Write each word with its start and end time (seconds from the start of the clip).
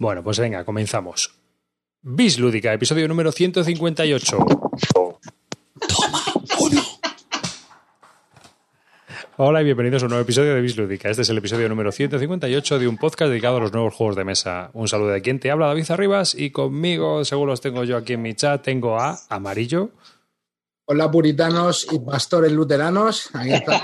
Bueno, 0.00 0.22
pues 0.22 0.38
venga, 0.38 0.64
comenzamos. 0.64 1.34
Bis 2.02 2.38
Lúdica, 2.38 2.72
episodio 2.72 3.08
número 3.08 3.32
158. 3.32 4.38
Hola 9.38 9.60
y 9.60 9.64
bienvenidos 9.64 10.04
a 10.04 10.06
un 10.06 10.10
nuevo 10.10 10.22
episodio 10.22 10.54
de 10.54 10.60
Bis 10.60 10.76
Lúdica. 10.76 11.10
Este 11.10 11.22
es 11.22 11.30
el 11.30 11.38
episodio 11.38 11.68
número 11.68 11.90
158 11.90 12.78
de 12.78 12.86
un 12.86 12.96
podcast 12.96 13.30
dedicado 13.30 13.56
a 13.56 13.60
los 13.60 13.72
nuevos 13.72 13.92
juegos 13.92 14.14
de 14.14 14.22
mesa. 14.22 14.70
Un 14.72 14.86
saludo 14.86 15.08
de 15.08 15.20
quien 15.20 15.40
te 15.40 15.50
habla, 15.50 15.66
David 15.66 15.90
Arribas, 15.90 16.36
y 16.36 16.50
conmigo, 16.50 17.24
según 17.24 17.48
los 17.48 17.60
tengo 17.60 17.82
yo 17.82 17.96
aquí 17.96 18.12
en 18.12 18.22
mi 18.22 18.34
chat, 18.34 18.62
tengo 18.62 19.00
a 19.00 19.18
Amarillo. 19.28 19.90
Hola 20.84 21.10
puritanos 21.10 21.88
y 21.90 21.98
pastores 21.98 22.52
luteranos. 22.52 23.30
Aquí 23.34 23.52
está. 23.52 23.82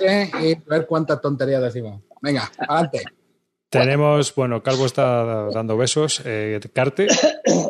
y 0.42 0.52
a 0.54 0.60
ver 0.66 0.86
cuánta 0.86 1.20
tontería 1.20 1.60
decimos. 1.60 2.00
Venga, 2.22 2.50
adelante. 2.56 3.17
Tenemos, 3.70 4.34
bueno, 4.34 4.62
Calvo 4.62 4.86
está 4.86 5.46
dando 5.52 5.76
besos. 5.76 6.22
Eh, 6.24 6.58
Carte. 6.72 7.06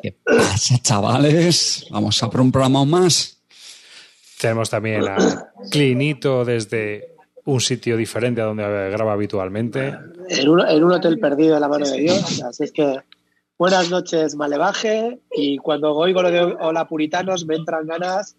¿Qué 0.02 0.16
pasa, 0.24 0.78
chavales? 0.80 1.86
Vamos 1.90 2.22
a 2.22 2.30
por 2.30 2.40
un 2.40 2.52
programa 2.52 2.84
más. 2.84 3.42
Tenemos 4.40 4.70
también 4.70 5.08
a 5.08 5.16
Clinito 5.70 6.44
desde 6.44 7.16
un 7.46 7.60
sitio 7.60 7.96
diferente 7.96 8.40
a 8.40 8.44
donde 8.44 8.62
graba 8.90 9.14
habitualmente. 9.14 9.92
En 10.28 10.48
un, 10.48 10.60
en 10.68 10.84
un 10.84 10.92
hotel 10.92 11.18
perdido 11.18 11.54
de 11.54 11.60
la 11.60 11.68
mano 11.68 11.88
de 11.88 11.98
Dios. 11.98 12.42
Así 12.42 12.62
es 12.64 12.70
que 12.72 13.00
buenas 13.58 13.90
noches, 13.90 14.36
Malevaje. 14.36 15.18
Y 15.32 15.56
cuando 15.58 15.92
oigo 15.96 16.22
lo 16.22 16.30
de 16.30 16.40
hola 16.42 16.86
puritanos, 16.86 17.44
me 17.46 17.56
entran 17.56 17.88
ganas 17.88 18.36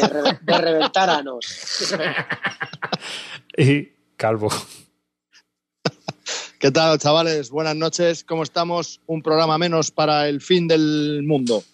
de, 0.00 0.08
re- 0.08 0.38
de 0.42 0.58
reventar 0.58 1.08
anos. 1.10 1.94
Y 3.56 3.88
Calvo. 4.16 4.48
¿Qué 6.60 6.70
tal, 6.70 6.98
chavales? 6.98 7.50
Buenas 7.50 7.74
noches. 7.74 8.22
¿Cómo 8.22 8.42
estamos? 8.42 9.00
Un 9.06 9.22
programa 9.22 9.56
menos 9.56 9.90
para 9.90 10.28
el 10.28 10.40
fin 10.42 10.68
del 10.68 11.22
mundo. 11.24 11.64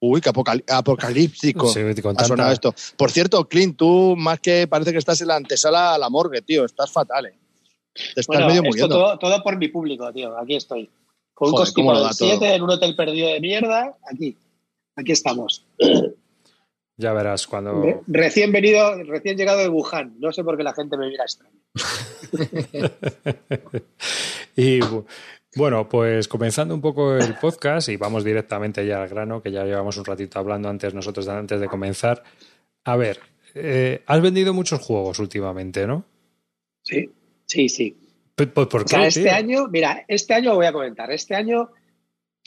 Uy, 0.00 0.20
qué 0.20 0.30
apocal- 0.30 0.62
apocalíptico 0.68 1.66
Sí, 1.66 1.80
ha 2.16 2.24
sonado 2.24 2.52
esto. 2.52 2.72
Por 2.96 3.10
cierto, 3.10 3.48
Clint, 3.48 3.76
tú 3.76 4.14
más 4.16 4.38
que 4.38 4.68
parece 4.68 4.92
que 4.92 4.98
estás 4.98 5.20
en 5.22 5.26
la 5.28 5.34
antesala 5.36 5.94
a 5.94 5.98
la 5.98 6.08
morgue, 6.08 6.40
tío. 6.40 6.64
Estás 6.64 6.92
fatal, 6.92 7.26
¿eh? 7.26 7.34
Te 7.92 8.20
estás 8.20 8.26
Bueno, 8.28 8.46
medio 8.46 8.60
esto 8.62 8.68
muriendo. 8.68 8.94
todo, 8.96 9.18
todo 9.18 9.42
por 9.42 9.56
mi 9.58 9.66
público, 9.68 10.12
tío. 10.12 10.38
Aquí 10.38 10.54
estoy. 10.54 10.88
Con 11.34 11.48
un 11.48 11.54
Joder, 11.56 11.72
cómo 11.74 11.92
lo 11.92 12.00
da 12.00 12.10
todo. 12.10 12.28
7 12.28 12.54
en 12.54 12.62
un 12.62 12.70
hotel 12.70 12.94
perdido 12.94 13.28
de 13.28 13.40
mierda. 13.40 13.96
Aquí. 14.08 14.36
Aquí 14.94 15.12
estamos. 15.12 15.64
Ya 16.96 17.12
verás 17.12 17.46
cuando. 17.48 17.82
Re- 17.82 18.00
Recién 18.06 18.52
venido, 18.52 19.02
recién 19.02 19.36
llegado 19.36 19.58
de 19.58 19.68
Wuhan. 19.68 20.14
No 20.20 20.32
sé 20.32 20.44
por 20.44 20.56
qué 20.56 20.62
la 20.62 20.74
gente 20.74 20.96
me 20.96 21.08
mira 21.08 21.24
extraño. 21.24 21.57
y 24.56 24.80
bu- 24.80 25.04
bueno, 25.56 25.88
pues 25.88 26.28
comenzando 26.28 26.74
un 26.74 26.80
poco 26.80 27.16
el 27.16 27.34
podcast 27.34 27.88
y 27.88 27.96
vamos 27.96 28.24
directamente 28.24 28.86
ya 28.86 29.02
al 29.02 29.08
grano, 29.08 29.42
que 29.42 29.50
ya 29.50 29.64
llevamos 29.64 29.96
un 29.96 30.04
ratito 30.04 30.38
hablando 30.38 30.68
antes 30.68 30.94
nosotros 30.94 31.26
antes 31.28 31.60
de 31.60 31.68
comenzar. 31.68 32.22
A 32.84 32.96
ver, 32.96 33.18
eh, 33.54 34.02
has 34.06 34.20
vendido 34.20 34.54
muchos 34.54 34.80
juegos 34.80 35.18
últimamente, 35.18 35.86
¿no? 35.86 36.04
Sí, 36.82 37.10
sí, 37.46 37.68
sí. 37.68 37.96
P- 38.34 38.46
Pues 38.46 38.66
¿por 38.68 38.82
O 38.82 38.84
qué? 38.84 38.90
sea, 38.90 39.06
este 39.06 39.22
tío? 39.24 39.32
año, 39.32 39.68
mira, 39.68 40.04
este 40.06 40.34
año 40.34 40.50
lo 40.50 40.56
voy 40.56 40.66
a 40.66 40.72
comentar. 40.72 41.10
Este 41.10 41.34
año 41.34 41.70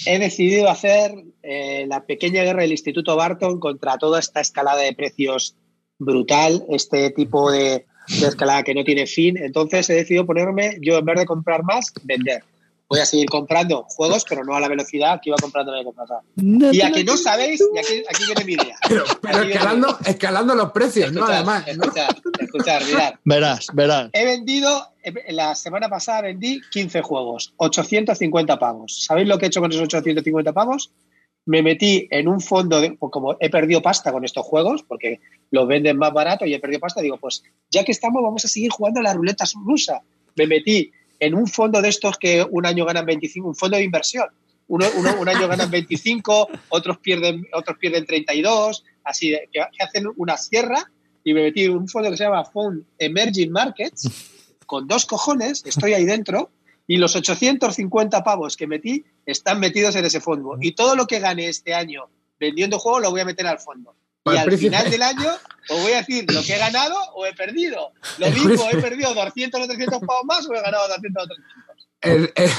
he 0.06 0.20
decidido 0.20 0.70
hacer 0.70 1.12
eh, 1.44 1.86
la 1.88 2.06
pequeña 2.06 2.44
guerra 2.44 2.62
del 2.62 2.72
Instituto 2.72 3.16
Barton 3.16 3.60
contra 3.60 3.98
toda 3.98 4.20
esta 4.20 4.40
escalada 4.42 4.82
de 4.82 4.94
precios 4.94 5.58
brutal, 6.00 6.64
este 6.70 7.10
tipo 7.12 7.52
de, 7.52 7.86
de 8.20 8.28
escalada 8.28 8.64
que 8.64 8.74
no 8.74 8.84
tiene 8.84 9.08
fin. 9.08 9.38
Entonces 9.38 9.90
he 9.90 9.94
decidido 9.94 10.26
ponerme, 10.26 10.78
yo 10.82 10.98
en 10.98 11.06
vez 11.06 11.20
de 11.20 11.26
comprar 11.26 11.64
más, 11.64 11.94
vender. 12.04 12.44
Voy 12.90 13.00
a 13.00 13.06
seguir 13.06 13.28
comprando 13.28 13.86
juegos, 13.88 14.26
pero 14.28 14.44
no 14.44 14.54
a 14.54 14.60
la 14.60 14.68
velocidad 14.68 15.22
que 15.24 15.30
iba 15.30 15.38
comprando 15.40 15.72
pasado. 15.94 16.24
Y 16.36 16.82
a 16.82 16.92
que 16.92 17.06
no 17.06 17.16
sabéis, 17.16 17.64
y 17.74 17.78
aquí, 17.78 18.04
aquí 18.10 18.26
viene 18.26 18.44
mi 18.44 18.54
idea. 18.54 18.76
Pero, 18.90 19.06
pero 19.22 19.38
Aquí 19.38 19.48
viene 19.48 19.54
escalando, 19.54 19.98
escalando 20.06 20.56
los 20.56 20.72
precios, 20.74 21.14
¿no? 21.14 21.24
Además, 21.24 21.66
¿no? 21.68 21.86
escuchad, 21.86 22.10
escuchad, 22.38 22.82
mirad. 22.86 23.14
Verás, 23.24 23.68
verás. 23.74 24.10
He 24.12 24.26
vendido, 24.26 24.90
la 25.30 25.56
semana 25.56 25.88
pasada 25.88 26.24
vendí 26.24 26.60
15 26.70 27.02
juegos, 27.02 27.54
850 27.56 28.60
pavos. 28.60 29.06
¿Sabéis 29.06 29.30
lo 29.30 29.38
que 29.38 29.46
he 29.46 29.48
hecho 29.48 29.62
con 29.62 29.72
esos 29.72 29.84
850 29.84 30.52
pavos? 30.52 30.92
Me 31.46 31.62
metí 31.64 32.08
en 32.12 32.28
un 32.28 32.40
fondo, 32.40 32.80
de, 32.80 32.92
pues 32.94 33.12
como 33.12 33.36
he 33.40 33.50
perdido 33.50 33.82
pasta 33.82 34.12
con 34.12 34.24
estos 34.24 34.46
juegos, 34.46 34.84
porque 34.84 35.20
los 35.50 35.68
venden 35.68 35.98
más 35.98 36.14
barato 36.14 36.46
y 36.46 36.54
he 36.54 36.60
perdido 36.60 36.80
pasta, 36.80 37.02
digo, 37.02 37.18
pues 37.18 37.44
ya 37.70 37.84
que 37.84 37.92
estamos, 37.92 38.22
vamos 38.22 38.46
a 38.46 38.48
seguir 38.48 38.72
jugando 38.72 39.00
a 39.00 39.04
la 39.04 39.14
ruleta 39.14 39.46
rusa. 39.66 40.02
Me 40.36 40.48
metí 40.48 40.92
en 41.20 41.34
un 41.36 41.48
fondo 41.48 41.82
de 41.82 41.90
estos 41.90 42.18
que 42.18 42.46
un 42.50 42.66
año 42.66 42.86
ganan 42.86 43.06
25, 43.06 43.48
un 43.48 43.56
fondo 43.56 43.78
de 43.78 43.84
inversión. 43.84 44.26
Uno, 44.68 44.86
un 45.20 45.28
año 45.28 45.48
ganan 45.48 45.70
25, 45.70 46.48
otros 46.70 46.98
pierden, 47.00 47.46
otros 47.54 47.78
pierden 47.78 48.06
32, 48.06 48.84
así 49.04 49.32
que, 49.32 49.50
que 49.52 49.84
hacen 49.84 50.06
una 50.16 50.38
sierra 50.38 50.90
y 51.24 51.34
me 51.34 51.44
metí 51.44 51.64
en 51.64 51.72
un 51.72 51.88
fondo 51.88 52.10
que 52.10 52.18
se 52.18 52.24
llama 52.24 52.46
Fund 52.46 52.86
Emerging 52.98 53.52
Markets 53.52 54.10
con 54.66 54.88
dos 54.88 55.06
cojones, 55.06 55.64
estoy 55.66 55.94
ahí 55.94 56.06
dentro 56.06 56.50
y 56.92 56.98
los 56.98 57.16
850 57.16 58.22
pavos 58.22 58.58
que 58.58 58.68
metí 58.68 59.06
están 59.26 59.62
metidos 59.62 59.96
en 59.96 60.04
ese 60.04 60.20
fondo 60.20 60.58
y 60.60 60.74
todo 60.74 60.94
lo 60.98 61.08
que 61.08 61.20
gane 61.20 61.48
este 61.48 61.74
año 61.74 62.10
vendiendo 62.38 62.80
juegos 62.80 63.04
lo 63.04 63.12
voy 63.12 63.22
a 63.22 63.26
meter 63.26 63.48
al 63.48 63.60
fondo. 63.60 63.96
Y 64.26 64.36
al 64.36 64.44
príncipe. 64.44 64.76
final 64.76 64.92
del 64.92 65.02
año 65.02 65.32
os 65.70 65.82
voy 65.84 65.94
a 65.94 66.00
decir 66.00 66.30
lo 66.30 66.44
que 66.44 66.54
he 66.54 66.58
ganado 66.58 66.98
o 67.16 67.26
he 67.26 67.32
perdido. 67.32 67.94
Lo 68.18 68.30
mismo, 68.30 68.68
he 68.70 68.76
perdido 68.76 69.14
200 69.14 69.62
o 69.62 69.68
300 69.68 70.00
pavos 70.02 70.26
más 70.26 70.46
o 70.50 70.54
he 70.54 70.62
ganado 70.62 70.86
200 70.90 71.24
o 71.24 71.28
300. 71.28 71.71
El, 72.02 72.32
el- 72.36 72.50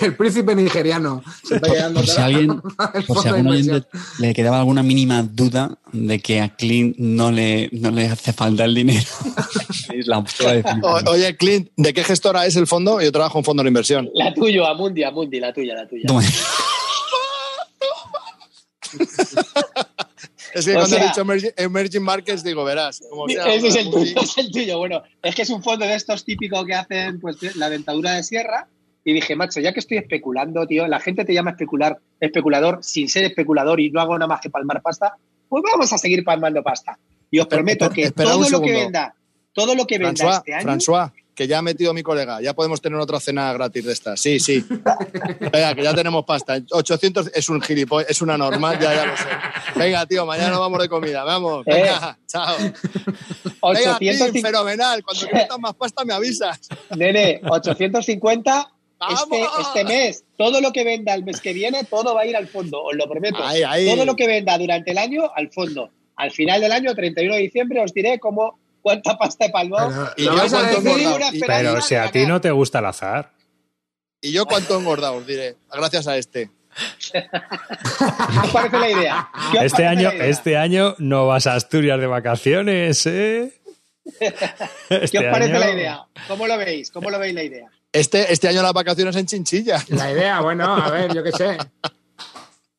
el 0.00 0.16
príncipe 0.16 0.54
nigeriano 0.54 1.24
se 1.44 1.56
está 1.56 1.72
quedando 1.72 2.00
Por 2.00 2.08
si 2.08 2.20
alguien, 2.20 2.60
por 3.08 3.20
si 3.22 3.28
algún 3.28 3.48
oyente 3.48 3.86
le 4.20 4.32
quedaba 4.32 4.60
alguna 4.60 4.82
mínima 4.84 5.22
duda 5.24 5.76
de 5.92 6.20
que 6.20 6.40
a 6.40 6.54
Clint 6.54 6.96
no 6.98 7.32
le, 7.32 7.68
no 7.72 7.90
le 7.90 8.06
hace 8.06 8.32
falta 8.32 8.64
el 8.64 8.74
dinero. 8.76 9.04
la. 10.06 10.18
O- 10.82 11.10
oye, 11.10 11.36
Clint, 11.36 11.70
¿de 11.76 11.92
qué 11.92 12.04
gestora 12.04 12.46
es 12.46 12.54
el 12.56 12.66
fondo? 12.68 13.00
Yo 13.00 13.10
trabajo 13.10 13.38
en 13.38 13.44
fondo 13.44 13.62
de 13.64 13.68
inversión. 13.70 14.08
La 14.14 14.32
tuya, 14.32 14.68
Amundi, 14.70 15.02
Amundi, 15.02 15.40
la 15.40 15.52
tuya, 15.52 15.74
la 15.74 15.88
tuya. 15.88 16.06
Es 20.54 20.66
que 20.66 20.72
O 20.72 20.74
cuando 20.74 20.96
sea- 20.96 21.04
he 21.04 21.08
dicho 21.08 21.20
emerging, 21.22 21.50
emerging 21.56 22.02
markets, 22.02 22.44
digo, 22.44 22.62
verás. 22.62 23.02
Como 23.08 23.26
sea, 23.26 23.46
Ese 23.54 23.68
es 23.68 23.74
el 23.76 23.90
tuyo, 23.90 24.20
es 24.20 24.36
el 24.38 24.50
tuyo. 24.52 24.76
Bueno, 24.78 25.02
es 25.22 25.34
que 25.34 25.42
es 25.42 25.50
un 25.50 25.62
fondo 25.62 25.86
de 25.86 25.94
estos 25.94 26.24
típicos 26.26 26.66
que 26.66 26.74
hacen 26.74 27.20
pues 27.20 27.36
la 27.56 27.70
dentadura 27.70 28.12
de 28.12 28.22
sierra. 28.22 28.68
Y 29.04 29.12
dije, 29.12 29.34
macho, 29.34 29.60
ya 29.60 29.72
que 29.72 29.80
estoy 29.80 29.98
especulando, 29.98 30.66
tío, 30.66 30.86
la 30.86 31.00
gente 31.00 31.24
te 31.24 31.34
llama 31.34 31.50
especular, 31.50 31.98
especulador 32.20 32.78
sin 32.82 33.08
ser 33.08 33.24
especulador 33.24 33.80
y 33.80 33.90
no 33.90 34.00
hago 34.00 34.16
nada 34.16 34.28
más 34.28 34.40
que 34.40 34.48
palmar 34.50 34.80
pasta, 34.80 35.16
pues 35.48 35.62
vamos 35.70 35.92
a 35.92 35.98
seguir 35.98 36.22
palmando 36.24 36.62
pasta. 36.62 36.98
Y 37.30 37.38
os 37.40 37.46
prometo 37.46 37.90
que 37.90 38.04
espera 38.04 38.30
todo 38.30 38.48
lo 38.48 38.60
que 38.60 38.72
venda, 38.72 39.14
todo 39.52 39.74
lo 39.74 39.86
que 39.86 39.98
venda 39.98 40.24
François, 40.24 40.36
este 40.38 40.54
año, 40.54 40.66
François, 40.66 41.10
que 41.34 41.48
ya 41.48 41.58
ha 41.58 41.62
metido 41.62 41.92
mi 41.94 42.02
colega. 42.02 42.40
Ya 42.42 42.54
podemos 42.54 42.80
tener 42.80 42.98
otra 43.00 43.18
cena 43.18 43.52
gratis 43.54 43.84
de 43.84 43.92
estas. 43.92 44.20
Sí, 44.20 44.38
sí. 44.38 44.64
Venga, 45.40 45.74
que 45.74 45.82
ya 45.82 45.94
tenemos 45.94 46.24
pasta. 46.24 46.58
800 46.70 47.32
es 47.34 47.48
un 47.48 47.60
gilipollas, 47.60 48.10
es 48.10 48.22
una 48.22 48.36
normal, 48.38 48.78
ya, 48.78 48.94
ya 48.94 49.06
lo 49.06 49.16
sé. 49.16 49.24
Venga, 49.76 50.06
tío, 50.06 50.26
mañana 50.26 50.58
vamos 50.58 50.80
de 50.80 50.88
comida. 50.88 51.24
Vamos, 51.24 51.66
Eh. 51.66 51.72
venga, 51.74 52.18
chao. 52.26 52.56
Venga, 52.58 53.96
850, 53.96 54.40
fenomenal. 54.48 55.02
Cuando 55.02 55.26
quieras 55.26 55.58
más 55.58 55.74
pasta 55.74 56.04
me 56.04 56.12
avisas. 56.14 56.60
nene, 56.96 57.40
850 57.48 58.70
este, 59.10 59.42
este 59.60 59.84
mes, 59.84 60.24
todo 60.36 60.60
lo 60.60 60.72
que 60.72 60.84
venda 60.84 61.14
el 61.14 61.24
mes 61.24 61.40
que 61.40 61.52
viene, 61.52 61.84
todo 61.84 62.14
va 62.14 62.22
a 62.22 62.26
ir 62.26 62.36
al 62.36 62.46
fondo, 62.48 62.82
os 62.82 62.94
lo 62.94 63.08
prometo. 63.08 63.42
Ahí, 63.44 63.62
ahí. 63.62 63.86
todo 63.86 64.04
lo 64.04 64.14
que 64.16 64.26
venda 64.26 64.56
durante 64.58 64.90
el 64.92 64.98
año 64.98 65.30
al 65.34 65.50
fondo. 65.50 65.90
Al 66.16 66.30
final 66.30 66.60
del 66.60 66.72
año, 66.72 66.94
31 66.94 67.34
de 67.34 67.40
diciembre, 67.40 67.80
os 67.82 67.92
diré 67.94 68.18
cómo 68.18 68.58
cuánta 68.82 69.16
pasta 69.16 69.46
he 69.46 69.50
palmado. 69.50 69.90
Pero, 69.90 70.10
Y 70.16 70.24
¿lo 70.36 70.46
yo 70.46 71.18
decir? 71.18 71.44
Pero 71.46 71.80
si 71.80 71.94
a 71.94 72.02
de 72.04 72.08
ti 72.10 72.26
no 72.26 72.40
te 72.40 72.50
gusta 72.50 72.78
el 72.80 72.86
azar. 72.86 73.30
Y 74.20 74.30
yo 74.32 74.44
cuánto 74.46 74.76
he 74.76 74.78
engordado, 74.80 75.14
os 75.16 75.26
diré. 75.26 75.56
Gracias 75.72 76.06
a 76.06 76.16
este. 76.16 76.50
¿Qué 77.12 77.18
os 78.44 78.50
parece 78.50 78.78
la 78.78 78.90
idea? 78.90 79.28
¿Qué 79.52 79.58
os 79.58 79.64
Este 79.64 79.82
parece 79.82 79.86
año, 79.86 80.08
la 80.08 80.14
idea? 80.14 80.26
este 80.26 80.56
año 80.56 80.94
no 80.98 81.26
vas 81.26 81.46
a 81.46 81.54
Asturias 81.54 81.98
de 82.00 82.06
vacaciones, 82.06 83.06
¿eh? 83.06 83.52
¿Qué 84.18 84.34
Este 84.90 85.18
os 85.18 85.24
parece 85.24 85.50
año- 85.52 85.58
la 85.60 85.70
idea? 85.70 86.04
¿Cómo 86.28 86.46
lo 86.46 86.56
veis? 86.58 86.90
¿Cómo 86.90 87.10
lo 87.10 87.18
veis 87.18 87.34
la 87.34 87.42
idea? 87.42 87.70
Este, 87.92 88.32
este 88.32 88.48
año 88.48 88.62
las 88.62 88.72
vacaciones 88.72 89.14
en 89.16 89.26
Chinchilla. 89.26 89.84
La 89.88 90.10
idea, 90.10 90.40
bueno, 90.40 90.64
a 90.76 90.90
ver, 90.90 91.14
yo 91.14 91.22
qué 91.22 91.32
sé. 91.32 91.58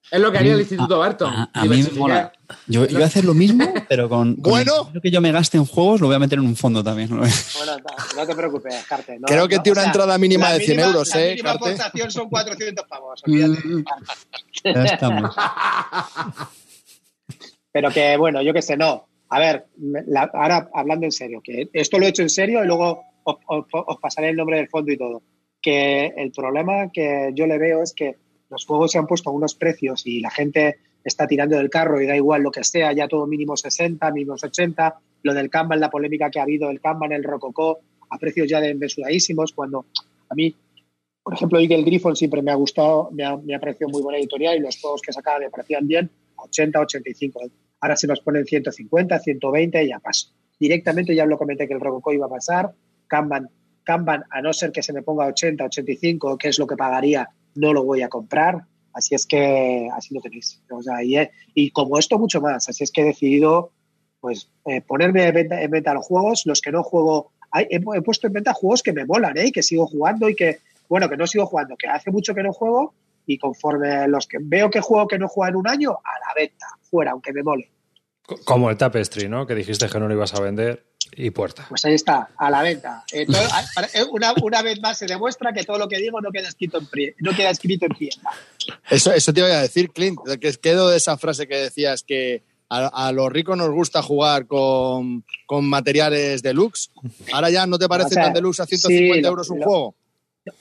Es 0.10 0.20
lo 0.20 0.32
que 0.32 0.38
haría 0.40 0.54
el 0.54 0.60
Instituto 0.60 1.00
Barton. 1.00 1.34
A, 1.34 1.50
a 1.54 1.66
mí 1.66 1.82
me 1.84 1.90
mola. 1.92 2.32
Yo, 2.68 2.86
yo 2.86 2.94
voy 2.96 3.04
a 3.04 3.08
hacer 3.08 3.26
lo 3.26 3.34
mismo, 3.34 3.66
pero 3.90 4.08
con, 4.10 4.36
con 4.36 4.52
Bueno. 4.52 4.84
dinero 4.86 5.02
que 5.02 5.10
yo 5.12 5.22
me 5.22 5.32
gaste 5.32 5.58
en 5.58 5.66
juegos 5.66 6.02
lo 6.02 6.08
voy 6.08 6.16
a 6.16 6.20
meter 6.20 6.38
en 6.40 6.46
un 6.46 6.56
fondo 6.56 6.84
también. 6.84 7.10
Bueno, 7.10 7.26
no, 7.28 8.16
no 8.22 8.28
te 8.28 8.36
preocupes, 8.36 8.86
Carte. 8.88 9.18
no, 9.20 9.26
Creo 9.28 9.48
que 9.48 9.58
no, 9.58 9.64
tiene 9.64 9.72
o 9.74 9.76
una 9.80 9.82
sea, 9.82 9.92
entrada 9.92 10.18
mínima 10.20 10.50
la 10.50 10.54
de 10.56 10.60
100 10.66 10.78
mínima- 10.78 10.88
euros, 10.92 11.10
La 11.16 11.22
¿eh, 11.22 11.30
mínima 11.32 11.50
Carte? 11.52 11.66
aportación 11.70 12.12
son 12.12 12.30
400 12.30 12.86
pavos, 12.88 13.24
olvídate. 13.26 13.68
Mm, 13.68 13.84
Ya 14.66 14.84
estamos. 14.84 15.36
Pero 17.72 17.90
que, 17.92 18.18
bueno, 18.18 18.42
yo 18.42 18.54
qué 18.54 18.62
sé, 18.62 18.78
no. 18.78 19.08
A 19.30 19.40
ver, 19.40 19.66
la- 20.08 20.30
ahora 20.34 20.70
hablando 20.76 21.06
en 21.06 21.12
serio, 21.12 21.42
que 21.44 21.70
esto 21.74 21.98
lo 21.98 22.06
he 22.06 22.10
hecho 22.10 22.22
en 22.22 22.30
serio 22.30 22.64
y 22.64 22.68
luego 22.68 23.04
os, 23.24 23.36
os- 23.48 23.66
os 23.72 23.98
pasaré 24.00 24.30
el 24.30 24.36
nombre 24.36 24.58
del 24.58 24.70
fondo 24.70 24.92
y 24.92 24.98
todo. 24.98 25.22
que 25.62 26.08
el 26.18 26.32
problema 26.34 26.92
que 26.92 27.32
yo 27.34 27.48
le 27.48 27.58
veo 27.58 27.82
es 27.82 27.94
que 27.94 28.18
los 28.50 28.66
juegos 28.66 28.92
se 28.92 28.98
han 28.98 29.08
puesto 29.08 29.30
a 29.30 29.34
unos 29.34 29.56
precios 29.56 30.06
y 30.06 30.20
la 30.20 30.30
gente 30.30 30.76
está 31.06 31.26
tirando 31.26 31.56
del 31.56 31.70
carro 31.70 32.02
y 32.02 32.06
da 32.06 32.18
igual 32.18 32.42
lo 32.44 32.52
que 32.52 32.66
sea, 32.66 32.92
ya 32.92 33.08
todo 33.08 33.26
mínimo 33.28 33.56
60, 33.56 34.12
mínimo 34.12 34.34
80, 34.34 35.00
lo 35.24 35.34
del 35.34 35.50
Kanban, 35.50 35.80
la 35.80 35.90
polémica 35.90 36.30
que 36.30 36.40
ha 36.40 36.44
habido 36.44 36.68
del 36.68 36.82
Kanban, 36.82 37.14
el 37.14 37.24
Rococó, 37.24 37.80
a 38.10 38.18
precios 38.18 38.48
ya 38.50 38.60
de 38.60 38.76
cuando 39.56 39.86
a 40.30 40.36
mí, 40.36 40.54
por 41.24 41.34
ejemplo, 41.34 41.60
Eagle 41.60 41.84
Griffon 41.84 42.16
siempre 42.18 42.42
me 42.42 42.52
ha 42.52 42.56
gustado, 42.56 43.10
me 43.14 43.24
ha, 43.24 43.38
me 43.38 43.56
ha 43.56 43.60
parecido 43.60 43.88
muy 43.90 44.02
buena 44.02 44.20
editorial 44.20 44.58
y 44.58 44.60
los 44.60 44.80
juegos 44.82 45.02
que 45.02 45.14
sacaba 45.14 45.40
me 45.40 45.50
parecían 45.50 45.88
bien, 45.88 46.10
80, 46.36 46.78
85. 46.80 47.40
Ahora 47.80 47.96
se 47.96 48.08
nos 48.08 48.20
ponen 48.20 48.46
150, 48.46 49.18
120 49.20 49.82
y 49.84 49.88
ya 49.88 50.00
paso. 50.00 50.28
Directamente 50.60 51.16
ya 51.16 51.26
lo 51.26 51.38
comenté 51.38 51.68
que 51.68 51.74
el 51.74 51.80
Rococó 51.80 52.12
iba 52.14 52.26
a 52.26 52.30
pasar, 52.30 52.72
Kanban, 53.14 53.48
Kanban, 53.84 54.24
a 54.32 54.42
no 54.42 54.54
ser 54.54 54.72
que 54.72 54.82
se 54.82 54.92
me 54.92 55.04
ponga 55.04 55.28
80, 55.28 55.66
85, 55.66 56.36
que 56.36 56.48
es 56.48 56.58
lo 56.58 56.66
que 56.66 56.76
pagaría, 56.76 57.30
no 57.54 57.72
lo 57.72 57.84
voy 57.84 58.02
a 58.02 58.10
comprar. 58.10 58.64
Así 58.92 59.14
es 59.14 59.28
que 59.28 59.88
así 59.94 60.16
lo 60.16 60.22
tenéis. 60.22 60.64
y, 61.54 61.70
como 61.70 62.00
esto, 62.00 62.18
mucho 62.18 62.42
más. 62.42 62.70
Así 62.70 62.84
es 62.84 62.92
que 62.92 63.02
he 63.02 63.06
decidido 63.06 63.72
pues 64.20 64.50
eh, 64.66 64.82
ponerme 64.82 65.28
en 65.28 65.36
venta, 65.36 65.62
en 65.62 65.70
venta, 65.70 65.94
los 65.94 66.08
juegos, 66.08 66.44
los 66.46 66.60
que 66.60 66.72
no 66.72 66.82
juego. 66.82 67.34
he, 67.54 68.02
puesto 68.02 68.26
en 68.26 68.34
venta 68.34 68.54
juegos 68.54 68.82
que 68.82 68.94
me 68.94 69.06
molan, 69.06 69.38
¿eh? 69.38 69.52
que 69.52 69.62
sigo 69.62 69.86
jugando 69.86 70.28
y 70.28 70.36
que, 70.36 70.60
bueno, 70.90 71.08
que 71.08 71.18
no 71.18 71.28
sigo 71.28 71.46
jugando, 71.46 71.76
que 71.78 71.88
hace 71.88 72.10
mucho 72.10 72.34
que 72.34 72.42
no 72.42 72.52
juego 72.52 72.96
y 73.28 73.38
conforme 73.38 74.08
los 74.08 74.26
que 74.26 74.40
veo 74.42 74.72
que 74.72 74.82
juego 74.82 75.08
que 75.08 75.20
no 75.20 75.28
juego 75.28 75.50
en 75.50 75.56
un 75.58 75.68
año, 75.68 75.92
a 75.92 76.20
la 76.20 76.34
venta, 76.36 76.66
fuera, 76.82 77.12
aunque 77.12 77.32
me 77.32 77.44
mole. 77.44 77.70
Como 78.46 78.70
el 78.70 78.78
Tapestry, 78.78 79.28
¿no? 79.28 79.46
Que 79.46 79.54
dijiste 79.54 79.88
que 79.88 80.00
no 80.00 80.08
lo 80.08 80.16
ibas 80.16 80.34
a 80.34 80.42
vender 80.42 80.93
y 81.16 81.30
puerta. 81.30 81.66
Pues 81.70 81.86
ahí 81.86 81.94
está, 81.94 82.30
a 82.38 82.50
la 82.50 82.62
venta. 82.62 83.04
Eh, 83.12 83.26
una, 84.12 84.34
una, 84.42 84.62
vez 84.62 84.80
más 84.82 84.98
se 84.98 85.06
demuestra 85.06 85.54
que 85.54 85.64
todo 85.64 85.78
lo 85.78 85.88
que 85.88 85.98
digo 85.98 86.22
no 86.22 86.32
queda 86.32 86.48
escrito 86.48 86.78
en, 86.80 86.86
pie, 86.88 87.16
no 87.20 87.36
queda 87.36 87.50
escrito 87.50 87.86
en 87.86 87.92
piedra. 87.92 88.32
Eso, 88.90 89.12
eso 89.14 89.34
te 89.34 89.40
iba 89.40 89.50
a 89.50 89.62
decir, 89.62 89.92
Clint, 89.92 90.20
que 90.40 90.54
quedo 90.54 90.90
de 90.90 90.98
esa 90.98 91.18
frase 91.18 91.48
que 91.48 91.56
decías 91.56 92.04
que 92.04 92.44
a, 92.70 93.12
los 93.12 93.32
ricos 93.32 93.56
nos 93.56 93.70
gusta 93.70 94.02
jugar 94.02 94.48
con, 94.48 95.24
con, 95.46 95.66
materiales 95.66 96.42
deluxe. 96.42 96.90
Ahora 97.32 97.50
ya 97.50 97.68
no 97.68 97.78
te 97.78 97.88
parece 97.88 98.16
tan 98.16 98.34
deluxe 98.34 98.62
a 98.62 98.66
150 98.66 99.28
euros 99.28 99.50
un 99.50 99.62
juego. 99.62 99.96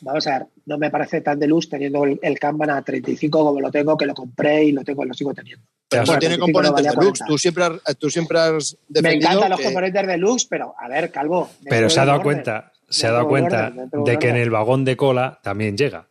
Vamos 0.00 0.26
a 0.26 0.38
ver, 0.38 0.46
no 0.66 0.78
me 0.78 0.90
parece 0.90 1.20
tan 1.20 1.38
deluxe 1.38 1.70
teniendo 1.70 2.04
el, 2.04 2.18
el 2.22 2.38
Kanban 2.38 2.70
a 2.70 2.82
35 2.82 3.44
como 3.44 3.60
lo 3.60 3.70
tengo, 3.70 3.96
que 3.96 4.06
lo 4.06 4.14
compré 4.14 4.64
y 4.64 4.72
lo 4.72 4.84
tengo, 4.84 5.04
lo 5.04 5.14
sigo 5.14 5.34
teniendo. 5.34 5.64
Pero 5.88 6.18
tiene 6.18 6.38
componentes 6.38 6.84
deluxe. 6.84 7.24
Tú 7.26 7.36
siempre, 7.36 7.64
has, 7.64 7.96
tú 7.98 8.08
siempre 8.08 8.38
has 8.38 8.76
Me 8.88 9.14
encantan 9.14 9.50
los 9.50 9.60
componentes 9.60 10.06
deluxe, 10.06 10.46
pero 10.46 10.74
a 10.78 10.88
ver, 10.88 11.10
Calvo. 11.10 11.50
Pero 11.68 11.90
se 11.90 12.00
ha 12.00 12.04
dado 12.04 12.22
cuenta, 12.22 12.72
se 12.88 13.06
ha 13.06 13.12
dado 13.12 13.28
cuenta 13.28 13.70
de 13.70 14.18
que 14.18 14.28
en 14.28 14.36
el 14.36 14.50
vagón 14.50 14.84
de 14.84 14.96
cola 14.96 15.40
también 15.42 15.76
llega. 15.76 16.06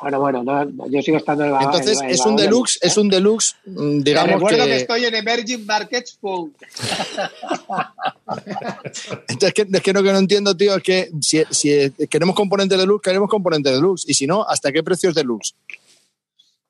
Bueno, 0.00 0.20
bueno, 0.20 0.42
no, 0.42 0.88
yo 0.88 1.02
sigo 1.02 1.16
estando 1.16 1.44
en 1.44 1.54
el. 1.54 1.62
Entonces, 1.62 1.98
es 2.06 2.20
un 2.26 2.36
deluxe, 2.36 2.78
es 2.82 2.96
un 2.96 3.08
deluxe, 3.08 3.56
mm, 3.64 4.00
digamos 4.00 4.28
Te 4.28 4.34
recuerdo 4.34 4.64
que... 4.64 4.76
estoy 4.76 5.04
en 5.04 5.14
Emerging 5.14 5.64
Markets 5.64 6.18
Entonces, 9.28 9.54
es 9.72 9.82
que, 9.82 9.92
lo 9.92 10.02
que 10.02 10.12
no 10.12 10.18
entiendo, 10.18 10.56
tío, 10.56 10.74
es 10.74 10.82
que 10.82 11.10
si, 11.20 11.44
si 11.50 11.90
queremos 12.08 12.34
componente 12.34 12.76
deluxe, 12.76 13.02
queremos 13.02 13.30
componente 13.30 13.70
deluxe. 13.70 14.04
Y 14.08 14.14
si 14.14 14.26
no, 14.26 14.42
¿hasta 14.42 14.72
qué 14.72 14.82
precio 14.82 15.10
es 15.10 15.14
deluxe? 15.14 15.54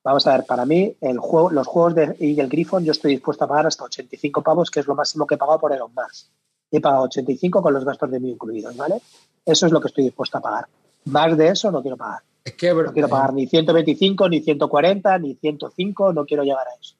Vamos 0.05 0.27
a 0.27 0.33
ver, 0.37 0.45
para 0.45 0.67
mí 0.67 0.95
el 1.01 1.19
juego, 1.19 1.51
los 1.51 1.67
juegos 1.67 1.95
de 1.95 2.17
Eagle 2.21 2.49
Griffon 2.49 2.85
yo 2.85 2.93
estoy 2.93 3.13
dispuesto 3.13 3.45
a 3.45 3.49
pagar 3.49 3.67
hasta 3.67 3.85
85 3.85 4.43
pavos, 4.43 4.71
que 4.71 4.81
es 4.81 4.87
lo 4.87 4.95
máximo 4.95 5.27
que 5.27 5.37
he 5.37 5.39
pagado 5.39 5.59
por 5.59 5.73
Elon 5.73 5.93
Musk. 5.95 6.27
He 6.71 6.81
pagado 6.81 7.05
85 7.05 7.63
con 7.63 7.73
los 7.73 7.87
gastos 7.87 8.11
de 8.11 8.21
mí 8.21 8.31
incluidos, 8.31 8.77
¿vale? 8.77 9.01
Eso 9.47 9.65
es 9.65 9.73
lo 9.73 9.81
que 9.81 9.89
estoy 9.89 10.05
dispuesto 10.05 10.37
a 10.37 10.43
pagar. 10.43 10.67
Más 11.07 11.35
de 11.37 11.49
eso 11.49 11.71
no 11.71 11.81
quiero 11.81 11.97
pagar. 11.97 12.21
Es 12.45 12.55
que, 12.55 12.75
no 12.75 12.93
quiero 12.93 13.09
pagar 13.09 13.33
ni 13.33 13.47
125, 13.47 14.29
ni 14.29 14.41
140, 14.43 15.19
ni 15.19 15.35
105, 15.35 16.13
no 16.13 16.27
quiero 16.27 16.43
llegar 16.43 16.67
a 16.69 16.75
eso. 16.79 16.97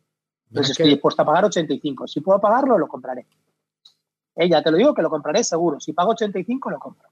Entonces 0.49 0.71
estoy 0.71 0.91
dispuesto 0.91 1.21
a 1.21 1.27
pagar 1.27 1.45
85. 1.45 2.07
Si 2.07 2.21
puedo 2.21 2.41
pagarlo, 2.41 2.79
lo 2.79 2.89
compraré. 2.89 3.27
Eh, 4.37 4.49
ya 4.49 4.63
te 4.63 4.71
lo 4.71 4.79
digo 4.79 4.95
que 4.95 5.03
lo 5.03 5.11
compraré 5.11 5.45
seguro. 5.45 5.81
Si 5.81 5.93
pago 5.93 6.13
85, 6.13 6.71
lo 6.71 6.79
compro. 6.79 7.09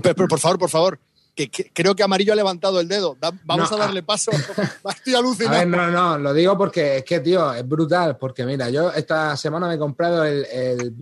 pero 0.00 0.28
por 0.28 0.38
favor, 0.38 0.58
por 0.58 0.70
favor, 0.70 0.98
que, 1.34 1.50
creo 1.50 1.94
que 1.94 2.02
Amarillo 2.02 2.32
ha 2.32 2.36
levantado 2.36 2.80
el 2.80 2.88
dedo. 2.88 3.16
vamos 3.44 3.70
a 3.70 3.76
darle 3.76 4.00
ah. 4.00 4.06
paso. 4.06 4.30
Estoy 4.88 5.14
alucinado. 5.14 5.66
no, 5.66 5.90
no, 5.90 6.18
lo 6.18 6.32
digo 6.32 6.56
porque 6.56 6.98
es 6.98 7.04
que, 7.04 7.20
tío, 7.20 7.52
es 7.52 7.68
brutal. 7.68 8.16
Porque 8.16 8.46
mira, 8.46 8.70
yo 8.70 8.90
esta 8.92 9.36
semana 9.36 9.68
me 9.68 9.74
he 9.74 9.78
comprado 9.78 10.24
el, 10.24 10.46
el 10.46 10.94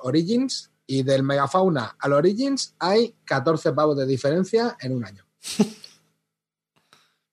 Origins 0.00 0.70
y 0.86 1.02
del 1.02 1.22
Megafauna 1.22 1.96
al 1.98 2.12
Origins 2.12 2.74
hay 2.78 3.14
14 3.24 3.72
pavos 3.72 3.96
de 3.96 4.06
diferencia 4.06 4.76
en 4.80 4.96
un 4.96 5.04
año. 5.04 5.24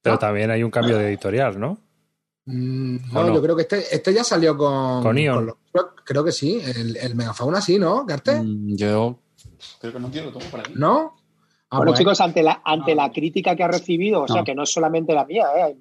Pero 0.02 0.18
también 0.18 0.52
hay 0.52 0.64
un 0.64 0.72
cambio 0.72 0.98
de 0.98 1.08
editorial, 1.08 1.60
¿no? 1.60 1.78
Mm, 2.46 3.14
no, 3.14 3.34
yo 3.34 3.42
creo 3.42 3.56
que 3.56 3.62
este, 3.62 3.96
este 3.96 4.14
ya 4.14 4.24
salió 4.24 4.58
con. 4.58 5.04
Con 5.04 5.18
Ion. 5.18 5.54
creo 6.04 6.24
que 6.24 6.32
sí. 6.32 6.60
El, 6.60 6.98
el 6.98 7.16
Megafauna 7.16 7.62
sí, 7.62 7.78
¿no, 7.78 8.06
Garte? 8.06 8.42
Mm, 8.42 8.76
yo 8.76 9.20
creo 9.80 9.94
que 9.94 10.00
no 10.00 10.10
quiero, 10.10 10.32
tomo 10.32 10.46
por 10.46 10.60
ahí. 10.60 10.74
¿No? 10.76 11.14
Ah, 11.70 11.78
bueno, 11.78 11.94
chicos, 11.94 12.20
ante 12.20 12.44
la, 12.44 12.62
ante 12.66 12.96
la 12.96 13.12
crítica 13.14 13.56
que 13.56 13.64
ha 13.64 13.68
recibido, 13.70 14.24
o 14.24 14.28
sea, 14.28 14.44
que 14.44 14.54
no 14.54 14.64
es 14.64 14.72
solamente 14.72 15.14
la 15.14 15.24
mía, 15.24 15.46
¿eh? 15.56 15.78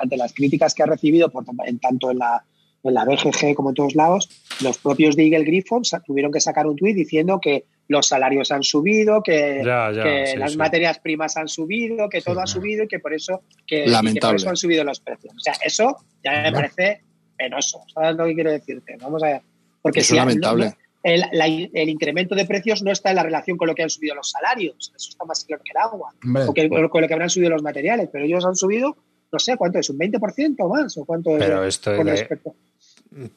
ante 0.00 0.16
las 0.16 0.32
críticas 0.32 0.74
que 0.74 0.84
ha 0.84 0.86
recibido, 0.86 1.28
por, 1.28 1.44
en, 1.66 1.80
tanto 1.80 2.12
en 2.12 2.18
la, 2.18 2.44
en 2.84 2.94
la 2.94 3.04
BGG 3.04 3.52
como 3.56 3.70
en 3.70 3.74
todos 3.74 3.96
lados, 3.96 4.28
los 4.62 4.78
propios 4.78 5.16
de 5.16 5.24
Eagle 5.24 5.44
Griffon 5.44 5.82
tuvieron 6.06 6.30
que 6.30 6.40
sacar 6.40 6.68
un 6.68 6.76
tuit 6.76 6.94
diciendo 6.94 7.40
que 7.42 7.66
los 7.88 8.06
salarios 8.06 8.50
han 8.50 8.62
subido, 8.62 9.22
que, 9.22 9.62
las 9.62 10.56
materias 10.56 10.98
primas 10.98 11.36
han 11.36 11.48
subido, 11.48 12.08
que 12.08 12.20
todo 12.20 12.40
ha 12.40 12.46
subido 12.46 12.84
y 12.84 12.88
que 12.88 12.98
por 12.98 13.12
eso 13.12 13.42
que, 13.66 13.84
por 14.20 14.34
eso 14.34 14.48
han 14.48 14.56
subido 14.56 14.84
los 14.84 15.00
precios. 15.00 15.34
O 15.34 15.40
sea, 15.40 15.54
eso 15.64 15.96
ya 16.22 16.42
me 16.42 16.52
parece 16.52 17.02
penoso. 17.36 17.82
¿Sabes 17.92 18.16
lo 18.16 18.26
que 18.26 18.34
quiero 18.34 18.50
decirte? 18.50 18.96
Vamos 19.00 19.22
a 19.22 19.26
ver. 19.26 19.42
Porque 19.82 20.00
es 20.00 20.10
lamentable 20.12 20.74
el, 21.04 21.88
incremento 21.88 22.34
de 22.34 22.46
precios 22.46 22.82
no 22.82 22.90
está 22.90 23.10
en 23.10 23.16
la 23.16 23.22
relación 23.22 23.56
con 23.56 23.68
lo 23.68 23.74
que 23.74 23.82
han 23.82 23.90
subido 23.90 24.14
los 24.14 24.30
salarios, 24.30 24.92
eso 24.96 25.10
está 25.10 25.24
más 25.24 25.44
claro 25.44 25.62
que 25.62 25.70
el 25.70 25.76
agua, 25.76 26.14
o 26.46 26.90
con 26.90 27.02
lo 27.02 27.08
que 27.08 27.14
habrán 27.14 27.30
subido 27.30 27.50
los 27.50 27.62
materiales, 27.62 28.08
pero 28.10 28.24
ellos 28.24 28.44
han 28.44 28.56
subido, 28.56 28.96
no 29.30 29.38
sé, 29.38 29.56
¿cuánto 29.56 29.78
es? 29.78 29.90
¿Un 29.90 29.98
20% 29.98 30.68
más? 30.68 30.96
¿O 30.96 31.04
cuánto 31.04 31.36
pero 31.38 31.64
esto 31.64 31.92
es 31.92 32.26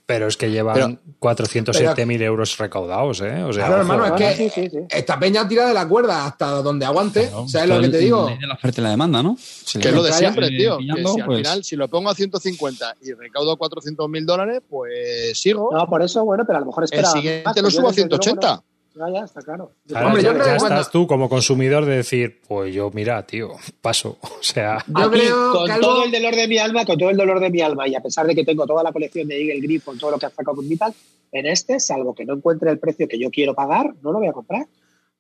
pero 0.06 0.27
es 0.27 0.38
que 0.38 0.50
llevan 0.50 1.00
407.000 1.19 2.21
euros 2.21 2.57
recaudados, 2.57 3.21
¿eh? 3.21 3.44
O 3.44 3.53
sea, 3.53 3.68
hermano, 3.68 4.06
es 4.06 4.51
que 4.51 4.88
esta 4.89 5.19
peña 5.19 5.47
tira 5.47 5.68
de 5.68 5.74
la 5.74 5.88
cuerda 5.88 6.25
hasta 6.25 6.62
donde 6.62 6.85
aguante. 6.85 7.29
¿Sabes 7.48 7.69
lo 7.69 7.81
que 7.81 7.89
te 7.89 8.00
digo? 8.00 8.29
la 8.39 8.53
oferta 8.53 8.81
y 8.81 8.84
la 8.84 8.89
demanda, 8.91 9.22
¿no? 9.22 9.38
que 9.79 9.89
es 9.89 9.93
lo 9.93 10.03
de 10.03 10.13
siempre, 10.13 10.50
tío. 10.50 10.79
si 10.79 10.89
al 10.89 11.25
pues 11.25 11.38
final, 11.38 11.63
si 11.63 11.75
lo 11.75 11.88
pongo 11.88 12.10
a 12.10 12.15
150 12.15 12.96
y 13.03 13.13
recaudo 13.13 13.57
400.000 13.57 14.25
dólares, 14.25 14.62
pues 14.69 15.39
sigo. 15.39 15.69
No, 15.72 15.88
por 15.88 16.01
eso, 16.01 16.24
bueno, 16.25 16.43
pero 16.46 16.57
a 16.57 16.62
lo 16.62 16.67
mejor 16.67 16.84
espera. 16.84 17.07
El 17.07 17.13
siguiente 17.13 17.62
lo 17.62 17.69
subo 17.69 17.89
a 17.89 17.93
180. 17.93 18.63
Ya, 18.98 19.10
ya, 19.13 19.25
está 19.25 19.42
claro. 19.42 19.74
Hombre, 19.94 20.24
ya, 20.24 20.36
ya 20.36 20.56
estás 20.56 20.89
tú 20.89 21.06
como 21.06 21.30
consumidor 21.30 21.86
de 21.86 21.98
decir, 21.98 22.42
pues 22.48 22.74
yo, 22.74 22.89
mira, 22.92 23.25
tío, 23.27 23.51
paso. 23.82 24.18
O 24.38 24.44
sea, 24.44 24.84
yo 24.88 25.12
creo, 25.12 25.51
con 25.51 25.82
todo 25.82 26.06
el 26.06 26.12
dolor 26.12 26.36
de 26.36 26.48
mi 26.48 26.58
alma, 26.58 26.86
con 26.86 26.98
todo 26.98 27.10
el 27.10 27.18
dolor 27.18 27.39
de 27.39 27.50
mi 27.50 27.62
alma, 27.62 27.88
y 27.88 27.96
a 27.96 28.01
pesar 28.01 28.25
de 28.25 28.34
que 28.34 28.46
tengo 28.46 28.66
toda 28.66 28.82
la 28.82 28.94
colección 28.94 29.27
de 29.27 29.42
Eagle 29.42 29.60
Grip 29.60 29.84
con 29.84 29.98
todo 29.98 30.12
lo 30.12 30.18
que 30.18 30.25
ha 30.25 30.30
sacado 30.30 30.56
con 30.56 30.70
Vital, 30.70 30.94
en 31.32 31.46
este, 31.46 31.80
salvo 31.80 32.16
que 32.16 32.25
no 32.25 32.34
encuentre 32.36 32.72
el 32.72 32.80
precio 32.80 33.08
que 33.08 33.20
yo 33.20 33.30
quiero 33.30 33.54
pagar, 33.54 33.94
no 34.01 34.12
lo 34.12 34.20
voy 34.20 34.27
a 34.27 34.34
comprar. 34.34 34.68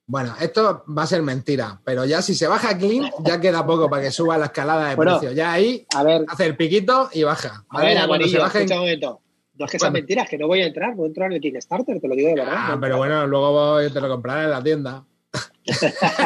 Bueno, 0.05 0.33
esto 0.39 0.85
va 0.97 1.03
a 1.03 1.07
ser 1.07 1.21
mentira, 1.21 1.81
pero 1.83 2.05
ya 2.05 2.21
si 2.21 2.33
se 2.33 2.47
baja 2.47 2.77
clean, 2.77 3.11
ya 3.25 3.41
queda 3.41 3.65
poco 3.65 3.89
para 3.89 4.03
que 4.03 4.11
suba 4.11 4.37
la 4.37 4.45
escalada 4.45 4.89
de 4.89 4.95
precio. 4.95 5.33
Ya 5.33 5.51
ahí, 5.51 5.85
a 5.93 6.03
ver, 6.03 6.23
hace 6.29 6.45
el 6.45 6.55
piquito 6.55 7.09
y 7.11 7.23
baja. 7.23 7.65
A, 7.69 7.81
ver, 7.81 8.07
cuando 8.07 8.27
se 8.27 8.37
baje... 8.37 8.63
un 8.63 8.79
momento. 8.79 9.21
No 9.57 9.65
es 9.65 9.71
que 9.71 9.79
sean 9.79 9.93
mentiras, 9.93 10.29
que 10.29 10.37
no 10.37 10.47
voy 10.47 10.61
a 10.61 10.67
entrar, 10.67 10.95
voy 10.95 11.05
a 11.05 11.07
entrar 11.07 11.31
en 11.31 11.37
el 11.37 11.41
Kickstarter, 11.41 11.99
te 11.99 12.07
lo 12.07 12.15
digo 12.15 12.29
de 12.29 12.35
verdad. 12.35 12.53
Ah, 12.55 12.77
pero 12.79 12.97
bueno, 12.97 13.25
luego 13.25 13.51
voy, 13.51 13.91
te 13.91 13.99
lo 13.99 14.07
compraré 14.07 14.45
en 14.45 14.51
la 14.51 14.63
tienda. 14.63 15.03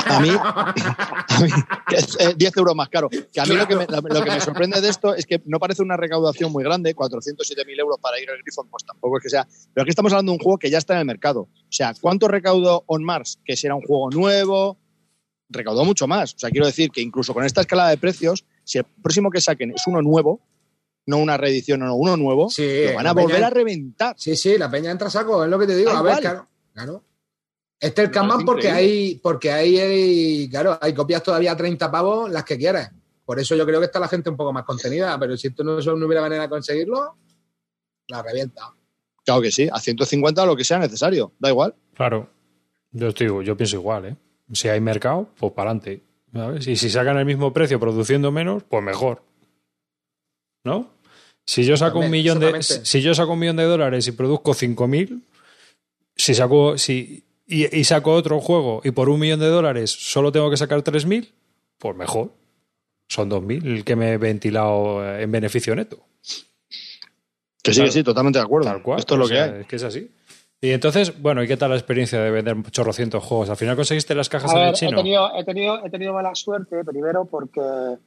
a 0.05 0.19
mí, 0.19 0.29
a 0.29 1.39
mí 1.41 1.49
es 1.95 2.37
10 2.37 2.57
euros 2.57 2.75
más 2.75 2.89
caro. 2.89 3.09
Que 3.09 3.41
a 3.41 3.45
mí 3.45 3.55
lo, 3.55 3.67
que 3.67 3.75
me, 3.75 3.87
lo, 3.87 4.23
que 4.23 4.31
me, 4.31 4.41
sorprende 4.41 4.81
de 4.81 4.89
esto 4.89 5.15
es 5.15 5.25
que 5.25 5.41
no 5.45 5.59
parece 5.59 5.81
una 5.81 5.97
recaudación 5.97 6.51
muy 6.51 6.63
grande, 6.63 6.95
407.000 6.95 7.79
euros 7.79 7.97
para 7.99 8.19
ir 8.19 8.29
al 8.29 8.37
Griffon, 8.43 8.67
pues 8.69 8.85
tampoco 8.85 9.17
es 9.17 9.23
que 9.23 9.29
sea. 9.29 9.47
Pero 9.73 9.83
aquí 9.83 9.89
estamos 9.89 10.11
hablando 10.11 10.31
de 10.31 10.37
un 10.37 10.43
juego 10.43 10.59
que 10.59 10.69
ya 10.69 10.77
está 10.77 10.93
en 10.93 10.99
el 10.99 11.05
mercado. 11.05 11.41
O 11.41 11.71
sea, 11.71 11.93
¿cuánto 11.99 12.27
recaudó 12.27 12.83
On 12.87 13.03
Mars? 13.03 13.39
Que 13.43 13.55
si 13.55 13.65
era 13.65 13.75
un 13.75 13.81
juego 13.81 14.09
nuevo, 14.11 14.77
recaudó 15.49 15.85
mucho 15.85 16.07
más. 16.07 16.33
O 16.35 16.39
sea, 16.39 16.49
quiero 16.49 16.65
decir 16.65 16.91
que 16.91 17.01
incluso 17.01 17.33
con 17.33 17.45
esta 17.45 17.61
escalada 17.61 17.89
de 17.89 17.97
precios, 17.97 18.45
si 18.63 18.77
el 18.77 18.85
próximo 19.01 19.31
que 19.31 19.41
saquen 19.41 19.71
es 19.71 19.83
uno 19.87 20.01
nuevo, 20.01 20.41
no 21.11 21.17
una 21.17 21.37
reedición, 21.37 21.81
no, 21.81 21.93
uno 21.95 22.17
nuevo, 22.17 22.49
lo 22.57 22.93
van 22.95 23.07
a 23.07 23.13
volver 23.13 23.43
a 23.43 23.49
reventar. 23.49 24.15
Sí, 24.17 24.35
sí, 24.35 24.57
la 24.57 24.71
peña 24.71 24.89
entra 24.89 25.07
a 25.07 25.11
saco, 25.11 25.43
es 25.43 25.49
lo 25.49 25.59
que 25.59 25.67
te 25.67 25.75
digo. 25.75 25.91
a 25.91 26.01
ver, 26.01 26.19
claro, 26.19 26.47
claro. 26.73 27.03
Este 27.79 28.03
es 28.03 28.07
el 28.07 28.13
Kanban 28.13 28.45
porque 28.45 28.69
hay, 28.69 29.15
porque 29.15 29.51
hay, 29.51 30.47
claro, 30.49 30.77
hay 30.79 30.93
copias 30.93 31.21
todavía 31.23 31.51
a 31.51 31.57
30 31.57 31.91
pavos, 31.91 32.31
las 32.31 32.43
que 32.43 32.57
quieras. 32.57 32.91
Por 33.25 33.39
eso 33.39 33.55
yo 33.55 33.65
creo 33.65 33.79
que 33.79 33.87
está 33.87 33.99
la 33.99 34.07
gente 34.07 34.29
un 34.29 34.37
poco 34.37 34.53
más 34.53 34.63
contenida, 34.63 35.17
pero 35.19 35.35
si 35.35 35.47
esto 35.47 35.63
no, 35.63 35.79
no 35.79 36.05
hubiera 36.05 36.21
manera 36.21 36.43
de 36.43 36.49
conseguirlo, 36.49 37.17
la 38.07 38.21
revienta. 38.21 38.73
Claro 39.25 39.41
que 39.41 39.51
sí, 39.51 39.67
a 39.71 39.79
150 39.79 40.45
lo 40.45 40.55
que 40.55 40.63
sea 40.63 40.79
necesario, 40.79 41.33
da 41.39 41.49
igual. 41.49 41.75
Claro, 41.93 42.29
yo, 42.91 43.07
estoy, 43.07 43.45
yo 43.45 43.57
pienso 43.57 43.75
igual, 43.75 44.05
¿eh? 44.05 44.15
Si 44.53 44.67
hay 44.67 44.79
mercado, 44.79 45.29
pues 45.39 45.51
para 45.53 45.71
adelante. 45.71 46.03
Y 46.65 46.75
si 46.75 46.89
sacan 46.89 47.17
el 47.17 47.25
mismo 47.25 47.51
precio 47.51 47.79
produciendo 47.79 48.31
menos, 48.31 48.63
pues 48.63 48.83
mejor. 48.83 49.23
¿No? 50.63 50.89
Si 51.51 51.65
yo 51.65 51.75
saco 51.75 51.99
un 51.99 52.09
millón 52.09 52.39
de 52.39 52.63
si 52.63 53.01
yo 53.01 53.13
saco 53.13 53.33
un 53.33 53.39
millón 53.39 53.57
de 53.57 53.65
dólares 53.65 54.07
y 54.07 54.13
produzco 54.13 54.53
5000, 54.53 55.21
si 56.15 56.33
saco 56.33 56.77
si 56.77 57.25
y, 57.45 57.83
saco 57.83 58.13
otro 58.13 58.39
juego 58.39 58.79
y 58.85 58.91
por 58.91 59.09
un 59.09 59.19
millón 59.19 59.41
de 59.41 59.47
dólares 59.47 59.91
solo 59.91 60.31
tengo 60.31 60.49
que 60.49 60.55
sacar 60.55 60.81
3000, 60.81 61.33
pues 61.77 61.97
mejor. 61.97 62.31
Son 63.09 63.27
2000 63.27 63.67
el 63.67 63.83
que 63.83 63.97
me 63.97 64.13
he 64.13 64.17
ventilado 64.17 65.05
en 65.19 65.29
beneficio 65.29 65.75
neto. 65.75 65.99
Que 67.61 67.73
sí, 67.73 67.85
sí, 67.89 68.01
totalmente 68.01 68.39
de 68.39 68.45
acuerdo. 68.45 68.69
Tal 68.69 68.81
cual. 68.81 68.99
Esto 68.99 69.15
es 69.15 69.19
lo 69.19 69.27
que 69.27 69.41
hay. 69.41 69.59
Es 69.59 69.67
que 69.67 69.75
es 69.75 69.83
así. 69.83 70.09
Y 70.61 70.69
entonces, 70.69 71.21
bueno, 71.21 71.43
¿y 71.43 71.49
qué 71.49 71.57
tal 71.57 71.71
la 71.71 71.75
experiencia 71.75 72.21
de 72.21 72.31
vender 72.31 72.55
chorrocientos 72.71 73.25
juegos? 73.25 73.49
¿Al 73.49 73.57
final 73.57 73.75
conseguiste 73.75 74.15
las 74.15 74.29
cajas 74.29 74.53
en 74.53 74.59
el 74.59 74.73
chino? 74.73 74.91
He 74.91 75.03
tenido, 75.03 75.35
he, 75.35 75.43
tenido, 75.43 75.85
he 75.85 75.89
tenido 75.89 76.13
mala 76.13 76.33
suerte, 76.33 76.85
primero 76.85 77.25
porque 77.25 77.97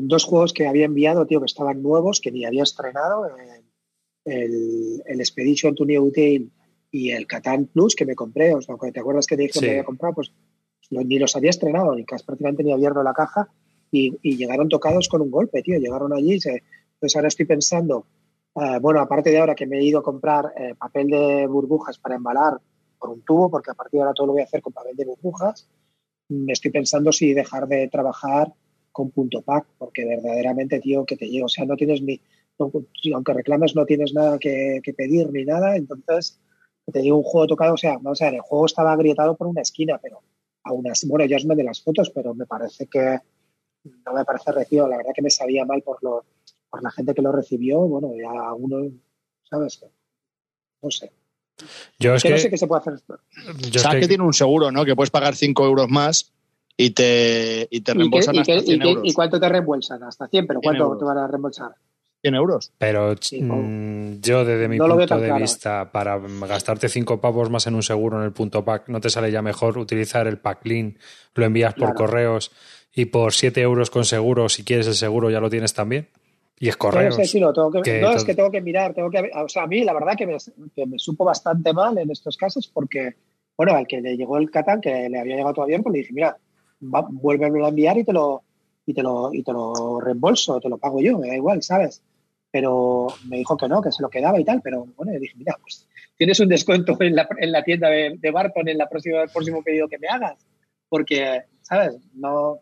dos 0.00 0.24
juegos 0.24 0.52
que 0.52 0.66
había 0.66 0.84
enviado, 0.84 1.26
tío, 1.26 1.40
que 1.40 1.46
estaban 1.46 1.82
nuevos, 1.82 2.20
que 2.20 2.32
ni 2.32 2.44
había 2.44 2.62
estrenado, 2.62 3.26
el, 4.24 5.02
el 5.04 5.20
Expedition 5.20 5.74
to 5.74 5.84
New 5.84 6.12
y 6.90 7.10
el 7.10 7.26
Catan 7.26 7.66
Plus 7.66 7.94
que 7.94 8.04
me 8.04 8.14
compré, 8.14 8.54
o 8.54 8.60
sea, 8.60 8.76
¿te 8.92 9.00
acuerdas 9.00 9.26
que 9.26 9.36
te 9.36 9.42
dije 9.42 9.58
que 9.58 9.66
me 9.66 9.70
había 9.72 9.84
comprado? 9.84 10.14
Pues 10.14 10.32
ni 10.90 11.18
los 11.18 11.34
había 11.36 11.50
estrenado, 11.50 11.94
ni 11.94 12.04
casi 12.04 12.24
prácticamente 12.24 12.62
ni 12.62 12.72
abierto 12.72 13.02
la 13.02 13.14
caja. 13.14 13.48
Y, 13.90 14.36
llegaron 14.36 14.68
tocados 14.68 15.08
con 15.08 15.20
un 15.20 15.30
golpe, 15.30 15.62
tío, 15.62 15.78
llegaron 15.78 16.12
allí, 16.12 16.40
se, 16.40 16.62
pues 16.98 17.14
ahora 17.14 17.28
estoy 17.28 17.44
pensando 17.46 18.06
eh, 18.54 18.78
bueno, 18.80 19.00
aparte 19.00 19.30
de 19.30 19.38
ahora 19.38 19.54
que 19.54 19.66
me 19.66 19.78
he 19.78 19.84
ido 19.84 20.00
a 20.00 20.02
comprar 20.02 20.52
eh, 20.56 20.74
papel 20.74 21.08
de 21.08 21.46
burbujas 21.46 21.98
para 21.98 22.16
embalar 22.16 22.60
por 22.98 23.10
un 23.10 23.22
tubo, 23.22 23.50
porque 23.50 23.70
a 23.70 23.74
partir 23.74 23.98
de 23.98 24.02
ahora 24.02 24.14
todo 24.14 24.26
lo 24.26 24.32
voy 24.34 24.42
a 24.42 24.44
hacer 24.44 24.60
con 24.60 24.72
papel 24.72 24.94
de 24.94 25.06
burbujas, 25.06 25.68
me 26.28 26.52
estoy 26.52 26.70
pensando 26.70 27.12
si 27.12 27.32
dejar 27.32 27.66
de 27.66 27.88
trabajar 27.88 28.52
con 28.92 29.10
punto 29.10 29.42
pack, 29.42 29.66
porque 29.78 30.04
verdaderamente, 30.04 30.80
tío, 30.80 31.04
que 31.04 31.16
te 31.16 31.26
llevo. 31.26 31.46
O 31.46 31.48
sea, 31.48 31.64
no 31.64 31.76
tienes 31.76 32.02
ni, 32.02 32.20
aunque 32.58 33.32
reclames, 33.32 33.74
no 33.74 33.84
tienes 33.84 34.12
nada 34.12 34.38
que, 34.38 34.80
pedir 34.96 35.32
ni 35.32 35.44
nada, 35.44 35.76
entonces 35.76 36.38
te 36.92 37.00
digo 37.00 37.16
un 37.16 37.22
juego 37.22 37.46
tocado, 37.46 37.74
o 37.74 37.78
sea, 37.78 37.94
vamos 37.94 38.20
a 38.20 38.26
ver, 38.26 38.34
el 38.34 38.40
juego 38.40 38.66
estaba 38.66 38.92
agrietado 38.92 39.36
por 39.36 39.46
una 39.46 39.62
esquina, 39.62 39.98
pero 40.02 40.22
aún 40.64 40.88
así, 40.90 41.08
bueno, 41.08 41.24
ya 41.24 41.36
os 41.36 41.46
de 41.46 41.64
las 41.64 41.82
fotos, 41.82 42.10
pero 42.10 42.34
me 42.34 42.46
parece 42.46 42.86
que 42.86 43.18
no 43.84 44.12
me 44.12 44.24
parece 44.24 44.52
recibo, 44.52 44.88
la 44.88 44.96
verdad 44.96 45.12
que 45.14 45.22
me 45.22 45.30
sabía 45.30 45.64
mal 45.64 45.82
por 45.82 46.02
los 46.02 46.24
por 46.68 46.82
la 46.82 46.90
gente 46.90 47.12
que 47.12 47.20
lo 47.20 47.32
recibió, 47.32 47.80
bueno, 47.80 48.12
ya 48.16 48.54
uno, 48.54 48.90
¿sabes? 49.42 49.84
No 50.80 50.90
sé. 50.90 51.12
Yo 51.98 52.14
es 52.14 52.22
que, 52.22 52.30
no 52.30 52.38
sé 52.38 52.48
qué 52.48 52.56
se 52.56 52.66
puede 52.66 52.80
hacer. 52.80 52.94
Yo 53.70 53.78
Sabes 53.78 54.00
que... 54.00 54.08
tiene 54.08 54.24
un 54.24 54.32
seguro, 54.32 54.72
¿no? 54.72 54.84
Que 54.86 54.96
puedes 54.96 55.10
pagar 55.10 55.36
5 55.36 55.66
euros 55.66 55.88
más 55.90 56.32
y 56.76 56.90
te, 56.90 57.68
y 57.70 57.80
te 57.80 57.94
reembolsan 57.94 58.38
hasta 58.38 58.60
100 58.60 58.82
euros. 58.82 59.02
¿Y 59.04 59.12
cuánto 59.12 59.38
te 59.38 59.48
reembolsan? 59.48 60.02
Hasta 60.02 60.28
100, 60.28 60.46
pero 60.46 60.60
¿cuánto 60.60 60.96
te 60.96 61.04
van 61.04 61.18
a 61.18 61.26
reembolsar? 61.26 61.72
100 62.22 62.34
euros. 62.34 62.72
Pero 62.78 63.14
mm, 63.14 64.20
yo, 64.20 64.44
desde 64.44 64.68
mi 64.68 64.78
punto 64.78 65.18
de 65.18 65.32
vista, 65.34 65.90
para 65.90 66.18
gastarte 66.18 66.88
5 66.88 67.20
pavos 67.20 67.50
más 67.50 67.66
en 67.66 67.74
un 67.74 67.82
seguro 67.82 68.18
en 68.18 68.24
el 68.24 68.32
punto 68.32 68.64
pack, 68.64 68.88
¿no 68.88 69.00
te 69.00 69.10
sale 69.10 69.30
ya 69.30 69.42
mejor 69.42 69.76
utilizar 69.76 70.26
el 70.26 70.38
pack 70.38 70.64
link? 70.64 70.98
Lo 71.34 71.44
envías 71.44 71.74
por 71.74 71.94
correos 71.94 72.52
y 72.94 73.06
por 73.06 73.32
7 73.32 73.60
euros 73.60 73.90
con 73.90 74.04
seguro, 74.04 74.48
si 74.48 74.64
quieres 74.64 74.86
el 74.86 74.94
seguro, 74.94 75.30
ya 75.30 75.40
lo 75.40 75.50
tienes 75.50 75.74
también. 75.74 76.08
Y 76.58 76.68
es 76.68 76.76
correcto. 76.76 77.18
No, 77.18 77.24
sé 77.24 77.40
lo 77.40 77.52
tengo 77.52 77.82
que, 77.82 78.00
no 78.00 78.12
es 78.12 78.22
que 78.22 78.36
tengo 78.36 78.50
que 78.50 78.60
mirar, 78.60 78.94
tengo 78.94 79.10
que, 79.10 79.32
o 79.34 79.48
sea, 79.48 79.64
a 79.64 79.66
mí 79.66 79.82
la 79.82 79.92
verdad 79.92 80.12
que 80.16 80.26
me, 80.26 80.36
que 80.76 80.86
me, 80.86 80.96
supo 80.96 81.24
bastante 81.24 81.72
mal 81.72 81.98
en 81.98 82.08
estos 82.08 82.36
casos 82.36 82.68
porque, 82.68 83.16
bueno, 83.56 83.74
al 83.74 83.88
que 83.88 84.00
le 84.00 84.16
llegó 84.16 84.38
el 84.38 84.48
Catán, 84.48 84.80
que 84.80 85.08
le 85.08 85.18
había 85.18 85.34
llegado 85.34 85.54
todavía, 85.54 85.80
pues 85.80 85.92
le 85.92 85.98
dije, 85.98 86.12
mira, 86.12 86.36
vuélvemelo 86.82 87.66
a 87.66 87.70
enviar 87.70 87.98
y 87.98 88.04
te 88.04 88.12
lo 88.12 88.42
y 88.84 88.94
te 88.94 89.02
lo 89.02 89.32
y 89.32 89.42
te 89.42 89.52
lo 89.52 90.00
reembolso, 90.00 90.60
te 90.60 90.68
lo 90.68 90.78
pago 90.78 91.00
yo, 91.00 91.18
me 91.18 91.28
da 91.28 91.36
igual, 91.36 91.62
¿sabes? 91.62 92.02
Pero 92.50 93.06
me 93.26 93.38
dijo 93.38 93.56
que 93.56 93.68
no, 93.68 93.80
que 93.80 93.92
se 93.92 94.02
lo 94.02 94.10
quedaba 94.10 94.38
y 94.38 94.44
tal, 94.44 94.60
pero 94.62 94.86
bueno, 94.96 95.12
le 95.12 95.20
dije, 95.20 95.34
mira, 95.36 95.56
pues 95.60 95.88
tienes 96.18 96.38
un 96.40 96.48
descuento 96.48 96.96
en 97.00 97.16
la, 97.16 97.28
en 97.38 97.52
la 97.52 97.62
tienda 97.62 97.88
de, 97.88 98.16
de 98.18 98.30
Barton 98.30 98.68
en 98.68 98.78
la 98.78 98.88
próxima, 98.88 99.22
el 99.22 99.30
próximo 99.30 99.62
pedido 99.62 99.88
que 99.88 99.98
me 99.98 100.08
hagas, 100.08 100.36
porque, 100.88 101.42
¿sabes? 101.62 101.96
No, 102.14 102.58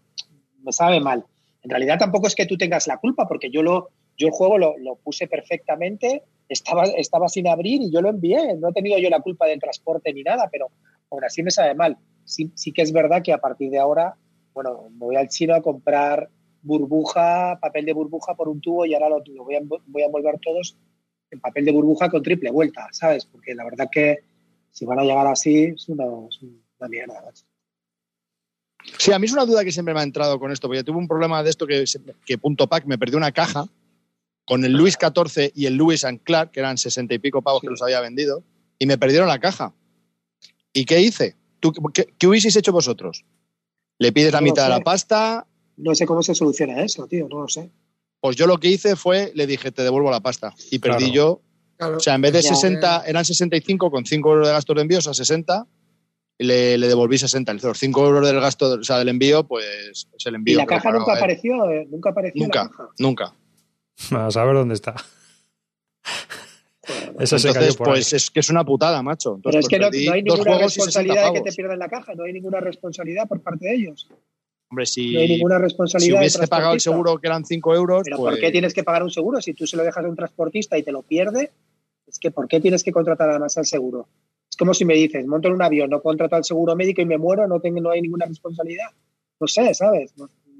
me 0.62 0.72
sabe 0.72 1.00
mal. 1.00 1.24
En 1.62 1.70
realidad 1.70 1.98
tampoco 1.98 2.26
es 2.26 2.34
que 2.34 2.46
tú 2.46 2.56
tengas 2.56 2.86
la 2.86 2.98
culpa, 2.98 3.26
porque 3.28 3.50
yo, 3.50 3.62
lo, 3.62 3.90
yo 4.16 4.28
el 4.28 4.32
juego 4.32 4.58
lo, 4.58 4.96
puse 5.02 5.26
perfectamente, 5.26 6.22
estaba, 6.48 6.84
estaba 6.84 7.28
sin 7.28 7.48
abrir 7.48 7.82
y 7.82 7.90
yo 7.90 8.00
lo 8.00 8.10
envié. 8.10 8.56
No 8.56 8.68
he 8.68 8.72
tenido 8.72 8.98
yo 8.98 9.10
la 9.10 9.20
culpa 9.20 9.46
del 9.46 9.60
transporte 9.60 10.12
ni 10.12 10.22
nada, 10.22 10.48
pero 10.50 10.68
aún 11.10 11.24
así 11.24 11.42
me 11.42 11.50
sabe 11.50 11.74
mal. 11.74 11.98
Sí, 12.24 12.50
sí 12.54 12.72
que 12.72 12.82
es 12.82 12.92
verdad 12.92 13.22
que 13.22 13.32
a 13.32 13.38
partir 13.38 13.70
de 13.70 13.78
ahora, 13.78 14.16
bueno, 14.52 14.88
me 14.90 14.98
voy 14.98 15.16
al 15.16 15.28
chino 15.28 15.54
a 15.54 15.62
comprar 15.62 16.30
burbuja, 16.62 17.58
papel 17.60 17.86
de 17.86 17.92
burbuja 17.92 18.34
por 18.34 18.48
un 18.48 18.60
tubo 18.60 18.84
y 18.86 18.94
ahora 18.94 19.08
lo, 19.08 19.44
voy, 19.44 19.56
a, 19.56 19.60
voy 19.86 20.02
a 20.02 20.06
envolver 20.06 20.38
todos 20.40 20.76
en 21.30 21.40
papel 21.40 21.64
de 21.64 21.72
burbuja 21.72 22.10
con 22.10 22.22
triple 22.22 22.50
vuelta, 22.50 22.88
¿sabes? 22.92 23.24
Porque 23.24 23.54
la 23.54 23.64
verdad 23.64 23.88
que 23.90 24.18
si 24.70 24.84
van 24.84 24.98
a 24.98 25.04
llegar 25.04 25.26
así 25.26 25.64
es 25.64 25.88
una, 25.88 26.04
es 26.28 26.40
una 26.42 26.88
mierda. 26.88 27.32
Sí, 28.98 29.12
a 29.12 29.18
mí 29.18 29.26
es 29.26 29.32
una 29.32 29.44
duda 29.44 29.64
que 29.64 29.72
siempre 29.72 29.94
me 29.94 30.00
ha 30.00 30.04
entrado 30.04 30.38
con 30.38 30.50
esto, 30.50 30.68
porque 30.68 30.84
tuve 30.84 30.98
un 30.98 31.08
problema 31.08 31.42
de 31.42 31.50
esto 31.50 31.66
que, 31.66 31.84
que 32.24 32.38
Punto 32.38 32.66
Pack 32.66 32.86
me 32.86 32.98
perdió 32.98 33.18
una 33.18 33.32
caja 33.32 33.66
con 34.44 34.64
el 34.64 34.72
Luis 34.72 34.98
XIV 34.98 35.52
y 35.54 35.66
el 35.66 35.76
Luis 35.76 36.04
and 36.04 36.22
Clark, 36.22 36.50
que 36.50 36.60
eran 36.60 36.76
sesenta 36.76 37.14
y 37.14 37.18
pico 37.18 37.42
pavos 37.42 37.60
que 37.60 37.68
los 37.68 37.82
había 37.82 38.00
vendido, 38.00 38.42
y 38.78 38.86
me 38.86 38.98
perdieron 38.98 39.28
la 39.28 39.38
caja. 39.38 39.74
¿Y 40.72 40.84
qué 40.86 41.00
hice? 41.00 41.36
¿Tú, 41.60 41.72
qué, 41.92 42.12
qué, 42.18 42.26
hubieseis 42.26 42.56
hecho 42.56 42.72
vosotros? 42.72 43.24
¿Le 43.98 44.12
pides 44.12 44.32
la 44.32 44.40
mitad 44.40 44.64
de 44.64 44.70
la 44.70 44.80
pasta? 44.80 45.46
No 45.76 45.94
sé 45.94 46.06
cómo 46.06 46.22
se 46.22 46.34
soluciona 46.34 46.82
eso, 46.82 47.06
tío, 47.06 47.28
no 47.28 47.42
lo 47.42 47.48
sé. 47.48 47.70
Pues 48.20 48.36
yo 48.36 48.46
lo 48.46 48.58
que 48.58 48.68
hice 48.68 48.96
fue, 48.96 49.32
le 49.34 49.46
dije, 49.46 49.72
te 49.72 49.82
devuelvo 49.82 50.10
la 50.10 50.20
pasta. 50.20 50.54
Y 50.70 50.78
perdí 50.78 51.10
yo. 51.10 51.42
O 51.78 52.00
sea, 52.00 52.14
en 52.14 52.22
vez 52.22 52.32
de 52.32 52.42
60, 52.42 53.04
eran 53.06 53.24
65 53.24 53.90
con 53.90 54.04
5 54.04 54.30
euros 54.30 54.46
de 54.46 54.52
gastos 54.52 54.76
de 54.76 54.82
envío, 54.82 54.98
a 54.98 55.14
60 55.14 55.66
le, 56.40 56.78
le 56.78 56.88
devolví 56.88 57.18
60. 57.18 57.52
Los 57.54 57.78
5 57.78 58.06
euros 58.06 58.26
del 58.26 58.40
gasto, 58.40 58.78
o 58.80 58.82
sea, 58.82 58.98
del 58.98 59.08
envío, 59.08 59.44
pues 59.44 60.08
se 60.16 60.30
le 60.30 60.38
envío. 60.38 60.54
¿Y 60.54 60.56
la 60.56 60.66
caja 60.66 60.90
nunca 60.90 61.14
apareció? 61.14 61.70
Eh, 61.70 61.86
¿Nunca 61.90 62.10
apareció? 62.10 62.42
Nunca, 62.42 62.62
la 62.64 62.68
caja? 62.70 62.88
nunca. 62.98 63.34
A 64.12 64.30
saber 64.30 64.54
dónde 64.54 64.74
está. 64.74 64.94
Eso 67.20 67.36
Entonces, 67.36 67.76
pues 67.76 68.12
es 68.12 68.30
que 68.30 68.40
es 68.40 68.48
una 68.48 68.64
putada, 68.64 69.02
macho. 69.02 69.38
Pero 69.42 69.58
es 69.58 69.68
que 69.68 69.78
no, 69.78 69.86
hay 69.86 70.22
ninguna 70.22 70.58
responsabilidad 70.58 71.32
de 71.32 71.32
que 71.34 71.50
te 71.50 71.52
pierdan 71.54 71.78
la 71.78 71.88
caja, 71.88 72.14
no 72.14 72.24
hay 72.24 72.32
ninguna 72.32 72.60
responsabilidad 72.60 73.28
por 73.28 73.40
parte 73.42 73.66
de 73.66 73.74
ellos. 73.74 74.08
Hombre, 74.70 74.86
si, 74.86 75.14
no 75.14 75.20
hay 75.20 75.28
ninguna 75.28 75.58
responsabilidad 75.58 76.18
si 76.18 76.20
hubiese 76.20 76.46
pagado 76.46 76.74
el 76.74 76.80
seguro 76.80 77.18
que 77.18 77.26
eran 77.26 77.44
5 77.44 77.74
euros. 77.74 78.02
Pero 78.04 78.18
¿por 78.18 78.34
qué 78.34 78.40
pues 78.40 78.52
tienes 78.52 78.72
que 78.72 78.84
pagar 78.84 79.02
un 79.02 79.10
seguro? 79.10 79.40
Si 79.40 79.52
tú 79.52 79.66
se 79.66 79.76
lo 79.76 79.82
dejas 79.82 80.04
a 80.04 80.08
un 80.08 80.16
transportista 80.16 80.78
y 80.78 80.82
te 80.82 80.92
lo 80.92 81.02
pierde, 81.02 81.50
es 82.06 82.18
que 82.18 82.30
¿por 82.30 82.48
qué 82.48 82.60
tienes 82.60 82.84
que 82.84 82.92
contratar 82.92 83.28
además 83.30 83.56
al 83.58 83.66
seguro? 83.66 84.08
Es 84.48 84.56
como 84.56 84.72
si 84.72 84.84
me 84.84 84.94
dices, 84.94 85.26
monto 85.26 85.48
en 85.48 85.54
un 85.54 85.62
avión, 85.62 85.90
no 85.90 86.00
contrato 86.00 86.36
al 86.36 86.44
seguro 86.44 86.74
médico 86.76 87.02
y 87.02 87.04
me 87.04 87.18
muero, 87.18 87.46
no, 87.46 87.60
tengo, 87.60 87.80
no 87.80 87.90
hay 87.90 88.00
ninguna 88.02 88.26
responsabilidad. 88.26 88.90
No 89.38 89.46
sé, 89.46 89.74
¿sabes? 89.74 90.12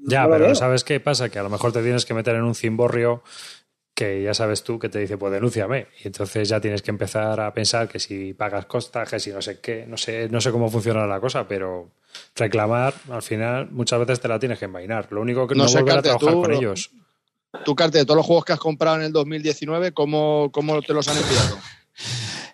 ya, 0.05 0.27
pero 0.29 0.55
¿sabes 0.55 0.83
qué 0.83 0.99
pasa? 0.99 1.29
Que 1.29 1.39
a 1.39 1.43
lo 1.43 1.49
mejor 1.49 1.71
te 1.71 1.81
tienes 1.81 2.05
que 2.05 2.13
meter 2.13 2.35
en 2.35 2.43
un 2.43 2.55
cimborrio 2.55 3.21
que 4.01 4.23
ya 4.23 4.33
sabes 4.33 4.63
tú 4.63 4.79
que 4.79 4.89
te 4.89 4.97
dice, 4.97 5.15
pues 5.15 5.31
denúnciame. 5.31 5.85
Y 6.03 6.07
entonces 6.07 6.49
ya 6.49 6.59
tienes 6.59 6.81
que 6.81 6.89
empezar 6.89 7.39
a 7.39 7.53
pensar 7.53 7.87
que 7.87 7.99
si 7.99 8.33
pagas 8.33 8.65
costajes 8.65 9.27
y 9.27 9.29
no 9.29 9.43
sé 9.43 9.59
qué, 9.59 9.85
no 9.87 9.95
sé, 9.95 10.27
no 10.27 10.41
sé 10.41 10.51
cómo 10.51 10.71
funciona 10.71 11.05
la 11.05 11.19
cosa, 11.19 11.47
pero 11.47 11.91
reclamar, 12.35 12.95
al 13.11 13.21
final, 13.21 13.69
muchas 13.69 13.99
veces 13.99 14.19
te 14.19 14.27
la 14.27 14.39
tienes 14.39 14.57
que 14.57 14.65
envainar. 14.65 15.07
Lo 15.11 15.21
único 15.21 15.47
que 15.47 15.53
no, 15.53 15.65
no 15.65 15.71
volver 15.71 15.99
a 15.99 16.01
trabajar 16.01 16.33
con 16.33 16.51
ellos. 16.51 16.89
Tu 17.63 17.75
carta 17.75 17.99
de 17.99 18.05
todos 18.05 18.17
los 18.17 18.25
juegos 18.25 18.43
que 18.43 18.53
has 18.53 18.59
comprado 18.59 18.95
en 18.95 19.03
el 19.03 19.11
2019, 19.11 19.91
¿cómo, 19.91 20.49
cómo 20.51 20.81
te 20.81 20.93
los 20.93 21.07
han 21.07 21.17
enviado? 21.17 21.57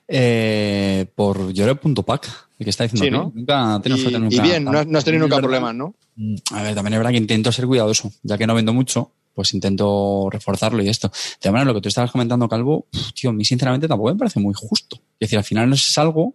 Eh, 0.09 1.05
por 1.15 1.51
Llore.pac, 1.51 2.29
el 2.59 2.63
que 2.63 2.69
está 2.69 2.87
diciendo. 2.87 3.29
Sí, 3.33 3.39
Nunca, 3.41 3.81
y, 3.83 4.35
y 4.37 4.39
bien, 4.39 4.63
no, 4.63 4.79
has 4.79 5.03
tenido 5.03 5.23
nunca 5.25 5.35
problemas, 5.35 5.75
¿no? 5.75 5.95
Mm, 6.15 6.35
a 6.53 6.63
ver, 6.63 6.75
también 6.75 6.93
es 6.93 6.99
verdad 6.99 7.11
que 7.11 7.17
intento 7.17 7.51
ser 7.51 7.65
cuidadoso, 7.65 8.09
ya 8.23 8.37
que 8.37 8.47
no 8.47 8.55
vendo 8.55 8.73
mucho, 8.73 9.11
pues 9.37 9.53
intento 9.53 10.27
reforzarlo 10.31 10.81
y 10.83 10.89
esto. 10.89 11.11
De 11.41 11.51
manera, 11.51 11.69
lo 11.69 11.75
que 11.75 11.81
tú 11.81 11.89
estabas 11.89 12.11
comentando, 12.11 12.49
Calvo, 12.49 12.87
tío, 13.13 13.29
a 13.29 13.33
mí 13.33 13.45
sinceramente 13.45 13.87
tampoco 13.87 14.09
me 14.09 14.17
parece 14.17 14.39
muy 14.39 14.53
justo. 14.53 14.97
Es 15.19 15.29
decir, 15.29 15.37
al 15.37 15.45
final 15.45 15.69
no 15.69 15.75
es 15.75 15.97
algo 15.97 16.33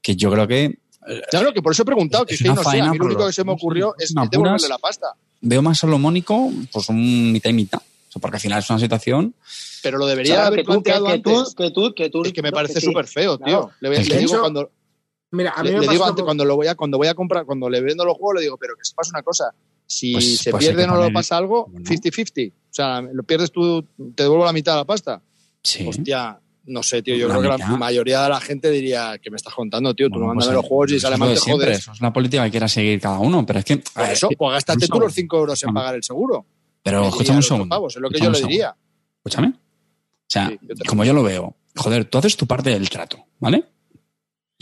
que 0.00 0.14
yo 0.16 0.30
creo 0.30 0.46
que. 0.46 0.78
Claro, 1.30 1.52
que 1.52 1.60
por 1.60 1.72
eso 1.72 1.82
he 1.82 1.86
preguntado, 1.86 2.24
que, 2.24 2.34
es 2.34 2.42
que 2.42 2.48
no 2.48 2.62
sé, 2.62 2.80
a 2.80 2.92
mí 2.92 2.98
lo 2.98 3.06
único 3.06 3.26
que 3.26 3.32
se 3.32 3.42
me 3.42 3.52
ocurrió 3.52 3.94
es 3.98 4.14
devolverle 4.30 4.68
la 4.68 4.78
pasta. 4.78 5.08
Veo 5.40 5.60
más 5.60 5.78
salomónico, 5.78 6.52
pues 6.72 6.88
un 6.88 7.32
mitad 7.32 7.50
y 7.50 7.54
mitad. 7.54 7.80
O 7.80 8.12
sea, 8.12 8.20
porque 8.20 8.36
al 8.36 8.40
final 8.40 8.60
es 8.60 8.70
una 8.70 8.78
situación 8.78 9.34
pero 9.82 9.98
lo 9.98 10.06
debería 10.06 10.46
haber 10.46 10.64
planteado 10.64 11.06
que, 11.06 11.12
antes. 11.12 11.54
Que 11.54 11.70
tú, 11.70 11.94
que 11.94 12.10
tú, 12.10 12.22
es 12.22 12.32
que 12.32 12.42
me 12.42 12.52
parece 12.52 12.80
súper 12.80 13.06
feo, 13.06 13.38
tío. 13.38 13.70
Le, 13.80 13.98
digo 13.98 14.40
cuando. 14.40 14.70
Mira, 15.32 15.52
a 15.56 15.62
mí 15.62 15.70
le, 15.70 15.86
digo 15.86 16.04
antes, 16.04 16.24
cuando 16.24 16.44
lo 16.44 16.56
voy 16.56 16.66
a, 16.66 16.74
cuando 16.74 16.98
voy 16.98 17.06
a 17.06 17.14
comprar, 17.14 17.46
cuando 17.46 17.70
le 17.70 17.80
vendo 17.80 18.04
los 18.04 18.16
juegos, 18.16 18.36
le 18.36 18.42
digo, 18.42 18.56
pero 18.56 18.74
que 18.76 18.84
se 18.84 18.94
pasa 18.94 19.10
una 19.14 19.22
cosa. 19.22 19.54
Si 19.90 20.12
pues, 20.12 20.38
se 20.38 20.52
pues 20.52 20.64
pierde 20.64 20.84
o 20.84 20.86
no 20.86 20.94
lo 20.94 21.12
pasa 21.12 21.36
algo, 21.36 21.66
50-50. 21.66 22.52
O 22.52 22.54
sea, 22.70 23.00
lo 23.00 23.24
pierdes 23.24 23.50
tú, 23.50 23.82
te 24.14 24.22
devuelvo 24.22 24.44
la 24.44 24.52
mitad 24.52 24.74
de 24.74 24.78
la 24.78 24.84
pasta. 24.84 25.20
Sí. 25.64 25.84
Hostia, 25.84 26.38
No 26.66 26.84
sé, 26.84 27.02
tío. 27.02 27.16
Yo 27.16 27.28
creo 27.28 27.42
que 27.42 27.48
la 27.48 27.76
mayoría 27.76 28.22
de 28.22 28.28
la 28.28 28.40
gente 28.40 28.70
diría 28.70 29.18
que 29.20 29.32
me 29.32 29.36
estás 29.36 29.52
contando, 29.52 29.92
tío. 29.92 30.08
Tú 30.08 30.20
no 30.20 30.26
mandas 30.26 30.46
pues, 30.46 30.54
los 30.54 30.64
juegos 30.64 30.92
y 30.92 31.00
sale 31.00 31.16
mal 31.16 31.34
te 31.34 31.40
jodes. 31.40 31.78
Eso 31.80 31.90
es 31.90 32.00
la 32.00 32.12
política 32.12 32.44
que 32.44 32.52
quiera 32.52 32.68
seguir 32.68 33.00
cada 33.00 33.18
uno. 33.18 33.44
Pero 33.44 33.58
es 33.58 33.64
que. 33.64 33.78
Por 33.78 34.08
eso, 34.08 34.28
pues 34.38 34.52
gástate 34.52 34.86
tú 34.86 35.00
los 35.00 35.12
5 35.12 35.36
euros 35.36 35.60
en 35.64 35.74
pagar 35.74 35.96
el 35.96 36.04
seguro. 36.04 36.46
Pero 36.84 37.08
escúchame 37.08 37.38
un 37.38 37.42
segundo. 37.42 37.88
es 37.88 37.96
lo 37.96 38.10
que 38.10 38.20
yo 38.20 38.30
le 38.30 38.42
diría. 38.42 38.76
Escúchame. 39.16 39.48
O 39.48 40.32
sea, 40.32 40.52
como 40.86 41.04
yo 41.04 41.12
lo 41.12 41.24
veo, 41.24 41.56
joder, 41.74 42.04
tú 42.04 42.18
haces 42.18 42.36
tu 42.36 42.46
parte 42.46 42.70
del 42.70 42.88
trato, 42.88 43.26
¿vale? 43.40 43.64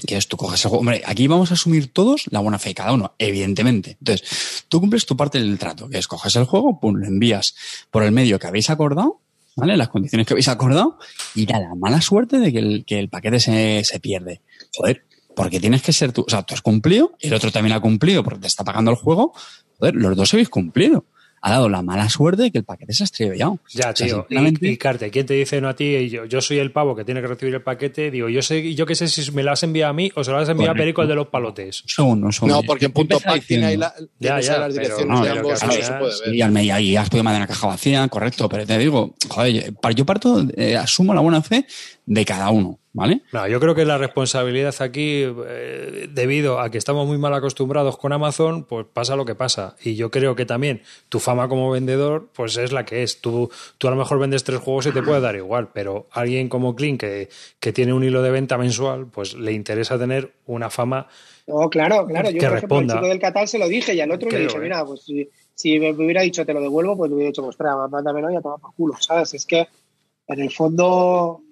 Que 0.07 0.17
es 0.17 0.29
tú 0.29 0.37
coges 0.37 0.65
el 0.65 0.71
juego. 0.71 0.81
Hombre, 0.81 1.03
aquí 1.05 1.27
vamos 1.27 1.51
a 1.51 1.55
asumir 1.55 1.93
todos 1.93 2.27
la 2.31 2.41
buena 2.41 2.59
fe, 2.59 2.75
cada 2.75 2.93
uno, 2.93 3.15
evidentemente. 3.19 3.97
Entonces, 4.01 4.65
tú 4.69 4.81
cumples 4.81 5.07
tu 5.07 5.17
parte 5.17 5.39
del 5.39 5.59
trato, 5.59 5.89
que 5.89 5.99
es 5.99 6.07
coges 6.07 6.37
el 6.37 6.45
juego, 6.45 6.79
pum, 6.79 6.95
lo 6.95 7.07
envías 7.07 7.55
por 7.91 8.03
el 8.05 8.13
medio 8.13 8.39
que 8.39 8.47
habéis 8.47 8.71
acordado, 8.71 9.21
¿vale? 9.57 9.77
Las 9.77 9.89
condiciones 9.89 10.27
que 10.27 10.35
habéis 10.35 10.49
acordado, 10.49 10.99
y 11.35 11.47
da 11.47 11.59
la 11.59 11.75
mala 11.75 12.01
suerte 12.01 12.39
de 12.39 12.53
que 12.53 12.59
el, 12.59 12.85
que 12.87 12.99
el 12.99 13.09
paquete 13.09 13.41
se, 13.41 13.83
se 13.85 13.99
pierde. 13.99 14.41
Joder, 14.77 15.05
porque 15.35 15.59
tienes 15.59 15.83
que 15.83 15.93
ser 15.93 16.13
tú. 16.13 16.25
O 16.27 16.31
sea, 16.31 16.43
tú 16.43 16.55
has 16.55 16.63
cumplido, 16.63 17.17
el 17.21 17.35
otro 17.35 17.51
también 17.51 17.75
ha 17.75 17.81
cumplido 17.81 18.23
porque 18.23 18.41
te 18.41 18.47
está 18.47 18.65
pagando 18.65 18.93
el 18.93 18.97
juego. 18.97 19.33
Joder, 19.79 19.95
los 19.97 20.17
dos 20.17 20.33
habéis 20.33 20.49
cumplido 20.49 21.07
ha 21.41 21.51
dado 21.51 21.69
la 21.69 21.83
mala 21.83 22.09
suerte 22.09 22.43
de 22.43 22.51
que 22.51 22.59
el 22.59 22.65
paquete 22.65 22.93
se 22.93 23.03
ha 23.03 23.07
estrellado. 23.07 23.59
Ya, 23.73 23.93
tío. 23.93 24.27
y, 24.29 24.77
Carte, 24.77 25.11
¿quién 25.11 25.27
te 25.27 25.35
dice 25.35 25.61
no 25.61 25.69
a 25.69 25.75
ti? 25.75 26.09
Yo, 26.09 26.25
yo 26.25 26.41
soy 26.41 26.59
el 26.59 26.73
pavo 26.73 26.97
que 26.97 27.05
tiene 27.05 27.21
que 27.21 27.27
recibir 27.27 27.55
el 27.55 27.63
paquete. 27.63 28.11
Digo, 28.11 28.29
yo 28.29 28.43
sé, 28.43 28.75
yo 28.75 28.87
qué 28.87 28.95
sé 28.95 29.09
si 29.09 29.31
me 29.33 29.43
lo 29.43 29.53
has 29.53 29.63
enviado 29.63 29.91
a 29.91 29.93
mí 29.93 30.11
o 30.15 30.25
se 30.25 30.31
lo 30.31 30.39
has 30.39 30.49
enviado 30.49 30.73
a 30.73 30.75
Perico 30.75 31.03
el 31.03 31.09
de 31.09 31.15
los 31.15 31.29
palotes. 31.29 31.85
No, 31.99 32.63
porque 32.63 32.87
en 32.87 32.93
punto 32.93 33.21
pack 33.21 33.45
tiene 33.45 33.67
ahí 33.67 33.77
la, 33.77 33.95
ya, 34.19 34.41
ya, 34.41 34.59
las 34.59 34.73
direcciones 34.73 35.21
de 35.21 35.31
ambos. 35.31 35.63
no 35.63 35.73
se 35.73 35.93
puede 35.93 36.21
ver. 36.27 36.35
Y 36.35 36.43
al 36.43 36.53
medio 36.53 36.75
ahí 36.75 36.97
has 36.97 37.09
podido 37.09 37.25
mandar 37.25 37.43
una 37.43 37.49
caja 37.49 37.67
vacía, 37.67 38.07
correcto. 38.09 38.49
Pero 38.49 38.67
te 38.67 38.79
digo, 38.79 39.15
joder, 39.29 39.75
yo 39.95 40.07
parto, 40.07 40.47
eh, 40.57 40.77
asumo 40.77 41.15
la 41.15 41.21
buena 41.21 41.43
fe 41.43 41.67
de 42.09 42.25
cada 42.25 42.51
uno. 42.51 42.79
¿Vale? 42.95 43.21
No, 43.33 43.47
yo 43.47 43.61
creo 43.61 43.77
que 43.77 43.85
la 43.85 43.97
responsabilidad 43.97 44.75
aquí, 44.81 45.23
eh, 45.25 46.09
debido 46.11 46.59
a 46.59 46.69
que 46.69 46.79
estamos 46.79 47.07
muy 47.07 47.17
mal 47.17 47.33
acostumbrados 47.33 47.97
con 47.97 48.13
Amazon, 48.13 48.65
pues 48.65 48.87
pasa 48.93 49.15
lo 49.15 49.25
que 49.25 49.37
pasa. 49.37 49.77
Y 49.85 49.95
yo 49.95 50.11
creo 50.11 50.35
que 50.35 50.47
también 50.47 50.83
tu 51.09 51.21
fama 51.21 51.49
como 51.49 51.71
vendedor, 51.71 52.31
pues 52.35 52.57
es 52.57 52.73
la 52.73 52.85
que 52.85 53.05
es. 53.05 53.21
Tú, 53.21 53.51
tú 53.77 53.87
a 53.87 53.91
lo 53.91 53.97
mejor 53.97 54.19
vendes 54.19 54.43
tres 54.43 54.59
juegos 54.59 54.87
y 54.87 54.93
te 54.93 55.03
puede 55.03 55.21
dar 55.21 55.37
igual, 55.37 55.69
pero 55.73 56.09
alguien 56.11 56.49
como 56.49 56.75
Clint, 56.75 56.99
que, 56.99 57.29
que 57.61 57.73
tiene 57.73 57.93
un 57.93 58.03
hilo 58.03 58.21
de 58.23 58.31
venta 58.31 58.59
mensual, 58.59 59.07
pues 59.07 59.35
le 59.35 59.53
interesa 59.53 59.97
tener 59.97 60.33
una 60.47 60.71
fama. 60.71 61.07
No, 61.47 61.69
claro, 61.71 62.07
claro. 62.07 62.31
Yo, 62.31 62.41
que 62.41 62.49
por 62.49 62.57
ejemplo, 62.57 62.81
chico 62.81 63.07
del 63.07 63.21
Catal 63.21 63.47
se 63.47 63.59
lo 63.59 63.69
dije 63.69 63.95
y 63.95 64.01
al 64.01 64.11
otro 64.11 64.29
le 64.31 64.41
dije, 64.41 64.59
mira, 64.59 64.85
pues 64.85 65.05
si, 65.55 65.79
me 65.79 65.93
hubiera 65.93 66.23
dicho 66.23 66.45
te 66.45 66.55
lo 66.55 66.61
devuelvo, 66.61 66.97
pues 66.97 67.11
le 67.11 67.17
hubiera 67.17 67.29
dicho, 67.29 67.45
pues 67.45 67.57
mándamelo 67.61 68.31
y 68.31 68.37
a 68.37 68.41
tomar 68.41 68.59
por 68.59 68.75
culo, 68.75 68.95
¿sabes? 68.99 69.35
Es 69.35 69.47
que 69.47 69.69
en 70.27 70.41
el 70.41 70.51
fondo 70.51 71.43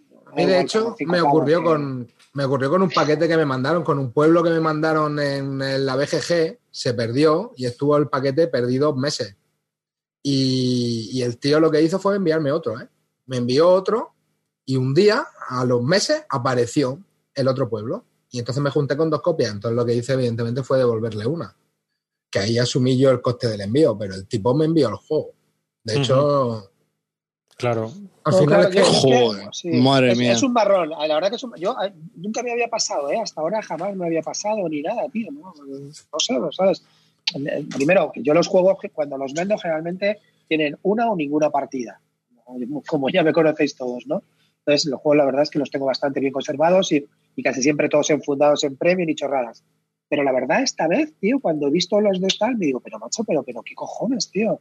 de 0.44 0.60
hecho, 0.60 0.94
me 1.06 1.20
ocurrió, 1.20 1.62
con, 1.62 2.06
me 2.34 2.44
ocurrió 2.44 2.68
con 2.68 2.82
un 2.82 2.90
paquete 2.90 3.26
que 3.26 3.36
me 3.36 3.46
mandaron, 3.46 3.82
con 3.82 3.98
un 3.98 4.12
pueblo 4.12 4.42
que 4.42 4.50
me 4.50 4.60
mandaron 4.60 5.18
en, 5.18 5.58
la 5.86 5.96
BGG, 5.96 6.58
se 6.70 6.94
perdió 6.94 7.52
y 7.56 7.64
estuvo 7.64 7.96
el 7.96 8.08
paquete 8.08 8.48
perdido 8.48 8.94
meses. 8.94 9.36
Y, 10.22 11.22
el 11.22 11.38
tío 11.38 11.60
lo 11.60 11.70
que 11.70 11.80
hizo 11.80 11.98
fue 11.98 12.16
enviarme 12.16 12.52
otro, 12.52 12.78
¿eh? 12.80 12.88
Me 13.26 13.38
envió 13.38 13.68
otro 13.68 14.14
y 14.64 14.76
un 14.76 14.92
día, 14.92 15.24
a 15.48 15.64
los 15.64 15.82
meses, 15.82 16.24
apareció 16.28 17.00
el 17.34 17.48
otro 17.48 17.68
pueblo. 17.68 18.04
Y 18.30 18.40
entonces 18.40 18.62
me 18.62 18.70
junté 18.70 18.96
con 18.96 19.08
dos 19.08 19.22
copias. 19.22 19.52
Entonces 19.52 19.76
lo 19.76 19.86
que 19.86 19.94
hice, 19.94 20.14
evidentemente, 20.14 20.62
fue 20.62 20.78
devolverle 20.78 21.26
una. 21.26 21.56
Que 22.30 22.40
ahí 22.40 22.58
asumí 22.58 22.98
yo 22.98 23.10
el 23.10 23.22
coste 23.22 23.48
del 23.48 23.60
envío, 23.60 23.96
pero 23.96 24.14
el 24.14 24.26
tipo 24.26 24.54
me 24.54 24.64
envió 24.64 24.88
el 24.88 24.96
juego. 24.96 25.32
De 25.84 25.98
hecho, 25.98 26.70
Claro. 27.56 27.90
Al 28.26 28.34
final 28.34 28.60
es 28.62 28.68
que, 28.74 28.82
joder, 28.82 29.80
madre 29.80 30.12
es, 30.12 30.18
mía. 30.18 30.32
Es 30.32 30.42
un 30.42 30.52
marrón. 30.52 30.90
La 30.90 31.14
verdad 31.14 31.30
que 31.30 31.36
es 31.36 31.44
un, 31.44 31.54
yo 31.56 31.76
nunca 32.16 32.42
me 32.42 32.50
había 32.50 32.66
pasado, 32.66 33.08
¿eh? 33.10 33.20
Hasta 33.22 33.40
ahora 33.40 33.62
jamás 33.62 33.94
me 33.94 34.06
había 34.06 34.20
pasado 34.20 34.68
ni 34.68 34.82
nada, 34.82 35.08
tío. 35.12 35.30
No, 35.30 35.54
no 35.54 36.18
sé, 36.18 36.34
¿no 36.34 36.50
sabes? 36.50 36.82
Primero, 37.76 38.10
yo 38.16 38.34
los 38.34 38.48
juegos 38.48 38.78
cuando 38.92 39.16
los 39.16 39.32
vendo 39.32 39.56
generalmente 39.58 40.18
tienen 40.48 40.76
una 40.82 41.08
o 41.08 41.14
ninguna 41.14 41.50
partida, 41.50 42.00
como 42.86 43.10
ya 43.10 43.22
me 43.22 43.32
conocéis 43.32 43.76
todos, 43.76 44.08
¿no? 44.08 44.22
Entonces, 44.58 44.90
los 44.90 45.00
juegos 45.00 45.18
la 45.18 45.24
verdad 45.26 45.42
es 45.42 45.50
que 45.50 45.60
los 45.60 45.70
tengo 45.70 45.86
bastante 45.86 46.18
bien 46.18 46.32
conservados 46.32 46.90
y, 46.90 47.06
y 47.36 47.42
casi 47.44 47.62
siempre 47.62 47.88
todos 47.88 48.10
enfundados 48.10 48.64
en 48.64 48.76
premium 48.76 49.08
y 49.08 49.14
chorradas. 49.14 49.62
Pero 50.08 50.24
la 50.24 50.32
verdad, 50.32 50.62
esta 50.62 50.88
vez, 50.88 51.14
tío, 51.20 51.38
cuando 51.38 51.68
he 51.68 51.70
visto 51.70 52.00
los 52.00 52.20
dos 52.20 52.38
tal, 52.38 52.56
me 52.56 52.66
digo, 52.66 52.80
pero 52.80 52.98
macho, 52.98 53.22
pero, 53.22 53.44
pero 53.44 53.62
qué 53.62 53.74
cojones, 53.76 54.30
tío. 54.30 54.60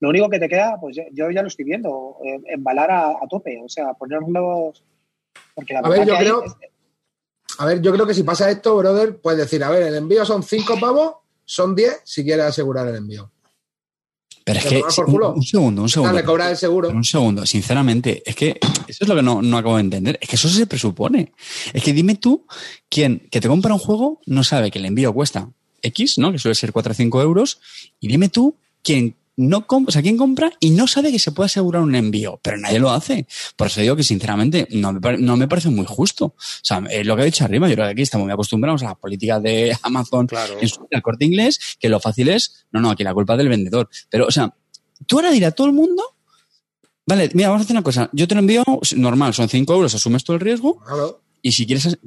Lo 0.00 0.08
único 0.08 0.28
que 0.30 0.38
te 0.38 0.48
queda, 0.48 0.78
pues 0.80 0.96
yo 1.12 1.30
ya 1.30 1.42
lo 1.42 1.48
estoy 1.48 1.66
viendo, 1.66 2.16
eh, 2.24 2.40
embalar 2.54 2.90
a, 2.90 3.14
tope, 3.28 3.60
o 3.62 3.68
sea, 3.68 3.92
ponerlos. 3.94 4.82
Porque 5.54 5.74
la 5.74 5.80
a 5.80 5.88
ver, 5.88 6.06
yo 6.06 6.16
creo. 6.16 6.42
A 7.58 7.66
ver, 7.66 7.82
yo 7.82 7.92
creo 7.92 8.06
que 8.06 8.14
si 8.14 8.22
pasa 8.22 8.50
esto, 8.50 8.76
brother, 8.76 9.20
puedes 9.20 9.38
decir, 9.38 9.62
a 9.62 9.68
ver, 9.68 9.82
el 9.82 9.94
envío 9.94 10.24
son 10.24 10.42
5 10.42 10.80
pavos, 10.80 11.16
son 11.44 11.74
10 11.74 12.00
si 12.04 12.24
quieres 12.24 12.46
asegurar 12.46 12.88
el 12.88 12.96
envío. 12.96 13.30
Pero 14.44 14.58
es 14.58 14.64
que, 14.64 14.82
un, 14.82 14.90
segundo, 14.90 15.82
un 15.82 15.88
segundo. 15.88 16.14
Dale, 16.14 16.24
cobrar 16.24 16.50
el 16.50 16.56
seguro. 16.56 16.88
Un 16.88 17.04
segundo, 17.04 17.44
sinceramente, 17.44 18.22
es 18.24 18.34
que 18.34 18.58
eso 18.88 19.04
es 19.04 19.08
lo 19.08 19.14
que 19.14 19.22
no, 19.22 19.42
no, 19.42 19.58
acabo 19.58 19.76
de 19.76 19.82
entender. 19.82 20.18
Es 20.22 20.28
que 20.30 20.36
eso 20.36 20.48
se 20.48 20.66
presupone. 20.66 21.32
Es 21.74 21.84
que 21.84 21.92
dime 21.92 22.14
tú, 22.14 22.46
quién 22.88 23.28
que 23.30 23.40
te 23.40 23.48
compra 23.48 23.74
un 23.74 23.78
juego 23.78 24.20
no 24.24 24.42
sabe 24.42 24.70
que 24.70 24.78
el 24.78 24.86
envío 24.86 25.12
cuesta 25.12 25.50
X, 25.82 26.18
¿no? 26.18 26.32
Que 26.32 26.38
suele 26.38 26.54
ser 26.54 26.72
4 26.72 26.92
o 26.92 26.94
5 26.94 27.20
euros. 27.20 27.60
Y 28.00 28.08
dime 28.08 28.30
tú, 28.30 28.56
quién 28.82 29.16
no 29.40 29.66
o 29.68 29.90
sea, 29.90 30.02
¿quién 30.02 30.18
compra 30.18 30.52
y 30.60 30.70
no 30.70 30.86
sabe 30.86 31.10
que 31.10 31.18
se 31.18 31.32
puede 31.32 31.46
asegurar 31.46 31.82
un 31.82 31.94
envío? 31.94 32.38
Pero 32.42 32.58
nadie 32.58 32.78
lo 32.78 32.90
hace. 32.90 33.26
Por 33.56 33.68
eso 33.68 33.80
digo 33.80 33.96
que, 33.96 34.02
sinceramente, 34.02 34.68
no 34.72 34.92
me, 34.92 35.16
no 35.18 35.36
me 35.36 35.48
parece 35.48 35.70
muy 35.70 35.86
justo. 35.86 36.26
O 36.26 36.34
sea, 36.62 36.80
lo 36.80 37.16
que 37.16 37.22
he 37.22 37.24
dicho 37.24 37.44
arriba, 37.44 37.68
yo 37.68 37.74
creo 37.74 37.86
que 37.86 37.92
aquí 37.92 38.02
estamos 38.02 38.26
muy 38.26 38.32
acostumbrados 38.32 38.82
a 38.82 38.86
la 38.86 38.94
política 38.94 39.40
de 39.40 39.74
Amazon 39.82 40.28
en 40.60 40.68
su 40.68 40.86
corte 41.02 41.24
inglés, 41.24 41.76
que 41.78 41.88
lo 41.88 42.00
fácil 42.00 42.28
es, 42.28 42.66
no, 42.70 42.80
no, 42.80 42.90
aquí 42.90 43.02
la 43.02 43.14
culpa 43.14 43.34
es 43.34 43.38
del 43.38 43.48
vendedor. 43.48 43.88
Pero, 44.10 44.26
o 44.26 44.30
sea, 44.30 44.54
tú 45.06 45.16
ahora 45.16 45.30
dirás 45.30 45.52
a 45.52 45.54
todo 45.54 45.66
el 45.68 45.72
mundo, 45.72 46.02
vale, 47.06 47.30
mira, 47.32 47.48
vamos 47.48 47.62
a 47.62 47.64
hacer 47.64 47.74
una 47.74 47.82
cosa, 47.82 48.10
yo 48.12 48.28
te 48.28 48.34
lo 48.34 48.40
envío 48.40 48.62
normal, 48.96 49.32
son 49.32 49.48
5 49.48 49.72
euros, 49.72 49.94
asumes 49.94 50.22
todo 50.22 50.36
el 50.36 50.40
riesgo, 50.40 50.82
y 51.42 51.52
si 51.52 51.66
quieres, 51.66 51.98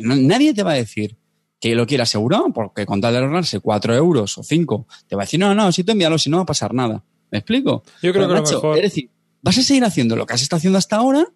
nadie 0.00 0.54
te 0.54 0.62
va 0.62 0.72
a 0.72 0.76
decir, 0.76 1.16
que 1.60 1.74
lo 1.74 1.86
quiera 1.86 2.02
asegurado, 2.02 2.52
porque 2.52 2.86
con 2.86 3.00
tal 3.00 3.14
de 3.14 3.20
ahorrarse 3.20 3.60
4 3.60 3.94
euros 3.94 4.36
o 4.38 4.42
5, 4.42 4.86
te 5.08 5.16
va 5.16 5.22
a 5.22 5.24
decir, 5.24 5.40
no, 5.40 5.54
no, 5.54 5.72
si 5.72 5.84
tú 5.84 5.92
envíalo, 5.92 6.18
si 6.18 6.30
no 6.30 6.38
va 6.38 6.42
a 6.42 6.46
pasar 6.46 6.74
nada. 6.74 7.02
¿Me 7.30 7.38
explico? 7.38 7.82
Yo 8.02 8.12
creo 8.12 8.28
que 8.28 8.34
lo 8.34 8.42
mejor... 8.42 8.76
Es 8.76 8.82
decir, 8.84 9.10
vas 9.42 9.58
a 9.58 9.62
seguir 9.62 9.84
haciendo 9.84 10.16
lo 10.16 10.26
que 10.26 10.34
has 10.34 10.42
estado 10.42 10.58
haciendo 10.58 10.78
hasta 10.78 10.96
ahora, 10.96 11.26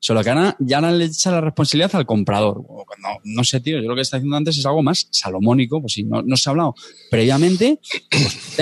Solo 0.00 0.22
que 0.22 0.30
ahora 0.30 0.56
ya 0.60 0.80
le 0.80 1.06
echa 1.06 1.32
la 1.32 1.40
responsabilidad 1.40 1.96
al 1.96 2.06
comprador. 2.06 2.62
No, 3.02 3.08
no 3.24 3.44
sé, 3.44 3.60
tío, 3.60 3.80
yo 3.80 3.88
lo 3.88 3.96
que 3.96 4.02
está 4.02 4.18
haciendo 4.18 4.36
antes 4.36 4.56
es 4.56 4.64
algo 4.64 4.82
más 4.82 5.08
salomónico, 5.10 5.80
pues 5.80 5.94
si 5.94 6.04
no, 6.04 6.22
no 6.22 6.36
se 6.36 6.48
ha 6.48 6.52
hablado 6.52 6.74
previamente, 7.10 7.80
pues 8.08 8.54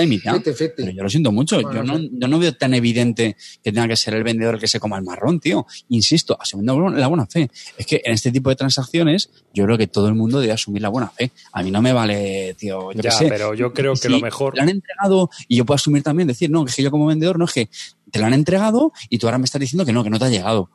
Pero 0.75 0.91
yo 0.91 1.03
lo 1.03 1.09
siento 1.09 1.31
mucho, 1.31 1.61
yo, 1.61 1.83
no, 1.83 1.99
yo 1.99 2.27
no 2.27 2.39
veo 2.39 2.53
tan 2.53 2.73
evidente 2.73 3.35
que 3.63 3.71
tenga 3.71 3.87
que 3.87 3.95
ser 3.95 4.15
el 4.15 4.23
vendedor 4.23 4.59
que 4.59 4.67
se 4.67 4.79
coma 4.79 4.97
el 4.97 5.03
marrón, 5.03 5.39
tío. 5.39 5.67
Insisto, 5.89 6.37
asumiendo 6.39 6.89
la 6.89 7.07
buena 7.07 7.27
fe. 7.27 7.49
Es 7.77 7.85
que 7.85 8.01
en 8.03 8.13
este 8.13 8.31
tipo 8.31 8.49
de 8.49 8.55
transacciones, 8.55 9.29
yo 9.53 9.65
creo 9.65 9.77
que 9.77 9.87
todo 9.87 10.07
el 10.07 10.15
mundo 10.15 10.39
debe 10.39 10.53
asumir 10.53 10.81
la 10.81 10.89
buena 10.89 11.09
fe. 11.09 11.31
A 11.53 11.61
mí 11.61 11.69
no 11.69 11.81
me 11.81 11.93
vale, 11.93 12.55
tío, 12.57 12.91
yo 12.91 13.01
ya, 13.01 13.11
sé. 13.11 13.27
pero 13.27 13.53
yo 13.53 13.73
creo 13.73 13.93
que 13.93 14.09
lo 14.09 14.19
mejor... 14.19 14.55
Lo 14.55 14.63
han 14.63 14.69
entregado 14.69 15.29
y 15.47 15.57
yo 15.57 15.65
puedo 15.65 15.75
asumir 15.75 16.01
también, 16.01 16.27
decir, 16.27 16.49
no, 16.49 16.65
que 16.65 16.81
yo 16.81 16.89
como 16.89 17.05
vendedor, 17.05 17.37
no, 17.37 17.45
es 17.45 17.53
que 17.53 17.69
te 18.11 18.19
lo 18.19 18.25
han 18.25 18.33
entregado 18.33 18.91
y 19.09 19.17
tú 19.17 19.27
ahora 19.27 19.37
me 19.37 19.45
estás 19.45 19.61
diciendo 19.61 19.85
que 19.85 19.93
no, 19.93 20.03
que 20.03 20.09
no 20.09 20.17
te 20.17 20.25
ha 20.25 20.29
llegado. 20.29 20.69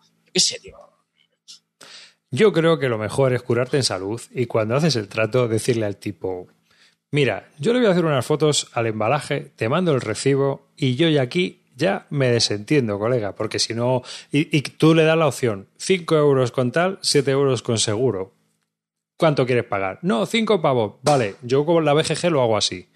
Yo 2.31 2.53
creo 2.53 2.79
que 2.79 2.89
lo 2.89 2.97
mejor 2.97 3.35
es 3.35 3.43
curarte 3.43 3.77
en 3.77 3.83
salud 3.83 4.21
y 4.31 4.47
cuando 4.47 4.75
haces 4.75 4.97
el 4.97 5.09
trato 5.09 5.49
decirle 5.49 5.85
al 5.85 5.99
tipo, 5.99 6.49
mira, 7.11 7.51
yo 7.59 7.73
le 7.73 7.81
voy 7.81 7.89
a 7.89 7.91
hacer 7.91 8.07
unas 8.07 8.25
fotos 8.25 8.69
al 8.73 8.87
embalaje, 8.87 9.53
te 9.55 9.69
mando 9.69 9.93
el 9.93 10.01
recibo 10.01 10.69
y 10.77 10.97
yo 10.97 11.09
ya 11.11 11.23
aquí 11.23 11.63
ya 11.77 12.07
me 12.11 12.29
desentiendo, 12.29 12.99
colega, 12.99 13.35
porque 13.35 13.59
si 13.59 13.75
no, 13.75 14.03
y, 14.31 14.63
tú 14.63 14.95
le 14.95 15.05
das 15.05 15.19
la 15.19 15.27
opción, 15.27 15.69
5 15.77 16.17
euros 16.17 16.53
con 16.53 16.73
tal, 16.73 16.99
7 17.03 17.31
euros 17.31 17.63
con 17.63 17.79
seguro. 17.79 18.35
¿Cuánto 19.17 19.47
quieres 19.47 19.65
pagar? 19.65 19.99
No, 20.03 20.27
5 20.27 20.61
pavos. 20.63 20.95
Vale, 21.03 21.37
yo 21.43 21.65
con 21.65 21.85
la 21.85 21.93
BGG 21.93 22.31
lo 22.31 22.43
hago 22.43 22.57
así. 22.57 22.89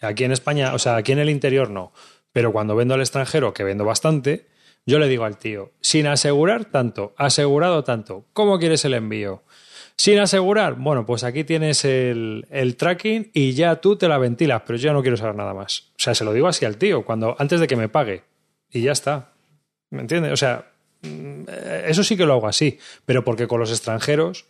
Aquí 0.00 0.24
en 0.24 0.32
España, 0.32 0.74
o 0.74 0.78
sea, 0.78 0.96
aquí 0.96 1.12
en 1.12 1.18
el 1.18 1.30
interior 1.30 1.70
no. 1.70 1.92
Pero 2.32 2.52
cuando 2.52 2.76
vendo 2.76 2.94
al 2.94 3.00
extranjero, 3.00 3.52
que 3.52 3.64
vendo 3.64 3.84
bastante, 3.84 4.46
yo 4.86 5.00
le 5.00 5.08
digo 5.08 5.24
al 5.24 5.36
tío, 5.36 5.72
sin 5.80 6.06
asegurar 6.06 6.66
tanto, 6.66 7.12
asegurado 7.16 7.82
tanto, 7.82 8.24
¿cómo 8.32 8.58
quieres 8.58 8.84
el 8.84 8.94
envío? 8.94 9.42
Sin 9.96 10.18
asegurar, 10.18 10.74
bueno, 10.74 11.04
pues 11.06 11.24
aquí 11.24 11.42
tienes 11.42 11.84
el, 11.84 12.74
tracking 12.78 13.30
y 13.34 13.52
ya 13.52 13.76
tú 13.76 13.96
te 13.96 14.08
la 14.08 14.18
ventilas, 14.18 14.62
pero 14.64 14.78
yo 14.78 14.92
no 14.92 15.02
quiero 15.02 15.16
saber 15.16 15.34
nada 15.34 15.54
más. 15.54 15.90
O 15.92 15.98
sea, 15.98 16.14
se 16.14 16.24
lo 16.24 16.32
digo 16.32 16.46
así 16.48 16.64
al 16.64 16.76
tío, 16.76 17.04
cuando, 17.04 17.34
antes 17.38 17.60
de 17.60 17.66
que 17.66 17.76
me 17.76 17.88
pague. 17.88 18.22
Y 18.70 18.82
ya 18.82 18.92
está. 18.92 19.32
¿Me 19.90 20.02
entiendes? 20.02 20.32
O 20.32 20.36
sea, 20.36 20.70
mm, 21.02 21.44
eso 21.86 22.04
sí 22.04 22.16
que 22.16 22.26
lo 22.26 22.34
hago 22.34 22.46
así, 22.46 22.78
pero 23.06 23.24
porque 23.24 23.48
con 23.48 23.58
los 23.58 23.70
extranjeros, 23.70 24.44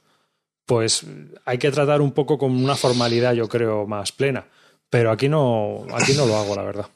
pues 0.67 1.07
hay 1.45 1.59
que 1.59 1.71
tratar 1.71 2.01
un 2.01 2.11
poco 2.11 2.39
con 2.39 2.51
una 2.51 2.75
formalidad, 2.75 3.35
yo 3.35 3.49
creo, 3.49 3.87
más 3.87 4.11
plena. 4.11 4.49
Pero 4.91 5.13
aquí 5.13 5.29
no, 5.29 5.87
aquí 5.95 6.15
no 6.15 6.27
lo 6.27 6.37
hago, 6.37 6.57
la 6.57 6.63
verdad. 6.63 6.87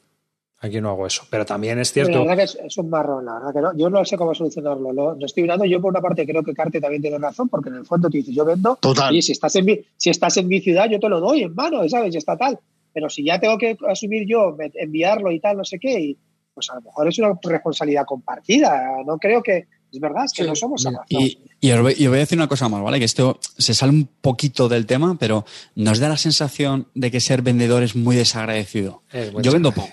Aquí 0.63 0.79
no 0.79 0.91
hago 0.91 1.07
eso. 1.07 1.23
Pero 1.31 1.43
también 1.43 1.79
es 1.79 1.91
cierto. 1.91 2.11
La 2.11 2.19
verdad 2.19 2.37
que 2.37 2.67
es, 2.67 2.77
un 2.77 2.89
marrón, 2.89 3.25
la 3.25 3.33
verdad 3.33 3.53
que 3.53 3.61
no. 3.61 3.75
Yo 3.75 3.89
no 3.89 4.05
sé 4.05 4.15
cómo 4.15 4.35
solucionarlo. 4.35 4.93
Lo, 4.93 5.25
estoy 5.25 5.41
mirando. 5.41 5.65
Yo, 5.65 5.81
por 5.81 5.89
una 5.89 6.01
parte, 6.01 6.25
creo 6.25 6.43
que 6.43 6.53
Carte 6.53 6.79
también 6.79 7.01
tiene 7.01 7.17
razón, 7.17 7.49
porque 7.49 7.69
en 7.69 7.75
el 7.77 7.85
fondo 7.85 8.11
te 8.11 8.19
dices, 8.19 8.35
yo 8.35 8.45
vendo. 8.45 8.77
Total. 8.79 9.15
Y 9.15 9.23
si 9.23 9.31
estás 9.31 9.55
en 9.55 9.65
mi, 9.65 9.79
si 9.97 10.11
estás 10.11 10.37
en 10.37 10.47
mi 10.47 10.61
ciudad, 10.61 10.87
yo 10.87 10.99
te 10.99 11.09
lo 11.09 11.19
doy 11.19 11.41
en 11.41 11.55
mano, 11.55 11.87
¿sabes? 11.89 12.13
Y 12.13 12.19
está 12.19 12.37
tal. 12.37 12.59
Pero 12.93 13.09
si 13.09 13.25
ya 13.25 13.39
tengo 13.39 13.57
que 13.57 13.75
asumir 13.89 14.27
yo, 14.27 14.55
enviarlo 14.75 15.31
y 15.31 15.39
tal, 15.39 15.57
no 15.57 15.65
sé 15.65 15.79
qué, 15.79 15.99
y 15.99 16.17
pues 16.53 16.69
a 16.69 16.75
lo 16.75 16.81
mejor 16.81 17.07
es 17.07 17.17
una 17.17 17.33
responsabilidad 17.41 18.05
compartida. 18.05 18.83
No 19.03 19.17
creo 19.17 19.41
que. 19.41 19.65
Es 19.91 19.99
verdad, 19.99 20.23
es 20.23 20.31
que 20.31 20.45
no 20.45 20.55
somos 20.55 20.87
Y, 21.09 21.37
y, 21.59 21.71
os 21.71 21.81
voy, 21.81 21.95
y, 21.97 22.07
voy, 22.07 22.17
a 22.17 22.19
decir 22.19 22.37
una 22.37 22.47
cosa 22.47 22.69
más, 22.69 22.81
¿vale? 22.81 22.97
Que 22.97 23.03
esto 23.03 23.39
se 23.57 23.73
sale 23.73 23.91
un 23.91 24.07
poquito 24.21 24.69
del 24.69 24.85
tema, 24.85 25.17
pero 25.19 25.43
nos 25.75 25.99
da 25.99 26.07
la 26.07 26.15
sensación 26.15 26.87
de 26.93 27.11
que 27.11 27.19
ser 27.19 27.41
vendedor 27.41 27.83
es 27.83 27.93
muy 27.95 28.15
desagradecido. 28.15 29.01
yo 29.41 29.51
vendo 29.51 29.73
poco. 29.73 29.89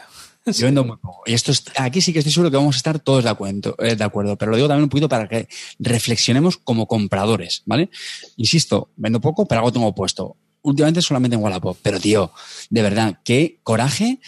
Yo 0.58 0.66
vendo 0.66 0.84
muy 0.84 0.96
poco. 0.96 1.22
Y 1.26 1.34
esto 1.34 1.52
es, 1.52 1.64
aquí 1.76 2.00
sí 2.00 2.12
que 2.12 2.20
estoy 2.20 2.32
seguro 2.32 2.50
que 2.50 2.56
vamos 2.56 2.76
a 2.76 2.78
estar 2.78 2.98
todos 2.98 3.24
de 3.24 3.30
acuerdo, 3.30 3.76
eh, 3.78 3.96
de 3.96 4.04
acuerdo, 4.04 4.36
pero 4.36 4.50
lo 4.50 4.56
digo 4.56 4.68
también 4.68 4.84
un 4.84 4.88
poquito 4.88 5.08
para 5.08 5.28
que 5.28 5.48
reflexionemos 5.78 6.56
como 6.56 6.86
compradores, 6.86 7.62
¿vale? 7.66 7.90
Insisto, 8.36 8.90
vendo 8.96 9.20
poco, 9.20 9.46
pero 9.46 9.60
algo 9.60 9.72
tengo 9.72 9.94
puesto. 9.94 10.36
Últimamente 10.62 11.02
solamente 11.02 11.36
en 11.36 11.42
Wallapop. 11.42 11.78
Pero, 11.82 12.00
tío, 12.00 12.32
de 12.68 12.82
verdad, 12.82 13.20
qué 13.24 13.60
coraje. 13.62 14.20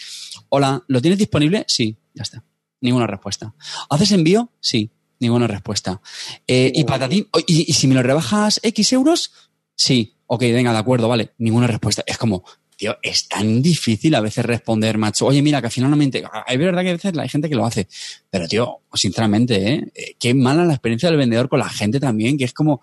Hola, 0.49 0.83
¿lo 0.87 1.01
tienes 1.01 1.19
disponible? 1.19 1.65
Sí, 1.67 1.97
ya 2.15 2.23
está. 2.23 2.45
Ninguna 2.81 3.07
respuesta. 3.07 3.55
¿Haces 3.91 4.13
envío? 4.13 4.51
Sí, 4.61 4.91
ninguna 5.19 5.47
respuesta. 5.47 6.01
Eh, 6.47 6.73
y 6.75 6.85
patatín, 6.85 7.29
¿y, 7.47 7.71
¿y 7.71 7.73
si 7.73 7.87
me 7.89 7.95
lo 7.95 8.03
rebajas 8.03 8.61
X 8.63 8.93
euros? 8.93 9.33
Sí, 9.75 10.17
ok, 10.27 10.41
venga, 10.43 10.73
de 10.73 10.79
acuerdo, 10.79 11.09
vale, 11.09 11.33
ninguna 11.39 11.67
respuesta. 11.67 12.05
Es 12.07 12.17
como, 12.17 12.45
tío, 12.81 12.97
es 13.03 13.29
tan 13.29 13.61
difícil 13.61 14.15
a 14.15 14.23
veces 14.23 14.43
responder, 14.43 14.97
macho. 14.97 15.27
Oye, 15.27 15.43
mira, 15.43 15.61
que 15.61 15.69
finalmente, 15.69 16.25
hay 16.47 16.57
verdad 16.57 16.81
que 16.81 16.89
a 16.89 16.93
veces 16.93 17.13
hay 17.19 17.29
gente 17.29 17.51
que 17.51 17.55
lo 17.55 17.67
hace, 17.67 17.87
pero 18.31 18.49
tío, 18.49 18.81
sinceramente, 18.95 19.75
¿eh? 19.75 19.93
¿eh? 19.95 20.17
Qué 20.19 20.33
mala 20.33 20.65
la 20.65 20.73
experiencia 20.73 21.11
del 21.11 21.19
vendedor 21.19 21.51
con 21.51 21.59
la 21.59 21.69
gente 21.69 22.01
también, 22.01 22.39
que 22.39 22.45
es 22.45 22.55
como, 22.55 22.81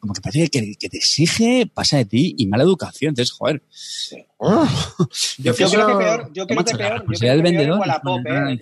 como 0.00 0.14
que 0.14 0.20
parece 0.20 0.48
que, 0.48 0.74
que 0.74 0.88
te 0.88 0.96
exige, 0.96 1.70
pasa 1.72 1.98
de 1.98 2.06
ti 2.06 2.34
y 2.36 2.48
mala 2.48 2.64
educación. 2.64 3.10
Entonces, 3.10 3.32
joder. 3.36 3.62
yo, 5.38 5.54
creo 5.54 5.70
que 5.70 5.76
peor, 5.76 6.32
yo 6.32 6.46
creo 6.48 6.64
que 6.64 6.74
peor, 6.74 7.04
yo 7.06 7.18
creo 7.18 7.36
que 7.36 7.42
vendedor, 7.42 7.86
¿eh? 8.26 8.58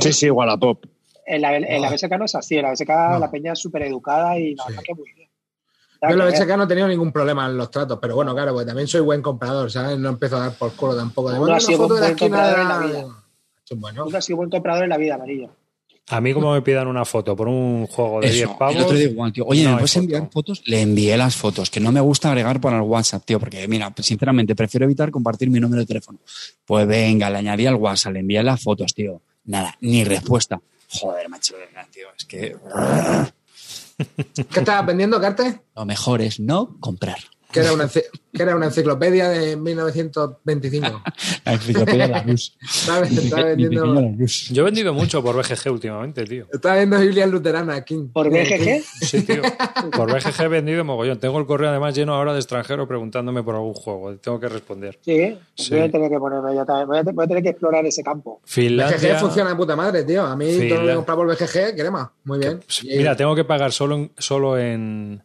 Sí, 0.00 0.12
sí, 0.12 0.30
Wallapop. 0.30 0.84
En 1.26 1.42
la, 1.42 1.56
en 1.56 1.80
la 1.80 1.92
BSK 1.92 2.10
no 2.18 2.24
es 2.24 2.34
así, 2.34 2.56
en 2.56 2.62
la 2.62 2.72
BSK 2.72 2.88
la 3.20 3.30
peña 3.30 3.52
es 3.52 3.60
súper 3.60 3.82
educada 3.82 4.36
y 4.36 4.56
la 4.56 4.64
verdad 4.66 4.82
que 4.82 4.94
muy 4.94 5.12
bien. 5.14 5.27
Yo 6.00 6.16
la 6.16 6.26
BSK 6.26 6.56
no 6.56 6.64
he 6.64 6.66
tenido 6.66 6.86
ningún 6.86 7.10
problema 7.10 7.46
en 7.46 7.56
los 7.56 7.70
tratos, 7.70 7.98
pero 8.00 8.14
bueno, 8.14 8.32
claro, 8.34 8.52
pues 8.54 8.66
también 8.66 8.86
soy 8.86 9.00
buen 9.00 9.20
comprador, 9.20 9.70
¿sabes? 9.70 9.98
No 9.98 10.10
empiezo 10.10 10.36
a 10.36 10.40
dar 10.40 10.52
por 10.52 10.72
culo 10.74 10.96
tampoco. 10.96 11.32
De, 11.32 11.52
ha 11.52 11.60
sido 11.60 11.88
buen 11.88 12.16
comprador 12.16 12.60
en 12.60 12.68
la 12.68 12.78
vida. 12.78 13.06
Bueno. 13.76 14.06
ha 14.14 14.20
sido 14.20 14.36
buen 14.36 14.50
comprador 14.50 14.84
en 14.84 14.90
la 14.90 14.96
vida, 14.96 15.16
amarillo. 15.16 15.50
A 16.10 16.22
mí, 16.22 16.32
como 16.32 16.54
me 16.54 16.62
pidan 16.62 16.88
una 16.88 17.04
foto 17.04 17.36
por 17.36 17.48
un 17.48 17.86
juego 17.86 18.20
de 18.20 18.30
10 18.30 18.48
pavos. 18.58 18.76
El 18.76 18.82
otro 18.82 18.96
día 18.96 19.08
igual, 19.08 19.32
tío. 19.32 19.44
Oye, 19.46 19.66
¿me 19.68 19.74
puedes 19.74 19.96
enviar 19.96 20.30
fotos? 20.30 20.62
Le 20.64 20.80
envié 20.80 21.16
las 21.18 21.36
fotos, 21.36 21.68
que 21.68 21.80
no 21.80 21.92
me 21.92 22.00
gusta 22.00 22.28
agregar 22.28 22.60
por 22.60 22.72
el 22.72 22.80
WhatsApp, 22.80 23.24
tío, 23.26 23.38
porque, 23.38 23.68
mira, 23.68 23.92
sinceramente, 23.98 24.54
prefiero 24.54 24.86
evitar 24.86 25.10
compartir 25.10 25.50
mi 25.50 25.60
número 25.60 25.80
de 25.80 25.86
teléfono. 25.86 26.18
Pues 26.64 26.86
venga, 26.86 27.28
le 27.28 27.38
añadí 27.38 27.66
al 27.66 27.74
WhatsApp, 27.74 28.14
le 28.14 28.20
envié 28.20 28.42
las 28.42 28.62
fotos, 28.62 28.94
tío. 28.94 29.20
Nada, 29.44 29.76
ni 29.82 30.02
respuesta. 30.04 30.58
Joder, 30.90 31.28
macho, 31.28 31.54
tío, 31.92 32.06
es 32.16 32.24
que. 32.24 32.56
¿Qué 34.34 34.60
estabas 34.60 34.86
vendiendo, 34.86 35.20
Carte? 35.20 35.62
Lo 35.74 35.84
mejor 35.84 36.22
es 36.22 36.38
no 36.40 36.78
comprar. 36.80 37.18
Que 37.50 37.60
era 37.60 37.72
una, 37.72 37.88
que 37.88 38.42
era 38.42 38.54
una 38.54 38.66
enciclopedia 38.66 39.30
de 39.30 39.56
1925. 39.56 41.02
la 41.46 41.52
enciclopedia 41.54 42.06
de 42.06 42.08
la 42.08 42.22
luz. 42.22 42.52
Yo 44.50 44.62
he 44.62 44.64
vendido 44.66 44.92
mucho 44.92 45.22
por 45.22 45.34
BGG 45.34 45.72
últimamente, 45.72 46.24
tío. 46.24 46.46
Estaba 46.52 46.76
viendo 46.76 46.98
Biblia 46.98 47.26
luterana 47.26 47.76
aquí. 47.76 47.96
¿Por 48.12 48.28
BGG? 48.28 48.82
Sí, 49.00 49.22
tío. 49.22 49.40
Por 49.96 50.12
BGG 50.12 50.42
he 50.42 50.48
vendido 50.48 50.84
mogollón. 50.84 51.18
Tengo 51.18 51.38
el 51.38 51.46
correo 51.46 51.70
además 51.70 51.94
lleno 51.94 52.14
ahora 52.14 52.34
de 52.34 52.40
extranjeros 52.40 52.86
preguntándome 52.86 53.42
por 53.42 53.54
algún 53.54 53.74
juego. 53.74 54.14
Tengo 54.16 54.38
que 54.38 54.48
responder. 54.48 54.98
Sí, 55.00 55.38
voy 55.70 55.80
a 55.80 55.90
tener 55.90 56.10
que 56.10 56.18
ponerme 56.18 56.54
yo 56.54 56.66
también. 56.66 56.88
Voy 56.88 56.98
a, 56.98 57.02
voy 57.02 57.24
a, 57.24 57.28
tener 57.28 57.42
que 57.42 57.50
explorar 57.50 57.86
ese 57.86 58.02
campo. 58.02 58.40
Finlandia... 58.44 59.14
BGG 59.14 59.20
funciona 59.20 59.50
de 59.50 59.56
puta 59.56 59.74
madre, 59.74 60.04
tío. 60.04 60.24
A 60.24 60.36
mí 60.36 60.68
todo 60.68 60.82
lo 60.82 60.88
que 60.88 60.94
comprado 60.94 61.20
por 61.20 61.34
BGG, 61.34 61.76
crema. 61.76 62.12
Muy 62.24 62.40
bien. 62.40 62.60
Mira, 62.84 63.16
tengo 63.16 63.34
que 63.34 63.44
pagar 63.44 63.72
solo 63.72 63.96
en, 63.96 64.12
solo 64.18 64.58
en, 64.58 65.22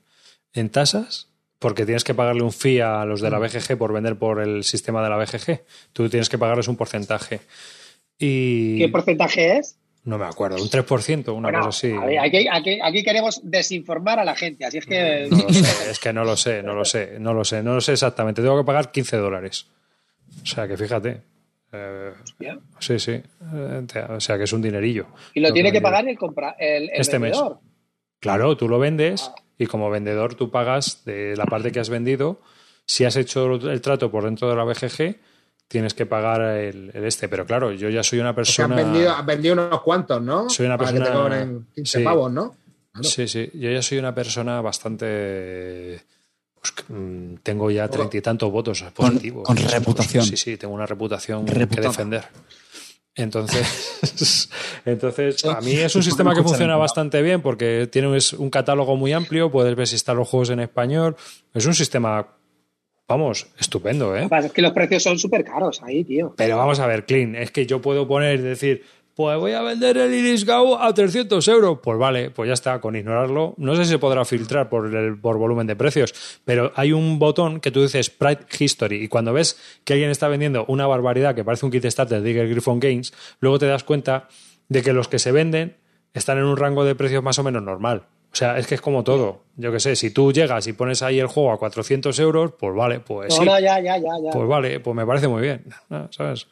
en 0.54 0.70
tasas 0.70 1.33
porque 1.64 1.86
tienes 1.86 2.04
que 2.04 2.14
pagarle 2.14 2.44
un 2.44 2.52
fee 2.52 2.82
a 2.82 3.06
los 3.06 3.22
de 3.22 3.30
la 3.30 3.40
BGG 3.40 3.78
por 3.78 3.94
vender 3.94 4.18
por 4.18 4.42
el 4.42 4.66
sistema 4.66 5.02
de 5.02 5.10
la 5.10 5.16
BGG. 5.16 5.62
Tú 5.94 6.10
tienes 6.10 6.28
que 6.28 6.38
pagarles 6.38 6.68
un 6.68 6.76
porcentaje. 6.76 7.40
Y... 8.20 8.80
¿Qué 8.80 8.90
porcentaje 8.90 9.60
es? 9.60 9.78
No 10.04 10.18
me 10.18 10.26
acuerdo, 10.26 10.62
un 10.62 10.70
3%, 10.70 11.34
una 11.34 11.54
cosa 11.54 11.70
así. 11.70 11.94
aquí, 12.20 12.50
aquí, 12.50 13.04
queremos 13.06 13.40
desinformar 13.46 14.20
a 14.20 14.26
la 14.26 14.36
gente, 14.36 14.66
así 14.66 14.80
es 14.80 14.86
que... 14.86 15.30
No 15.32 15.38
lo 15.38 15.54
sé, 15.54 15.92
es 15.92 16.00
que 16.00 16.12
no 16.12 16.26
lo 16.26 16.36
sé, 16.36 16.64
no 16.64 16.74
lo 16.74 16.84
sé, 16.84 17.18
no 17.18 17.34
lo 17.34 17.46
sé, 17.46 17.64
no 17.64 17.76
lo 17.76 17.80
sé 17.80 17.94
exactamente. 17.94 18.42
Tengo 18.42 18.58
que 18.58 18.66
pagar 18.66 18.92
15 18.92 19.16
dólares. 19.16 19.68
O 20.44 20.46
sea, 20.46 20.68
que 20.68 20.76
fíjate. 20.76 21.22
Eh, 21.72 22.12
sí, 22.80 23.00
sí. 23.00 23.12
Eh, 23.14 23.86
o 24.10 24.20
sea, 24.20 24.38
que 24.38 24.44
es 24.44 24.52
un 24.52 24.62
dinerillo. 24.62 25.08
Y 25.34 25.40
lo 25.40 25.54
tiene 25.54 25.72
que 25.72 25.80
pagar 25.80 26.06
el, 26.10 26.18
compra, 26.18 26.58
el, 26.60 26.90
este 26.94 27.18
vendedor. 27.18 27.62
Mes. 27.62 27.72
Claro, 28.20 28.58
tú 28.58 28.68
lo 28.68 28.80
vendes 28.80 29.32
ah 29.34 29.44
y 29.64 29.68
como 29.68 29.90
vendedor 29.90 30.36
tú 30.36 30.52
pagas 30.52 31.04
de 31.06 31.36
la 31.36 31.46
parte 31.46 31.72
que 31.72 31.80
has 31.80 31.90
vendido. 31.90 32.42
Si 32.86 33.06
has 33.06 33.16
hecho 33.16 33.54
el 33.54 33.82
trato 33.82 34.12
por 34.12 34.26
dentro 34.26 34.50
de 34.50 34.56
la 34.56 34.64
BGG, 34.66 35.18
tienes 35.68 35.94
que 35.94 36.06
pagar 36.06 36.42
el, 36.42 36.92
este. 36.94 37.30
Pero 37.30 37.46
claro, 37.46 37.72
yo 37.72 37.90
ya 37.90 38.04
soy 38.04 38.20
una 38.20 38.36
persona. 38.36 38.76
has 38.76 39.26
vendido, 39.26 39.54
unos 39.54 39.82
cuantos, 39.82 40.22
¿no? 40.22 40.50
Soy 40.50 40.66
una 40.66 40.78
persona. 40.78 41.00
Que 41.00 41.12
te 41.12 41.18
cobren 41.18 41.68
15 41.74 42.00
pavos, 42.02 42.32
¿no? 42.32 42.56
Sí, 43.02 43.28
sí. 43.28 43.50
Yo 43.54 43.72
ya 43.72 43.82
soy 43.82 43.98
una 43.98 44.14
persona 44.14 44.62
bastante. 44.62 46.02
Pues, 46.60 46.74
mm, 46.88 47.36
tengo 47.42 47.72
ya 47.72 47.88
treinta 47.88 48.18
y 48.18 48.22
tantos 48.22 48.52
votos 48.52 48.84
positivos. 48.94 49.46
Con, 49.46 49.58
reputación. 49.58 50.26
Sí, 50.26 50.38
sí, 50.38 50.58
tengo 50.58 50.74
una 50.74 50.86
reputación 50.86 51.46
que 51.46 51.66
defender. 51.66 52.26
Entonces, 53.16 54.50
entonces 54.86 55.46
a 55.46 55.62
mí 55.62 55.74
es 55.74 55.96
un 55.96 56.02
sistema 56.04 56.34
que 56.34 56.42
funciona 56.42 56.76
bastante 56.78 57.22
bien 57.22 57.42
porque 57.42 57.88
tiene 57.92 58.08
un 58.38 58.50
catálogo 58.50 58.96
muy 58.96 59.14
amplio, 59.14 59.52
puedes 59.52 59.76
ver 59.76 59.88
si 59.88 59.96
están 59.96 60.18
los 60.18 60.28
juegos 60.28 60.50
en 60.50 60.60
español. 60.60 61.16
Es 61.54 61.66
un 61.66 61.76
sistema, 61.76 62.28
vamos, 63.08 63.48
estupendo, 63.60 64.18
¿eh? 64.18 64.28
Es 64.44 64.52
que 64.52 64.62
los 64.64 64.72
precios 64.72 65.04
son 65.04 65.20
súper 65.20 65.44
caros 65.44 65.82
ahí, 65.84 66.04
tío. 66.04 66.34
Pero 66.36 66.58
vamos 66.58 66.80
a 66.80 66.88
ver, 66.88 67.06
Clean, 67.06 67.36
es 67.36 67.52
que 67.52 67.68
yo 67.68 67.82
puedo 67.82 68.08
poner, 68.08 68.42
decir, 68.42 68.84
pues 69.16 69.38
voy 69.38 69.52
a 69.52 69.62
vender 69.62 69.98
el 69.98 70.14
Iris 70.14 70.46
Gau 70.46 70.76
a 70.76 70.94
300 70.94 71.48
euros. 71.48 71.80
Pues 71.84 72.00
vale, 72.00 72.32
pues 72.32 72.48
ya 72.48 72.54
está, 72.54 72.82
con 72.82 72.96
ignorarlo. 72.96 73.54
No 73.58 73.76
sé 73.76 73.86
si 73.86 73.92
se 73.92 74.00
podrá 74.00 74.26
filtrar 74.26 74.70
por, 74.70 74.94
el, 74.94 75.20
por 75.20 75.38
volumen 75.38 75.68
de 75.68 75.76
precios, 75.76 76.40
pero 76.46 76.72
hay 76.76 76.94
un 76.94 77.20
botón 77.20 77.60
que 77.60 77.72
tú 77.72 77.82
dices 77.82 78.10
Pride 78.10 78.46
History 78.58 79.04
y 79.04 79.08
cuando 79.08 79.34
ves 79.34 79.60
que 79.84 79.94
alguien 79.94 80.10
está 80.10 80.28
vendiendo 80.28 80.66
una 80.68 80.88
barbaridad 80.88 81.36
que 81.36 81.44
parece 81.44 81.66
un 81.66 81.72
kit 81.72 81.86
starter 81.86 82.22
de 82.22 82.28
Digger 82.28 82.50
Griffon 82.50 82.80
Games, 82.80 83.14
luego 83.40 83.60
te 83.60 83.68
das 83.68 83.84
cuenta 83.84 84.28
de 84.70 84.82
que 84.82 84.94
los 84.94 85.08
que 85.08 85.20
se 85.20 85.32
venden 85.32 85.78
están 86.14 86.38
en 86.38 86.46
un 86.46 86.58
rango 86.58 86.86
de 86.86 86.96
precios 86.96 87.24
más 87.24 87.38
o 87.40 87.44
menos 87.44 87.62
normal. 87.64 88.08
O 88.34 88.36
sea, 88.36 88.58
es 88.58 88.66
que 88.66 88.74
es 88.74 88.82
como 88.82 89.04
todo. 89.04 89.44
Yo 89.58 89.72
qué 89.72 89.80
sé, 89.80 89.96
si 89.96 90.10
tú 90.10 90.34
llegas 90.34 90.66
y 90.66 90.74
pones 90.74 91.04
ahí 91.04 91.20
el 91.20 91.28
juego 91.28 91.52
a 91.52 91.60
400 91.60 92.18
euros, 92.18 92.54
pues 92.58 92.76
vale, 92.76 93.00
pues 93.00 93.32
sí. 93.32 93.46
ya, 93.46 93.60
ya, 93.60 93.80
ya, 93.80 93.98
ya. 94.00 94.32
Pues 94.32 94.48
vale, 94.48 94.80
pues 94.80 94.96
me 94.96 95.06
parece 95.06 95.28
muy 95.28 95.44
bien, 95.44 95.64
¿sabes? 96.10 96.48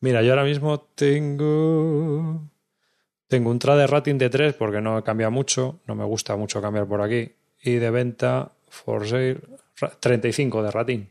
Mira, 0.00 0.22
yo 0.22 0.32
ahora 0.32 0.44
mismo 0.44 0.80
tengo. 0.94 2.40
Tengo 3.28 3.50
un 3.50 3.58
trade 3.58 3.86
rating 3.86 4.16
de 4.16 4.30
3 4.30 4.54
porque 4.54 4.80
no 4.80 5.04
cambia 5.04 5.28
mucho, 5.28 5.80
no 5.86 5.94
me 5.94 6.04
gusta 6.04 6.36
mucho 6.36 6.62
cambiar 6.62 6.86
por 6.86 7.02
aquí. 7.02 7.30
Y 7.62 7.72
de 7.72 7.90
venta, 7.90 8.52
for 8.70 9.06
sale, 9.06 9.38
35 10.00 10.62
de 10.62 10.70
rating. 10.70 11.04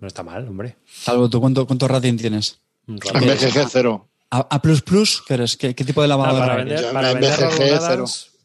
No 0.00 0.08
está 0.08 0.24
mal, 0.24 0.48
hombre. 0.48 0.76
Salvo, 0.84 1.30
¿tú 1.30 1.40
cuánto, 1.40 1.64
cuánto 1.64 1.86
rating 1.86 2.16
tienes? 2.16 2.58
Rating. 2.88 3.28
BGG 3.28 3.68
0. 3.68 4.08
¿A, 4.30 4.60
¿Qué 4.60 5.34
eres? 5.34 5.56
¿Qué, 5.56 5.74
tipo 5.74 6.02
de 6.02 6.08
lavado? 6.08 6.36
Ah, 6.36 6.40
para 6.40 6.56
vender, 6.56 6.92
para 6.92 7.12
vender 7.12 7.30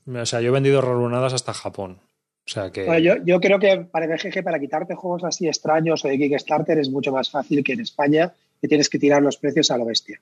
o 0.08 0.26
sea, 0.26 0.42
yo 0.42 0.50
he 0.50 0.52
vendido 0.52 0.82
rarunadas 0.82 1.34
hasta 1.34 1.54
Japón. 1.54 2.00
O 2.46 2.50
sea 2.50 2.72
que... 2.72 2.86
yo, 3.02 3.16
yo, 3.26 3.40
creo 3.40 3.58
que 3.58 3.88
para 3.90 4.06
BGG, 4.08 4.44
para 4.44 4.60
quitarte 4.60 4.96
juegos 4.96 5.24
así 5.24 5.48
extraños 5.48 6.04
o 6.04 6.10
de 6.10 6.18
Kickstarter, 6.18 6.78
es 6.78 6.90
mucho 6.90 7.12
más 7.12 7.30
fácil 7.30 7.64
que 7.64 7.74
en 7.74 7.80
España, 7.80 8.34
que 8.64 8.68
tienes 8.68 8.90
que 8.90 9.00
tirar 9.00 9.22
los 9.22 9.38
precios 9.38 9.72
a 9.72 9.78
lo 9.78 9.86
bestia. 9.86 10.22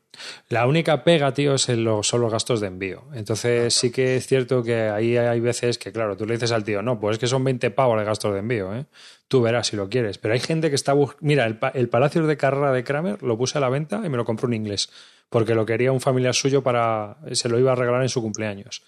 La 0.50 0.67
única 0.67 1.04
pega, 1.04 1.34
tío, 1.34 1.56
es 1.56 1.70
en 1.70 1.84
los, 1.84 2.08
son 2.08 2.22
los 2.22 2.32
gastos 2.32 2.60
de 2.60 2.67
envío. 2.67 3.04
Entonces 3.13 3.74
sí 3.74 3.91
que 3.91 4.15
es 4.15 4.28
cierto 4.28 4.63
que 4.63 4.89
ahí 4.89 5.17
hay 5.17 5.39
veces 5.39 5.78
que, 5.78 5.91
claro, 5.91 6.15
tú 6.15 6.26
le 6.26 6.34
dices 6.34 6.52
al 6.52 6.63
tío, 6.63 6.82
no, 6.82 7.00
pues 7.00 7.13
es 7.13 7.20
que 7.20 7.28
son 7.28 7.44
20 7.44 7.72
pavos 7.72 8.00
de 8.00 8.06
gastos 8.06 8.34
de 8.34 8.39
envío, 8.39 8.76
¿eh? 8.76 8.86
Tú 9.28 9.41
verás 9.41 9.67
si 9.67 9.76
lo 9.76 9.89
quieres. 9.89 10.17
Pero 10.17 10.34
hay 10.34 10.39
gente 10.39 10.70
que 10.70 10.76
está... 10.76 10.96
Mira, 11.20 11.46
el, 11.46 11.60
el 11.74 11.89
Palacio 11.89 12.26
de 12.26 12.38
Carrera 12.38 12.72
de 12.72 12.84
Kramer 12.84 13.22
lo 13.22 13.38
puse 13.38 13.58
a 13.58 13.62
la 13.62 13.70
venta 13.70 14.02
y 14.04 14.10
me 14.10 14.17
lo 14.17 14.26
compró 14.26 14.48
un 14.48 14.54
inglés, 14.54 14.89
porque 15.30 15.54
lo 15.56 15.65
quería 15.65 15.91
un 15.91 16.02
familiar 16.02 16.34
suyo 16.34 16.63
para... 16.63 17.17
se 17.34 17.48
lo 17.48 17.60
iba 17.60 17.72
a 17.72 17.76
regalar 17.76 18.02
en 18.02 18.10
su 18.10 18.22
cumpleaños. 18.22 18.84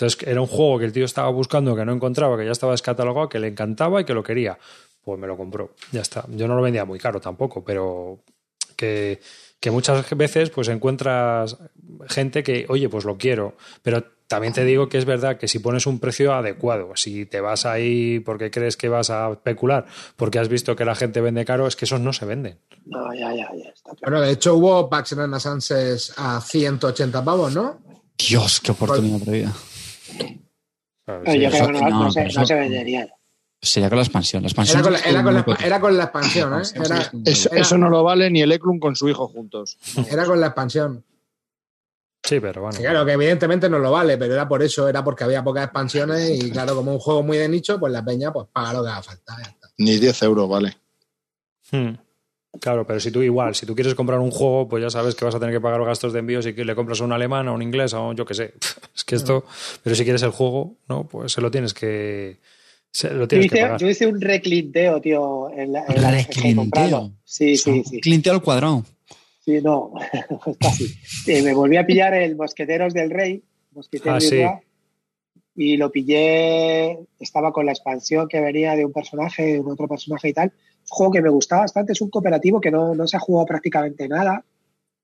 Entonces 0.00 0.26
era 0.26 0.40
un 0.40 0.46
juego 0.46 0.78
que 0.78 0.86
el 0.86 0.92
tío 0.92 1.04
estaba 1.04 1.28
buscando, 1.28 1.76
que 1.76 1.84
no 1.84 1.92
encontraba, 1.92 2.38
que 2.38 2.46
ya 2.46 2.52
estaba 2.52 2.72
descatalogado, 2.72 3.28
que 3.28 3.38
le 3.38 3.48
encantaba 3.48 4.00
y 4.00 4.04
que 4.04 4.14
lo 4.14 4.22
quería. 4.22 4.58
Pues 5.04 5.18
me 5.18 5.26
lo 5.26 5.36
compró. 5.36 5.74
Ya 5.92 6.00
está. 6.00 6.24
Yo 6.30 6.48
no 6.48 6.56
lo 6.56 6.62
vendía 6.62 6.86
muy 6.86 6.98
caro 6.98 7.20
tampoco, 7.20 7.62
pero 7.62 8.20
que, 8.76 9.20
que 9.60 9.70
muchas 9.70 10.08
veces 10.16 10.48
pues 10.48 10.68
encuentras 10.68 11.58
gente 12.08 12.42
que, 12.42 12.64
oye, 12.70 12.88
pues 12.88 13.04
lo 13.04 13.18
quiero, 13.18 13.56
pero 13.82 14.02
también 14.26 14.54
te 14.54 14.64
digo 14.64 14.88
que 14.88 14.96
es 14.96 15.04
verdad 15.04 15.36
que 15.36 15.48
si 15.48 15.58
pones 15.58 15.86
un 15.86 15.98
precio 15.98 16.32
adecuado, 16.32 16.92
si 16.94 17.26
te 17.26 17.42
vas 17.42 17.66
ahí 17.66 18.20
porque 18.20 18.50
crees 18.50 18.78
que 18.78 18.88
vas 18.88 19.10
a 19.10 19.30
especular, 19.32 19.84
porque 20.16 20.38
has 20.38 20.48
visto 20.48 20.76
que 20.76 20.86
la 20.86 20.94
gente 20.94 21.20
vende 21.20 21.44
caro, 21.44 21.66
es 21.66 21.76
que 21.76 21.84
esos 21.84 22.00
no 22.00 22.14
se 22.14 22.24
venden. 22.24 22.58
No, 22.86 23.12
ya, 23.12 23.34
ya, 23.34 23.50
ya. 23.54 23.68
Está 23.68 23.90
claro. 23.96 24.12
Bueno, 24.12 24.20
de 24.20 24.32
hecho 24.32 24.54
hubo 24.54 24.88
packs 24.88 25.12
Renaissances 25.12 26.14
a 26.16 26.40
180 26.40 27.22
pavos, 27.22 27.54
¿no? 27.54 27.80
Dios, 28.16 28.60
qué 28.60 28.72
oportunidad 28.72 29.18
perdida. 29.18 29.52
Claro, 31.10 31.22
Pero 31.24 31.32
sí, 31.32 31.40
yo 31.40 31.48
eso- 31.48 31.66
creo 31.66 31.80
que 31.80 31.90
no, 31.90 32.10
se, 32.10 32.24
no 32.24 32.46
venderían. 32.60 33.08
Sería 33.62 33.88
con 33.90 33.98
la 33.98 34.04
expansión. 34.04 34.42
La 34.42 34.48
expansión 34.48 34.78
Era 34.78 34.84
con 34.84 34.92
la, 34.94 34.98
es 34.98 35.06
era 35.06 35.22
con 35.22 35.34
la- 35.34 35.42
muy 35.46 35.56
era 35.64 35.80
con 35.80 35.96
la 35.96 36.02
expansión, 36.04 36.54
¿eh? 36.60 36.62
Era, 36.74 37.12
Eso, 37.26 37.48
Era- 37.52 37.60
eso 37.60 37.78
no 37.78 37.90
lo 37.90 38.02
vale 38.02 38.30
ni 38.30 38.40
el 38.40 38.52
Eklund 38.52 38.80
con 38.80 38.96
su 38.96 39.08
hijo 39.08 39.28
juntos. 39.28 39.76
era 40.10 40.24
con 40.24 40.40
la 40.40 40.46
expansión. 40.46 41.04
sí, 42.22 42.40
pero 42.40 42.62
bueno. 42.62 42.76
Sí, 42.76 42.82
claro, 42.82 43.04
que 43.04 43.12
evidentemente 43.12 43.68
no 43.68 43.78
lo 43.78 43.90
vale, 43.92 44.16
pero 44.16 44.32
era 44.34 44.48
por 44.48 44.62
eso, 44.62 44.88
era 44.88 45.04
porque 45.04 45.24
había 45.24 45.44
pocas 45.44 45.64
expansiones 45.64 46.30
y 46.30 46.50
claro, 46.52 46.74
como 46.74 46.92
un 46.92 46.98
juego 46.98 47.22
muy 47.22 47.36
de 47.38 47.48
nicho, 47.48 47.78
pues 47.78 47.92
la 47.92 48.04
peña 48.04 48.32
pues 48.32 48.46
paga 48.52 48.72
lo 48.72 48.82
que 48.82 48.88
haga 48.90 49.02
falta. 49.02 49.36
Ni 49.78 49.98
10 49.98 50.22
euros, 50.22 50.48
vale. 50.48 50.76
Hmm. 51.70 51.92
Claro, 52.60 52.84
pero 52.86 52.98
si 52.98 53.10
tú 53.12 53.22
igual, 53.22 53.54
si 53.54 53.64
tú 53.64 53.74
quieres 53.76 53.94
comprar 53.94 54.18
un 54.18 54.30
juego, 54.32 54.68
pues 54.68 54.82
ya 54.82 54.90
sabes 54.90 55.14
que 55.14 55.24
vas 55.24 55.34
a 55.34 55.38
tener 55.38 55.54
que 55.54 55.60
pagar 55.60 55.78
los 55.78 55.86
gastos 55.86 56.12
de 56.12 56.18
envío 56.18 56.42
si 56.42 56.52
le 56.52 56.74
compras 56.74 57.00
a 57.00 57.04
un 57.04 57.12
alemán, 57.12 57.46
a 57.46 57.52
un 57.52 57.62
inglés, 57.62 57.94
a 57.94 58.00
un 58.00 58.16
yo 58.16 58.24
qué 58.24 58.34
sé. 58.34 58.54
Es 58.94 59.04
que 59.04 59.14
esto, 59.14 59.44
pero 59.82 59.94
si 59.94 60.02
quieres 60.04 60.22
el 60.24 60.30
juego, 60.30 60.74
¿no? 60.88 61.04
Pues 61.04 61.32
se 61.32 61.40
lo 61.40 61.50
tienes 61.50 61.72
que 61.74 62.38
se 62.90 63.08
lo 63.10 63.20
Yo 63.20 63.28
tienes 63.28 63.50
que 63.52 63.60
pagar. 63.60 63.80
yo 63.80 63.88
hice 63.88 64.06
un 64.06 64.20
reclinteo, 64.20 65.00
tío, 65.00 65.48
en 65.50 65.72
la, 65.72 65.84
en 65.86 66.02
la 66.02 66.10
Reclinteo. 66.10 67.12
Sí, 67.24 67.56
sí, 67.56 67.84
sí. 67.88 68.00
Clinteo 68.00 68.32
al 68.34 68.42
cuadrado. 68.42 68.84
Sí, 69.44 69.60
no, 69.62 69.92
casi. 70.60 70.92
Eh, 71.28 71.42
me 71.42 71.54
volví 71.54 71.76
a 71.76 71.86
pillar 71.86 72.14
el 72.14 72.34
Mosqueteros 72.36 72.92
del 72.92 73.10
Rey, 73.10 73.42
Mosqueteros 73.72 74.24
Ah, 74.24 74.28
sí. 74.28 74.42
y 75.54 75.76
lo 75.76 75.90
pillé, 75.92 76.98
estaba 77.20 77.52
con 77.52 77.64
la 77.66 77.72
expansión 77.72 78.26
que 78.28 78.40
venía 78.40 78.74
de 78.74 78.84
un 78.84 78.92
personaje, 78.92 79.44
de 79.54 79.60
un 79.60 79.70
otro 79.70 79.86
personaje 79.86 80.28
y 80.28 80.32
tal. 80.32 80.52
Juego 80.90 81.12
que 81.12 81.22
me 81.22 81.28
gustaba 81.30 81.62
bastante, 81.62 81.92
es 81.92 82.00
un 82.00 82.10
cooperativo 82.10 82.60
que 82.60 82.70
no, 82.70 82.94
no 82.94 83.06
se 83.06 83.16
ha 83.16 83.20
jugado 83.20 83.46
prácticamente 83.46 84.08
nada. 84.08 84.44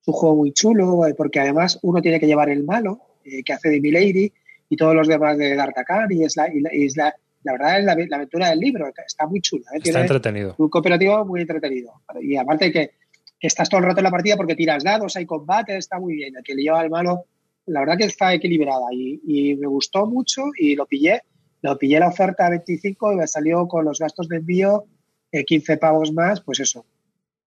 Es 0.02 0.08
un 0.08 0.14
juego 0.14 0.34
muy 0.36 0.52
chulo, 0.52 1.06
eh, 1.06 1.14
porque 1.14 1.40
además 1.40 1.78
uno 1.82 2.02
tiene 2.02 2.18
que 2.20 2.26
llevar 2.26 2.50
el 2.50 2.64
malo, 2.64 3.00
eh, 3.24 3.42
que 3.44 3.52
hace 3.52 3.68
de 3.70 3.80
Milady, 3.80 4.32
y 4.68 4.76
todos 4.76 4.94
los 4.96 5.06
demás 5.08 5.38
de 5.38 5.54
D'Artagnan, 5.54 6.10
y 6.10 6.24
es 6.24 6.36
la, 6.36 6.52
y 6.52 6.60
la, 6.60 6.74
y 6.74 6.86
es 6.86 6.96
la, 6.96 7.14
la 7.44 7.52
verdad 7.52 7.78
es 7.78 7.84
la, 7.84 7.94
la 8.08 8.16
aventura 8.16 8.50
del 8.50 8.58
libro, 8.58 8.88
está 9.06 9.26
muy 9.28 9.40
chula. 9.40 9.64
¿eh? 9.72 9.76
Está 9.76 9.84
Tiene- 9.84 10.00
entretenido. 10.00 10.54
un 10.58 10.68
cooperativo 10.68 11.24
muy 11.24 11.40
entretenido. 11.42 11.92
Y 12.20 12.36
aparte 12.36 12.72
que, 12.72 12.90
que 13.38 13.46
estás 13.46 13.68
todo 13.68 13.78
el 13.80 13.86
rato 13.86 14.00
en 14.00 14.04
la 14.04 14.10
partida 14.10 14.36
porque 14.36 14.56
tiras 14.56 14.82
dados, 14.82 15.14
hay 15.16 15.24
combate, 15.24 15.76
está 15.76 16.00
muy 16.00 16.14
bien. 16.14 16.34
El 16.36 16.42
que 16.42 16.54
le 16.56 16.62
lleva 16.62 16.80
al 16.80 16.90
malo, 16.90 17.26
la 17.66 17.80
verdad 17.80 17.96
que 17.96 18.04
está 18.06 18.34
equilibrada 18.34 18.86
y, 18.92 19.20
y 19.24 19.54
me 19.54 19.68
gustó 19.68 20.06
mucho 20.06 20.42
y 20.58 20.74
lo 20.74 20.86
pillé. 20.86 21.22
Lo 21.62 21.78
pillé 21.78 22.00
la 22.00 22.08
oferta 22.08 22.46
a 22.46 22.50
25 22.50 23.12
y 23.12 23.16
me 23.16 23.26
salió 23.28 23.66
con 23.68 23.84
los 23.84 23.98
gastos 24.00 24.28
de 24.28 24.36
envío 24.38 24.84
15 25.44 25.76
pavos 25.78 26.12
más, 26.12 26.40
pues 26.40 26.60
eso, 26.60 26.84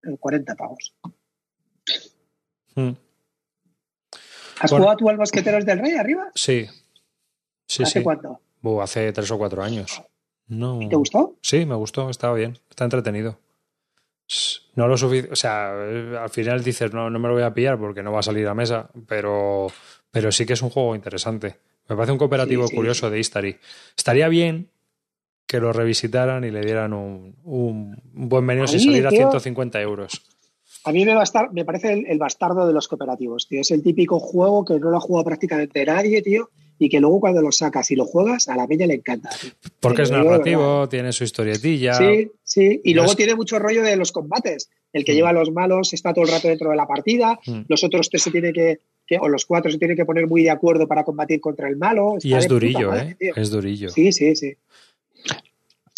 eh, 0.03 0.15
40 0.19 0.55
pavos. 0.55 0.93
Hmm. 2.75 2.91
¿Has 4.59 4.71
Bueno. 4.71 4.83
jugado 4.85 4.97
tú 4.97 5.09
al 5.09 5.17
Mosqueteros 5.17 5.65
del 5.65 5.79
Rey 5.79 5.93
arriba? 5.95 6.31
Sí. 6.35 6.67
Sí, 7.65 7.83
¿Hace 7.83 7.99
sí. 7.99 8.03
cuánto? 8.03 8.41
Hace 8.81 9.11
tres 9.13 9.31
o 9.31 9.37
cuatro 9.37 9.63
años. 9.63 10.01
No. 10.47 10.79
¿Te 10.89 10.95
gustó? 10.95 11.37
Sí, 11.41 11.65
me 11.65 11.75
gustó, 11.75 12.09
estaba 12.09 12.33
bien, 12.33 12.57
está 12.69 12.83
entretenido. 12.83 13.39
No 14.75 14.87
lo 14.87 14.97
suficiente, 14.97 15.31
o 15.33 15.35
sea, 15.35 15.71
eh, 15.75 16.17
al 16.19 16.29
final 16.29 16.63
dices, 16.63 16.93
no, 16.93 17.09
no 17.09 17.19
me 17.19 17.27
lo 17.27 17.33
voy 17.35 17.43
a 17.43 17.53
pillar 17.53 17.79
porque 17.79 18.03
no 18.03 18.11
va 18.11 18.19
a 18.19 18.23
salir 18.23 18.47
a 18.47 18.53
mesa, 18.53 18.89
pero, 19.07 19.67
pero 20.11 20.31
sí 20.31 20.45
que 20.45 20.53
es 20.53 20.61
un 20.61 20.69
juego 20.69 20.93
interesante. 20.95 21.57
Me 21.87 21.95
parece 21.95 22.11
un 22.11 22.17
cooperativo 22.19 22.67
sí, 22.67 22.75
curioso 22.75 23.09
de 23.09 23.19
Istari. 23.19 23.57
Estaría 23.97 24.27
bien 24.27 24.69
que 25.49 25.59
lo 25.59 25.73
revisitaran 25.73 26.43
y 26.43 26.51
le 26.51 26.61
dieran 26.61 26.93
un, 26.93 27.33
un, 27.43 27.97
buen 28.13 28.45
menú 28.45 28.67
sin 28.67 28.77
Ahí, 28.81 28.85
salir 28.85 29.07
a 29.07 29.09
tío. 29.09 29.17
150 29.31 29.81
euros. 29.81 30.21
A 30.83 30.91
mí 30.91 31.03
me, 31.05 31.15
bastar- 31.15 31.49
me 31.51 31.65
parece 31.65 31.91
el, 31.91 32.05
el 32.05 32.19
bastardo 32.19 32.67
de 32.67 32.71
los 32.73 32.87
cooperativos, 32.87 33.47
tío. 33.47 33.59
Es 33.61 33.71
el 33.71 33.81
típico 33.81 34.19
juego 34.19 34.63
que 34.63 34.79
no 34.79 34.91
lo 34.91 34.97
ha 34.97 35.01
jugado 35.01 35.25
prácticamente 35.25 35.83
nadie, 35.85 36.21
tío, 36.21 36.51
y 36.77 36.87
que 36.87 36.99
luego 36.99 37.19
cuando 37.19 37.41
lo 37.41 37.51
sacas 37.51 37.89
y 37.89 37.95
lo 37.95 38.05
juegas, 38.05 38.47
a 38.47 38.55
la 38.55 38.67
peña 38.67 38.85
le 38.85 38.93
encanta. 38.93 39.29
tío. 39.41 39.49
Porque 39.79 39.97
Te 39.97 40.03
es 40.03 40.09
digo 40.11 40.23
narrativo, 40.23 40.87
tiene 40.87 41.11
su 41.11 41.23
historietilla. 41.23 41.95
Sí, 41.95 42.29
sí. 42.43 42.81
Y 42.83 42.93
luego 42.93 43.09
es- 43.09 43.17
tiene 43.17 43.33
mucho 43.33 43.57
rollo 43.57 43.81
de 43.81 43.95
los 43.97 44.11
combates. 44.11 44.69
El 44.93 45.03
que 45.03 45.13
Mm. 45.13 45.15
lleva 45.15 45.29
a 45.29 45.33
los 45.33 45.51
malos 45.51 45.93
está 45.93 46.13
todo 46.13 46.25
el 46.25 46.31
rato 46.31 46.47
dentro 46.47 46.69
de 46.69 46.75
la 46.77 46.85
partida. 46.85 47.39
Mm. 47.47 47.61
Los 47.67 47.83
otros 47.83 48.07
tres 48.09 48.21
se 48.21 48.29
tienen 48.31 48.53
que, 48.53 48.79
que- 49.07 49.17
o 49.19 49.27
los 49.27 49.47
cuatro 49.47 49.71
se 49.71 49.79
tienen 49.79 49.97
que 49.97 50.05
poner 50.05 50.27
muy 50.27 50.43
de 50.43 50.51
acuerdo 50.51 50.87
para 50.87 51.03
combatir 51.03 51.41
contra 51.41 51.67
el 51.67 51.75
malo. 51.75 52.17
Y 52.21 52.33
es 52.35 52.45
puta 52.45 52.53
durillo, 52.53 52.89
madre, 52.91 53.17
¿eh? 53.19 53.31
Es 53.35 53.49
durillo. 53.49 53.89
Sí, 53.89 54.11
sí, 54.11 54.35
sí. 54.35 54.53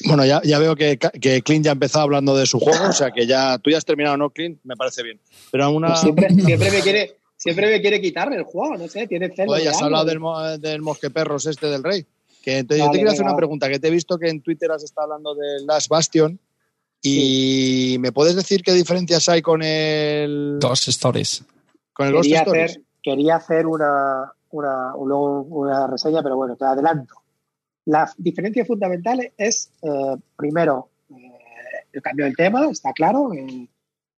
Bueno, 0.08 0.26
ya, 0.26 0.42
ya 0.44 0.60
veo 0.60 0.76
que, 0.76 0.98
que 0.98 1.42
Clint 1.42 1.66
ya 1.66 1.72
empezó 1.72 2.00
hablando 2.00 2.36
de 2.36 2.46
su 2.46 2.60
juego, 2.60 2.90
o 2.90 2.94
sea 2.94 3.12
que 3.12 3.26
ya 3.28 3.58
tú 3.60 3.70
ya 3.70 3.78
has 3.78 3.86
terminado, 3.86 4.18
¿no, 4.18 4.30
Clint? 4.30 4.60
Me 4.64 4.76
parece 4.76 5.04
bien. 5.04 5.20
Pero 5.52 5.70
una. 5.72 5.88
Pues 5.90 6.00
siempre, 6.02 6.30
siempre 6.30 6.72
me 6.72 6.80
quiere, 6.82 7.18
siempre 7.38 7.70
me 7.72 7.82
quiere 7.82 8.02
quitarme 8.02 8.36
el 8.38 8.44
juego, 8.44 8.78
no 8.78 8.88
sé, 8.88 9.08
tiene 9.08 9.30
celos. 9.36 9.56
Oye, 9.56 9.70
has 9.70 9.82
hablado 9.82 10.06
del, 10.06 10.20
mo- 10.20 10.58
del 10.58 10.82
mosqueperros 10.82 11.46
este 11.46 11.68
del 11.68 11.84
rey. 11.84 12.06
Que 12.42 12.58
entonces 12.60 12.84
yo 12.86 12.92
te 12.92 12.98
quería 12.98 13.12
hacer 13.14 13.24
una 13.26 13.36
pregunta, 13.36 13.70
que 13.70 13.78
te 13.80 13.88
he 13.88 13.92
visto 13.92 14.18
que 14.18 14.28
en 14.30 14.42
Twitter 14.42 14.72
has 14.72 14.84
estado 14.84 15.06
hablando 15.06 15.36
del 15.36 15.66
Last 15.68 15.88
Bastion. 15.90 16.40
¿Y 17.04 17.98
me 18.00 18.12
puedes 18.12 18.36
decir 18.36 18.62
qué 18.64 18.74
diferencias 18.74 19.28
hay 19.30 19.42
con 19.42 19.62
el, 19.64 20.58
Dos 20.60 20.88
stories. 20.88 21.44
con 21.94 22.08
el 22.08 22.14
Ghost 22.14 22.24
quería 22.26 22.40
Stories? 22.42 22.72
hacer, 22.72 22.82
quería 23.02 23.36
hacer 23.38 23.66
una, 23.66 24.32
una, 24.52 24.96
una 24.96 25.88
reseña, 25.88 26.22
pero 26.22 26.36
bueno, 26.36 26.56
te 26.56 26.66
adelanto. 26.66 27.16
La 27.86 28.12
diferencia 28.18 28.66
fundamental 28.66 29.32
es, 29.38 29.72
eh, 29.82 30.18
primero, 30.36 30.90
eh, 31.10 31.32
el 31.94 32.02
cambio 32.02 32.26
del 32.26 32.36
tema, 32.36 32.70
está 32.70 32.94
claro. 32.94 33.34
eh, 33.34 33.68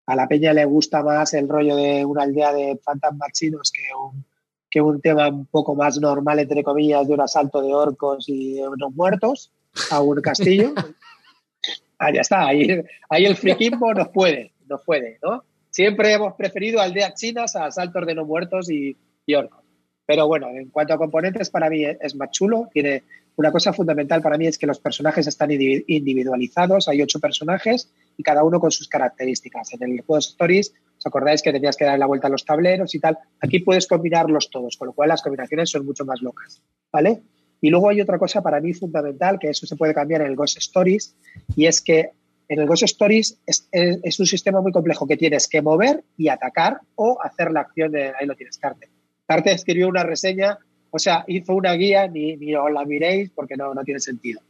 a 0.06 0.14
la 0.14 0.28
peña 0.28 0.52
le 0.52 0.64
gusta 0.66 1.02
más 1.02 1.32
el 1.32 1.48
rollo 1.48 1.76
de 1.76 2.04
una 2.04 2.24
aldea 2.24 2.52
de 2.52 2.78
fantasmas 2.84 3.32
chinos 3.32 3.72
que 3.72 3.82
un, 3.94 4.24
que 4.70 4.80
un 4.80 5.00
tema 5.00 5.28
un 5.28 5.46
poco 5.46 5.74
más 5.74 5.98
normal, 5.98 6.40
entre 6.40 6.62
comillas, 6.62 7.08
de 7.08 7.14
un 7.14 7.22
asalto 7.22 7.62
de 7.62 7.72
orcos 7.72 8.28
y 8.28 8.54
de 8.54 8.68
unos 8.68 8.94
muertos 8.94 9.50
a 9.90 10.02
un 10.02 10.20
castillo. 10.20 10.74
ah, 11.98 12.12
ya 12.12 12.20
está, 12.20 12.48
ahí, 12.48 12.82
ahí 13.08 13.24
el 13.24 13.36
friquismo 13.36 13.94
nos 13.94 14.08
puede, 14.08 14.52
nos 14.68 14.82
puede, 14.82 15.18
¿no? 15.22 15.42
Siempre 15.70 16.12
hemos 16.12 16.34
preferido 16.34 16.80
aldeas 16.80 17.14
chinas 17.14 17.56
a 17.56 17.66
asaltos 17.66 18.06
de 18.06 18.14
no 18.14 18.26
muertos 18.26 18.70
y, 18.70 18.96
y 19.26 19.34
orcos. 19.34 19.64
Pero 20.06 20.26
bueno, 20.26 20.48
en 20.50 20.68
cuanto 20.68 20.92
a 20.94 20.98
componentes, 20.98 21.50
para 21.50 21.70
mí 21.70 21.84
es 21.84 21.96
es 22.00 22.14
más 22.14 22.30
chulo. 22.30 22.68
Tiene 22.72 23.02
una 23.36 23.50
cosa 23.52 23.72
fundamental 23.72 24.22
para 24.22 24.38
mí 24.38 24.46
es 24.46 24.58
que 24.58 24.66
los 24.66 24.78
personajes 24.78 25.26
están 25.26 25.50
indivi- 25.50 25.84
individualizados. 25.88 26.88
Hay 26.88 27.02
ocho 27.02 27.18
personajes 27.20 27.90
y 28.16 28.22
cada 28.22 28.44
uno 28.44 28.60
con 28.60 28.70
sus 28.70 28.88
características. 28.88 29.72
En 29.74 29.82
el 29.82 30.00
juego 30.02 30.14
de 30.16 30.20
Stories, 30.20 30.72
¿os 30.98 31.06
acordáis 31.06 31.42
que 31.42 31.52
tenías 31.52 31.76
que 31.76 31.84
dar 31.84 31.98
la 31.98 32.06
vuelta 32.06 32.28
a 32.28 32.30
los 32.30 32.44
tableros 32.44 32.94
y 32.94 33.00
tal? 33.00 33.18
Aquí 33.40 33.58
puedes 33.60 33.86
combinarlos 33.86 34.50
todos, 34.50 34.76
con 34.76 34.86
lo 34.88 34.92
cual 34.94 35.08
las 35.08 35.22
combinaciones 35.22 35.70
son 35.70 35.84
mucho 35.84 36.04
más 36.04 36.22
locas, 36.22 36.62
¿vale? 36.92 37.22
Y 37.60 37.70
luego 37.70 37.88
hay 37.88 38.00
otra 38.00 38.18
cosa 38.18 38.42
para 38.42 38.60
mí 38.60 38.72
fundamental, 38.74 39.38
que 39.40 39.48
eso 39.48 39.66
se 39.66 39.76
puede 39.76 39.94
cambiar 39.94 40.20
en 40.20 40.28
el 40.28 40.36
Ghost 40.36 40.58
Stories, 40.58 41.16
y 41.56 41.66
es 41.66 41.80
que 41.80 42.10
en 42.48 42.60
el 42.60 42.66
Ghost 42.66 42.82
Stories 42.84 43.40
es, 43.46 43.66
es- 43.72 43.98
es 44.02 44.20
un 44.20 44.26
sistema 44.26 44.60
muy 44.60 44.70
complejo 44.70 45.06
que 45.06 45.16
tienes 45.16 45.48
que 45.48 45.62
mover 45.62 46.04
y 46.16 46.28
atacar 46.28 46.80
o 46.94 47.18
hacer 47.22 47.50
la 47.50 47.60
acción 47.60 47.90
de... 47.90 48.12
Ahí 48.20 48.26
lo 48.26 48.34
tienes, 48.36 48.58
Carte. 48.58 48.90
Carte 49.26 49.50
escribió 49.52 49.88
una 49.88 50.02
reseña, 50.02 50.58
o 50.94 50.98
sea, 51.00 51.24
hizo 51.26 51.54
una 51.54 51.72
guía, 51.72 52.06
ni, 52.06 52.36
ni 52.36 52.54
os 52.54 52.70
la 52.70 52.84
miréis 52.84 53.28
porque 53.34 53.56
no, 53.56 53.74
no 53.74 53.82
tiene 53.82 53.98
sentido. 53.98 54.40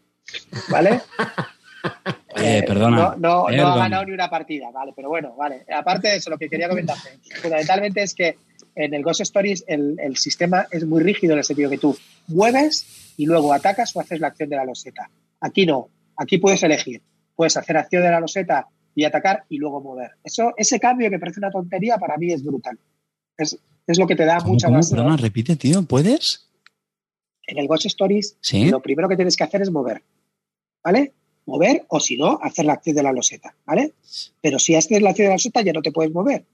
¿Vale? 0.71 1.01
Eh, 2.37 2.65
perdona. 2.67 2.97
No, 2.97 3.17
no, 3.19 3.51
no 3.51 3.67
ha 3.69 3.77
ganado 3.77 4.07
ni 4.07 4.13
una 4.13 4.31
partida, 4.31 4.71
vale, 4.71 4.95
pero 4.97 5.11
bueno, 5.11 5.37
vale. 5.37 5.67
Aparte 5.71 6.09
de 6.09 6.17
eso, 6.17 6.31
lo 6.31 6.39
que 6.39 6.49
quería 6.49 6.67
comentarte, 6.67 7.19
fundamentalmente 7.43 8.03
es 8.03 8.15
que 8.15 8.39
en 8.75 8.95
el 8.95 9.03
Ghost 9.03 9.21
Stories 9.21 9.65
el, 9.69 9.97
el 10.01 10.17
sistema 10.17 10.67
es 10.71 10.87
muy 10.87 11.03
rígido 11.03 11.35
en 11.35 11.41
el 11.41 11.45
sentido 11.45 11.69
que 11.69 11.77
tú 11.77 11.97
mueves 12.29 13.15
y 13.19 13.27
luego 13.27 13.53
atacas 13.53 13.95
o 13.95 14.01
haces 14.01 14.19
la 14.19 14.29
acción 14.29 14.49
de 14.49 14.57
la 14.57 14.65
loseta. 14.65 15.11
Aquí 15.43 15.67
no, 15.67 15.91
aquí 16.17 16.39
puedes 16.39 16.63
elegir. 16.63 17.03
Puedes 17.37 17.57
hacer 17.59 17.77
acción 17.77 18.03
de 18.03 18.11
la 18.11 18.21
loseta 18.21 18.67
y 18.95 19.05
atacar 19.05 19.45
y 19.51 19.59
luego 19.59 19.83
mover. 19.83 20.13
Eso, 20.25 20.55
ese 20.57 20.81
cambio 20.81 21.11
que 21.11 21.19
parece 21.19 21.41
una 21.41 21.51
tontería 21.51 21.99
para 21.99 22.17
mí 22.17 22.33
es 22.33 22.43
brutal. 22.43 22.79
Es, 23.37 23.59
es 23.87 23.99
lo 23.99 24.07
que 24.07 24.17
te 24.17 24.25
da 24.25 24.39
¿Cómo, 24.39 24.53
mucha 24.55 24.67
cómo? 24.69 24.79
más. 24.79 24.91
Perdona, 24.91 25.17
repite, 25.17 25.57
tío. 25.57 25.83
¿Puedes? 25.85 26.49
En 27.47 27.59
el 27.59 27.67
Ghost 27.69 27.87
Stories 27.87 28.37
Sí. 28.41 28.67
lo 28.71 28.81
primero 28.81 29.09
que 29.09 29.17
tienes 29.17 29.37
que 29.37 29.45
hacer 29.45 29.63
es 29.63 29.71
mover. 29.71 30.03
¿Vale? 30.83 31.13
Mover 31.47 31.85
o 31.89 32.01
si 32.01 32.17
no, 32.17 32.39
hacer 32.43 32.65
la 32.65 32.75
acción 32.75 32.97
de 32.97 33.03
la 33.03 33.13
loseta. 33.13 33.55
¿Vale? 33.67 33.93
Pero 34.41 34.59
si 34.59 34.75
haces 34.75 35.03
la 35.03 35.11
acción 35.11 35.27
de 35.27 35.31
la 35.31 35.35
loseta 35.35 35.61
ya 35.63 35.73
no 35.73 35.83
te 35.83 35.93
puedes 35.93 36.13
mover. 36.13 36.45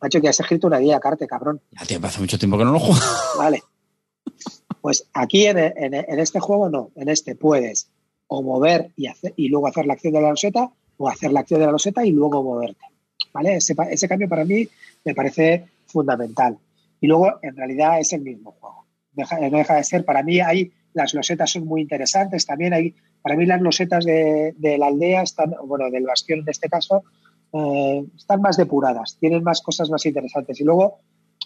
Macho, 0.00 0.20
que 0.20 0.28
has 0.28 0.40
escrito 0.40 0.66
una 0.66 0.78
guía, 0.78 0.98
Carte, 0.98 1.26
cabrón. 1.26 1.60
Ya, 1.72 1.84
tío, 1.86 1.98
hace 2.02 2.20
mucho 2.20 2.38
tiempo 2.38 2.56
que 2.58 2.64
no 2.64 2.72
lo 2.72 2.78
juego. 2.80 3.00
Vale. 3.38 3.62
Pues 4.80 5.08
aquí 5.12 5.46
en, 5.46 5.58
en- 5.58 5.94
en 5.94 6.18
este 6.18 6.40
juego 6.40 6.68
no. 6.68 6.90
En 6.96 7.08
este 7.08 7.34
puedes 7.34 7.88
o 8.28 8.42
mover 8.42 8.90
y, 8.96 9.06
hacer, 9.06 9.34
y 9.36 9.48
luego 9.48 9.68
hacer 9.68 9.86
la 9.86 9.92
acción 9.94 10.12
de 10.14 10.20
la 10.20 10.30
loseta 10.30 10.70
o 10.96 11.08
hacer 11.08 11.30
la 11.32 11.40
acción 11.40 11.60
de 11.60 11.66
la 11.66 11.72
loseta 11.72 12.04
y 12.04 12.10
luego 12.10 12.42
moverte. 12.42 12.84
¿vale? 13.32 13.56
Ese, 13.56 13.74
ese 13.90 14.08
cambio 14.08 14.28
para 14.28 14.44
mí 14.44 14.66
me 15.04 15.14
parece 15.14 15.66
fundamental. 15.96 16.58
Y 17.00 17.06
luego, 17.06 17.38
en 17.40 17.56
realidad, 17.56 17.98
es 17.98 18.12
el 18.12 18.20
mismo 18.20 18.52
juego. 18.60 18.84
no 19.50 19.58
deja 19.58 19.76
de 19.76 19.84
ser, 19.84 20.04
para 20.04 20.22
mí 20.22 20.40
hay, 20.40 20.70
las 20.92 21.14
losetas 21.14 21.50
son 21.50 21.64
muy 21.66 21.80
interesantes, 21.80 22.44
también 22.44 22.74
hay, 22.74 22.94
para 23.22 23.34
mí 23.34 23.46
las 23.46 23.62
losetas 23.62 24.04
de, 24.04 24.76
la 24.78 24.88
aldea, 24.88 25.22
están, 25.22 25.54
bueno, 25.64 25.90
del 25.90 26.04
bastión 26.04 26.40
en 26.40 26.48
este 26.50 26.68
caso, 26.68 27.02
eh, 27.54 28.04
están 28.14 28.42
más 28.42 28.58
depuradas, 28.58 29.16
tienen 29.18 29.42
más 29.42 29.62
cosas 29.62 29.88
más 29.88 30.04
interesantes. 30.04 30.60
Y 30.60 30.64
luego 30.64 30.98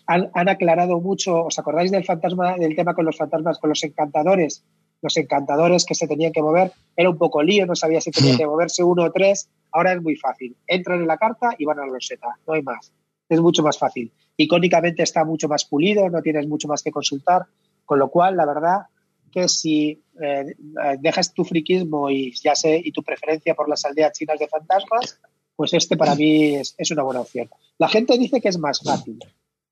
han, 0.09 0.31
han, 0.35 0.49
aclarado 0.49 1.01
mucho, 1.01 1.45
¿os 1.45 1.59
acordáis 1.61 1.93
del 1.93 2.05
fantasma, 2.05 2.57
del 2.57 2.75
tema 2.75 2.95
con 2.95 3.05
los 3.05 3.17
fantasmas, 3.17 3.61
con 3.61 3.71
los 3.71 3.85
encantadores? 3.85 4.65
Los 5.01 5.17
encantadores 5.17 5.85
que 5.85 5.95
se 5.95 6.09
tenían 6.09 6.33
que 6.33 6.43
mover, 6.43 6.73
era 6.97 7.09
un 7.09 7.19
poco 7.19 7.41
lío, 7.41 7.67
no 7.67 7.77
sabía 7.77 8.01
si 8.01 8.11
tenían 8.11 8.37
que 8.37 8.47
moverse 8.47 8.83
uno 8.83 9.05
o 9.05 9.13
tres, 9.13 9.49
ahora 9.71 9.93
es 9.93 10.03
muy 10.03 10.17
fácil. 10.17 10.57
Entran 10.67 11.01
en 11.01 11.07
la 11.07 11.19
carta 11.19 11.55
y 11.57 11.65
van 11.65 11.79
a 11.79 11.87
la 11.87 11.93
loseta, 11.93 12.27
no 12.47 12.55
hay 12.55 12.63
más. 12.63 12.93
Es 13.29 13.41
mucho 13.41 13.63
más 13.63 13.79
fácil 13.79 14.13
icónicamente 14.43 15.03
está 15.03 15.25
mucho 15.25 15.49
más 15.49 15.65
pulido, 15.65 16.09
no 16.09 16.23
tienes 16.23 16.47
mucho 16.47 16.69
más 16.69 16.83
que 16.83 16.91
consultar, 16.91 17.47
con 17.85 17.99
lo 17.99 18.09
cual, 18.09 18.37
la 18.37 18.47
verdad 18.47 18.87
que 19.31 19.49
si 19.49 20.03
eh, 20.21 20.57
dejas 20.99 21.33
tu 21.33 21.45
friquismo 21.45 22.11
y 22.11 22.33
ya 22.33 22.55
sé 22.55 22.81
y 22.83 22.91
tu 22.93 23.03
preferencia 23.03 23.55
por 23.55 23.69
las 23.69 23.85
aldeas 23.85 24.13
chinas 24.13 24.39
de 24.39 24.49
fantasmas, 24.49 25.21
pues 25.55 25.73
este 25.75 25.97
para 25.97 26.15
mí 26.15 26.57
es, 26.57 26.75
una 26.91 27.03
buena 27.03 27.21
opción. 27.21 27.49
La 27.79 27.89
gente 27.89 28.19
dice 28.19 28.41
que 28.41 28.49
es 28.49 28.59
más 28.59 28.81
fácil. 28.83 29.19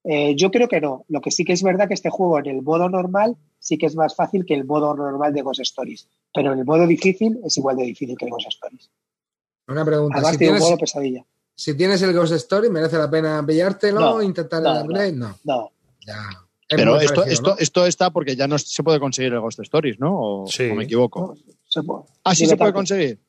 Eh, 0.03 0.33
yo 0.35 0.49
creo 0.49 0.67
que 0.69 0.79
no. 0.79 1.03
Lo 1.09 1.19
que 1.19 1.29
sí 1.29 1.43
que 1.43 1.53
es 1.53 1.61
verdad 1.61 1.87
que 1.87 1.93
este 1.93 2.09
juego 2.09 2.39
en 2.39 2.45
el 2.45 2.61
modo 2.61 2.87
normal 2.89 3.35
sí 3.59 3.77
que 3.77 3.87
es 3.87 3.95
más 3.95 4.15
fácil 4.15 4.45
que 4.45 4.53
el 4.53 4.65
modo 4.65 4.95
normal 4.95 5.33
de 5.33 5.41
Ghost 5.41 5.59
Stories. 5.61 6.07
Pero 6.33 6.53
en 6.53 6.59
el 6.59 6.65
modo 6.65 6.87
difícil 6.87 7.39
es 7.43 7.57
igual 7.57 7.75
de 7.75 7.83
difícil 7.83 8.17
que 8.17 8.25
el 8.25 8.31
Ghost 8.31 8.47
Stories. 8.47 8.89
Una 9.67 9.83
pregunta. 9.83 10.17
Además, 10.17 10.37
tiene 10.37 10.53
un 10.53 10.59
modo 10.59 10.77
pesadilla 10.77 11.25
si 11.59 11.73
tienes 11.73 12.01
el 12.03 12.13
Ghost 12.13 12.31
Story, 12.31 12.69
¿merece 12.69 12.97
la 12.97 13.11
pena 13.11 13.45
pillártelo 13.45 14.15
o 14.15 14.21
intentar 14.21 14.61
el 14.61 14.81
upgrade? 14.81 15.11
No. 15.11 15.37
No. 15.43 15.71
Pero 16.69 17.01
esto, 17.01 17.25
esto, 17.25 17.57
esto 17.57 17.85
está 17.85 18.11
porque 18.11 18.37
ya 18.37 18.47
no 18.47 18.57
se 18.57 18.81
puede 18.81 18.97
conseguir 18.97 19.33
el 19.33 19.41
Ghost 19.41 19.59
Stories, 19.59 19.99
¿no? 19.99 20.15
¿O, 20.17 20.47
sí. 20.47 20.63
me 20.71 20.85
equivoco? 20.85 21.35
Se 21.67 21.83
puede. 21.83 22.03
Ah, 22.23 22.33
sí 22.33 22.45
se 22.45 22.55
puede 22.55 22.71
conseguir. 22.71 23.19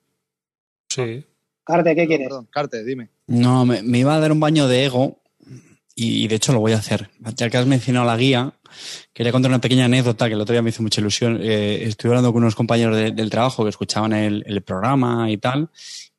Sí. 0.89 1.25
Carte, 1.65 1.97
¿qué 1.97 2.07
quieres? 2.07 2.29
Perdón, 2.29 2.47
Carte, 2.53 2.85
dime. 2.85 3.09
No, 3.27 3.67
me, 3.67 3.99
iba 3.99 4.15
a 4.15 4.21
dar 4.21 4.31
un 4.31 4.39
baño 4.39 4.69
de 4.69 4.85
ego 4.85 5.19
y, 5.97 6.29
de 6.29 6.37
hecho 6.37 6.53
lo 6.53 6.61
voy 6.61 6.71
a 6.71 6.79
hacer. 6.79 7.11
Ya 7.35 7.51
que 7.51 7.57
has 7.57 7.67
mencionado 7.67 8.07
la 8.07 8.17
guía, 8.17 8.53
quería 9.13 9.33
contar 9.33 9.51
una 9.51 9.61
pequeña 9.61 9.87
anécdota 9.87 10.29
que 10.29 10.35
el 10.35 10.41
otro 10.41 10.53
día 10.53 10.63
me 10.63 10.71
hizo 10.71 10.83
mucha 10.83 11.01
ilusión. 11.01 11.39
Eh, 11.43 11.85
estuve 11.85 12.13
hablando 12.13 12.33
con 12.33 12.43
unos 12.43 12.55
compañeros 12.55 12.97
del 12.97 13.31
trabajo 13.31 13.65
que 13.65 13.71
escuchaban 13.71 14.13
el, 14.13 14.45
el, 14.47 14.63
programa 14.63 15.31
y 15.31 15.39
tal 15.39 15.71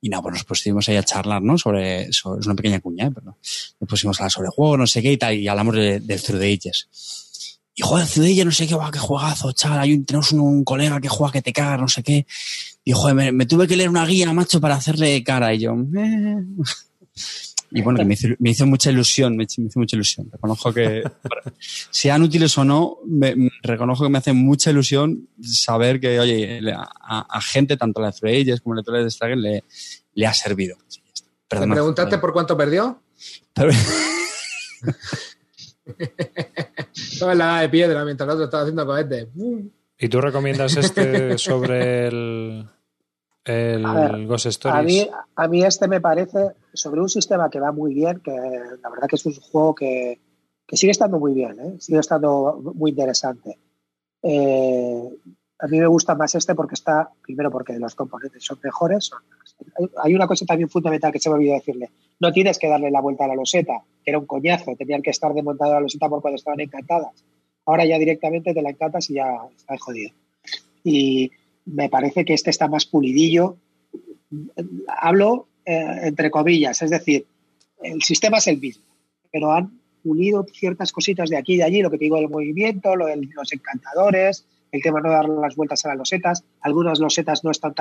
y 0.02 0.10
nada, 0.10 0.24
pues 0.24 0.34
nos 0.34 0.44
pusimos 0.44 0.90
ahí 0.90 0.96
a 0.96 1.04
charlar, 1.04 1.44
¿no? 1.44 1.58
Sobre, 1.60 2.12
sobre 2.12 2.40
es 2.40 2.46
una 2.48 2.56
pequeña 2.56 2.80
cuña, 2.80 3.06
¿eh? 3.06 3.12
Pero 3.14 3.38
nos 3.80 3.88
pusimos 3.88 4.20
a 4.20 4.24
hablar 4.24 4.32
sobre 4.32 4.50
juegos, 4.50 4.80
no 4.80 4.88
sé 4.88 5.02
qué 5.02 5.12
y 5.12 5.18
tal, 5.18 5.36
y 5.36 5.48
hablamos 5.48 5.76
de, 5.76 6.00
del 6.00 6.22
Through 6.22 6.42
the 6.42 6.54
Ages. 6.54 7.60
Y 7.76 7.84
joder, 7.84 8.06
Ages, 8.06 8.46
no 8.46 8.52
sé 8.52 8.68
qué, 8.68 8.76
qué 8.92 9.00
juegazo, 9.00 9.52
chaval. 9.52 9.80
Hay 9.80 9.94
un, 9.94 10.04
tenemos 10.04 10.32
un, 10.32 10.64
colega 10.64 11.00
que 11.00 11.08
juega 11.08 11.34
que 11.34 11.42
te 11.44 11.54
caga, 11.54 11.78
no 11.78 11.88
sé 11.88 12.02
qué. 12.02 12.26
Y 12.84 12.94
joder, 12.94 13.32
me, 13.32 13.46
tuve 13.46 13.68
que 13.68 13.78
leer 13.78 13.90
una 13.90 14.06
guía, 14.06 14.34
macho, 14.34 14.60
para 14.60 14.76
hacerle 14.76 15.24
cara. 15.24 15.54
Y 15.54 15.60
yo, 15.60 15.74
eh. 15.74 16.46
Y 17.72 17.82
bueno, 17.82 18.00
que 18.00 18.06
me 18.06 18.16
hizo, 18.16 18.28
me 18.40 18.50
hizo 18.50 18.66
mucha 18.66 18.92
ilusión, 18.92 19.38
me, 19.38 19.46
hizo 19.46 19.80
mucha 19.80 19.96
ilusión. 19.96 20.30
Reconozco 20.32 20.74
que, 20.74 21.04
sean 21.90 22.22
útiles 22.22 22.58
o 22.58 22.66
no, 22.66 22.98
me, 23.06 23.50
reconozco 23.64 24.04
que 24.04 24.10
me 24.10 24.18
hace 24.18 24.34
mucha 24.34 24.72
ilusión 24.72 25.30
saber 25.42 26.00
que, 26.00 26.20
oye, 26.20 26.62
a, 26.74 27.42
gente, 27.42 27.78
tanto 27.78 28.02
la 28.02 28.12
de 28.12 28.42
Ages 28.42 28.62
como 28.62 28.76
la 28.76 28.82
de 28.82 29.10
Stargate, 29.10 29.42
le, 29.42 29.64
le 30.14 30.28
ha 30.28 30.34
servido. 30.34 30.78
¿Me 31.60 31.68
preguntaste 31.68 32.18
por 32.18 32.34
cuánto 32.34 32.58
perdió? 32.58 33.02
Todo 33.54 33.70
la 37.36 37.62
de 37.62 37.70
piedra 37.70 38.06
mientras 38.06 38.28
el 38.28 38.34
otro 38.34 38.46
estaba 38.46 38.64
haciendo 38.64 38.86
cohetes. 38.86 39.28
¿Y 39.98 40.10
tú 40.10 40.22
recomiendas 40.22 40.76
este 40.78 41.38
sobre 41.38 42.08
el, 42.08 42.66
el 43.46 44.28
Ghost 44.28 44.46
Stories? 44.48 44.80
A 44.80 44.84
mí, 44.84 45.10
a 45.36 45.48
mí 45.48 45.64
este 45.64 45.88
me 45.88 46.02
parece 46.02 46.52
sobre 46.74 47.02
un 47.02 47.10
sistema 47.10 47.50
que 47.50 47.60
va 47.60 47.72
muy 47.72 47.94
bien, 47.94 48.20
que 48.20 48.32
la 48.32 48.90
verdad 48.90 49.08
que 49.08 49.16
es 49.16 49.26
un 49.26 49.34
juego 49.34 49.76
que, 49.76 50.20
sigue 50.72 50.92
estando 50.92 51.20
muy 51.20 51.34
bien, 51.34 51.60
¿eh? 51.60 51.76
sigue 51.80 52.00
estando 52.00 52.62
muy 52.76 52.92
interesante. 52.92 53.58
Eh, 54.24 55.10
a 55.60 55.68
mí 55.68 55.80
me 55.80 55.88
gusta 55.88 56.16
más 56.16 56.34
este 56.34 56.56
porque 56.56 56.74
está, 56.74 57.10
primero 57.22 57.52
porque 57.52 57.78
los 57.78 57.94
componentes 57.94 58.44
son 58.44 58.60
mejores. 58.64 59.12
hay 59.98 60.16
una 60.16 60.28
cosa 60.28 60.46
también 60.46 60.70
fundamental 60.70 61.12
que 61.12 61.20
se 61.20 61.30
me 61.30 61.36
olvidó 61.36 61.54
decirle. 61.54 61.92
No 62.20 62.32
tienes 62.32 62.58
que 62.58 62.68
darle 62.68 62.90
la 62.90 63.02
vuelta 63.02 63.26
a 63.26 63.28
la 63.28 63.36
loseta, 63.36 63.84
que 64.04 64.12
era 64.12 64.18
un 64.18 64.26
coñazo, 64.26 64.76
tenían 64.76 65.04
que 65.04 65.12
estar 65.12 65.34
desmontado 65.34 65.74
la 65.74 65.82
loseta 65.82 66.10
por 66.10 66.22
cuando 66.22 66.38
estaban 66.38 66.60
encantadas. 66.60 67.24
Ahora 67.66 67.86
ya 67.86 68.00
directamente 68.00 68.54
te 68.54 68.62
la 68.62 68.72
encantas 68.72 69.10
y 69.12 69.16
ya 69.16 69.38
está 69.56 69.78
jodido. 69.78 70.12
Y 70.84 71.32
me 71.66 71.90
parece 71.90 72.26
que 72.26 72.34
este 72.34 72.50
está 72.50 72.68
más 72.68 72.86
pulidillo. 72.86 73.58
Hablo 74.88 75.48
eh, 75.66 76.00
entre 76.04 76.32
comillas, 76.32 76.82
es 76.82 76.90
decir, 76.90 77.26
el 77.84 78.02
sistema 78.02 78.38
es 78.38 78.48
el 78.48 78.60
mismo, 78.60 78.84
pero 79.32 79.52
han 79.52 79.80
pulido 80.04 80.44
ciertas 80.52 80.92
cositas 80.92 81.30
de 81.30 81.38
aquí 81.38 81.54
y 81.54 81.58
de 81.58 81.64
allí, 81.64 81.82
lo 81.82 81.92
que 81.92 81.98
te 81.98 82.06
digo 82.06 82.18
del 82.18 82.30
movimiento, 82.30 82.96
los 82.96 83.54
encantadores, 83.54 84.46
el 84.72 84.82
tema 84.82 85.00
de 85.00 85.08
no 85.08 85.14
darle 85.14 85.36
las 85.40 85.56
vueltas 85.56 85.86
a 85.86 85.90
las 85.90 85.98
losetas. 85.98 86.44
Algunas 86.62 87.00
losetas 87.00 87.44
no 87.44 87.52
están, 87.52 87.74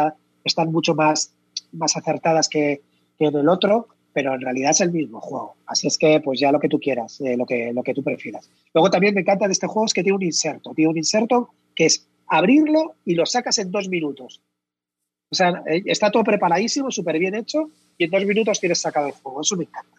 están 0.45 0.73
mucho 0.73 0.95
más, 0.95 1.33
más 1.73 1.97
acertadas 1.97 2.49
que, 2.49 2.83
en 3.19 3.37
el 3.37 3.49
otro, 3.49 3.88
pero 4.12 4.35
en 4.35 4.40
realidad 4.40 4.71
es 4.71 4.81
el 4.81 4.93
mismo 4.93 5.21
juego. 5.21 5.55
Así 5.66 5.87
es 5.87 5.97
que, 5.97 6.21
pues 6.21 6.40
ya 6.40 6.53
lo 6.53 6.61
que 6.61 6.69
tú 6.69 6.81
quieras, 6.81 7.21
eh, 7.21 7.37
lo, 7.37 7.47
que, 7.47 7.73
lo 7.73 7.83
que 7.83 7.95
tú 7.95 8.03
prefieras. 8.03 8.51
Luego 8.75 8.90
también 8.90 9.14
me 9.14 9.21
encanta 9.21 9.47
de 9.47 9.53
este 9.53 9.66
juego 9.66 9.87
es 9.87 9.95
que 9.95 10.03
tiene 10.03 10.16
un 10.16 10.23
inserto. 10.23 10.73
Tiene 10.75 10.90
un 10.90 10.97
inserto 10.99 11.51
que 11.75 11.87
es 11.87 12.07
abrirlo 12.31 12.95
y 13.05 13.14
lo 13.14 13.27
sacas 13.27 13.59
en 13.59 13.71
dos 13.71 13.88
minutos. 13.88 14.40
O 15.31 15.35
sea, 15.35 15.62
eh, 15.66 15.83
está 15.87 16.11
todo 16.11 16.25
preparadísimo, 16.25 16.90
súper 16.90 17.19
bien 17.19 17.35
hecho, 17.35 17.71
y 17.99 18.05
en 18.05 18.11
dos 18.11 18.25
minutos 18.25 18.59
tienes 18.59 18.81
sacado 18.81 19.09
el 19.09 19.12
juego. 19.12 19.43
Eso 19.43 19.57
me 19.57 19.64
encanta. 19.64 19.97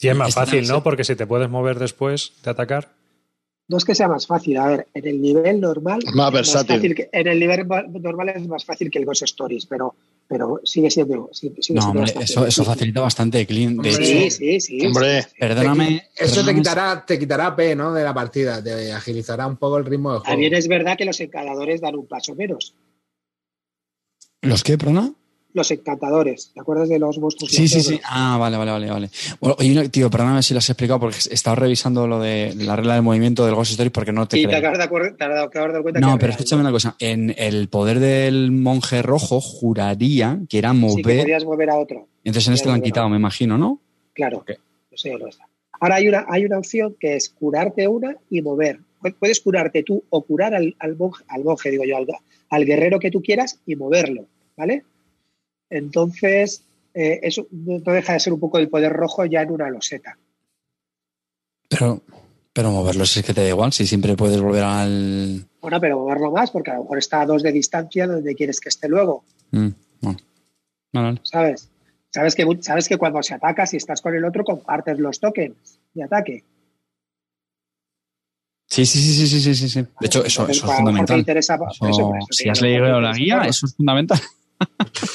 Y 0.00 0.08
es 0.08 0.16
más 0.16 0.34
fácil, 0.34 0.66
¿no? 0.68 0.82
Porque 0.82 1.02
si 1.02 1.16
te 1.16 1.26
puedes 1.26 1.50
mover 1.50 1.78
después 1.78 2.32
de 2.44 2.50
atacar. 2.50 2.94
No 3.66 3.76
es 3.76 3.84
que 3.84 3.94
sea 3.94 4.08
más 4.08 4.26
fácil, 4.26 4.56
a 4.56 4.66
ver, 4.68 4.88
en 4.94 5.06
el 5.06 5.20
nivel 5.20 5.60
normal. 5.60 6.00
Más 6.14 6.32
versátil. 6.32 7.08
en 7.12 7.26
el 7.26 7.38
nivel 7.38 7.66
normal 7.66 8.30
es 8.30 8.46
más 8.46 8.64
fácil 8.64 8.90
que 8.90 8.98
el 8.98 9.04
Ghost 9.04 9.22
Stories, 9.22 9.66
pero, 9.66 9.94
pero 10.28 10.60
sigue 10.62 10.90
siendo. 10.90 11.30
no, 11.70 11.90
hombre, 11.90 12.12
eso, 12.20 12.46
eso, 12.46 12.62
facilita 12.62 13.00
bastante 13.00 13.46
clean. 13.46 13.78
De 13.78 13.92
sí, 13.92 14.30
sí, 14.30 14.60
sí. 14.60 14.86
Hombre, 14.86 15.26
perdóname. 15.38 16.10
Eso 16.14 16.44
te 16.44 16.54
quitará, 16.54 17.04
te 17.04 17.18
quitará 17.18 17.56
P, 17.56 17.74
¿no? 17.74 17.94
De 17.94 18.04
la 18.04 18.12
partida, 18.12 18.62
te 18.62 18.92
agilizará 18.92 19.46
un 19.46 19.56
poco 19.56 19.78
el 19.78 19.86
ritmo 19.86 20.12
del 20.12 20.20
juego. 20.20 20.32
También 20.32 20.54
es 20.54 20.68
verdad 20.68 20.98
que 20.98 21.06
los 21.06 21.18
encaladores 21.20 21.80
dan 21.80 21.96
un 21.96 22.06
paso 22.06 22.34
menos. 22.34 22.74
¿Los 24.42 24.62
qué, 24.62 24.76
perdona? 24.76 25.14
Los 25.54 25.70
encantadores. 25.70 26.50
¿Te 26.54 26.60
acuerdas 26.60 26.88
de 26.88 26.98
los 26.98 27.18
monstruos? 27.18 27.52
Sí, 27.52 27.68
sí, 27.68 27.80
sí. 27.80 28.00
Ah, 28.04 28.36
vale, 28.38 28.56
vale, 28.56 28.70
vale, 28.70 28.90
vale. 28.90 29.10
Bueno, 29.40 29.56
oye, 29.58 29.88
tío, 29.88 30.10
perdóname 30.10 30.42
si 30.42 30.54
lo 30.54 30.58
has 30.58 30.68
explicado 30.68 31.00
porque 31.00 31.16
he 31.30 31.34
estado 31.34 31.56
revisando 31.56 32.06
lo 32.06 32.20
de 32.20 32.54
la 32.56 32.76
regla 32.76 32.94
del 32.94 33.02
movimiento 33.02 33.44
del 33.44 33.54
Ghost 33.54 33.72
Story 33.72 33.90
porque 33.90 34.12
no 34.12 34.28
te 34.28 34.36
sí, 34.36 34.46
te 34.46 34.54
acabas 34.54 34.78
de, 34.78 34.84
acuerdo, 34.84 35.16
te 35.16 35.24
acabas 35.24 35.68
de 35.68 35.72
dar 35.72 35.82
cuenta 35.82 36.00
No, 36.00 36.18
pero 36.18 36.32
escúchame 36.32 36.62
una 36.62 36.72
cosa. 36.72 36.96
En 36.98 37.34
el 37.36 37.68
poder 37.68 38.00
del 38.00 38.50
monje 38.50 39.02
rojo 39.02 39.40
juraría 39.40 40.38
que 40.48 40.58
era 40.58 40.72
mover... 40.72 40.96
Sí, 40.96 41.02
que 41.02 41.22
podías 41.22 41.44
mover 41.44 41.70
a 41.70 41.78
otro. 41.78 42.06
Entonces 42.24 42.48
en 42.48 42.54
este 42.54 42.68
lo 42.68 42.74
han 42.74 42.82
quitado, 42.82 43.08
me 43.08 43.16
imagino, 43.16 43.56
¿no? 43.56 43.80
Claro. 44.12 44.44
No 44.90 44.98
sé, 44.98 45.14
no 45.16 45.28
está. 45.28 45.48
Ahora 45.80 45.96
hay 45.96 46.08
una, 46.08 46.26
hay 46.28 46.44
una 46.44 46.58
opción 46.58 46.96
que 46.98 47.16
es 47.16 47.28
curarte 47.30 47.86
una 47.88 48.16
y 48.30 48.42
mover. 48.42 48.80
Puedes 49.18 49.40
curarte 49.40 49.84
tú 49.84 50.02
o 50.10 50.22
curar 50.22 50.54
al, 50.54 50.74
al 50.80 50.96
monje, 50.96 51.24
al 51.28 51.44
monje, 51.44 51.70
digo 51.70 51.84
yo, 51.84 51.96
al, 51.96 52.06
al 52.50 52.64
guerrero 52.64 52.98
que 52.98 53.10
tú 53.10 53.22
quieras 53.22 53.60
y 53.64 53.76
moverlo, 53.76 54.26
¿vale? 54.56 54.82
Entonces, 55.70 56.62
eh, 56.94 57.20
eso 57.22 57.46
no 57.50 57.92
deja 57.92 58.14
de 58.14 58.20
ser 58.20 58.32
un 58.32 58.40
poco 58.40 58.58
el 58.58 58.68
poder 58.68 58.92
rojo 58.92 59.24
ya 59.24 59.42
en 59.42 59.52
una 59.52 59.70
loseta. 59.70 60.18
Pero, 61.68 62.02
pero 62.52 62.70
moverlo 62.70 63.04
es 63.04 63.22
que 63.24 63.34
te 63.34 63.42
da 63.42 63.48
igual, 63.48 63.72
si 63.72 63.86
siempre 63.86 64.16
puedes 64.16 64.40
volver 64.40 64.64
al. 64.64 65.44
Bueno, 65.60 65.80
pero 65.80 65.98
moverlo 65.98 66.32
más, 66.32 66.50
porque 66.50 66.70
a 66.70 66.74
lo 66.74 66.82
mejor 66.82 66.98
está 66.98 67.20
a 67.20 67.26
dos 67.26 67.42
de 67.42 67.52
distancia 67.52 68.06
donde 68.06 68.34
quieres 68.34 68.60
que 68.60 68.68
esté 68.68 68.88
luego. 68.88 69.24
Mm, 69.50 69.68
¿Sabes? 71.22 71.68
¿Sabes 72.10 72.34
que, 72.34 72.46
sabes 72.62 72.88
que 72.88 72.96
cuando 72.96 73.22
se 73.22 73.34
ataca, 73.34 73.66
si 73.66 73.76
estás 73.76 74.00
con 74.00 74.14
el 74.14 74.24
otro, 74.24 74.44
compartes 74.44 74.98
los 74.98 75.20
tokens 75.20 75.78
de 75.92 76.02
ataque. 76.02 76.44
Sí, 78.66 78.84
sí, 78.86 78.98
sí, 78.98 79.26
sí, 79.26 79.40
sí, 79.40 79.54
sí, 79.54 79.68
sí. 79.68 79.80
De 80.00 80.06
hecho, 80.06 80.24
eso, 80.24 80.48
eso 80.48 80.66
es 80.66 80.76
fundamental. 80.76 81.24
si 82.30 82.48
has 82.48 82.60
leído 82.60 83.00
la 83.00 83.12
guía, 83.12 83.42
eso 83.42 83.66
es 83.66 83.74
fundamental. 83.74 84.20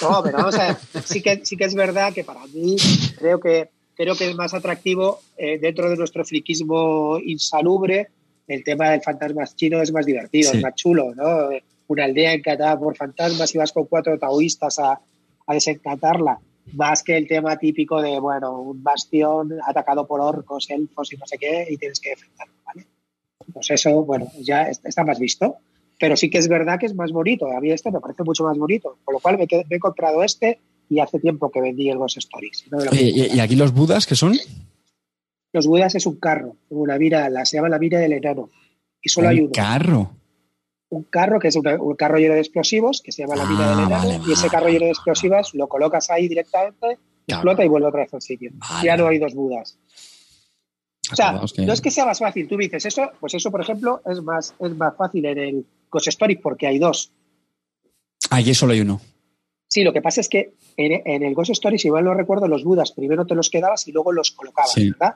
No, 0.02 0.22
pero 0.24 0.38
vamos 0.38 0.56
a 0.56 0.68
ver, 0.68 0.78
sí 1.06 1.22
que, 1.22 1.46
sí 1.46 1.58
que 1.58 1.66
es 1.66 1.76
verdad 1.76 2.14
que 2.14 2.24
para 2.24 2.46
mí 2.48 2.76
creo 3.18 3.39
que, 3.39 3.70
creo 3.96 4.16
que 4.16 4.30
es 4.30 4.36
más 4.36 4.54
atractivo 4.54 5.20
eh, 5.38 5.58
dentro 5.60 5.89
de 5.89 5.98
nuestro 5.98 6.24
friquismo 6.26 7.20
insalubre, 7.20 8.10
el 8.48 8.64
tema 8.64 8.89
del 8.89 9.02
fantasma 9.02 9.46
chino 9.48 9.82
es 9.82 9.91
más 9.91 10.06
divertido, 10.06 10.52
es 10.52 10.62
más 10.62 10.76
chulo, 10.76 11.14
¿no? 11.16 11.50
Una 11.88 12.06
aldea 12.06 12.34
encantada 12.34 12.78
por 12.80 12.96
fantasmas 12.96 13.54
y 13.54 13.58
vas 13.58 13.72
con 13.72 13.86
cuatro 13.86 14.18
taoístas 14.18 14.80
a, 14.80 15.00
a 15.48 15.54
desencantarla. 15.54 16.39
más 16.74 17.04
que 17.04 17.18
el 17.18 17.28
tema 17.28 17.58
típico 17.58 18.02
de, 18.02 18.20
bueno, 18.20 18.62
un 18.62 18.82
bastión 18.82 19.52
atacado 19.66 20.08
por 20.08 20.22
orcos, 20.22 20.70
elfos 20.70 21.12
y 21.12 21.18
no 21.18 21.26
sé 21.28 21.38
qué, 21.38 21.68
y 21.70 21.78
tienes 21.78 22.00
que 22.00 22.12
defenderlo, 22.12 22.54
¿vale? 22.66 22.88
Pues 23.54 23.70
eso, 23.72 24.04
bueno, 24.04 24.32
ya 24.39 24.64
está 24.64 25.04
más 25.04 25.20
visto. 25.20 25.58
Pero 26.00 26.18
sí 26.18 26.30
que 26.30 26.38
es 26.38 26.48
verdad 26.48 26.80
que 26.80 26.86
es 26.86 26.96
más 26.96 27.12
bonito. 27.12 27.48
A 27.52 27.60
mí 27.60 27.72
este 27.72 27.91
me 27.91 28.00
parece 28.00 28.24
mucho 28.24 28.44
más 28.44 28.58
bonito. 28.58 28.98
Con 29.04 29.14
lo 29.14 29.20
cual 29.20 29.38
me, 29.38 29.48
he 29.70 29.80
comprado 29.80 30.24
este 30.24 30.60
y 30.89 31.00
hace 31.00 31.20
tiempo 31.20 31.50
que 31.50 31.62
vendí 31.62 31.89
el 31.89 31.98
Ghost 31.98 32.18
Stories. 32.18 32.66
¿Y, 32.91 33.39
aquí 33.39 33.56
los 33.56 33.74
Budas 33.74 34.06
qué 34.06 34.16
son? 34.16 34.38
Los 35.54 35.68
Budas 35.68 35.96
es 35.96 36.06
un 36.06 36.20
carro, 36.20 36.58
una 36.70 36.98
vira, 36.98 37.30
la, 37.30 37.46
se 37.46 37.58
llama 37.58 37.70
la 37.70 37.78
vira 37.78 38.00
del 38.00 38.14
enano. 38.14 38.50
Y 39.02 39.10
solo 39.10 39.30
hay 39.30 39.39
uno. 39.39 39.52
carro? 39.54 40.12
Un 40.89 41.04
carro 41.04 41.39
que 41.39 41.48
es 41.48 41.56
un 41.56 41.96
carro 41.96 42.18
lleno 42.18 42.34
de 42.36 42.39
explosivos, 42.39 43.02
que 43.02 43.12
se 43.12 43.24
llama 43.24 43.36
la 43.36 43.46
del 43.46 43.58
ah, 43.60 44.04
enano. 44.04 44.24
y 44.28 44.32
ese 44.32 44.48
carro 44.48 44.68
lleno 44.68 44.86
de 44.86 44.91
explosivas 44.91 45.54
lo 45.54 45.68
colocas 45.68 46.10
ahí 46.10 46.28
directamente, 46.28 46.98
explota 47.28 47.64
y 47.64 47.68
vuelve 47.68 47.88
otra 47.88 48.02
vez 48.02 48.14
al 48.14 48.22
sitio. 48.22 48.52
Ya 48.84 48.98
no 48.98 49.08
hay 49.08 49.20
dos 49.20 49.34
Budas. 49.34 49.78
O 51.12 51.16
sea, 51.16 51.34
no 51.34 51.74
es 51.74 51.82
que 51.82 51.91
sea 51.91 52.06
más 52.06 52.20
fácil. 52.20 52.48
Tú 52.48 52.58
dices 52.58 52.86
eso, 52.86 53.12
pues 53.20 53.34
eso, 53.34 53.52
por 53.52 53.62
ejemplo, 53.62 54.02
es 54.06 54.22
más, 54.22 54.56
es 54.60 54.76
más 54.76 54.96
fácil 54.96 55.26
en 55.26 55.38
el 55.38 55.66
Ghost 55.94 56.08
Story 56.08 56.38
porque 56.38 56.68
hay 56.68 56.80
dos. 56.80 57.12
Allí 58.32 58.54
solo 58.54 58.74
hay 58.74 58.82
uno. 58.82 59.00
Sí, 59.68 59.84
lo 59.84 59.94
que 59.94 60.02
pasa 60.02 60.22
es 60.22 60.30
que 60.30 60.56
en, 60.76 61.24
el 61.24 61.34
Ghost 61.34 61.52
Story, 61.52 61.80
si 61.80 61.89
mal 61.89 62.04
no 62.04 62.14
recuerdo, 62.14 62.48
los 62.48 62.64
Budas 62.64 62.91
primero 62.91 63.26
te 63.26 63.36
los 63.36 63.50
quedabas 63.50 63.88
y 63.88 63.91
luego 63.91 64.12
los 64.12 64.32
colocabas, 64.32 64.76
¿verdad? 64.76 65.16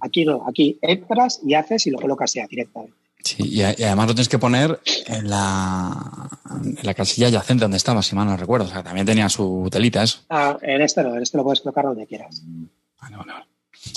Aquí 0.00 0.24
no, 0.24 0.44
aquí 0.48 0.78
entras 0.80 1.40
y 1.44 1.54
haces 1.54 1.86
y 1.86 1.90
lo 1.90 1.98
colocas 1.98 2.32
ya 2.34 2.46
directamente. 2.46 2.96
Sí, 3.24 3.44
y, 3.44 3.62
además 3.62 4.08
lo 4.08 4.14
tienes 4.14 4.28
que 4.28 4.38
poner 4.38 4.80
en 5.06 5.30
la, 5.30 6.28
en 6.50 6.76
la 6.82 6.94
casilla 6.94 7.28
adyacente 7.28 7.62
donde 7.62 7.76
estaba, 7.76 8.02
si 8.02 8.16
mal 8.16 8.26
no 8.26 8.36
recuerdo. 8.36 8.66
O 8.66 8.68
sea, 8.68 8.82
también 8.82 9.06
tenía 9.06 9.28
su 9.28 9.68
telita 9.70 10.02
eso. 10.02 10.20
Ah, 10.28 10.58
en 10.60 10.82
este 10.82 11.04
no, 11.04 11.14
en 11.14 11.22
este 11.22 11.36
lo 11.36 11.44
puedes 11.44 11.60
colocar 11.60 11.84
donde 11.84 12.06
quieras. 12.06 12.42
Vale, 13.00 13.16
vale, 13.16 13.32
vale. 13.32 13.46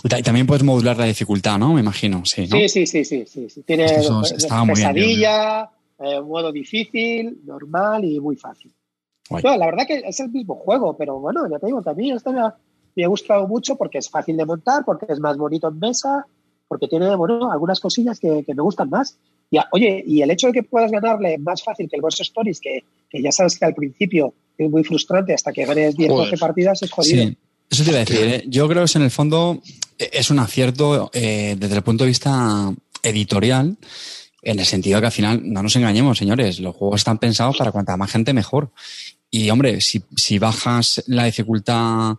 Y 0.03 0.23
también 0.23 0.47
puedes 0.47 0.63
modular 0.63 0.97
la 0.97 1.05
dificultad, 1.05 1.57
¿no? 1.57 1.73
Me 1.73 1.81
imagino, 1.81 2.25
sí. 2.25 2.47
Sí, 2.47 2.69
sí, 2.69 2.85
sí, 2.87 3.05
sí, 3.05 3.25
sí. 3.25 3.63
Tiene 3.63 3.87
pesadilla, 4.67 5.69
eh, 5.99 6.21
modo 6.21 6.51
difícil, 6.51 7.39
normal 7.45 8.03
y 8.05 8.19
muy 8.19 8.35
fácil. 8.35 8.73
la 9.29 9.65
verdad 9.65 9.85
que 9.87 10.03
es 10.05 10.19
el 10.19 10.29
mismo 10.29 10.55
juego, 10.55 10.95
pero 10.97 11.19
bueno, 11.19 11.49
ya 11.49 11.59
te 11.59 11.67
digo, 11.67 11.81
también 11.81 12.17
este 12.17 12.31
me 12.31 12.41
ha, 12.41 12.55
me 12.95 13.03
ha 13.03 13.07
gustado 13.07 13.47
mucho 13.47 13.75
porque 13.75 13.99
es 13.99 14.09
fácil 14.09 14.37
de 14.37 14.45
montar, 14.45 14.83
porque 14.85 15.05
es 15.09 15.19
más 15.19 15.37
bonito 15.37 15.67
en 15.67 15.79
mesa, 15.79 16.25
porque 16.67 16.87
tiene, 16.87 17.15
bueno, 17.15 17.51
algunas 17.51 17.79
cosillas 17.79 18.19
que, 18.19 18.43
me 18.47 18.61
gustan 18.61 18.89
más. 18.89 19.17
Y, 19.51 19.57
oye, 19.71 20.03
y 20.05 20.21
el 20.21 20.31
hecho 20.31 20.47
de 20.47 20.53
que 20.53 20.63
puedas 20.63 20.91
ganarle 20.91 21.37
más 21.37 21.63
fácil 21.63 21.87
que 21.89 21.95
el 21.95 22.01
Boss 22.01 22.19
Stories, 22.19 22.59
que, 22.59 22.83
que 23.09 23.21
ya 23.21 23.31
sabes 23.31 23.57
que 23.57 23.65
al 23.65 23.75
principio 23.75 24.33
es 24.57 24.69
muy 24.69 24.83
frustrante 24.83 25.33
hasta 25.33 25.51
que 25.51 25.65
ganes 25.65 25.95
10 25.95 26.11
o 26.11 26.17
12 26.17 26.37
partidas, 26.37 26.81
es 26.81 26.91
jodido. 26.91 27.31
Eso 27.69 27.83
te 27.83 27.89
iba 27.89 27.99
a 27.99 28.05
decir. 28.05 28.27
¿eh? 28.27 28.43
Yo 28.47 28.67
creo 28.67 28.85
que 28.85 28.97
en 28.97 29.03
el 29.03 29.11
fondo 29.11 29.61
eh, 29.97 30.09
es 30.13 30.29
un 30.29 30.39
acierto 30.39 31.09
eh, 31.13 31.55
desde 31.57 31.75
el 31.75 31.83
punto 31.83 32.03
de 32.03 32.09
vista 32.09 32.73
editorial, 33.03 33.77
en 34.45 34.59
el 34.59 34.65
sentido 34.65 35.01
que 35.01 35.07
al 35.07 35.11
final, 35.11 35.41
no 35.43 35.61
nos 35.61 35.75
engañemos, 35.75 36.17
señores, 36.17 36.59
los 36.61 36.75
juegos 36.75 37.01
están 37.01 37.17
pensados 37.17 37.57
para 37.57 37.71
cuanta 37.71 37.97
más 37.97 38.11
gente 38.11 38.33
mejor. 38.33 38.71
Y 39.29 39.49
hombre, 39.49 39.81
si, 39.81 40.03
si 40.15 40.39
bajas 40.39 41.03
la 41.07 41.25
dificultad 41.25 42.15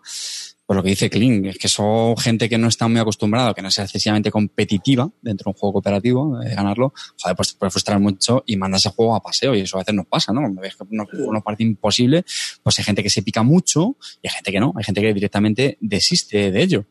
pues 0.66 0.76
lo 0.76 0.82
que 0.82 0.90
dice 0.90 1.08
Kling, 1.08 1.46
es 1.46 1.58
que 1.58 1.68
son 1.68 2.16
gente 2.16 2.48
que 2.48 2.58
no 2.58 2.66
está 2.66 2.88
muy 2.88 2.98
acostumbrada, 2.98 3.54
que 3.54 3.62
no 3.62 3.70
sea 3.70 3.84
excesivamente 3.84 4.32
competitiva 4.32 5.08
dentro 5.22 5.44
de 5.44 5.50
un 5.50 5.54
juego 5.60 5.74
cooperativo, 5.74 6.40
de 6.40 6.52
ganarlo, 6.56 6.92
joder, 7.20 7.36
pues 7.36 7.52
te 7.52 7.58
puede 7.58 7.70
frustrar 7.70 8.00
mucho 8.00 8.42
y 8.46 8.56
mandas 8.56 8.84
ese 8.84 8.90
juego 8.90 9.14
a 9.14 9.22
paseo 9.22 9.54
y 9.54 9.60
eso 9.60 9.76
a 9.76 9.80
veces 9.80 9.94
nos 9.94 10.06
pasa, 10.06 10.32
¿no? 10.32 10.52
Ves 10.60 10.74
que 10.74 10.84
uno, 10.90 11.40
parece 11.40 11.62
imposible, 11.62 12.24
pues 12.64 12.80
hay 12.80 12.84
gente 12.84 13.04
que 13.04 13.10
se 13.10 13.22
pica 13.22 13.44
mucho 13.44 13.96
y 14.20 14.26
hay 14.26 14.34
gente 14.34 14.50
que 14.50 14.58
no, 14.58 14.72
hay 14.76 14.82
gente 14.82 15.00
que 15.00 15.14
directamente 15.14 15.78
desiste 15.80 16.50
de 16.50 16.62
ello. 16.62 16.86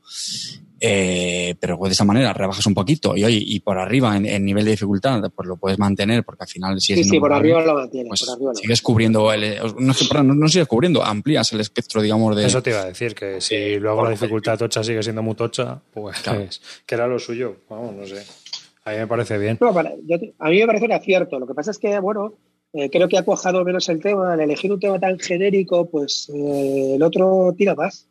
Eh, 0.82 1.56
pero 1.58 1.78
de 1.82 1.92
esa 1.92 2.04
manera 2.04 2.34
rebajas 2.34 2.66
un 2.66 2.74
poquito 2.74 3.16
y 3.16 3.24
hoy 3.24 3.42
y 3.48 3.62
por 3.62 3.80
arriba 3.80 4.18
en, 4.18 4.44
nivel 4.44 4.66
de 4.66 4.72
dificultad 4.72 5.22
pues 5.34 5.48
lo 5.48 5.56
puedes 5.56 5.80
mantener 5.80 6.26
porque 6.26 6.44
al 6.44 6.50
final 6.50 6.82
sí, 6.82 7.02
sí, 7.02 7.18
por 7.18 7.32
arriba 7.32 7.62
lo 7.62 7.76
mantienes 7.76 8.10
pues 8.10 8.60
sigues 8.60 8.82
cubriendo 8.82 9.32
el, 9.32 9.58
no, 9.80 9.94
no, 10.24 10.48
sigues 10.50 10.68
cubriendo 10.68 11.02
amplías 11.02 11.54
el 11.54 11.62
espectro 11.62 12.02
digamos 12.02 12.36
de 12.36 12.46
eso 12.46 12.62
te 12.62 12.72
iba 12.72 12.82
a 12.82 12.86
decir 12.88 13.16
que 13.16 13.40
si 13.40 13.80
luego 13.80 14.04
la 14.04 14.10
dificultad 14.10 14.58
tocha 14.58 14.84
sigue 14.84 15.02
siendo 15.02 15.24
muy 15.24 15.36
tocha 15.36 15.80
pues 15.94 16.22
que 16.86 16.96
era 16.96 17.08
lo 17.08 17.20
suyo 17.20 17.56
vamos 17.70 17.96
no 17.96 18.06
sé. 18.06 18.24
A 18.84 18.92
mí 18.92 18.98
me 18.98 19.08
parece 19.08 19.40
bien. 19.40 19.58
A 20.40 20.50
mí 20.50 20.60
me 20.60 20.68
parece 20.68 20.86
un 20.86 20.92
acierto 20.92 21.40
lo 21.40 21.48
que 21.48 21.54
pasa 21.54 21.72
es 21.72 21.80
que 21.80 21.98
bueno 22.00 22.34
eh, 22.74 22.90
creo 22.90 23.08
que 23.08 23.18
ha 23.18 23.24
cuajado 23.24 23.64
menos 23.64 23.88
el 23.88 24.02
tema 24.02 24.34
al 24.34 24.42
elegir 24.42 24.74
un 24.74 24.80
tema 24.82 25.00
tan 25.00 25.18
genérico 25.20 25.90
pues 25.90 26.30
eh, 26.36 26.96
el 26.96 27.02
otro 27.02 27.56
tira 27.58 27.76
más 27.76 28.10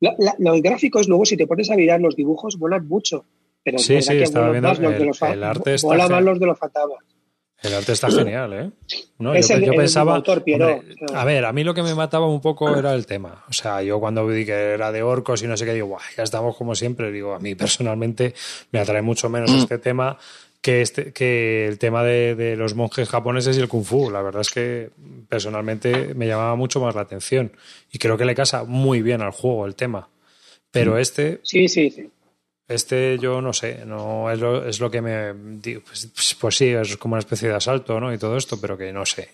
los 0.00 0.62
gráficos, 0.62 1.08
luego, 1.08 1.24
si 1.24 1.36
te 1.36 1.46
pones 1.46 1.70
a 1.70 1.76
mirar 1.76 2.00
los 2.00 2.16
dibujos, 2.16 2.56
molan 2.58 2.86
mucho. 2.86 3.24
Pero 3.62 3.78
sí, 3.78 4.00
sí, 4.00 4.16
estaba 4.18 4.50
viendo 4.50 4.70
el, 4.70 4.98
de 4.98 5.04
los 5.04 5.20
el 5.22 5.42
arte 5.42 5.74
está 5.74 5.88
mola 5.88 6.08
más 6.08 6.22
los 6.22 6.38
de 6.38 6.46
los 6.46 6.58
fantasmas. 6.58 6.98
El 7.62 7.74
arte 7.74 7.92
está 7.92 8.10
genial, 8.10 8.52
¿eh? 8.52 8.70
No, 9.18 9.34
yo, 9.34 9.72
pensaba. 9.74 10.22
a 11.14 11.24
ver, 11.24 11.46
a 11.46 11.52
mí 11.54 11.64
lo 11.64 11.72
que 11.72 11.82
me 11.82 11.94
mataba 11.94 12.28
un 12.28 12.42
poco 12.42 12.76
era 12.76 12.92
el 12.92 13.06
tema. 13.06 13.44
O 13.48 13.52
sea, 13.54 13.82
yo 13.82 13.98
cuando 13.98 14.26
vi 14.26 14.44
que 14.44 14.52
era 14.52 14.92
de 14.92 15.02
orcos 15.02 15.42
y 15.42 15.46
no 15.46 15.56
sé 15.56 15.64
qué, 15.64 15.72
digo, 15.72 15.96
ya 16.14 16.22
estamos 16.22 16.54
como 16.54 16.74
siempre. 16.74 17.10
Digo, 17.10 17.32
a 17.32 17.38
mí 17.38 17.54
personalmente 17.54 18.34
me 18.72 18.78
atrae 18.78 19.00
mucho 19.00 19.30
menos 19.30 19.50
este 19.52 19.78
tema 19.78 20.18
que, 20.66 20.80
este, 20.80 21.12
que 21.12 21.68
el 21.68 21.78
tema 21.78 22.02
de, 22.02 22.56
los 22.56 22.74
monjes 22.74 23.08
japoneses 23.08 23.56
y 23.56 23.60
el 23.60 23.68
kung 23.68 23.84
fu. 23.84 24.10
La 24.10 24.20
verdad 24.20 24.40
es 24.40 24.50
que 24.50 24.90
personalmente 25.28 26.12
me 26.14 26.26
llamaba 26.26 26.56
mucho 26.56 26.80
más 26.80 26.92
la 26.96 27.02
atención 27.02 27.52
y 27.92 27.98
creo 27.98 28.18
que 28.18 28.24
le 28.24 28.34
casa 28.34 28.64
muy 28.64 29.00
bien 29.00 29.22
al 29.22 29.30
juego 29.30 29.64
el 29.64 29.76
tema. 29.76 30.08
Pero 30.72 30.94
mm. 30.94 30.98
este... 30.98 31.40
Sí, 31.44 31.68
sí, 31.68 31.90
sí. 31.90 32.10
Este 32.66 33.16
yo 33.20 33.40
no 33.40 33.52
sé, 33.52 33.84
no 33.86 34.28
es 34.28 34.40
lo, 34.40 34.66
es 34.66 34.80
lo 34.80 34.90
que 34.90 35.00
me... 35.00 35.34
Pues, 35.62 36.10
pues, 36.12 36.34
pues, 36.34 36.56
sí, 36.56 36.70
es 36.70 36.96
como 36.96 37.14
una 37.14 37.20
especie 37.20 37.48
de 37.48 37.54
asalto, 37.54 38.00
¿no? 38.00 38.12
Y 38.12 38.18
todo 38.18 38.36
esto, 38.36 38.60
pero 38.60 38.76
que 38.76 38.92
no 38.92 39.06
sé. 39.06 39.28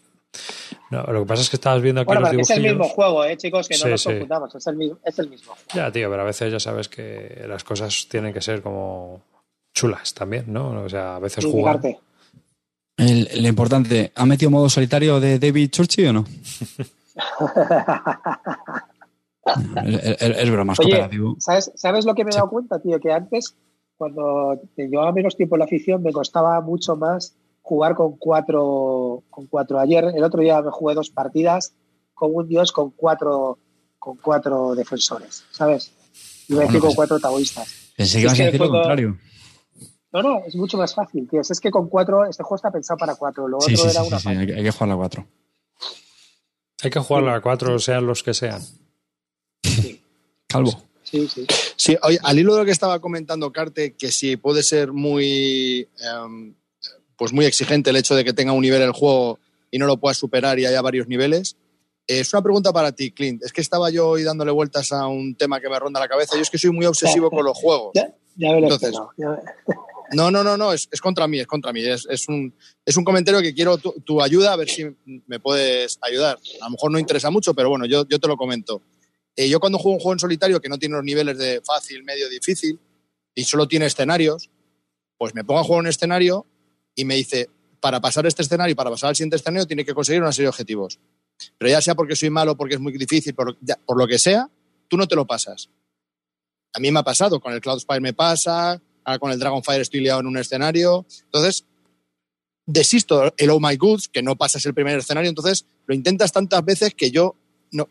No, 0.90 1.02
lo 1.04 1.20
que 1.20 1.28
pasa 1.28 1.40
es 1.40 1.48
que 1.48 1.56
estabas 1.56 1.80
viendo 1.80 2.02
aquí 2.02 2.12
los 2.12 2.30
dibujos. 2.30 2.50
Es 2.50 2.56
el 2.58 2.62
mismo 2.62 2.84
juego, 2.90 3.24
¿eh, 3.24 3.38
chicos? 3.38 3.68
Que 3.68 3.78
no 3.78 3.88
nos 3.88 4.04
confundamos. 4.04 4.54
Es 4.54 4.66
el, 4.66 4.76
mismo, 4.76 4.98
es 5.02 5.18
el 5.18 5.30
mismo 5.30 5.54
juego. 5.54 5.70
Ya, 5.72 5.90
tío, 5.90 6.10
pero 6.10 6.20
a 6.20 6.26
veces 6.26 6.52
ya 6.52 6.60
sabes 6.60 6.90
que 6.90 7.42
las 7.48 7.64
cosas 7.64 8.06
tienen 8.10 8.34
que 8.34 8.42
ser 8.42 8.60
como 8.60 9.31
chulas 9.72 10.14
también, 10.14 10.44
¿no? 10.48 10.82
O 10.82 10.88
sea, 10.88 11.16
a 11.16 11.18
veces 11.18 11.44
jugar. 11.44 11.80
lo 12.98 13.48
importante, 13.48 14.12
¿ha 14.14 14.26
metido 14.26 14.50
modo 14.50 14.68
solitario 14.68 15.20
de 15.20 15.38
David 15.38 15.70
Churchill 15.70 16.08
o 16.08 16.12
no? 16.12 16.24
es, 19.84 20.50
broma, 20.50 20.72
es 20.72 20.78
cooperativo. 20.78 21.36
¿sabes, 21.38 21.72
¿sabes, 21.74 22.04
lo 22.04 22.14
que 22.14 22.24
me 22.24 22.30
he 22.30 22.34
dado 22.34 22.50
cuenta, 22.50 22.80
tío? 22.80 23.00
Que 23.00 23.12
antes, 23.12 23.56
cuando 23.96 24.60
llevaba 24.76 25.12
menos 25.12 25.36
tiempo 25.36 25.56
en 25.56 25.60
la 25.60 25.64
afición, 25.64 26.02
me 26.02 26.12
costaba 26.12 26.60
mucho 26.60 26.96
más 26.96 27.34
jugar 27.62 27.94
con 27.94 28.16
cuatro, 28.16 29.22
con 29.30 29.46
cuatro. 29.46 29.78
Ayer, 29.78 30.04
el 30.14 30.24
otro 30.24 30.42
día 30.42 30.60
me 30.60 30.70
jugué 30.70 30.94
dos 30.94 31.10
partidas 31.10 31.74
con 32.14 32.34
un 32.34 32.48
dios 32.48 32.72
con 32.72 32.90
cuatro, 32.90 33.58
con 33.98 34.16
cuatro 34.16 34.74
defensores, 34.74 35.44
¿sabes? 35.50 35.92
Y 36.48 36.54
me 36.54 36.64
decir 36.64 36.80
con 36.80 36.94
cuatro 36.94 37.18
taoístas. 37.18 37.92
Pensé 37.96 38.18
que 38.18 38.22
ibas 38.22 38.40
a 38.40 38.44
decir 38.44 38.60
lo 38.60 38.70
contrario. 38.70 39.16
No, 40.12 40.22
no, 40.22 40.42
es 40.44 40.54
mucho 40.56 40.76
más 40.76 40.94
fácil, 40.94 41.28
tío. 41.28 41.40
Es 41.40 41.60
que 41.60 41.70
con 41.70 41.88
cuatro, 41.88 42.26
este 42.26 42.42
juego 42.42 42.56
está 42.56 42.70
pensado 42.70 42.98
para 42.98 43.14
cuatro. 43.14 43.48
Lo 43.48 43.58
otro 43.58 43.88
era 43.88 44.02
una 44.02 44.18
sí, 44.18 44.28
hay, 44.28 44.46
que, 44.46 44.54
hay 44.54 44.62
que 44.62 44.70
jugarlo 44.70 44.94
a 44.94 44.98
cuatro. 44.98 45.26
Hay 46.82 46.90
que 46.90 46.98
jugarlo 46.98 47.32
a 47.32 47.40
cuatro, 47.40 47.78
sean 47.78 48.06
los 48.06 48.22
que 48.22 48.34
sean. 48.34 48.60
Calvo. 50.48 50.72
Sí, 51.02 51.28
sí. 51.28 51.46
Sí, 51.76 51.96
oye, 52.02 52.18
al 52.22 52.38
hilo 52.38 52.54
de 52.54 52.60
lo 52.60 52.64
que 52.64 52.72
estaba 52.72 53.00
comentando 53.00 53.52
Carte, 53.52 53.94
que 53.94 54.12
sí 54.12 54.36
puede 54.36 54.62
ser 54.62 54.92
muy, 54.92 55.88
em, 55.98 56.54
pues 57.16 57.32
muy 57.32 57.44
exigente 57.44 57.90
el 57.90 57.96
hecho 57.96 58.14
de 58.14 58.24
que 58.24 58.32
tenga 58.32 58.52
un 58.52 58.62
nivel 58.62 58.82
el 58.82 58.92
juego 58.92 59.38
y 59.70 59.78
no 59.78 59.86
lo 59.86 59.96
puedas 59.96 60.18
superar 60.18 60.58
y 60.58 60.66
haya 60.66 60.82
varios 60.82 61.08
niveles. 61.08 61.56
Es 62.06 62.32
una 62.34 62.42
pregunta 62.42 62.72
para 62.72 62.92
ti, 62.92 63.12
Clint. 63.12 63.42
Es 63.42 63.52
que 63.52 63.60
estaba 63.60 63.90
yo 63.90 64.08
hoy 64.08 64.24
dándole 64.24 64.50
vueltas 64.50 64.92
a 64.92 65.06
un 65.06 65.34
tema 65.34 65.60
que 65.60 65.68
me 65.68 65.78
ronda 65.78 66.00
la 66.00 66.08
cabeza. 66.08 66.36
Yo 66.36 66.42
es 66.42 66.50
que 66.50 66.58
soy 66.58 66.70
muy 66.70 66.84
obsesivo 66.84 67.30
con 67.30 67.44
los 67.44 67.56
juegos. 67.56 67.92
Ya, 67.94 68.12
ya 68.36 68.48
Entonces, 68.48 68.94
no, 70.12 70.30
no, 70.30 70.44
no, 70.44 70.56
no, 70.56 70.72
es, 70.72 70.88
contra 71.00 71.26
mí, 71.26 71.40
es 71.40 71.46
contra 71.46 71.72
mí. 71.72 71.80
Es, 71.80 72.06
es, 72.08 72.28
un, 72.28 72.54
es 72.84 72.96
un 72.96 73.04
comentario 73.04 73.40
que 73.40 73.54
quiero 73.54 73.78
tu, 73.78 74.20
ayuda, 74.22 74.52
a 74.52 74.56
ver 74.56 74.68
si 74.68 74.84
me 75.26 75.40
puedes 75.40 75.98
ayudar. 76.02 76.38
A 76.60 76.64
lo 76.66 76.70
mejor 76.70 76.90
no 76.90 76.98
interesa 76.98 77.30
mucho, 77.30 77.54
pero 77.54 77.70
bueno, 77.70 77.86
yo, 77.86 78.06
yo 78.08 78.18
te 78.18 78.28
lo 78.28 78.36
comento. 78.36 78.82
Eh, 79.36 79.48
yo 79.48 79.60
cuando 79.60 79.78
juego 79.78 79.94
un 79.94 80.00
juego 80.00 80.12
en 80.12 80.18
solitario 80.18 80.60
que 80.60 80.68
no 80.68 80.78
tiene 80.78 80.96
los 80.96 81.04
niveles 81.04 81.38
de 81.38 81.62
fácil, 81.64 82.04
medio, 82.04 82.28
difícil, 82.28 82.78
y 83.34 83.44
solo 83.44 83.66
tiene 83.66 83.86
escenarios, 83.86 84.50
pues 85.16 85.34
me 85.34 85.44
pongo 85.44 85.60
a 85.60 85.64
jugar 85.64 85.80
un 85.80 85.86
escenario 85.86 86.46
y 86.94 87.04
me 87.04 87.14
dice, 87.14 87.48
para 87.80 88.00
pasar 88.00 88.26
este 88.26 88.42
escenario 88.42 88.72
y 88.72 88.74
para 88.74 88.90
pasar 88.90 89.08
al 89.08 89.16
siguiente 89.16 89.36
escenario 89.36 89.66
tiene 89.66 89.84
que 89.84 89.94
conseguir 89.94 90.20
una 90.20 90.32
serie 90.32 90.46
de 90.46 90.50
objetivos. 90.50 90.98
Pero 91.58 91.70
ya 91.70 91.80
sea 91.80 91.94
porque 91.94 92.16
soy 92.16 92.28
malo, 92.28 92.56
porque 92.56 92.74
es 92.74 92.80
muy 92.80 92.92
difícil, 92.92 93.34
por, 93.34 93.56
por 93.86 93.98
lo 93.98 94.06
que 94.06 94.18
sea, 94.18 94.50
tú 94.88 94.96
no 94.96 95.08
te 95.08 95.16
lo 95.16 95.26
pasas. 95.26 95.70
A 96.74 96.78
mí 96.78 96.90
me 96.90 97.00
ha 97.00 97.02
pasado, 97.02 97.40
con 97.40 97.52
el 97.52 97.60
Cloud 97.60 97.80
Spire 97.80 98.00
me 98.00 98.12
pasa, 98.12 98.80
ahora 99.04 99.18
con 99.18 99.32
el 99.32 99.38
Dragonfire 99.38 99.80
estoy 99.80 100.00
liado 100.00 100.20
en 100.20 100.26
un 100.26 100.38
escenario. 100.38 101.06
Entonces, 101.24 101.64
desisto 102.66 103.32
el 103.36 103.50
Oh 103.50 103.60
My 103.60 103.76
Goods, 103.76 104.08
que 104.08 104.22
no 104.22 104.36
pasas 104.36 104.64
el 104.66 104.74
primer 104.74 104.98
escenario, 104.98 105.28
entonces 105.28 105.66
lo 105.86 105.94
intentas 105.94 106.32
tantas 106.32 106.64
veces 106.64 106.94
que 106.94 107.10
yo 107.10 107.36
no, 107.70 107.88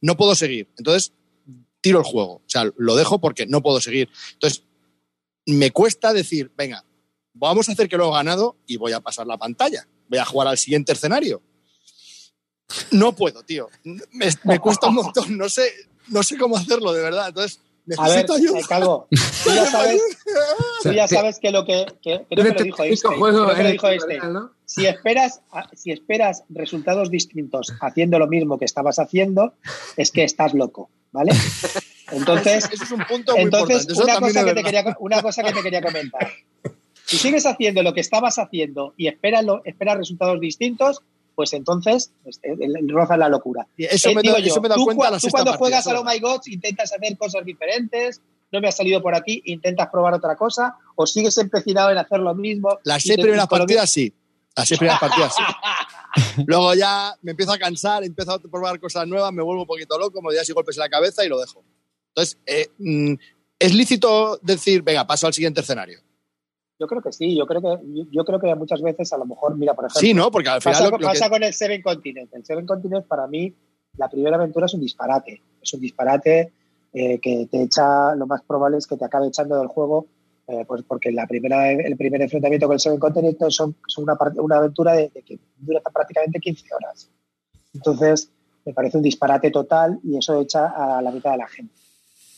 no 0.00 0.16
puedo 0.16 0.34
seguir. 0.34 0.68
Entonces, 0.76 1.12
tiro 1.80 1.98
el 1.98 2.04
juego. 2.04 2.34
O 2.34 2.42
sea, 2.46 2.70
lo 2.76 2.96
dejo 2.96 3.20
porque 3.20 3.46
no 3.46 3.62
puedo 3.62 3.80
seguir. 3.80 4.08
Entonces, 4.34 4.64
me 5.46 5.70
cuesta 5.70 6.12
decir, 6.12 6.50
venga, 6.56 6.84
vamos 7.34 7.68
a 7.68 7.72
hacer 7.72 7.88
que 7.88 7.96
lo 7.96 8.08
he 8.08 8.12
ganado 8.12 8.56
y 8.66 8.76
voy 8.76 8.92
a 8.92 9.00
pasar 9.00 9.26
la 9.26 9.38
pantalla. 9.38 9.86
Voy 10.08 10.18
a 10.18 10.24
jugar 10.24 10.48
al 10.48 10.58
siguiente 10.58 10.92
escenario. 10.92 11.42
No 12.90 13.14
puedo, 13.14 13.42
tío. 13.42 13.68
Me, 13.84 14.28
me 14.44 14.58
cuesta 14.58 14.88
un 14.88 14.94
montón. 14.94 15.36
No 15.36 15.48
sé, 15.48 15.70
no 16.08 16.22
sé 16.22 16.38
cómo 16.38 16.56
hacerlo, 16.56 16.92
de 16.92 17.02
verdad. 17.02 17.28
Entonces, 17.28 17.60
necesito 17.86 18.32
a 18.32 18.36
ver, 18.36 18.46
ayuda. 18.46 18.58
eh, 18.58 18.62
Calvo, 18.68 19.08
tú 19.44 19.50
ya 19.50 19.66
sabes, 19.66 20.02
tú 20.82 20.92
ya 20.92 21.08
sabes 21.08 21.38
que 21.38 21.50
lo 21.50 21.64
que, 21.64 21.86
que 22.02 22.24
creo 22.28 22.44
que 22.44 22.58
lo 22.58 22.64
dijo 22.64 22.82
Einstein, 22.82 23.20
creo 23.20 23.54
que 23.54 23.62
lo 23.62 23.70
dijo 23.70 23.88
Einstein. 23.88 24.32
¿no? 24.32 24.52
Si 24.64 24.86
esperas, 24.86 25.42
si 25.74 25.92
esperas 25.92 26.44
resultados 26.48 27.10
distintos 27.10 27.72
haciendo 27.80 28.18
lo 28.18 28.26
mismo 28.26 28.58
que 28.58 28.64
estabas 28.64 28.98
haciendo, 28.98 29.54
es 29.96 30.10
que 30.10 30.24
estás 30.24 30.54
loco, 30.54 30.90
¿vale? 31.10 31.32
Entonces, 32.10 32.68
Eso 32.70 32.84
es 32.84 32.90
un 32.90 33.04
punto 33.08 33.32
muy 33.32 33.42
entonces 33.42 33.86
una, 33.98 34.18
cosa 34.18 34.44
que 34.44 34.54
te 34.54 34.62
quería, 34.62 34.96
una 35.00 35.22
cosa 35.22 35.42
que 35.42 35.52
te 35.52 35.62
quería 35.62 35.80
comentar. 35.80 36.28
Si 37.06 37.16
sigues 37.16 37.46
haciendo 37.46 37.82
lo 37.82 37.94
que 37.94 38.00
estabas 38.00 38.38
haciendo 38.38 38.92
y 38.96 39.08
esperas, 39.08 39.44
esperas 39.64 39.96
resultados 39.96 40.38
distintos, 40.40 41.02
pues 41.34 41.52
entonces 41.52 42.12
roza 42.88 43.16
la 43.16 43.28
locura. 43.28 43.66
Eso, 43.76 44.10
Eh, 44.10 44.14
me, 44.14 44.22
digo 44.22 44.34
da, 44.34 44.40
yo, 44.40 44.46
eso 44.46 44.60
me 44.60 44.68
da 44.68 44.74
tú, 44.74 44.84
cuenta 44.84 45.08
a 45.08 45.10
la 45.12 45.18
tú 45.18 45.28
cuando 45.30 45.52
juegas 45.54 45.80
eso 45.80 45.90
a 45.90 45.94
es 45.94 46.00
Oh. 46.00 46.04
My 46.04 46.18
Gods 46.18 46.48
intentas 46.48 46.92
hacer 46.92 47.16
cosas 47.16 47.44
diferentes, 47.44 48.20
no 48.50 48.60
me 48.60 48.68
ha 48.68 48.72
salido 48.72 49.02
por 49.02 49.14
aquí, 49.14 49.42
intentas 49.46 49.88
probar 49.90 50.14
otra 50.14 50.36
cosa, 50.36 50.76
o 50.94 51.06
sigues 51.06 51.36
empecinado 51.38 51.90
en 51.90 51.98
hacer 51.98 52.20
lo 52.20 52.34
mismo. 52.34 52.78
Las 52.84 53.02
seis 53.02 53.18
primeras 53.18 53.48
partidas 53.48 53.90
sí. 53.90 54.12
Las 54.54 54.68
seis 54.68 54.78
primeras 54.78 55.00
partidas 55.00 55.34
sí. 55.34 55.42
Luego 56.46 56.74
ya 56.74 57.16
me 57.22 57.30
empiezo 57.30 57.52
a 57.52 57.58
cansar, 57.58 58.04
empiezo 58.04 58.32
a 58.32 58.38
probar 58.38 58.78
cosas 58.78 59.06
nuevas, 59.06 59.32
me 59.32 59.42
vuelvo 59.42 59.62
un 59.62 59.66
poquito 59.66 59.98
loco, 59.98 60.20
me 60.20 60.28
doy 60.28 60.38
así 60.38 60.52
golpes 60.52 60.76
en 60.76 60.80
la 60.80 60.88
cabeza 60.90 61.24
y 61.24 61.28
lo 61.28 61.40
dejo. 61.40 61.64
Entonces, 62.08 62.38
eh, 62.44 62.68
mm, 62.78 63.14
es 63.58 63.74
lícito 63.74 64.38
decir, 64.42 64.82
venga, 64.82 65.06
paso 65.06 65.26
al 65.26 65.32
siguiente 65.32 65.62
escenario. 65.62 66.00
Yo 66.82 66.88
creo 66.88 67.00
que 67.00 67.12
sí, 67.12 67.36
yo 67.36 67.46
creo 67.46 67.60
que, 67.62 67.78
yo, 68.10 68.24
creo 68.24 68.40
que 68.40 68.52
muchas 68.56 68.82
veces 68.82 69.12
a 69.12 69.18
lo 69.18 69.24
mejor, 69.24 69.56
mira, 69.56 69.72
por 69.72 69.84
ejemplo, 69.84 70.00
Sí, 70.00 70.12
¿no? 70.14 70.32
Porque 70.32 70.48
al 70.48 70.60
final 70.60 70.74
pasa, 70.80 70.90
lo, 70.90 70.98
lo 70.98 71.06
pasa 71.06 71.24
que- 71.26 71.30
con 71.30 71.42
el 71.44 71.52
Seven 71.54 71.80
Continent. 71.80 72.34
El 72.34 72.44
Seven 72.44 72.66
Continent 72.66 73.06
para 73.06 73.28
mí, 73.28 73.54
la 73.96 74.08
primera 74.08 74.34
aventura 74.34 74.66
es 74.66 74.74
un 74.74 74.80
disparate. 74.80 75.40
Es 75.62 75.72
un 75.74 75.80
disparate 75.80 76.52
eh, 76.92 77.20
que 77.20 77.46
te 77.48 77.62
echa, 77.62 78.16
lo 78.16 78.26
más 78.26 78.42
probable 78.42 78.78
es 78.78 78.88
que 78.88 78.96
te 78.96 79.04
acabe 79.04 79.28
echando 79.28 79.56
del 79.60 79.68
juego, 79.68 80.06
eh, 80.48 80.64
pues 80.66 80.82
porque 80.82 81.12
la 81.12 81.28
primera, 81.28 81.70
el 81.70 81.96
primer 81.96 82.20
enfrentamiento 82.20 82.66
con 82.66 82.74
el 82.74 82.80
Seven 82.80 82.98
Continent 82.98 83.38
son, 83.50 83.76
son 83.86 84.02
una, 84.02 84.16
una 84.42 84.56
aventura 84.56 84.94
de, 84.94 85.08
de 85.14 85.22
que 85.22 85.38
dura 85.58 85.80
prácticamente 85.80 86.40
15 86.40 86.66
horas. 86.74 87.08
Entonces, 87.72 88.28
me 88.64 88.72
parece 88.74 88.96
un 88.96 89.02
disparate 89.04 89.50
total 89.52 90.00
y 90.02 90.16
eso 90.16 90.40
echa 90.40 90.66
a 90.66 91.00
la 91.00 91.10
mitad 91.12 91.30
de 91.32 91.36
la 91.38 91.48
gente. 91.48 91.72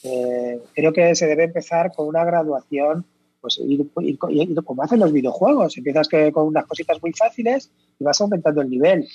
Eh, 0.05 0.61
creo 0.75 0.93
que 0.93 1.15
se 1.15 1.27
debe 1.27 1.45
empezar 1.45 1.93
con 1.95 2.07
una 2.07 2.25
graduación, 2.25 3.07
pues 3.45 3.59
ir, 3.59 3.81
ir- 3.97 4.19
ir 4.31 4.65
como 4.65 4.83
hacen 4.83 5.01
los 5.01 5.13
videojuegos. 5.13 5.77
Empiezas 5.77 6.09
que, 6.09 6.33
con 6.33 6.47
unas 6.47 6.65
cositas 6.67 6.97
muy 7.03 7.13
fáciles 7.13 7.71
y 8.01 8.05
vas 8.05 8.19
aumentando 8.23 8.63
el 8.63 8.71
nivel. 8.71 9.07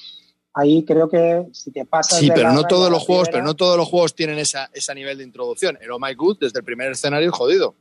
Ahí 0.53 0.83
creo 0.85 1.09
que 1.09 1.47
si 1.51 1.71
te 1.71 1.85
pasas. 1.85 2.19
Sí, 2.19 2.27
de 2.27 2.33
pero 2.35 2.49
la 2.49 2.53
no 2.53 2.63
todos 2.65 2.91
los 2.91 3.03
juegos, 3.03 3.27
pero 3.29 3.37
primera, 3.39 3.47
no 3.47 3.55
todos 3.55 3.75
los 3.77 3.87
juegos 3.87 4.13
tienen 4.13 4.37
esa, 4.37 4.69
ese 4.73 4.93
nivel 4.93 5.17
de 5.17 5.23
introducción. 5.23 5.79
El 5.81 5.89
Oh 5.91 5.97
My 5.99 6.13
Good, 6.13 6.37
desde 6.41 6.59
el 6.59 6.65
primer 6.65 6.91
escenario, 6.91 7.29
es 7.29 7.35
jodido. 7.35 7.73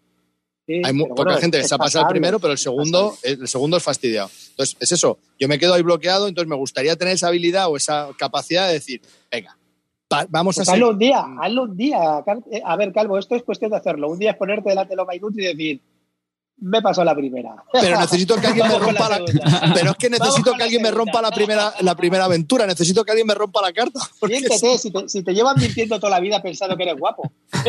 sí, 0.67 0.81
Hay 0.85 0.93
pero 0.93 1.09
poca 1.09 1.23
bueno, 1.25 1.39
gente 1.39 1.59
que 1.59 1.69
se 1.69 1.75
ha 1.75 1.79
pasado 1.79 2.07
el 2.07 2.11
primero, 2.11 2.39
pero 2.39 2.53
el 2.53 2.59
segundo, 2.59 3.15
el 3.23 3.47
segundo 3.47 3.77
es 3.77 3.83
fastidiado. 3.83 4.31
Entonces, 4.51 4.77
es 4.81 4.93
eso. 4.93 5.19
Yo 5.39 5.49
me 5.49 5.59
quedo 5.59 5.75
ahí 5.75 5.83
bloqueado, 5.83 6.29
entonces 6.29 6.49
me 6.49 6.57
gustaría 6.57 6.97
tener 6.97 7.15
esa 7.15 7.29
habilidad 7.29 7.69
o 7.71 7.77
esa 7.77 8.09
capacidad 8.19 8.67
de 8.69 8.75
decir, 8.75 9.01
venga, 9.31 9.57
vamos 10.29 10.57
Pues 10.57 10.69
a 10.69 10.73
hazlo 10.73 10.87
seguir. 10.89 10.93
un 10.93 10.99
día, 10.99 11.25
hazlo 11.41 11.63
un 11.65 11.77
día. 11.77 12.25
Eh, 12.51 12.63
A 12.65 12.77
ver, 12.77 12.93
Calvo, 12.93 13.19
esto 13.19 13.35
es 13.35 13.43
cuestión 13.43 13.71
de 13.71 13.79
hacerlo. 13.79 14.11
Un 14.11 14.19
día 14.19 14.33
es 14.33 14.37
ponerte 14.37 14.69
delante 14.69 14.91
de 14.91 14.97
los 14.97 15.07
Minut 15.09 15.33
y 15.39 15.43
decir, 15.43 15.81
me 16.61 16.83
pasó 16.83 17.05
la 17.05 17.15
primera. 17.15 17.55
Pero 17.73 18.01
necesito 18.01 18.37
que 18.37 18.49
alguien 18.49 18.67
me 18.67 18.79
rompa 18.79 19.09
la. 19.09 19.19
Pero 19.75 19.91
es 19.93 19.97
que 19.97 20.11
necesito 20.11 20.53
que 20.55 20.63
alguien 20.65 20.83
me 20.83 20.91
rompa 20.91 21.23
la 21.23 21.31
primera, 21.31 21.73
la 21.81 21.95
primera 21.97 22.25
aventura. 22.25 22.67
Necesito 22.67 23.05
que 23.05 23.13
alguien 23.13 23.27
me 23.27 23.35
rompa 23.35 23.63
la 23.63 23.73
carta. 23.73 24.01
Siéntete, 24.27 24.79
si 24.79 24.91
te, 24.91 25.09
si 25.09 25.23
te 25.23 25.33
llevan 25.33 25.57
mintiendo 25.59 25.99
toda 25.99 26.11
la 26.11 26.21
vida 26.21 26.43
pensando 26.43 26.77
que 26.77 26.83
eres 26.85 26.99
guapo. 26.99 27.31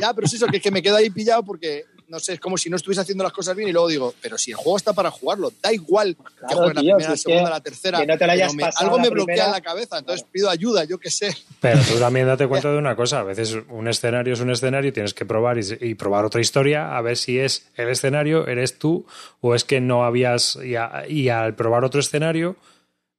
Ya, 0.00 0.12
pero 0.12 0.26
es 0.26 0.34
eso, 0.34 0.46
que 0.46 0.58
es 0.58 0.62
que 0.62 0.70
me 0.70 0.82
quedo 0.82 0.96
ahí 0.96 1.10
pillado 1.10 1.42
porque, 1.42 1.84
no 2.08 2.18
sé, 2.20 2.34
es 2.34 2.40
como 2.40 2.56
si 2.58 2.68
no 2.70 2.76
estuviese 2.76 3.00
haciendo 3.00 3.24
las 3.24 3.32
cosas 3.32 3.56
bien 3.56 3.68
y 3.68 3.72
luego 3.72 3.88
digo, 3.88 4.14
pero 4.20 4.36
si 4.38 4.50
el 4.50 4.56
juego 4.56 4.76
está 4.76 4.92
para 4.92 5.10
jugarlo, 5.10 5.52
da 5.62 5.72
igual 5.72 6.14
que 6.16 6.22
Claro, 6.38 6.56
juegues 6.56 6.74
la 6.74 6.80
primera, 6.82 6.98
si 7.00 7.10
la 7.10 7.16
segunda, 7.16 7.44
que- 7.44 7.50
la 7.50 7.60
tercera. 7.60 8.00
que 8.00 8.06
no 8.06 8.18
te 8.18 8.26
la 8.26 8.32
hayas 8.34 8.48
pero 8.48 8.56
me- 8.56 8.62
pasado 8.62 8.84
algo 8.86 8.96
la 8.98 9.02
me 9.02 9.10
bloquea 9.10 9.24
primera. 9.34 9.46
en 9.46 9.52
la 9.52 9.60
cabeza, 9.60 9.98
entonces 9.98 10.26
pido 10.30 10.50
ayuda, 10.50 10.84
yo 10.84 10.98
qué 10.98 11.10
sé. 11.10 11.36
Pero 11.60 11.80
tú 11.82 11.98
también 11.98 12.26
date 12.26 12.46
cuenta 12.46 12.70
de 12.70 12.78
una 12.78 12.94
cosa, 12.96 13.20
a 13.20 13.22
veces 13.24 13.56
un 13.70 13.88
escenario 13.88 14.34
es 14.34 14.40
un 14.40 14.50
escenario 14.50 14.90
y 14.90 14.92
tienes 14.92 15.14
que 15.14 15.24
probar 15.24 15.58
y, 15.58 15.62
y 15.80 15.94
probar 15.94 16.24
otra 16.24 16.40
historia 16.40 16.96
a 16.96 17.00
ver 17.00 17.16
si 17.16 17.38
es 17.38 17.70
el 17.76 17.88
escenario, 17.88 18.46
eres 18.46 18.78
tú 18.78 19.06
o 19.40 19.54
es 19.54 19.64
que 19.64 19.80
no 19.80 20.04
habías 20.04 20.56
y, 20.62 20.76
a- 20.76 21.04
y 21.08 21.28
al 21.30 21.54
probar 21.54 21.84
otro 21.84 22.00
escenario 22.00 22.56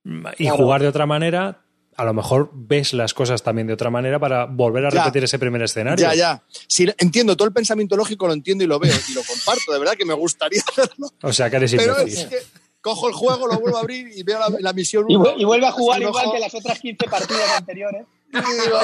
mm, 0.03 0.27
y 0.38 0.43
Claro. 0.45 0.57
jugar 0.57 0.81
de 0.81 0.88
otra 0.88 1.05
manera, 1.05 1.61
a 1.97 2.03
lo 2.05 2.13
mejor 2.13 2.49
ves 2.53 2.93
las 2.93 3.13
cosas 3.13 3.41
también 3.43 3.67
de 3.67 3.73
otra 3.73 3.89
manera 3.89 4.19
para 4.19 4.45
volver 4.45 4.85
a 4.85 4.89
Ya. 4.89 5.01
repetir 5.03 5.23
ese 5.23 5.39
primer 5.39 5.61
escenario. 5.61 6.01
Ya, 6.05 6.13
ya. 6.15 6.43
Si 6.67 6.85
entiendo 6.97 7.35
todo 7.37 7.47
el 7.47 7.53
pensamiento 7.53 7.95
lógico, 7.95 8.27
lo 8.27 8.33
entiendo 8.33 8.63
y 8.63 8.67
lo 8.67 8.79
veo 8.79 8.93
y 9.09 9.13
lo 9.13 9.21
comparto, 9.23 9.71
de 9.73 9.79
verdad 9.79 9.93
que 9.97 10.05
me 10.05 10.13
gustaría 10.13 10.61
hacerlo. 10.69 11.11
O 11.21 11.31
sea 11.33 11.49
que 11.49 11.55
eres 11.57 11.73
Pero 11.75 11.97
es 11.99 12.25
que 12.25 12.37
cojo 12.81 13.07
el 13.07 13.13
juego, 13.13 13.47
lo 13.47 13.59
vuelvo 13.59 13.77
a 13.77 13.81
abrir 13.81 14.07
y 14.15 14.23
veo 14.23 14.39
la, 14.39 14.49
la 14.59 14.73
misión 14.73 15.05
Y, 15.09 15.15
y 15.41 15.45
vuelve 15.45 15.65
a 15.67 15.71
jugar 15.71 16.01
igual 16.01 16.31
que 16.33 16.39
las 16.39 16.53
otras 16.53 16.79
15 16.79 17.05
partidas 17.09 17.51
anteriores. 17.57 18.05
y 18.33 18.37
digo, 18.37 18.79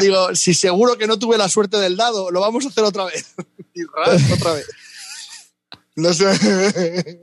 digo, 0.00 0.34
si 0.34 0.54
seguro 0.54 0.96
que 0.96 1.06
no 1.06 1.18
tuve 1.18 1.36
la 1.36 1.48
suerte 1.48 1.76
del 1.76 1.96
dado, 1.96 2.30
lo 2.30 2.40
vamos 2.40 2.64
a 2.64 2.68
hacer 2.68 2.84
otra 2.84 3.04
vez. 3.04 3.34
Y 3.74 3.82
ras, 3.94 4.20
otra 4.32 4.54
vez. 4.54 4.66
No 5.94 6.12
sé. 6.12 7.20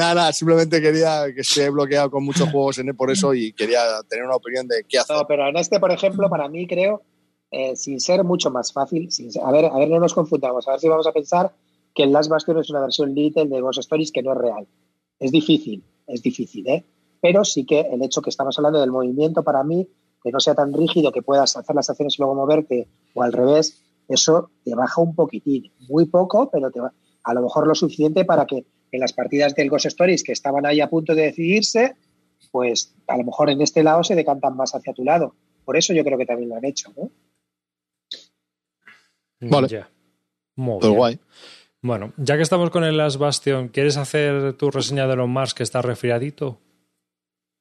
Nada, 0.00 0.32
simplemente 0.32 0.80
quería 0.80 1.26
que 1.34 1.42
esté 1.42 1.68
bloqueado 1.68 2.10
con 2.10 2.24
muchos 2.24 2.50
juegos 2.50 2.78
en 2.78 2.88
él 2.88 2.96
por 2.96 3.10
eso 3.10 3.34
y 3.34 3.52
quería 3.52 3.80
tener 4.08 4.24
una 4.24 4.36
opinión 4.36 4.66
de 4.66 4.82
qué 4.88 4.98
hacer. 4.98 5.14
No, 5.14 5.26
pero 5.26 5.46
en 5.46 5.58
este, 5.58 5.78
por 5.78 5.92
ejemplo, 5.92 6.30
para 6.30 6.48
mí 6.48 6.66
creo, 6.66 7.02
eh, 7.50 7.76
sin 7.76 8.00
ser 8.00 8.24
mucho 8.24 8.50
más 8.50 8.72
fácil, 8.72 9.12
sin 9.12 9.28
a, 9.44 9.52
ver, 9.52 9.66
a 9.66 9.76
ver, 9.76 9.90
no 9.90 10.00
nos 10.00 10.14
confundamos, 10.14 10.66
a 10.66 10.70
ver 10.70 10.80
si 10.80 10.88
vamos 10.88 11.06
a 11.06 11.12
pensar 11.12 11.52
que 11.94 12.04
el 12.04 12.12
Last 12.12 12.30
Bastion 12.30 12.58
es 12.58 12.70
una 12.70 12.80
versión 12.80 13.14
Little 13.14 13.44
de 13.44 13.60
Ghost 13.60 13.80
Stories 13.80 14.10
que 14.10 14.22
no 14.22 14.32
es 14.32 14.38
real. 14.38 14.66
Es 15.18 15.32
difícil, 15.32 15.84
es 16.06 16.22
difícil, 16.22 16.66
¿eh? 16.66 16.82
Pero 17.20 17.44
sí 17.44 17.66
que 17.66 17.80
el 17.80 18.02
hecho 18.02 18.22
que 18.22 18.30
estamos 18.30 18.56
hablando 18.58 18.80
del 18.80 18.92
movimiento 18.92 19.42
para 19.42 19.62
mí, 19.64 19.86
que 20.24 20.32
no 20.32 20.40
sea 20.40 20.54
tan 20.54 20.72
rígido, 20.72 21.12
que 21.12 21.20
puedas 21.20 21.58
hacer 21.58 21.76
las 21.76 21.90
acciones 21.90 22.14
y 22.18 22.22
luego 22.22 22.34
moverte, 22.34 22.88
o 23.12 23.22
al 23.22 23.34
revés, 23.34 23.82
eso 24.08 24.48
te 24.64 24.74
baja 24.74 25.02
un 25.02 25.14
poquitín, 25.14 25.70
muy 25.90 26.06
poco, 26.06 26.48
pero 26.50 26.70
te 26.70 26.80
va, 26.80 26.90
a 27.22 27.34
lo 27.34 27.42
mejor 27.42 27.66
lo 27.66 27.74
suficiente 27.74 28.24
para 28.24 28.46
que 28.46 28.64
en 28.92 29.00
las 29.00 29.12
partidas 29.12 29.54
del 29.54 29.70
Ghost 29.70 29.86
Stories 29.86 30.24
que 30.24 30.32
estaban 30.32 30.66
ahí 30.66 30.80
a 30.80 30.88
punto 30.88 31.14
de 31.14 31.22
decidirse, 31.22 31.94
pues 32.50 32.94
a 33.06 33.16
lo 33.16 33.24
mejor 33.24 33.50
en 33.50 33.60
este 33.60 33.82
lado 33.82 34.02
se 34.04 34.14
decantan 34.14 34.56
más 34.56 34.74
hacia 34.74 34.92
tu 34.92 35.04
lado. 35.04 35.34
Por 35.64 35.76
eso 35.76 35.92
yo 35.92 36.04
creo 36.04 36.18
que 36.18 36.26
también 36.26 36.48
lo 36.48 36.56
han 36.56 36.64
hecho, 36.64 36.92
¿no? 36.96 37.10
Vale. 39.40 39.68
Ya. 39.68 39.88
Muy 40.56 40.78
bien. 40.80 40.94
guay. 40.94 41.20
Bueno, 41.82 42.12
ya 42.18 42.36
que 42.36 42.42
estamos 42.42 42.70
con 42.70 42.84
el 42.84 42.96
Last 42.98 43.18
Bastion, 43.18 43.68
¿quieres 43.68 43.96
hacer 43.96 44.52
tu 44.54 44.70
reseña 44.70 45.06
de 45.06 45.16
los 45.16 45.28
Mars 45.28 45.54
que 45.54 45.62
está 45.62 45.80
resfriadito? 45.80 46.58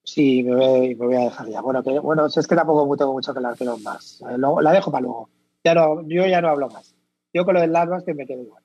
Sí, 0.04 0.44
me 0.44 0.56
voy, 0.56 0.96
me 0.96 1.06
voy 1.06 1.16
a 1.16 1.20
dejar 1.20 1.48
ya. 1.48 1.62
Bueno, 1.62 1.84
que, 1.84 2.00
bueno, 2.00 2.26
es 2.26 2.48
que 2.48 2.56
tampoco 2.56 2.98
tengo 2.98 3.14
mucho 3.14 3.32
que 3.32 3.40
hablar 3.40 3.56
de 3.56 3.66
los 3.66 3.82
más. 3.82 4.22
Eh, 4.30 4.38
la 4.38 4.72
dejo 4.74 4.92
para 4.92 5.04
luego. 5.04 5.30
Ya 5.64 5.74
no, 5.74 6.02
yo 6.08 6.26
ya 6.26 6.42
no 6.42 6.50
hablo 6.50 6.68
más. 6.70 6.96
Yo 7.34 7.46
con 7.46 7.54
lo 7.54 7.62
del 7.62 7.72
Last 7.72 8.06
que 8.06 8.14
me 8.14 8.26
quedo 8.26 8.42
igual. 8.42 8.64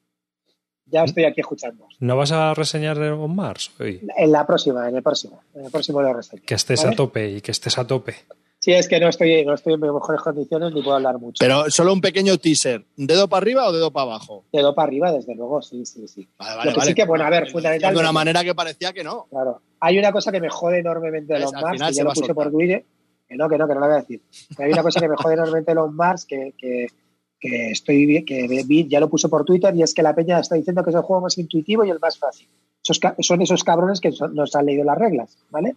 Ya 0.87 1.05
estoy 1.05 1.24
aquí 1.24 1.41
escuchando. 1.41 1.87
¿No 2.01 2.16
vas 2.16 2.30
a 2.32 2.53
reseñar 2.55 2.97
los 2.97 3.28
Mars 3.28 3.70
hoy? 3.80 4.01
En 4.16 4.32
la 4.32 4.47
próxima, 4.47 4.89
en 4.89 4.97
el 4.97 5.03
próximo. 5.03 5.43
En 5.55 5.64
el 5.64 5.70
próximo 5.70 6.03
lo 6.03 6.12
reseño. 6.12 6.43
Que 6.47 6.55
estés 6.55 6.82
¿Vale? 6.82 6.95
a 6.95 6.97
tope 6.97 7.30
y 7.30 7.41
que 7.41 7.51
estés 7.53 7.78
a 7.78 7.87
tope. 7.87 8.14
Sí, 8.59 8.72
es 8.72 8.89
que 8.89 8.99
no 8.99 9.09
estoy, 9.09 9.45
no 9.45 9.55
estoy 9.55 9.74
en 9.74 9.80
mis 9.80 9.93
mejores 9.93 10.22
condiciones 10.22 10.72
ni 10.72 10.82
puedo 10.82 10.97
hablar 10.97 11.18
mucho. 11.18 11.37
Pero 11.39 11.68
solo 11.70 11.93
un 11.93 12.01
pequeño 12.01 12.39
teaser. 12.39 12.85
¿Dedo 12.97 13.28
para 13.28 13.43
arriba 13.43 13.66
o 13.68 13.72
dedo 13.72 13.91
para 13.93 14.05
abajo? 14.05 14.45
Te 14.53 14.61
doy 14.62 14.74
para 14.74 14.87
arriba, 14.89 15.12
desde 15.12 15.35
luego, 15.35 15.61
sí, 15.61 15.85
sí, 15.85 16.09
sí. 16.09 16.26
Vale, 16.39 16.51
Lo 16.53 16.57
vale, 16.59 16.70
que 16.72 16.76
vale. 16.78 16.89
sí 16.91 16.95
que, 16.95 17.05
bueno, 17.05 17.24
a 17.24 17.30
ver, 17.30 17.45
De 17.45 17.51
fundamentalmente. 17.51 18.01
una 18.01 18.12
manera 18.12 18.43
que 18.43 18.55
parecía 18.55 18.93
que 18.95 19.05
no. 19.05 19.26
Claro. 19.28 19.61
Hay 19.80 19.99
una 19.99 20.12
cosa 20.12 20.32
que 20.32 20.41
me 20.41 20.49
jode 20.49 20.78
enormemente 20.78 21.35
de 21.35 21.41
los 21.41 21.53
Mars, 21.53 21.80
que 21.82 21.93
ya 21.93 22.05
lo 22.05 22.12
puse 22.12 22.35
por 22.35 22.51
Twitter. 22.51 22.85
Que 23.28 23.37
no, 23.37 23.49
que 23.49 23.59
no, 23.59 23.66
que 23.66 23.74
no 23.74 23.80
lo 23.80 23.87
voy 23.87 23.97
a 23.97 23.99
decir. 24.01 24.22
Hay 24.59 24.72
una 24.72 24.82
cosa 24.82 25.01
que 25.01 25.09
me 25.09 25.16
jode 25.16 25.35
enormemente 25.35 25.70
de 25.70 25.74
los 25.74 25.93
Mars, 25.93 26.24
que, 26.24 26.55
que, 26.59 26.87
que 27.45 27.70
estoy 27.70 28.24
que 28.24 28.64
ya 28.88 29.01
lo 29.01 29.11
puse 29.11 29.28
por 29.28 29.45
Twitter, 29.45 29.74
y 29.76 29.82
es 29.82 29.92
que 29.92 30.03
la 30.03 30.14
peña 30.14 30.40
está 30.40 30.55
diciendo 30.55 30.82
que 30.82 30.88
es 30.90 30.97
el 30.97 31.03
juego 31.03 31.20
más 31.22 31.36
intuitivo 31.36 31.84
y 31.84 31.90
el 31.90 32.01
más 32.01 32.18
fácil. 32.18 32.49
Esos 32.82 32.99
son 33.20 33.42
esos 33.42 33.62
cabrones 33.62 34.01
que 34.01 34.12
son- 34.12 34.34
no 34.34 34.47
se 34.47 34.57
han 34.59 34.64
leído 34.66 34.82
las 34.84 34.97
reglas, 34.97 35.36
¿vale? 35.51 35.74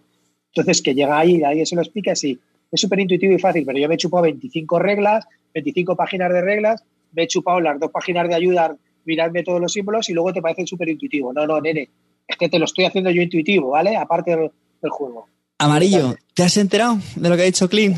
Entonces, 0.54 0.82
que 0.82 0.96
llega 0.96 1.20
ahí 1.20 1.38
y 1.38 1.44
alguien 1.44 1.66
se 1.66 1.76
lo 1.76 1.82
explica, 1.82 2.16
sí, 2.16 2.40
es 2.72 2.80
súper 2.82 3.02
intuitivo 3.02 3.34
y 3.34 3.40
fácil, 3.40 3.66
pero 3.66 3.78
yo 3.80 3.88
me 3.90 3.96
he 3.96 3.98
chupado 3.98 4.24
25 4.24 4.80
reglas, 4.80 5.26
25 5.54 5.96
páginas 5.98 6.32
de 6.32 6.42
reglas, 6.42 6.84
me 7.12 7.24
he 7.24 7.28
chupado 7.28 7.60
las 7.60 7.78
dos 7.80 7.92
páginas 7.92 8.28
de 8.30 8.36
ayuda, 8.36 8.76
mirarme 9.06 9.44
todos 9.44 9.60
los 9.62 9.74
símbolos 9.74 10.10
y 10.10 10.14
luego 10.14 10.32
te 10.34 10.42
parece 10.42 10.66
súper 10.66 10.88
intuitivo. 10.90 11.34
No, 11.34 11.46
no, 11.46 11.60
nene, 11.60 11.90
es 12.28 12.38
que 12.38 12.48
te 12.50 12.60
lo 12.60 12.66
estoy 12.66 12.86
haciendo 12.86 13.10
yo 13.12 13.22
intuitivo, 13.22 13.72
¿vale? 13.72 13.96
Aparte 13.98 14.32
del, 14.36 14.52
del 14.82 14.92
juego. 14.92 15.28
Amarillo, 15.60 16.16
¿te 16.34 16.44
has 16.44 16.56
enterado 16.58 16.98
de 17.16 17.30
lo 17.30 17.36
que 17.36 17.42
ha 17.42 17.46
dicho 17.46 17.68
Clint? 17.70 17.98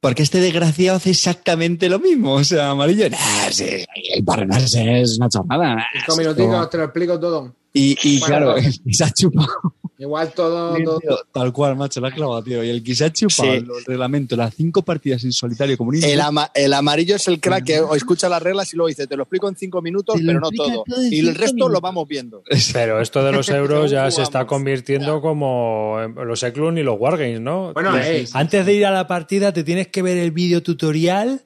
Porque 0.00 0.22
este 0.22 0.40
desgraciado 0.40 0.96
hace 0.96 1.10
exactamente 1.10 1.88
lo 1.88 1.98
mismo. 1.98 2.32
O 2.32 2.44
sea, 2.44 2.70
amarillo, 2.70 3.08
nah, 3.10 3.50
sí, 3.50 3.84
el 4.14 4.22
barrenarse 4.22 5.02
es 5.02 5.18
una 5.18 5.28
chorrada. 5.28 5.86
Cinco 5.92 6.16
minutitos, 6.16 6.70
te 6.70 6.78
lo 6.78 6.84
explico 6.84 7.20
todo. 7.20 7.54
Y, 7.72 7.96
y 8.02 8.20
claro, 8.20 8.54
se 8.90 9.04
ha 9.04 9.10
chupado. 9.10 9.74
Igual 10.00 10.32
todo, 10.32 10.74
Tío, 10.76 10.98
todo- 10.98 11.26
Tal 11.30 11.52
cual, 11.52 11.76
macho, 11.76 12.00
la 12.00 12.08
has 12.08 12.14
clavado, 12.14 12.42
tío. 12.42 12.64
Y 12.64 12.70
el 12.70 12.82
que 12.82 12.94
se 12.94 13.04
ha 13.04 13.12
chupado 13.12 13.50
Sí. 13.52 13.58
el 13.58 13.68
reglamento, 13.86 14.34
las 14.34 14.54
cinco 14.54 14.80
partidas 14.80 15.22
en 15.24 15.32
solitario 15.32 15.76
como 15.76 15.90
un 15.90 15.96
El, 15.96 16.04
indio, 16.04 16.24
ama- 16.24 16.50
el 16.54 16.72
amarillo 16.72 17.16
es 17.16 17.28
el 17.28 17.38
crack 17.38 17.64
que 17.64 17.82
escucha 17.94 18.28
las 18.30 18.42
reglas 18.42 18.72
y 18.72 18.76
luego 18.76 18.88
dice, 18.88 19.06
te 19.06 19.14
lo 19.14 19.24
explico 19.24 19.48
en 19.50 19.56
cinco 19.56 19.82
minutos, 19.82 20.16
Te 20.16 20.24
pero 20.24 20.40
no 20.40 20.48
todo. 20.50 20.84
Y 21.10 21.18
el 21.20 21.34
resto 21.34 21.68
lo 21.68 21.82
vamos 21.82 22.08
viendo. 22.08 22.42
Pero 22.72 22.98
esto 23.00 23.22
de 23.22 23.30
los 23.32 23.46
euros 23.50 23.90
ya 23.90 24.10
se 24.10 24.22
está 24.22 24.46
convirtiendo 24.46 25.20
como 25.20 25.98
en 26.00 26.14
los 26.26 26.42
Eclun 26.42 26.78
y 26.78 26.82
los 26.82 26.98
Wargames, 26.98 27.42
¿no? 27.42 27.74
Bueno, 27.74 27.92
Te- 27.92 28.22
eh, 28.22 28.26
Antes 28.32 28.64
de 28.64 28.72
ir 28.72 28.86
a 28.86 28.90
la 28.90 29.06
partida 29.06 29.52
te 29.52 29.64
tienes 29.64 29.88
que 29.88 30.00
ver 30.00 30.16
el 30.16 30.30
vídeo 30.30 30.62
tutorial, 30.62 31.42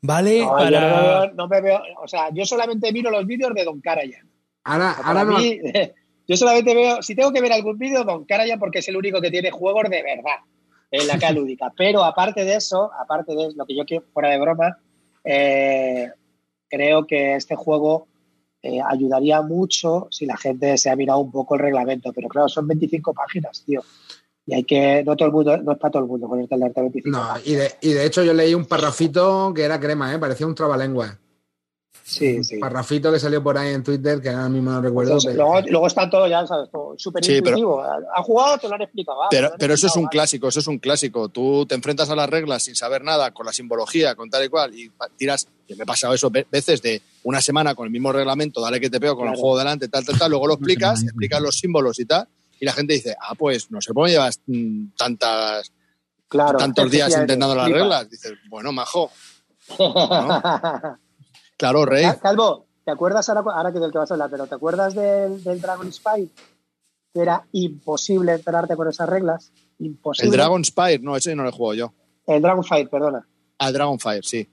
¿vale? 0.00 0.38
No, 0.46 0.58
yo 0.64 0.70
no, 0.70 0.80
me 0.80 1.02
veo- 1.02 1.32
no 1.34 1.48
me 1.48 1.60
veo, 1.60 1.80
o 2.02 2.08
sea, 2.08 2.30
yo 2.32 2.46
solamente 2.46 2.90
miro 2.90 3.10
los 3.10 3.26
vídeos 3.26 3.52
de 3.54 3.64
Don 3.64 3.82
Karajan. 3.82 4.26
ahora, 4.64 4.92
ahora 4.92 5.24
no. 5.24 5.36
yo 6.28 6.36
solamente 6.36 6.74
veo, 6.74 7.02
si 7.02 7.14
tengo 7.14 7.32
que 7.32 7.40
ver 7.40 7.52
algún 7.52 7.78
vídeo, 7.78 8.04
Don 8.04 8.26
Karajan, 8.26 8.58
porque 8.58 8.80
es 8.80 8.88
el 8.88 8.96
único 8.96 9.20
que 9.20 9.30
tiene 9.30 9.50
juegos 9.50 9.84
de 9.84 10.02
verdad 10.02 10.40
en 10.90 11.06
la 11.06 11.18
cara 11.18 11.32
lúdica. 11.32 11.72
Pero 11.76 12.04
aparte 12.04 12.44
de 12.44 12.56
eso, 12.56 12.90
aparte 13.00 13.34
de 13.34 13.54
lo 13.56 13.64
que 13.64 13.74
yo 13.74 13.84
quiero, 13.86 14.04
fuera 14.12 14.28
de 14.28 14.38
broma, 14.38 14.78
eh, 15.24 16.10
creo 16.68 17.06
que 17.06 17.34
este 17.34 17.56
juego 17.56 18.08
eh, 18.62 18.78
ayudaría 18.86 19.40
mucho 19.40 20.08
si 20.10 20.26
la 20.26 20.36
gente 20.36 20.76
se 20.76 20.90
ha 20.90 20.96
mirado 20.96 21.20
un 21.20 21.32
poco 21.32 21.54
el 21.54 21.62
reglamento. 21.62 22.12
Pero 22.12 22.28
claro, 22.28 22.48
son 22.48 22.66
25 22.68 23.14
páginas, 23.14 23.64
tío. 23.64 23.82
Y 24.44 24.54
hay 24.54 24.64
que, 24.64 25.02
no 25.04 25.16
todo 25.16 25.28
el 25.28 25.34
mundo, 25.34 25.56
no 25.58 25.72
es 25.72 25.78
para 25.78 25.92
todo 25.92 26.02
el 26.02 26.08
mundo 26.08 26.28
a 26.30 26.56
leerte 26.56 26.80
25 26.80 27.10
No, 27.10 27.26
y 27.44 27.54
de, 27.54 27.72
y 27.80 27.92
de 27.92 28.04
hecho 28.04 28.22
yo 28.22 28.34
leí 28.34 28.54
un 28.54 28.66
parrafito 28.66 29.52
que 29.54 29.62
era 29.62 29.80
crema, 29.80 30.14
¿eh? 30.14 30.18
parecía 30.18 30.46
un 30.46 30.54
trabalengua. 30.54 31.18
Sí, 32.08 32.42
sí. 32.42 32.56
Parrafito 32.58 33.12
que 33.12 33.20
salió 33.20 33.42
por 33.42 33.58
ahí 33.58 33.74
en 33.74 33.82
Twitter, 33.84 34.20
que 34.22 34.30
ahora 34.30 34.48
mismo 34.48 34.70
no 34.70 34.80
recuerdo. 34.80 35.10
Entonces, 35.12 35.32
pero- 35.36 35.44
luego, 35.52 35.68
luego 35.68 35.86
está 35.88 36.08
todo 36.08 36.26
ya, 36.26 36.46
¿sabes? 36.46 36.70
Súper 36.96 37.22
Sí, 37.22 37.42
pero-. 37.42 37.82
Ha 37.82 38.22
jugado, 38.22 38.56
te 38.56 38.66
lo 38.66 38.76
han 38.76 38.82
explicado. 38.82 39.22
ah, 39.24 39.26
Pero, 39.30 39.48
lo 39.48 39.52
han 39.52 39.58
pero 39.58 39.74
eso 39.74 39.86
es 39.88 39.96
un 39.96 40.06
clásico, 40.06 40.48
eso 40.48 40.60
es 40.60 40.66
un 40.66 40.78
clásico. 40.78 41.28
Tú 41.28 41.66
te 41.66 41.74
enfrentas 41.74 42.08
a 42.08 42.16
las 42.16 42.28
reglas 42.30 42.62
sin 42.62 42.74
saber 42.74 43.04
nada, 43.04 43.30
con 43.32 43.44
la 43.44 43.52
simbología, 43.52 44.14
con 44.14 44.30
tal 44.30 44.42
y 44.44 44.48
cual, 44.48 44.74
y 44.74 44.90
tiras, 45.18 45.46
que 45.66 45.76
me 45.76 45.82
he 45.82 45.86
pasado 45.86 46.14
eso 46.14 46.30
ve- 46.30 46.46
veces 46.50 46.80
de 46.80 47.02
una 47.24 47.42
semana 47.42 47.74
con 47.74 47.84
el 47.84 47.90
mismo 47.92 48.10
reglamento, 48.10 48.62
dale 48.62 48.80
que 48.80 48.88
te 48.88 48.98
pego 49.00 49.14
con 49.14 49.28
el 49.28 49.34
juego 49.36 49.58
delante, 49.58 49.88
tal, 49.88 50.06
tal, 50.06 50.18
tal, 50.18 50.30
luego 50.30 50.46
lo 50.46 50.54
explicas, 50.58 51.02
explicas 51.02 51.42
los 51.42 51.58
símbolos 51.58 52.00
y 52.00 52.06
tal, 52.06 52.26
y 52.58 52.64
la 52.64 52.72
gente 52.72 52.94
dice, 52.94 53.14
ah, 53.20 53.34
pues 53.34 53.70
no 53.70 53.82
sé 53.82 53.92
cómo 53.92 54.06
llevas 54.08 54.40
mm, 54.46 54.86
tantas, 54.96 55.70
Claro, 56.26 56.56
tantos 56.58 56.90
días 56.90 57.10
intentando 57.10 57.54
las 57.54 57.68
reglas. 57.70 58.08
Dices, 58.10 58.32
bueno, 58.48 58.72
majo, 58.72 59.10
claro, 61.58 61.84
rey. 61.84 62.04
Cal- 62.04 62.20
Calvo, 62.20 62.66
¿te 62.84 62.90
acuerdas 62.90 63.28
ahora, 63.28 63.42
ahora 63.54 63.72
que 63.72 63.78
del 63.80 63.92
que 63.92 63.98
vas 63.98 64.10
a 64.10 64.14
hablar, 64.14 64.30
pero 64.30 64.46
¿te 64.46 64.54
acuerdas 64.54 64.94
del, 64.94 65.42
del 65.44 65.60
Dragon 65.60 65.92
Spy? 65.92 66.30
Que 67.12 67.20
era 67.20 67.46
imposible 67.52 68.32
enterarte 68.32 68.74
con 68.76 68.88
esas 68.88 69.08
reglas. 69.08 69.52
Imposible. 69.78 70.26
El 70.26 70.32
Dragon 70.32 70.64
Spire, 70.64 70.98
no, 71.00 71.16
ese 71.16 71.34
no 71.36 71.42
lo 71.42 71.50
he 71.50 71.52
jugado 71.52 71.74
yo. 71.74 71.92
El 72.26 72.40
Dragon 72.42 72.64
Fight, 72.64 72.88
perdona. 72.88 73.26
Ah, 73.58 73.70
Dragon 73.72 73.98
Fire, 73.98 74.24
sí. 74.24 74.48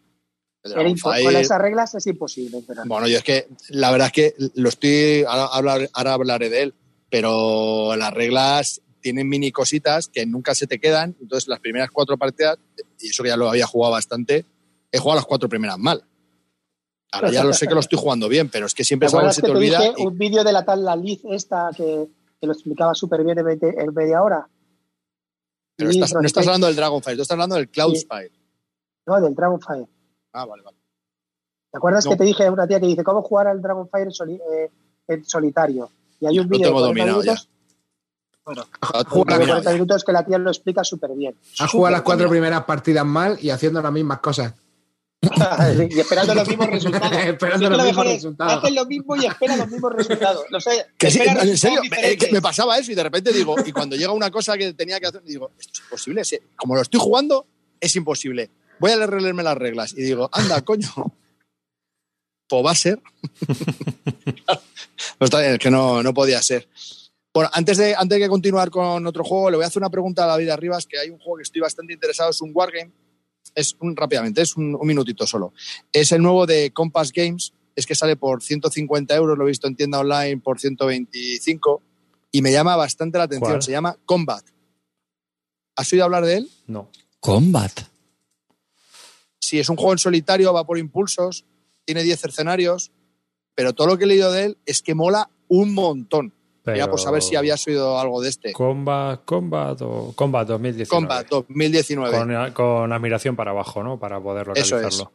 Fire- 0.64 1.24
Con 1.24 1.36
esas 1.36 1.62
reglas 1.62 1.94
es 1.96 2.08
imposible 2.08 2.58
enterarte. 2.58 2.88
Bueno, 2.90 3.08
yo 3.08 3.18
es 3.18 3.24
que 3.24 3.48
la 3.70 3.92
verdad 3.92 4.08
es 4.08 4.14
que 4.14 4.34
lo 4.56 4.70
estoy, 4.70 5.24
ahora, 5.28 5.46
hablar- 5.48 5.90
ahora 5.94 6.14
hablaré 6.14 6.50
de 6.50 6.64
él, 6.64 6.74
pero 7.10 7.96
las 7.96 8.12
reglas 8.14 8.82
tienen 9.00 9.30
mini 9.30 9.52
cositas 9.52 10.08
que 10.08 10.26
nunca 10.26 10.56
se 10.56 10.66
te 10.66 10.80
quedan, 10.80 11.16
entonces 11.22 11.48
las 11.48 11.60
primeras 11.60 11.92
cuatro 11.92 12.18
partidas, 12.18 12.58
y 13.00 13.10
eso 13.10 13.22
que 13.22 13.30
ya 13.30 13.38
lo 13.38 13.48
había 13.50 13.68
jugado 13.68 13.92
bastante, 13.94 14.46
he 14.92 14.98
jugado 14.98 15.18
las 15.18 15.26
cuatro 15.26 15.48
primeras 15.48 15.78
mal. 15.78 16.04
Ahora 17.16 17.32
ya 17.32 17.44
lo 17.44 17.54
sé 17.54 17.68
que 17.68 17.74
lo 17.74 17.80
estoy 17.80 17.98
jugando 18.00 18.28
bien, 18.30 18.50
pero 18.50 18.66
es 18.66 18.74
que 18.74 18.84
¿Te 18.84 18.86
siempre 18.86 19.08
es 19.08 19.14
algo 19.14 19.28
que 19.28 19.34
se 19.34 19.42
te 19.42 19.48
te 19.48 19.54
olvida. 19.54 19.80
dije 19.80 19.94
y- 19.98 20.06
un 20.06 20.18
vídeo 20.18 20.44
de 20.44 20.52
la 20.54 20.64
tal 20.66 20.84
la 20.86 20.96
Liz 20.96 21.22
esta 21.26 21.70
que, 21.76 22.08
que 22.40 22.48
lo 22.48 22.54
explicaba 22.54 22.94
súper 22.94 23.24
bien 23.24 23.38
en, 23.40 23.48
en 23.62 23.94
media 23.94 24.22
hora? 24.22 24.48
pero 25.78 25.90
estás- 25.90 26.14
no 26.14 26.22
estás 26.22 26.46
hablando 26.48 26.68
del 26.68 26.76
Dragon 26.76 27.02
Fire, 27.04 27.16
tú 27.18 27.22
estás 27.24 27.36
hablando 27.36 27.56
del 27.56 27.70
Cloud 27.70 27.94
Sí. 27.96 28.00
Spire. 28.02 28.32
No, 29.08 29.20
del 29.22 29.36
Dragon 29.36 29.60
Fire. 29.60 29.86
Ah, 30.34 30.46
vale, 30.46 30.64
vale. 30.64 30.78
¿Te 31.72 31.78
acuerdas 31.78 32.06
No. 32.06 32.12
que 32.12 32.18
te 32.18 32.24
dije 32.24 32.50
una 32.50 32.66
tía 32.68 32.80
que 32.80 32.88
dice 32.88 33.04
cómo 33.04 33.22
jugar 33.22 33.48
al 33.48 33.62
Dragon 33.62 33.88
Fire 33.90 34.06
en, 34.08 34.12
soli- 34.14 34.42
eh, 34.54 34.72
en 35.08 35.26
solitario? 35.26 35.90
Y 36.22 36.26
hay 36.28 36.40
un 36.40 36.46
Lo 36.46 36.50
vídeo 36.52 36.60
de 36.60 36.74
tengo 36.74 36.80
40 36.80 36.88
dominado 36.88 37.22
minutos, 37.22 37.50
de 38.46 38.54
dominado 38.54 39.10
40 39.10 39.64
ya. 39.70 39.74
minutos 39.74 40.04
que 40.06 40.12
la 40.14 40.26
tía 40.26 40.38
lo 40.38 40.50
explica 40.50 40.84
súper 40.84 41.12
bien. 41.12 41.36
Ha 41.60 41.68
jugado 41.68 41.92
las 41.92 42.02
cuatro 42.04 42.30
primeras 42.30 42.64
partidas 42.64 43.06
mal 43.06 43.38
y 43.42 43.50
haciendo 43.50 43.82
las 43.82 43.92
mismas 43.92 44.20
cosas. 44.20 44.54
Y 45.90 46.00
esperando 46.00 46.36
los 46.36 46.48
mismos 46.48 46.68
resultados. 46.68 47.18
Esperando 47.26 47.70
los 47.70 47.84
mismos 47.86 48.06
resultados. 48.06 48.64
Hacen 48.64 48.76
lo 48.76 48.86
mismo 48.86 49.16
y 49.16 49.26
esperan 49.26 49.58
los 49.60 49.68
mismos 49.70 49.94
resultados. 49.94 50.46
No 50.50 50.60
sé, 50.60 50.86
Que 50.98 51.12
sí, 51.12 51.20
en 51.22 51.58
serio, 51.58 51.82
me, 51.90 52.12
eh, 52.12 52.18
que 52.18 52.32
me 52.32 52.42
pasaba 52.42 52.78
eso 52.78 52.92
y 52.92 52.96
de 52.96 53.04
repente 53.04 53.32
digo, 53.32 53.56
y 53.66 53.72
cuando 53.72 53.96
llega 53.96 54.12
una 54.12 54.32
cosa 54.32 54.58
que 54.58 54.74
tenía 54.74 55.00
que 55.00 55.08
hacer, 55.08 55.24
digo, 55.24 55.52
esto 55.60 55.72
es 55.74 55.80
imposible, 55.82 56.22
como 56.56 56.76
lo 56.76 56.82
estoy 56.82 57.00
jugando, 57.00 57.46
es 57.80 57.96
imposible. 57.96 58.50
Voy 58.80 58.92
a 58.92 59.06
releerme 59.06 59.44
las 59.44 59.58
reglas 59.58 59.94
y 59.94 60.02
digo, 60.02 60.30
anda, 60.32 60.62
coño, 60.62 60.90
pues 62.48 62.66
va 62.66 62.72
a 62.72 62.76
ser. 62.76 63.02
no 65.20 65.26
está 65.26 65.40
bien, 65.40 65.54
es 65.54 65.60
que 65.60 65.72
no, 65.72 66.04
no 66.04 66.14
podía 66.14 66.42
ser. 66.42 66.68
Bueno, 67.34 67.50
antes 67.52 67.78
de, 67.78 67.94
antes 67.96 68.18
de 68.18 68.30
continuar 68.30 68.70
con 68.70 69.06
otro 69.06 69.24
juego, 69.24 69.50
le 69.50 69.58
voy 69.58 69.66
a 69.66 69.68
hacer 69.68 69.82
una 69.82 69.90
pregunta 69.90 70.24
a 70.24 70.28
David 70.28 70.50
Arribas, 70.50 70.86
que 70.86 70.98
hay 70.98 71.10
un 71.10 71.20
juego 71.20 71.38
que 71.38 71.44
estoy 71.44 71.60
bastante 71.60 71.92
interesado, 71.92 72.30
es 72.30 72.42
un 72.42 72.52
Wargame. 72.54 72.94
Es 73.56 73.76
un, 73.80 73.96
rápidamente, 73.96 74.42
es 74.42 74.56
un, 74.58 74.76
un 74.76 74.88
minutito 74.88 75.26
solo. 75.26 75.54
Es 75.92 76.12
el 76.12 76.22
nuevo 76.22 76.46
de 76.46 76.72
Compass 76.72 77.12
Games, 77.12 77.54
es 77.76 77.86
que 77.86 77.96
sale 77.96 78.16
por 78.16 78.44
150 78.44 79.16
euros, 79.16 79.38
lo 79.38 79.46
he 79.46 79.48
visto 79.48 79.68
en 79.68 79.76
tienda 79.76 80.00
online 80.00 80.38
por 80.38 80.60
125 80.60 81.82
y 82.32 82.42
me 82.42 82.52
llama 82.52 82.76
bastante 82.76 83.18
la 83.18 83.26
atención. 83.26 83.52
¿Cuál? 83.52 83.64
Se 83.64 83.72
llama 83.72 83.98
Combat. 84.06 84.44
¿Has 85.76 85.92
oído 85.92 86.06
hablar 86.06 86.26
de 86.26 86.38
él? 86.38 86.50
No. 86.68 86.90
Combat. 87.20 87.72
Sí, 89.40 89.60
es 89.60 89.70
un 89.70 89.76
juego 89.76 89.94
en 89.94 90.00
solitario, 90.00 90.54
va 90.54 90.66
por 90.66 90.78
impulsos, 90.78 91.46
tiene 91.86 92.04
10 92.04 92.26
escenarios, 92.26 92.92
pero 93.54 93.74
todo 93.74 93.88
lo 93.88 93.98
que 93.98 94.06
he 94.06 94.08
leído 94.08 94.32
de 94.32 94.46
él 94.46 94.58
es 94.66 94.82
que 94.82 94.96
mola 94.96 95.30
un 95.48 95.74
montón. 95.74 96.34
Pero... 96.66 96.78
Ya 96.78 96.88
por 96.88 97.00
saber 97.00 97.22
si 97.22 97.36
habías 97.36 97.66
oído 97.68 98.00
algo 98.00 98.22
de 98.22 98.30
este. 98.30 98.52
Combat, 98.52 99.24
Combat 99.24 99.80
o 99.84 100.14
Combat 100.16 100.48
2019. 100.48 100.90
Combat 100.90 101.28
2019. 101.30 102.18
Con, 102.18 102.52
con 102.54 102.92
admiración 102.92 103.36
para 103.36 103.52
abajo, 103.52 103.84
¿no? 103.84 104.00
Para 104.00 104.20
poder 104.20 104.50
Eso 104.56 104.78
localizarlo. 104.78 105.12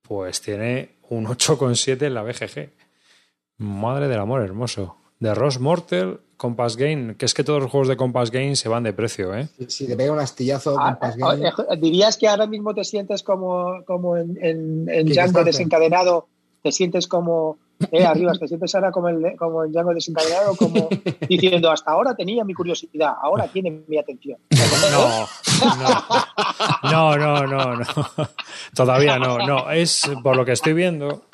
Pues 0.00 0.40
tiene 0.40 0.96
un 1.10 1.26
8,7 1.26 2.06
en 2.06 2.14
la 2.14 2.22
BGG. 2.22 2.72
Madre 3.58 4.08
del 4.08 4.18
amor 4.20 4.40
hermoso. 4.40 4.96
De 5.20 5.34
Ross 5.34 5.60
Mortel, 5.60 6.20
Compass 6.38 6.78
Game. 6.78 7.16
Que 7.16 7.26
es 7.26 7.34
que 7.34 7.44
todos 7.44 7.60
los 7.60 7.70
juegos 7.70 7.88
de 7.88 7.98
Compass 7.98 8.30
Game 8.30 8.56
se 8.56 8.70
van 8.70 8.84
de 8.84 8.94
precio, 8.94 9.34
¿eh? 9.34 9.48
Si 9.66 9.86
te 9.86 9.96
pega 9.96 10.12
un 10.12 10.18
astillazo 10.18 10.76
Ah, 10.78 10.92
con 10.92 10.98
Pass 10.98 11.16
Game, 11.18 11.46
eh, 11.46 11.52
eh, 11.72 11.76
¿Dirías 11.76 12.16
que 12.16 12.26
ahora 12.26 12.46
mismo 12.46 12.74
te 12.74 12.84
sientes 12.84 13.22
como, 13.22 13.84
como 13.84 14.16
en, 14.16 14.38
en, 14.40 14.88
en 14.88 15.06
desencadenado? 15.44 16.26
¿Te 16.62 16.72
sientes 16.72 17.06
como, 17.06 17.58
eh, 17.92 18.04
arriba, 18.04 18.32
te 18.32 18.48
sientes 18.48 18.74
ahora 18.74 18.90
como, 18.90 19.08
el, 19.08 19.36
como 19.36 19.64
en 19.64 19.72
Django 19.72 19.94
desencadenado, 19.94 20.56
como 20.56 20.88
diciendo, 21.28 21.70
hasta 21.70 21.90
ahora 21.92 22.14
tenía 22.14 22.44
mi 22.44 22.54
curiosidad, 22.54 23.12
ahora 23.22 23.46
tiene 23.48 23.82
mi 23.86 23.98
atención? 23.98 24.38
No, 26.84 27.16
no, 27.16 27.16
no, 27.16 27.46
no, 27.46 27.76
no. 27.76 27.84
Todavía 28.74 29.18
no, 29.18 29.38
no. 29.38 29.70
Es, 29.70 30.08
por 30.22 30.36
lo 30.36 30.44
que 30.44 30.52
estoy 30.52 30.72
viendo, 30.72 31.24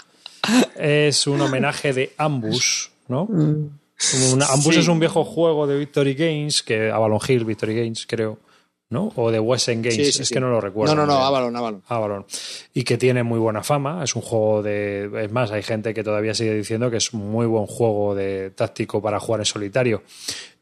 es 0.76 1.26
un 1.26 1.40
homenaje 1.40 1.92
de 1.92 2.14
Ambush, 2.18 2.88
¿no? 3.08 3.24
Una- 3.24 4.46
Ambush 4.46 4.74
Sí. 4.74 4.80
es 4.80 4.88
un 4.88 4.98
viejo 5.00 5.24
juego 5.24 5.66
de 5.66 5.78
Victory 5.78 6.14
Games, 6.14 6.62
que 6.62 6.90
Avalon 6.90 7.20
Hill, 7.26 7.44
Victory 7.44 7.74
Games, 7.76 8.06
creo, 8.06 8.38
¿no? 8.94 9.12
O 9.16 9.30
de 9.30 9.38
Western 9.38 9.82
Games, 9.82 9.96
Sí, 9.96 10.12
sí, 10.12 10.22
es 10.22 10.28
sí. 10.28 10.32
que 10.34 10.40
no 10.40 10.48
lo 10.48 10.58
recuerdo. 10.62 10.94
No, 10.94 11.04
no, 11.04 11.12
no. 11.12 11.18
Avalon, 11.22 11.54
Avalon. 11.54 11.82
Avalon. 11.88 12.24
Y 12.72 12.84
que 12.84 12.96
tiene 12.96 13.22
muy 13.22 13.38
buena 13.38 13.62
fama. 13.62 14.02
Es 14.02 14.16
un 14.16 14.22
juego 14.22 14.62
de. 14.62 15.10
Es 15.24 15.30
más, 15.30 15.50
hay 15.50 15.62
gente 15.62 15.92
que 15.92 16.02
todavía 16.02 16.32
sigue 16.32 16.54
diciendo 16.54 16.90
que 16.90 16.96
es 16.96 17.12
un 17.12 17.30
muy 17.30 17.44
buen 17.46 17.66
juego 17.66 18.14
de 18.14 18.50
táctico 18.50 19.02
para 19.02 19.20
jugar 19.20 19.42
en 19.42 19.44
solitario. 19.46 20.02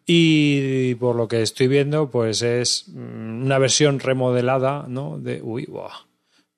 Y 0.04 0.94
por 0.96 1.14
lo 1.14 1.28
que 1.28 1.42
estoy 1.42 1.68
viendo, 1.68 2.10
pues 2.10 2.42
es 2.42 2.84
mm, 2.88 3.44
una 3.44 3.58
versión 3.58 4.00
remodelada, 4.00 4.86
¿no? 4.88 5.18
De. 5.18 5.40
Uy, 5.40 5.66
buah, 5.66 5.92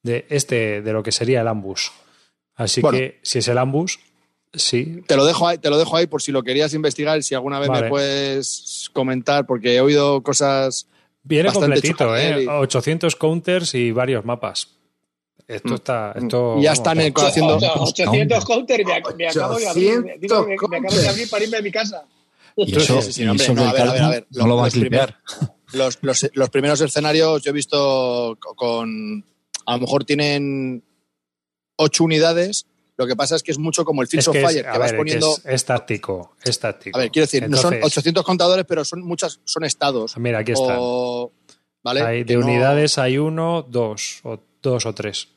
de 0.03 0.25
este, 0.31 0.81
de 0.81 0.93
lo 0.93 1.03
que 1.03 1.13
sería 1.13 1.43
el 1.43 1.49
ambush. 1.49 1.89
Así 2.57 2.81
Bueno. 2.81 2.99
que 2.99 3.19
si 3.23 3.41
es 3.41 3.49
el 3.49 3.59
ambush, 3.59 3.97
sí. 4.53 5.03
Te 5.07 5.17
lo 5.17 5.25
dejo 5.27 5.47
ahí, 5.49 5.59
te 5.59 5.69
lo 5.69 5.77
dejo 5.77 5.97
ahí 5.97 6.07
por 6.07 6.23
si 6.23 6.33
lo 6.33 6.43
querías 6.43 6.73
investigar 6.73 7.19
y 7.19 7.23
si 7.23 7.35
alguna 7.35 7.59
vez 7.59 7.69
Vale. 7.69 7.83
me 7.83 7.89
puedes 7.91 8.89
comentar, 8.93 9.45
porque 9.45 9.75
he 9.75 9.81
oído 9.81 10.23
cosas. 10.23 10.87
Viene 11.25 11.51
completito, 11.53 12.15
¿eh? 12.17 12.45
¿eh? 12.45 12.49
800 12.49 13.17
counters 13.17 13.75
y 13.75 13.91
varios 13.91 14.25
mapas. 14.25 14.69
Esto 15.49 15.69
Mm. 15.71 15.75
está. 15.75 16.13
Esto, 16.17 16.57
Y 16.59 16.63
ya 16.63 16.71
vamos, 16.71 16.73
están 16.73 16.99
haciendo- 17.27 17.57
800 17.57 18.45
counter 18.45 18.81
y 18.81 18.85
me, 18.85 18.93
me 19.17 19.29
acabo 19.29 19.57
de 19.59 19.69
abrir. 19.69 19.91
800 19.99 20.21
Digo, 20.21 20.43
me, 20.43 20.49
me 20.69 20.77
acabo 20.79 21.01
de 21.01 21.09
abrir 21.09 21.31
para 21.31 21.45
irme 21.45 21.57
a 21.57 21.63
mi 21.63 21.71
casa. 21.71 22.05
Y 22.57 22.77
eso, 22.77 23.03
sí, 23.03 23.13
sí, 23.13 23.23
y 23.25 23.27
hombre, 23.27 23.45
eso 23.45 23.55
no, 23.55 23.67
a 23.69 23.73
ver, 23.73 23.83
a 23.83 23.93
ver, 23.93 24.03
a 24.03 24.09
ver, 24.11 24.27
no 24.31 24.43
lo 24.45 24.49
lo- 24.51 24.57
vas 24.59 24.75
a 24.75 24.79
limpiar. 24.79 25.19
los, 25.73 25.99
los, 26.03 26.31
los 26.35 26.51
primeros 26.51 26.81
escenarios 26.81 27.43
yo 27.43 27.51
he 27.51 27.53
visto 27.55 28.39
con. 28.57 29.25
A 29.67 29.73
lo 29.75 29.81
mejor 29.81 30.05
tienen 30.05 30.85
ocho 31.77 32.05
unidades. 32.05 32.67
Lo 32.97 33.07
que 33.07 33.17
pasa 33.17 33.35
es 33.37 33.43
que 33.43 33.51
es 33.51 33.59
mucho 33.59 33.85
como 33.85 34.03
el 34.03 34.09
Es 34.13 34.29
of 34.29 34.37
Fire, 34.37 34.65
es, 34.67 34.73
que 34.73 34.79
vas 34.79 34.91
ver, 34.93 34.97
poniendo. 34.99 35.27
que 35.43 35.49
es, 35.49 35.55
es 35.55 35.65
táctico, 35.65 36.37
es 36.45 36.59
táctico. 36.61 36.97
A 36.99 37.03
ver, 37.03 37.11
quiero 37.11 37.25
decir, 37.25 37.49
no 37.49 37.57
son 37.57 37.75
Entonces, 37.75 37.99
800 37.99 38.25
contadores, 38.25 38.65
pero 38.69 38.85
son 38.85 39.03
muchas, 39.03 39.41
son 39.45 39.65
estados. 39.65 40.17
Mira, 40.17 40.39
aquí 40.39 40.53
están. 40.53 40.77
O, 40.79 41.33
¿vale? 41.83 42.03
Hay 42.03 42.25
de 42.25 42.35
no- 42.37 42.45
unidades 42.47 42.97
hay 42.99 43.19
uno, 43.19 43.67
dos, 43.69 44.21
o 44.23 44.39
dos 44.63 44.87
o 44.87 44.95
tres. 44.95 45.29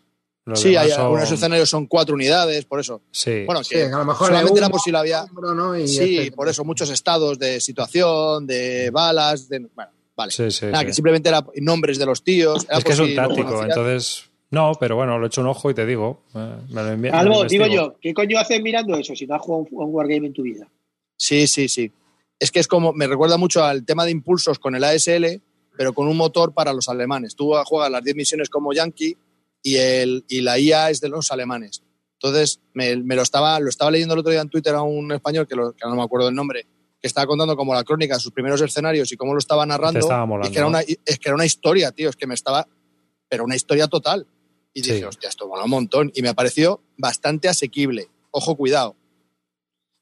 Los 0.45 0.61
Sí, 0.61 0.75
hay 0.77 0.91
son- 0.91 1.01
algunos 1.01 1.29
escenarios 1.31 1.69
son 1.69 1.87
cuatro 1.87 2.13
unidades, 2.15 2.63
por 2.65 2.79
eso. 2.79 3.01
Sí. 3.11 3.43
Bueno, 3.45 3.63
Sí, 3.65 3.75
que 3.75 3.83
a 3.83 3.89
lo 3.97 4.05
mejor 4.05 4.27
solamente 4.27 4.69
por 4.69 4.79
si 4.79 4.91
lo 4.91 4.99
había. 4.99 5.23
hombro, 5.23 5.53
¿no? 5.53 5.75
Y 5.77 5.87
Sí, 5.89 6.17
este- 6.19 6.31
por 6.33 6.47
eso, 6.47 6.63
muchos 6.63 6.89
estados 6.89 7.37
de 7.39 7.59
situación, 7.59 8.45
de 8.47 8.89
balas, 8.91 9.49
de. 9.49 9.59
Bueno, 9.75 9.91
vale. 10.15 10.31
sí, 10.31 10.49
sí, 10.51 10.67
Nada, 10.67 10.79
sí. 10.81 10.85
que 10.85 10.93
simplemente 10.93 11.27
era 11.27 11.43
nombres 11.55 11.97
de 11.97 12.05
los 12.05 12.23
tíos. 12.23 12.65
era 12.69 12.77
Es 12.77 12.83
que 12.85 12.93
es 12.93 12.99
un 12.99 13.13
táctico, 13.15 13.61
entonces. 13.63 14.29
No, 14.49 14.71
pero 14.79 14.95
bueno, 14.95 15.17
lo 15.19 15.25
he 15.25 15.27
hecho 15.27 15.41
un 15.41 15.47
ojo 15.47 15.69
y 15.69 15.73
te 15.73 15.85
digo. 15.85 16.23
eh, 16.33 16.55
me 16.69 16.81
lo 16.83 16.87
envía- 16.91 17.11
me 17.11 17.17
Algo, 17.17 17.43
lo 17.43 17.49
digo 17.49 17.65
yo, 17.67 17.95
¿qué 18.01 18.13
coño 18.13 18.39
haces 18.39 18.61
mirando 18.61 18.95
eso 18.97 19.15
si 19.15 19.27
no 19.27 19.35
has 19.35 19.41
jugado 19.41 19.67
un, 19.69 19.83
un 19.89 19.93
Wargame 19.93 20.27
en 20.27 20.33
tu 20.33 20.43
vida? 20.43 20.67
Sí, 21.17 21.47
sí, 21.47 21.67
sí. 21.67 21.91
Es 22.39 22.51
que 22.51 22.59
es 22.59 22.67
como, 22.67 22.93
me 22.93 23.07
recuerda 23.07 23.37
mucho 23.37 23.63
al 23.63 23.83
tema 23.85 24.05
de 24.05 24.11
impulsos 24.11 24.59
con 24.59 24.75
el 24.75 24.83
ASL, 24.83 25.41
pero 25.75 25.93
con 25.93 26.07
un 26.07 26.15
motor 26.15 26.53
para 26.53 26.71
los 26.73 26.87
alemanes. 26.87 27.35
Tú 27.35 27.51
juegas 27.65 27.91
las 27.91 28.03
10 28.03 28.15
misiones 28.15 28.49
como 28.49 28.71
Yankee 28.73 29.17
y, 29.63 29.75
el, 29.75 30.23
y 30.29 30.41
la 30.41 30.57
IA 30.59 30.89
es 30.91 31.01
de 31.01 31.09
los 31.09 31.31
alemanes. 31.31 31.83
Entonces, 32.13 32.61
me, 32.73 32.95
me 32.97 33.15
lo, 33.15 33.21
estaba, 33.23 33.59
lo 33.59 33.69
estaba 33.69 33.91
leyendo 33.91 34.13
el 34.13 34.21
otro 34.21 34.31
día 34.31 34.41
en 34.41 34.49
Twitter 34.49 34.73
a 34.75 34.81
un 34.81 35.11
español, 35.11 35.47
que, 35.47 35.55
lo- 35.55 35.73
que 35.73 35.87
no 35.87 35.95
me 35.95 36.03
acuerdo 36.03 36.29
el 36.29 36.35
nombre, 36.35 36.63
que 36.99 37.07
estaba 37.07 37.27
contando 37.27 37.55
como 37.57 37.73
la 37.73 37.83
crónica 37.83 38.15
de 38.15 38.19
sus 38.21 38.31
primeros 38.31 38.61
escenarios 38.61 39.11
y 39.11 39.17
cómo 39.17 39.33
lo 39.33 39.39
estaba 39.39 39.65
narrando. 39.65 39.99
Te 39.99 40.05
estaba 40.05 40.23
y 40.25 40.27
molando, 40.27 40.47
es, 40.47 40.53
que 40.53 40.59
era 40.59 40.67
una, 40.67 40.81
es 40.81 41.19
que 41.19 41.29
era 41.29 41.35
una 41.35 41.45
historia, 41.45 41.91
tío, 41.91 42.09
es 42.09 42.15
que 42.15 42.25
me 42.27 42.33
estaba... 42.35 42.65
Pero 43.29 43.43
una 43.43 43.55
historia 43.55 43.87
total. 43.87 44.25
Y 44.77 44.81
dije, 44.81 44.99
Sí. 44.99 45.03
hostia, 45.05 45.29
esto 45.29 45.47
mola 45.47 45.63
un 45.63 45.71
montón. 45.71 46.11
Y 46.13 46.21
me 46.21 46.35
pareció 46.35 46.81
bastante 46.97 47.49
asequible. 47.49 48.09
Ojo, 48.29 48.55
cuidado. 48.55 48.95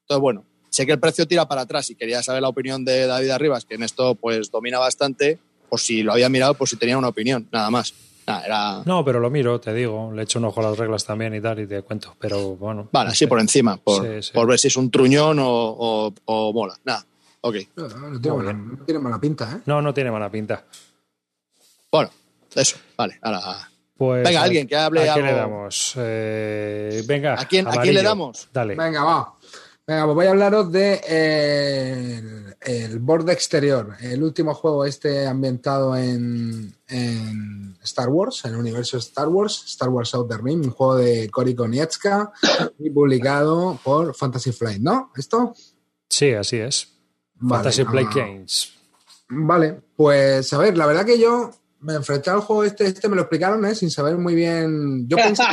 Entonces, 0.02 0.22
bueno, 0.22 0.44
sé 0.70 0.86
que 0.86 0.92
el 0.92 1.00
precio 1.00 1.26
tira 1.26 1.48
para 1.48 1.62
atrás 1.62 1.90
y 1.92 1.96
quería 1.96 2.22
saber 2.22 2.42
la 2.42 2.50
opinión 2.50 2.84
de 2.84 3.08
David 3.08 3.30
Arribas, 3.30 3.64
que 3.64 3.76
en 3.76 3.84
esto 3.84 4.16
pues 4.16 4.52
domina 4.52 4.78
bastante, 4.78 5.40
por 5.70 5.80
si 5.80 6.04
lo 6.04 6.12
había 6.12 6.28
mirado, 6.28 6.56
por 6.56 6.68
si 6.68 6.76
tenía 6.76 6.98
una 6.98 7.08
opinión, 7.08 7.48
nada 7.54 7.70
más. 7.72 7.94
Nada, 8.28 8.46
era... 8.46 8.84
No, 8.86 9.06
pero 9.06 9.22
lo 9.22 9.30
miro, 9.30 9.62
te 9.62 9.74
digo. 9.74 10.12
Le 10.12 10.24
echo 10.24 10.40
un 10.40 10.46
ojo 10.46 10.60
a 10.60 10.64
las 10.72 10.78
reglas 10.78 11.06
también 11.06 11.34
y 11.36 11.40
tal, 11.42 11.58
y 11.62 11.68
te 11.68 11.82
cuento. 11.84 12.16
Pero 12.20 12.58
bueno. 12.58 12.90
Vale, 12.92 13.06
no 13.06 13.12
así 13.14 13.28
por 13.28 13.40
encima, 13.40 13.78
por, 13.78 14.04
Sí, 14.04 14.24
sí. 14.24 14.32
por 14.34 14.46
ver 14.48 14.60
si 14.60 14.68
es 14.68 14.76
un 14.76 14.92
truñón 14.92 15.40
o, 15.40 15.48
o- 15.48 16.14
o 16.26 16.52
mola. 16.52 16.78
Nada, 16.84 17.06
ok. 17.40 17.56
No, 17.78 17.88
no 17.88 18.20
tiene, 18.20 18.38
mala, 18.38 18.52
no 18.54 18.84
tiene 18.84 19.00
mala 19.00 19.22
pinta, 19.22 19.54
¿eh? 19.56 19.62
No, 19.68 19.82
no 19.82 19.94
tiene 19.94 20.12
mala 20.12 20.30
pinta. 20.30 20.66
Bueno, 21.92 22.10
eso, 22.56 22.78
vale. 22.98 23.18
Ahora, 23.22 23.70
Pues, 23.98 24.24
Venga, 24.24 24.42
alguien 24.42 24.68
que 24.68 24.76
hable 24.76 25.10
¿A 25.10 25.14
quién 25.14 25.26
le 25.26 25.32
damos? 25.34 25.94
Eh, 25.98 27.04
venga. 27.08 27.40
¿A 27.40 27.48
quién- 27.48 27.68
a 27.68 27.72
quién 27.82 27.94
le 27.96 28.04
damos? 28.04 28.50
Dale. 28.52 28.76
Venga, 28.76 29.04
va. 29.04 29.34
Venga, 29.88 30.06
pues 30.06 30.16
voy 30.16 30.26
a 30.26 30.30
hablaros 30.32 30.72
de 30.72 31.00
eh, 31.08 32.18
el, 32.18 32.56
el 32.62 33.00
borde 33.00 33.32
exterior, 33.34 33.96
el 34.02 34.24
último 34.24 34.54
juego 34.56 34.84
este 34.84 35.28
ambientado 35.28 35.96
en, 35.96 36.76
en 36.88 37.78
Star 37.84 38.10
Wars, 38.10 38.44
en 38.46 38.54
el 38.54 38.58
universo 38.58 38.98
Star 38.98 39.28
Wars, 39.30 39.64
Star 39.68 39.90
Wars 39.90 40.14
Outer 40.16 40.44
Rim, 40.44 40.62
un 40.62 40.72
juego 40.72 40.96
de 40.96 41.30
Cory 41.30 41.54
Konietzka 41.54 42.32
y 42.80 42.90
publicado 42.90 43.80
por 43.84 44.16
Fantasy 44.16 44.52
Flight, 44.52 44.82
¿no? 44.82 45.12
¿Esto? 45.16 45.54
Sí, 46.10 46.34
así 46.34 46.58
es. 46.58 46.92
Vale, 47.36 47.64
Fantasy 47.64 47.86
Play 47.86 48.06
ah, 48.10 48.14
Games. 48.14 48.74
Vale, 49.30 49.82
pues 49.96 50.52
a 50.52 50.58
ver, 50.58 50.78
la 50.78 50.88
verdad 50.88 51.06
que 51.06 51.20
yo 51.20 51.52
me 51.86 51.94
enfrenté 51.94 52.32
al 52.32 52.40
juego 52.40 52.64
este, 52.64 52.88
este 52.88 53.08
me 53.08 53.16
lo 53.16 53.22
explicaron, 53.22 53.64
¿eh? 53.66 53.76
Sin 53.76 53.92
saber 53.92 54.18
muy 54.18 54.34
bien. 54.34 55.08
Yo 55.08 55.18
pensé, 55.18 55.44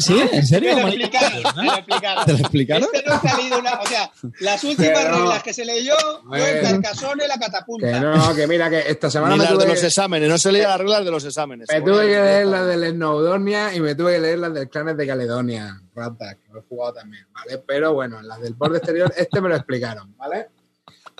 ¿Sí? 0.00 0.18
¿En 0.32 0.46
serio? 0.46 0.74
Lo 0.74 0.82
lo 0.82 0.88
explicaron. 0.88 2.24
¿Te 2.24 2.32
lo 2.32 2.38
explicaron? 2.38 2.88
Este 2.92 3.08
no 3.08 3.20
ha 3.22 3.36
leído 3.36 3.58
una. 3.58 3.80
O 3.80 3.86
sea, 3.86 4.10
las 4.40 4.64
últimas 4.64 5.04
no. 5.04 5.18
reglas 5.18 5.42
que 5.42 5.52
se 5.52 5.64
leyó 5.66 5.94
fue 6.26 6.58
el 6.58 6.62
carcasón 6.62 7.20
y 7.22 7.28
la 7.28 7.38
catapulta. 7.38 7.92
que 7.92 8.00
no, 8.00 8.34
que 8.34 8.46
mira, 8.46 8.70
que 8.70 8.84
esta 8.90 9.10
semana 9.10 9.34
ni 9.34 9.38
me 9.38 9.44
las 9.44 9.52
tuve, 9.52 9.64
de 9.64 9.70
los 9.70 9.84
exámenes, 9.84 10.28
no 10.28 10.38
se 10.38 10.52
leía 10.52 10.68
las 10.68 10.78
reglas 10.78 11.04
de 11.04 11.10
los 11.10 11.24
exámenes. 11.24 11.68
me 11.70 11.82
tuve 11.82 12.06
que 12.06 12.20
leer 12.20 12.46
las 12.46 12.66
del 12.66 12.92
Snowdonia 12.92 13.74
y 13.74 13.80
me 13.80 13.94
tuve 13.94 14.14
que 14.14 14.20
leer 14.20 14.38
las 14.38 14.54
del 14.54 14.68
Clanes 14.70 14.96
de 14.96 15.06
Caledonia, 15.06 15.78
ratas, 15.94 16.36
que 16.36 16.52
lo 16.52 16.60
he 16.60 16.62
jugado 16.62 16.94
también, 16.94 17.26
¿vale? 17.32 17.62
Pero 17.66 17.92
bueno, 17.92 18.22
las 18.22 18.40
del 18.40 18.54
borde 18.54 18.78
exterior, 18.78 19.12
este 19.16 19.40
me 19.42 19.50
lo 19.50 19.56
explicaron, 19.56 20.16
¿vale? 20.16 20.48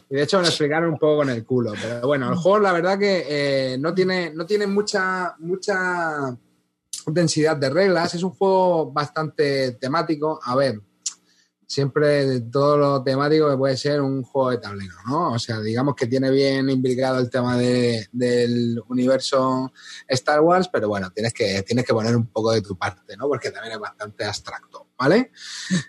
Y 0.08 0.14
de 0.14 0.22
hecho 0.22 0.38
me 0.38 0.44
lo 0.44 0.48
explicaron 0.48 0.90
un 0.90 0.98
poco 0.98 1.18
con 1.18 1.30
el 1.30 1.44
culo. 1.44 1.72
Pero 1.80 2.06
bueno, 2.06 2.30
el 2.30 2.36
juego 2.36 2.60
la 2.60 2.72
verdad 2.72 2.98
que 2.98 3.24
eh, 3.28 3.78
no 3.78 3.92
tiene, 3.92 4.32
no 4.32 4.46
tiene 4.46 4.66
mucha, 4.66 5.34
mucha 5.38 6.36
densidad 7.06 7.56
de 7.56 7.70
reglas. 7.70 8.14
Es 8.14 8.22
un 8.22 8.30
juego 8.30 8.92
bastante 8.92 9.72
temático. 9.72 10.38
A 10.42 10.54
ver, 10.54 10.80
siempre 11.66 12.40
todo 12.42 12.76
lo 12.78 13.02
temático 13.02 13.50
que 13.50 13.56
puede 13.56 13.76
ser 13.76 14.00
un 14.00 14.22
juego 14.22 14.50
de 14.50 14.58
tablero, 14.58 14.94
¿no? 15.08 15.32
O 15.32 15.38
sea, 15.38 15.60
digamos 15.60 15.94
que 15.96 16.06
tiene 16.06 16.30
bien 16.30 16.70
implicado 16.70 17.18
el 17.18 17.28
tema 17.28 17.56
de- 17.56 18.06
del 18.12 18.80
universo 18.88 19.72
Star 20.06 20.40
Wars, 20.40 20.68
pero 20.72 20.88
bueno, 20.88 21.10
tienes 21.10 21.32
que, 21.34 21.62
tienes 21.64 21.84
que 21.84 21.92
poner 21.92 22.14
un 22.16 22.28
poco 22.28 22.52
de 22.52 22.62
tu 22.62 22.78
parte, 22.78 23.16
¿no? 23.16 23.26
Porque 23.26 23.50
también 23.50 23.74
es 23.74 23.80
bastante 23.80 24.24
abstracto, 24.24 24.88
¿vale? 24.96 25.32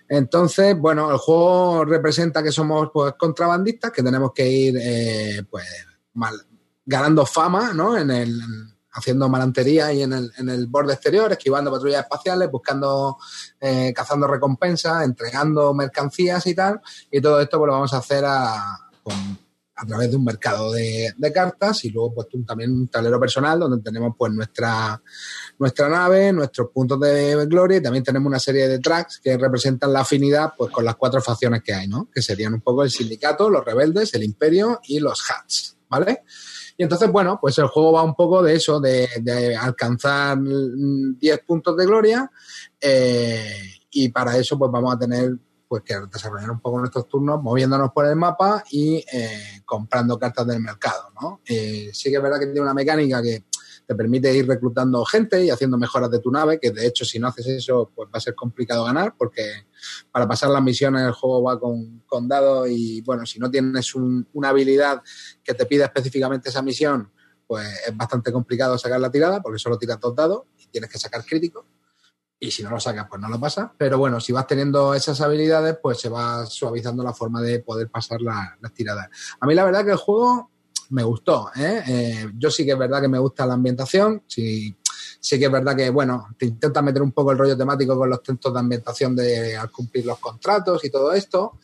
Entonces, 0.10 0.76
bueno, 0.78 1.12
el 1.12 1.18
juego 1.18 1.86
representa 1.86 2.42
que 2.42 2.52
somos 2.52 2.90
pues 2.94 3.14
contrabandistas, 3.18 3.92
que 3.92 4.04
tenemos 4.04 4.32
que 4.34 4.50
ir 4.50 4.78
eh, 4.82 5.44
pues 5.50 5.66
mal- 6.16 6.46
ganando 6.86 7.26
fama, 7.26 7.74
¿no? 7.74 7.98
En 7.98 8.10
el 8.12 8.40
haciendo 8.98 9.30
malantería 9.30 9.93
y 9.93 10.02
en 10.02 10.14
el, 10.14 10.32
en 10.38 10.50
el 10.50 10.68
borde 10.68 10.93
exterior, 10.93 11.32
esquivando 11.32 11.72
patrullas 11.72 12.02
espaciales, 12.04 12.50
buscando, 12.52 13.18
eh, 13.62 13.93
cazando 13.95 14.28
recompensas, 14.28 15.04
entregando 15.06 15.74
mercancías 15.74 16.45
y 16.48 16.56
tal. 16.56 16.82
Y 17.12 17.22
todo 17.22 17.39
esto 17.39 17.58
pues, 17.60 17.68
lo 17.68 17.74
vamos 17.74 17.93
a 17.93 17.98
hacer 17.98 18.26
a, 18.26 18.78
con- 19.04 19.48
a 19.80 19.86
través 19.86 20.10
de 20.10 20.16
un 20.18 20.24
mercado 20.24 20.72
de, 20.72 21.14
cartas 21.32 21.86
y 21.86 21.91
luego 21.91 22.12
pues 22.16 22.28
un- 22.34 22.43
también 22.48 22.72
un 22.72 22.88
tablero 22.88 23.20
personal 23.20 23.60
donde 23.60 23.84
tenemos 23.84 24.16
pues 24.18 24.34
nuestra, 24.34 25.00
nuestra 25.60 25.88
nave, 25.88 26.34
nuestros 26.34 26.70
puntos 26.74 27.00
de 27.00 27.45
gloria 27.45 27.78
y 27.78 27.82
también 27.84 28.04
tenemos 28.04 28.28
una 28.28 28.39
serie 28.39 28.68
de 28.68 28.80
tracks 28.80 29.20
que 29.24 29.38
representan 29.38 29.93
la 29.93 30.00
afinidad 30.00 30.54
pues 30.58 30.72
con 30.72 30.84
las 30.84 30.95
cuatro 30.95 31.22
facciones 31.22 31.62
que 31.62 31.76
hay, 31.76 31.88
¿no? 31.88 32.10
Que 32.12 32.24
serían 32.24 32.56
un 32.56 32.62
poco 32.62 32.82
el 32.84 32.89
sindicato, 32.89 33.52
los 33.52 33.64
rebeldes, 33.64 34.16
el 34.16 34.24
imperio 34.24 34.80
y 34.88 35.00
los 35.00 35.22
hats, 35.30 35.78
¿vale? 35.88 36.24
Y 36.78 36.84
entonces, 36.84 37.12
bueno, 37.12 37.40
pues 37.42 37.58
el 37.58 37.68
juego 37.68 37.94
va 37.94 38.04
un 38.04 38.14
poco 38.14 38.44
de 38.44 38.54
eso, 38.54 38.80
de, 38.80 39.58
alcanzar 39.60 40.38
mm, 40.38 41.18
10 41.18 41.40
puntos 41.40 41.76
de 41.76 41.86
gloria 41.86 42.32
eh, 42.80 43.64
y 43.90 44.10
para 44.10 44.38
eso 44.38 44.58
pues 44.60 44.72
vamos 44.72 44.94
a 44.94 45.00
tener 45.00 45.32
pues 45.68 45.84
que 45.84 45.96
desarrollar 46.12 46.52
un 46.52 46.60
poco 46.62 46.80
nuestros 46.80 47.08
turnos 47.10 47.42
moviéndonos 47.42 47.92
por 47.92 48.06
el 48.06 48.16
mapa 48.16 48.64
y 48.72 49.04
eh, 49.12 49.62
comprando 49.66 50.18
cartas 50.18 50.48
del 50.48 50.62
mercado, 50.62 51.10
¿no? 51.20 51.42
Eh, 51.46 51.90
sí 51.92 52.10
que 52.10 52.18
es 52.18 52.22
verdad 52.22 52.40
que 52.40 52.46
tiene 52.46 52.62
una 52.62 52.74
mecánica 52.74 53.22
que 53.22 53.44
te 53.88 53.96
permite 53.96 54.36
ir 54.36 54.46
reclutando 54.46 55.04
gente 55.06 55.44
y 55.46 55.50
haciendo 55.50 55.78
mejoras 55.78 56.12
de 56.12 56.20
tu 56.20 56.30
nave, 56.30 56.60
que 56.60 56.72
de 56.72 56.86
hecho 56.86 57.06
si 57.06 57.20
no 57.20 57.28
haces 57.30 57.48
eso 57.48 57.90
pues 57.96 58.08
va 58.10 58.18
a 58.18 58.20
ser 58.20 58.36
complicado 58.36 58.84
ganar 58.84 59.16
porque 59.18 59.68
para 60.12 60.28
pasar 60.28 60.50
las 60.50 60.62
misiones 60.62 61.04
el 61.04 61.14
juego 61.14 61.42
va 61.44 61.58
con, 61.58 62.04
dados 62.28 62.68
y 62.70 63.02
bueno, 63.02 63.26
si 63.26 63.40
no 63.40 63.50
tienes 63.50 63.96
un- 63.96 64.28
una 64.34 64.50
habilidad 64.50 65.02
que 65.42 65.54
te 65.54 65.66
pida 65.66 65.86
específicamente 65.86 66.50
esa 66.50 66.62
misión, 66.62 67.12
pues 67.48 67.66
es 67.88 67.96
bastante 67.96 68.32
complicado 68.34 68.78
sacar 68.78 69.00
la 69.00 69.10
tirada 69.10 69.42
porque 69.42 69.58
solo 69.58 69.78
tiras 69.78 70.00
dos 70.02 70.14
dados 70.14 70.44
y 70.58 70.68
tienes 70.68 70.90
que 70.90 70.98
sacar 71.00 71.24
crítico. 71.24 71.66
Y 72.40 72.52
si 72.52 72.62
no 72.62 72.70
lo 72.70 72.80
sacas, 72.80 73.08
pues 73.10 73.20
no 73.20 73.30
lo 73.30 73.40
pasas. 73.40 73.72
Pero 73.80 73.98
bueno, 73.98 74.20
si 74.20 74.32
vas 74.32 74.46
teniendo 74.46 74.94
esas 74.94 75.22
habilidades, 75.22 75.78
pues 75.82 76.00
se 76.00 76.10
va 76.10 76.46
suavizando 76.46 77.04
la 77.04 77.14
forma 77.14 77.42
de 77.42 77.62
poder 77.62 77.90
pasar 77.90 78.22
la- 78.22 78.56
las 78.62 78.74
tiradas. 78.74 79.08
A 79.40 79.48
mí 79.48 79.56
la 79.56 79.64
verdad 79.64 79.84
que 79.86 79.92
el 79.92 79.98
juego 79.98 80.52
me 80.90 81.04
gustó. 81.04 81.50
¿eh? 81.56 81.84
Eh, 81.88 82.32
yo 82.38 82.50
sí 82.52 82.66
que 82.66 82.72
es 82.72 82.78
verdad 82.78 83.02
que 83.02 83.08
me 83.08 83.20
gusta 83.20 83.46
la 83.46 83.54
ambientación. 83.54 84.24
Sí, 84.28 84.76
sí 85.20 85.40
que 85.40 85.46
es 85.46 85.52
verdad 85.52 85.76
que, 85.76 85.90
bueno, 85.90 86.28
te 86.38 86.46
intenta 86.46 86.82
meter 86.82 87.02
un 87.02 87.12
poco 87.12 87.32
el 87.32 87.38
rollo 87.38 87.58
temático 87.58 87.98
con 87.98 88.10
los 88.10 88.24
textos 88.24 88.54
de 88.54 88.60
ambientación 88.60 89.16
de 89.16 89.56
al 89.56 89.72
cumplir 89.72 90.06
los 90.06 90.20
contratos 90.20 90.84
y 90.86 90.90
todo 90.90 91.14
esto. 91.14 91.58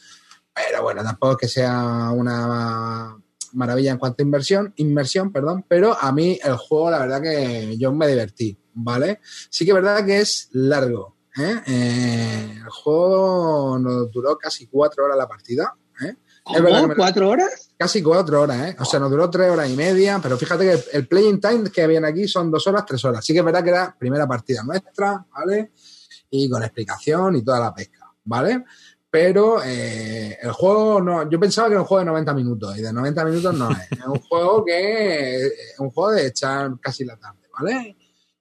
Pero 0.53 0.83
bueno, 0.83 1.03
tampoco 1.03 1.33
es 1.33 1.37
que 1.39 1.47
sea 1.47 2.11
una 2.13 3.17
maravilla 3.53 3.91
en 3.91 3.97
cuanto 3.97 4.21
a 4.21 4.25
inversión, 4.25 4.73
inmersión, 4.77 5.31
perdón, 5.31 5.65
pero 5.67 5.97
a 5.99 6.11
mí 6.11 6.39
el 6.43 6.55
juego, 6.57 6.91
la 6.91 6.99
verdad 6.99 7.21
que 7.21 7.77
yo 7.77 7.91
me 7.93 8.07
divertí, 8.07 8.57
¿vale? 8.73 9.19
Sí 9.49 9.65
que 9.65 9.71
es 9.71 9.75
verdad 9.75 10.05
que 10.05 10.19
es 10.19 10.49
largo, 10.51 11.15
¿eh? 11.37 11.61
Eh, 11.67 12.53
el 12.63 12.69
juego 12.69 13.77
nos 13.79 14.11
duró 14.11 14.37
casi 14.37 14.67
cuatro 14.67 15.05
horas 15.05 15.17
la 15.17 15.27
partida, 15.27 15.75
¿eh? 16.01 16.09
Es 16.09 16.15
verdad 16.15 16.17
que 16.17 16.32
¿Cómo? 16.43 16.93
¿Cuatro 16.95 17.29
horas? 17.29 17.71
Casi 17.77 18.03
cuatro 18.03 18.41
horas, 18.41 18.69
¿eh? 18.69 18.75
O 18.79 18.85
sea, 18.85 18.99
nos 18.99 19.09
duró 19.09 19.29
tres 19.29 19.49
horas 19.49 19.69
y 19.69 19.75
media, 19.75 20.19
pero 20.21 20.37
fíjate 20.37 20.65
que 20.65 20.97
el 20.97 21.07
playing 21.07 21.39
time 21.39 21.71
que 21.71 21.87
viene 21.87 22.07
aquí 22.07 22.27
son 22.27 22.51
dos 22.51 22.67
horas, 22.67 22.85
tres 22.85 23.03
horas. 23.05 23.25
Sí 23.25 23.33
que 23.33 23.39
es 23.39 23.45
verdad 23.45 23.63
que 23.63 23.69
era 23.69 23.95
primera 23.97 24.27
partida 24.27 24.63
nuestra, 24.63 25.25
¿vale? 25.33 25.71
Y 26.29 26.49
con 26.49 26.63
explicación 26.63 27.35
y 27.37 27.43
toda 27.43 27.59
la 27.59 27.73
pesca, 27.73 28.13
¿vale? 28.25 28.63
pero 29.13 29.63
eh, 29.63 30.39
el 30.41 30.51
juego 30.53 30.99
no. 30.99 31.29
Yo 31.29 31.39
pensaba 31.39 31.67
que 31.67 31.73
era 31.73 31.81
un 31.81 31.87
juego 31.87 31.99
de 31.99 32.05
90 32.07 32.33
minutos 32.33 32.75
y 32.79 32.81
de 32.81 32.91
90 32.91 33.25
minutos 33.25 33.53
no 33.53 33.69
es. 33.69 33.91
Es 33.91 34.07
un 34.07 34.19
juego 34.21 34.65
que 34.65 35.45
es 35.45 35.75
un 35.77 35.91
juego 35.91 36.13
de 36.13 36.25
echar 36.25 36.71
casi 36.81 37.05
la 37.05 37.15
tarde, 37.15 37.47
¿vale? 37.55 37.95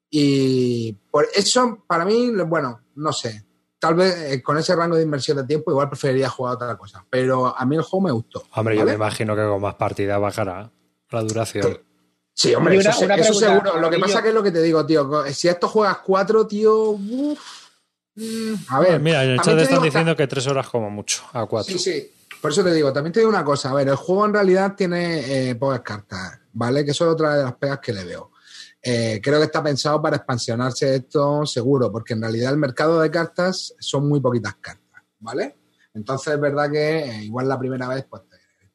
Y 0.09 0.95
por 1.11 1.29
eso, 1.35 1.85
para 1.87 2.07
mí, 2.07 2.33
bueno, 2.47 2.81
no 2.95 3.13
sé. 3.13 3.45
Tal 3.83 3.97
vez 3.97 4.15
eh, 4.17 4.41
con 4.41 4.57
ese 4.57 4.77
rango 4.77 4.95
de 4.95 5.03
inversión 5.03 5.39
de 5.39 5.43
tiempo, 5.43 5.73
igual 5.73 5.89
preferiría 5.89 6.29
jugar 6.29 6.55
otra 6.55 6.77
cosa. 6.77 7.05
Pero 7.11 7.53
a 7.59 7.67
mí 7.67 7.75
el 7.75 7.83
juego 7.83 8.07
me 8.07 8.13
gustó. 8.13 8.45
Hombre, 8.55 8.77
yo 8.77 8.85
me 8.85 8.93
imagino 8.93 9.35
que 9.35 9.43
con 9.43 9.61
más 9.61 9.75
partidas 9.75 10.21
bajará 10.21 10.71
la 11.11 11.21
duración. 11.23 11.81
Sí, 12.33 12.55
hombre, 12.55 12.77
eso, 12.77 12.93
seguro. 13.35 13.81
Lo 13.81 13.91
que 13.91 13.99
pasa 13.99 14.19
es 14.19 14.23
que 14.23 14.29
es 14.29 14.35
lo 14.35 14.43
que 14.45 14.53
te 14.53 14.63
digo, 14.63 14.87
tío. 14.87 15.25
Si 15.33 15.49
esto 15.49 15.67
juegas 15.67 15.99
cuatro, 15.99 16.47
tío. 16.47 16.91
Uf, 16.91 17.41
mm, 18.15 18.55
a 18.69 18.79
ver. 18.79 19.01
Mira, 19.01 19.25
en 19.25 19.31
el 19.31 19.41
chat 19.41 19.59
están 19.59 19.83
diciendo 19.83 20.15
que 20.15 20.29
tres 20.29 20.47
horas 20.47 20.69
como 20.69 20.89
mucho, 20.89 21.25
a 21.33 21.45
cuatro. 21.47 21.77
Sí, 21.77 21.81
sí. 21.81 22.09
Por 22.41 22.53
eso 22.53 22.63
te 22.63 22.73
digo, 22.73 22.93
también 22.93 23.13
te 23.13 23.19
digo 23.19 23.31
una 23.31 23.43
cosa. 23.43 23.71
A 23.71 23.75
ver, 23.75 23.89
el 23.89 23.97
juego 23.97 24.27
en 24.27 24.33
realidad 24.33 24.77
tiene 24.77 25.51
eh, 25.51 25.57
pocas 25.57 25.81
cartas, 25.81 26.39
¿vale? 26.53 26.85
Que 26.85 26.93
eso 26.93 27.05
es 27.05 27.15
otra 27.15 27.35
de 27.35 27.43
las 27.43 27.55
pegas 27.55 27.81
que 27.81 27.93
le 27.93 28.05
veo. 28.05 28.32
Eh, 28.83 29.21
creo 29.23 29.39
que 29.39 29.45
está 29.45 29.63
pensado 29.63 30.03
para 30.03 30.17
expansionarse 30.17 30.97
esto 30.97 31.47
seguro, 31.47 31.91
porque 31.93 32.15
en 32.15 32.23
realidad 32.23 32.53
el 32.53 32.59
mercado 32.59 33.01
de 33.01 33.11
cartas 33.11 33.75
son 33.79 34.09
muy 34.09 34.21
poquitas 34.21 34.57
cartas, 34.57 35.03
¿vale? 35.21 35.57
Entonces 35.95 36.35
es 36.35 36.41
verdad 36.41 36.71
que 36.71 36.99
eh, 36.99 37.25
igual 37.25 37.49
la 37.49 37.59
primera 37.59 37.87
vez, 37.89 38.05
pues 38.09 38.23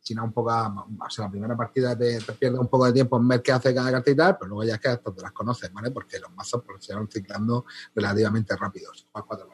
china 0.07 0.23
un 0.23 0.31
poco, 0.31 0.49
o 0.51 1.09
sea, 1.09 1.25
la 1.25 1.31
primera 1.31 1.57
partida 1.57 1.97
te, 1.97 2.19
pierde 2.39 2.57
un 2.57 2.67
poco 2.67 2.85
de 2.85 2.93
tiempo 2.93 3.17
en 3.17 3.27
ver 3.27 3.41
qué 3.41 3.51
hace 3.51 3.75
cada 3.75 3.91
carta 3.91 4.09
y 4.09 4.15
tal, 4.15 4.37
pero 4.37 4.49
luego 4.49 4.63
ya 4.63 4.75
es 4.75 4.79
que 4.79 4.87
hasta 4.87 5.13
te 5.13 5.21
las 5.21 5.33
conoces, 5.33 5.71
¿vale? 5.73 5.91
Porque 5.91 6.19
los 6.19 6.31
mazos 6.31 6.63
pues, 6.65 6.85
se 6.85 6.95
van 6.95 7.09
ciclando 7.09 7.65
relativamente 7.93 8.55
rápidos, 8.55 9.05
cuatro 9.11 9.47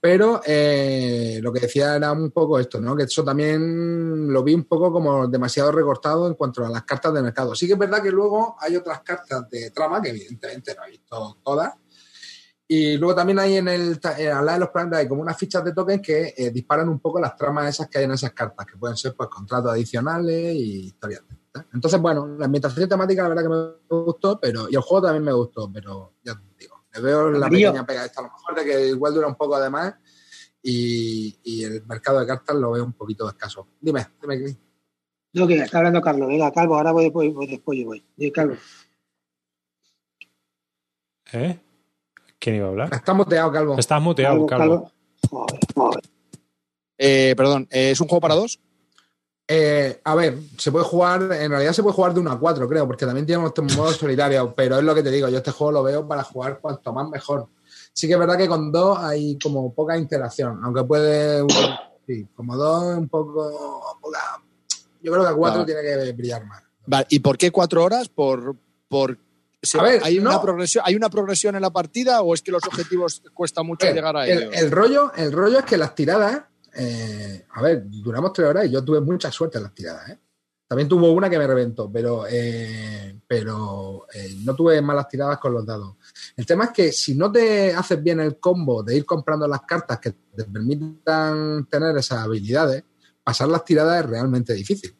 Pero 0.00 0.40
eh, 0.44 1.38
lo 1.42 1.52
que 1.52 1.60
decía 1.60 1.96
era 1.96 2.12
un 2.12 2.30
poco 2.30 2.58
esto, 2.58 2.80
¿no? 2.80 2.96
Que 2.96 3.04
eso 3.04 3.24
también 3.24 4.32
lo 4.32 4.42
vi 4.42 4.54
un 4.54 4.64
poco 4.64 4.92
como 4.92 5.26
demasiado 5.26 5.72
recortado 5.72 6.26
en 6.28 6.34
cuanto 6.34 6.64
a 6.64 6.70
las 6.70 6.84
cartas 6.84 7.12
de 7.14 7.22
mercado. 7.22 7.54
Sí 7.54 7.66
que 7.66 7.74
es 7.74 7.78
verdad 7.78 8.02
que 8.02 8.10
luego 8.10 8.56
hay 8.60 8.76
otras 8.76 9.00
cartas 9.00 9.48
de 9.50 9.70
trama, 9.70 10.00
que 10.00 10.10
evidentemente 10.10 10.74
no 10.74 10.84
he 10.84 10.90
visto 10.90 11.38
todas, 11.42 11.74
y 12.68 12.96
luego 12.96 13.14
también 13.14 13.38
hay 13.38 13.56
en 13.56 13.68
el, 13.68 14.00
al 14.02 14.44
lado 14.44 14.52
de 14.52 14.58
los 14.58 14.70
planetas 14.70 15.00
hay 15.00 15.08
como 15.08 15.22
unas 15.22 15.36
fichas 15.36 15.64
de 15.64 15.72
tokens 15.72 16.02
que 16.02 16.34
eh, 16.36 16.50
disparan 16.50 16.88
un 16.88 16.98
poco 16.98 17.20
las 17.20 17.36
tramas 17.36 17.68
esas 17.68 17.88
que 17.88 17.98
hay 17.98 18.04
en 18.04 18.12
esas 18.12 18.32
cartas, 18.32 18.66
que 18.66 18.76
pueden 18.76 18.96
ser 18.96 19.14
pues 19.14 19.28
contratos 19.28 19.70
adicionales 19.70 20.54
y 20.54 20.86
historias. 20.86 21.22
Entonces, 21.72 22.00
bueno, 22.00 22.26
la 22.26 22.46
ambientación 22.46 22.88
temática 22.88 23.22
la 23.22 23.28
verdad 23.28 23.42
que 23.44 23.48
me 23.48 24.04
gustó, 24.04 24.40
pero 24.40 24.68
y 24.68 24.74
el 24.74 24.82
juego 24.82 25.06
también 25.06 25.24
me 25.24 25.32
gustó, 25.32 25.70
pero 25.72 26.14
ya 26.24 26.34
te 26.34 26.40
digo, 26.58 26.75
veo 27.00 27.30
la 27.30 27.48
pequeña 27.48 27.86
pega 27.86 28.04
esta 28.04 28.20
a 28.20 28.24
lo 28.24 28.32
mejor 28.32 28.54
de 28.54 28.64
que 28.64 28.86
igual 28.88 29.14
dura 29.14 29.26
un 29.26 29.34
poco 29.34 29.56
además 29.56 29.94
y, 30.62 31.38
y 31.44 31.64
el 31.64 31.84
mercado 31.86 32.20
de 32.20 32.26
cartas 32.26 32.56
lo 32.56 32.72
veo 32.72 32.84
un 32.84 32.92
poquito 32.92 33.28
escaso. 33.28 33.68
Dime, 33.80 34.06
dime, 34.20 34.38
Chris. 34.38 34.56
No, 35.32 35.46
que 35.46 35.58
está 35.58 35.78
hablando 35.78 36.00
Carlos. 36.00 36.28
Venga, 36.28 36.50
Calvo, 36.52 36.76
ahora 36.76 36.92
voy, 36.92 37.10
voy, 37.10 37.28
voy 37.28 37.46
después 37.46 37.78
yo 37.78 37.86
voy. 37.86 38.04
Dime, 38.16 38.32
Carlos. 38.32 38.58
¿Eh? 41.32 41.58
¿Quién 42.38 42.56
iba 42.56 42.66
a 42.66 42.70
hablar? 42.70 42.94
Estás 42.94 43.16
muteado, 43.16 43.52
Calvo. 43.52 43.78
Estás 43.78 44.02
muteado, 44.02 44.46
Calvo. 44.46 44.90
Eh, 46.98 47.34
perdón, 47.36 47.68
eh, 47.70 47.90
¿es 47.90 48.00
un 48.00 48.08
juego 48.08 48.20
para 48.20 48.34
dos? 48.34 48.60
Eh, 49.48 50.00
a 50.02 50.14
ver, 50.16 50.38
se 50.58 50.72
puede 50.72 50.84
jugar, 50.84 51.22
en 51.22 51.50
realidad 51.50 51.72
se 51.72 51.82
puede 51.82 51.94
jugar 51.94 52.14
de 52.14 52.20
1 52.20 52.30
a 52.32 52.38
4, 52.38 52.68
creo, 52.68 52.86
porque 52.86 53.06
también 53.06 53.26
tiene 53.26 53.44
un 53.44 53.76
modo 53.76 53.92
solitario, 53.92 54.52
pero 54.56 54.78
es 54.78 54.84
lo 54.84 54.94
que 54.94 55.02
te 55.02 55.10
digo, 55.10 55.28
yo 55.28 55.38
este 55.38 55.52
juego 55.52 55.72
lo 55.72 55.82
veo 55.84 56.06
para 56.06 56.24
jugar 56.24 56.58
cuanto 56.60 56.92
más 56.92 57.08
mejor. 57.08 57.48
Sí 57.92 58.06
que 58.06 58.14
es 58.14 58.18
verdad 58.18 58.36
que 58.36 58.48
con 58.48 58.72
dos 58.72 58.98
hay 58.98 59.38
como 59.38 59.72
poca 59.72 59.96
interacción, 59.96 60.60
aunque 60.62 60.84
puede, 60.84 61.44
sí, 62.06 62.26
como 62.34 62.56
dos 62.56 62.96
un 62.96 63.08
poco, 63.08 63.96
yo 65.00 65.12
creo 65.12 65.24
que 65.24 65.30
a 65.30 65.34
4 65.34 65.64
tiene 65.64 65.82
que 65.82 66.12
brillar 66.12 66.44
más. 66.44 66.62
Vale, 66.86 67.06
¿y 67.10 67.20
por 67.20 67.38
qué 67.38 67.50
cuatro 67.50 67.84
horas? 67.84 68.08
Por, 68.08 68.56
por 68.88 69.18
a 69.74 69.82
ver, 69.82 70.00
¿hay, 70.04 70.18
una 70.18 70.40
progresión, 70.40 70.84
¿Hay 70.86 70.94
una 70.94 71.10
progresión 71.10 71.56
en 71.56 71.62
la 71.62 71.70
partida 71.70 72.22
o 72.22 72.34
es 72.34 72.42
que 72.42 72.52
los 72.52 72.62
objetivos 72.64 73.22
cuesta 73.34 73.62
mucho 73.62 73.86
llegar 73.92 74.16
a 74.16 74.26
ellos? 74.26 74.54
El, 74.54 74.70
rollo, 74.70 75.12
el 75.16 75.32
rollo 75.32 75.58
es 75.58 75.64
que 75.64 75.76
las 75.76 75.94
tiradas, 75.94 76.42
eh, 76.78 77.46
a 77.50 77.62
ver, 77.62 77.84
duramos 77.86 78.32
tres 78.32 78.48
horas 78.48 78.66
y 78.66 78.70
yo 78.70 78.84
tuve 78.84 79.00
mucha 79.00 79.30
suerte 79.30 79.58
en 79.58 79.64
las 79.64 79.74
tiradas. 79.74 80.10
¿eh? 80.10 80.18
También 80.68 80.88
tuvo 80.88 81.12
una 81.12 81.30
que 81.30 81.38
me 81.38 81.46
reventó, 81.46 81.90
pero, 81.90 82.26
eh, 82.28 83.20
pero 83.26 84.06
no 84.44 84.54
tuve 84.54 84.82
malas 84.82 85.08
tiradas 85.08 85.38
con 85.38 85.54
los 85.54 85.64
dados. 85.64 85.94
El 86.36 86.44
tema 86.44 86.64
es 86.64 86.70
que 86.70 86.92
si 86.92 87.14
no 87.14 87.30
te 87.30 87.72
haces 87.72 88.02
bien 88.02 88.20
el 88.20 88.38
combo 88.40 88.82
de 88.82 88.96
ir 88.96 89.06
comprando 89.06 89.46
las 89.46 89.62
cartas 89.62 90.00
que 90.00 90.10
te 90.10 90.44
permitan 90.44 91.66
tener 91.66 91.96
esas 91.96 92.18
habilidades, 92.18 92.82
pasar 93.22 93.48
las 93.48 93.64
tiradas 93.64 94.04
es 94.04 94.10
realmente 94.10 94.54
difícil. 94.54 94.96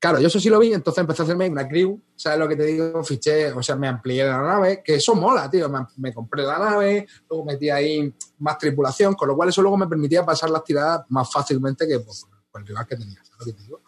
Claro, 0.00 0.18
yo 0.18 0.28
eso 0.28 0.40
sí 0.40 0.48
lo 0.48 0.58
vi, 0.58 0.72
entonces 0.72 1.02
empecé 1.02 1.20
a 1.20 1.24
hacerme 1.26 1.46
una 1.50 1.68
crew, 1.68 2.00
¿sabes 2.16 2.38
lo 2.38 2.48
que 2.48 2.56
te 2.56 2.64
digo? 2.64 3.04
Fiché, 3.04 3.52
o 3.52 3.62
sea, 3.62 3.76
me 3.76 3.86
amplié 3.86 4.24
la 4.24 4.40
nave, 4.40 4.82
que 4.82 4.94
eso 4.94 5.14
mola, 5.14 5.50
tío. 5.50 5.70
Me, 5.98 6.14
compré 6.14 6.42
la 6.42 6.58
nave, 6.58 7.06
luego 7.28 7.44
metí 7.44 7.68
ahí 7.68 8.10
más 8.38 8.56
tripulación, 8.56 9.12
con 9.12 9.28
lo 9.28 9.36
cual 9.36 9.50
eso 9.50 9.60
luego 9.60 9.76
me 9.76 9.86
permitía 9.86 10.24
pasar 10.24 10.48
las 10.48 10.64
tiradas 10.64 11.02
más 11.10 11.30
fácilmente 11.30 11.86
que 11.86 12.00
pues, 12.00 12.24
con 12.50 12.62
el 12.62 12.68
rival 12.68 12.86
que 12.86 12.96
tenía, 12.96 13.22
¿sabes 13.22 13.38
lo 13.40 13.44
que 13.44 13.52
te 13.52 13.62
digo? 13.62 13.82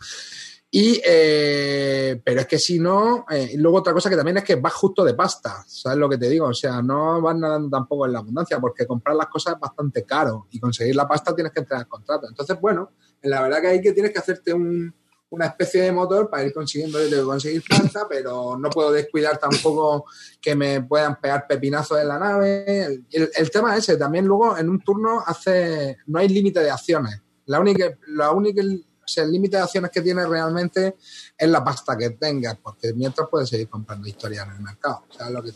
Y, 0.70 1.00
eh, 1.02 2.20
pero 2.22 2.40
es 2.40 2.46
que 2.46 2.58
si 2.58 2.78
no, 2.78 3.24
eh, 3.30 3.52
luego 3.56 3.78
otra 3.78 3.94
cosa 3.94 4.10
que 4.10 4.16
también 4.16 4.36
es 4.36 4.44
que 4.44 4.56
vas 4.56 4.74
justo 4.74 5.04
de 5.04 5.14
pasta, 5.14 5.64
¿sabes 5.66 5.98
lo 5.98 6.10
que 6.10 6.18
te 6.18 6.28
digo? 6.28 6.46
O 6.46 6.54
sea, 6.54 6.82
no 6.82 7.22
vas 7.22 7.36
nadando 7.36 7.70
tampoco 7.70 8.04
en 8.04 8.12
la 8.12 8.18
abundancia, 8.18 8.60
porque 8.60 8.86
comprar 8.86 9.16
las 9.16 9.28
cosas 9.28 9.54
es 9.54 9.60
bastante 9.60 10.04
caro 10.04 10.46
y 10.50 10.60
conseguir 10.60 10.94
la 10.94 11.08
pasta 11.08 11.34
tienes 11.34 11.54
que 11.54 11.60
entrar 11.60 11.80
al 11.80 11.88
contrato. 11.88 12.28
Entonces, 12.28 12.60
bueno, 12.60 12.92
la 13.22 13.40
verdad 13.40 13.62
que 13.62 13.66
ahí 13.68 13.80
que 13.80 13.92
tienes 13.92 14.12
que 14.12 14.18
hacerte 14.18 14.52
un, 14.52 14.94
una 15.32 15.46
especie 15.46 15.82
de 15.82 15.92
motor 15.92 16.28
para 16.28 16.44
ir 16.44 16.52
consiguiendo, 16.52 16.98
conseguir 17.24 17.62
planta, 17.62 18.06
pero 18.08 18.58
no 18.58 18.68
puedo 18.68 18.92
descuidar 18.92 19.38
tampoco 19.38 20.04
que 20.38 20.54
me 20.54 20.82
puedan 20.82 21.18
pegar 21.18 21.46
pepinazos 21.46 21.98
en 21.98 22.08
la 22.08 22.18
nave. 22.18 23.02
El, 23.10 23.50
tema 23.50 23.74
es 23.74 23.88
ese, 23.88 23.96
también 23.96 24.26
luego 24.26 24.58
en 24.58 24.68
un 24.68 24.80
turno 24.80 25.22
hace, 25.26 25.96
no 26.06 26.18
hay 26.18 26.28
límite 26.28 26.60
de 26.60 26.70
acciones. 26.70 27.18
La 27.46 27.60
única, 27.60 27.98
la 28.08 28.30
única, 28.30 28.62
o 28.62 29.08
sea, 29.08 29.24
el 29.24 29.32
límite 29.32 29.56
de 29.56 29.62
acciones 29.62 29.90
que 29.90 30.02
tienes 30.02 30.28
realmente 30.28 30.96
es 31.38 31.48
la 31.48 31.64
pasta 31.64 31.96
que 31.96 32.10
tengas, 32.10 32.58
porque 32.62 32.92
mientras 32.92 33.26
puedes 33.30 33.48
seguir 33.48 33.70
comprando 33.70 34.06
historias 34.06 34.46
en 34.46 34.56
el 34.56 34.60
mercado. 34.60 35.06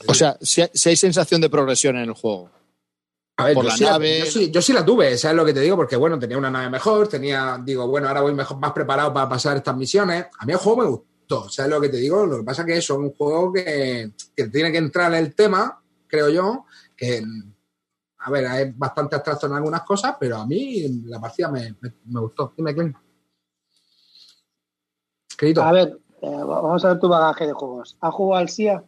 o 0.06 0.14
sea, 0.14 0.38
si 0.40 0.88
hay 0.88 0.96
sensación 0.96 1.42
de 1.42 1.50
progresión 1.50 1.96
en 1.96 2.04
el 2.04 2.14
juego. 2.14 2.50
A 3.38 3.44
ver, 3.44 3.54
yo, 3.54 3.70
sí 3.70 3.84
La, 3.84 3.98
yo, 4.50 4.62
sí, 4.62 4.72
la 4.72 4.84
tuve, 4.84 5.18
¿sabes 5.18 5.36
lo 5.36 5.44
que 5.44 5.52
te 5.52 5.60
digo? 5.60 5.76
Porque, 5.76 5.96
bueno, 5.96 6.18
tenía 6.18 6.38
una 6.38 6.50
nave 6.50 6.70
mejor, 6.70 7.06
tenía, 7.06 7.60
digo, 7.62 7.86
bueno, 7.86 8.08
ahora 8.08 8.22
voy 8.22 8.32
mejor, 8.32 8.58
más 8.58 8.72
preparado 8.72 9.12
para 9.12 9.28
pasar 9.28 9.58
estas 9.58 9.76
misiones. 9.76 10.26
A 10.38 10.46
mí 10.46 10.52
el 10.52 10.58
juego 10.58 10.82
me 10.82 10.88
gustó, 10.88 11.48
¿sabes 11.50 11.70
lo 11.70 11.80
que 11.80 11.90
te 11.90 11.98
digo? 11.98 12.24
Lo 12.24 12.38
que 12.38 12.44
pasa 12.44 12.62
es 12.62 12.66
que 12.66 12.76
es 12.78 12.88
un 12.88 13.12
juego 13.12 13.52
que, 13.52 14.12
tiene 14.50 14.72
que 14.72 14.78
entrar 14.78 15.12
en 15.12 15.18
el 15.18 15.34
tema, 15.34 15.82
creo 16.06 16.30
yo, 16.30 16.64
que, 16.96 17.22
a 18.18 18.30
ver, 18.30 18.44
es 18.44 18.78
bastante 18.78 19.16
abstracto 19.16 19.46
en 19.48 19.52
algunas 19.52 19.82
cosas, 19.82 20.16
pero 20.18 20.38
a 20.38 20.46
mí 20.46 21.02
la 21.04 21.20
partida 21.20 21.50
me, 21.50 21.74
gustó. 22.06 22.54
Dime, 22.56 22.74
Clint. 22.74 22.96
A 25.58 25.72
ver, 25.72 25.98
eh, 26.22 26.30
vamos 26.30 26.82
a 26.86 26.88
ver 26.88 26.98
tu 26.98 27.08
bagaje 27.08 27.46
de 27.46 27.52
juegos. 27.52 27.98
¿Has 28.00 28.14
jugado 28.14 28.40
al 28.40 28.48
SIA? 28.48 28.82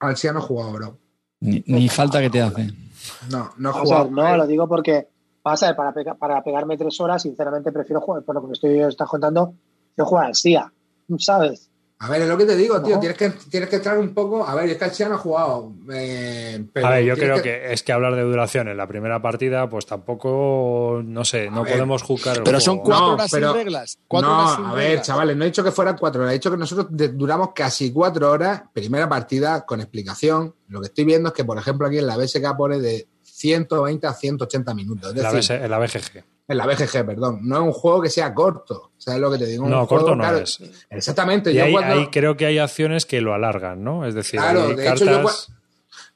Al 0.00 0.16
SIA 0.16 0.32
no 0.32 0.40
he 0.40 0.42
jugado, 0.42 0.72
bro. 0.72 0.98
Ni, 1.38 1.88
falta 1.88 2.20
que 2.20 2.30
te 2.30 2.42
hace. 2.42 2.83
No, 3.30 3.50
no 3.58 3.70
he 3.70 4.10
no, 4.10 4.36
lo 4.36 4.46
digo 4.46 4.68
porque 4.68 5.08
pasa, 5.42 5.74
para, 5.76 5.92
para 6.14 6.42
pegarme 6.42 6.76
tres 6.76 7.00
horas, 7.00 7.22
sinceramente 7.22 7.72
prefiero 7.72 8.00
jugar, 8.00 8.22
por 8.22 8.34
lo 8.34 8.40
que 8.40 8.46
me 8.48 8.52
estoy 8.54 8.78
estás 8.80 9.08
contando, 9.08 9.54
yo 9.96 10.04
jugar 10.06 10.26
al 10.26 10.34
SIA, 10.34 10.72
¿sabes? 11.18 11.70
A 12.00 12.08
ver, 12.08 12.22
es 12.22 12.28
lo 12.28 12.36
que 12.36 12.44
te 12.44 12.56
digo, 12.56 12.82
tío. 12.82 12.98
Tienes 12.98 13.16
que, 13.16 13.30
tienes 13.30 13.68
que 13.68 13.76
entrar 13.76 13.98
un 13.98 14.12
poco. 14.12 14.46
A 14.46 14.54
ver, 14.54 14.68
es 14.68 14.76
que 14.76 14.84
el 14.84 14.90
SIA 14.90 15.08
no 15.08 15.14
ha 15.14 15.18
jugado. 15.18 15.72
Eh, 15.92 16.62
a 16.82 16.90
ver, 16.90 17.04
yo 17.04 17.14
creo 17.16 17.40
que... 17.40 17.72
es 17.72 17.82
que 17.82 17.92
hablar 17.92 18.14
de 18.14 18.22
duración 18.22 18.68
en 18.68 18.76
la 18.76 18.86
primera 18.86 19.22
partida, 19.22 19.68
pues 19.70 19.86
tampoco, 19.86 21.00
no 21.04 21.24
sé, 21.24 21.48
no 21.50 21.64
podemos 21.64 22.02
juzgar. 22.02 22.42
pero 22.44 22.60
son 22.60 22.78
cuatro 22.80 23.14
horas 23.14 23.30
sin 23.30 23.52
reglas. 23.52 23.98
no, 24.10 24.48
a 24.48 24.74
ver, 24.74 25.00
chavales, 25.02 25.36
no 25.36 25.44
he 25.44 25.46
dicho 25.46 25.64
que 25.64 25.70
fueran 25.70 25.96
cuatro 25.96 26.22
horas. 26.22 26.32
He 26.32 26.38
dicho 26.38 26.50
que 26.50 26.56
nosotros 26.56 26.88
duramos 26.90 27.50
casi 27.54 27.92
cuatro 27.92 28.30
horas, 28.30 28.62
primera 28.72 29.08
partida, 29.08 29.64
con 29.64 29.80
explicación. 29.80 30.54
Lo 30.68 30.80
que 30.80 30.88
estoy 30.88 31.04
viendo 31.04 31.28
es 31.28 31.34
que, 31.34 31.44
por 31.44 31.56
ejemplo, 31.56 31.86
aquí 31.86 31.98
en 31.98 32.06
la 32.06 32.16
BSK 32.16 32.56
pone 32.56 32.80
de 32.80 33.06
120 33.22 34.06
a 34.06 34.12
180 34.12 34.74
minutos. 34.74 35.14
en, 35.14 35.70
la 35.70 35.78
BGG. 35.78 36.33
En 36.46 36.58
la 36.58 36.66
BGG, 36.66 37.06
perdón. 37.06 37.40
No 37.42 37.56
es 37.56 37.62
un 37.62 37.72
juego 37.72 38.02
que 38.02 38.10
sea 38.10 38.34
corto. 38.34 38.92
¿Sabes 38.98 39.20
lo 39.20 39.30
que 39.30 39.38
te 39.38 39.46
digo? 39.46 39.66
no, 39.66 39.86
corto 39.86 40.14
no 40.14 40.36
es. 40.36 40.60
Exactamente. 40.90 41.52
Y 41.52 41.56
yo 41.56 42.10
creo 42.10 42.36
que 42.36 42.46
hay 42.46 42.58
acciones 42.58 43.06
que 43.06 43.20
lo 43.20 43.34
alargan, 43.34 43.82
¿no? 43.82 44.04
Es 44.04 44.14
decir, 44.14 44.40
claro, 44.40 44.68
de 44.68 44.88
hecho, 44.88 45.04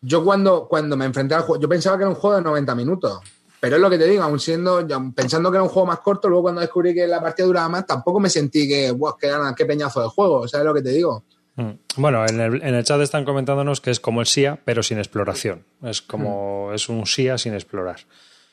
yo, 0.01 0.24
cuando, 0.24 0.68
cuando 0.68 0.97
me 0.97 1.07
enfrenté 1.07 1.35
al 1.35 1.43
juego, 1.43 1.61
yo 1.61 1.68
pensaba 1.68 1.97
que 1.97 2.03
era 2.03 2.11
un 2.11 2.16
juego 2.16 2.37
de 2.37 2.43
90 2.43 2.74
minutos. 2.74 3.20
Pero 3.61 3.76
es 3.76 3.83
lo 3.83 3.91
que 3.91 3.99
te 3.99 4.07
digo, 4.07 4.22
aún 4.22 4.39
siendo, 4.39 4.87
pensando 5.14 5.51
que 5.51 5.57
era 5.57 5.64
un 5.64 5.68
juego 5.68 5.87
más 5.87 5.99
corto, 5.99 6.29
luego 6.29 6.43
cuando 6.43 6.61
descubrí 6.61 6.95
que 6.95 7.09
la 7.09 7.20
partida 7.20 7.47
duraba 7.47 7.68
más, 7.68 7.87
tampoco 7.87 8.20
me 8.20 8.31
sentí 8.31 8.68
que, 8.68 8.93
wow, 8.93 9.16
qué, 9.18 9.33
qué 9.57 9.66
peñazo 9.66 10.01
de 10.01 10.09
juego, 10.09 10.47
¿sabes 10.47 10.64
lo 10.64 10.74
que 10.74 10.83
te 10.83 10.91
digo? 10.91 11.24
Mm. 11.57 11.70
Bueno, 11.97 12.24
en 12.24 12.41
el, 12.41 12.62
en 12.62 12.74
el, 12.76 12.85
chat 12.85 13.01
están 13.01 13.24
comentándonos 13.24 13.81
que 13.81 13.91
es 13.91 13.99
como 13.99 14.20
el 14.20 14.29
SIA, 14.29 14.61
pero 14.64 14.85
sin 14.85 14.99
exploración. 14.99 15.64
Es 15.83 16.01
como 16.01 16.68
mm. 16.68 16.74
es 16.74 16.89
un 16.89 17.05
SIA 17.05 17.37
sin 17.37 17.55
explorar. 17.55 17.99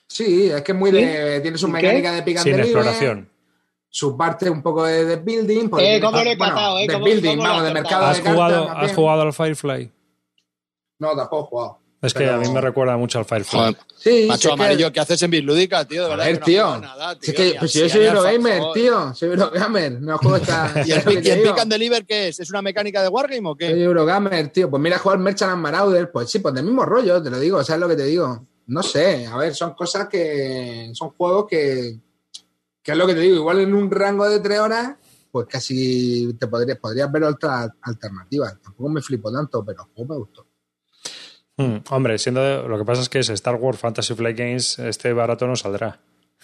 Sí, 0.07 0.49
es 0.51 0.61
que 0.61 0.71
es 0.71 0.77
muy 0.77 0.91
de. 0.91 1.39
Tiene 1.41 1.57
su 1.57 1.67
¿Y 1.67 1.71
mecánica 1.71 2.09
qué? 2.11 2.15
de 2.17 2.21
pick 2.23 2.37
and 2.37 2.43
Sin 2.43 2.51
deliver, 2.57 2.77
exploración. 2.81 3.29
Su 3.89 4.17
parte 4.17 4.49
un 4.49 4.61
poco 4.61 4.83
de, 4.83 5.05
de 5.05 5.15
building. 5.17 5.69
porque 5.69 5.85
Eh, 5.85 5.87
tiene- 5.99 6.01
cómo 6.05 6.17
lo 6.23 6.29
he 6.29 6.35
bueno, 6.35 6.53
catado, 6.53 6.77
eh, 6.79 6.87
de 6.87 6.93
cómo- 6.93 7.05
building, 7.05 7.29
cómo 7.37 7.43
vamos, 7.43 7.63
de 7.63 7.73
mercado 7.73 8.05
¿Has 8.05 8.23
de 8.23 8.29
jugado, 8.29 8.69
¿Has 8.71 8.93
jugado 8.93 9.21
al 9.21 9.33
Firefly? 9.33 9.91
No, 10.99 11.15
tampoco 11.15 11.39
he 11.45 11.47
jugado. 11.49 11.79
Es 12.01 12.13
que 12.13 12.19
Pero- 12.19 12.35
a 12.35 12.37
mí 12.37 12.47
me 12.49 12.61
recuerda 12.61 12.97
mucho 12.97 13.17
al 13.19 13.25
Firefly. 13.25 13.57
Joder, 13.59 13.75
Sí, 13.97 14.25
macho 14.27 14.41
sí, 14.41 14.47
que- 14.47 14.53
amarillo, 14.53 14.91
¿qué 14.91 14.99
haces 14.99 15.21
en 15.23 15.31
Bislúdica, 15.31 15.85
tío? 15.85 16.01
De 16.01 16.05
A 16.05 16.09
verdad. 16.09 16.25
ver, 16.25 16.33
que 16.35 16.39
no 16.39 16.45
tío. 16.45 16.77
nada, 16.81 17.17
es 17.19 17.33
que, 17.33 17.55
pues 17.57 17.71
si 17.71 17.79
yo 17.79 17.89
soy 17.89 18.05
Eurogamer, 18.05 18.61
tío. 18.73 19.13
Soy 19.15 19.29
Eurogamer. 19.29 20.01
No 20.01 20.17
juego 20.19 20.35
esta. 20.37 20.71
¿Y 20.85 20.91
el, 20.91 21.25
y 21.25 21.29
el. 21.29 21.41
Pick 21.41 21.57
and 21.59 21.71
Deliver 21.71 22.05
qué 22.05 22.27
es? 22.27 22.39
¿Es 22.41 22.49
una 22.51 22.61
mecánica 22.61 23.01
de 23.01 23.07
Wargame 23.07 23.47
o 23.49 23.51
Soy 23.53 23.57
qué? 23.57 23.81
Eurogamer, 23.83 24.49
tío. 24.49 24.69
Pues 24.69 24.83
mira, 24.83 24.99
jugar 24.99 25.17
Merchant 25.19 25.53
and 25.53 25.61
Marauder. 25.61 26.11
Pues 26.11 26.29
sí, 26.29 26.39
pues 26.39 26.53
del 26.53 26.65
mismo 26.65 26.85
rollo, 26.85 27.23
te 27.23 27.29
lo 27.31 27.39
digo. 27.39 27.63
¿Sabes 27.63 27.79
lo 27.79 27.87
que 27.87 27.95
te 27.95 28.03
digo? 28.03 28.45
No 28.67 28.83
sé. 28.83 29.27
A 29.27 29.37
ver, 29.37 29.53
son 29.53 29.73
cosas 29.73 30.07
que. 30.07 30.89
Son 30.93 31.11
juegos 31.11 31.47
que. 31.47 31.99
Que 32.81 32.91
es 32.91 32.97
lo 32.97 33.07
que 33.07 33.13
te 33.13 33.21
digo. 33.21 33.35
Igual 33.37 33.61
en 33.61 33.73
un 33.73 33.89
rango 33.89 34.29
de 34.29 34.39
tres 34.39 34.59
horas, 34.59 34.95
pues 35.31 35.47
casi 35.47 36.33
te 36.39 36.47
podrías, 36.47 36.77
podrías 36.77 37.11
ver 37.11 37.23
otras 37.23 37.71
alternativas. 37.81 38.59
Tampoco 38.61 38.89
me 38.89 39.01
flipo 39.01 39.31
tanto, 39.31 39.65
pero 39.65 39.89
juego 39.93 40.13
me 40.13 40.19
gustó. 40.19 40.47
Hmm, 41.57 41.77
hombre, 41.89 42.17
siendo 42.17 42.67
lo 42.67 42.77
que 42.77 42.85
pasa 42.85 43.01
es 43.01 43.09
que 43.09 43.19
es 43.19 43.29
Star 43.29 43.55
Wars 43.55 43.79
Fantasy 43.79 44.13
Flight 44.13 44.37
Games, 44.37 44.79
este 44.79 45.13
barato 45.13 45.47
no 45.47 45.55
saldrá. 45.55 45.99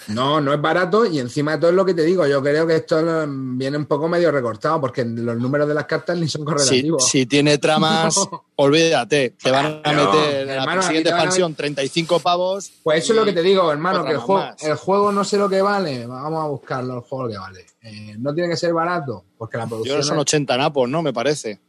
No, 0.08 0.42
no 0.42 0.52
es 0.52 0.60
barato 0.60 1.06
y 1.06 1.20
encima 1.20 1.52
de 1.52 1.58
todo 1.60 1.70
es 1.70 1.76
lo 1.76 1.86
que 1.86 1.94
te 1.94 2.02
digo. 2.04 2.26
Yo 2.26 2.42
creo 2.42 2.66
que 2.66 2.76
esto 2.78 2.98
viene 3.28 3.78
un 3.78 3.86
poco 3.86 4.08
medio 4.08 4.32
recortado 4.32 4.82
porque 4.82 5.06
los 5.06 5.38
números 5.38 5.68
de 5.68 5.76
las 5.76 5.86
cartas 5.86 6.18
ni 6.18 6.28
son 6.28 6.44
correlativos. 6.44 7.08
si 7.08 7.28
tiene 7.28 7.60
tramas, 7.60 8.18
No. 8.18 8.46
olvídate. 8.56 9.36
Te 9.42 9.52
van 9.52 9.80
a 9.84 9.94
No, 9.94 10.12
meter 10.12 10.42
en 10.42 10.50
hermano, 10.50 10.82
la 10.82 10.88
siguiente 10.88 11.12
van 11.12 11.20
a 11.20 11.24
expansión 11.26 11.54
35 11.54 12.20
pavos. 12.20 12.72
Pues 12.82 13.04
eso 13.04 13.14
es 13.14 13.20
lo 13.20 13.26
que 13.26 13.34
te 13.34 13.44
digo, 13.44 13.72
hermano, 13.72 14.04
que 14.04 14.12
el 14.14 14.18
juego, 14.18 14.42
más. 14.42 14.64
el 14.64 14.76
juego 14.76 15.12
no 15.12 15.24
sé 15.24 15.38
lo 15.38 15.48
que 15.48 15.62
vale. 15.62 16.08
Vamos 16.08 16.44
a 16.44 16.48
buscarlo, 16.48 16.96
el 16.96 17.02
juego 17.02 17.30
que 17.30 17.38
vale. 17.38 17.66
Eh, 17.84 18.16
no 18.18 18.34
tiene 18.34 18.50
que 18.50 18.58
ser 18.58 18.74
barato, 18.74 19.26
porque 19.38 19.58
la 19.58 19.66
Yo 19.66 19.70
producción. 19.70 19.98
que 19.98 20.04
son 20.04 20.18
es- 20.18 20.22
80 20.22 20.58
napos, 20.58 20.90
¿no? 20.90 21.04
Me 21.04 21.14
parece. 21.14 21.60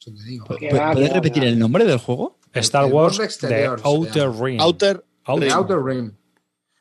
eso 0.00 0.10
te 0.16 0.22
digo. 0.24 0.46
Que 0.56 0.70
¿Pu- 0.70 0.78
va, 0.78 0.92
¿Puedes 0.92 1.12
repetir 1.12 1.44
el 1.44 1.58
nombre 1.58 1.84
del 1.84 1.98
juego? 1.98 2.38
Star 2.54 2.86
Wars 2.86 3.16
se 3.16 3.66
Outer. 3.82 4.30
Ring. 4.30 4.58
Outer. 4.58 5.04
The 5.38 5.52
Outer 5.52 5.82
Rim. 5.84 6.12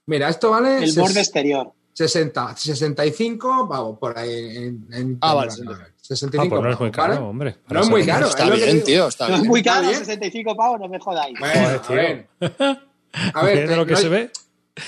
Mira, 0.07 0.29
esto 0.29 0.49
vale 0.51 0.79
El 0.83 0.89
ses- 0.91 0.99
borde 0.99 1.19
exterior. 1.19 1.71
60, 1.93 2.55
65, 2.55 3.67
vamos, 3.67 3.97
por 3.99 4.17
ahí. 4.17 4.57
En, 4.57 4.87
en- 4.91 5.17
Ah, 5.21 5.33
vale, 5.33 5.51
en- 5.59 5.69
Ah, 5.69 5.87
65 6.01 6.49
pues 6.49 6.61
no 6.63 6.71
es 6.71 6.79
muy 6.79 6.91
caro, 6.91 7.13
¿vale? 7.15 7.25
hombre. 7.25 7.55
No 7.69 7.81
es 7.81 7.89
muy 7.89 8.05
caro. 8.05 8.27
Está 8.27 8.45
es 8.47 8.55
bien, 8.65 8.83
tío. 8.83 9.07
Está 9.07 9.27
No 9.27 9.35
es 9.35 9.41
bien. 9.41 9.49
muy 9.49 9.59
está 9.61 9.73
caro, 9.73 9.87
bien. 9.89 9.99
65 9.99 10.55
pavos, 10.55 10.79
no 10.79 10.87
me 10.87 10.99
jodáis. 10.99 11.37
Bueno, 11.39 11.79
Joder, 11.85 12.27
a 12.39 12.49
ver. 12.49 12.79
A 13.33 13.43
ver, 13.43 13.67
de 13.69 13.75
lo 13.75 13.85
que 13.85 13.93
no- 13.93 13.97
se 13.99 14.09
ve. 14.09 14.31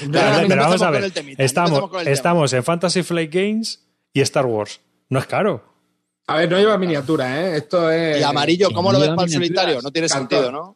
no- 0.05 0.11
Pero, 0.11 0.47
pero 0.47 0.61
vamos 0.61 0.81
a 0.83 0.89
ver. 0.91 1.03
el 1.05 1.11
temita, 1.11 1.43
estamos, 1.43 1.89
estamos 2.05 2.53
en 2.53 2.63
Fantasy 2.63 3.01
Flight 3.03 3.33
Games 3.33 3.83
y 4.13 4.21
Star 4.21 4.45
Wars. 4.45 4.79
No 5.09 5.19
es 5.19 5.25
caro. 5.25 5.63
A 6.27 6.35
ver, 6.37 6.49
no 6.51 6.57
lleva 6.59 6.77
miniatura, 6.77 7.41
¿eh? 7.43 7.57
Esto 7.57 7.89
es. 7.89 8.19
Y 8.19 8.23
amarillo, 8.23 8.69
¿cómo 8.71 8.91
lo 8.91 8.99
ves 8.99 9.09
para 9.09 9.23
el 9.23 9.31
solitario? 9.31 9.81
No 9.81 9.89
tiene 9.91 10.07
sentido, 10.07 10.51
¿no? 10.51 10.75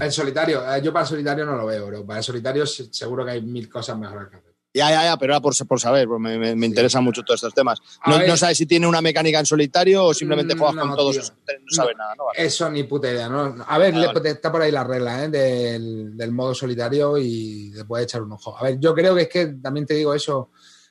En 0.00 0.12
solitario, 0.12 0.62
eh, 0.74 0.80
yo 0.82 0.92
para 0.92 1.04
solitario 1.06 1.44
no 1.44 1.56
lo 1.56 1.66
veo, 1.66 1.86
bro. 1.86 2.06
Para 2.06 2.22
solitario 2.22 2.66
se- 2.66 2.92
seguro 2.92 3.24
que 3.24 3.32
hay 3.32 3.42
mil 3.42 3.68
cosas 3.68 3.98
mejores 3.98 4.28
que 4.30 4.36
hacer. 4.36 4.48
Ya, 4.74 4.90
ya, 4.90 5.02
ya, 5.02 5.16
pero 5.16 5.32
era 5.32 5.40
por, 5.40 5.54
por 5.66 5.80
saber, 5.80 6.06
porque 6.06 6.22
me, 6.38 6.54
me- 6.54 6.66
interesan 6.66 7.02
mucho 7.02 7.22
todos 7.22 7.38
estos 7.38 7.54
temas. 7.54 7.80
No, 8.06 8.36
sabes 8.36 8.58
si 8.58 8.66
tiene 8.66 8.86
una 8.86 9.00
mecánica 9.00 9.38
en 9.40 9.46
solitario 9.46 10.04
o 10.04 10.14
simplemente 10.14 10.54
Mm, 10.54 10.58
juegas 10.58 10.76
no, 10.76 10.82
con 10.82 10.96
todos. 10.96 11.16
tío. 11.16 11.22
No 11.24 11.70
sabes 11.74 11.96
nada, 11.96 12.14
¿no? 12.16 12.26
Vale. 12.26 12.44
Eso 12.44 12.70
ni 12.70 12.84
puta 12.84 13.10
idea, 13.10 13.28
¿no? 13.28 13.56
A 13.66 13.78
ver, 13.78 13.94
Ah, 13.94 13.98
le- 13.98 14.06
vale. 14.08 14.30
está 14.30 14.52
por 14.52 14.62
ahí 14.62 14.70
la 14.70 14.84
regla 14.84 15.24
¿eh? 15.24 15.28
del, 15.30 16.16
del 16.16 16.32
modo 16.32 16.54
solitario 16.54 17.16
y 17.18 17.70
le 17.70 17.84
puedes 17.86 18.04
echar 18.04 18.22
un 18.22 18.32
ojo. 18.32 18.56
A 18.56 18.62
ver, 18.62 18.78
yo 18.78 18.94
creo 18.94 19.14
que 19.16 19.22
es 19.22 19.28
que 19.28 19.46
también 19.46 19.86
te 19.86 19.94
digo 19.94 20.14
eso, 20.14 20.50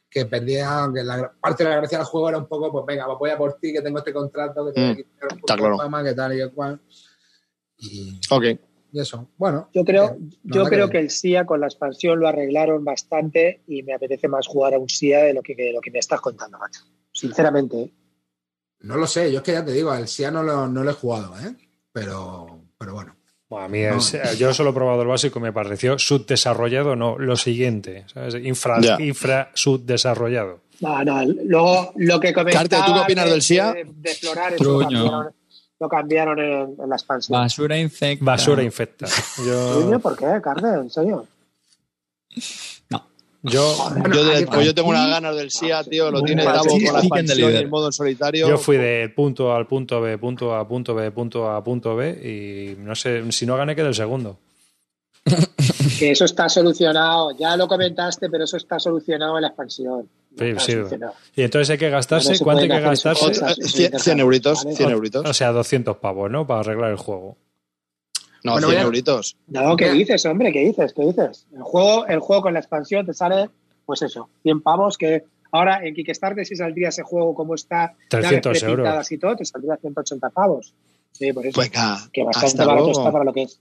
que 0.10 0.26
perdía, 0.26 0.90
que 0.94 1.04
la 1.04 1.32
parte 1.40 1.64
de 1.64 1.70
la 1.70 1.76
gracia 1.78 2.00
del 2.00 2.08
juego 2.08 2.30
era 2.30 2.40
un 2.40 2.48
poco, 2.48 2.72
pues 2.72 2.84
venga, 2.86 3.06
pues 3.06 3.20
voy 3.20 3.30
a 3.30 3.38
por 3.38 3.54
ti, 3.60 3.72
que 3.72 3.82
tengo 3.82 4.00
este 4.00 4.12
contrato, 4.12 4.66
que 4.66 4.74
tengo 4.74 4.94
Mm, 4.94 4.96
que 4.96 5.06
está 5.40 5.56
claro. 5.56 5.78
fama, 5.78 6.04
que 6.04 6.14
tal 6.14 6.34
y 6.34 6.38
que 6.38 6.50
cual. 6.50 6.82
Y, 7.78 8.20
Ok. 8.32 8.44
Y 8.92 9.00
eso, 9.00 9.30
bueno. 9.38 9.70
Yo 9.74 9.84
creo, 9.84 10.06
eh, 10.12 10.18
yo 10.44 10.64
creo 10.66 10.90
que 10.90 10.98
el 11.00 11.10
SIA 11.10 11.46
con 11.46 11.60
la 11.60 11.68
expansión 11.68 12.20
lo 12.20 12.28
arreglaron 12.28 12.84
bastante 12.86 13.62
y 13.68 13.84
me 13.84 13.94
apetece 13.94 14.28
más 14.28 14.48
jugar 14.48 14.74
a 14.74 14.80
un 14.80 14.90
SIA 14.90 15.24
de 15.24 15.34
lo 15.34 15.42
que, 15.42 15.56
de 15.56 15.72
lo 15.74 15.82
que 15.82 15.92
me 15.92 16.00
estás 16.00 16.22
contando, 16.22 16.58
macho. 16.58 16.82
Sinceramente. 17.12 17.82
¿eh? 17.82 17.94
No 18.82 18.96
lo 18.98 19.08
sé, 19.08 19.32
yo 19.32 19.40
es 19.40 19.44
que 19.44 19.54
ya 19.54 19.66
te 19.66 19.72
digo, 19.74 19.92
al 19.92 20.08
SIA 20.08 20.32
no 20.32 20.44
lo, 20.44 20.68
no 20.68 20.84
lo 20.84 20.92
he 20.92 20.94
jugado, 20.94 21.34
¿eh? 21.40 21.56
Pero, 21.92 22.62
pero 22.78 22.94
bueno. 22.94 23.16
Bueno, 23.50 23.66
a 23.66 23.70
mí 23.70 23.80
yo 24.38 24.54
solo 24.54 24.72
he 24.72 24.74
probado 24.74 25.02
el 25.04 25.08
básico 25.08 25.40
y 25.40 25.42
me 25.42 25.54
pareció 25.54 25.98
subdesarrollado, 25.98 26.98
no, 26.98 27.18
lo 27.18 27.38
siguiente, 27.38 28.04
¿sabes? 28.14 28.36
Infra, 28.44 28.78
infra 29.00 29.52
subdesarrollado. 29.54 30.60
No, 30.82 31.04
no, 31.04 31.24
luego 31.46 31.94
lo 31.96 32.20
que 32.20 32.34
comentaba 32.34 32.68
Carte, 32.68 32.86
¿tú 32.86 32.94
qué 32.94 33.00
opinas 33.00 33.26
de- 33.26 33.32
del 33.32 33.42
SIA? 33.42 33.74
De, 33.74 33.86
de 33.86 34.12
explorar, 34.12 34.54
eso 34.54 34.64
lo 34.66 34.70
Truño. 34.80 34.90
cambiaron, 34.90 35.34
lo 35.80 35.88
cambiaron 35.90 36.40
en, 36.40 36.76
en 36.82 36.90
la 36.90 36.96
expansión. 36.96 37.40
Basura 37.40 37.78
infecta. 37.78 38.26
Basura 38.26 38.64
infecta. 38.64 39.08
Yo, 39.46 40.00
¿Por 40.00 40.18
qué, 40.18 40.40
Carne? 40.42 40.70
¿En 40.82 40.90
serio? 40.90 41.28
yo, 43.44 43.76
Bueno, 44.00 44.16
yo, 44.16 44.24
de- 44.26 44.48
pues 44.48 44.66
yo 44.66 44.74
tengo 44.76 44.90
unas 44.90 45.08
ganas 45.10 45.36
del 45.36 45.52
SIA, 45.52 45.84
tío. 45.84 46.12
Lo 46.12 46.22
tiene 46.24 46.42
Sí, 46.42 46.48
con 46.86 46.94
la 46.94 47.00
expansión 47.00 47.38
y 47.38 47.42
líder. 47.42 47.56
el 47.64 47.70
modo 47.70 47.86
en 47.88 47.94
solitario. 47.94 48.48
yo 48.48 48.58
fui 48.58 48.78
del 48.78 49.14
punto 49.14 49.54
al 49.54 49.68
punto 49.68 50.02
B, 50.02 50.18
punto 50.18 50.54
A, 50.56 50.68
punto 50.68 50.96
B, 50.96 51.12
punto 51.12 51.50
A, 51.50 51.64
punto 51.64 51.96
B 51.96 52.10
y 52.78 52.82
no 52.82 52.96
sé, 52.96 53.32
si 53.32 53.46
no 53.46 53.56
gané 53.56 53.76
quedé 53.76 53.88
el 53.88 53.96
segundo. 53.96 54.38
Que 56.00 56.12
eso 56.12 56.26
está 56.26 56.48
solucionado. 56.50 57.32
Ya 57.38 57.56
lo 57.58 57.68
comentaste, 57.68 58.30
pero 58.30 58.44
eso 58.46 58.58
está 58.58 58.80
solucionado 58.80 59.36
en 59.38 59.42
la 59.44 59.48
expansión. 59.50 60.10
No 60.40 60.60
Sí, 60.60 60.74
sí. 60.90 60.96
Y 61.36 61.42
entonces 61.44 61.70
hay 61.72 61.78
que 61.78 61.90
gastarse, 61.90 62.34
No 62.34 62.40
¿cuánto 62.44 62.64
hay 62.64 62.70
que 62.70 62.80
gastarse? 62.80 63.26
cosas. 63.26 63.56
100, 63.62 64.00
100 64.00 64.20
euritos, 64.20 64.64
Vale. 64.64 64.76
100 64.76 64.90
O 64.90 64.92
euritos. 64.92 65.38
sea, 65.38 65.52
200 65.52 65.98
pavos, 65.98 66.30
¿no? 66.32 66.46
Para 66.48 66.60
arreglar 66.62 66.92
el 66.92 66.98
juego. 66.98 67.38
No, 68.44 68.54
Bueno, 68.54 68.68
100 68.68 68.78
voy 68.78 68.82
a- 68.84 68.86
euritos. 68.86 69.36
No, 69.48 69.76
¿qué 69.76 69.92
dices, 69.92 70.26
hombre? 70.26 70.52
¿Qué 70.54 70.60
dices? 70.60 70.94
¿Qué 70.94 71.04
dices? 71.04 71.48
El 71.54 71.62
juego, 71.64 72.06
el 72.08 72.20
juego 72.20 72.44
con 72.44 72.54
la 72.54 72.60
expansión 72.60 73.06
te 73.06 73.14
sale, 73.14 73.50
pues 73.86 74.02
eso, 74.04 74.30
100 74.44 74.62
pavos 74.62 74.98
que 74.98 75.24
ahora 75.52 75.86
en 75.86 75.94
Kickstarter 75.96 76.46
si 76.46 76.56
saldría 76.56 76.90
ese 76.90 77.04
juego 77.04 77.34
como 77.34 77.56
está, 77.56 77.96
llaves 78.12 78.30
300 78.42 78.60
prepintadas 78.60 78.94
euros. 78.94 79.12
y 79.12 79.18
todo, 79.18 79.36
te 79.36 79.46
saldría 79.46 79.78
180 79.78 80.30
pavos. 80.30 80.74
Sí, 81.12 81.34
por 81.34 81.46
eso. 81.48 81.60
Venga, 81.60 81.98
que 82.14 82.24
bastante 82.24 82.58
barato 82.60 82.84
luego. 82.86 83.00
está 83.00 83.12
para 83.12 83.24
lo 83.26 83.34
que 83.34 83.44
es. 83.44 83.60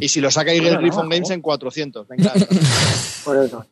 Y 0.00 0.08
si 0.08 0.20
lo 0.20 0.30
saca 0.30 0.50
Eagle 0.50 0.70
Bueno, 0.70 0.80
no, 0.80 0.82
Griffon 0.82 1.04
no. 1.04 1.10
Games 1.14 1.30
en 1.30 1.40
400. 1.40 2.08
Venga. 2.08 2.32
Por 3.24 3.36
eso. 3.36 3.64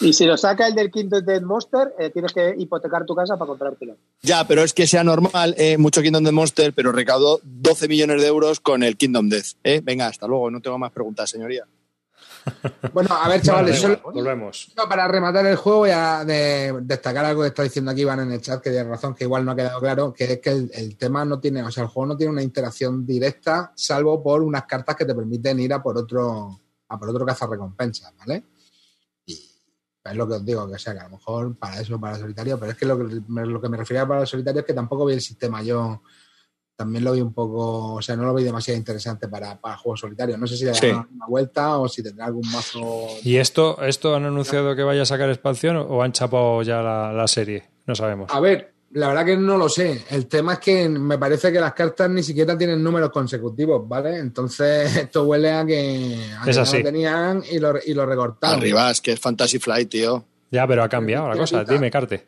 Y 0.00 0.12
si 0.14 0.24
lo 0.24 0.36
saca 0.36 0.66
el 0.66 0.74
del 0.74 0.90
Kingdom 0.90 1.24
Dead 1.24 1.42
Monster, 1.42 1.94
eh, 1.98 2.10
tienes 2.10 2.32
que 2.32 2.54
hipotecar 2.56 3.04
tu 3.04 3.14
casa 3.14 3.36
para 3.36 3.48
comprártelo. 3.48 3.96
ya, 4.22 4.46
pero 4.48 4.62
es 4.62 4.72
que 4.72 4.86
sea 4.86 5.04
normal, 5.04 5.54
eh, 5.58 5.76
mucho 5.78 6.00
Kingdom 6.02 6.24
Death 6.24 6.32
Monster, 6.34 6.72
pero 6.72 6.90
recaudó 6.92 7.40
12 7.42 7.86
millones 7.88 8.22
de 8.22 8.28
euros 8.28 8.60
con 8.60 8.82
el 8.82 8.96
Kingdom 8.96 9.28
Death. 9.28 9.56
¿eh? 9.62 9.80
Venga, 9.84 10.06
hasta 10.06 10.26
luego. 10.26 10.50
No 10.50 10.60
tengo 10.62 10.78
más 10.78 10.90
preguntas, 10.92 11.28
señoría. 11.30 11.64
Bueno, 12.94 13.10
a 13.14 13.28
ver, 13.28 13.42
chavales, 13.42 13.78
Bueno, 13.82 13.96
solo- 14.02 14.14
volvemos. 14.14 14.72
No, 14.74 14.88
para 14.88 15.06
rematar 15.06 15.44
el 15.46 15.56
juego 15.56 15.80
voy 15.80 15.90
a 15.90 16.24
de- 16.24 16.74
destacar 16.82 17.24
algo 17.26 17.42
que 17.42 17.48
está 17.48 17.62
diciendo 17.62 17.90
aquí 17.90 18.00
Iván 18.00 18.20
en 18.20 18.32
el 18.32 18.40
chat, 18.40 18.62
que 18.62 18.70
tiene 18.70 18.88
razón, 18.88 19.14
que 19.14 19.24
igual 19.24 19.44
no 19.44 19.52
ha 19.52 19.56
quedado 19.56 19.78
claro, 19.80 20.12
que 20.14 20.24
es 20.24 20.38
que 20.40 20.50
el, 20.50 20.70
el 20.74 20.96
tema 20.96 21.22
no 21.26 21.38
tiene, 21.38 21.62
o 21.62 21.70
sea, 21.70 21.82
el 21.82 21.90
juego 21.90 22.06
no 22.06 22.16
tiene 22.16 22.32
una 22.32 22.42
interacción 22.42 23.04
directa, 23.04 23.72
salvo 23.76 24.22
por 24.22 24.42
unas 24.42 24.64
cartas 24.64 24.96
que 24.96 25.04
te 25.04 25.14
permiten 25.14 25.60
ir 25.60 25.72
a 25.74 25.82
por 25.82 25.98
otro, 25.98 26.58
a 26.88 26.98
por 26.98 27.10
otro 27.10 27.26
cazarrecompensas, 27.26 28.14
¿vale? 28.18 28.44
Es 30.04 30.16
lo 30.16 30.26
que 30.26 30.34
os 30.34 30.44
digo, 30.44 30.66
que 30.68 30.74
o 30.74 30.78
sea, 30.78 30.94
que 30.94 31.00
a 31.00 31.04
lo 31.04 31.10
mejor 31.10 31.56
para 31.58 31.80
eso, 31.80 32.00
para 32.00 32.14
el 32.16 32.20
solitario, 32.22 32.58
pero 32.58 32.72
es 32.72 32.78
que 32.78 32.86
lo 32.86 32.96
que 32.98 33.20
lo 33.28 33.60
que 33.60 33.68
me 33.68 33.76
refería 33.76 34.06
para 34.08 34.22
el 34.22 34.26
solitario 34.26 34.60
es 34.60 34.66
que 34.66 34.72
tampoco 34.74 35.04
vi 35.04 35.14
el 35.14 35.20
sistema 35.20 35.62
yo. 35.62 36.02
También 36.74 37.04
lo 37.04 37.12
vi 37.12 37.20
un 37.20 37.34
poco, 37.34 37.96
o 37.96 38.00
sea, 38.00 38.16
no 38.16 38.24
lo 38.24 38.32
vi 38.32 38.42
demasiado 38.42 38.78
interesante 38.78 39.28
para, 39.28 39.60
para 39.60 39.76
juegos 39.76 40.00
solitarios. 40.00 40.38
No 40.38 40.46
sé 40.46 40.56
si 40.56 40.64
le 40.64 40.72
Sí. 40.72 40.86
darán 40.86 41.08
una 41.14 41.26
vuelta 41.26 41.76
o 41.76 41.86
si 41.86 42.02
tendrá 42.02 42.24
algún 42.24 42.50
mazo 42.50 42.80
¿Y 43.22 43.36
esto, 43.36 43.82
esto 43.82 44.16
han 44.16 44.24
anunciado 44.24 44.74
que 44.74 44.82
vaya 44.82 45.02
a 45.02 45.04
sacar 45.04 45.28
expansión 45.28 45.76
o 45.76 46.02
han 46.02 46.12
chapado 46.12 46.62
ya 46.62 46.80
la, 46.80 47.12
la 47.12 47.28
serie? 47.28 47.68
No 47.86 47.94
sabemos. 47.94 48.30
A 48.32 48.40
ver, 48.40 48.72
la 48.92 49.08
verdad 49.08 49.24
que 49.24 49.36
no 49.36 49.56
lo 49.56 49.68
sé. 49.68 50.04
El 50.10 50.26
tema 50.26 50.54
es 50.54 50.58
que 50.58 50.88
me 50.88 51.18
parece 51.18 51.52
que 51.52 51.60
las 51.60 51.74
cartas 51.74 52.10
ni 52.10 52.22
siquiera 52.22 52.56
tienen 52.56 52.82
números 52.82 53.10
consecutivos, 53.10 53.86
¿vale? 53.88 54.18
Entonces 54.18 54.96
esto 55.04 55.24
huele 55.24 55.50
a 55.50 55.64
que, 55.64 56.18
a 56.38 56.44
que 56.44 56.52
no 56.52 56.64
lo 56.64 56.82
tenían 56.82 57.42
y 57.50 57.58
lo, 57.58 57.74
y 57.84 57.94
lo 57.94 58.06
recortaron. 58.06 58.58
Arriba, 58.58 58.90
es 58.90 59.00
que 59.00 59.12
es 59.12 59.20
Fantasy 59.20 59.58
Flight, 59.58 59.88
tío. 59.88 60.24
Ya, 60.50 60.66
pero 60.66 60.82
ha 60.82 60.88
cambiado 60.88 61.28
la 61.28 61.36
cosa. 61.36 61.64
Dime, 61.64 61.90
Carte. 61.90 62.26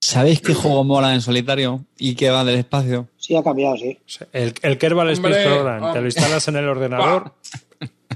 ¿Sabéis 0.00 0.42
qué 0.42 0.52
juego 0.52 0.84
mola 0.84 1.14
en 1.14 1.20
solitario 1.20 1.86
y 1.96 2.16
que 2.16 2.28
va 2.28 2.44
del 2.44 2.58
espacio? 2.58 3.08
Sí, 3.16 3.36
ha 3.36 3.42
cambiado, 3.42 3.76
sí. 3.76 3.96
El, 4.32 4.52
el 4.60 4.76
Kerbal 4.76 5.08
Space 5.10 5.44
Program, 5.44 5.92
te 5.92 6.00
lo 6.00 6.06
instalas 6.06 6.48
en 6.48 6.56
el 6.56 6.68
ordenador 6.68 7.32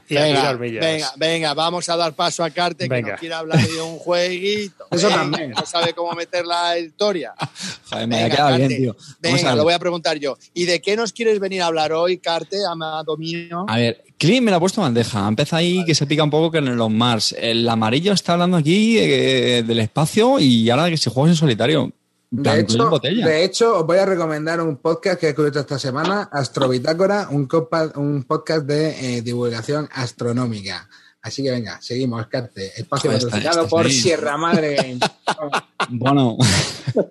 venga, 0.09 0.53
venga, 0.55 1.13
venga, 1.17 1.55
vamos 1.55 1.89
a 1.89 1.97
dar 1.97 2.15
paso 2.15 2.45
a 2.45 2.51
Carte 2.51 2.89
que 2.89 3.03
nos 3.03 3.21
quiere 3.21 3.35
hablar 3.35 3.67
de 3.67 3.81
un 3.81 3.99
jueguito. 3.99 4.87
Eso 4.91 5.09
también. 5.09 5.51
No 5.51 5.67
sabe 5.67 5.93
cómo 5.93 6.13
meter 6.13 6.47
la 6.47 6.79
historia. 6.79 7.35
Joder, 7.91 8.09
me 8.09 8.23
venga, 8.23 8.37
queda 8.37 8.57
bien, 8.57 8.69
tío. 8.69 8.97
Venga, 9.21 9.55
lo 9.55 9.65
voy 9.65 9.75
a 9.75 9.79
preguntar 9.79 10.19
yo. 10.19 10.37
¿Y 10.55 10.65
de 10.65 10.81
qué 10.81 10.97
nos 10.97 11.13
quieres 11.13 11.39
venir 11.41 11.63
a 11.63 11.67
hablar 11.67 11.93
hoy, 11.93 12.19
Carte, 12.19 12.59
amado 12.69 13.17
mío? 13.17 13.65
A 13.69 13.77
ver, 13.77 14.05
Clint 14.19 14.45
me 14.45 14.51
la 14.51 14.57
ha 14.57 14.61
puesto 14.61 14.81
bandeja. 14.81 15.29
Empieza 15.29 15.57
ahí 15.57 15.85
que 15.85 15.95
se 15.95 16.07
pica 16.07 16.25
un 16.25 16.31
poco 16.31 16.51
que 16.51 16.59
en 16.59 16.77
los 16.77 16.91
Mars. 16.91 17.35
El 17.39 17.69
amarillo 17.69 18.13
está 18.13 18.33
hablando 18.33 18.57
aquí 18.57 18.99
eh, 18.99 19.63
del 19.67 19.81
espacio 19.81 20.39
y 20.39 20.69
ahora 20.71 20.89
que 20.89 20.97
si 20.97 21.11
juegas 21.11 21.33
en 21.33 21.37
solitario. 21.37 21.93
De 22.31 22.61
hecho, 22.61 22.91
de 23.01 23.45
hecho, 23.45 23.79
os 23.79 23.87
voy 23.87 23.99
a 23.99 24.07
recomendar 24.07 24.61
un 24.61 24.77
podcast 24.79 25.21
que 25.21 25.27
he 25.27 25.29
descubierto 25.29 25.61
esta 25.61 25.79
semana, 25.79 26.29
Astrobitácora, 26.33 27.29
un, 27.31 27.49
un 27.97 28.25
podcast 28.25 28.67
de 28.67 29.19
eh, 29.19 29.23
divulgación 29.23 29.89
astronómica. 29.93 30.89
Así 31.23 31.43
que 31.43 31.51
venga, 31.51 31.81
seguimos, 31.81 32.27
Carte. 32.29 32.73
Espacio 32.77 33.11
patrocinado 33.11 33.67
por 33.69 33.91
Sierra 33.91 34.37
Madre. 34.37 34.97
bueno, 35.89 36.37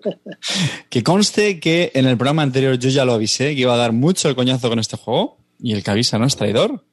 que 0.90 1.04
conste 1.04 1.60
que 1.60 1.92
en 1.94 2.06
el 2.06 2.18
programa 2.18 2.42
anterior 2.42 2.78
yo 2.78 2.90
ya 2.90 3.04
lo 3.04 3.14
avisé 3.14 3.56
que 3.56 3.62
iba 3.62 3.74
a 3.74 3.78
dar 3.78 3.92
mucho 3.92 4.30
el 4.30 4.36
coñazo 4.36 4.70
con 4.70 4.80
este 4.80 4.96
juego 4.96 5.38
y 5.60 5.74
el 5.74 5.84
que 5.84 5.92
avisa 5.92 6.18
no 6.18 6.26
es 6.26 6.36
traidor. 6.38 6.86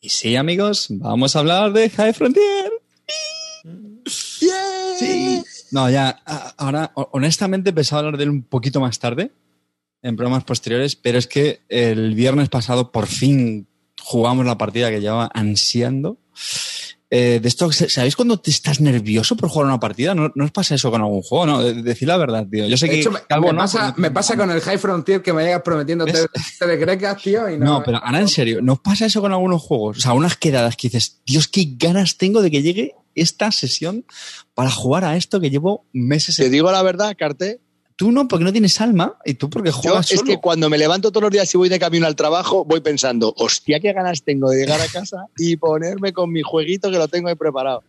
Y 0.00 0.10
sí, 0.10 0.36
amigos, 0.36 0.86
vamos 0.90 1.34
a 1.34 1.40
hablar 1.40 1.72
de 1.72 1.90
High 1.90 2.12
Frontier. 2.12 2.72
Sí. 4.06 5.42
No, 5.76 5.90
ya, 5.90 6.22
ahora, 6.56 6.90
honestamente 6.94 7.70
pensaba 7.70 7.98
hablar 7.98 8.16
de 8.16 8.24
él 8.24 8.30
un 8.30 8.44
poquito 8.44 8.80
más 8.80 8.98
tarde, 8.98 9.30
en 10.00 10.16
programas 10.16 10.44
posteriores, 10.44 10.96
pero 10.96 11.18
es 11.18 11.26
que 11.26 11.60
el 11.68 12.14
viernes 12.14 12.48
pasado 12.48 12.90
por 12.90 13.06
fin 13.06 13.68
jugamos 14.00 14.46
la 14.46 14.56
partida 14.56 14.88
que 14.88 15.02
llevaba 15.02 15.30
ansiando. 15.34 16.16
Eh, 17.10 17.40
de 17.42 17.46
esto, 17.46 17.70
¿sabéis 17.72 18.16
cuando 18.16 18.40
te 18.40 18.50
estás 18.50 18.80
nervioso 18.80 19.36
por 19.36 19.50
jugar 19.50 19.66
una 19.66 19.78
partida? 19.78 20.14
¿No, 20.14 20.32
os 20.34 20.50
pasa 20.50 20.76
eso 20.76 20.90
con 20.90 21.02
algún 21.02 21.20
juego? 21.20 21.44
No, 21.44 21.62
decir 21.62 22.08
la 22.08 22.16
verdad, 22.16 22.46
tío. 22.50 22.66
Yo 22.66 22.78
sé 22.78 22.88
que. 22.88 23.06
me, 23.98 24.10
pasa, 24.10 24.34
con 24.34 24.50
el 24.50 24.62
High 24.62 24.78
Frontier 24.78 25.20
que 25.20 25.34
me 25.34 25.44
llegas 25.44 25.60
prometiendo 25.60 26.06
te, 26.06 26.66
de 26.66 27.16
tío. 27.22 27.50
Y 27.50 27.58
no, 27.58 27.66
no, 27.66 27.82
pero 27.84 27.98
ahora 27.98 28.20
en 28.20 28.28
serio, 28.28 28.62
¿no 28.62 28.72
os 28.72 28.80
pasa 28.80 29.04
eso 29.04 29.20
con 29.20 29.30
algunos 29.30 29.60
juegos? 29.60 29.98
O 29.98 30.00
sea, 30.00 30.14
unas 30.14 30.38
quedadas 30.38 30.74
que 30.74 30.88
dices, 30.88 31.20
Dios, 31.26 31.48
qué 31.48 31.74
ganas 31.76 32.16
tengo 32.16 32.40
de 32.40 32.50
que 32.50 32.62
llegue 32.62 32.94
esta 33.16 33.50
sesión 33.50 34.04
para 34.54 34.70
jugar 34.70 35.04
a 35.04 35.16
esto 35.16 35.40
que 35.40 35.50
llevo 35.50 35.84
meses. 35.92 36.36
Te 36.36 36.50
digo 36.50 36.70
la 36.70 36.82
verdad, 36.82 37.16
Carte. 37.18 37.60
Tú 37.96 38.12
no, 38.12 38.28
porque 38.28 38.44
no 38.44 38.52
tienes 38.52 38.78
alma 38.82 39.16
y 39.24 39.34
tú 39.34 39.48
porque 39.48 39.70
juegas. 39.70 40.08
Yo 40.08 40.16
es 40.16 40.22
que 40.22 40.36
cuando 40.36 40.68
me 40.68 40.76
levanto 40.76 41.10
todos 41.10 41.22
los 41.22 41.30
días 41.30 41.52
y 41.54 41.56
voy 41.56 41.70
de 41.70 41.78
camino 41.78 42.06
al 42.06 42.14
trabajo, 42.14 42.64
voy 42.64 42.80
pensando, 42.80 43.32
hostia, 43.38 43.80
qué 43.80 43.94
ganas 43.94 44.22
tengo 44.22 44.50
de 44.50 44.58
llegar 44.58 44.80
a 44.82 44.86
casa 44.86 45.24
y 45.38 45.56
ponerme 45.56 46.12
con 46.12 46.30
mi 46.30 46.42
jueguito 46.42 46.90
que 46.90 46.98
lo 46.98 47.08
tengo 47.08 47.28
ahí 47.28 47.34
preparado. 47.36 47.82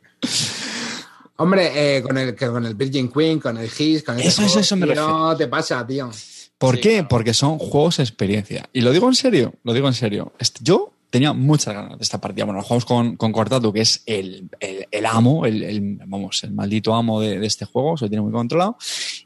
Hombre, 1.36 1.98
eh, 1.98 2.02
con, 2.02 2.18
el, 2.18 2.36
con 2.36 2.66
el 2.66 2.74
Virgin 2.74 3.12
Queen, 3.12 3.40
con 3.40 3.58
el 3.58 3.70
His, 3.78 4.02
con 4.04 4.18
eso, 4.20 4.42
eso, 4.44 4.60
eso 4.62 4.76
me 4.78 4.88
No 4.96 5.36
te 5.36 5.48
pasa, 5.48 5.86
tío. 5.86 6.10
¿Por 6.58 6.80
qué? 6.80 7.04
Porque 7.04 7.34
son 7.34 7.60
juegos 7.60 7.98
de 7.98 8.04
experiencia. 8.04 8.68
Y 8.74 8.82
lo 8.82 8.92
digo 8.92 9.08
en 9.08 9.14
serio, 9.14 9.54
lo 9.64 9.74
digo 9.74 9.88
en 9.88 9.94
serio. 9.94 10.34
Yo 10.62 10.94
tenía 11.10 11.34
muchas 11.34 11.74
ganas 11.74 11.98
de 11.98 12.04
esta 12.04 12.20
partida. 12.20 12.46
Bueno, 12.46 12.62
jugamos 12.62 12.86
con, 12.86 13.16
con 13.16 13.32
Cortatu, 13.32 13.72
que 13.72 13.82
es 13.82 14.04
el, 14.06 14.50
el, 14.60 15.06
amo, 15.06 15.46
el, 15.46 16.00
vamos, 16.06 16.44
el 16.44 16.52
maldito 16.52 16.94
amo 16.94 17.22
de, 17.22 17.46
este 17.46 17.66
juego, 17.66 17.98
se 17.98 18.06
lo 18.06 18.10
tiene 18.10 18.22
muy 18.22 18.32
controlado. 18.32 18.78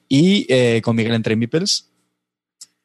Y 0.08 0.46
eh, 0.50 0.82
con 0.84 0.96
Miguel 0.96 1.14
entre 1.14 1.36
Mipels. 1.36 1.88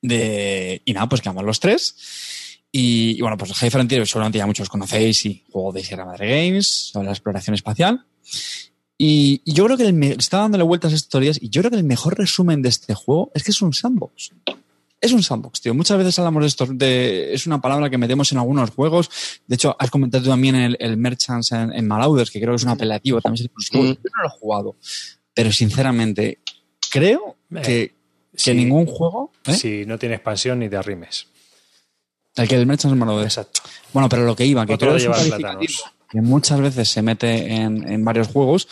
De, 0.02 0.82
y 0.84 0.92
nada, 0.92 1.08
pues 1.08 1.20
quedamos 1.20 1.44
los 1.44 1.60
tres. 1.60 2.62
Y, 2.70 3.20
bueno, 3.20 3.36
pues 3.36 3.52
High 3.52 3.70
Frontier 3.70 4.06
seguramente 4.06 4.38
ya 4.38 4.46
muchos 4.46 4.68
conocéis 4.68 5.24
y 5.24 5.44
juego 5.50 5.72
de 5.72 5.82
Sierra 5.82 6.04
Madre 6.04 6.28
Games 6.28 6.68
sobre 6.92 7.06
la 7.06 7.12
exploración 7.12 7.54
espacial. 7.54 8.04
Y, 8.98 9.42
yo 9.50 9.64
creo 9.64 9.76
que 9.76 9.86
el, 9.86 10.02
estaba 10.02 10.44
dándole 10.44 10.64
vueltas 10.64 10.92
a 10.92 10.96
estos 10.96 11.20
días 11.20 11.38
y 11.40 11.48
yo 11.48 11.62
creo 11.62 11.70
que 11.70 11.76
el 11.76 11.84
mejor 11.84 12.18
resumen 12.18 12.62
de 12.62 12.68
este 12.68 12.94
juego 12.94 13.30
es 13.34 13.44
que 13.44 13.50
es 13.50 13.62
un 13.62 13.72
sandbox 13.72 14.32
es 15.06 15.12
un 15.12 15.22
sandbox, 15.22 15.60
tío. 15.60 15.74
Muchas 15.74 15.98
veces 15.98 16.18
hablamos 16.18 16.42
de 16.42 16.46
esto, 16.48 16.66
de, 16.66 17.32
es 17.32 17.46
una 17.46 17.60
palabra 17.60 17.90
que 17.90 17.98
metemos 17.98 18.30
en 18.32 18.38
algunos 18.38 18.70
juegos. 18.70 19.10
De 19.46 19.54
hecho, 19.54 19.76
has 19.78 19.90
comentado 19.90 20.28
también 20.28 20.54
el, 20.54 20.76
el 20.80 20.96
Merchants 20.96 21.52
en, 21.52 21.72
en, 21.72 21.86
Malauders, 21.86 22.30
que 22.30 22.40
creo 22.40 22.52
que 22.52 22.56
es 22.56 22.64
un 22.64 22.70
apelativo, 22.70 23.20
también 23.20 23.48
es 23.58 23.70
Yo 23.70 23.82
no 23.82 24.22
lo 24.22 24.28
he 24.28 24.30
jugado. 24.38 24.76
Pero 25.34 25.52
sinceramente, 25.52 26.38
creo 26.90 27.36
que, 27.62 27.94
que 28.36 28.54
ningún 28.54 28.86
juego. 28.86 29.32
¿eh? 29.46 29.54
Si 29.54 29.86
no 29.86 29.98
tiene 29.98 30.16
expansión 30.16 30.58
ni 30.58 30.68
te 30.68 30.76
arrimes. 30.76 31.26
El 32.34 32.48
que 32.48 32.56
el 32.56 32.66
Merchants 32.66 32.92
en 32.92 32.98
Malauders. 32.98 33.38
Exacto. 33.38 33.62
Bueno, 33.92 34.08
pero 34.08 34.24
lo 34.24 34.36
que 34.36 34.44
iba, 34.44 34.66
que 34.66 34.76
creo 34.76 34.96
que 34.96 36.20
muchas 36.20 36.60
veces 36.60 36.88
se 36.88 37.02
mete 37.02 37.54
en, 37.54 37.86
en, 37.88 38.04
varios 38.04 38.28
juegos 38.28 38.68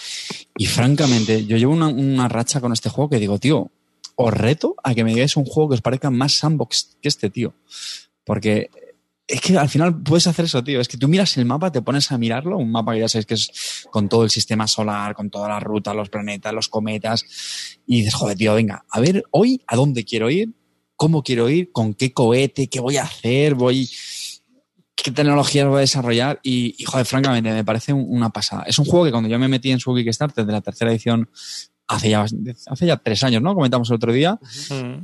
y 0.56 0.66
francamente 0.66 1.44
yo 1.44 1.56
llevo 1.56 1.72
una, 1.72 1.88
una 1.88 2.28
racha 2.28 2.60
con 2.60 2.72
este 2.72 2.90
juego 2.90 3.10
que 3.10 3.18
digo, 3.18 3.38
tío, 3.38 3.70
os 4.16 4.32
reto 4.32 4.76
a 4.82 4.94
que 4.94 5.04
me 5.04 5.12
digáis 5.12 5.36
un 5.36 5.44
juego 5.44 5.70
que 5.70 5.74
os 5.74 5.82
parezca 5.82 6.10
más 6.10 6.34
sandbox 6.34 6.96
que 7.00 7.08
este, 7.08 7.30
tío. 7.30 7.54
Porque 8.24 8.70
es 9.26 9.40
que 9.40 9.56
al 9.56 9.68
final 9.68 10.02
puedes 10.02 10.26
hacer 10.26 10.44
eso, 10.44 10.62
tío. 10.62 10.80
Es 10.80 10.88
que 10.88 10.98
tú 10.98 11.08
miras 11.08 11.36
el 11.36 11.46
mapa, 11.46 11.72
te 11.72 11.82
pones 11.82 12.12
a 12.12 12.18
mirarlo, 12.18 12.58
un 12.58 12.70
mapa 12.70 12.92
que 12.92 13.00
ya 13.00 13.08
sabéis 13.08 13.26
que 13.26 13.34
es 13.34 13.86
con 13.90 14.08
todo 14.08 14.24
el 14.24 14.30
sistema 14.30 14.66
solar, 14.66 15.14
con 15.14 15.30
toda 15.30 15.48
la 15.48 15.60
ruta, 15.60 15.94
los 15.94 16.10
planetas, 16.10 16.52
los 16.52 16.68
cometas, 16.68 17.24
y 17.86 17.98
dices, 17.98 18.14
joder, 18.14 18.36
tío, 18.36 18.54
venga, 18.54 18.84
a 18.90 19.00
ver 19.00 19.24
hoy 19.30 19.62
a 19.66 19.76
dónde 19.76 20.04
quiero 20.04 20.30
ir, 20.30 20.50
cómo 20.96 21.22
quiero 21.22 21.48
ir, 21.48 21.72
con 21.72 21.94
qué 21.94 22.12
cohete, 22.12 22.68
qué 22.68 22.80
voy 22.80 22.98
a 22.98 23.04
hacer, 23.04 23.54
voy, 23.54 23.88
qué 24.94 25.10
tecnologías 25.10 25.68
voy 25.68 25.78
a 25.78 25.80
desarrollar, 25.80 26.40
y, 26.42 26.74
y 26.78 26.84
joder, 26.84 27.06
francamente, 27.06 27.50
me 27.50 27.64
parece 27.64 27.94
una 27.94 28.30
pasada. 28.30 28.64
Es 28.64 28.78
un 28.78 28.84
juego 28.84 29.06
que 29.06 29.10
cuando 29.10 29.30
yo 29.30 29.38
me 29.38 29.48
metí 29.48 29.70
en 29.70 29.80
su 29.80 29.94
Kickstarter 29.94 30.44
de 30.44 30.52
la 30.52 30.60
tercera 30.60 30.90
edición 30.90 31.30
hace 31.86 32.10
ya, 32.10 32.24
hace 32.66 32.86
ya 32.86 32.96
tres 32.96 33.22
años, 33.24 33.42
¿no? 33.42 33.54
Comentamos 33.54 33.88
el 33.90 33.96
otro 33.96 34.12
día. 34.12 34.38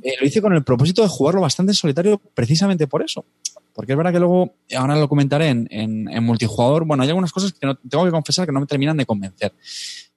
Eh, 0.03 0.14
lo 0.20 0.26
hice 0.26 0.41
con 0.41 0.55
el 0.55 0.64
propósito 0.64 1.03
de 1.03 1.09
jugarlo 1.09 1.41
bastante 1.41 1.72
en 1.72 1.76
solitario 1.76 2.20
precisamente 2.35 2.87
por 2.87 3.03
eso. 3.03 3.24
Porque 3.72 3.93
es 3.93 3.99
verdad 3.99 4.12
que 4.12 4.18
luego, 4.18 4.55
ahora 4.76 4.97
lo 4.97 5.09
comentaré 5.09 5.49
en, 5.49 5.68
en, 5.70 6.24
multijugador, 6.24 6.85
bueno, 6.85 7.03
hay 7.03 7.09
algunas 7.09 7.33
cosas 7.33 7.53
que 7.53 7.66
no, 7.66 7.76
tengo 7.76 8.05
que 8.05 8.11
confesar 8.11 8.47
que 8.47 8.53
no 8.53 8.61
me 8.61 8.66
terminan 8.66 8.97
de 8.97 9.07
convencer. 9.07 9.53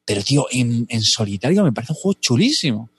Pero, 0.05 0.21
tío, 0.21 0.47
en, 0.51 0.85
en 0.89 1.01
solitario 1.01 1.63
me 1.63 1.71
parece 1.71 1.93
un 1.93 1.97
juego 1.97 2.19
chulísimo. 2.19 2.89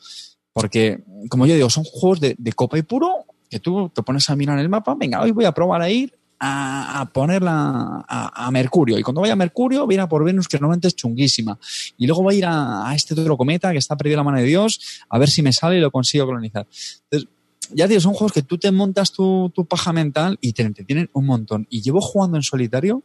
Porque, 0.53 1.03
como 1.29 1.47
yo 1.47 1.55
digo, 1.55 1.69
son 1.69 1.85
juegos 1.85 2.21
de, 2.21 2.37
de 2.39 2.53
copa 2.53 2.79
y 2.79 2.83
puro 2.83 3.27
que 3.51 3.59
tú 3.61 3.91
te 3.95 4.03
pones 4.03 4.31
a 4.31 4.37
mirar 4.37 4.59
el 4.59 4.69
mapa, 4.69 4.95
venga, 4.95 5.21
hoy 5.21 5.33
voy 5.33 5.45
a 5.45 5.53
probar 5.53 5.83
a 5.83 5.91
ir 5.91 6.13
a, 6.47 7.11
ponerla 7.13 8.05
a, 8.07 8.51
Mercurio. 8.51 8.99
Y 8.99 9.03
cuando 9.03 9.23
vaya 9.23 9.33
a 9.33 9.37
Mercurio, 9.37 9.87
viene 9.87 10.03
a 10.03 10.09
por 10.09 10.25
Venus, 10.25 10.47
que 10.47 10.59
normalmente 10.59 10.89
es 10.89 10.97
chunguísima. 10.97 11.59
Y 11.97 12.07
luego 12.07 12.23
va 12.25 12.33
a 12.33 12.35
ir 12.35 12.45
a, 12.47 12.93
este 12.95 13.15
otro 13.19 13.37
cometa 13.37 13.73
que 13.73 13.79
está 13.79 13.97
perdido 13.97 14.19
la 14.19 14.25
mano 14.25 14.39
de 14.39 14.45
Dios, 14.45 15.01
a 15.09 15.19
ver 15.19 15.31
si 15.31 15.43
me 15.43 15.53
sale 15.53 15.79
y 15.79 15.81
lo 15.81 15.91
consigo 15.91 16.27
colonizar. 16.27 16.67
Entonces, 17.05 17.29
ya 17.71 17.89
digo, 17.89 18.01
son 18.01 18.13
juegos 18.13 18.33
que 18.33 18.43
tú 18.43 18.59
te 18.59 18.71
montas 18.71 19.13
tu, 19.13 19.51
paja 19.69 19.93
mental 19.93 20.39
y 20.41 20.53
te 20.53 20.71
tienen 20.85 21.09
un 21.15 21.27
montón. 21.27 21.67
Y 21.71 21.81
llevo 21.81 22.01
jugando 22.01 22.37
en 22.37 22.43
solitario, 22.43 23.03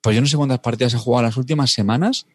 pues 0.00 0.16
yo 0.16 0.22
no 0.22 0.26
sé 0.26 0.36
cuántas 0.36 0.60
partidas 0.60 0.94
he 0.94 0.98
jugado 0.98 1.24
las 1.24 1.36
últimas 1.36 1.70
semanas. 1.70 2.26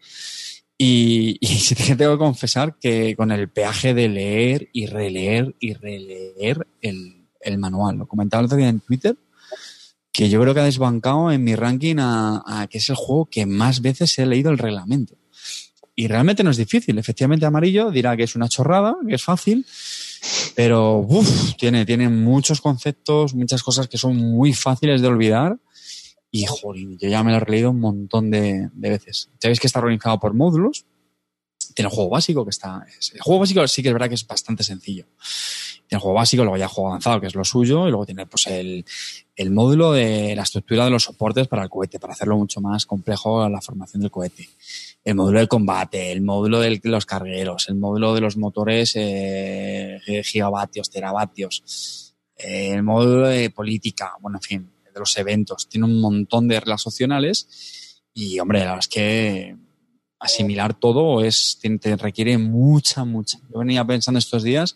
Y, 0.78 1.38
y 1.42 1.76
tengo 1.98 2.14
que 2.14 2.20
confesar 2.20 2.78
que 2.80 3.16
con 3.16 3.32
el 3.32 3.50
peaje 3.50 3.94
de 3.94 4.08
leer 4.10 4.70
y 4.74 4.86
releer 4.86 5.56
y 5.60 5.74
releer 5.74 6.68
el, 6.82 7.26
el 7.42 7.58
manual, 7.58 7.98
lo 7.98 8.08
comentaba 8.08 8.42
el 8.42 8.46
otro 8.46 8.58
día 8.58 8.70
en 8.70 8.80
Twitter, 8.80 9.18
que 10.12 10.30
yo 10.30 10.42
creo 10.42 10.54
que 10.54 10.60
ha 10.60 10.66
desbancado 10.66 11.32
en 11.32 11.44
mi 11.44 11.56
ranking 11.56 11.98
a, 12.00 12.68
que 12.70 12.80
es 12.80 12.90
el 12.90 12.96
juego 12.96 13.26
que 13.26 13.46
más 13.46 13.82
veces 13.82 14.18
he 14.20 14.26
leído 14.26 14.52
el 14.52 14.58
reglamento. 14.58 15.16
Y 15.96 16.08
realmente 16.08 16.44
no 16.44 16.52
es 16.52 16.58
difícil. 16.58 16.98
Efectivamente, 16.98 17.46
Amarillo 17.46 17.92
dirá 17.92 18.16
que 18.16 18.24
es 18.24 18.36
una 18.36 18.48
chorrada, 18.48 18.96
que 19.08 19.16
es 19.16 19.24
fácil, 19.24 19.66
pero 20.56 21.06
tiene, 21.58 21.86
tiene 21.86 22.10
muchos 22.10 22.62
conceptos, 22.62 23.34
muchas 23.34 23.64
cosas 23.64 23.88
que 23.88 23.98
son 23.98 24.16
muy 24.16 24.54
fáciles 24.54 25.02
de 25.02 25.08
olvidar. 25.08 25.58
Y, 26.32 26.46
joder, 26.46 26.86
yo 26.98 27.10
ya 27.10 27.24
me 27.24 27.32
lo 27.32 27.38
he 27.38 27.52
leído 27.52 27.72
un 27.72 27.80
montón 27.80 28.32
de, 28.32 28.70
de 28.72 28.90
veces. 28.90 29.30
Sabéis 29.40 29.60
que 29.60 29.68
está 29.68 29.80
organizado 29.80 30.20
por 30.20 30.34
módulos. 30.34 30.86
Tiene 31.74 31.90
el 31.90 31.96
juego 31.96 32.12
básico, 32.12 32.46
que 32.46 32.52
está. 32.52 32.86
El 33.14 33.22
juego 33.22 33.42
básico 33.42 33.68
sí 33.68 33.82
que 33.82 33.90
es 33.90 33.94
verdad 33.94 34.10
que 34.10 34.16
es 34.16 34.26
bastante 34.26 34.64
sencillo 34.64 35.06
el 35.90 36.00
juego 36.00 36.16
básico, 36.16 36.44
luego 36.44 36.58
ya 36.58 36.68
juego 36.68 36.90
avanzado, 36.90 37.20
que 37.20 37.28
es 37.28 37.36
lo 37.36 37.44
suyo, 37.44 37.88
y 37.88 37.90
luego 37.90 38.06
tiene 38.06 38.26
pues 38.28 38.48
el, 38.48 38.86
el 39.36 39.52
módulo 39.52 39.92
de 39.92 40.36
la 40.36 40.44
estructura 40.44 40.86
de 40.86 40.92
los 40.92 41.04
soportes 41.04 41.48
para 41.48 41.64
el 41.64 41.70
cohete, 41.70 42.00
para 42.00 42.14
hacerlo 42.14 42.38
mucho 42.38 42.62
más 42.62 42.86
complejo 42.86 43.48
la 43.50 43.62
formación 43.62 44.02
del 44.02 44.12
cohete. 44.12 44.48
El 45.04 45.16
módulo 45.16 45.40
de 45.40 45.48
combate, 45.48 46.12
el 46.12 46.22
módulo 46.22 46.60
de 46.60 46.80
los 46.84 47.06
cargueros, 47.06 47.70
el 47.70 47.76
módulo 47.76 48.14
de 48.14 48.22
los 48.22 48.38
motores 48.38 48.94
eh, 48.96 50.00
gigavatios, 50.24 50.90
teravatios, 50.92 52.14
el 52.36 52.84
módulo 52.84 53.28
de 53.28 53.50
política, 53.50 54.14
bueno, 54.22 54.38
en 54.38 54.44
fin, 54.44 54.72
de 54.94 55.00
los 55.00 55.18
eventos. 55.18 55.68
Tiene 55.68 55.88
un 55.88 56.00
montón 56.00 56.48
de 56.48 56.60
reglas 56.60 56.86
opcionales 56.86 58.02
y, 58.14 58.40
hombre, 58.40 58.60
la 58.60 58.66
verdad 58.66 58.80
es 58.80 58.88
que 58.88 59.56
asimilar 60.20 60.74
todo 60.74 61.24
es, 61.24 61.60
te 61.82 61.96
requiere 61.96 62.38
mucha, 62.38 63.06
mucha. 63.06 63.40
Yo 63.52 63.60
venía 63.60 63.86
pensando 63.86 64.20
estos 64.20 64.44
días 64.44 64.76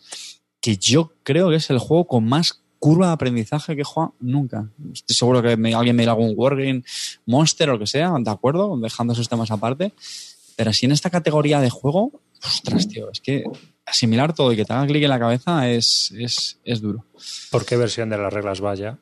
que 0.64 0.78
yo 0.78 1.12
creo 1.22 1.50
que 1.50 1.56
es 1.56 1.68
el 1.68 1.78
juego 1.78 2.06
con 2.06 2.24
más 2.24 2.62
curva 2.78 3.08
de 3.08 3.12
aprendizaje 3.12 3.74
que 3.74 3.82
he 3.82 3.84
jugado 3.84 4.14
nunca. 4.18 4.70
Estoy 4.94 5.14
seguro 5.14 5.42
que 5.42 5.50
alguien 5.50 5.94
me 5.94 6.04
dirá 6.04 6.12
algún 6.12 6.32
Wargame 6.34 6.82
Monster 7.26 7.68
o 7.68 7.72
lo 7.74 7.80
que 7.80 7.86
sea, 7.86 8.14
de 8.18 8.30
acuerdo, 8.30 8.74
dejando 8.78 9.12
esos 9.12 9.28
temas 9.28 9.50
aparte. 9.50 9.92
Pero 10.56 10.72
si 10.72 10.86
en 10.86 10.92
esta 10.92 11.10
categoría 11.10 11.60
de 11.60 11.68
juego, 11.68 12.12
ostras, 12.42 12.88
tío, 12.88 13.10
es 13.10 13.20
que 13.20 13.44
asimilar 13.84 14.32
todo 14.32 14.54
y 14.54 14.56
que 14.56 14.64
te 14.64 14.72
haga 14.72 14.86
clic 14.86 15.02
en 15.02 15.10
la 15.10 15.18
cabeza 15.18 15.68
es, 15.68 16.14
es, 16.16 16.58
es 16.64 16.80
duro. 16.80 17.04
¿Por 17.50 17.66
qué 17.66 17.76
versión 17.76 18.08
de 18.08 18.16
las 18.16 18.32
reglas 18.32 18.62
vaya? 18.62 18.96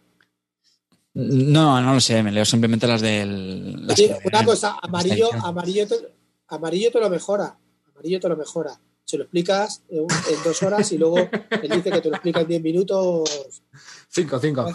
No, 1.14 1.80
no 1.80 1.94
lo 1.94 2.00
sé, 2.00 2.24
me 2.24 2.32
leo 2.32 2.44
simplemente 2.44 2.88
las 2.88 3.02
del. 3.02 3.86
una 4.24 4.44
cosa, 4.44 4.78
amarillo, 4.82 5.28
amarillo, 5.44 5.86
te, 5.86 5.94
amarillo 6.48 6.90
te 6.90 6.98
lo 6.98 7.08
mejora. 7.08 7.56
Amarillo 7.94 8.18
te 8.18 8.28
lo 8.28 8.36
mejora. 8.36 8.80
Se 9.04 9.16
lo 9.18 9.24
explicas 9.24 9.82
en, 9.88 10.06
dos 10.44 10.62
horas 10.62 10.90
y 10.92 10.98
luego 10.98 11.18
él 11.18 11.70
dice 11.70 11.90
que 11.90 12.00
te 12.00 12.08
lo 12.08 12.14
explica 12.14 12.40
en 12.40 12.48
diez 12.48 12.62
minutos. 12.62 13.62
Cinco, 14.08 14.38
cinco. 14.38 14.66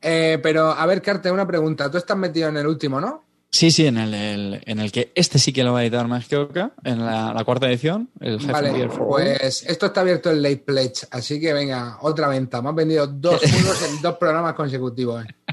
Eh, 0.00 0.38
pero, 0.42 0.70
a 0.70 0.84
ver, 0.86 1.00
Carte, 1.00 1.30
una 1.30 1.46
pregunta. 1.46 1.90
Tú 1.90 1.98
estás 1.98 2.16
metido 2.16 2.48
en 2.48 2.58
el 2.58 2.66
último, 2.66 3.00
¿no? 3.00 3.26
Sí, 3.50 3.70
sí, 3.70 3.86
en 3.86 3.96
el, 3.96 4.60
en 4.66 4.80
el 4.80 4.92
que 4.92 5.12
este 5.14 5.38
sí 5.38 5.52
que 5.52 5.64
lo 5.64 5.72
va 5.72 5.78
a 5.78 5.82
editar 5.82 6.06
más 6.08 6.28
que 6.28 6.36
Oka, 6.36 6.72
en 6.84 7.04
la, 7.04 7.42
cuarta 7.46 7.68
edición. 7.68 8.10
El 8.20 8.38
vale, 8.38 8.88
pues 8.88 9.62
esto 9.62 9.86
está 9.86 10.02
abierto 10.02 10.30
en 10.30 10.42
Late 10.42 10.58
Pledge, 10.58 11.06
así 11.10 11.40
que 11.40 11.54
venga, 11.54 11.96
otra 12.02 12.28
venta. 12.28 12.60
Me 12.60 12.68
han 12.68 12.74
vendido 12.74 13.06
dos 13.06 13.40
juegos 13.50 13.82
en 13.88 14.02
dos 14.02 14.16
programas 14.18 14.52
consecutivos. 14.54 15.24
¿eh? 15.24 15.45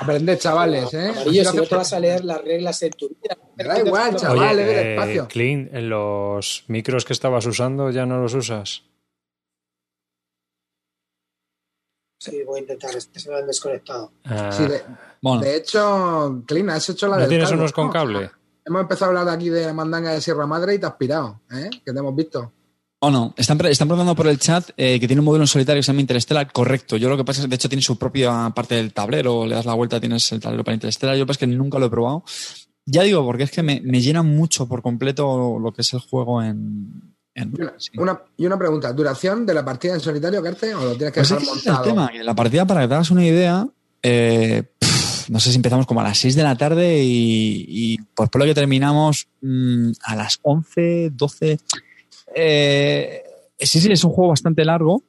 Aprended, 0.00 0.38
chavales, 0.38 0.92
¿eh? 0.94 1.08
Amarillo, 1.10 1.50
si 1.50 1.56
no 1.56 1.62
te 1.64 1.74
vas 1.74 1.92
a 1.92 2.00
leer 2.00 2.24
las 2.24 2.42
reglas 2.42 2.82
en 2.82 2.90
tu 2.92 3.08
vida. 3.08 3.36
da 3.56 3.78
igual, 3.78 4.16
chavales, 4.16 4.68
Oye, 4.68 4.80
eh, 4.80 4.94
espacio. 4.94 5.28
Clint, 5.28 5.72
en 5.72 5.88
los 5.88 6.64
micros 6.68 7.04
que 7.04 7.12
estabas 7.12 7.46
usando 7.46 7.90
ya 7.90 8.04
no 8.04 8.20
los 8.20 8.34
usas. 8.34 8.84
Sí, 12.18 12.42
voy 12.44 12.58
a 12.58 12.62
intentar, 12.62 12.94
este 12.94 13.18
se 13.18 13.30
me 13.30 13.36
han 13.36 13.46
desconectado. 13.46 14.12
Ah. 14.24 14.50
Sí, 14.52 14.66
de, 14.66 14.82
bueno. 15.20 15.42
de, 15.42 15.56
hecho, 15.56 16.42
Clint, 16.46 16.70
has 16.70 16.88
hecho 16.88 17.08
la 17.08 17.16
¿No 17.16 17.20
del 17.22 17.30
tienes 17.30 17.50
unos 17.50 17.72
con 17.72 17.90
cable? 17.90 18.30
Hemos 18.64 18.82
empezado 18.82 19.16
a 19.16 19.20
hablar 19.20 19.34
aquí 19.34 19.48
de 19.48 19.72
mandanga 19.72 20.12
de 20.12 20.20
Sierra 20.20 20.46
Madre 20.46 20.74
y 20.74 20.78
te 20.78 20.86
has 20.86 20.94
pirado, 20.94 21.40
¿eh? 21.50 21.68
Que 21.84 21.92
te 21.92 21.98
hemos 21.98 22.14
visto. 22.14 22.52
Oh, 23.04 23.10
no. 23.10 23.34
Están, 23.36 23.60
están 23.66 23.88
preguntando 23.88 24.14
por 24.14 24.28
el 24.28 24.38
chat 24.38 24.70
eh, 24.76 25.00
que 25.00 25.08
tiene 25.08 25.18
un 25.18 25.24
módulo 25.24 25.42
en 25.42 25.48
solitario 25.48 25.80
que 25.80 25.82
se 25.82 25.90
llama 25.90 26.02
Interstellar. 26.02 26.52
Correcto. 26.52 26.96
Yo 26.96 27.08
lo 27.08 27.16
que 27.16 27.24
pasa 27.24 27.40
es 27.40 27.46
que 27.46 27.50
de 27.50 27.56
hecho 27.56 27.68
tiene 27.68 27.82
su 27.82 27.98
propia 27.98 28.52
parte 28.54 28.76
del 28.76 28.92
tablero. 28.92 29.44
Le 29.44 29.56
das 29.56 29.66
la 29.66 29.74
vuelta, 29.74 29.98
tienes 29.98 30.30
el 30.30 30.38
tablero 30.38 30.62
para 30.62 30.76
Interstellar. 30.76 31.16
Yo 31.16 31.22
lo 31.22 31.26
que 31.26 31.30
pasa 31.30 31.44
es 31.44 31.50
que 31.50 31.56
nunca 31.56 31.80
lo 31.80 31.86
he 31.86 31.90
probado. 31.90 32.22
Ya 32.86 33.02
digo, 33.02 33.24
porque 33.24 33.42
es 33.42 33.50
que 33.50 33.64
me, 33.64 33.80
me 33.80 34.00
llena 34.00 34.22
mucho 34.22 34.68
por 34.68 34.82
completo 34.82 35.58
lo 35.58 35.72
que 35.72 35.82
es 35.82 35.92
el 35.94 35.98
juego 35.98 36.44
en. 36.44 37.16
en 37.34 37.52
una, 37.96 38.22
y 38.36 38.46
una 38.46 38.56
pregunta: 38.56 38.92
¿duración 38.92 39.46
de 39.46 39.54
la 39.54 39.64
partida 39.64 39.94
en 39.94 40.00
solitario, 40.00 40.40
Carte? 40.40 40.72
¿O 40.72 40.84
lo 40.84 40.94
tienes 40.94 41.12
que 41.12 41.20
pues 41.22 41.28
dejar 41.30 41.56
es 41.56 41.66
el 41.66 41.82
tema, 41.82 42.08
la 42.22 42.36
partida, 42.36 42.64
para 42.68 42.82
que 42.82 42.88
te 42.88 42.94
hagas 42.94 43.10
una 43.10 43.26
idea, 43.26 43.66
eh, 44.00 44.62
no 45.28 45.40
sé 45.40 45.50
si 45.50 45.56
empezamos 45.56 45.86
como 45.86 46.02
a 46.02 46.04
las 46.04 46.18
6 46.18 46.36
de 46.36 46.42
la 46.44 46.54
tarde 46.54 47.02
y, 47.02 47.66
y 47.68 47.98
pues 48.14 48.30
por 48.30 48.40
lo 48.40 48.46
que 48.46 48.54
terminamos 48.54 49.26
mmm, 49.40 49.90
a 50.04 50.14
las 50.14 50.38
11, 50.42 51.10
12. 51.14 51.58
Eh, 52.34 53.22
sí, 53.58 53.80
sí, 53.80 53.90
es 53.90 54.04
un 54.04 54.12
juego 54.12 54.30
bastante 54.30 54.64
largo, 54.64 55.02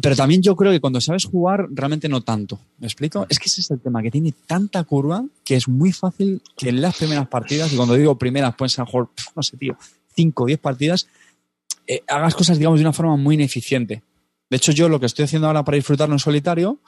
pero 0.00 0.16
también 0.16 0.42
yo 0.42 0.56
creo 0.56 0.72
que 0.72 0.80
cuando 0.80 1.00
sabes 1.00 1.24
jugar, 1.24 1.66
realmente 1.70 2.08
no 2.08 2.22
tanto. 2.22 2.58
¿Me 2.78 2.86
explico? 2.86 3.26
Es 3.28 3.38
que 3.38 3.46
ese 3.46 3.60
es 3.60 3.70
el 3.70 3.80
tema, 3.80 4.02
que 4.02 4.10
tiene 4.10 4.32
tanta 4.46 4.82
curva 4.84 5.24
que 5.44 5.56
es 5.56 5.68
muy 5.68 5.92
fácil 5.92 6.40
que 6.56 6.70
en 6.70 6.80
las 6.80 6.96
primeras 6.96 7.28
partidas, 7.28 7.72
y 7.72 7.76
cuando 7.76 7.94
digo 7.94 8.16
primeras, 8.16 8.54
pueden 8.54 8.70
ser 8.70 8.84
mejor, 8.84 9.10
no 9.36 9.42
sé, 9.42 9.56
tío, 9.56 9.76
5 10.16 10.42
o 10.42 10.46
10 10.46 10.58
partidas, 10.58 11.06
eh, 11.86 12.02
hagas 12.08 12.34
cosas, 12.34 12.58
digamos, 12.58 12.78
de 12.78 12.84
una 12.84 12.92
forma 12.92 13.16
muy 13.16 13.34
ineficiente. 13.34 14.02
De 14.48 14.56
hecho, 14.56 14.72
yo 14.72 14.88
lo 14.88 15.00
que 15.00 15.06
estoy 15.06 15.24
haciendo 15.24 15.48
ahora 15.48 15.64
para 15.64 15.76
disfrutarlo 15.76 16.14
en 16.14 16.18
solitario 16.18 16.78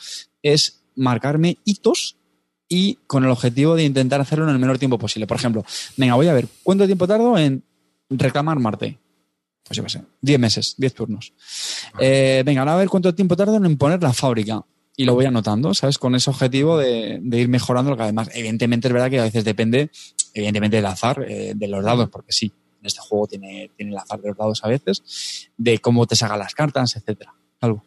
es 0.42 0.82
marcarme 0.94 1.58
hitos 1.64 2.16
y 2.68 2.94
con 3.06 3.24
el 3.24 3.30
objetivo 3.30 3.74
de 3.74 3.84
intentar 3.84 4.20
hacerlo 4.20 4.44
en 4.44 4.52
el 4.52 4.58
menor 4.58 4.78
tiempo 4.78 4.98
posible. 4.98 5.26
Por 5.26 5.36
ejemplo, 5.36 5.64
venga, 5.96 6.14
voy 6.14 6.28
a 6.28 6.32
ver, 6.32 6.48
¿cuánto 6.62 6.86
tiempo 6.86 7.06
tardo 7.06 7.36
en 7.36 7.62
reclamar 8.08 8.58
Marte? 8.58 8.98
Pues 9.66 9.76
yo 9.76 9.82
qué 9.82 9.90
sé, 9.90 10.02
10 10.20 10.38
meses, 10.38 10.74
10 10.78 10.94
turnos. 10.94 11.32
Eh, 11.98 12.42
venga, 12.46 12.60
ahora 12.60 12.74
a 12.74 12.76
ver 12.76 12.88
cuánto 12.88 13.14
tiempo 13.14 13.36
tardan 13.36 13.64
en 13.64 13.76
poner 13.76 14.02
la 14.02 14.12
fábrica. 14.12 14.64
Y 14.98 15.04
lo 15.04 15.14
voy 15.14 15.26
anotando, 15.26 15.74
¿sabes? 15.74 15.98
Con 15.98 16.14
ese 16.14 16.30
objetivo 16.30 16.78
de, 16.78 17.20
ir 17.22 17.48
mejorando, 17.48 17.90
lo 17.90 17.96
que 17.98 18.04
además, 18.04 18.30
evidentemente, 18.32 18.88
es 18.88 18.94
verdad 18.94 19.10
que 19.10 19.20
a 19.20 19.24
veces 19.24 19.44
depende, 19.44 19.90
evidentemente, 20.32 20.76
del 20.76 20.86
azar 20.86 21.22
eh, 21.28 21.52
de 21.54 21.68
los 21.68 21.84
dados, 21.84 22.08
porque 22.08 22.32
sí, 22.32 22.50
en 22.80 22.86
este 22.86 23.00
juego 23.00 23.26
tiene, 23.26 23.70
tiene 23.76 23.92
el 23.92 23.98
azar 23.98 24.20
de 24.20 24.28
los 24.28 24.38
dados 24.38 24.64
a 24.64 24.68
veces, 24.68 25.50
de 25.58 25.78
cómo 25.80 26.06
te 26.06 26.16
salgan 26.16 26.38
las 26.38 26.54
cartas, 26.54 26.96
etcétera. 26.96 27.34
Algo. 27.60 27.84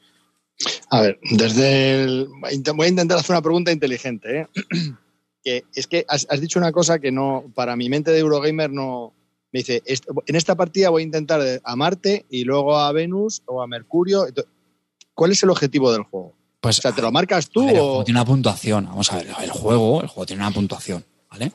A 0.91 1.01
ver, 1.01 1.19
desde 1.31 2.03
el... 2.03 2.27
Voy 2.76 2.85
a 2.85 2.89
intentar 2.89 3.18
hacer 3.18 3.31
una 3.31 3.41
pregunta 3.41 3.72
inteligente, 3.72 4.41
¿eh? 4.41 4.47
que 5.43 5.64
es 5.73 5.88
que 5.88 6.06
has, 6.07 6.27
has, 6.30 6.41
dicho 6.41 6.60
una 6.60 6.73
cosa 6.73 6.99
que 6.99 7.11
no, 7.11 7.45
para 7.56 7.76
mi 7.76 7.89
mente 7.89 8.11
de 8.11 8.19
Eurogamer 8.19 8.69
no, 8.69 9.15
me 9.51 9.59
dice, 9.59 9.81
en 9.85 10.35
esta 10.35 10.55
partida 10.55 10.89
voy 10.89 11.01
a 11.01 11.05
intentar 11.05 11.41
a 11.63 11.76
Marte 11.76 12.26
y 12.30 12.43
luego 12.43 12.77
a 12.77 12.91
Venus 12.91 13.41
o 13.45 13.61
a 13.61 13.67
Mercurio. 13.67 14.27
¿Cuál 15.13 15.31
es 15.31 15.43
el 15.43 15.49
objetivo 15.49 15.91
del 15.91 16.03
juego? 16.03 16.35
Pues, 16.61 16.80
o 16.80 16.81
sea, 16.81 16.91
¿te 16.91 17.01
lo 17.01 17.11
marcas 17.11 17.49
tú? 17.49 17.65
Ver, 17.65 17.76
el 17.76 17.81
o... 17.81 17.85
juego 17.85 18.03
tiene 18.03 18.19
una 18.19 18.26
puntuación. 18.26 18.85
Vamos 18.85 19.11
a 19.11 19.17
ver, 19.17 19.27
el 19.41 19.51
juego, 19.51 20.01
el 20.01 20.07
juego 20.07 20.26
tiene 20.26 20.43
una 20.43 20.51
puntuación, 20.51 21.05
¿vale? 21.31 21.51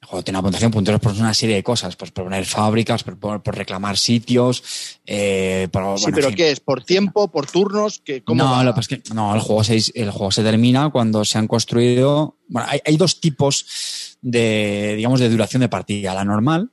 El 0.00 0.08
juego 0.08 0.22
tiene 0.22 0.38
una 0.38 0.42
puntuación, 0.44 0.70
puntuación 0.70 1.00
por 1.00 1.20
una 1.20 1.34
serie 1.34 1.56
de 1.56 1.62
cosas, 1.62 1.96
pues 1.96 2.12
por 2.12 2.24
poner 2.24 2.44
fábricas, 2.44 3.02
por, 3.02 3.18
por, 3.18 3.42
por 3.42 3.56
reclamar 3.56 3.96
sitios, 3.96 5.00
eh, 5.04 5.68
por, 5.72 5.98
Sí, 5.98 6.12
pero 6.14 6.28
en 6.28 6.34
fin. 6.34 6.36
¿qué 6.36 6.50
es? 6.52 6.60
¿Por 6.60 6.84
tiempo? 6.84 7.28
¿Por 7.28 7.46
turnos? 7.46 8.00
¿Qué, 8.04 8.22
cómo 8.22 8.44
no, 8.44 8.62
lo 8.62 8.70
que 8.70 8.76
pasa 8.76 8.94
es 8.94 9.02
que, 9.02 9.14
no, 9.14 9.34
el 9.34 9.40
juego, 9.40 9.64
se, 9.64 9.78
el 9.94 10.10
juego 10.10 10.30
se 10.30 10.44
termina 10.44 10.90
cuando 10.90 11.24
se 11.24 11.38
han 11.38 11.48
construido. 11.48 12.36
Bueno, 12.46 12.68
hay, 12.70 12.80
hay 12.84 12.96
dos 12.96 13.20
tipos 13.20 14.18
de, 14.22 14.94
digamos, 14.96 15.18
de 15.18 15.28
duración 15.28 15.60
de 15.60 15.68
partida. 15.68 16.14
La 16.14 16.24
normal 16.24 16.70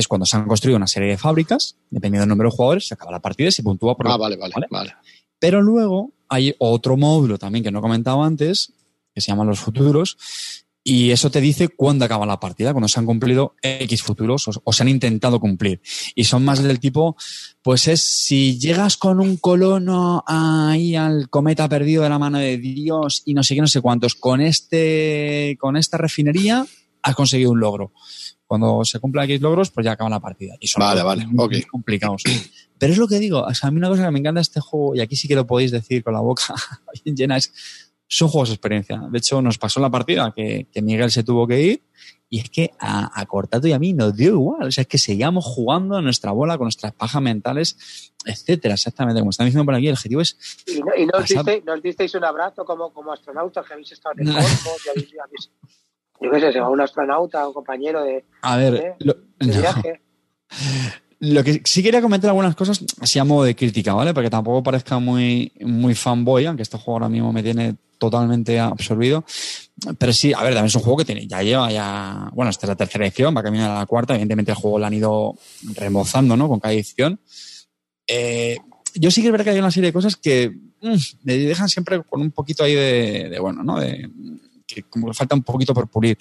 es 0.00 0.08
cuando 0.08 0.26
se 0.26 0.36
han 0.36 0.46
construido 0.46 0.76
una 0.76 0.86
serie 0.86 1.10
de 1.10 1.18
fábricas, 1.18 1.76
dependiendo 1.90 2.22
del 2.22 2.30
número 2.30 2.50
de 2.50 2.56
jugadores, 2.56 2.88
se 2.88 2.94
acaba 2.94 3.12
la 3.12 3.20
partida 3.20 3.48
y 3.48 3.52
se 3.52 3.62
puntúa 3.62 3.96
por 3.96 4.08
Ah, 4.08 4.16
vale, 4.16 4.36
vale, 4.36 4.54
vale. 4.70 4.94
Pero 5.38 5.62
luego 5.62 6.12
hay 6.28 6.54
otro 6.58 6.96
módulo 6.96 7.38
también 7.38 7.64
que 7.64 7.70
no 7.70 7.78
he 7.78 7.82
comentado 7.82 8.22
antes, 8.22 8.72
que 9.14 9.20
se 9.20 9.28
llaman 9.28 9.46
los 9.46 9.60
futuros, 9.60 10.16
y 10.82 11.10
eso 11.10 11.30
te 11.30 11.40
dice 11.40 11.68
cuándo 11.68 12.04
acaba 12.04 12.24
la 12.24 12.40
partida, 12.40 12.72
cuando 12.72 12.88
se 12.88 12.98
han 12.98 13.06
cumplido 13.06 13.54
X 13.62 14.02
futuros 14.02 14.48
o, 14.48 14.52
o 14.64 14.72
se 14.72 14.82
han 14.82 14.88
intentado 14.88 15.38
cumplir. 15.38 15.82
Y 16.14 16.24
son 16.24 16.44
más 16.44 16.62
del 16.62 16.80
tipo, 16.80 17.16
pues 17.62 17.86
es 17.86 18.00
si 18.00 18.58
llegas 18.58 18.96
con 18.96 19.20
un 19.20 19.36
colono 19.36 20.24
ahí 20.26 20.96
al 20.96 21.28
cometa 21.28 21.68
perdido 21.68 22.02
de 22.02 22.08
la 22.08 22.18
mano 22.18 22.38
de 22.38 22.56
Dios 22.56 23.22
y 23.26 23.34
no 23.34 23.42
sé 23.42 23.54
qué, 23.54 23.60
no 23.60 23.66
sé 23.66 23.82
cuántos, 23.82 24.14
con 24.14 24.40
este, 24.40 25.56
con 25.60 25.76
esta 25.76 25.98
refinería 25.98 26.66
has 27.02 27.14
conseguido 27.14 27.50
un 27.50 27.60
logro. 27.60 27.92
Cuando 28.50 28.84
se 28.84 28.98
cumplan 28.98 29.26
X 29.26 29.40
logros, 29.40 29.70
pues 29.70 29.84
ya 29.84 29.92
acaba 29.92 30.10
la 30.10 30.18
partida. 30.18 30.56
Y 30.58 30.66
son 30.66 30.80
Vale, 30.80 31.04
vale, 31.04 31.24
muy 31.24 31.44
ok. 31.44 31.66
complicados. 31.70 32.24
Pero 32.80 32.92
es 32.92 32.98
lo 32.98 33.06
que 33.06 33.20
digo, 33.20 33.42
o 33.42 33.54
sea, 33.54 33.68
a 33.68 33.70
mí 33.70 33.76
una 33.76 33.88
cosa 33.88 34.06
que 34.06 34.10
me 34.10 34.18
encanta 34.18 34.40
de 34.40 34.42
este 34.42 34.58
juego, 34.58 34.96
y 34.96 35.00
aquí 35.00 35.14
sí 35.14 35.28
que 35.28 35.36
lo 35.36 35.46
podéis 35.46 35.70
decir 35.70 36.02
con 36.02 36.14
la 36.14 36.18
boca 36.20 36.42
bien 37.04 37.14
llena, 37.14 37.36
es 37.36 37.52
son 38.08 38.26
juegos 38.26 38.48
de 38.48 38.56
experiencia. 38.56 39.00
De 39.08 39.18
hecho, 39.18 39.40
nos 39.40 39.56
pasó 39.56 39.78
en 39.78 39.82
la 39.82 39.90
partida 39.90 40.32
que, 40.34 40.66
que 40.72 40.82
Miguel 40.82 41.12
se 41.12 41.22
tuvo 41.22 41.46
que 41.46 41.62
ir 41.62 41.82
y 42.28 42.40
es 42.40 42.50
que 42.50 42.72
a, 42.80 43.20
a, 43.20 43.26
Cortato 43.26 43.68
y 43.68 43.72
a 43.72 43.78
mí 43.78 43.92
nos 43.92 44.16
dio 44.16 44.30
igual. 44.30 44.66
O 44.66 44.72
sea, 44.72 44.82
es 44.82 44.88
que 44.88 44.98
seguíamos 44.98 45.44
jugando 45.44 45.98
en 45.98 46.02
nuestra 46.02 46.32
bola 46.32 46.58
con 46.58 46.64
nuestras 46.64 46.92
pajas 46.92 47.22
mentales, 47.22 48.12
etcétera. 48.24 48.74
Exactamente, 48.74 49.20
como 49.20 49.30
están 49.30 49.46
diciendo 49.46 49.64
por 49.64 49.76
aquí, 49.76 49.86
el 49.86 49.92
objetivo 49.92 50.22
es. 50.22 50.36
Y, 50.66 50.80
no, 50.80 50.90
y 50.96 51.06
nos, 51.06 51.24
diste, 51.24 51.62
nos, 51.64 51.80
disteis 51.80 52.12
un 52.16 52.24
abrazo 52.24 52.64
como, 52.64 52.92
como 52.92 53.12
astronautas 53.12 53.64
que 53.64 53.74
habéis 53.74 53.92
estado 53.92 54.16
en 54.18 54.26
el 54.26 54.34
cosmos 54.34 54.86
y 54.86 54.88
habéis, 54.88 55.14
habéis, 55.24 55.50
yo 56.20 56.30
qué 56.30 56.40
sé, 56.40 56.52
se 56.52 56.60
va 56.60 56.68
un 56.68 56.80
astronauta, 56.80 57.46
un 57.46 57.54
compañero 57.54 58.04
de, 58.04 58.24
a 58.42 58.56
ver, 58.56 58.72
de, 58.72 58.94
lo, 59.00 59.14
de 59.38 59.46
no. 59.46 59.60
viaje. 59.60 60.00
Lo 61.22 61.44
que 61.44 61.60
sí 61.66 61.82
quería 61.82 62.00
comentar 62.00 62.30
algunas 62.30 62.56
cosas 62.56 62.82
así 62.98 63.18
a 63.18 63.24
modo 63.24 63.44
de 63.44 63.54
crítica, 63.54 63.92
¿vale? 63.92 64.14
Porque 64.14 64.30
tampoco 64.30 64.62
parezca 64.62 64.98
muy, 64.98 65.52
muy 65.60 65.94
fanboy, 65.94 66.46
aunque 66.46 66.62
este 66.62 66.78
juego 66.78 66.92
ahora 66.92 67.10
mismo 67.10 67.30
me 67.30 67.42
tiene 67.42 67.76
totalmente 67.98 68.58
absorbido. 68.58 69.22
Pero 69.98 70.12
sí, 70.14 70.32
a 70.32 70.42
ver, 70.42 70.54
también 70.54 70.66
es 70.68 70.74
un 70.76 70.80
juego 70.80 70.96
que 70.96 71.04
tiene, 71.04 71.26
ya 71.26 71.42
lleva 71.42 71.70
ya, 71.70 72.30
bueno, 72.32 72.50
esta 72.50 72.64
es 72.64 72.68
la 72.68 72.76
tercera 72.76 73.04
edición, 73.04 73.36
va 73.36 73.40
a 73.40 73.44
caminar 73.44 73.70
a 73.70 73.80
la 73.80 73.86
cuarta, 73.86 74.14
evidentemente 74.14 74.52
el 74.52 74.56
juego 74.56 74.78
lo 74.78 74.86
han 74.86 74.94
ido 74.94 75.34
remozando, 75.74 76.38
¿no? 76.38 76.48
Con 76.48 76.58
cada 76.58 76.72
edición. 76.72 77.20
Eh, 78.06 78.56
yo 78.94 79.10
sí 79.10 79.20
que 79.20 79.28
es 79.28 79.32
verdad 79.32 79.44
que 79.44 79.50
hay 79.50 79.58
una 79.58 79.70
serie 79.70 79.88
de 79.88 79.92
cosas 79.92 80.16
que 80.16 80.50
mmm, 80.80 80.96
me 81.24 81.36
dejan 81.36 81.68
siempre 81.68 82.02
con 82.02 82.22
un 82.22 82.30
poquito 82.30 82.64
ahí 82.64 82.74
de, 82.74 83.28
de 83.28 83.38
bueno, 83.38 83.62
¿no? 83.62 83.78
De, 83.78 84.08
que 84.74 84.82
como 84.84 85.12
falta 85.12 85.34
un 85.34 85.42
poquito 85.42 85.74
por 85.74 85.88
pulir. 85.88 86.18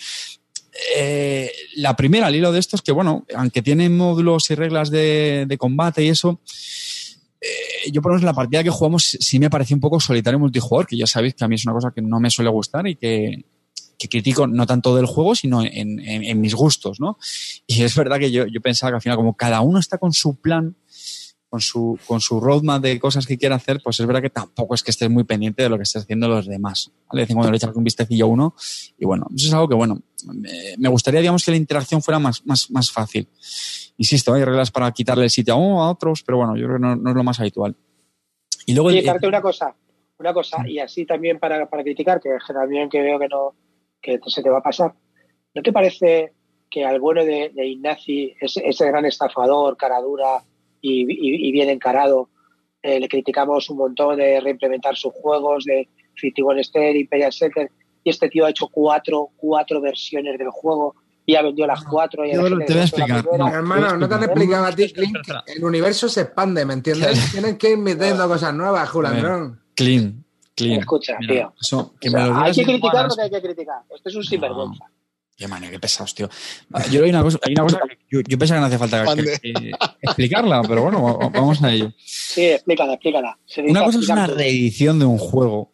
Eh, 0.96 1.52
la 1.76 1.96
primera 1.96 2.28
al 2.28 2.36
hilo 2.36 2.52
de 2.52 2.60
esto 2.60 2.76
es 2.76 2.82
que, 2.82 2.92
bueno, 2.92 3.26
aunque 3.36 3.62
tiene 3.62 3.90
módulos 3.90 4.50
y 4.52 4.56
reglas 4.56 4.90
de, 4.90 5.56
combate 5.60 6.04
y 6.04 6.10
eso, 6.10 6.40
eh, 7.42 7.92
yo 7.92 8.02
por 8.02 8.12
lo 8.12 8.14
menos 8.16 8.24
en 8.24 8.28
la 8.28 8.34
partida 8.34 8.64
que 8.64 8.70
jugamos 8.70 9.18
sí 9.20 9.40
me 9.40 9.50
pareció 9.50 9.76
un 9.76 9.82
poco 9.82 10.00
solitario 10.00 10.40
multijugador, 10.40 10.88
que 10.88 10.98
ya 10.98 11.08
sabéis 11.08 11.36
que 11.36 11.44
a 11.44 11.48
mí 11.48 11.56
es 11.56 11.66
una 11.66 11.74
cosa 11.74 11.92
que 11.94 12.02
no 12.02 12.20
me 12.20 12.30
suele 12.30 12.50
gustar 12.50 12.88
y 12.88 12.96
que, 12.96 13.46
critico 14.10 14.48
no 14.48 14.66
tanto 14.66 14.96
del 14.96 15.06
juego, 15.06 15.36
sino 15.36 15.62
en, 15.62 16.00
en, 16.00 16.24
en, 16.24 16.40
mis 16.40 16.56
gustos, 16.56 17.02
¿no? 17.02 17.18
Y 17.68 17.84
es 17.84 17.94
verdad 17.96 18.18
que 18.18 18.32
yo, 18.32 18.46
yo 18.46 18.62
pensaba 18.62 18.92
que 18.92 18.96
al 18.96 19.02
final, 19.02 19.18
como 19.18 19.36
cada 19.36 19.60
uno 19.60 19.78
está 19.78 19.98
con 19.98 20.14
su 20.14 20.36
plan, 20.36 20.78
con 21.50 21.62
su, 21.62 21.98
con 22.06 22.22
su 22.22 22.40
roadmap 22.40 22.82
de 22.82 23.00
cosas 23.00 23.26
que 23.26 23.38
quiere 23.38 23.56
hacer, 23.56 23.82
pues 23.84 24.00
es 24.00 24.06
verdad 24.06 24.22
que 24.22 24.30
tampoco 24.30 24.76
es 24.76 24.84
que 24.84 24.92
estés 24.92 25.10
muy 25.10 25.24
pendiente 25.24 25.64
de 25.64 25.70
lo 25.70 25.78
que 25.78 25.84
estén 25.84 26.04
haciendo 26.04 26.28
los 26.28 26.46
demás. 26.46 26.92
¿vale? 27.08 27.22
De 27.22 27.24
vez 27.24 27.30
en 27.32 27.36
cuando 27.36 27.52
le 27.52 27.58
echas 27.58 27.76
un 27.76 27.84
vistecillo 27.84 28.26
a 28.26 28.28
uno 28.28 28.56
y 28.98 29.06
bueno, 29.06 29.26
eso 29.36 29.48
es 29.48 29.54
algo 29.54 29.68
que, 29.68 29.76
bueno, 29.76 30.00
me, 30.78 30.90
gustaría, 30.90 31.22
digamos, 31.22 31.44
que 31.44 31.52
la 31.52 31.58
interacción 31.58 32.04
fuera 32.04 32.20
más, 32.20 32.46
más, 32.46 32.70
más 32.70 32.92
fácil. 32.92 33.28
Insisto, 33.98 34.34
hay 34.34 34.44
reglas 34.44 34.70
para 34.70 34.92
quitarle 34.92 35.24
el 35.24 35.30
sitio 35.30 35.56
a 35.56 35.58
uno 35.58 35.84
a 35.84 35.92
otros, 35.92 36.22
pero 36.24 36.38
bueno, 36.38 36.56
yo 36.56 36.66
creo 36.66 36.78
que 36.78 36.82
no, 36.82 36.96
no 36.96 37.10
es 37.10 37.16
lo 37.16 37.24
más 37.24 37.40
habitual. 37.40 37.76
Y 38.68 38.74
luego... 38.74 38.92
Y 38.92 39.00
una 39.24 39.42
cosa, 39.42 39.76
una 40.20 40.34
cosa, 40.34 40.68
y 40.68 40.78
así 40.78 41.06
también 41.06 41.40
para, 41.40 41.68
para 41.68 41.82
criticar, 41.82 42.22
que 42.22 42.30
también 42.54 42.90
que 42.90 43.02
veo 43.02 43.18
que 43.18 43.28
no, 43.28 43.56
que 44.00 44.20
se 44.28 44.44
te 44.44 44.50
va 44.50 44.60
a 44.60 44.64
pasar. 44.64 44.94
¿No 45.56 45.64
te 45.64 45.74
parece 45.74 46.34
que 46.70 46.86
al 46.86 47.00
bueno 47.00 47.26
de, 47.26 47.50
de 47.50 47.66
Ignaci, 47.66 48.36
ese, 48.40 48.62
ese, 48.68 48.86
gran 48.86 49.06
estafador, 49.06 49.76
cara 49.76 50.00
dura 50.02 50.44
y, 50.82 51.02
y, 51.02 51.48
y 51.48 51.52
bien 51.52 51.70
encarado, 51.70 52.30
eh, 52.82 53.00
le 53.00 53.10
criticamos 53.10 53.70
un 53.70 53.78
montón 53.78 54.18
de 54.18 54.40
reimplementar 54.40 54.96
sus 54.96 55.14
juegos, 55.14 55.66
de 55.66 55.90
51 56.16 56.62
Star, 56.62 56.96
Imperial 56.96 57.34
Center, 57.34 57.70
y 58.04 58.10
este 58.10 58.30
tío 58.30 58.46
ha 58.46 58.50
hecho 58.50 58.68
cuatro, 58.68 59.30
cuatro 59.36 59.82
versiones 59.82 60.38
del 60.38 60.50
juego 60.50 60.96
y 61.26 61.36
ha 61.36 61.42
vendido 61.42 61.68
las 61.68 61.84
cuatro. 61.84 62.26
Y 62.26 62.34
Yo 62.34 62.44
te 62.44 62.74
voy 62.74 62.78
a 62.78 62.84
explicar. 62.84 63.26
No, 63.38 63.48
hermano, 63.48 63.98
no 63.98 64.08
te 64.08 64.16
han 64.16 64.24
explicado 64.24 64.66
a 64.66 64.72
ti, 64.72 64.92
Clint. 64.92 65.18
El 65.46 65.64
universo 65.64 66.08
se 66.10 66.22
expande, 66.22 66.66
¿me 66.66 66.74
entiendes? 66.74 67.32
Tienen 67.32 67.58
que 67.58 67.72
ir 67.72 67.78
metiendo 67.78 68.28
cosas 68.28 68.54
nuevas, 68.54 68.90
Julandrón. 68.90 69.62
Clean, 69.76 70.24
clean. 70.56 70.80
Escucha, 70.80 71.18
Mira, 71.20 71.34
tío. 71.34 71.54
Eso, 71.62 71.94
que 72.00 72.10
O 72.10 72.12
me 72.14 72.20
sea, 72.20 72.28
lo 72.28 72.36
hay 72.38 72.54
que 72.54 72.64
criticar 72.64 73.08
lo 73.08 73.16
que 73.16 73.22
hay 73.22 73.30
que 73.30 73.42
criticar. 73.42 73.82
Esto 73.94 74.10
es 74.10 74.16
un 74.16 74.24
sinvergüenza. 74.24 74.86
Qué 75.40 75.48
manía, 75.48 75.72
qué 75.72 75.80
pesados, 75.80 76.14
tío. 76.14 76.30
Yo 76.92 77.04
hay 77.06 77.10
una 77.12 77.24
cosa, 77.24 77.40
hay 77.42 77.54
una 77.54 77.64
cosa 77.64 77.80
que 77.88 77.98
yo, 78.12 78.20
yo 78.28 78.38
pensaba 78.38 78.58
que 78.58 78.62
no 78.62 78.66
hacía 78.68 78.78
falta 78.78 79.16
que- 79.16 79.40
que 79.40 79.72
explicarla, 80.02 80.62
pero 80.68 80.84
bueno, 80.84 81.02
va- 81.02 81.30
vamos 81.30 81.64
a 81.64 81.72
ello. 81.72 81.94
Sí, 82.06 82.44
explícala, 82.46 82.94
explícala. 82.96 83.40
Se 83.46 83.62
Una 83.62 83.86
cosa 83.86 84.00
es 84.00 84.10
una 84.10 84.28
reedición 84.28 85.00
de 85.00 85.06
un 85.06 85.18
juego, 85.18 85.72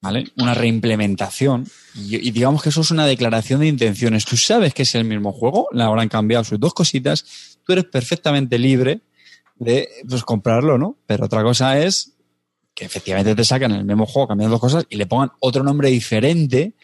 ¿vale? 0.00 0.24
Una 0.38 0.54
reimplementación. 0.54 1.66
Y, 1.94 2.16
y 2.16 2.30
digamos 2.30 2.62
que 2.62 2.70
eso 2.70 2.80
es 2.80 2.90
una 2.90 3.06
declaración 3.06 3.60
de 3.60 3.66
intenciones. 3.68 4.24
Tú 4.24 4.38
sabes 4.38 4.72
que 4.72 4.82
es 4.82 4.94
el 4.94 5.04
mismo 5.04 5.32
juego, 5.32 5.68
le 5.72 5.82
habrán 5.82 6.08
cambiado 6.08 6.42
sus 6.44 6.58
dos 6.58 6.72
cositas, 6.72 7.58
tú 7.62 7.74
eres 7.74 7.84
perfectamente 7.84 8.58
libre 8.58 9.02
de 9.56 9.86
pues, 10.08 10.22
comprarlo, 10.24 10.78
¿no? 10.78 10.96
Pero 11.06 11.26
otra 11.26 11.42
cosa 11.42 11.78
es 11.78 12.14
que 12.74 12.86
efectivamente 12.86 13.34
te 13.34 13.44
sacan 13.44 13.72
el 13.72 13.84
mismo 13.84 14.06
juego, 14.06 14.28
cambiando 14.28 14.52
dos 14.54 14.60
cosas 14.62 14.86
y 14.88 14.96
le 14.96 15.04
pongan 15.06 15.32
otro 15.40 15.62
nombre 15.62 15.90
diferente 15.90 16.74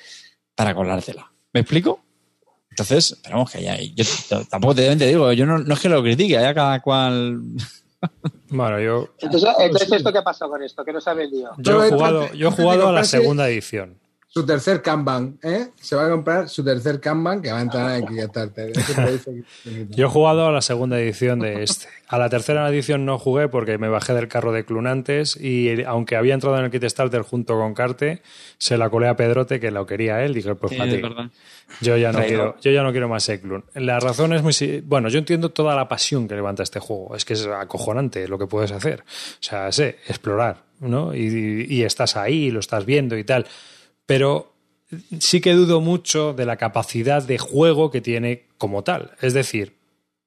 para 0.54 0.74
colártela. 0.74 1.31
¿Me 1.52 1.60
explico? 1.60 2.00
Entonces, 2.70 3.12
esperamos 3.12 3.50
que 3.50 3.58
haya. 3.58 3.78
Yo 3.94 4.04
tampoco 4.48 4.74
te, 4.74 4.96
te 4.96 5.06
digo, 5.06 5.32
yo 5.32 5.44
no, 5.44 5.58
no 5.58 5.74
es 5.74 5.80
que 5.80 5.88
lo 5.88 6.02
critique, 6.02 6.38
haya 6.38 6.54
cada 6.54 6.80
cual. 6.80 7.40
Bueno, 8.48 8.80
yo, 8.80 9.08
Entonces, 9.20 9.48
entonces 9.60 9.92
¿esto 9.92 10.12
qué 10.12 10.18
ha 10.18 10.24
pasado 10.24 10.50
con 10.50 10.62
esto? 10.62 10.84
¿Qué 10.84 10.92
nos 10.92 11.06
ha 11.08 11.14
vendido? 11.14 11.52
yo 11.56 11.72
Yo 11.72 11.84
he 11.84 11.90
jugado, 11.90 12.32
yo 12.34 12.48
he 12.48 12.50
jugado 12.50 12.88
a 12.88 12.92
la 12.92 13.04
segunda 13.04 13.48
edición. 13.48 13.96
Su 14.34 14.46
tercer 14.46 14.80
Kanban, 14.80 15.38
¿eh? 15.42 15.68
Se 15.78 15.94
va 15.94 16.06
a 16.06 16.10
comprar 16.10 16.48
su 16.48 16.64
tercer 16.64 17.00
Kanban 17.00 17.42
que 17.42 17.52
va 17.52 17.58
a 17.58 17.62
entrar 17.62 17.96
en 17.98 18.06
Kickstarter. 18.06 18.72
Yo 19.90 20.06
he 20.06 20.08
jugado 20.08 20.46
a 20.46 20.52
la 20.52 20.62
segunda 20.62 20.98
edición 20.98 21.40
de 21.40 21.62
este. 21.62 21.86
A 22.08 22.16
la 22.16 22.30
tercera 22.30 22.66
edición 22.70 23.04
no 23.04 23.18
jugué 23.18 23.48
porque 23.48 23.76
me 23.76 23.88
bajé 23.90 24.14
del 24.14 24.28
carro 24.28 24.52
de 24.52 24.64
Clunantes 24.64 25.36
y 25.36 25.82
aunque 25.84 26.16
había 26.16 26.32
entrado 26.32 26.56
en 26.58 26.64
el 26.64 26.70
Kickstarter 26.70 27.20
junto 27.20 27.58
con 27.58 27.74
Carte, 27.74 28.22
se 28.56 28.78
la 28.78 28.88
colé 28.88 29.08
a 29.08 29.16
Pedrote 29.16 29.60
que 29.60 29.70
lo 29.70 29.84
quería 29.84 30.24
él. 30.24 30.32
Dije, 30.32 30.54
pues 30.54 30.72
ti. 30.86 31.02
Yo 31.82 31.98
ya 31.98 32.10
no 32.12 32.20
quiero, 32.28 32.56
yo 32.62 32.70
ya 32.70 32.82
no 32.82 32.90
quiero 32.92 33.08
más 33.10 33.28
Eklund. 33.28 33.64
La 33.74 34.00
razón 34.00 34.32
es 34.32 34.42
muy 34.42 34.82
bueno, 34.86 35.10
yo 35.10 35.18
entiendo 35.18 35.50
toda 35.50 35.74
la 35.76 35.88
pasión 35.88 36.26
que 36.26 36.34
levanta 36.36 36.62
este 36.62 36.80
juego. 36.80 37.14
Es 37.16 37.26
que 37.26 37.34
es 37.34 37.46
acojonante 37.46 38.26
lo 38.28 38.38
que 38.38 38.46
puedes 38.46 38.72
hacer. 38.72 39.00
O 39.00 39.42
sea, 39.42 39.70
sé, 39.72 39.98
explorar, 40.08 40.62
¿no? 40.80 41.14
Y, 41.14 41.66
y- 41.68 41.74
y 41.80 41.82
estás 41.82 42.16
ahí, 42.16 42.50
lo 42.50 42.60
estás 42.60 42.86
viendo 42.86 43.18
y 43.18 43.24
tal. 43.24 43.46
Pero 44.06 44.52
sí 45.18 45.40
que 45.40 45.52
dudo 45.54 45.80
mucho 45.80 46.32
de 46.34 46.44
la 46.46 46.56
capacidad 46.56 47.22
de 47.22 47.38
juego 47.38 47.90
que 47.90 48.00
tiene 48.00 48.46
como 48.58 48.82
tal. 48.84 49.12
Es 49.20 49.32
decir, 49.34 49.76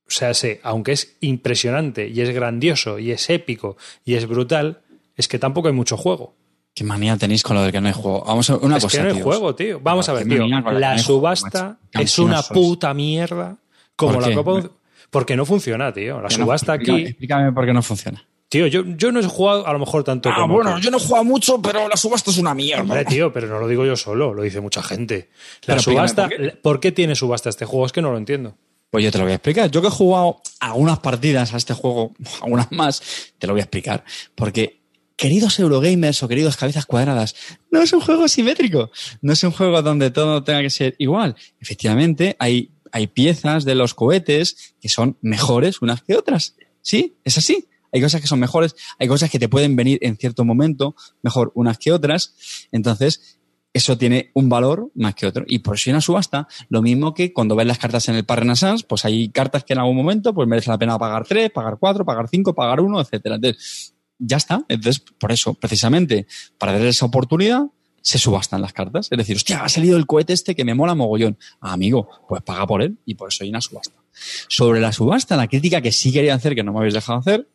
o 0.07 0.11
sea, 0.11 0.33
sé, 0.33 0.59
aunque 0.63 0.91
es 0.93 1.17
impresionante 1.21 2.07
y 2.07 2.21
es 2.21 2.29
grandioso 2.31 2.99
y 2.99 3.11
es 3.11 3.29
épico 3.29 3.77
y 4.03 4.15
es 4.15 4.27
brutal, 4.27 4.81
es 5.15 5.27
que 5.27 5.39
tampoco 5.39 5.67
hay 5.67 5.73
mucho 5.73 5.97
juego. 5.97 6.35
Qué 6.73 6.83
manía 6.83 7.15
tenéis 7.17 7.41
con 7.43 7.55
lo 7.55 7.63
de 7.63 7.71
que 7.71 7.79
no 7.79 7.87
hay 7.87 7.93
juego. 7.93 8.23
Vamos 8.25 8.49
a 8.49 8.57
una 8.57 8.77
es 8.77 8.83
cosa. 8.83 8.97
que 8.97 9.03
no 9.07 9.15
hay 9.15 9.21
juego, 9.21 9.55
tío. 9.55 9.79
Vamos 9.81 10.09
a 10.09 10.13
ver, 10.13 10.27
tío. 10.27 10.45
la 10.47 10.57
no 10.61 10.63
juego, 10.63 10.97
subasta 10.99 11.77
es 11.93 12.19
una 12.19 12.41
puta 12.43 12.93
mierda 12.93 13.57
como 13.95 14.15
¿Por 14.15 14.27
la? 14.29 14.35
Copa. 14.35 14.69
Porque 15.09 15.37
no 15.37 15.45
funciona, 15.45 15.93
tío. 15.93 16.17
La 16.17 16.23
no- 16.23 16.29
subasta 16.29 16.75
explícame- 16.75 16.93
aquí. 17.01 17.05
Explícame 17.05 17.51
por 17.53 17.65
qué 17.65 17.73
no 17.73 17.81
funciona. 17.81 18.25
Tío, 18.47 18.67
yo, 18.67 18.83
yo 18.85 19.11
no 19.11 19.19
he 19.19 19.23
jugado 19.23 19.65
a 19.67 19.73
lo 19.73 19.79
mejor 19.79 20.03
tanto 20.03 20.29
Ah, 20.29 20.35
como. 20.39 20.53
bueno, 20.55 20.75
tú. 20.75 20.81
yo 20.81 20.91
no 20.91 20.97
he 20.97 20.99
jugado 20.99 21.23
mucho, 21.25 21.61
pero 21.61 21.89
la 21.89 21.97
subasta 21.97 22.29
es 22.31 22.37
una 22.37 22.53
mierda. 22.53 22.83
Hombre, 22.83 23.03
tío, 23.05 23.33
pero 23.33 23.47
no 23.47 23.59
lo 23.59 23.67
digo 23.67 23.85
yo 23.85 23.95
solo, 23.95 24.33
lo 24.33 24.43
dice 24.43 24.61
mucha 24.61 24.83
gente. 24.83 25.29
La 25.65 25.75
Pero 25.75 25.81
subasta. 25.81 26.27
por 26.29 26.37
qué. 26.37 26.49
¿Por 26.61 26.79
qué 26.79 26.91
tiene 26.91 27.15
subasta 27.15 27.49
este 27.49 27.65
juego? 27.65 27.85
Es 27.87 27.91
que 27.91 28.01
no 28.01 28.11
lo 28.11 28.17
entiendo. 28.17 28.55
Pues 28.91 29.03
yo 29.03 29.11
te 29.11 29.17
lo 29.17 29.23
voy 29.25 29.31
a 29.33 29.35
explicar. 29.35 29.69
Yo 29.71 29.81
que 29.81 29.87
he 29.87 29.91
jugado 29.91 30.41
algunas 30.59 30.99
partidas 30.99 31.53
a 31.53 31.57
este 31.57 31.73
juego, 31.73 32.13
algunas 32.41 32.71
más, 32.71 33.01
te 33.39 33.47
lo 33.47 33.53
voy 33.53 33.61
a 33.61 33.63
explicar. 33.63 34.03
Porque, 34.35 34.79
queridos 35.17 35.59
Eurogamers 35.59 36.21
o 36.23 36.27
queridos 36.27 36.55
cabezas 36.55 36.85
cuadradas, 36.85 37.35
no 37.71 37.81
es 37.81 37.91
un 37.93 37.99
juego 37.99 38.27
simétrico. 38.27 38.91
No 39.21 39.33
es 39.33 39.43
un 39.43 39.51
juego 39.51 39.81
donde 39.81 40.11
todo 40.11 40.43
tenga 40.43 40.61
que 40.61 40.69
ser 40.69 40.95
igual. 40.99 41.35
Efectivamente, 41.59 42.35
hay, 42.39 42.71
hay 42.91 43.07
piezas 43.07 43.65
de 43.65 43.73
los 43.75 43.95
cohetes 43.95 44.75
que 44.79 44.87
son 44.87 45.17
mejores 45.21 45.81
unas 45.81 46.03
que 46.03 46.15
otras. 46.15 46.55
Sí, 46.81 47.17
es 47.23 47.37
así. 47.39 47.67
Hay 47.95 48.01
cosas 48.01 48.19
que 48.19 48.27
son 48.27 48.41
mejores, 48.41 48.75
hay 48.99 49.07
cosas 49.07 49.29
que 49.29 49.39
te 49.39 49.47
pueden 49.47 49.77
venir 49.77 49.99
en 50.01 50.17
cierto 50.17 50.43
momento 50.43 50.97
mejor 51.23 51.53
unas 51.55 51.77
que 51.77 51.93
otras. 51.93 52.67
Entonces, 52.73 53.39
eso 53.71 53.97
tiene 53.97 54.31
un 54.33 54.49
valor 54.49 54.91
más 54.95 55.15
que 55.15 55.25
otro. 55.25 55.45
Y 55.47 55.59
por 55.59 55.77
hay 55.77 55.91
una 55.91 56.01
subasta, 56.01 56.49
lo 56.67 56.81
mismo 56.81 57.13
que 57.13 57.31
cuando 57.31 57.55
ves 57.55 57.65
las 57.67 57.77
cartas 57.77 58.09
en 58.09 58.15
el 58.15 58.25
Par 58.25 58.39
Renaissance, 58.39 58.85
pues 58.85 59.05
hay 59.05 59.29
cartas 59.29 59.63
que 59.63 59.71
en 59.71 59.79
algún 59.79 59.95
momento 59.95 60.33
pues 60.33 60.45
merece 60.45 60.69
la 60.69 60.77
pena 60.77 60.99
pagar 60.99 61.25
tres, 61.25 61.51
pagar 61.51 61.77
cuatro, 61.79 62.03
pagar 62.03 62.27
cinco, 62.27 62.53
pagar 62.53 62.81
uno, 62.81 62.99
etcétera. 62.99 63.35
Entonces, 63.35 63.93
ya 64.19 64.35
está. 64.35 64.65
Entonces, 64.67 65.01
por 65.17 65.31
eso, 65.31 65.53
precisamente, 65.53 66.27
para 66.57 66.73
dar 66.73 66.81
esa 66.87 67.05
oportunidad, 67.05 67.63
se 68.01 68.19
subastan 68.19 68.61
las 68.61 68.73
cartas. 68.73 69.07
Es 69.09 69.17
decir, 69.17 69.37
hostia, 69.37 69.63
ha 69.63 69.69
salido 69.69 69.97
el 69.97 70.05
cohete 70.05 70.33
este 70.33 70.53
que 70.53 70.63
me 70.63 70.75
mola 70.75 70.93
mogollón. 70.93 71.39
Ah, 71.61 71.73
amigo, 71.73 72.07
pues 72.27 72.43
paga 72.43 72.67
por 72.67 72.81
él 72.83 72.97
y 73.05 73.15
por 73.15 73.29
eso 73.29 73.43
hay 73.43 73.49
una 73.49 73.61
subasta. 73.61 73.99
Sobre 74.47 74.79
la 74.79 74.91
subasta, 74.91 75.35
la 75.35 75.47
crítica 75.47 75.81
que 75.81 75.91
sí 75.91 76.11
quería 76.11 76.35
hacer, 76.35 76.53
que 76.53 76.63
no 76.63 76.71
me 76.71 76.79
habéis 76.79 76.93
dejado 76.93 77.17
hacer, 77.17 77.47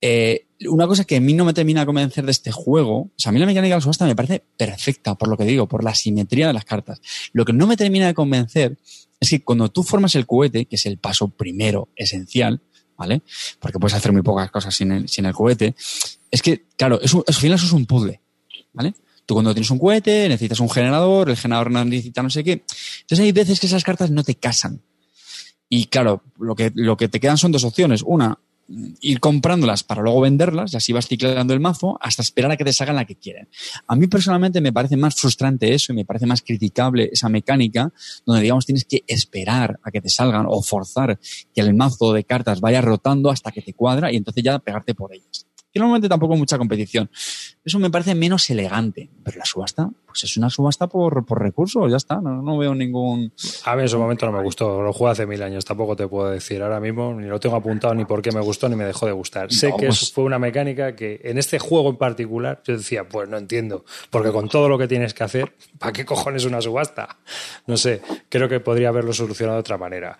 eh, 0.00 0.46
una 0.66 0.86
cosa 0.86 1.04
que 1.04 1.16
a 1.16 1.20
mí 1.20 1.34
no 1.34 1.44
me 1.44 1.54
termina 1.54 1.80
de 1.80 1.86
convencer 1.86 2.24
de 2.24 2.30
este 2.30 2.50
juego, 2.52 2.96
o 2.98 3.12
sea, 3.16 3.30
a 3.30 3.32
mí 3.32 3.38
la 3.38 3.46
mecánica 3.46 3.74
de 3.74 3.78
la 3.78 3.80
subasta 3.80 4.06
me 4.06 4.16
parece 4.16 4.42
perfecta, 4.56 5.14
por 5.14 5.28
lo 5.28 5.36
que 5.36 5.44
digo, 5.44 5.68
por 5.68 5.84
la 5.84 5.94
simetría 5.94 6.48
de 6.48 6.52
las 6.52 6.64
cartas. 6.64 7.00
Lo 7.32 7.44
que 7.44 7.52
no 7.52 7.66
me 7.66 7.76
termina 7.76 8.06
de 8.06 8.14
convencer 8.14 8.76
es 9.20 9.30
que 9.30 9.42
cuando 9.42 9.68
tú 9.70 9.82
formas 9.82 10.14
el 10.14 10.26
cohete, 10.26 10.66
que 10.66 10.76
es 10.76 10.86
el 10.86 10.98
paso 10.98 11.28
primero 11.28 11.88
esencial, 11.96 12.60
¿vale? 12.96 13.22
Porque 13.60 13.78
puedes 13.78 13.94
hacer 13.94 14.12
muy 14.12 14.22
pocas 14.22 14.50
cosas 14.50 14.74
sin 14.74 14.92
el, 14.92 15.08
sin 15.08 15.26
el 15.26 15.32
cohete, 15.32 15.74
es 16.30 16.42
que, 16.42 16.66
claro, 16.76 17.00
es 17.00 17.14
un, 17.14 17.24
al 17.26 17.34
final 17.34 17.56
eso 17.56 17.66
es 17.66 17.72
un 17.72 17.86
puzzle, 17.86 18.20
¿vale? 18.72 18.94
Tú 19.26 19.34
cuando 19.34 19.52
tienes 19.52 19.70
un 19.70 19.78
cohete 19.78 20.28
necesitas 20.28 20.60
un 20.60 20.70
generador, 20.70 21.28
el 21.28 21.36
generador 21.36 21.70
necesita 21.70 22.22
no 22.22 22.30
sé 22.30 22.42
qué. 22.42 22.64
Entonces 23.02 23.20
hay 23.20 23.32
veces 23.32 23.60
que 23.60 23.66
esas 23.66 23.84
cartas 23.84 24.10
no 24.10 24.24
te 24.24 24.36
casan. 24.36 24.80
Y 25.68 25.84
claro, 25.86 26.22
lo 26.38 26.54
que, 26.54 26.72
lo 26.74 26.96
que 26.96 27.08
te 27.08 27.20
quedan 27.20 27.36
son 27.36 27.52
dos 27.52 27.64
opciones. 27.64 28.02
Una, 28.02 28.38
ir 29.00 29.20
comprándolas 29.20 29.82
para 29.82 30.02
luego 30.02 30.20
venderlas 30.20 30.74
y 30.74 30.76
así 30.76 30.92
vas 30.92 31.06
ciclando 31.06 31.54
el 31.54 31.60
mazo 31.60 31.98
hasta 32.00 32.22
esperar 32.22 32.50
a 32.50 32.56
que 32.56 32.64
te 32.64 32.72
salgan 32.72 32.96
la 32.96 33.04
que 33.04 33.16
quieren. 33.16 33.48
A 33.86 33.96
mí 33.96 34.06
personalmente 34.06 34.60
me 34.60 34.72
parece 34.72 34.96
más 34.96 35.14
frustrante 35.14 35.72
eso 35.72 35.92
y 35.92 35.96
me 35.96 36.04
parece 36.04 36.26
más 36.26 36.42
criticable 36.42 37.08
esa 37.12 37.28
mecánica 37.28 37.92
donde 38.26 38.42
digamos 38.42 38.66
tienes 38.66 38.84
que 38.84 39.04
esperar 39.06 39.80
a 39.82 39.90
que 39.90 40.00
te 40.00 40.10
salgan 40.10 40.46
o 40.48 40.62
forzar 40.62 41.18
que 41.54 41.60
el 41.60 41.74
mazo 41.74 42.12
de 42.12 42.24
cartas 42.24 42.60
vaya 42.60 42.80
rotando 42.80 43.30
hasta 43.30 43.50
que 43.50 43.62
te 43.62 43.72
cuadra 43.72 44.12
y 44.12 44.16
entonces 44.16 44.42
ya 44.42 44.58
pegarte 44.58 44.94
por 44.94 45.14
ellas. 45.14 45.46
Que 45.72 45.80
normalmente 45.80 46.08
tampoco 46.08 46.32
hay 46.32 46.38
mucha 46.38 46.56
competición. 46.56 47.10
Eso 47.64 47.78
me 47.78 47.90
parece 47.90 48.14
menos 48.14 48.48
elegante, 48.48 49.10
pero 49.22 49.38
la 49.38 49.44
subasta, 49.44 49.90
pues 50.18 50.32
es 50.32 50.36
una 50.36 50.50
subasta 50.50 50.88
por, 50.88 51.24
por 51.24 51.40
recursos, 51.40 51.88
ya 51.88 51.96
está, 51.96 52.16
no, 52.20 52.42
no 52.42 52.58
veo 52.58 52.74
ningún... 52.74 53.32
A 53.64 53.76
mí 53.76 53.82
en 53.82 53.88
su 53.88 53.98
momento 53.98 54.26
no 54.26 54.32
me 54.32 54.42
gustó, 54.42 54.82
lo 54.82 54.92
jugué 54.92 55.12
hace 55.12 55.26
mil 55.26 55.40
años, 55.42 55.64
tampoco 55.64 55.94
te 55.94 56.08
puedo 56.08 56.28
decir 56.30 56.60
ahora 56.60 56.80
mismo, 56.80 57.14
ni 57.14 57.28
lo 57.28 57.38
tengo 57.38 57.54
apuntado 57.54 57.94
ni 57.94 58.04
por 58.04 58.20
qué 58.20 58.32
me 58.32 58.40
gustó 58.40 58.68
ni 58.68 58.74
me 58.74 58.84
dejó 58.84 59.06
de 59.06 59.12
gustar. 59.12 59.52
Sé 59.52 59.68
No, 59.70 59.76
que 59.76 59.86
pues- 59.86 60.02
eso 60.02 60.12
fue 60.14 60.24
una 60.24 60.40
mecánica 60.40 60.96
que 60.96 61.20
en 61.22 61.38
este 61.38 61.60
juego 61.60 61.90
en 61.90 61.96
particular 61.96 62.60
yo 62.64 62.76
decía, 62.76 63.08
pues 63.08 63.28
no 63.28 63.36
entiendo, 63.36 63.84
porque 64.10 64.32
con 64.32 64.48
todo 64.48 64.68
lo 64.68 64.76
que 64.76 64.88
tienes 64.88 65.14
que 65.14 65.22
hacer, 65.22 65.52
¿para 65.78 65.92
qué 65.92 66.04
cojones 66.04 66.44
una 66.44 66.60
subasta? 66.60 67.16
No 67.68 67.76
sé, 67.76 68.02
creo 68.28 68.48
que 68.48 68.58
podría 68.58 68.88
haberlo 68.88 69.12
solucionado 69.12 69.56
de 69.58 69.60
otra 69.60 69.78
manera. 69.78 70.18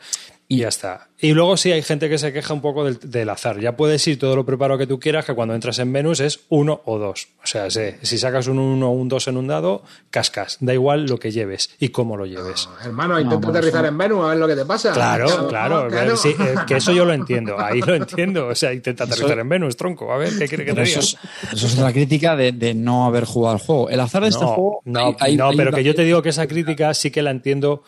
Y 0.51 0.61
ya 0.61 0.69
está. 0.69 1.09
Y 1.20 1.33
luego 1.33 1.59
sí 1.59 1.73
hay 1.73 1.83
gente 1.83 2.09
que 2.09 2.16
se 2.16 2.33
queja 2.33 2.55
un 2.55 2.62
poco 2.62 2.83
del, 2.87 2.99
del 3.11 3.29
azar. 3.29 3.61
Ya 3.61 3.77
puedes 3.77 4.07
ir 4.09 4.19
todo 4.19 4.35
lo 4.35 4.47
preparado 4.47 4.79
que 4.79 4.87
tú 4.87 4.99
quieras, 4.99 5.27
que 5.27 5.35
cuando 5.35 5.55
entras 5.55 5.79
en 5.79 5.93
menús 5.93 6.20
es 6.20 6.41
uno 6.49 6.81
o 6.87 6.97
dos. 6.99 7.29
O 7.45 7.47
sea, 7.47 7.69
si, 7.70 7.81
si 8.01 8.16
sacas 8.16 8.47
un 8.47 8.59
uno 8.59 8.89
o 8.89 8.93
un 8.93 9.11
dos 9.11 9.29
en 9.29 9.37
un 9.37 9.47
dado, 9.47 9.83
cascas. 10.09 10.57
Da 10.61 10.73
igual 10.73 11.05
lo 11.05 11.19
que 11.19 11.33
lleves 11.33 11.69
y 11.79 11.91
cómo 11.91 12.16
lo 12.16 12.25
lleves. 12.25 12.66
Hermano, 12.83 13.20
intenta 13.20 13.51
aterrizar 13.51 13.85
en 13.85 13.95
menú 13.95 14.23
a 14.25 14.31
ver 14.31 14.39
lo 14.39 14.47
que 14.49 14.57
te 14.57 14.65
pasa. 14.65 14.93
Claro, 14.93 15.49
claro. 15.49 16.16
sí, 16.16 16.31
eh, 16.31 16.55
que 16.66 16.77
eso 16.77 16.93
yo 16.93 17.05
lo 17.05 17.12
entiendo. 17.12 17.61
Ahí 17.61 17.81
lo 17.83 17.95
entiendo. 17.95 18.47
O 18.47 18.55
sea, 18.55 18.73
intenta 18.73 19.05
aterrizar 19.05 19.39
en 19.39 19.49
menús, 19.49 19.77
tronco. 19.77 20.11
A 20.11 20.16
ver, 20.16 20.31
¿qué 20.39 20.49
quiere 20.49 20.65
que 20.65 20.73
te 20.73 20.83
diga? 20.83 20.99
Eso 20.99 21.01
es, 21.01 21.53
eso 21.53 21.66
es 21.66 21.77
la 21.79 21.93
crítica 21.93 22.37
de, 22.37 22.53
de 22.53 22.73
no 22.73 23.05
haber 23.05 23.27
jugado 23.27 23.57
al 23.57 23.61
juego. 23.61 23.91
El 23.91 24.01
azar 24.01 24.23
de 24.23 24.29
este 24.31 24.45
No, 24.45 24.55
juego. 24.55 24.81
no, 24.87 25.15
hay- 25.20 25.37
no, 25.37 25.49
hay 25.51 25.57
pero 25.59 25.69
una- 25.70 25.77
que 25.77 25.85
yo 25.85 25.95
te 25.95 26.05
digo 26.05 26.23
que 26.23 26.31
esa 26.31 26.47
crítica 26.47 26.95
sí 26.95 27.11
que 27.11 27.20
la 27.20 27.33
entiendo 27.33 27.83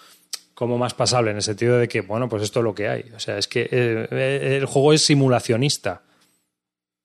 como 0.60 0.76
más 0.76 0.92
pasable, 0.92 1.30
en 1.30 1.38
el 1.38 1.42
sentido 1.42 1.78
de 1.78 1.88
que, 1.88 2.02
bueno, 2.02 2.28
pues 2.28 2.42
esto 2.42 2.60
es 2.60 2.64
lo 2.64 2.74
que 2.74 2.86
hay. 2.86 3.04
O 3.16 3.18
sea, 3.18 3.38
es 3.38 3.48
que 3.48 3.62
eh, 3.62 4.08
eh, 4.10 4.56
el 4.60 4.66
juego 4.66 4.92
es 4.92 5.00
simulacionista, 5.00 6.02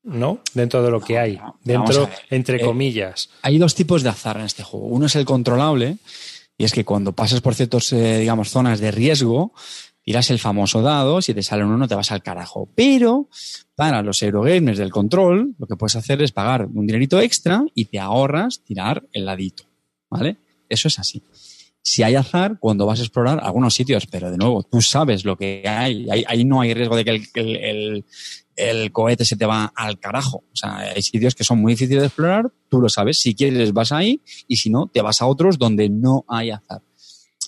¿no? 0.03 0.41
Dentro 0.53 0.83
de 0.83 0.91
lo 0.91 0.99
que 0.99 1.17
hay. 1.17 1.37
no, 1.37 1.57
Dentro, 1.63 2.09
entre 2.29 2.57
Eh, 2.57 2.65
comillas. 2.65 3.29
hay 3.41 3.57
dos 3.57 3.73
tipos 3.73 4.03
de 4.03 4.09
azar 4.09 4.35
en 4.35 4.43
este 4.43 4.61
juego. 4.61 4.87
Uno 4.87 5.05
es 5.05 5.15
el 5.15 5.23
controlable, 5.23 5.99
y 6.57 6.65
es 6.65 6.73
que 6.73 6.83
cuando 6.83 7.13
pasas 7.13 7.39
por 7.39 7.55
ciertas, 7.55 7.93
eh, 7.93 8.19
digamos, 8.19 8.49
zonas 8.49 8.81
de 8.81 8.91
riesgo, 8.91 9.53
tiras 10.03 10.29
el 10.31 10.39
famoso 10.39 10.81
dado, 10.81 11.21
si 11.21 11.33
te 11.33 11.41
sale 11.41 11.63
un 11.63 11.71
uno 11.71 11.87
te 11.87 11.95
vas 11.95 12.11
al 12.11 12.21
carajo. 12.21 12.67
Pero 12.75 13.29
para 13.73 14.01
los 14.01 14.21
Eurogamers 14.21 14.77
del 14.77 14.91
control, 14.91 15.55
lo 15.57 15.65
que 15.65 15.77
puedes 15.77 15.95
hacer 15.95 16.21
es 16.21 16.33
pagar 16.33 16.65
un 16.65 16.85
dinerito 16.85 17.21
extra 17.21 17.63
y 17.73 17.85
te 17.85 17.99
ahorras 17.99 18.59
tirar 18.65 19.03
el 19.13 19.25
ladito. 19.25 19.63
¿Vale? 20.09 20.35
Eso 20.67 20.89
es 20.89 20.99
así. 20.99 21.23
Si 21.87 22.01
hay 22.01 22.15
azar, 22.15 22.57
cuando 22.59 22.87
vas 22.87 22.99
a 22.99 23.03
explorar 23.03 23.39
algunos 23.43 23.75
sitios, 23.75 24.07
pero 24.07 24.31
de 24.31 24.37
nuevo, 24.37 24.63
tú 24.63 24.81
sabes 24.81 25.23
lo 25.23 25.37
que 25.37 25.63
hay. 25.67 26.07
Ahí, 26.25 26.43
no 26.43 26.61
hay 26.61 26.73
riesgo 26.73 26.95
de 26.95 27.05
que 27.05 27.11
el- 27.35 28.05
el 28.55 28.91
cohete 28.91 29.23
se 29.23 29.35
te 29.35 29.45
va 29.45 29.71
al 29.75 29.99
carajo. 29.99 30.37
O 30.51 30.55
sea, 30.55 30.77
hay 30.77 31.01
sitios 31.03 31.35
que 31.35 31.43
son 31.43 31.61
muy 31.61 31.73
difíciles 31.73 32.01
de 32.01 32.07
explorar, 32.07 32.51
tú 32.69 32.81
lo 32.81 32.89
sabes. 32.89 33.19
Si 33.19 33.35
quieres, 33.35 33.71
vas 33.71 33.91
ahí 33.91 34.19
y 34.47 34.55
si 34.55 34.71
no, 34.71 34.87
te 34.91 35.01
vas 35.03 35.21
a 35.21 35.27
otros 35.27 35.59
donde 35.59 35.87
no 35.89 36.25
hay 36.27 36.49
azar. 36.49 36.81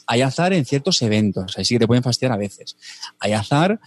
Hay 0.05 0.21
azar 0.21 0.53
en 0.53 0.65
ciertos 0.65 1.01
eventos, 1.01 1.57
ahí 1.57 1.65
sí 1.65 1.73
que 1.73 1.79
te 1.79 1.87
pueden 1.87 2.03
fastidiar 2.03 2.33
a 2.33 2.37
veces. 2.37 2.77
Hay 3.19 3.33
azar 3.33 3.79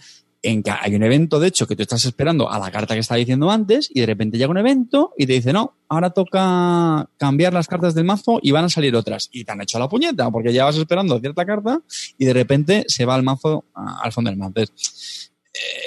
en 0.43 0.63
que 0.63 0.71
hay 0.71 0.95
un 0.95 1.03
evento, 1.03 1.39
de 1.39 1.47
hecho, 1.47 1.67
que 1.67 1.75
tú 1.75 1.83
estás 1.83 2.03
esperando 2.05 2.49
a 2.49 2.57
la 2.57 2.71
carta 2.71 2.93
que 2.93 3.01
estaba 3.01 3.17
diciendo 3.17 3.51
antes 3.51 3.89
y 3.93 3.99
de 3.99 4.05
repente 4.05 4.37
llega 4.37 4.49
un 4.49 4.57
evento 4.57 5.13
y 5.17 5.27
te 5.27 5.33
dice, 5.33 5.53
no, 5.53 5.75
ahora 5.87 6.09
toca 6.09 7.07
cambiar 7.17 7.53
las 7.53 7.67
cartas 7.67 7.93
del 7.93 8.05
mazo 8.05 8.39
y 8.41 8.51
van 8.51 8.65
a 8.65 8.69
salir 8.69 8.95
otras. 8.95 9.29
Y 9.31 9.43
te 9.43 9.51
han 9.51 9.61
hecho 9.61 9.77
la 9.77 9.87
puñeta 9.87 10.29
porque 10.31 10.53
ya 10.53 10.65
vas 10.65 10.77
esperando 10.77 11.19
cierta 11.19 11.45
carta 11.45 11.81
y 12.17 12.25
de 12.25 12.33
repente 12.33 12.85
se 12.87 13.05
va 13.05 13.15
el 13.15 13.23
mazo 13.23 13.65
al 13.73 14.11
fondo 14.11 14.29
del 14.29 14.39
mazo. 14.39 14.53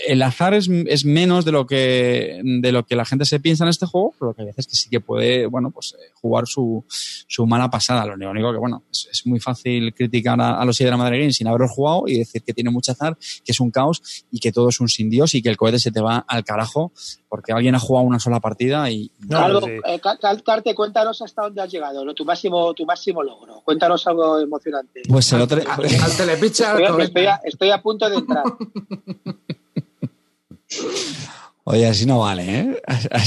El 0.07 0.23
azar 0.23 0.55
es, 0.55 0.69
es 0.69 1.05
menos 1.05 1.45
de 1.45 1.53
lo 1.53 1.67
que 1.67 2.41
de 2.45 2.73
lo 2.73 2.85
que 2.85 2.97
la 2.97 3.05
gente 3.05 3.25
se 3.25 3.41
piensa 3.41 3.65
en 3.65 3.71
este 3.71 3.87
juego, 3.87 4.15
pero 4.19 4.35
que 4.35 4.43
hay 4.43 4.47
veces 4.49 4.67
que 4.67 4.77
sí 4.77 4.89
que 4.91 5.01
puede, 5.01 5.47
bueno, 5.47 5.71
pues 5.71 5.95
eh, 5.99 6.11
jugar 6.15 6.47
su, 6.47 6.85
su 6.89 7.47
mala 7.47 7.71
pasada. 7.71 8.05
Lo 8.07 8.31
único 8.31 8.53
que, 8.53 8.59
bueno, 8.59 8.83
es, 8.91 9.09
es 9.11 9.27
muy 9.27 9.41
fácil 9.41 9.95
criticar 9.95 10.41
a, 10.41 10.61
a 10.61 10.65
los 10.65 10.77
Sidra 10.77 10.97
Madrid 10.97 11.21
Games 11.21 11.37
sin 11.37 11.47
haber 11.49 11.69
jugado 11.69 12.05
y 12.07 12.19
decir 12.19 12.43
que 12.43 12.53
tiene 12.53 12.71
mucho 12.71 12.93
azar, 12.93 13.17
que 13.45 13.53
es 13.53 13.61
un 13.61 13.71
caos 13.71 14.25
y 14.31 14.39
que 14.41 14.53
todo 14.53 14.69
es 14.69 14.81
un 14.81 14.89
sin 14.89 15.09
Dios 15.11 15.35
y 15.35 15.43
que 15.43 15.49
el 15.49 15.57
cohete 15.57 15.79
se 15.79 15.91
te 15.91 16.01
va 16.01 16.25
al 16.29 16.45
carajo 16.45 16.93
porque 17.29 17.53
alguien 17.53 17.75
ha 17.75 17.81
jugado 17.81 18.07
una 18.07 18.21
sola 18.21 18.39
partida 18.41 18.89
y 18.91 19.11
No, 19.29 19.39
algo, 19.39 19.61
sí. 19.63 19.73
eh, 19.87 19.99
Car- 20.01 20.19
Car- 20.21 20.43
Carte, 20.45 20.75
cuéntanos 20.75 21.21
hasta 21.21 21.43
dónde 21.43 21.63
has 21.63 21.71
llegado, 21.73 22.05
¿no? 22.05 22.15
tu, 22.15 22.25
máximo, 22.25 22.73
tu 22.75 22.85
máximo 22.87 23.23
logro. 23.25 23.61
Cuéntanos 23.65 24.07
algo 24.07 24.39
emocionante. 24.39 25.03
pues 25.09 25.33
el 25.33 25.41
otro 25.41 25.61
Al, 25.69 25.85
al 25.85 26.17
telepizza, 26.17 26.73
al 26.73 26.83
Estoy, 26.83 27.03
estoy 27.05 27.27
a, 27.27 27.31
cometa. 27.33 27.41
estoy 27.49 27.71
a 27.71 27.83
punto 27.83 28.09
de 28.11 28.17
entrar. 28.17 28.45
Oye, 31.65 31.87
así 31.89 32.05
no 32.07 32.21
vale, 32.21 32.61
¿eh? 32.61 32.83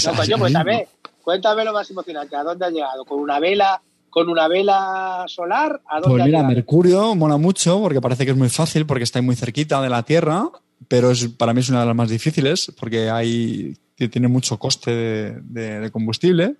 No, 0.06 0.16
coño, 0.16 0.38
pues 0.38 0.56
a 0.56 0.64
ver, 0.64 0.88
cuéntame 1.24 1.64
lo 1.66 1.74
más 1.74 1.90
emocionante. 1.90 2.36
¿A 2.36 2.44
dónde 2.44 2.66
has 2.66 2.72
llegado? 2.72 3.04
¿Con 3.06 3.20
una 3.20 3.40
vela, 3.40 3.82
con 4.10 4.30
una 4.30 4.48
vela 4.48 5.26
solar? 5.28 5.82
¿A 5.88 6.00
dónde 6.00 6.18
Pues 6.18 6.26
mira? 6.26 6.44
Mercurio 6.44 7.16
mola 7.16 7.38
mucho 7.38 7.80
porque 7.82 8.00
parece 8.02 8.26
que 8.26 8.32
es 8.32 8.38
muy 8.38 8.50
fácil 8.50 8.86
porque 8.86 9.04
está 9.04 9.22
muy 9.22 9.36
cerquita 9.36 9.82
de 9.82 9.90
la 9.90 10.04
Tierra, 10.04 10.50
pero 10.88 11.10
es, 11.12 11.28
para 11.30 11.54
mí 11.54 11.62
es 11.62 11.70
una 11.70 11.82
de 11.82 11.88
las 11.88 11.96
más 11.96 12.10
difíciles 12.10 12.72
porque 12.80 13.10
hay 13.10 13.76
que 13.96 14.08
tiene 14.10 14.28
mucho 14.28 14.60
coste 14.60 14.92
de, 14.92 15.32
de- 15.42 15.80
de 15.80 15.92
combustible. 15.92 16.58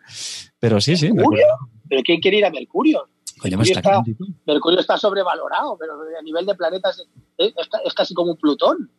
Pero 0.60 0.82
sí, 0.82 0.98
sí. 0.98 1.12
¿Mercurio? 1.14 1.46
¿Pero 1.88 2.02
quién 2.04 2.20
quiere 2.20 2.38
ir 2.40 2.46
a 2.46 2.50
Mercurio? 2.50 3.08
Mercurio 3.44 3.62
está 3.78 3.80
está-. 4.00 4.04
Mercurio 4.48 4.80
está 4.80 4.98
sobrevalorado, 4.98 5.78
pero 5.78 5.94
a 5.94 6.24
nivel 6.24 6.48
de 6.48 6.56
planetas 6.56 7.04
es, 7.38 7.54
es 7.56 7.68
ca- 7.68 7.82
es 7.86 7.94
casi 7.94 8.16
como 8.16 8.32
un 8.32 8.38
Plutón. 8.38 8.90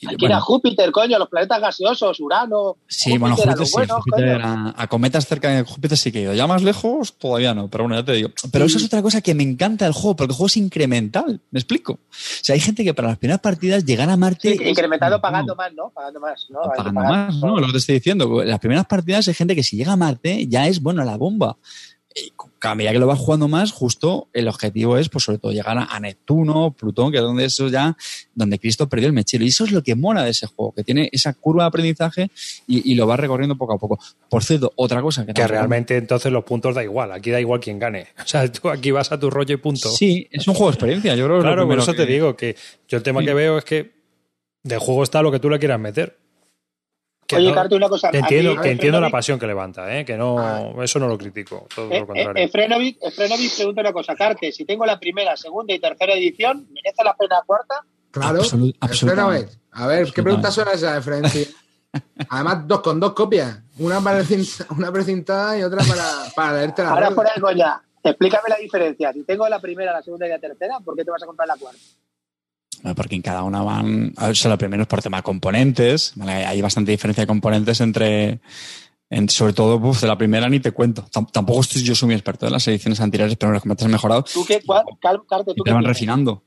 Y, 0.00 0.08
Hay 0.08 0.16
que 0.16 0.26
ir 0.26 0.32
a 0.32 0.36
bueno, 0.36 0.44
Júpiter, 0.44 0.92
coño, 0.92 1.18
los 1.18 1.28
planetas 1.28 1.60
gaseosos, 1.60 2.20
Urano. 2.20 2.76
Sí, 2.86 3.18
bueno, 3.18 3.34
a 3.34 3.36
Júpiter 3.36 3.58
los 3.58 3.68
sí. 3.68 3.74
buenos, 3.74 3.96
Júpiter 4.04 4.40
a, 4.42 4.74
a 4.76 4.86
cometas 4.86 5.26
cerca 5.26 5.48
de 5.50 5.62
Júpiter 5.64 5.98
sí 5.98 6.12
que 6.12 6.20
he 6.20 6.22
ido. 6.22 6.34
Ya 6.34 6.46
más 6.46 6.62
lejos, 6.62 7.14
todavía 7.18 7.52
no, 7.54 7.68
pero 7.68 7.84
bueno, 7.84 7.96
ya 7.98 8.04
te 8.04 8.12
digo. 8.12 8.30
Pero 8.52 8.64
eso 8.66 8.78
es 8.78 8.84
otra 8.84 9.02
cosa 9.02 9.20
que 9.20 9.34
me 9.34 9.42
encanta 9.42 9.84
del 9.86 9.94
juego, 9.94 10.14
porque 10.16 10.32
el 10.32 10.36
juego 10.36 10.46
es 10.46 10.56
incremental. 10.56 11.40
¿Me 11.50 11.58
explico? 11.58 11.92
O 11.94 11.98
sea, 12.42 12.54
hay 12.54 12.60
gente 12.60 12.84
que 12.84 12.94
para 12.94 13.08
las 13.08 13.18
primeras 13.18 13.40
partidas 13.40 13.84
llegar 13.84 14.08
a 14.08 14.16
Marte. 14.16 14.52
Sí, 14.56 14.62
es- 14.62 14.68
incrementado 14.70 15.16
no, 15.16 15.20
pagando 15.20 15.56
más, 15.56 15.72
¿no? 15.74 15.90
Pagando 15.90 16.20
más, 16.20 16.46
¿no? 16.50 16.60
Pagando 16.62 17.00
pagar- 17.00 17.26
más, 17.26 17.36
¿no? 17.36 17.58
Lo 17.58 17.66
que 17.66 17.72
te 17.72 17.78
estoy 17.78 17.94
diciendo. 17.96 18.44
Las 18.44 18.58
primeras 18.60 18.86
partidas 18.86 19.26
hay 19.28 19.34
gente 19.34 19.54
que 19.56 19.62
si 19.62 19.76
llega 19.76 19.92
a 19.92 19.96
Marte 19.96 20.46
ya 20.46 20.66
es, 20.68 20.80
bueno, 20.80 21.04
la 21.04 21.16
bomba. 21.16 21.56
A 22.60 22.74
medida 22.74 22.92
que 22.92 22.98
lo 22.98 23.06
vas 23.06 23.18
jugando 23.18 23.46
más, 23.46 23.70
justo 23.72 24.28
el 24.32 24.48
objetivo 24.48 24.96
es, 24.98 25.08
pues 25.08 25.24
sobre 25.24 25.38
todo, 25.38 25.52
llegar 25.52 25.78
a, 25.78 26.00
Neptuno, 26.00 26.72
Plutón, 26.72 27.12
que 27.12 27.18
es 27.18 27.22
donde 27.22 27.44
eso 27.44 27.68
ya, 27.68 27.96
donde 28.34 28.58
Cristo 28.58 28.88
perdió 28.88 29.06
el 29.06 29.12
mechero. 29.12 29.44
Y 29.44 29.48
eso 29.48 29.64
es 29.64 29.70
lo 29.72 29.82
que 29.82 29.94
mola 29.94 30.24
de 30.24 30.30
ese 30.30 30.46
juego, 30.46 30.72
que 30.72 30.82
tiene 30.82 31.08
esa 31.12 31.32
curva 31.34 31.62
de 31.64 31.68
aprendizaje 31.68 32.30
y, 32.66 32.90
y 32.90 32.94
lo 32.96 33.06
va 33.06 33.16
recorriendo 33.16 33.56
poco 33.56 33.74
a 33.74 33.78
poco. 33.78 33.98
Por 34.28 34.42
cierto, 34.42 34.72
otra 34.76 35.00
cosa 35.02 35.24
que, 35.24 35.32
Que 35.34 35.46
realmente 35.46 35.96
entonces 35.96 36.32
los 36.32 36.42
puntos 36.44 36.74
da 36.74 36.82
igual. 36.82 37.12
Aquí 37.12 37.30
da 37.30 37.40
igual 37.40 37.60
quién 37.60 37.78
gane. 37.78 38.08
O 38.24 38.26
sea, 38.26 38.50
tú 38.50 38.68
aquí 38.68 38.90
vas 38.90 39.10
a 39.12 39.18
tu 39.20 39.30
rollo 39.30 39.54
y 39.54 39.58
punto. 39.58 39.88
Sí, 39.88 40.28
es 40.30 40.46
un 40.48 40.54
juego 40.54 40.70
de 40.70 40.74
experiencia. 40.74 41.14
Yo 41.14 41.24
creo 41.26 41.36
que 41.38 41.42
claro, 41.42 41.66
por 41.68 41.78
eso 41.78 41.92
que- 41.92 41.98
te 41.98 42.06
digo 42.06 42.36
que 42.36 42.56
yo 42.88 42.96
el 42.98 43.02
tema 43.02 43.20
Sí. 43.20 43.26
que 43.26 43.34
veo 43.34 43.58
es 43.58 43.64
que 43.64 43.92
de 44.64 44.76
juego 44.78 45.02
está 45.04 45.22
lo 45.22 45.30
que 45.30 45.38
tú 45.38 45.48
le 45.48 45.58
quieras 45.58 45.78
meter. 45.80 46.18
Que 47.28 47.36
Oye, 47.36 47.52
no- 47.52 47.76
una 47.76 47.88
cosa. 47.90 48.08
a 48.08 48.10
entiendo, 48.16 48.54
mí, 48.56 48.62
que 48.62 48.70
entiendo 48.70 49.00
la 49.00 49.08
Efrenovic- 49.08 49.12
pasión 49.12 49.38
que 49.38 49.46
levanta, 49.46 49.96
¿eh? 49.98 50.04
que 50.04 50.16
no, 50.16 50.82
eso 50.82 50.98
no 50.98 51.06
lo 51.08 51.18
critico, 51.18 51.68
todo 51.74 51.90
eh, 51.92 52.00
lo 52.00 52.06
contrario. 52.06 52.42
eh, 52.42 52.46
Efrenovic, 52.46 52.96
Efrenovic 53.02 53.54
pregunta 53.54 53.80
una 53.82 53.92
cosa, 53.92 54.16
Carte, 54.16 54.50
si 54.50 54.64
tengo 54.64 54.86
la 54.86 54.98
primera, 54.98 55.36
segunda 55.36 55.74
y 55.74 55.78
tercera 55.78 56.14
edición, 56.14 56.66
¿merece 56.72 57.04
la 57.04 57.14
pena 57.14 57.36
la 57.36 57.42
cuarta? 57.44 57.84
Claro. 58.10 58.40
Absolut- 58.40 58.74
Efren, 58.80 59.18
a 59.20 59.28
ver, 59.28 59.40
absolutamente. 59.42 59.52
a 59.72 59.86
ver, 59.86 60.12
¿qué 60.12 60.22
preguntas 60.22 60.54
son 60.54 60.68
esas, 60.72 60.98
Efren? 60.98 61.28
Sí. 61.28 61.46
Además, 62.30 62.66
dos 62.66 62.80
con 62.80 62.98
dos 62.98 63.12
copias. 63.12 63.58
Una 63.78 64.00
para 64.00 64.22
una 64.76 64.90
precintada 64.90 65.58
y 65.58 65.62
otra 65.62 65.84
para, 65.84 66.04
para 66.34 66.52
leerte 66.58 66.82
la 66.82 66.90
Ahora 66.90 67.10
fuera 67.10 67.32
de 67.34 67.40
coña, 67.42 67.82
explícame 68.02 68.44
la 68.48 68.56
diferencia. 68.56 69.12
Si 69.12 69.22
tengo 69.24 69.46
la 69.50 69.60
primera, 69.60 69.92
la 69.92 70.02
segunda 70.02 70.26
y 70.26 70.30
la 70.30 70.38
tercera, 70.38 70.80
¿por 70.82 70.96
qué 70.96 71.04
te 71.04 71.10
vas 71.10 71.22
a 71.22 71.26
comprar 71.26 71.46
la 71.46 71.56
cuarta? 71.56 71.78
Bueno, 72.82 72.94
Porque 72.94 73.16
en 73.16 73.22
cada 73.22 73.42
una 73.42 73.62
van. 73.62 74.12
a 74.16 74.24
ver, 74.24 74.32
o 74.32 74.34
sea, 74.34 74.50
lo 74.50 74.58
primero 74.58 74.82
es 74.82 74.88
por 74.88 75.02
tema 75.02 75.18
de 75.18 75.22
componentes. 75.22 76.12
¿vale? 76.16 76.44
Hay 76.46 76.60
bastante 76.62 76.90
diferencia 76.92 77.22
de 77.22 77.26
componentes 77.26 77.80
entre. 77.80 78.40
en- 79.10 79.28
sobre 79.28 79.52
todo, 79.54 79.76
uf, 79.76 80.00
de 80.02 80.06
la 80.06 80.18
primera 80.18 80.48
ni 80.48 80.60
te 80.60 80.72
cuento. 80.72 81.02
Tam- 81.10 81.30
tampoco 81.32 81.60
estoy, 81.62 81.82
yo 81.82 81.94
soy 81.94 82.06
muy 82.08 82.14
experto 82.14 82.46
en 82.46 82.52
las 82.52 82.68
ediciones 82.68 83.00
anteriores, 83.00 83.36
pero 83.36 83.52
los 83.52 83.62
componentes 83.62 83.86
han 83.86 83.92
mejorado 83.92 84.22
¿Tú 84.22 84.44
qué, 84.46 84.60
cuál- 84.64 84.84
Cal- 85.00 85.22
Carte, 85.28 85.52
y 85.52 85.54
tú 85.54 85.64
te 85.64 85.70
qué 85.70 85.74
van 85.74 85.82
tienes? 85.82 85.96
refinando. 85.96 86.42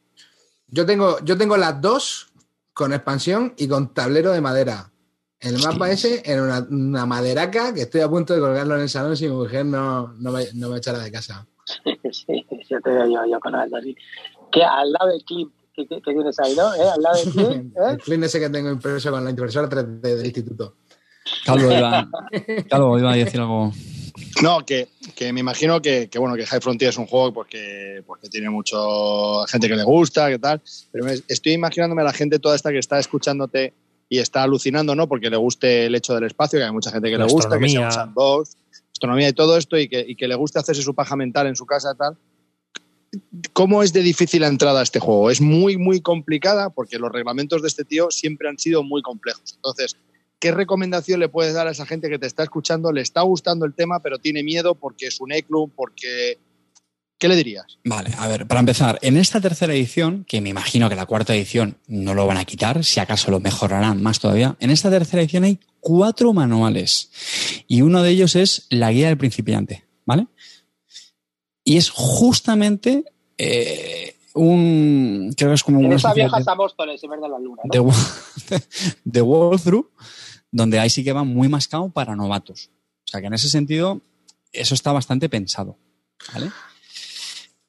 Yo 0.67 0.85
tengo, 0.85 1.17
yo 1.25 1.37
tengo 1.37 1.57
las 1.57 1.81
dos 1.81 2.31
con 2.73 2.93
expansión 2.93 3.53
y 3.57 3.67
con 3.67 3.93
tablero 3.93 4.31
de 4.31 4.41
madera. 4.41 4.91
El 5.39 5.57
mapa 5.57 5.89
ese 5.89 6.21
era 6.23 6.43
una, 6.43 6.59
una 6.69 7.05
maderaca 7.07 7.73
que 7.73 7.81
estoy 7.81 8.01
a 8.01 8.07
punto 8.09 8.33
de 8.35 8.39
colgarlo 8.39 8.75
en 8.75 8.81
el 8.81 8.89
salón 8.89 9.17
si 9.17 9.27
mi 9.27 9.33
mujer 9.35 9.65
no, 9.65 10.13
no, 10.19 10.31
me, 10.31 10.45
no 10.53 10.69
me 10.69 10.77
echara 10.77 10.99
de 10.99 11.11
casa. 11.11 11.45
Sí, 12.11 12.45
yo 12.69 12.79
te 12.81 12.89
veo 12.91 13.05
yo, 13.07 13.25
yo 13.31 13.39
con 13.39 13.55
algo 13.55 13.77
así. 13.77 13.95
Que 14.51 14.63
al 14.63 14.91
lado 14.91 15.09
del 15.09 15.23
clip 15.23 15.49
que, 15.87 15.95
que- 15.95 16.01
que 16.01 16.13
tienes 16.13 16.39
ahí, 16.39 16.55
¿no? 16.55 16.73
¿Eh? 16.75 16.89
Al 16.95 17.01
lado 17.01 17.17
del 17.23 17.31
clip, 17.33 17.77
¿eh? 17.77 17.97
El 18.15 18.23
ese 18.23 18.39
que 18.39 18.49
tengo 18.49 18.69
impreso 18.69 19.11
con 19.11 19.23
la 19.23 19.29
impresora 19.29 19.69
3D 19.69 20.01
del 20.01 20.25
instituto. 20.25 20.75
Calvo 21.45 21.71
iba, 21.71 22.09
Calvo 22.69 22.97
iba 22.99 23.13
a 23.13 23.15
decir 23.15 23.39
algo. 23.39 23.71
No, 24.41 24.65
que, 24.65 24.89
que 25.15 25.31
me 25.31 25.39
imagino 25.39 25.81
que, 25.81 26.09
que, 26.09 26.17
bueno 26.19 26.35
que 26.35 26.45
High 26.45 26.61
Frontier 26.61 26.89
es 26.89 26.97
un 26.97 27.05
juego 27.05 27.31
porque, 27.33 28.03
porque 28.05 28.27
tiene 28.29 28.49
mucho 28.49 29.43
gente 29.47 29.67
que 29.67 29.75
le 29.75 29.83
gusta, 29.83 30.29
que 30.29 30.39
tal. 30.39 30.61
Pero 30.91 31.05
me- 31.05 31.19
estoy 31.27 31.53
imaginándome 31.53 32.01
a 32.01 32.05
la 32.05 32.13
gente 32.13 32.39
toda 32.39 32.55
esta 32.55 32.71
que 32.71 32.79
está 32.79 32.99
escuchándote 32.99 33.73
y 34.09 34.17
está 34.19 34.43
alucinando, 34.43 34.95
¿no? 34.95 35.07
Porque 35.07 35.29
le 35.29 35.37
guste 35.37 35.85
el 35.85 35.95
hecho 35.95 36.13
del 36.15 36.25
espacio, 36.25 36.59
que 36.59 36.65
hay 36.65 36.71
mucha 36.71 36.91
gente 36.91 37.09
que 37.09 37.17
La 37.17 37.25
le 37.25 37.31
gusta, 37.31 37.57
que 37.57 37.69
se 37.69 37.77
astronomía. 37.77 37.87
usan 37.87 38.13
dos, 38.13 38.57
astronomía 38.91 39.29
y 39.29 39.33
todo 39.33 39.57
esto, 39.57 39.77
y 39.77 39.87
que, 39.87 40.03
y 40.05 40.15
que 40.15 40.27
le 40.27 40.35
guste 40.35 40.59
hacerse 40.59 40.81
su 40.81 40.93
paja 40.93 41.15
mental 41.15 41.47
en 41.47 41.55
su 41.55 41.65
casa, 41.65 41.93
tal. 41.95 42.17
¿Cómo 43.53 43.83
es 43.83 43.93
de 43.93 44.01
difícil 44.01 44.41
la 44.41 44.47
entrada 44.47 44.79
a 44.79 44.83
este 44.83 44.99
juego? 44.99 45.29
Es 45.29 45.41
muy, 45.41 45.77
muy 45.77 46.01
complicada 46.01 46.69
porque 46.69 46.97
los 46.97 47.11
reglamentos 47.11 47.61
de 47.61 47.67
este 47.67 47.83
tío 47.83 48.09
siempre 48.09 48.47
han 48.47 48.57
sido 48.57 48.83
muy 48.83 49.01
complejos. 49.01 49.53
Entonces, 49.55 49.97
¿qué 50.39 50.51
recomendación 50.51 51.19
le 51.19 51.29
puedes 51.29 51.53
dar 51.53 51.67
a 51.67 51.71
esa 51.71 51.85
gente 51.85 52.09
que 52.09 52.19
te 52.19 52.27
está 52.27 52.43
escuchando? 52.43 52.91
Le 52.91 53.01
está 53.01 53.21
gustando 53.21 53.65
el 53.65 53.73
tema, 53.73 53.99
pero 53.99 54.17
tiene 54.17 54.43
miedo 54.43 54.75
porque 54.75 55.07
es 55.07 55.19
un 55.19 55.31
ECLU, 55.31 55.69
porque 55.75 56.37
¿Qué 57.21 57.27
le 57.27 57.35
dirías? 57.35 57.77
Vale, 57.85 58.09
a 58.17 58.27
ver, 58.27 58.47
para 58.47 58.61
empezar, 58.61 58.97
en 59.03 59.15
esta 59.15 59.39
tercera 59.39 59.75
edición, 59.75 60.25
que 60.27 60.41
me 60.41 60.49
imagino 60.49 60.89
que 60.89 60.95
la 60.95 61.05
cuarta 61.05 61.35
edición 61.35 61.77
no 61.85 62.15
lo 62.15 62.25
van 62.25 62.37
a 62.37 62.45
quitar, 62.45 62.83
si 62.83 62.99
acaso 62.99 63.29
lo 63.29 63.39
mejorarán 63.39 64.01
más 64.01 64.19
todavía, 64.19 64.57
en 64.59 64.71
esta 64.71 64.89
tercera 64.89 65.21
edición 65.21 65.43
hay 65.43 65.59
cuatro 65.79 66.33
manuales 66.33 67.11
y 67.67 67.83
uno 67.83 68.01
de 68.01 68.09
ellos 68.09 68.35
es 68.35 68.65
la 68.71 68.91
guía 68.91 69.09
del 69.09 69.19
principiante, 69.19 69.83
¿vale? 70.03 70.25
Y 71.63 71.77
es 71.77 71.89
justamente 71.89 73.05
eh, 73.37 74.15
un. 74.33 75.33
Creo 75.37 75.49
que 75.51 75.55
es 75.55 75.63
como 75.63 75.79
En 75.79 75.85
una 75.87 75.95
esa 75.95 76.09
especie 76.09 76.23
vieja 76.23 76.37
de- 76.39 76.43
Samóstoles, 76.43 77.03
en 77.03 77.09
vez 77.11 77.21
de 77.21 77.29
la 77.29 77.39
luna. 77.39 77.61
¿no? 77.63 77.91
de, 78.49 78.61
de 79.03 79.21
walkthrough, 79.21 79.87
donde 80.51 80.79
ahí 80.79 80.89
sí 80.89 81.03
que 81.03 81.13
va 81.13 81.23
muy 81.23 81.47
mascado 81.49 81.89
para 81.89 82.15
novatos. 82.15 82.69
O 83.05 83.07
sea 83.11 83.21
que 83.21 83.27
en 83.27 83.33
ese 83.33 83.49
sentido, 83.49 84.01
eso 84.53 84.73
está 84.73 84.91
bastante 84.91 85.29
pensado. 85.29 85.77
¿vale? 86.33 86.51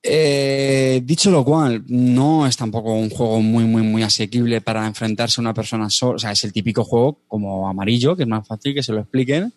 Eh, 0.04 1.00
dicho 1.04 1.30
lo 1.30 1.44
cual, 1.44 1.84
no 1.86 2.44
es 2.44 2.56
tampoco 2.56 2.92
un 2.92 3.08
juego 3.08 3.40
muy, 3.40 3.64
muy, 3.64 3.82
muy 3.82 4.02
asequible 4.02 4.60
para 4.60 4.84
enfrentarse 4.86 5.40
a 5.40 5.42
una 5.42 5.54
persona 5.54 5.88
sola. 5.90 6.16
O 6.16 6.18
sea, 6.18 6.32
es 6.32 6.42
el 6.42 6.52
típico 6.52 6.82
juego 6.82 7.20
como 7.28 7.68
amarillo, 7.68 8.16
que 8.16 8.24
es 8.24 8.28
más 8.28 8.46
fácil 8.46 8.74
que 8.74 8.82
se 8.82 8.92
lo 8.92 9.00
expliquen. 9.00 9.54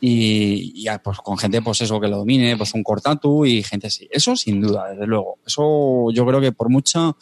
Y, 0.00 0.86
ah, 0.86 1.00
pues 1.02 1.18
con 1.18 1.36
gente, 1.36 1.60
pues 1.60 1.80
eso, 1.80 2.00
que 2.00 2.06
lo 2.06 2.18
domine, 2.18 2.56
pues 2.56 2.72
un 2.74 2.84
cortatu 2.84 3.44
y 3.44 3.62
gente 3.64 3.88
así. 3.88 4.08
Eso 4.10 4.36
sin 4.36 4.60
duda, 4.60 4.90
desde 4.90 5.06
luego. 5.06 5.38
Eso 5.44 6.10
yo 6.12 6.24
creo 6.24 6.40
que 6.40 6.52
por 6.52 6.70
mucho 6.70 7.16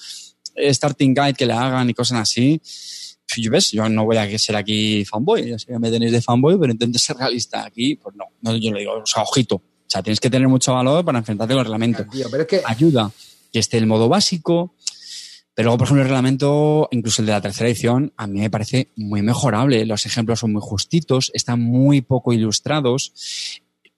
starting 0.57 1.15
guide 1.15 1.35
que 1.35 1.47
le 1.47 1.55
hagan 1.55 1.89
y 1.89 1.95
cosas 1.95 2.19
así, 2.20 2.61
yo 3.36 3.51
ves, 3.51 3.73
yo 3.73 3.89
no 3.89 4.05
voy 4.05 4.16
a 4.16 4.39
ser 4.39 4.57
aquí 4.57 5.05
fanboy, 5.05 5.51
ya 5.51 5.59
sé 5.59 5.66
que 5.66 5.78
me 5.78 5.90
tenéis 5.90 6.12
de 6.12 6.23
fanboy, 6.23 6.59
pero 6.59 6.73
intento 6.73 6.99
ser 6.99 7.16
realista 7.16 7.65
aquí, 7.65 7.95
pues 7.97 8.16
no, 8.16 8.24
no 8.40 8.57
yo 8.57 8.73
le 8.73 8.81
digo, 8.81 8.95
o 8.95 9.07
sea, 9.07 9.23
ojito, 9.23 9.62
o 9.89 9.90
sea, 9.90 10.02
tienes 10.02 10.20
que 10.20 10.28
tener 10.28 10.48
mucho 10.48 10.74
valor 10.74 11.02
para 11.02 11.19
enfrentarte 11.19 11.55
con 11.55 11.60
el 11.60 11.65
reglamento. 11.65 12.05
Tío, 12.05 12.27
pero 12.31 12.43
es 12.43 12.48
que 12.48 12.60
Ayuda 12.62 13.10
que 13.51 13.59
esté 13.59 13.78
el 13.78 13.86
modo 13.86 14.10
básico, 14.10 14.74
pero 15.55 15.69
luego, 15.69 15.78
por 15.78 15.86
ejemplo, 15.86 16.02
el 16.02 16.09
reglamento, 16.09 16.89
incluso 16.90 17.23
el 17.23 17.27
de 17.27 17.32
la 17.32 17.40
tercera 17.40 17.70
edición, 17.70 18.12
a 18.19 18.27
mí 18.27 18.40
me 18.40 18.51
parece 18.51 18.93
muy 18.97 19.23
mejorable. 19.23 19.86
Los 19.86 20.05
ejemplos 20.05 20.40
son 20.40 20.52
muy 20.52 20.60
justitos, 20.62 21.31
están 21.32 21.62
muy 21.62 22.02
poco 22.02 22.35
ilustrados, 22.35 23.15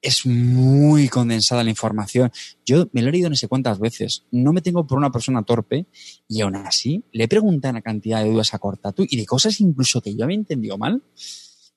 es 0.00 0.24
muy 0.26 1.08
condensada 1.08 1.64
la 1.64 1.70
información. 1.70 2.30
Yo 2.64 2.88
me 2.92 3.02
lo 3.02 3.08
he 3.08 3.12
leído 3.12 3.28
no 3.28 3.34
sé 3.34 3.48
cuántas 3.48 3.80
veces. 3.80 4.24
No 4.30 4.52
me 4.52 4.62
tengo 4.62 4.86
por 4.86 4.96
una 4.96 5.10
persona 5.10 5.42
torpe 5.42 5.86
y 6.28 6.40
aún 6.40 6.54
así 6.54 7.04
le 7.10 7.24
he 7.24 7.28
preguntado 7.28 7.72
una 7.72 7.82
cantidad 7.82 8.22
de 8.22 8.30
dudas 8.30 8.54
a 8.54 8.60
Cortatu 8.60 9.04
y 9.08 9.16
de 9.16 9.26
cosas 9.26 9.60
incluso 9.60 10.00
que 10.00 10.14
yo 10.14 10.24
había 10.24 10.36
entendido 10.36 10.78
mal 10.78 11.02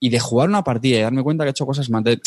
y 0.03 0.09
de 0.09 0.19
jugar 0.19 0.49
una 0.49 0.65
partida 0.65 0.97
y 0.97 1.01
darme 1.01 1.23
cuenta 1.23 1.45
que 1.45 1.47
he 1.47 1.51
hecho 1.51 1.65
cosas. 1.65 1.87
De- 2.03 2.19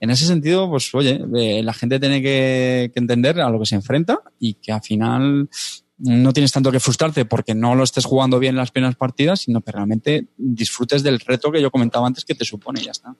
En 0.00 0.10
ese 0.10 0.26
sentido, 0.26 0.68
pues 0.68 0.94
oye, 0.94 1.18
eh, 1.34 1.62
la 1.62 1.72
gente 1.72 1.98
tiene 1.98 2.20
que, 2.20 2.92
entender 2.94 3.40
a 3.40 3.48
lo 3.48 3.58
que 3.58 3.64
se 3.64 3.74
enfrenta 3.74 4.20
y 4.38 4.52
que 4.52 4.70
al 4.70 4.82
final 4.82 5.48
no 5.96 6.32
tienes 6.34 6.52
tanto 6.52 6.70
que 6.70 6.78
frustrarte 6.78 7.24
porque 7.24 7.54
no 7.54 7.74
lo 7.74 7.84
estés 7.84 8.04
jugando 8.04 8.38
bien 8.38 8.50
en 8.50 8.58
las 8.58 8.70
primeras 8.70 8.96
partidas, 8.96 9.40
sino 9.40 9.62
que 9.62 9.72
realmente 9.72 10.26
disfrutes 10.36 11.02
del 11.02 11.20
reto 11.20 11.50
que 11.50 11.62
yo 11.62 11.70
comentaba 11.70 12.06
antes 12.06 12.26
que 12.26 12.34
te 12.34 12.44
supone 12.44 12.82
y 12.82 12.84
ya 12.84 12.90
está. 12.90 13.16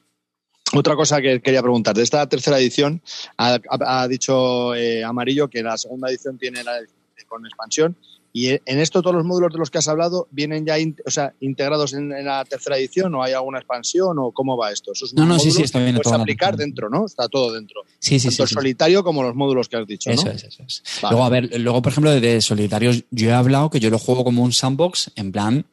Otra 0.75 0.95
cosa 0.95 1.23
que 1.23 1.41
quería 1.41 1.63
preguntar, 1.63 1.95
de 1.97 2.03
esta 2.03 2.29
tercera 2.29 2.59
edición, 2.59 3.01
ha 3.39 4.07
dicho 4.09 4.75
eh, 4.75 5.03
Amarillo 5.03 5.49
que 5.49 5.63
la 5.63 5.79
segunda 5.79 6.11
edición 6.11 6.37
tiene 6.37 6.63
la 6.63 6.73
con 7.27 7.47
expansión 7.47 7.97
y 8.35 8.49
en 8.49 8.61
esto 8.81 9.03
todos 9.03 9.15
los 9.17 9.25
módulos 9.27 9.53
de 9.53 9.59
los 9.59 9.71
que 9.71 9.79
has 9.79 9.89
hablado 9.89 10.27
vienen 10.31 10.65
ya 10.65 10.79
in- 10.79 10.97
o 11.05 11.11
sea, 11.11 11.35
integrados 11.41 11.93
en, 11.93 12.13
en 12.13 12.25
la 12.25 12.45
tercera 12.47 12.79
edición 12.79 13.15
o 13.15 13.23
hay 13.23 13.35
alguna 13.35 13.59
expansión 13.59 14.19
o 14.19 14.33
cómo 14.33 14.57
va 14.57 14.73
esto. 14.73 14.93
Esos 14.93 15.13
No, 15.15 15.27
no, 15.27 15.39
sí, 15.39 15.51
sí, 15.51 15.63
está 15.63 15.79
bien, 15.81 15.97
Puedes 16.03 16.13
aplicar 16.19 16.57
dentro, 16.57 16.89
¿no? 16.89 17.05
Está 17.07 17.29
todo 17.29 17.53
dentro. 17.53 17.83
Sí, 17.99 18.19
sí, 18.19 18.29
Tanto 18.29 18.47
sí. 18.47 18.49
sí. 18.49 18.55
solitario 18.55 19.05
como 19.05 19.23
los 19.23 19.35
módulos 19.35 19.69
que 19.69 19.77
has 19.77 19.87
dicho, 19.87 20.09
¿no? 20.11 20.15
Eso 20.15 20.31
es, 20.31 20.45
eso 20.45 20.63
es. 20.67 20.83
Vale. 21.03 21.13
Luego, 21.15 21.27
a 21.27 21.29
ver, 21.29 21.61
luego, 21.61 21.83
por 21.83 21.93
ejemplo, 21.93 22.11
de, 22.11 22.41
solitarios, 22.41 23.05
yo 23.11 23.29
he 23.29 23.33
hablado 23.35 23.69
que 23.69 23.81
yo 23.81 23.91
lo 23.91 23.99
juego 23.99 24.25
como 24.25 24.43
un 24.43 24.53
sandbox, 24.53 25.11
en 25.17 25.31
plan, 25.31 25.67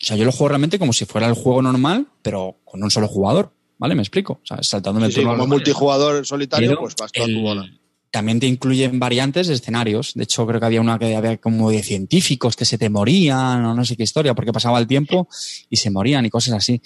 o 0.00 0.04
sea, 0.04 0.16
yo 0.16 0.24
lo 0.24 0.30
juego 0.32 0.50
realmente 0.50 0.78
como 0.78 0.92
si 0.92 1.06
fuera 1.06 1.26
el 1.26 1.34
juego 1.34 1.60
normal, 1.62 2.06
pero 2.22 2.56
con 2.64 2.82
un 2.84 2.90
solo 2.90 3.08
jugador, 3.08 3.50
¿vale? 3.78 3.94
Me 3.96 4.02
explico. 4.02 4.34
O 4.34 4.46
sea, 4.46 4.62
saltándome 4.62 5.06
Sí, 5.06 5.08
el 5.08 5.12
sí, 5.14 5.20
turno 5.22 5.30
como 5.32 5.42
a 5.42 5.46
los 5.46 5.48
multijugador 5.48 6.24
solitario, 6.26 6.68
Pero 6.70 6.80
pues 6.82 6.94
vas 6.96 7.10
tú 7.10 7.22
a 7.22 7.24
el- 7.26 7.34
tu 7.34 7.40
bola. 7.40 7.68
También 8.16 8.40
te 8.40 8.46
incluyen 8.46 8.98
variantes 8.98 9.46
de 9.48 9.52
escenarios. 9.54 10.14
De 10.14 10.24
hecho, 10.24 10.46
creo 10.46 10.58
que 10.58 10.64
había 10.64 10.80
una 10.80 10.98
que 10.98 11.14
había 11.14 11.36
como 11.36 11.70
de 11.70 11.82
científicos 11.82 12.56
que 12.56 12.64
se 12.64 12.78
te 12.78 12.88
morían 12.88 13.62
o 13.66 13.74
no 13.74 13.84
sé 13.84 13.94
qué 13.94 14.04
historia, 14.04 14.34
porque 14.34 14.54
pasaba 14.54 14.78
el 14.78 14.86
tiempo 14.86 15.28
y 15.68 15.76
se 15.76 15.90
morían 15.90 16.24
y 16.24 16.30
cosas 16.30 16.54
así. 16.54 16.80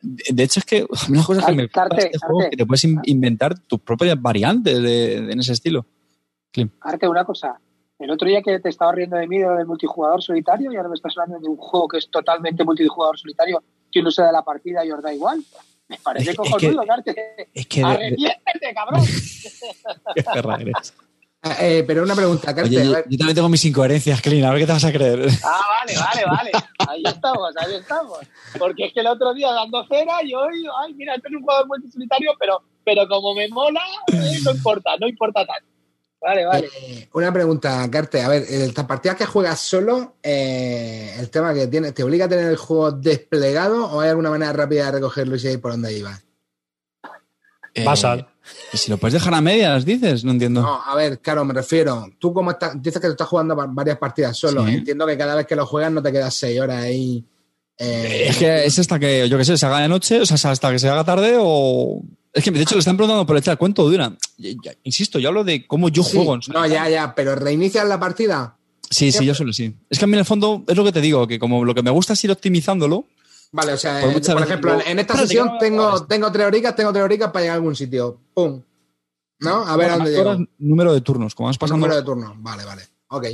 De, 0.00 0.42
hecho, 0.44 0.60
es 0.60 0.64
que 0.64 0.86
una 1.10 1.22
cosa 1.22 1.44
que 1.44 1.52
me 1.52 1.64
gusta 1.64 1.86
este 1.98 2.18
juego 2.18 2.40
es 2.40 2.44
Carte. 2.44 2.50
que 2.50 2.56
te 2.56 2.64
puedes 2.66 2.84
in- 2.84 3.00
inventar 3.04 3.58
tus 3.58 3.80
propias 3.80 4.18
variantes 4.22 4.74
de, 4.82 5.20
de- 5.20 5.32
en 5.32 5.38
ese 5.40 5.52
estilo. 5.52 5.84
Arte, 6.80 7.06
una 7.06 7.24
cosa. 7.26 7.60
El 7.98 8.10
otro 8.10 8.26
día 8.26 8.40
que 8.40 8.58
te 8.60 8.70
estaba 8.70 8.92
riendo 8.92 9.16
de 9.16 9.26
mí 9.28 9.36
de 9.38 9.44
lo 9.44 9.56
del 9.56 9.66
multijugador 9.66 10.22
solitario 10.22 10.72
y 10.72 10.76
ahora 10.76 10.88
me 10.88 10.94
estás 10.94 11.12
hablando 11.18 11.38
de 11.46 11.48
un 11.52 11.58
juego 11.58 11.86
que 11.88 11.98
es 11.98 12.10
totalmente 12.10 12.64
multijugador 12.64 13.18
solitario 13.18 13.62
que 13.92 14.00
uno 14.00 14.10
se 14.10 14.22
da 14.22 14.32
la 14.32 14.42
partida 14.42 14.82
y 14.86 14.90
os 14.90 15.02
da 15.02 15.12
igual. 15.12 15.44
Me 15.90 15.98
parece 15.98 16.30
Es 16.30 16.36
que- 16.36 16.42
es 16.44 16.50
cojonudo, 16.52 16.80
que- 16.82 16.86
Carte. 16.86 17.48
Es 17.52 17.66
que... 17.66 17.82
Arrepiéntete, 17.82 18.74
cabrón. 18.74 19.00
eres. 20.60 20.94
Eh, 21.58 21.82
pero 21.86 22.02
una 22.04 22.14
pregunta, 22.14 22.54
Carte, 22.54 22.68
Oye, 22.68 22.84
yo, 22.84 22.92
también 23.18 23.34
tengo 23.34 23.48
mis 23.48 23.64
incoherencias, 23.64 24.20
Clean. 24.20 24.44
A 24.44 24.50
ver 24.50 24.60
qué 24.60 24.66
te 24.66 24.72
vas 24.72 24.84
a 24.84 24.92
creer. 24.92 25.26
Ah, 25.42 25.60
vale, 25.80 25.98
vale, 25.98 26.24
vale. 26.26 26.50
Ahí 26.86 27.02
estamos, 27.04 27.56
ahí 27.56 27.74
estamos. 27.74 28.18
Porque 28.58 28.86
es 28.86 28.92
que 28.92 29.00
el 29.00 29.06
otro 29.08 29.34
día 29.34 29.50
dando 29.50 29.84
cera 29.86 30.22
y 30.22 30.32
hoy, 30.32 30.64
ay, 30.84 30.94
mira, 30.94 31.14
esto 31.16 31.28
es 31.28 31.34
un 31.34 31.40
jugador 31.40 31.66
multisolitario, 31.66 32.32
pero, 32.38 32.62
pero 32.84 33.08
como 33.08 33.34
me 33.34 33.48
mola, 33.48 33.80
eh, 34.12 34.38
no 34.44 34.50
importa, 34.52 34.90
no 35.00 35.08
importa 35.08 35.44
tanto. 35.44 35.69
Vale, 36.22 36.44
vale. 36.44 36.68
eh, 36.82 37.08
una 37.14 37.32
pregunta, 37.32 37.88
Carte. 37.90 38.20
A 38.20 38.28
ver, 38.28 38.44
en 38.48 38.62
estas 38.62 38.84
partidas 38.84 39.16
que 39.16 39.24
juegas 39.24 39.58
solo, 39.58 40.16
eh, 40.22 41.14
el 41.18 41.30
tema 41.30 41.54
que 41.54 41.66
tienes, 41.66 41.94
¿te 41.94 42.02
obliga 42.04 42.26
a 42.26 42.28
tener 42.28 42.46
el 42.46 42.56
juego 42.56 42.92
desplegado 42.92 43.86
o 43.86 44.00
hay 44.00 44.10
alguna 44.10 44.28
manera 44.30 44.52
rápida 44.52 44.86
de 44.86 44.92
recogerlo 44.92 45.36
y 45.36 45.38
seguir 45.38 45.60
por 45.62 45.70
donde 45.72 45.96
ibas? 45.96 46.22
Basal. 47.84 48.28
Eh, 48.72 48.76
si 48.76 48.90
lo 48.90 48.98
puedes 48.98 49.14
dejar 49.14 49.32
a 49.32 49.40
medias, 49.40 49.84
dices, 49.84 50.24
no 50.24 50.32
entiendo. 50.32 50.60
No, 50.62 50.82
a 50.82 50.94
ver, 50.96 51.20
claro, 51.20 51.44
me 51.44 51.54
refiero. 51.54 52.10
Tú 52.18 52.34
como 52.34 52.50
estás, 52.50 52.80
dices 52.82 53.00
que 53.00 53.06
tú 53.06 53.12
estás 53.12 53.28
jugando 53.28 53.54
va- 53.54 53.66
varias 53.68 53.96
partidas 53.98 54.36
solo. 54.36 54.66
Sí. 54.66 54.74
Entiendo 54.74 55.06
que 55.06 55.16
cada 55.16 55.36
vez 55.36 55.46
que 55.46 55.54
lo 55.56 55.64
juegas 55.66 55.92
no 55.92 56.02
te 56.02 56.10
quedas 56.12 56.34
seis 56.34 56.60
horas 56.60 56.82
ahí. 56.82 57.24
Eh, 57.80 58.26
Es 58.28 58.36
que 58.36 58.64
es 58.66 58.78
hasta 58.78 58.98
que, 58.98 59.28
yo 59.28 59.36
qué 59.38 59.44
sé, 59.44 59.56
se 59.56 59.66
haga 59.66 59.80
de 59.80 59.88
noche, 59.88 60.20
o 60.20 60.26
sea, 60.26 60.50
hasta 60.50 60.70
que 60.70 60.78
se 60.78 60.88
haga 60.88 61.02
tarde 61.04 61.36
o... 61.38 62.02
Es 62.32 62.44
que 62.44 62.52
de 62.52 62.62
hecho 62.62 62.76
le 62.76 62.80
están 62.80 62.96
preguntando 62.96 63.26
por 63.26 63.36
el 63.36 63.42
chat, 63.42 63.58
¿cuánto 63.58 63.88
dura? 63.88 64.12
Ya- 64.38 64.50
ya, 64.62 64.72
insisto, 64.84 65.18
yo 65.18 65.28
hablo 65.30 65.42
de 65.42 65.66
cómo 65.66 65.88
yo 65.88 66.04
sí, 66.04 66.16
juego. 66.16 66.34
en 66.34 66.40
no, 66.52 66.66
ya, 66.66 66.88
ya, 66.88 67.12
pero 67.14 67.34
reinicias 67.34 67.88
la 67.88 67.98
partida. 67.98 68.56
Sí, 68.88 69.10
sí, 69.10 69.24
yo 69.24 69.34
solo 69.34 69.52
sí. 69.52 69.74
Es 69.88 69.98
que 69.98 70.04
a 70.04 70.08
mí 70.08 70.12
en 70.12 70.20
el 70.20 70.24
fondo 70.24 70.62
es 70.68 70.76
lo 70.76 70.84
que 70.84 70.92
te 70.92 71.00
digo, 71.00 71.26
que 71.26 71.38
como 71.40 71.64
lo 71.64 71.74
que 71.74 71.82
me 71.82 71.90
gusta 71.90 72.12
es 72.12 72.22
ir 72.24 72.30
optimizándolo, 72.30 73.06
Vale, 73.52 73.72
o 73.72 73.76
sea, 73.76 74.00
Por 74.00 74.42
ejemplo, 74.42 74.76
digo, 74.76 74.84
en 74.86 74.98
esta 75.00 75.14
que 75.14 75.20
sesión 75.20 75.58
tengo, 75.58 76.06
tengo 76.06 76.30
tres 76.30 76.46
horitas, 76.46 76.76
tengo 76.76 76.92
tres 76.92 77.04
horitas 77.04 77.32
para 77.32 77.40
llegar 77.40 77.54
a 77.54 77.56
algún 77.56 77.74
sitio. 77.74 78.20
¡Pum! 78.32 78.62
¿No? 79.40 79.66
A 79.66 79.76
ver 79.76 79.90
a 79.90 79.96
dónde 79.96 80.12
llego. 80.12 80.36
número 80.58 80.92
de 80.92 81.00
turnos, 81.00 81.34
como 81.34 81.48
vas 81.48 81.58
pasando... 81.58 81.78
Número 81.78 81.96
de 81.96 82.04
turno. 82.04 82.34
Vale, 82.38 82.64
vale. 82.64 82.82
Ok. 83.08 83.26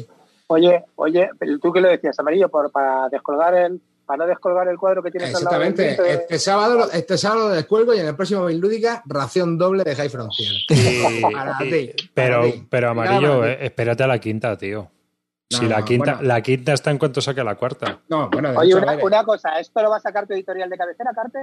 Oye, 0.46 0.84
oye, 0.94 1.28
pero 1.38 1.58
tú 1.58 1.72
qué 1.72 1.80
le 1.80 1.88
decías, 1.90 2.18
amarillo, 2.18 2.48
por, 2.48 2.70
para 2.70 3.08
descolgar 3.10 3.54
el, 3.54 3.80
para 4.06 4.18
no 4.18 4.26
descolgar 4.26 4.68
el 4.68 4.78
cuadro 4.78 5.02
que 5.02 5.10
tienes 5.10 5.34
al 5.34 5.44
lado 5.44 5.58
del 5.58 5.68
Exactamente. 5.72 6.02
de- 6.02 6.14
Este 6.22 6.38
sábado, 6.38 6.90
este 6.92 7.18
sábado 7.18 7.48
descuelgo 7.50 7.92
y 7.94 7.98
en 7.98 8.06
el 8.06 8.14
próximo 8.16 8.42
Main 8.44 8.60
Lúdica, 8.60 9.02
ración 9.06 9.58
doble 9.58 9.82
de 9.84 9.94
High 9.96 10.08
Frontier. 10.08 10.52
Para 11.22 11.58
ti, 11.58 11.90
pero, 12.14 12.40
para 12.42 12.52
ti. 12.52 12.66
pero 12.70 12.90
amarillo, 12.90 13.44
eh, 13.44 13.58
espérate 13.66 14.02
a 14.04 14.06
la 14.06 14.18
quinta, 14.18 14.56
tío. 14.56 14.90
No, 15.50 15.58
si 15.58 15.66
la 15.68 15.84
quinta, 15.84 16.14
bueno. 16.14 16.26
la 16.28 16.40
quinta 16.42 16.72
está 16.72 16.90
en 16.90 16.98
cuanto 16.98 17.20
saque 17.20 17.42
la 17.44 17.54
cuarta. 17.54 18.00
No, 18.08 18.28
bueno, 18.30 18.50
de 18.52 18.56
Oye, 18.58 18.68
hecho, 18.70 18.78
una, 18.78 18.92
a 18.92 18.96
ver, 18.96 19.04
una 19.04 19.24
cosa, 19.24 19.58
¿esto 19.60 19.80
lo 19.82 19.90
va 19.90 19.96
a 19.98 20.00
sacar 20.00 20.26
tu 20.26 20.32
editorial 20.34 20.68
de 20.70 20.76
cabecera, 20.76 21.10
Carte? 21.14 21.38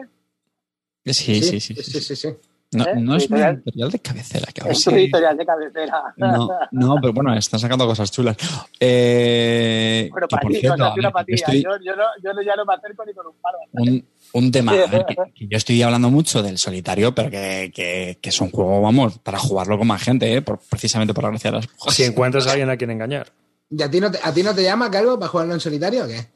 Sí, 1.05 1.13
sí, 1.13 1.41
sí. 1.41 1.59
sí, 1.59 1.75
sí, 1.75 1.83
sí, 1.83 2.01
sí, 2.01 2.15
sí. 2.15 2.35
No, 2.73 2.85
¿Eh? 2.85 2.93
no 2.97 3.15
es 3.15 3.29
mi 3.29 3.39
Editorial. 3.39 3.91
de 3.91 3.99
cabecera, 3.99 4.47
ver 4.63 4.71
Es 4.71 4.83
tu 4.83 4.91
editorial 4.91 5.37
de 5.37 5.45
cabecera. 5.45 6.03
No, 6.17 6.49
no, 6.71 6.95
pero 7.01 7.13
bueno, 7.13 7.33
están 7.35 7.59
sacando 7.59 7.85
cosas 7.85 8.11
chulas. 8.11 8.35
Eh, 8.79 10.07
Bueno, 10.11 10.27
para 10.27 10.41
por 10.41 10.51
ti, 10.51 10.59
cierto, 10.59 10.93
ver, 10.95 11.11
para 11.11 11.21
yo 11.23 11.25
ti. 11.25 11.33
estoy- 11.33 11.63
Yo, 11.63 11.69
yo, 11.83 11.95
no, 11.95 12.03
yo 12.23 12.33
no- 12.33 12.41
ya 12.41 12.55
no 12.55 12.65
me 12.65 12.73
acerco 12.73 13.05
ni 13.05 13.13
con 13.13 13.27
un 13.27 13.33
palo. 13.41 13.57
un, 13.73 14.05
un 14.33 14.51
tema, 14.51 14.71
a 14.71 14.75
ver, 14.87 15.05
que, 15.05 15.15
que 15.35 15.47
yo 15.47 15.57
estoy 15.57 15.81
hablando 15.81 16.09
mucho 16.09 16.41
del 16.41 16.57
solitario, 16.57 17.13
pero 17.13 17.29
que, 17.29 17.71
que, 17.73 18.17
que 18.21 18.29
es 18.29 18.41
un 18.41 18.49
juego, 18.51 18.81
vamos, 18.81 19.19
para 19.19 19.37
jugarlo 19.39 19.77
con 19.77 19.87
más 19.87 20.01
gente, 20.01 20.33
¿eh? 20.33 20.41
por, 20.41 20.59
precisamente 20.69 21.13
por 21.13 21.23
la 21.23 21.29
gracia 21.31 21.51
de 21.51 21.57
las 21.57 21.69
mujeres. 21.69 21.95
Si 21.95 22.03
encuentras 22.03 22.47
a 22.47 22.51
alguien 22.51 22.69
a 22.69 22.77
quien 22.77 22.91
engañar. 22.91 23.27
¿Y 23.69 23.81
a 23.81 23.89
ti 23.89 23.99
no 23.99 24.11
te, 24.11 24.19
a 24.21 24.33
ti 24.33 24.43
no 24.43 24.53
te 24.53 24.63
llama, 24.63 24.89
Calvo, 24.91 25.17
para 25.17 25.29
jugarlo 25.29 25.53
en 25.53 25.59
solitario 25.59 26.05
o 26.05 26.07
qué? 26.07 26.27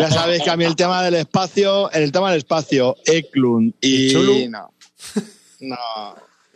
Ya 0.00 0.10
sabéis 0.10 0.42
que 0.42 0.50
a 0.50 0.56
mí 0.56 0.64
el 0.64 0.74
tema 0.74 1.02
del 1.02 1.14
espacio, 1.14 1.90
el 1.92 2.10
tema 2.10 2.30
del 2.30 2.38
espacio, 2.38 2.96
Eklund 3.04 3.74
y. 3.80 4.10
Chulu. 4.12 4.48
No. 4.50 4.70
No, 5.60 5.76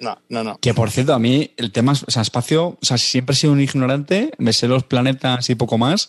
no, 0.01 0.19
no, 0.29 0.45
no. 0.45 0.59
Que 0.61 0.75
por 0.75 0.91
cierto, 0.91 1.15
a 1.15 1.19
mí 1.19 1.53
el 1.57 1.73
tema, 1.73 1.93
o 1.93 2.11
sea, 2.11 2.23
espacio, 2.23 2.67
o 2.69 2.79
sea, 2.83 2.99
siempre 2.99 3.35
he 3.35 3.37
sido 3.37 3.53
un 3.53 3.61
ignorante, 3.61 4.33
me 4.39 4.53
sé 4.53 4.67
los 4.69 4.85
planetas 4.85 5.49
y 5.51 5.55
poco 5.55 5.79
más, 5.79 6.09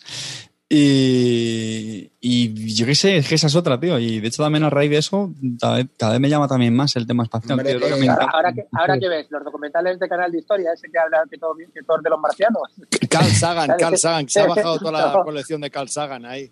Y, 0.68 2.10
y 2.20 2.74
yo 2.74 2.86
qué 2.86 2.94
sé, 2.96 3.16
es 3.18 3.28
que 3.28 3.36
esa 3.36 3.46
es 3.46 3.54
otra, 3.54 3.78
tío. 3.78 3.98
Y 4.00 4.18
de 4.20 4.28
hecho 4.28 4.42
también 4.42 4.64
a 4.64 4.70
raíz 4.70 4.90
de 4.90 4.98
eso, 4.98 5.30
cada 5.60 5.76
vez, 5.76 5.86
cada 5.96 6.12
vez 6.12 6.20
me 6.20 6.28
llama 6.28 6.48
también 6.48 6.74
más 6.74 6.96
el 6.96 7.06
tema 7.06 7.22
espacial. 7.22 7.52
Hombre, 7.58 7.74
tío, 7.76 7.86
que 7.86 8.04
eh, 8.04 8.08
Ahora, 8.32 8.52
que, 8.52 8.66
ahora 8.72 8.98
que 8.98 9.08
ves 9.08 9.26
los 9.30 9.44
documentales 9.44 9.98
de 10.00 10.08
Canal 10.08 10.32
de 10.32 10.38
Historia, 10.38 10.72
ese 10.72 10.90
que 10.90 10.98
habla 10.98 11.22
que 11.30 11.38
todo, 11.38 11.54
que 11.56 11.82
todo 11.82 11.98
es 11.98 12.02
de 12.02 12.10
los 12.10 12.18
marcianos. 12.20 12.62
Carl 13.08 13.26
Sagan, 13.30 13.70
Carl 13.78 13.92
que- 13.92 13.98
Sagan, 13.98 14.26
que 14.26 14.32
se 14.32 14.40
ha 14.40 14.46
bajado 14.46 14.78
toda 14.78 14.92
la 14.92 15.12
colección 15.24 15.60
de 15.60 15.70
Carl 15.70 15.88
Sagan 15.88 16.24
ahí. 16.26 16.50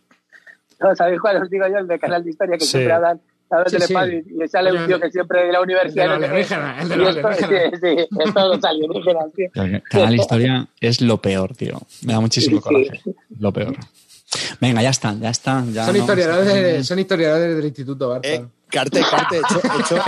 No, 0.81 0.95
¿Sabéis 0.95 1.21
cuál 1.21 1.43
os 1.43 1.51
digo 1.51 1.67
yo? 1.69 1.79
El 1.79 1.89
de 1.89 1.99
Canal 1.99 2.23
de 2.23 2.31
Historia, 2.31 2.57
que 2.59 2.65
Sí. 2.65 2.71
siempre 2.73 2.93
hablan, 2.93 3.21
hablan 3.55 3.71
Sí, 3.71 3.77
sí. 3.81 4.35
y, 4.45 4.49
sale 4.49 4.73
un 4.73 4.87
tío 4.87 5.01
que 5.01 5.11
siempre 5.11 5.47
de 5.47 5.53
la 5.53 5.61
universidad. 5.63 6.15
El 6.15 6.21
de 6.21 6.27
los 6.27 6.31
alienígenas, 6.31 6.83
el 6.83 6.89
de 6.89 6.95
Y 6.95 6.99
los 6.99 7.17
esto- 7.17 7.29
alienígenas. 7.29 7.81
Sí, 7.81 7.87
sí, 7.97 8.19
esto 8.27 8.41
de 8.43 8.49
los 8.57 8.65
alienígenas, 8.65 9.25
tío. 9.35 9.51
El 9.55 9.83
Canal 9.83 10.15
Historia 10.15 10.69
es 10.81 11.01
lo 11.01 11.23
peor, 11.23 11.55
tío. 11.57 11.81
Me 12.03 12.13
da 12.13 12.21
muchísimo 12.21 12.57
Sí, 12.61 12.63
sí. 12.63 12.63
coraje. 12.91 13.03
Lo 13.39 13.53
peor. 13.53 13.77
Venga, 14.61 14.83
ya 14.83 14.91
están, 14.91 15.21
ya 15.21 15.31
están. 15.31 15.73
Ya 15.73 15.85
son, 15.87 15.95
no- 15.95 16.01
historiadores, 16.01 16.87
son 16.87 16.99
historiadores 16.99 17.57
del 17.57 17.65
Instituto 17.67 18.09
Barton. 18.09 18.31
Eh, 18.33 18.45
Carte, 18.75 19.01
Carte, 19.11 19.37
he 19.37 19.39
hecho, 19.39 19.61
he 19.63 19.81
hecho- 19.81 20.05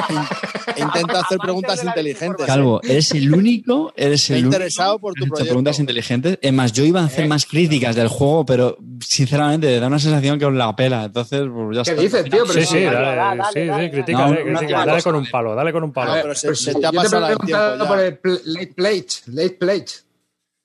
he 0.77 0.81
intentado 0.83 1.21
hacer 1.21 1.39
preguntas 1.43 1.83
inteligentes. 1.83 2.41
¿eh? 2.45 2.47
Calvo, 2.47 2.81
eres 2.83 3.13
el 3.13 3.33
único, 3.33 3.93
eres 3.97 4.29
he 4.31 4.35
el 4.35 4.41
único. 4.47 4.57
interesado 4.57 4.99
por 4.99 5.15
tu 5.15 5.25
hecho 5.25 5.29
proyecto. 5.31 5.49
preguntas 5.49 5.79
inteligentes. 5.79 6.39
Es 6.43 6.53
más, 6.53 6.73
yo 6.73 6.85
iba 6.85 7.01
a 7.01 7.05
hacer 7.07 7.27
más 7.29 7.47
críticas 7.47 7.95
del 7.97 8.09
juego, 8.09 8.45
pero 8.45 8.77
sinceramente 9.01 9.79
da 9.81 9.87
una 9.87 9.99
sensación 9.99 10.39
que 10.39 10.45
os 10.47 10.53
la 10.55 10.75
pela. 10.77 11.05
Entonces, 11.05 11.43
pues 11.53 11.77
ya 11.77 11.83
¿Qué 11.85 11.91
está. 11.93 12.03
dices, 12.03 12.25
tío? 12.25 12.43
Pero 12.47 12.61
Sí, 12.61 12.67
sí, 12.67 12.83
dale, 12.85 12.97
dale, 13.17 13.17
dale, 13.17 13.43
sí, 13.53 13.61
sí, 13.85 13.91
critica, 13.91 14.19
dale. 14.19 14.35
dale, 14.37 14.51
No, 14.53 14.59
critica, 14.59 14.79
no, 14.81 14.87
dale 14.87 14.99
no, 14.99 15.03
con 15.05 15.15
un 15.15 15.27
palo, 15.31 15.55
dale 15.55 15.73
con 15.73 15.85
un 15.85 15.93
palo. 15.93 16.13
ver, 16.13 16.23
pero 16.23 16.35
se- 16.35 16.47
pero 16.49 16.57
se 16.57 16.73
si 16.73 16.81
te 16.81 16.87
ha 16.87 16.91
yo 16.91 16.91
te 16.91 16.97
pasado 16.97 17.27
he 17.29 17.33
el 17.33 17.39
tiempo 17.39 17.47
preguntado 17.47 17.79
ya. 17.85 17.89
por 17.89 18.01
el 18.01 18.19
pl- 18.19 18.41
late 18.45 18.73
plate, 18.75 19.07
late 19.27 19.51
plate. 19.59 19.93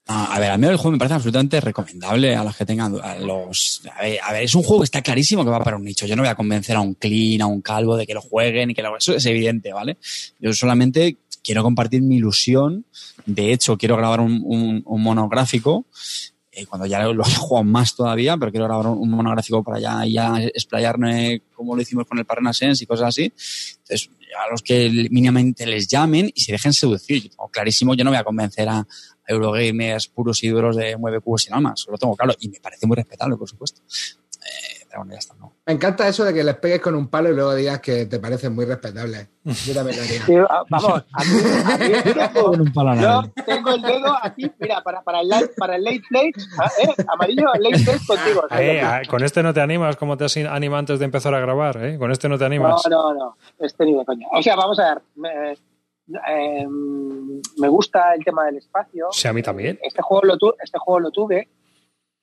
A 0.07 0.39
ver, 0.39 0.51
a 0.51 0.57
mí 0.57 0.67
el 0.67 0.75
juego 0.75 0.91
me 0.91 0.97
parece 0.97 1.13
absolutamente 1.15 1.61
recomendable 1.61 2.35
a 2.35 2.43
los 2.43 2.57
que 2.57 2.65
tengan 2.65 2.95
a 3.01 3.15
los. 3.15 3.81
A 3.95 4.01
ver, 4.01 4.19
a 4.21 4.33
ver, 4.33 4.43
es 4.43 4.55
un 4.55 4.63
juego 4.63 4.81
que 4.81 4.85
está 4.85 5.01
clarísimo 5.01 5.45
que 5.45 5.51
va 5.51 5.63
para 5.63 5.77
un 5.77 5.83
nicho. 5.85 6.05
Yo 6.05 6.15
no 6.17 6.23
voy 6.23 6.29
a 6.29 6.35
convencer 6.35 6.75
a 6.75 6.81
un 6.81 6.95
clean, 6.95 7.41
a 7.41 7.45
un 7.47 7.61
calvo 7.61 7.95
de 7.95 8.05
que 8.05 8.13
lo 8.13 8.19
jueguen 8.21 8.71
y 8.71 8.73
que 8.73 8.81
lo. 8.81 8.97
Eso 8.97 9.15
es 9.15 9.25
evidente, 9.25 9.71
¿vale? 9.71 9.97
Yo 10.39 10.51
solamente 10.53 11.17
quiero 11.43 11.63
compartir 11.63 12.01
mi 12.01 12.17
ilusión. 12.17 12.85
De 13.25 13.53
hecho, 13.53 13.77
quiero 13.77 13.95
grabar 13.95 14.19
un, 14.19 14.41
un- 14.43 14.81
un 14.85 15.01
monográfico. 15.01 15.85
eh, 16.51 16.65
cuando 16.65 16.85
ya 16.87 17.01
lo 17.03 17.23
he 17.25 17.35
jugado 17.35 17.63
más 17.63 17.95
todavía, 17.95 18.35
pero 18.35 18.51
quiero 18.51 18.65
grabar 18.65 18.87
un, 18.87 18.97
un 18.97 19.09
monográfico 19.11 19.63
para 19.63 19.79
ya, 19.79 20.03
ya 20.05 20.41
explayarme 20.41 21.43
como 21.55 21.75
lo 21.75 21.81
hicimos 21.81 22.05
con 22.05 22.19
el 22.19 22.25
Parana 22.25 22.51
Sense 22.51 22.83
y 22.83 22.87
cosas 22.87 23.07
así. 23.09 23.31
Entonces, 23.83 24.09
a 24.45 24.49
los 24.51 24.61
que 24.61 25.07
mínimamente 25.11 25.65
les 25.65 25.87
llamen 25.87 26.29
y 26.33 26.41
se 26.41 26.51
dejen 26.51 26.73
seducir. 26.73 27.23
Yo 27.23 27.29
tengo 27.29 27.47
clarísimo, 27.49 27.93
yo 27.95 28.03
no 28.03 28.09
voy 28.09 28.19
a 28.19 28.23
convencer 28.25 28.67
a, 28.67 28.85
Eurogamers 29.31 30.07
puros 30.07 30.43
y 30.43 30.49
duros 30.49 30.75
de 30.75 30.95
mueve 30.97 31.19
cubos 31.21 31.43
sin 31.43 31.53
alma, 31.53 31.73
eso 31.75 31.89
lo 31.91 31.97
tengo 31.97 32.15
claro 32.15 32.33
y 32.39 32.49
me 32.49 32.59
parece 32.59 32.85
muy 32.87 32.95
respetable, 32.95 33.35
por 33.37 33.47
supuesto. 33.49 33.81
Eh, 34.43 34.85
pero 34.89 35.01
bueno, 35.01 35.13
ya 35.13 35.19
está, 35.19 35.35
¿no? 35.35 35.53
Me 35.67 35.73
encanta 35.73 36.07
eso 36.07 36.25
de 36.25 36.33
que 36.33 36.43
les 36.43 36.55
pegues 36.55 36.81
con 36.81 36.95
un 36.95 37.07
palo 37.09 37.29
y 37.29 37.35
luego 37.35 37.53
digas 37.53 37.79
que 37.79 38.07
te 38.07 38.19
parecen 38.19 38.53
muy 38.55 38.65
respetables. 38.65 39.27
Yo 39.43 39.73
también 39.75 39.97
lo 39.97 40.03
haría. 40.03 40.21
Sí, 40.25 40.33
ah, 40.49 40.63
vamos, 40.67 41.03
a 41.13 41.23
mí, 41.23 41.39
a 41.63 41.77
mí, 41.77 42.41
Con 42.41 42.61
un 42.61 42.73
palo 42.73 42.95
yo 42.99 43.21
tengo 43.45 43.69
el 43.75 43.81
dedo 43.83 44.17
aquí, 44.21 44.51
mira, 44.59 44.81
para, 44.81 45.01
para, 45.03 45.21
el, 45.21 45.29
late- 45.29 45.53
para 45.55 45.75
el 45.75 45.83
late 45.83 46.01
plate, 46.09 46.33
ah, 46.59 46.71
¿eh? 46.83 47.03
amarillo, 47.07 47.53
el 47.53 47.61
late 47.61 47.83
plate 47.83 47.99
contigo. 48.07 48.43
Eh, 48.59 48.81
ah, 48.81 49.01
con 49.07 49.23
este 49.23 49.43
no 49.43 49.53
te 49.53 49.61
animas 49.61 49.95
como 49.95 50.17
te 50.17 50.25
has 50.25 50.35
animado 50.37 50.79
antes 50.79 50.97
de 50.99 51.05
empezar 51.05 51.35
a 51.35 51.39
grabar, 51.39 51.77
¿eh? 51.85 51.97
Con 51.99 52.11
este 52.11 52.27
no 52.27 52.37
te 52.39 52.41
No, 52.43 52.47
animas. 52.47 52.81
no, 52.89 53.13
no, 53.13 53.37
este 53.59 53.85
ni 53.85 53.93
de 53.95 54.03
coña. 54.03 54.25
O 54.33 54.41
sea, 54.41 54.55
vamos 54.55 54.79
a 54.79 54.95
ver, 54.95 55.03
me, 55.15 55.29
eh, 56.27 56.67
me 57.57 57.67
gusta 57.67 58.13
el 58.13 58.23
tema 58.23 58.45
del 58.45 58.57
espacio. 58.57 59.07
Sí, 59.11 59.27
a 59.27 59.33
mí 59.33 59.41
también. 59.41 59.79
Este 59.81 60.01
juego 60.01 60.23
lo, 60.25 60.37
tu, 60.37 60.53
este 60.63 60.77
juego 60.79 60.99
lo 60.99 61.11
tuve 61.11 61.49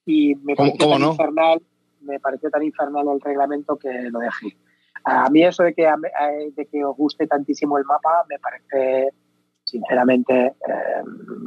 y 0.04 0.34
me 0.36 0.54
¿Cómo- 0.56 0.68
pareció 0.70 0.78
cómo 0.86 0.92
tan 0.94 1.02
no? 1.02 1.10
infernal, 1.12 1.62
me 2.00 2.20
pareció 2.20 2.50
tan 2.50 2.62
infernal 2.62 3.06
el 3.08 3.20
reglamento 3.20 3.76
que 3.76 3.90
lo 4.10 4.20
dejé. 4.20 4.56
A 5.04 5.28
mí 5.30 5.42
eso 5.44 5.62
de 5.62 5.74
que, 5.74 5.86
a- 5.86 5.96
de 5.96 6.66
que 6.66 6.84
os 6.84 6.96
guste 6.96 7.26
tantísimo 7.26 7.78
el 7.78 7.84
mapa 7.84 8.24
me 8.28 8.38
parece, 8.38 9.10
sinceramente, 9.64 10.46
eh, 10.46 11.02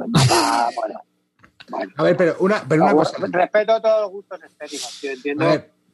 mapa, 0.06 0.70
bueno, 0.76 1.00
bueno. 1.70 1.92
A 1.96 2.02
ver, 2.02 2.16
pero 2.16 2.34
una, 2.40 2.62
pero 2.68 2.82
una 2.84 2.94
cosa. 2.94 3.16
Respeto 3.30 3.80
todos 3.80 4.02
los 4.02 4.10
gustos 4.10 4.42
estéticos, 4.42 4.98
tío. 5.00 5.12
Entiendo, 5.12 5.44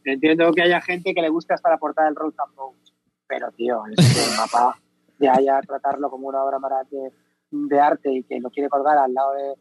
entiendo 0.05 0.53
que 0.53 0.63
haya 0.63 0.81
gente 0.81 1.15
que 1.15 1.21
le 1.23 1.29
guste 1.29 1.55
hasta 1.55 1.71
la 1.71 1.79
portada 1.79 2.07
del 2.09 2.17
Road 2.17 2.35
and 2.39 2.55
Bones, 2.55 2.95
pero, 3.27 3.51
tío, 3.53 3.83
es 3.97 4.15
que 4.15 4.31
el 4.33 4.37
mapa 4.39 4.79
ya, 5.19 5.41
ya 5.41 5.61
tratarlo 5.67 6.11
como 6.11 6.29
una 6.29 6.43
obra 6.45 6.59
mara- 6.59 6.87
de, 6.91 7.13
de 7.51 7.81
arte 7.81 8.13
y 8.13 8.25
que 8.25 8.41
lo 8.41 8.51
quiere 8.51 8.69
colgar 8.69 8.99
al 8.99 9.13
lado 9.15 9.33
de- 9.35 9.55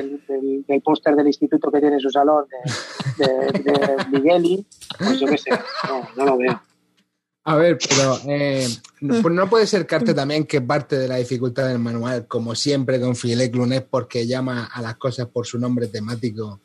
del, 0.00 0.20
del- 0.26 0.64
del 0.66 0.82
póster 0.82 1.14
del 1.14 1.28
instituto 1.28 1.70
que 1.70 1.80
tiene 1.80 1.96
en 1.96 2.00
su 2.00 2.10
salón 2.10 2.46
de, 3.16 3.24
de, 3.24 3.62
de 3.62 4.04
Migueli, 4.10 4.66
pues 4.98 5.20
yo 5.20 5.26
qué 5.28 5.38
sé, 5.38 5.50
no, 5.88 6.08
no 6.16 6.24
lo 6.24 6.36
veo. 6.36 6.60
a 7.44 7.54
ver, 7.56 7.78
pero 7.88 8.18
eh, 8.26 8.66
no, 9.02 9.22
pues 9.22 9.34
no 9.34 9.48
puede 9.48 9.66
ser 9.68 9.86
Carte 9.86 10.12
también 10.14 10.46
que 10.46 10.60
parte 10.62 10.98
de 10.98 11.06
la 11.06 11.16
dificultad 11.16 11.68
del 11.68 11.78
manual, 11.78 12.26
como 12.26 12.54
siempre 12.56 13.00
con 13.00 13.14
Fileclun, 13.14 13.72
es 13.74 13.82
porque 13.82 14.26
llama 14.26 14.68
a 14.72 14.82
las 14.82 14.96
cosas 14.96 15.26
por 15.28 15.46
su 15.46 15.58
nombre 15.60 15.86
temático. 15.86 16.60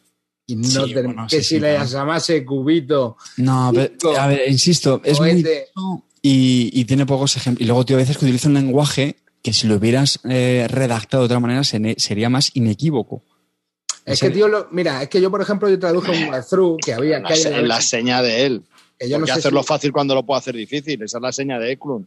Y 0.48 0.56
no 0.56 0.64
Sí, 0.64 0.94
bueno, 0.96 1.28
que 1.30 1.38
sí, 1.38 1.44
si 1.44 1.50
sí, 1.56 1.60
le 1.60 1.76
claro. 1.76 1.86
llamase 1.88 2.44
cubito, 2.44 3.18
No, 3.38 3.72
pero, 3.72 4.18
a 4.20 4.26
ver, 4.26 4.50
insisto, 4.50 5.00
es 5.04 5.20
muy 5.20 5.44
y, 6.22 6.70
y 6.74 6.86
tiene 6.86 7.06
pocos 7.06 7.36
ejemplos. 7.38 7.62
Y 7.64 7.66
luego, 7.68 7.86
tío, 7.86 7.96
a 7.98 8.00
veces 8.00 8.18
que 8.18 8.26
utiliza 8.26 8.48
un 8.48 8.54
lenguaje 8.56 9.16
que 9.42 9.54
si 9.54 9.68
lo 9.68 9.76
hubieras 9.76 10.20
eh, 10.30 10.68
redactado 10.70 11.24
de 11.24 11.26
otra 11.28 11.40
manera 11.40 11.64
se- 11.64 11.96
sería 11.98 12.30
más 12.30 12.52
inequívoco. 12.56 13.24
es 14.06 14.20
que 14.20 14.30
tío, 14.32 14.48
lo, 14.48 14.68
mira, 14.72 15.02
es 15.04 15.10
que 15.10 15.22
yo 15.22 15.32
por 15.32 15.42
ejemplo 15.42 15.70
yo 15.70 15.80
traduje 15.80 16.12
un 16.12 16.30
walkthrough 16.30 16.78
que 16.84 16.94
había 16.94 17.22
que 17.24 17.34
hay 17.34 17.42
en 17.44 17.52
la 17.52 17.58
En 17.60 17.68
la 17.68 17.76
versión- 17.76 17.90
seña 18.02 18.22
de 18.22 18.46
él. 18.46 18.64
que 18.98 19.08
yo 19.08 19.18
no 19.18 19.22
Porque 19.22 19.34
sé 19.34 19.40
hacerlo 19.40 19.62
si- 19.62 19.68
fácil 19.68 19.92
cuando 19.94 20.14
lo 20.16 20.26
puedo 20.26 20.38
hacer 20.38 20.56
difícil. 20.56 21.02
Esa 21.04 21.20
es 21.20 21.22
la 21.22 21.32
seña 21.32 21.58
de 21.60 21.72
Eklund. 21.72 22.06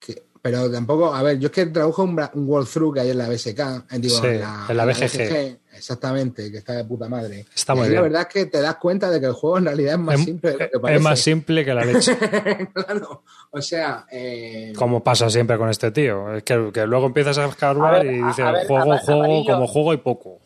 que- 0.00 0.22
pero 0.42 0.70
tampoco, 0.70 1.12
a 1.14 1.22
ver, 1.22 1.38
yo 1.38 1.46
es 1.46 1.52
que 1.52 1.66
traduje 1.66 2.02
un, 2.02 2.18
walkthrough 2.34 2.94
que 2.94 3.00
hay 3.00 3.10
en 3.10 3.18
la 3.18 3.28
BSK, 3.28 3.58
eh, 3.58 3.98
digo, 3.98 4.18
Sí, 4.20 4.26
en, 4.26 4.40
la, 4.40 4.66
en 4.68 4.76
la 4.76 4.84
BGG. 4.86 5.58
exactamente, 5.76 6.50
que 6.50 6.58
está 6.58 6.72
de 6.74 6.84
puta 6.84 7.08
madre. 7.08 7.46
Está 7.54 7.74
Y 7.74 7.76
muy 7.76 7.84
ahí 7.84 7.90
bien. 7.90 8.02
La 8.02 8.08
verdad 8.08 8.22
es 8.22 8.28
que 8.28 8.46
te 8.46 8.60
das 8.60 8.76
cuenta 8.76 9.10
de 9.10 9.20
que 9.20 9.26
el 9.26 9.32
juego 9.32 9.58
en 9.58 9.64
realidad 9.66 9.94
es 9.94 10.00
más 10.00 10.14
Es- 10.18 10.24
simple 10.24 10.50
de 10.52 10.70
lo 10.72 10.80
que 10.82 10.94
es 10.94 11.00
más 11.02 11.20
simple 11.20 11.64
que 11.64 11.74
la 11.74 11.84
leche. 11.84 12.16
claro, 12.74 13.22
o 13.50 13.60
sea, 13.62 14.06
eh, 14.10 14.72
Como 14.76 15.02
pasa 15.04 15.28
siempre 15.28 15.58
con 15.58 15.68
este 15.68 15.90
tío. 15.90 16.34
Es 16.34 16.42
que, 16.42 16.70
que 16.72 16.86
luego 16.86 17.06
empiezas 17.06 17.36
a 17.38 17.46
escarbar 17.46 18.04
y 18.06 18.22
dices, 18.22 18.44
ver, 18.52 18.66
juego, 18.66 18.96
juego, 18.98 19.20
amarillo. 19.24 19.52
como 19.54 19.66
juego 19.66 19.92
y 19.94 19.96
poco. 19.98 20.38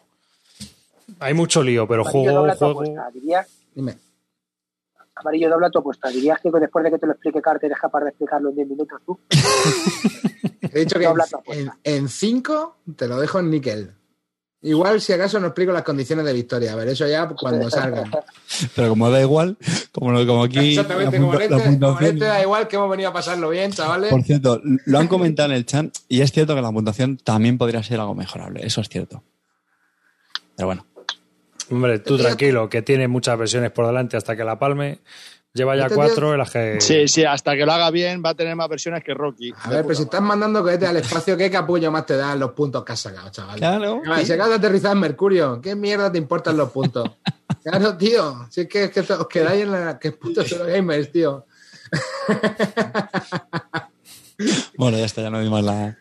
Hay 1.20 1.34
mucho 1.34 1.62
lío, 1.62 1.86
pero 1.86 2.02
Amarillo, 2.02 2.32
juego, 2.32 2.54
juego. 2.56 2.80
apuesta. 2.80 3.10
Dime. 3.74 3.94
Amarillo, 5.16 5.48
dobla 5.50 5.70
tu 5.70 5.78
apuesta. 5.78 6.08
Dirías 6.08 6.38
que 6.40 6.50
después 6.50 6.84
de 6.84 6.90
que 6.90 6.98
te 6.98 7.06
lo 7.06 7.12
explique 7.12 7.40
Carter 7.40 7.70
eres 7.70 7.80
capaz 7.80 8.00
de 8.02 8.08
explicarlo 8.10 8.50
en 8.50 8.56
10 8.56 8.68
minutos 8.68 9.00
tú. 9.06 9.18
He 10.72 10.80
dicho 10.80 10.98
que 10.98 11.04
en, 11.04 11.10
apuesta. 11.10 11.42
en 11.84 12.08
cinco 12.08 12.78
te 12.96 13.06
lo 13.06 13.20
dejo 13.20 13.38
en 13.38 13.50
níquel. 13.50 13.94
Igual, 14.62 14.98
si 15.02 15.12
acaso, 15.12 15.38
no 15.38 15.48
explico 15.48 15.72
las 15.72 15.82
condiciones 15.82 16.24
de 16.24 16.32
victoria. 16.32 16.72
A 16.72 16.76
ver, 16.76 16.88
eso 16.88 17.06
ya 17.06 17.28
cuando 17.28 17.68
salgan. 17.68 18.10
Pero 18.74 18.88
como 18.88 19.10
da 19.10 19.20
igual, 19.20 19.58
como, 19.92 20.10
lo- 20.10 20.26
como 20.26 20.44
aquí. 20.44 20.70
Exactamente, 20.70 21.18
como 21.18 21.34
en 21.34 21.42
este, 21.42 21.78
como 21.78 22.00
en 22.00 22.06
este 22.06 22.24
da 22.24 22.40
igual 22.40 22.66
que 22.66 22.76
hemos 22.76 22.88
venido 22.90 23.10
a 23.10 23.12
pasarlo 23.12 23.50
bien, 23.50 23.72
chavales. 23.72 24.08
Por 24.10 24.22
cierto, 24.22 24.62
lo 24.64 24.98
han 24.98 25.06
comentado 25.06 25.50
en 25.50 25.56
el 25.56 25.66
chat 25.66 25.94
y 26.08 26.22
es 26.22 26.32
cierto 26.32 26.54
que 26.54 26.62
la 26.62 26.72
puntuación 26.72 27.18
también 27.18 27.58
podría 27.58 27.82
ser 27.82 28.00
algo 28.00 28.14
mejorable. 28.14 28.66
Eso 28.66 28.80
es 28.80 28.88
cierto. 28.88 29.22
Pero 30.56 30.66
bueno. 30.68 30.86
Hombre, 31.70 31.98
tú 31.98 32.18
tranquilo, 32.18 32.68
que 32.68 32.82
tiene 32.82 33.08
muchas 33.08 33.38
versiones 33.38 33.70
por 33.70 33.86
delante 33.86 34.16
hasta 34.16 34.36
que 34.36 34.44
la 34.44 34.58
palme. 34.58 35.00
Lleva 35.52 35.76
ya 35.76 35.88
cuatro 35.88 36.32
en 36.32 36.38
las 36.38 36.50
que. 36.50 36.80
Sí, 36.80 37.06
sí, 37.06 37.24
hasta 37.24 37.54
que 37.54 37.64
lo 37.64 37.72
haga 37.72 37.92
bien 37.92 38.22
va 38.24 38.30
a 38.30 38.34
tener 38.34 38.56
más 38.56 38.68
versiones 38.68 39.04
que 39.04 39.14
Rocky. 39.14 39.52
A 39.62 39.70
ver, 39.70 39.82
pero 39.82 39.94
si 39.94 40.02
estás 40.02 40.20
mandando 40.20 40.64
cohetes 40.64 40.88
al 40.88 40.96
espacio, 40.96 41.36
¿qué 41.36 41.48
capullo 41.48 41.92
más 41.92 42.06
te 42.06 42.16
dan 42.16 42.40
los 42.40 42.50
puntos 42.50 42.84
que 42.84 42.92
has 42.92 43.00
sacado, 43.00 43.30
chaval? 43.30 43.58
Claro. 43.58 44.02
Si 44.24 44.32
acabas 44.32 44.50
de 44.50 44.56
aterrizar 44.56 44.92
en 44.92 44.98
Mercurio, 44.98 45.60
¿qué 45.60 45.76
mierda 45.76 46.10
te 46.10 46.18
importan 46.18 46.56
los 46.56 46.70
puntos? 46.70 47.10
Claro, 47.62 47.96
tío. 47.96 48.46
Si 48.50 48.62
es 48.62 48.68
que, 48.68 48.84
es 48.84 48.90
que 48.90 49.00
os 49.00 49.26
quedáis 49.26 49.62
en 49.62 49.72
la. 49.72 49.98
¿Qué 49.98 50.12
putos 50.12 50.46
son 50.46 50.58
los 50.58 50.68
gamers, 50.68 51.10
tío? 51.10 51.46
Bueno, 54.77 54.98
ya 54.98 55.05
está, 55.06 55.23
ya 55.23 55.31
no 55.31 55.40
dimos 55.40 55.62
la, 55.62 55.97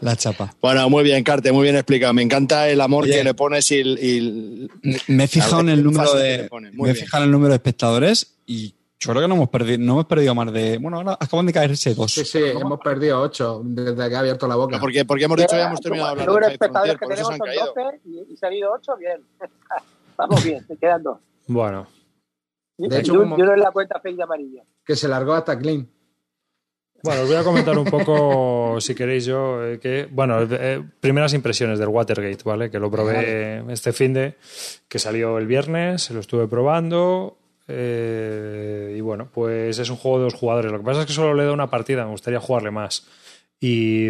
la 0.00 0.16
chapa. 0.16 0.54
Bueno, 0.60 0.88
muy 0.90 1.02
bien, 1.04 1.24
Carte, 1.24 1.50
muy 1.52 1.62
bien 1.64 1.76
explicado. 1.76 2.12
Me 2.12 2.22
encanta 2.22 2.68
el 2.68 2.80
amor 2.80 3.04
Oye. 3.04 3.14
que 3.14 3.24
le 3.24 3.34
pones 3.34 3.70
y, 3.72 3.80
y 3.80 4.68
Me 5.08 5.24
he 5.24 5.28
fijado 5.28 5.60
en 5.60 5.70
el 5.70 5.82
número 5.82 6.12
que 6.12 6.18
de. 6.18 6.50
Me 6.72 6.90
he 6.90 6.94
fijado 6.94 7.22
en 7.24 7.28
el 7.28 7.32
número 7.32 7.50
de 7.50 7.56
espectadores 7.56 8.36
y 8.46 8.74
yo 9.00 9.10
creo 9.10 9.22
que 9.22 9.28
no 9.28 9.34
hemos 9.34 9.48
perdido, 9.48 9.78
no 9.78 9.92
hemos 9.94 10.06
perdido 10.06 10.34
más 10.34 10.52
de. 10.52 10.78
Bueno, 10.78 10.98
ahora 10.98 11.16
acaban 11.18 11.46
de 11.46 11.52
caerse 11.52 11.94
dos. 11.94 12.12
Sí, 12.12 12.24
sí, 12.24 12.38
hemos 12.38 12.78
perdido 12.80 13.20
ocho 13.20 13.62
desde 13.64 14.08
que 14.08 14.14
ha 14.14 14.18
abierto 14.20 14.46
la 14.46 14.56
boca. 14.56 14.78
porque, 14.78 15.04
porque 15.04 15.24
hemos 15.24 15.36
dicho 15.38 15.56
ya 15.56 15.66
hemos 15.68 15.80
terminado 15.80 16.14
de 16.16 16.20
El 16.20 16.26
número 16.26 16.46
de 16.46 16.52
espectadores 16.52 16.96
que 16.98 17.06
tenemos 17.06 17.32
se 17.32 17.36
son 17.38 17.46
caído. 17.46 17.66
12 17.74 18.00
y, 18.04 18.32
y 18.32 18.36
se 18.36 18.46
han 18.46 18.52
ido 18.52 18.70
8, 18.72 18.92
bien. 18.98 19.20
Vamos 20.16 20.44
bien, 20.44 20.64
te 20.66 20.76
quedan 20.76 21.02
dos. 21.02 21.18
Bueno, 21.46 21.86
De 22.78 23.00
hecho, 23.00 23.14
y, 23.14 23.16
un- 23.16 23.22
como- 23.24 23.38
y 23.38 23.42
uno 23.42 23.52
en 23.54 23.60
la 23.60 23.70
cuenta 23.72 23.98
fake 24.00 24.16
de 24.16 24.22
amarillo. 24.22 24.62
Que 24.84 24.94
se 24.96 25.08
largó 25.08 25.34
hasta 25.34 25.58
Clean. 25.58 25.88
Bueno, 27.04 27.20
os 27.20 27.28
voy 27.28 27.36
a 27.36 27.44
comentar 27.44 27.76
un 27.76 27.84
poco, 27.84 28.80
si 28.80 28.94
queréis 28.94 29.26
yo, 29.26 29.62
eh, 29.62 29.78
que, 29.78 30.08
bueno, 30.10 30.38
eh, 30.40 30.82
primeras 31.00 31.34
impresiones 31.34 31.78
del 31.78 31.88
Watergate, 31.88 32.42
¿vale? 32.44 32.70
Que 32.70 32.78
lo 32.78 32.90
probé 32.90 33.62
este 33.70 33.92
fin 33.92 34.14
de, 34.14 34.36
que 34.88 34.98
salió 34.98 35.36
el 35.36 35.46
viernes, 35.46 36.10
lo 36.10 36.20
estuve 36.20 36.48
probando, 36.48 37.36
eh, 37.68 38.94
y 38.96 39.02
bueno, 39.02 39.28
pues 39.30 39.78
es 39.78 39.90
un 39.90 39.96
juego 39.96 40.16
de 40.16 40.24
dos 40.24 40.34
jugadores. 40.34 40.72
Lo 40.72 40.78
que 40.78 40.84
pasa 40.84 41.00
es 41.02 41.06
que 41.06 41.12
solo 41.12 41.34
le 41.34 41.44
da 41.44 41.52
una 41.52 41.68
partida, 41.68 42.06
me 42.06 42.10
gustaría 42.12 42.40
jugarle 42.40 42.70
más. 42.70 43.06
Y 43.60 44.08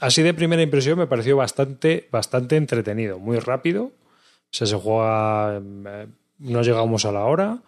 así 0.00 0.22
de 0.22 0.34
primera 0.34 0.60
impresión 0.60 0.98
me 0.98 1.06
pareció 1.06 1.36
bastante, 1.36 2.08
bastante 2.10 2.56
entretenido, 2.56 3.20
muy 3.20 3.38
rápido. 3.38 3.84
O 3.84 4.50
sea, 4.50 4.66
se 4.66 4.74
juega, 4.74 5.60
no 5.60 6.62
llegamos 6.62 7.04
a 7.04 7.12
la 7.12 7.26
hora. 7.26 7.58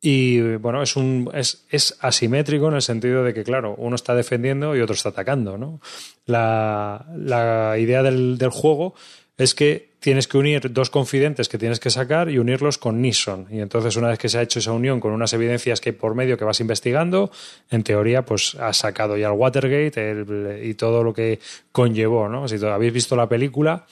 Y 0.00 0.56
bueno, 0.56 0.82
es, 0.82 0.94
un, 0.96 1.28
es, 1.34 1.64
es, 1.70 1.96
asimétrico 2.00 2.68
en 2.68 2.74
el 2.74 2.82
sentido 2.82 3.24
de 3.24 3.34
que, 3.34 3.42
claro, 3.42 3.74
uno 3.78 3.96
está 3.96 4.14
defendiendo 4.14 4.76
y 4.76 4.80
otro 4.80 4.94
está 4.94 5.08
atacando. 5.08 5.58
¿no? 5.58 5.80
La, 6.24 7.06
la 7.16 7.76
idea 7.78 8.04
del, 8.04 8.38
del, 8.38 8.50
juego 8.50 8.94
es 9.36 9.56
que 9.56 9.90
tienes 9.98 10.28
que 10.28 10.38
unir 10.38 10.72
dos 10.72 10.90
confidentes 10.90 11.48
que 11.48 11.58
tienes 11.58 11.80
que 11.80 11.90
sacar 11.90 12.30
y 12.30 12.38
unirlos 12.38 12.78
con 12.78 13.02
Nisson. 13.02 13.48
Y 13.50 13.58
entonces, 13.58 13.96
una 13.96 14.08
vez 14.08 14.20
que 14.20 14.28
se 14.28 14.38
ha 14.38 14.42
hecho 14.42 14.60
esa 14.60 14.70
unión 14.70 15.00
con 15.00 15.10
unas 15.12 15.32
evidencias 15.32 15.80
que 15.80 15.92
por 15.92 16.14
medio 16.14 16.38
que 16.38 16.44
vas 16.44 16.60
investigando, 16.60 17.32
en 17.68 17.82
teoría, 17.82 18.24
pues 18.24 18.54
has 18.54 18.76
sacado 18.76 19.16
ya 19.16 19.28
el 19.28 19.32
Watergate 19.32 20.62
y 20.62 20.74
todo 20.74 21.02
lo 21.02 21.12
que 21.12 21.40
conllevó. 21.72 22.28
¿no? 22.28 22.46
Si 22.46 22.64
habéis 22.64 22.92
visto 22.92 23.16
la 23.16 23.28
película, 23.28 23.84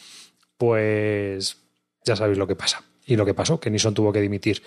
pues 0.56 1.56
ya 2.04 2.14
sabéis 2.14 2.38
lo 2.38 2.46
que 2.46 2.54
pasa 2.54 2.84
y 3.06 3.16
lo 3.16 3.24
que 3.24 3.34
pasó, 3.34 3.60
que 3.60 3.70
Nissan 3.70 3.94
tuvo 3.94 4.12
que 4.12 4.20
dimitir 4.20 4.62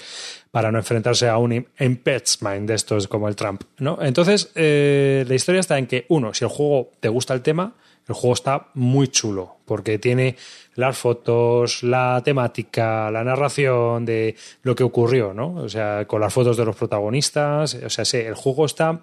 para 0.49 0.71
no 0.71 0.77
enfrentarse 0.77 1.27
a 1.27 1.37
un 1.37 1.65
impeachment 1.79 2.67
de 2.67 2.75
estos 2.75 3.07
como 3.07 3.27
el 3.27 3.35
Trump. 3.35 3.63
¿no? 3.77 3.99
Entonces, 4.01 4.51
eh, 4.55 5.25
la 5.27 5.35
historia 5.35 5.59
está 5.59 5.77
en 5.77 5.87
que, 5.87 6.05
uno, 6.07 6.33
si 6.33 6.45
el 6.45 6.49
juego 6.49 6.91
te 6.99 7.09
gusta 7.09 7.33
el 7.33 7.41
tema, 7.41 7.75
el 8.07 8.15
juego 8.15 8.33
está 8.33 8.69
muy 8.73 9.09
chulo, 9.09 9.57
porque 9.65 9.99
tiene 9.99 10.35
las 10.73 10.97
fotos, 10.97 11.83
la 11.83 12.21
temática, 12.25 13.11
la 13.11 13.23
narración 13.23 14.03
de 14.03 14.35
lo 14.63 14.73
que 14.73 14.83
ocurrió, 14.83 15.33
¿no? 15.33 15.53
O 15.55 15.69
sea, 15.69 16.07
con 16.07 16.19
las 16.19 16.33
fotos 16.33 16.57
de 16.57 16.65
los 16.65 16.75
protagonistas. 16.75 17.75
O 17.75 17.89
sea, 17.89 18.05
sí, 18.05 18.17
el 18.17 18.33
juego 18.33 18.65
está 18.65 19.01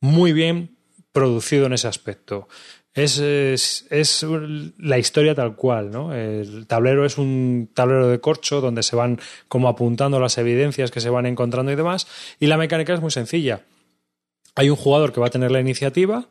muy 0.00 0.32
bien 0.32 0.76
producido 1.10 1.66
en 1.66 1.72
ese 1.72 1.88
aspecto. 1.88 2.46
Es, 2.96 3.18
es, 3.18 4.26
la 4.78 4.98
historia 4.98 5.34
tal 5.34 5.54
cual, 5.54 5.90
¿no? 5.90 6.14
El 6.14 6.66
tablero 6.66 7.04
es 7.04 7.18
un 7.18 7.68
tablero 7.74 8.08
de 8.08 8.20
corcho 8.20 8.62
donde 8.62 8.82
se 8.82 8.96
van 8.96 9.20
como 9.48 9.68
apuntando 9.68 10.18
las 10.18 10.38
evidencias 10.38 10.90
que 10.90 11.02
se 11.02 11.10
van 11.10 11.26
encontrando 11.26 11.70
y 11.70 11.76
demás. 11.76 12.06
Y 12.40 12.46
la 12.46 12.56
mecánica 12.56 12.94
es 12.94 13.02
muy 13.02 13.10
sencilla. 13.10 13.66
Hay 14.54 14.70
un 14.70 14.76
jugador 14.76 15.12
que 15.12 15.20
va 15.20 15.26
a 15.26 15.30
tener 15.30 15.50
la 15.50 15.60
iniciativa 15.60 16.30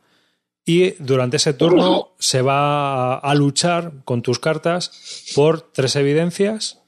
y 0.65 0.93
durante 0.93 1.37
ese 1.37 1.53
turno 1.53 2.15
se 2.17 2.41
va 2.41 3.19
a 3.19 3.35
luchar 3.35 4.03
con 4.03 4.23
tus 4.23 4.39
cartas 4.39 5.31
por 5.35 5.61
tres 5.61 5.95
evidencias 5.95 6.81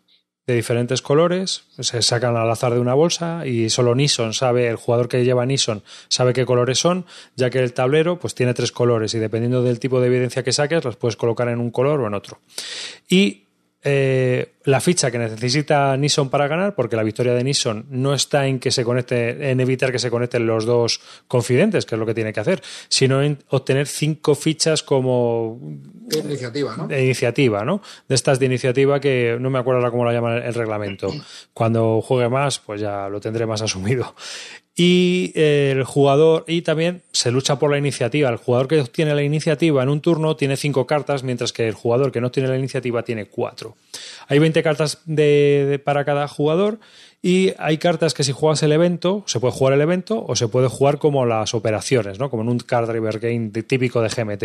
de 0.47 0.55
diferentes 0.55 1.01
colores, 1.01 1.65
se 1.77 2.01
sacan 2.01 2.37
al 2.37 2.49
azar 2.49 2.73
de 2.73 2.79
una 2.79 2.93
bolsa 2.93 3.45
y 3.45 3.69
solo 3.69 3.93
Nissan 3.95 4.33
sabe, 4.33 4.69
el 4.69 4.77
jugador 4.77 5.09
que 5.09 5.25
lleva 5.25 5.45
Nissan 5.45 5.83
sabe 6.07 6.31
qué 6.31 6.45
colores 6.45 6.79
son, 6.79 7.05
ya 7.35 7.49
que 7.49 7.59
el 7.59 7.73
tablero 7.73 8.17
pues 8.17 8.33
tiene 8.33 8.53
tres 8.53 8.71
colores 8.71 9.13
y 9.13 9.19
dependiendo 9.19 9.61
del 9.61 9.79
tipo 9.79 9.99
de 9.99 10.07
evidencia 10.07 10.43
que 10.43 10.53
saques 10.53 10.85
las 10.85 10.95
puedes 10.95 11.17
colocar 11.17 11.49
en 11.49 11.59
un 11.59 11.69
color 11.69 11.99
o 11.99 12.07
en 12.07 12.13
otro. 12.13 12.39
Y 13.09 13.43
eh, 13.83 14.53
la 14.67 14.81
ficha 14.81 15.09
que 15.09 15.17
necesita 15.17 15.95
Nissan 15.95 16.29
para 16.29 16.49
ganar, 16.49 16.75
porque 16.75 16.97
la 16.97 17.03
victoria 17.03 17.33
de 17.33 17.41
Nissan 17.41 17.85
no 17.89 18.13
está 18.13 18.47
en 18.47 18.59
que 18.59 18.69
se 18.69 18.83
conecte, 18.83 19.49
en 19.49 19.61
evitar 19.61 19.93
que 19.93 19.97
se 19.97 20.11
conecten 20.11 20.45
los 20.45 20.65
dos 20.65 20.99
confidentes, 21.29 21.85
que 21.85 21.95
es 21.95 21.99
lo 21.99 22.05
que 22.05 22.13
tiene 22.13 22.33
que 22.33 22.41
hacer, 22.41 22.61
sino 22.89 23.23
en 23.23 23.39
obtener 23.47 23.87
cinco 23.87 24.35
fichas 24.35 24.83
como 24.83 25.57
de 25.61 26.19
iniciativa, 26.19 26.75
¿no? 26.75 26.85
De 26.85 27.01
iniciativa, 27.01 27.63
¿no? 27.63 27.81
De 28.09 28.15
estas 28.15 28.39
de 28.39 28.47
iniciativa 28.47 28.99
que 28.99 29.37
no 29.39 29.49
me 29.49 29.57
acuerdo 29.57 29.79
ahora 29.79 29.91
cómo 29.91 30.03
la 30.03 30.11
llama 30.11 30.35
el 30.35 30.53
reglamento. 30.53 31.13
Cuando 31.53 32.01
juegue 32.01 32.27
más, 32.27 32.59
pues 32.59 32.81
ya 32.81 33.07
lo 33.07 33.21
tendré 33.21 33.45
más 33.45 33.61
asumido 33.61 34.15
y 34.79 35.31
el 35.33 35.83
jugador 35.83 36.45
y 36.47 36.61
también 36.61 37.01
se 37.11 37.31
lucha 37.31 37.57
por 37.57 37.71
la 37.71 37.79
iniciativa. 37.79 38.29
El 38.29 38.37
jugador 38.37 38.67
que 38.67 38.79
obtiene 38.79 39.15
la 39.15 39.23
iniciativa 39.23 39.81
en 39.81 39.89
un 39.89 40.01
turno 40.01 40.35
tiene 40.35 40.55
cinco 40.55 40.85
cartas, 40.85 41.23
mientras 41.23 41.51
que 41.51 41.67
el 41.67 41.73
jugador 41.73 42.11
que 42.11 42.21
no 42.21 42.29
tiene 42.29 42.47
la 42.47 42.57
iniciativa 42.57 43.01
tiene 43.01 43.25
cuatro. 43.25 43.75
Hay 44.27 44.39
20 44.39 44.61
cartas 44.63 45.01
para 45.83 46.05
cada 46.05 46.27
jugador 46.27 46.79
y 47.21 47.53
hay 47.57 47.77
cartas 47.77 48.13
que 48.13 48.23
si 48.23 48.31
juegas 48.31 48.61
el 48.63 48.71
evento, 48.71 49.23
se 49.25 49.39
puede 49.39 49.53
jugar 49.53 49.73
el 49.73 49.81
evento 49.81 50.23
o 50.27 50.35
se 50.35 50.47
puede 50.47 50.67
jugar 50.67 50.99
como 50.99 51.25
las 51.25 51.53
operaciones, 51.53 52.19
¿no? 52.19 52.29
como 52.29 52.43
en 52.43 52.49
un 52.49 52.59
card 52.59 52.89
driver 52.89 53.19
game 53.19 53.49
típico 53.49 54.01
de 54.01 54.09
GMT. 54.09 54.43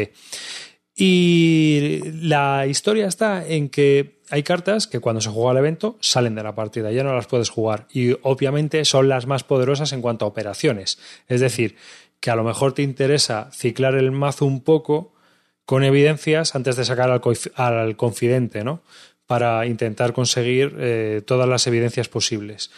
Y 0.94 2.00
la 2.20 2.66
historia 2.66 3.06
está 3.06 3.46
en 3.46 3.70
que 3.70 4.20
hay 4.30 4.42
cartas 4.42 4.86
que 4.86 5.00
cuando 5.00 5.20
se 5.20 5.30
juega 5.30 5.52
el 5.52 5.58
evento 5.58 5.96
salen 6.00 6.34
de 6.34 6.42
la 6.42 6.54
partida, 6.54 6.92
ya 6.92 7.02
no 7.02 7.14
las 7.14 7.26
puedes 7.26 7.50
jugar. 7.50 7.86
Y 7.92 8.12
obviamente 8.22 8.84
son 8.84 9.08
las 9.08 9.26
más 9.26 9.42
poderosas 9.42 9.92
en 9.92 10.02
cuanto 10.02 10.24
a 10.24 10.28
operaciones. 10.28 10.98
Es 11.28 11.40
decir, 11.40 11.76
que 12.20 12.30
a 12.30 12.36
lo 12.36 12.44
mejor 12.44 12.72
te 12.72 12.82
interesa 12.82 13.50
ciclar 13.52 13.94
el 13.94 14.12
mazo 14.12 14.46
un 14.46 14.62
poco 14.62 15.12
con 15.64 15.84
evidencias 15.84 16.54
antes 16.54 16.76
de 16.76 16.84
sacar 16.84 17.10
al, 17.10 17.96
confidente, 17.96 18.64
¿no? 18.64 18.82
Para 19.32 19.66
intentar 19.66 20.12
conseguir 20.12 20.76
eh, 20.78 21.22
todas 21.24 21.48
las 21.48 21.66
evidencias 21.66 22.08
posibles. 22.08 22.70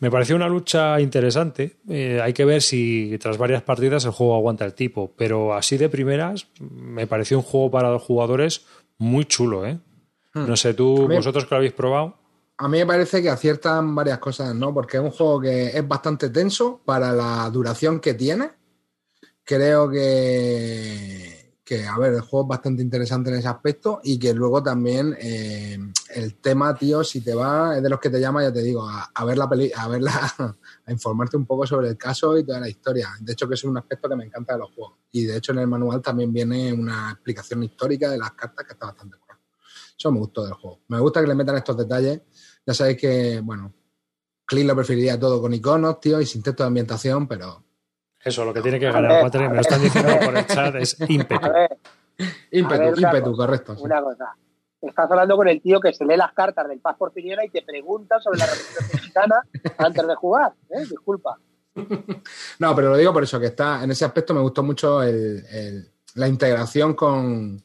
Me 0.00 0.10
pareció 0.10 0.36
una 0.36 0.48
lucha 0.48 1.00
interesante. 1.00 1.76
Eh, 1.88 2.20
hay 2.22 2.32
que 2.32 2.44
ver 2.44 2.60
si 2.60 3.16
tras 3.20 3.38
varias 3.38 3.62
partidas 3.62 4.04
el 4.04 4.10
juego 4.10 4.34
aguanta 4.34 4.64
el 4.64 4.74
tipo. 4.74 5.12
Pero 5.16 5.54
así 5.54 5.76
de 5.76 5.88
primeras, 5.88 6.48
me 6.60 7.06
pareció 7.06 7.38
un 7.38 7.44
juego 7.44 7.70
para 7.70 7.88
dos 7.88 8.02
jugadores 8.02 8.66
muy 8.98 9.24
chulo, 9.26 9.64
¿eh? 9.64 9.78
Hmm. 10.34 10.48
No 10.48 10.56
sé, 10.56 10.74
tú, 10.74 11.06
vosotros 11.08 11.44
que 11.44 11.50
lo 11.50 11.56
habéis 11.58 11.72
probado. 11.72 12.18
A 12.58 12.68
mí 12.68 12.78
me 12.78 12.86
parece 12.86 13.22
que 13.22 13.30
aciertan 13.30 13.94
varias 13.94 14.18
cosas, 14.18 14.54
¿no? 14.54 14.74
Porque 14.74 14.96
es 14.96 15.02
un 15.02 15.10
juego 15.10 15.40
que 15.40 15.66
es 15.68 15.86
bastante 15.86 16.30
tenso 16.30 16.80
para 16.84 17.12
la 17.12 17.48
duración 17.50 18.00
que 18.00 18.14
tiene. 18.14 18.50
Creo 19.44 19.88
que 19.88 21.35
que, 21.66 21.84
a 21.84 21.98
ver, 21.98 22.14
el 22.14 22.20
juego 22.20 22.44
es 22.44 22.48
bastante 22.50 22.80
interesante 22.80 23.28
en 23.28 23.38
ese 23.38 23.48
aspecto 23.48 24.00
y 24.04 24.20
que 24.20 24.32
luego 24.32 24.62
también 24.62 25.16
eh, 25.18 25.76
el 26.14 26.36
tema, 26.36 26.72
tío, 26.76 27.02
si 27.02 27.22
te 27.22 27.34
va, 27.34 27.76
es 27.76 27.82
de 27.82 27.90
los 27.90 27.98
que 27.98 28.08
te 28.08 28.20
llama, 28.20 28.44
ya 28.44 28.52
te 28.52 28.62
digo, 28.62 28.88
a, 28.88 29.24
ver 29.24 29.36
la 29.36 29.48
peli, 29.48 29.72
a 29.74 29.88
verla, 29.88 30.12
a 30.86 30.92
informarte 30.92 31.36
un 31.36 31.44
poco 31.44 31.66
sobre 31.66 31.88
el 31.88 31.96
caso 31.96 32.38
y 32.38 32.44
toda 32.44 32.60
la 32.60 32.68
historia. 32.68 33.08
De 33.20 33.32
hecho, 33.32 33.48
que 33.48 33.54
es 33.54 33.64
un 33.64 33.76
aspecto 33.76 34.08
que 34.08 34.14
me 34.14 34.24
encanta 34.24 34.52
de 34.52 34.60
los 34.60 34.70
juegos. 34.76 34.94
Y 35.10 35.24
de 35.24 35.38
hecho, 35.38 35.50
en 35.50 35.58
el 35.58 35.66
manual 35.66 36.00
también 36.00 36.32
viene 36.32 36.72
una 36.72 37.10
explicación 37.10 37.64
histórica 37.64 38.10
de 38.10 38.18
las 38.18 38.30
cartas 38.30 38.64
que 38.64 38.74
está 38.74 38.86
bastante 38.86 39.16
buena. 39.16 39.40
Eso 39.98 40.12
me 40.12 40.20
gustó 40.20 40.44
del 40.44 40.54
juego. 40.54 40.82
Me 40.86 41.00
gusta 41.00 41.20
que 41.20 41.26
le 41.26 41.34
metan 41.34 41.56
estos 41.56 41.76
detalles. 41.76 42.20
Ya 42.64 42.74
sabéis 42.74 42.96
que, 42.96 43.40
bueno, 43.40 43.74
Clint 44.44 44.68
lo 44.68 44.76
preferiría 44.76 45.18
todo 45.18 45.40
con 45.40 45.52
iconos, 45.52 45.98
tío, 45.98 46.20
y 46.20 46.26
sin 46.26 46.44
texto 46.44 46.62
de 46.62 46.68
ambientación, 46.68 47.26
pero 47.26 47.65
eso, 48.26 48.44
lo 48.44 48.52
que 48.52 48.60
tiene 48.60 48.78
que 48.78 48.90
ganar 48.90 49.22
Watergate, 49.22 49.50
me 49.50 49.54
lo 49.56 49.60
están 49.60 49.80
diciendo 49.80 50.12
por 50.24 50.36
el 50.36 50.46
chat, 50.46 50.74
es 50.74 50.96
ímpetu. 51.08 51.46
ímpetu, 52.50 53.00
ímpetu, 53.00 53.36
correcto. 53.36 53.76
Una 53.78 54.02
cosa. 54.02 54.36
Estás 54.80 55.10
hablando 55.10 55.36
con 55.36 55.48
el 55.48 55.60
tío 55.62 55.80
que 55.80 55.92
se 55.92 56.04
lee 56.04 56.16
las 56.16 56.32
cartas 56.32 56.68
del 56.68 56.80
Paz 56.80 56.96
Porfiriana 56.98 57.44
y 57.44 57.50
te 57.50 57.62
pregunta 57.62 58.20
sobre 58.20 58.38
la 58.38 58.46
Revolución 58.46 58.84
Mexicana 58.92 59.42
antes 59.78 60.06
de 60.06 60.14
jugar. 60.14 60.52
¿eh? 60.70 60.80
Disculpa. 60.80 61.38
No, 62.58 62.74
pero 62.74 62.90
lo 62.90 62.96
digo 62.96 63.12
por 63.12 63.22
eso, 63.22 63.38
que 63.38 63.46
está 63.46 63.84
en 63.84 63.90
ese 63.90 64.04
aspecto 64.04 64.32
me 64.32 64.40
gustó 64.40 64.62
mucho 64.62 65.02
el, 65.02 65.90
la 66.14 66.28
integración 66.28 66.94
con, 66.94 67.62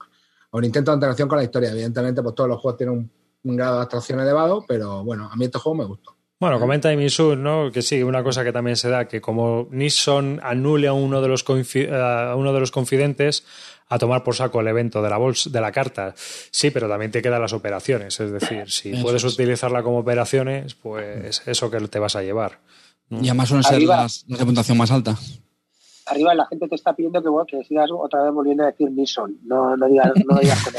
o 0.52 0.60
el 0.60 0.66
intento 0.66 0.92
de 0.92 0.96
integración 0.96 1.30
con 1.30 1.38
la 1.38 1.44
historia. 1.44 1.72
Evidentemente, 1.72 2.22
pues 2.22 2.36
todos 2.36 2.50
los 2.50 2.60
juegos 2.60 2.78
tienen 2.78 2.98
un, 2.98 3.12
un 3.44 3.56
grado 3.56 3.76
de 3.76 3.82
abstracción 3.82 4.20
elevado, 4.20 4.64
pero 4.68 5.04
bueno, 5.04 5.30
a 5.32 5.36
mí 5.36 5.46
este 5.46 5.60
juego 5.60 5.78
me 5.78 5.86
gustó. 5.86 6.16
Bueno, 6.41 6.59
comenta 6.59 6.91
Emisur, 6.91 7.38
¿no? 7.38 7.72
Que 7.72 7.84
sí, 7.84 8.01
una 8.01 8.23
cosa 8.23 8.43
que 8.43 8.51
también 8.51 8.76
se 8.76 8.89
da, 8.89 9.07
que 9.07 9.22
como 9.22 9.68
Nissan 9.69 10.39
anule 10.41 10.88
a 10.88 10.93
uno 10.93 11.22
de 11.22 11.27
los, 11.27 11.45
a 11.47 12.35
uno 12.35 12.51
de 12.51 12.59
los 12.59 12.72
confidentes 12.72 13.45
a 13.88 13.99
tomar 13.99 14.23
por 14.23 14.34
saco 14.34 14.59
el 14.59 14.68
evento 14.68 15.03
de 15.03 15.11
la 15.11 15.18
bolsa, 15.18 15.51
de 15.51 15.61
la 15.61 15.72
carta. 15.72 16.15
Sí, 16.18 16.72
pero 16.72 16.89
también 16.89 17.11
te 17.11 17.22
quedan 17.22 17.43
las 17.43 17.53
operaciones. 17.53 18.19
Es 18.19 18.31
decir, 18.31 18.72
si 18.72 18.95
puedes 19.03 19.23
utilizarla 19.23 19.84
como 19.84 19.99
operaciones, 19.99 20.73
pues 20.73 21.43
eso 21.45 21.69
que 21.69 21.80
te 21.81 21.99
vas 21.99 22.15
a 22.15 22.23
llevar. 22.23 22.57
Y 23.11 23.27
además 23.27 23.49
suelen 23.49 23.63
ser 23.63 23.84
las, 23.84 24.26
de 24.26 24.43
puntuación 24.43 24.80
más 24.80 24.89
alta. 24.89 25.15
Arriba 26.07 26.34
la 26.34 26.47
gente 26.47 26.68
te 26.68 26.73
está 26.73 26.95
pidiendo 26.95 27.22
que, 27.22 27.55
que 27.55 27.63
sigas 27.65 27.91
otra 27.91 28.23
vez 28.23 28.34
volviendo 28.34 28.63
a 28.63 28.72
decir 28.72 28.89
Nissan. 28.89 29.38
No, 29.43 29.77
no 29.77 29.88
digas, 29.88 30.11
no 30.26 30.39
digas 30.39 30.63
con 30.63 30.73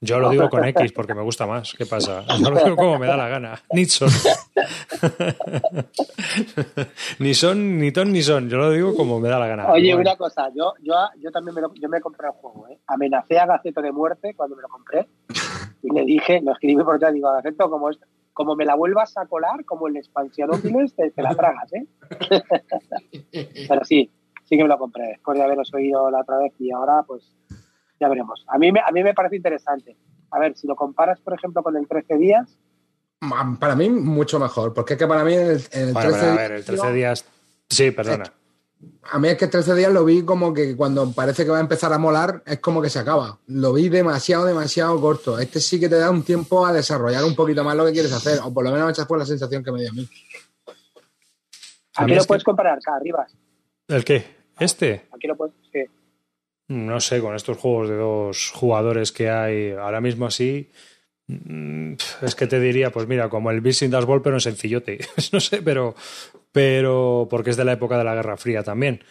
yo 0.00 0.20
lo 0.20 0.30
digo 0.30 0.48
con 0.48 0.64
X 0.64 0.92
porque 0.92 1.12
me 1.12 1.22
gusta 1.22 1.44
más. 1.46 1.74
¿Qué 1.76 1.84
pasa? 1.84 2.24
Yo 2.40 2.50
lo 2.50 2.62
digo 2.62 2.76
como 2.76 2.98
me 2.98 3.08
da 3.08 3.16
la 3.16 3.28
gana. 3.28 3.60
Nixon. 3.72 4.08
ni 7.18 7.34
son, 7.34 7.78
ni 7.78 7.90
ton, 7.90 8.12
ni 8.12 8.22
son. 8.22 8.48
Yo 8.48 8.58
lo 8.58 8.70
digo 8.70 8.94
como 8.94 9.18
me 9.18 9.28
da 9.28 9.40
la 9.40 9.48
gana. 9.48 9.72
Oye, 9.72 9.96
una 9.96 10.14
cosa. 10.16 10.50
Yo, 10.54 10.74
yo, 10.82 10.94
yo 11.20 11.32
también 11.32 11.56
me, 11.56 11.62
yo 11.80 11.88
me 11.88 12.00
compré 12.00 12.28
el 12.28 12.34
juego. 12.34 12.68
¿eh? 12.68 12.78
Amenacé 12.86 13.38
a 13.38 13.46
Gaceto 13.46 13.82
de 13.82 13.90
muerte 13.90 14.34
cuando 14.34 14.54
me 14.56 14.62
lo 14.62 14.68
compré. 14.68 15.08
Y 15.80 15.94
le 15.94 16.04
dije, 16.04 16.40
lo 16.42 16.50
escribí 16.52 16.82
por 16.82 16.96
allá, 16.96 17.12
digo, 17.12 17.30
Gaceto, 17.30 17.70
como, 17.70 17.88
como 18.32 18.56
me 18.56 18.64
la 18.64 18.74
vuelvas 18.74 19.16
a 19.16 19.26
colar, 19.26 19.64
como 19.64 19.86
el 19.86 19.96
expansionófiles, 19.96 20.92
te, 20.92 21.12
te 21.12 21.22
la 21.22 21.36
tragas, 21.36 21.72
¿eh? 21.72 21.86
Pero 23.68 23.84
sí, 23.84 24.10
sí 24.42 24.56
que 24.56 24.62
me 24.64 24.68
lo 24.68 24.76
compré 24.76 25.06
después 25.06 25.38
de 25.38 25.44
haberos 25.44 25.72
oído 25.72 26.10
la 26.10 26.22
otra 26.22 26.38
vez 26.38 26.52
y 26.58 26.72
ahora 26.72 27.04
pues 27.06 27.32
ya 28.00 28.08
veremos. 28.08 28.44
A 28.48 28.58
mí, 28.58 28.72
me, 28.72 28.80
a 28.80 28.90
mí 28.92 29.02
me 29.02 29.14
parece 29.14 29.36
interesante. 29.36 29.96
A 30.30 30.38
ver, 30.38 30.56
si 30.56 30.66
lo 30.66 30.76
comparas, 30.76 31.20
por 31.20 31.34
ejemplo, 31.34 31.62
con 31.62 31.76
el 31.76 31.86
13 31.86 32.16
días. 32.16 32.58
Para 33.58 33.74
mí, 33.74 33.88
mucho 33.88 34.38
mejor, 34.38 34.72
porque 34.72 34.94
es 34.94 34.98
que 34.98 35.06
para 35.06 35.24
mí 35.24 35.34
el, 35.34 35.62
13 35.62 35.98
a 35.98 36.34
ver, 36.34 36.52
el 36.52 36.64
13 36.64 36.92
días. 36.92 37.24
Sí, 37.68 37.90
perdona. 37.90 38.32
A 39.10 39.18
mí 39.18 39.28
es 39.28 39.36
que 39.36 39.48
13 39.48 39.74
días 39.74 39.92
lo 39.92 40.04
vi 40.04 40.22
como 40.24 40.54
que 40.54 40.76
cuando 40.76 41.10
parece 41.12 41.44
que 41.44 41.50
va 41.50 41.58
a 41.58 41.62
empezar 41.62 41.92
a 41.92 41.98
molar, 41.98 42.42
es 42.46 42.60
como 42.60 42.80
que 42.80 42.90
se 42.90 43.00
acaba. 43.00 43.38
Lo 43.48 43.72
vi 43.72 43.88
demasiado, 43.88 44.44
demasiado 44.44 45.00
corto. 45.00 45.38
Este 45.40 45.58
sí 45.58 45.80
que 45.80 45.88
te 45.88 45.98
da 45.98 46.10
un 46.10 46.22
tiempo 46.22 46.64
a 46.64 46.72
desarrollar 46.72 47.24
un 47.24 47.34
poquito 47.34 47.64
más 47.64 47.74
lo 47.76 47.86
que 47.86 47.92
quieres 47.92 48.12
hacer, 48.12 48.38
o 48.44 48.54
por 48.54 48.64
lo 48.64 48.70
menos 48.70 48.92
esa 48.92 49.06
fue 49.06 49.18
la 49.18 49.26
sensación 49.26 49.64
que 49.64 49.72
me 49.72 49.80
dio 49.80 49.90
a 49.90 49.94
mí. 49.94 50.08
Aquí 51.96 52.14
lo 52.14 52.24
puedes 52.24 52.44
comparar, 52.44 52.78
acá 52.78 52.94
arriba. 52.94 53.26
¿El 53.88 54.04
qué? 54.04 54.36
¿Este? 54.60 55.08
Aquí 55.12 55.26
lo 55.26 55.36
puedes, 55.36 55.54
sí. 55.72 55.80
No 56.68 57.00
sé, 57.00 57.20
con 57.20 57.34
estos 57.34 57.56
juegos 57.56 57.88
de 57.88 57.96
dos 57.96 58.50
jugadores 58.54 59.10
que 59.10 59.30
hay 59.30 59.72
ahora 59.72 60.02
mismo 60.02 60.26
así, 60.26 60.70
mm, 61.26 61.94
es 62.22 62.34
que 62.34 62.46
te 62.46 62.60
diría, 62.60 62.92
pues 62.92 63.08
mira, 63.08 63.30
como 63.30 63.50
el 63.50 63.62
Beast 63.62 63.82
Das 63.84 64.04
Ball, 64.04 64.20
pero 64.20 64.36
en 64.36 64.40
sencillote. 64.40 64.98
no 65.32 65.40
sé, 65.40 65.62
pero, 65.62 65.94
pero 66.52 67.26
porque 67.30 67.50
es 67.50 67.56
de 67.56 67.64
la 67.64 67.72
época 67.72 67.96
de 67.96 68.04
la 68.04 68.14
Guerra 68.14 68.36
Fría 68.36 68.62
también. 68.62 69.02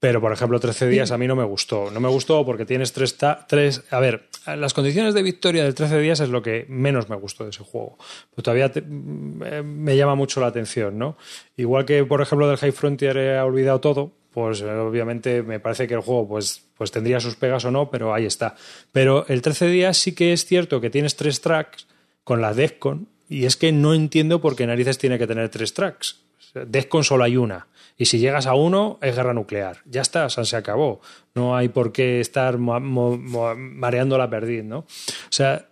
Pero, 0.00 0.22
por 0.22 0.32
ejemplo, 0.32 0.58
13 0.58 0.88
días 0.88 1.10
a 1.10 1.18
mí 1.18 1.26
no 1.26 1.36
me 1.36 1.44
gustó. 1.44 1.90
No 1.90 2.00
me 2.00 2.08
gustó 2.08 2.46
porque 2.46 2.64
tienes 2.64 2.94
tres, 2.94 3.18
tres... 3.46 3.84
A 3.90 4.00
ver, 4.00 4.30
las 4.46 4.72
condiciones 4.72 5.12
de 5.12 5.22
victoria 5.22 5.62
del 5.62 5.74
13 5.74 5.98
días 5.98 6.20
es 6.20 6.30
lo 6.30 6.40
que 6.40 6.64
menos 6.70 7.10
me 7.10 7.16
gustó 7.16 7.44
de 7.44 7.50
ese 7.50 7.62
juego. 7.62 7.98
Pero 8.30 8.42
todavía 8.42 8.72
mm, 8.74 9.62
me 9.62 9.96
llama 9.98 10.14
mucho 10.14 10.40
la 10.40 10.46
atención, 10.46 10.96
¿no? 10.96 11.18
Igual 11.54 11.84
que, 11.84 12.02
por 12.06 12.22
ejemplo, 12.22 12.48
del 12.48 12.56
High 12.56 12.72
Frontier 12.72 13.16
he 13.18 13.40
olvidado 13.40 13.80
todo, 13.82 14.12
pues 14.32 14.60
eh, 14.60 14.70
obviamente 14.70 15.42
me 15.42 15.60
parece 15.60 15.86
que 15.86 15.94
el 15.94 16.00
juego 16.00 16.28
pues, 16.28 16.62
pues 16.76 16.90
tendría 16.90 17.20
sus 17.20 17.36
pegas 17.36 17.64
o 17.64 17.70
no, 17.70 17.90
pero 17.90 18.14
ahí 18.14 18.26
está. 18.26 18.56
Pero 18.92 19.26
el 19.28 19.42
13 19.42 19.66
días 19.66 19.96
sí 19.96 20.12
que 20.12 20.32
es 20.32 20.44
cierto 20.44 20.80
que 20.80 20.90
tienes 20.90 21.16
tres 21.16 21.40
tracks 21.40 21.86
con 22.24 22.40
la 22.40 22.54
Defcon 22.54 23.08
y 23.28 23.44
es 23.44 23.56
que 23.56 23.72
no 23.72 23.94
entiendo 23.94 24.40
por 24.40 24.56
qué 24.56 24.66
narices 24.66 24.98
tiene 24.98 25.18
que 25.18 25.26
tener 25.26 25.48
tres 25.48 25.74
tracks. 25.74 26.20
Defcon 26.54 27.04
solo 27.04 27.24
hay 27.24 27.36
una. 27.36 27.68
Y 27.96 28.06
si 28.06 28.18
llegas 28.18 28.46
a 28.46 28.54
uno, 28.54 28.98
es 29.02 29.14
guerra 29.14 29.34
nuclear. 29.34 29.82
Ya 29.84 30.00
está, 30.00 30.28
se 30.28 30.56
acabó. 30.56 31.00
No 31.34 31.54
hay 31.54 31.68
por 31.68 31.92
qué 31.92 32.20
estar 32.20 32.58
mareando 32.58 34.18
la 34.18 34.30
perdiz, 34.30 34.64
¿no? 34.64 34.78
O 34.78 34.86
sea, 35.28 35.68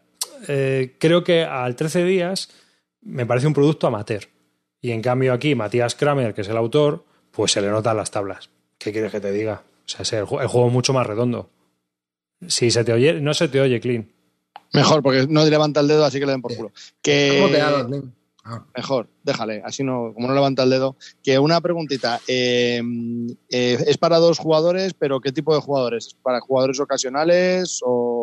eh, 0.46 0.94
creo 0.98 1.24
que 1.24 1.42
al 1.44 1.74
13 1.74 2.04
días 2.04 2.50
me 3.00 3.26
parece 3.26 3.46
un 3.46 3.54
producto 3.54 3.86
amateur. 3.86 4.24
Y 4.80 4.92
en 4.92 5.02
cambio 5.02 5.32
aquí, 5.32 5.54
Matías 5.54 5.94
Kramer, 5.94 6.34
que 6.34 6.42
es 6.42 6.48
el 6.48 6.56
autor, 6.56 7.04
pues 7.38 7.52
se 7.52 7.60
le 7.60 7.70
notan 7.70 7.96
las 7.96 8.10
tablas. 8.10 8.50
¿Qué 8.78 8.90
quieres 8.90 9.12
que 9.12 9.20
te 9.20 9.30
diga? 9.30 9.62
O 9.62 10.04
sea, 10.04 10.18
el, 10.18 10.26
juego 10.26 10.66
es 10.66 10.72
mucho 10.72 10.92
más 10.92 11.06
redondo. 11.06 11.48
Si 12.44 12.72
se 12.72 12.82
te 12.82 12.92
oye, 12.92 13.20
no 13.20 13.32
se 13.32 13.46
te 13.46 13.60
oye, 13.60 13.78
Clean. 13.78 14.10
Mejor, 14.72 15.04
porque 15.04 15.24
no 15.28 15.44
levanta 15.44 15.78
el 15.78 15.86
dedo, 15.86 16.04
así 16.04 16.18
que 16.18 16.26
le 16.26 16.32
den 16.32 16.42
por 16.42 16.56
culo. 16.56 16.72
Que... 17.00 17.38
¿Cómo 17.38 17.52
te 17.52 17.58
da? 17.58 17.86
Ah. 18.42 18.66
Mejor, 18.74 19.06
déjale, 19.22 19.62
así 19.64 19.84
no, 19.84 20.10
como 20.14 20.26
no 20.26 20.34
levanta 20.34 20.64
el 20.64 20.70
dedo. 20.70 20.96
Que 21.22 21.38
una 21.38 21.60
preguntita, 21.60 22.20
eh, 22.26 22.82
eh, 23.50 23.84
es 23.86 23.98
para 23.98 24.18
dos 24.18 24.40
jugadores, 24.40 24.94
pero 24.94 25.20
¿qué 25.20 25.30
tipo 25.30 25.54
de 25.54 25.60
jugadores? 25.60 26.16
¿Para 26.20 26.40
jugadores 26.40 26.80
ocasionales 26.80 27.78
o...? 27.84 28.17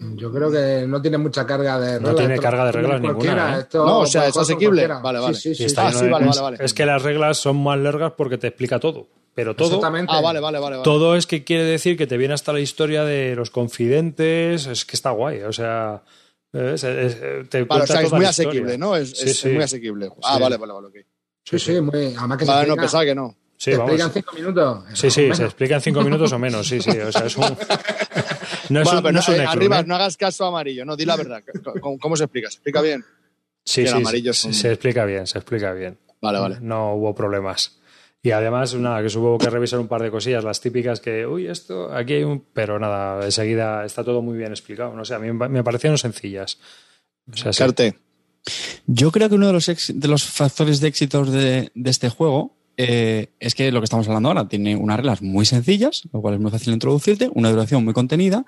Yo 0.00 0.32
creo 0.32 0.50
que 0.50 0.86
no 0.86 1.02
tiene 1.02 1.18
mucha 1.18 1.44
carga 1.44 1.78
de 1.80 1.94
reglas. 1.94 2.12
No 2.12 2.16
tiene 2.16 2.38
carga 2.38 2.66
de 2.66 2.72
reglas 2.72 3.00
ninguna. 3.00 3.60
¿eh? 3.60 3.66
No, 3.74 4.00
o 4.00 4.06
sea, 4.06 4.28
es 4.28 4.36
asequible. 4.36 4.86
Vale, 4.86 5.18
vale. 5.18 5.34
Sí, 5.34 5.54
sí, 5.54 5.66
vale, 5.74 6.10
vale, 6.10 6.56
Es 6.60 6.72
que 6.72 6.86
las 6.86 7.02
reglas 7.02 7.38
son 7.38 7.62
más 7.62 7.78
largas 7.78 8.12
porque 8.16 8.38
te 8.38 8.48
explica 8.48 8.78
todo. 8.78 9.08
Pero 9.34 9.54
todo, 9.54 9.68
Exactamente. 9.68 10.12
Ah, 10.14 10.20
vale, 10.20 10.40
vale, 10.40 10.58
vale, 10.58 10.78
todo 10.82 11.14
es 11.14 11.28
que 11.28 11.44
quiere 11.44 11.62
decir 11.62 11.96
que 11.96 12.08
te 12.08 12.16
viene 12.16 12.34
hasta 12.34 12.52
la 12.52 12.58
historia 12.58 13.04
de 13.04 13.36
los 13.36 13.50
confidentes. 13.50 14.66
Es 14.66 14.84
que 14.84 14.96
está 14.96 15.10
guay. 15.10 15.42
O 15.42 15.52
sea, 15.52 16.02
es, 16.52 16.80
te 17.48 17.62
o 17.68 17.86
sea, 17.86 18.02
es 18.02 18.12
muy 18.12 18.24
asequible, 18.24 18.78
¿no? 18.78 18.96
Es, 18.96 19.44
muy 19.44 19.62
asequible. 19.62 20.10
Ah, 20.22 20.38
vale, 20.38 20.56
vale, 20.56 20.72
vale. 20.72 20.88
Sí, 21.44 21.58
sí, 21.58 21.80
muy. 21.80 22.14
Además 22.16 22.38
que 22.38 22.44
vale, 22.44 22.68
no 22.68 22.76
pensaba 22.76 23.04
que 23.04 23.14
no. 23.14 23.36
Sí, 23.56 23.72
se 23.72 23.76
explica 23.76 24.04
en 24.04 24.12
cinco 24.12 24.32
minutos. 24.34 24.84
Sí, 24.94 25.10
sí, 25.10 25.34
se 25.34 25.44
explica 25.44 25.74
en 25.74 25.80
cinco 25.80 26.02
minutos 26.02 26.32
o 26.32 26.38
menos, 26.38 26.66
sí, 26.66 26.80
sí. 26.80 26.90
O 26.90 27.10
sea, 27.10 27.26
es 27.26 27.36
un. 27.36 27.44
No 28.70 28.82
es 28.82 28.92
un, 28.92 29.02
pero 29.02 29.12
no, 29.12 29.20
es 29.20 29.28
un 29.28 29.40
arriba, 29.40 29.80
¿eh? 29.80 29.84
no 29.86 29.94
hagas 29.94 30.16
caso 30.16 30.44
a 30.44 30.48
amarillo, 30.48 30.84
no, 30.84 30.96
di 30.96 31.04
la 31.04 31.16
verdad. 31.16 31.42
¿Cómo, 31.80 32.16
se 32.16 32.24
explica? 32.24 32.50
¿Se 32.50 32.56
explica 32.56 32.80
bien? 32.82 33.04
Sí, 33.64 33.86
sí, 33.86 33.92
amarillo 33.94 34.32
se 34.32 34.68
explica 34.68 35.04
bien, 35.04 35.26
se 35.26 35.38
explica 35.38 35.72
bien. 35.72 35.98
Vale, 36.20 36.38
vale. 36.38 36.58
No 36.60 36.94
hubo 36.94 37.14
problemas. 37.14 37.78
Y 38.20 38.32
además, 38.32 38.74
nada, 38.74 39.06
que 39.06 39.16
hubo 39.16 39.38
que 39.38 39.48
revisar 39.48 39.78
un 39.78 39.86
par 39.86 40.02
de 40.02 40.10
cosillas, 40.10 40.42
las 40.42 40.60
típicas 40.60 41.00
que, 41.00 41.24
uy, 41.26 41.46
esto, 41.46 41.92
aquí 41.92 42.14
hay 42.14 42.24
un. 42.24 42.44
Pero 42.52 42.78
nada, 42.78 43.24
enseguida 43.24 43.84
está 43.84 44.02
todo 44.02 44.22
muy 44.22 44.36
bien 44.36 44.50
explicado. 44.50 44.92
No 44.94 45.04
sé, 45.04 45.14
a 45.14 45.18
mí 45.18 45.32
me 45.32 45.62
parecieron 45.62 45.98
sencillas. 45.98 46.58
O 47.32 47.52
sea, 47.52 47.68
Yo 48.86 49.12
creo 49.12 49.28
que 49.28 49.34
uno 49.36 49.46
de 49.46 49.52
los, 49.52 49.66
de 49.66 50.08
los 50.08 50.24
factores 50.24 50.80
de 50.80 50.88
éxito 50.88 51.24
de, 51.24 51.70
de 51.74 51.90
este 51.90 52.08
juego 52.08 52.57
eh, 52.80 53.32
es 53.40 53.56
que 53.56 53.72
lo 53.72 53.80
que 53.80 53.84
estamos 53.84 54.06
hablando 54.06 54.28
ahora 54.28 54.48
tiene 54.48 54.76
unas 54.76 54.98
reglas 54.98 55.20
muy 55.20 55.44
sencillas, 55.44 56.02
lo 56.12 56.20
cual 56.20 56.34
es 56.34 56.40
muy 56.40 56.52
fácil 56.52 56.72
introducirte, 56.72 57.28
una 57.34 57.50
duración 57.50 57.84
muy 57.84 57.92
contenida, 57.92 58.46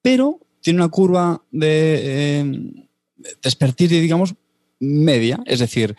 pero 0.00 0.40
tiene 0.62 0.78
una 0.80 0.88
curva 0.88 1.42
de, 1.50 2.40
eh, 2.40 3.88
digamos, 3.88 4.34
media, 4.80 5.40
es 5.44 5.58
decir, 5.58 5.96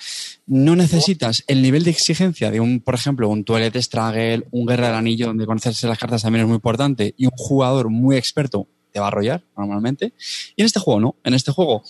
no 0.48 0.76
necesitas 0.76 1.44
el 1.46 1.62
nivel 1.62 1.84
de 1.84 1.92
exigencia 1.92 2.50
de 2.50 2.60
un, 2.60 2.80
por 2.80 2.96
ejemplo, 2.96 3.30
un 3.30 3.44
Toilet 3.44 3.76
Struggle, 3.76 4.48
un 4.50 4.66
Guerra 4.66 4.88
del 4.88 4.96
Anillo, 4.96 5.28
donde 5.28 5.46
conocerse 5.46 5.88
las 5.88 6.00
cartas 6.00 6.24
también 6.24 6.46
es 6.46 6.48
muy 6.48 6.56
importante, 6.56 7.14
y 7.18 7.26
un 7.26 7.34
jugador 7.36 7.90
muy 7.90 8.18
experto 8.18 8.68
te 8.92 9.00
va 9.00 9.06
a 9.06 9.10
arrollar 9.10 9.44
normalmente. 9.56 10.14
Y 10.56 10.64
en 10.64 10.66
este 10.66 10.80
juego 10.80 11.00
no, 11.00 11.16
en 11.24 11.36
este 11.36 11.52
juego, 11.52 11.84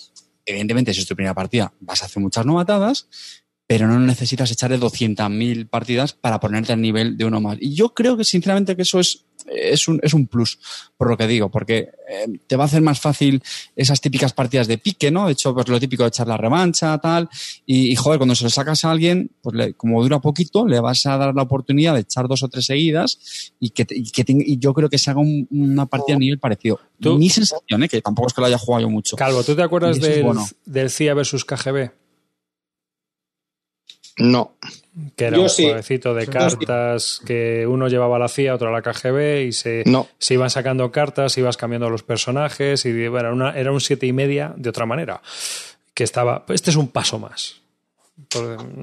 evidentemente, 0.44 0.92
si 0.92 1.00
es 1.00 1.06
tu 1.06 1.14
primera 1.14 1.32
partida, 1.32 1.72
vas 1.80 2.02
a 2.02 2.06
hacer 2.06 2.22
muchas 2.22 2.44
novatadas, 2.44 3.08
pero 3.70 3.86
no 3.86 4.00
necesitas 4.00 4.50
echarle 4.50 4.80
200.000 4.80 5.68
partidas 5.68 6.12
para 6.12 6.40
ponerte 6.40 6.72
al 6.72 6.80
nivel 6.80 7.16
de 7.16 7.24
uno 7.24 7.40
más. 7.40 7.56
Y 7.60 7.72
yo 7.72 7.94
creo 7.94 8.16
que 8.16 8.24
sinceramente 8.24 8.74
que 8.74 8.82
eso 8.82 8.98
es, 8.98 9.26
es, 9.46 9.86
un, 9.86 10.00
es 10.02 10.12
un 10.12 10.26
plus, 10.26 10.58
por 10.96 11.08
lo 11.08 11.16
que 11.16 11.28
digo, 11.28 11.52
porque 11.52 11.90
eh, 12.08 12.26
te 12.48 12.56
va 12.56 12.64
a 12.64 12.66
hacer 12.66 12.82
más 12.82 12.98
fácil 12.98 13.40
esas 13.76 14.00
típicas 14.00 14.32
partidas 14.32 14.66
de 14.66 14.78
pique, 14.78 15.12
¿no? 15.12 15.26
De 15.26 15.34
hecho, 15.34 15.54
pues 15.54 15.68
lo 15.68 15.78
típico 15.78 16.02
de 16.02 16.08
echar 16.08 16.26
la 16.26 16.36
revancha, 16.36 16.98
tal, 16.98 17.28
y, 17.64 17.94
joder, 17.94 18.18
cuando 18.18 18.34
se 18.34 18.42
lo 18.42 18.50
sacas 18.50 18.84
a 18.84 18.90
alguien, 18.90 19.30
pues 19.40 19.72
como 19.76 20.02
dura 20.02 20.18
poquito, 20.18 20.66
le 20.66 20.80
vas 20.80 21.06
a 21.06 21.16
dar 21.16 21.32
la 21.32 21.42
oportunidad 21.42 21.94
de 21.94 22.00
echar 22.00 22.26
dos 22.26 22.42
o 22.42 22.48
tres 22.48 22.66
seguidas 22.66 23.52
y 23.60 23.70
que, 23.70 23.86
y 23.88 24.10
que 24.10 24.24
y 24.26 24.58
yo 24.58 24.74
creo 24.74 24.90
que 24.90 24.98
se 24.98 25.12
haga 25.12 25.20
una 25.20 25.86
partida 25.86 26.16
a 26.16 26.18
nivel 26.18 26.40
parecido. 26.40 26.80
Mi 26.98 27.30
sensación, 27.30 27.84
¿eh? 27.84 27.88
que 27.88 28.02
tampoco 28.02 28.26
es 28.26 28.34
que 28.34 28.40
lo 28.40 28.48
haya 28.48 28.58
jugado 28.58 28.82
yo 28.82 28.90
mucho. 28.90 29.14
Calvo, 29.14 29.44
¿tú 29.44 29.54
te 29.54 29.62
acuerdas 29.62 30.00
del, 30.00 30.26
del 30.66 30.90
CIA 30.90 31.14
versus 31.14 31.44
KGB? 31.44 31.99
No. 34.20 34.54
Que 35.16 35.26
era 35.26 35.38
un 35.38 35.48
jueguecito 35.48 36.14
de 36.14 36.26
cartas 36.26 37.20
que 37.24 37.66
uno 37.66 37.88
llevaba 37.88 38.16
a 38.16 38.18
la 38.18 38.28
CIA, 38.28 38.54
otro 38.54 38.68
a 38.68 38.72
la 38.72 38.82
KGB 38.82 39.46
y 39.46 39.52
se, 39.52 39.84
se 40.18 40.34
iban 40.34 40.50
sacando 40.50 40.90
cartas, 40.90 41.38
ibas 41.38 41.56
cambiando 41.56 41.88
los 41.88 42.02
personajes 42.02 42.84
y 42.84 42.90
era, 42.90 43.32
una, 43.32 43.52
era 43.52 43.72
un 43.72 43.80
siete 43.80 44.06
y 44.06 44.12
media 44.12 44.52
de 44.56 44.68
otra 44.68 44.86
manera. 44.86 45.22
Que 45.94 46.04
estaba. 46.04 46.44
Este 46.48 46.70
es 46.70 46.76
un 46.76 46.88
paso 46.88 47.18
más. 47.18 47.60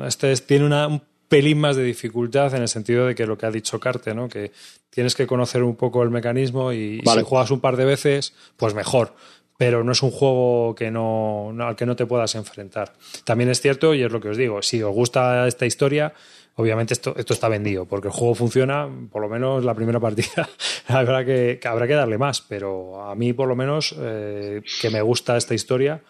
Este 0.06 0.36
tiene 0.38 0.66
una, 0.66 0.88
un 0.88 1.02
pelín 1.28 1.60
más 1.60 1.76
de 1.76 1.84
dificultad 1.84 2.54
en 2.56 2.64
el 2.64 2.68
sentido 2.68 3.06
de 3.06 3.16
que 3.16 3.28
lo 3.28 3.38
que 3.38 3.46
ha 3.46 3.52
dicho 3.52 3.80
Carte, 3.80 4.16
¿no? 4.16 4.28
Que 4.30 4.52
tienes 4.90 5.14
que 5.14 5.28
conocer 5.28 5.62
un 5.64 5.76
poco 5.76 6.04
el 6.04 6.10
mecanismo 6.10 6.72
y, 6.74 7.02
y 7.04 7.10
si 7.10 7.22
juegas 7.22 7.52
un 7.52 7.60
par 7.60 7.76
de 7.78 7.86
veces, 7.86 8.34
pues 8.56 8.74
mejor 8.74 9.14
pero 9.58 9.84
no 9.84 9.92
es 9.92 10.04
un 10.04 10.12
juego 10.12 10.76
que 10.76 10.92
no, 10.92 11.54
al 11.60 11.76
que 11.76 11.86
no 11.86 11.96
te 11.96 12.06
puedas 12.06 12.36
enfrentar. 12.36 12.94
También 13.24 13.50
es 13.50 13.60
cierto, 13.60 13.94
y 13.96 14.04
es 14.04 14.12
lo 14.12 14.22
que 14.22 14.30
os 14.30 14.38
digo, 14.38 14.62
si 14.62 14.82
os 14.84 14.94
gusta 14.94 15.48
esta 15.48 15.66
historia, 15.66 16.14
obviamente 16.56 16.94
esto, 16.94 17.16
esto 17.18 17.34
está 17.34 17.50
vendido, 17.50 17.86
porque 17.86 18.08
el 18.08 18.14
juego 18.14 18.36
funciona, 18.36 18.88
por 19.12 19.22
lo 19.22 19.30
menos 19.30 19.66
la 19.66 19.74
primera 19.74 20.00
partida, 20.08 20.48
habrá, 20.88 21.26
que, 21.26 21.60
habrá 21.64 21.88
que 21.88 21.94
darle 21.94 22.20
más, 22.20 22.42
pero 22.42 23.02
a 23.02 23.16
mí 23.16 23.34
por 23.34 23.48
lo 23.48 23.56
menos 23.56 23.96
eh, 24.00 24.62
que 24.80 24.92
me 24.92 25.02
gusta 25.02 25.36
esta 25.36 25.56
historia, 25.56 26.02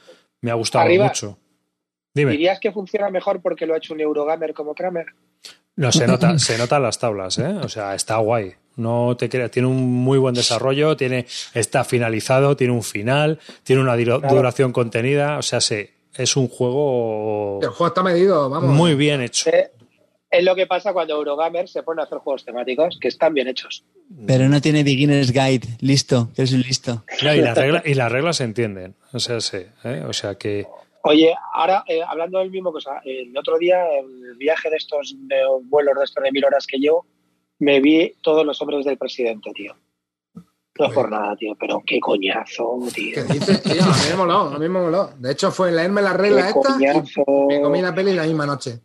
me 0.41 0.52
ha 0.52 0.56
gustado 0.56 0.90
mucho. 0.90 1.40
Dime. 2.14 2.32
¿Dirías 2.32 2.60
que 2.60 2.72
funciona 2.72 3.10
mejor 3.10 3.41
porque 3.41 3.65
lo 3.65 3.76
ha 3.76 3.78
hecho 3.78 3.94
un 3.94 4.02
Eurogamer 4.02 4.53
como 4.53 4.74
Kramer? 4.74 5.06
No, 5.76 5.91
se 5.91 6.07
nota, 6.07 6.40
se 6.40 6.57
notan 6.57 6.82
las 6.82 6.98
tablas, 6.98 7.38
¿eh? 7.38 7.56
O 7.61 7.69
sea, 7.69 7.94
está 7.94 8.18
guay. 8.18 8.56
No 8.77 9.17
te 9.17 9.27
creas, 9.27 9.51
tiene 9.51 9.67
un 9.67 9.91
muy 9.91 10.17
buen 10.17 10.35
desarrollo, 10.35 10.95
tiene, 10.95 11.25
está 11.53 11.83
finalizado, 11.83 12.55
tiene 12.55 12.73
un 12.73 12.83
final, 12.83 13.39
tiene 13.63 13.81
una 13.81 13.95
duración 13.95 14.71
contenida, 14.71 15.37
o 15.37 15.41
sea, 15.41 15.61
sí, 15.61 15.89
es 16.15 16.35
un 16.35 16.47
juego. 16.47 17.59
El 17.61 17.69
juego 17.69 17.87
está 17.87 18.03
medido, 18.03 18.49
vamos. 18.49 18.69
Muy 18.69 18.95
bien 18.95 19.21
hecho. 19.21 19.49
Es 20.29 20.43
lo 20.43 20.55
que 20.55 20.67
pasa 20.67 20.91
cuando 20.91 21.15
Eurogamer 21.15 21.69
se 21.69 21.83
pone 21.83 22.01
a 22.01 22.05
hacer 22.05 22.17
juegos 22.17 22.43
temáticos 22.43 22.97
que 22.99 23.07
están 23.07 23.33
bien 23.33 23.47
hechos. 23.47 23.85
Pero 24.25 24.49
no 24.49 24.61
tiene 24.61 24.83
Beginner's 24.83 25.31
Guide, 25.31 25.77
listo, 25.79 26.29
que 26.35 26.43
es 26.43 26.51
listo. 26.51 27.03
y, 27.21 27.41
las 27.41 27.57
reglas, 27.57 27.83
y 27.85 27.93
las 27.93 28.11
reglas 28.11 28.37
se 28.37 28.43
entienden, 28.43 28.95
o 29.13 29.19
sea, 29.19 29.39
sí, 29.39 29.65
¿eh? 29.83 30.03
o 30.07 30.13
sea 30.13 30.35
que. 30.35 30.67
Oye, 31.03 31.33
ahora 31.53 31.83
eh, 31.87 32.01
hablando 32.05 32.39
del 32.39 32.51
mismo 32.51 32.73
cosa, 32.73 32.99
el 33.05 33.35
otro 33.37 33.57
día, 33.57 33.85
el 33.97 34.35
viaje 34.35 34.69
de 34.69 34.75
estos 34.75 35.15
vuelos 35.63 35.97
de 35.97 36.03
estos 36.03 36.21
de 36.21 36.31
mil 36.31 36.43
horas 36.43 36.67
que 36.67 36.79
yo, 36.81 37.05
me 37.59 37.79
vi 37.79 38.13
todos 38.21 38.45
los 38.45 38.61
hombres 38.61 38.85
del 38.85 38.97
presidente, 38.97 39.51
tío. 39.53 39.75
No 40.79 40.85
es 40.85 40.93
por 40.93 41.09
nada, 41.09 41.35
tío, 41.35 41.55
pero 41.59 41.81
qué 41.85 41.99
coñazo, 41.99 42.77
tío. 42.93 43.15
¿Qué 43.15 43.34
dices, 43.34 43.63
tío? 43.63 43.81
A 43.84 43.88
mí 43.88 44.09
me 44.11 44.15
moló, 44.15 44.38
a 44.41 44.59
mí 44.59 44.69
me 44.69 44.79
moló. 44.79 45.09
De 45.17 45.31
hecho, 45.31 45.51
fue 45.51 45.71
leerme 45.71 46.03
la 46.03 46.13
regla 46.13 46.43
Qué 46.43 46.47
esta 46.59 46.73
coñazo. 46.73 47.23
y 47.27 47.45
me 47.55 47.61
comí 47.61 47.81
la 47.81 47.95
peli 47.95 48.13
la 48.13 48.23
misma 48.25 48.45
noche. 48.45 48.79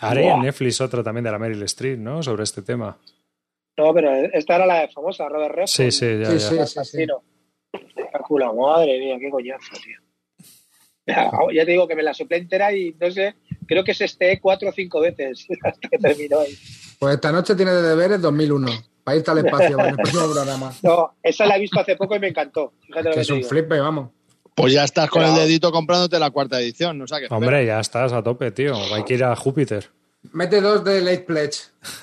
Haré 0.00 0.22
Buah. 0.22 0.34
en 0.36 0.42
Netflix 0.42 0.80
otra 0.80 1.02
también 1.02 1.24
de 1.24 1.32
la 1.32 1.38
Meryl 1.40 1.62
Streep, 1.64 1.98
¿no? 1.98 2.22
Sobre 2.22 2.44
este 2.44 2.62
tema. 2.62 2.96
No, 3.76 3.92
pero 3.94 4.12
esta 4.32 4.54
era 4.56 4.66
la 4.66 4.88
famosa, 4.88 5.28
Robert 5.28 5.54
Redford. 5.54 5.68
Sí, 5.68 5.90
sí, 5.90 6.18
ya, 6.20 6.26
Sí, 6.26 6.32
ya. 6.34 6.38
sí. 6.40 6.54
El 6.54 6.60
asesino. 6.60 7.22
Espectacular, 7.72 8.54
madre 8.54 8.98
mía, 9.00 9.16
qué 9.18 9.30
coñazo, 9.30 9.72
tío. 9.82 9.98
Ya, 11.06 11.28
ya 11.52 11.64
te 11.64 11.70
digo 11.72 11.88
que 11.88 11.96
me 11.96 12.02
la 12.04 12.14
soplé 12.14 12.36
entera 12.36 12.72
y 12.72 12.94
no 13.00 13.10
sé, 13.10 13.34
creo 13.66 13.82
que 13.82 13.94
se 13.94 14.04
esté 14.04 14.38
cuatro 14.40 14.68
o 14.68 14.72
cinco 14.72 15.00
veces 15.00 15.48
hasta 15.64 15.88
que 15.88 15.98
terminó 15.98 16.38
ahí. 16.38 16.54
Pues 17.02 17.16
esta 17.16 17.32
noche 17.32 17.56
tiene 17.56 17.72
de 17.72 17.82
deberes 17.82 18.20
2001, 18.22 18.70
para 19.02 19.16
irte 19.16 19.28
al 19.32 19.38
espacio 19.38 19.76
con 19.76 19.86
el 19.86 19.96
próximo 19.96 20.32
programa. 20.32 20.72
No, 20.84 21.14
esa 21.20 21.46
la 21.46 21.56
he 21.56 21.60
visto 21.60 21.80
hace 21.80 21.96
poco 21.96 22.14
y 22.14 22.20
me 22.20 22.28
encantó. 22.28 22.74
Fíjate 22.86 23.02
lo 23.02 23.10
Que 23.10 23.14
que 23.16 23.20
es 23.22 23.30
un 23.30 23.42
flipe, 23.42 23.80
vamos. 23.80 24.10
Pues 24.54 24.72
ya 24.72 24.84
estás 24.84 25.10
con 25.10 25.22
Pero- 25.22 25.34
el 25.34 25.40
dedito 25.40 25.72
comprándote 25.72 26.16
la 26.20 26.30
cuarta 26.30 26.60
edición, 26.60 26.98
no 26.98 27.08
sé 27.08 27.16
qué. 27.18 27.26
Hombre, 27.34 27.66
ya 27.66 27.80
estás 27.80 28.12
a 28.12 28.22
tope, 28.22 28.52
tío. 28.52 28.76
Hay 28.94 29.02
que 29.02 29.14
ir 29.14 29.24
a 29.24 29.34
Júpiter. 29.34 29.90
Mete 30.32 30.60
dos 30.60 30.84
de 30.84 31.00
Late 31.00 31.24
Pledge. 31.26 31.58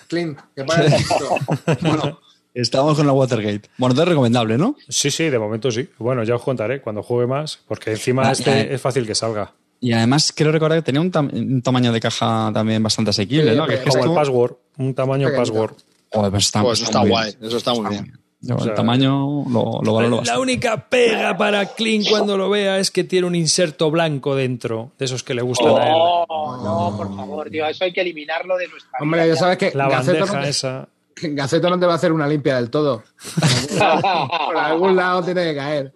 Clint, 0.09 0.37
que 0.53 0.65
para 0.65 0.83
el 0.87 0.91
Bueno, 1.81 2.19
estamos 2.53 2.97
con 2.97 3.07
la 3.07 3.13
Watergate. 3.13 3.69
Bueno, 3.77 4.01
es 4.01 4.05
recomendable, 4.09 4.57
¿no? 4.57 4.75
Sí, 4.89 5.09
sí, 5.11 5.29
de 5.29 5.39
momento 5.39 5.71
sí. 5.71 5.87
Bueno, 5.97 6.25
ya 6.25 6.35
os 6.35 6.43
contaré 6.43 6.81
cuando 6.81 7.03
juegue 7.03 7.25
más, 7.27 7.57
porque 7.69 7.91
encima 7.91 8.27
Ah, 8.27 8.33
este 8.33 8.73
es 8.73 8.81
fácil 8.81 9.07
que 9.07 9.15
salga. 9.15 9.53
Y 9.81 9.93
además 9.93 10.31
quiero 10.33 10.51
recordar 10.51 10.79
que 10.79 10.83
tenía 10.83 11.01
un, 11.01 11.11
tam- 11.11 11.31
un 11.33 11.61
tamaño 11.61 11.91
de 11.93 11.99
caja 12.01 12.51
también 12.53 12.83
bastante 12.83 13.11
asequible, 13.11 13.51
Sí, 13.51 13.57
¿no? 13.57 13.65
Que 13.65 13.77
pero- 13.77 13.89
es 13.89 13.95
Como 13.97 14.11
el 14.13 14.15
password, 14.19 14.53
un 14.77 14.93
tamaño 14.93 15.29
password. 15.35 15.73
Joder, 16.11 16.31
pues 16.31 16.45
está, 16.45 16.61
Pues 16.63 16.79
eso 16.79 16.85
está 16.85 16.99
muy 17.01 17.09
guay, 17.09 17.33
bien. 17.35 17.47
eso 17.47 17.57
está 17.57 17.73
muy 17.73 17.89
bien. 17.89 18.13
Yo, 18.41 18.55
O 18.55 18.59
sea, 18.59 18.69
el 18.71 18.75
tamaño 18.75 19.43
lo, 19.49 19.79
lo 19.83 19.93
valoro 19.93 20.17
bastante. 20.17 20.41
única 20.41 20.87
pega 20.89 21.35
para 21.37 21.65
Clean 21.65 22.03
cuando 22.09 22.37
lo 22.37 22.49
vea 22.49 22.79
es 22.79 22.89
que 22.89 23.03
tiene 23.03 23.27
un 23.27 23.35
inserto 23.35 23.91
blanco 23.91 24.33
dentro, 24.33 24.91
de 24.97 25.05
esos 25.05 25.23
que 25.23 25.33
le 25.33 25.41
gustan 25.41 25.75
a 25.75 25.87
él. 25.87 25.93
No, 25.93 26.25
no, 26.63 26.97
por 26.97 27.13
favor, 27.15 27.49
tío, 27.49 27.65
eso 27.67 27.83
hay 27.83 27.91
que 27.91 27.99
eliminarlo 27.99 28.55
de 28.57 28.69
nuestra 28.69 28.91
Hombre, 29.01 29.23
vida. 29.25 29.33
ya 29.33 29.39
sabes 29.39 29.57
que 29.57 29.71
La 29.75 29.87
bandeja 29.89 30.25
no, 30.25 30.41
te, 30.41 30.49
esa. 30.49 30.87
Gaceto 31.35 31.69
no 31.69 31.79
te 31.79 31.85
va 31.85 31.93
a 31.93 31.95
hacer 31.95 32.11
una 32.11 32.27
limpia 32.27 32.55
del 32.57 32.69
todo. 32.69 33.03
Por 33.77 34.57
algún 34.57 34.95
lado 34.95 35.23
tiene 35.23 35.43
que 35.45 35.55
caer. 35.55 35.93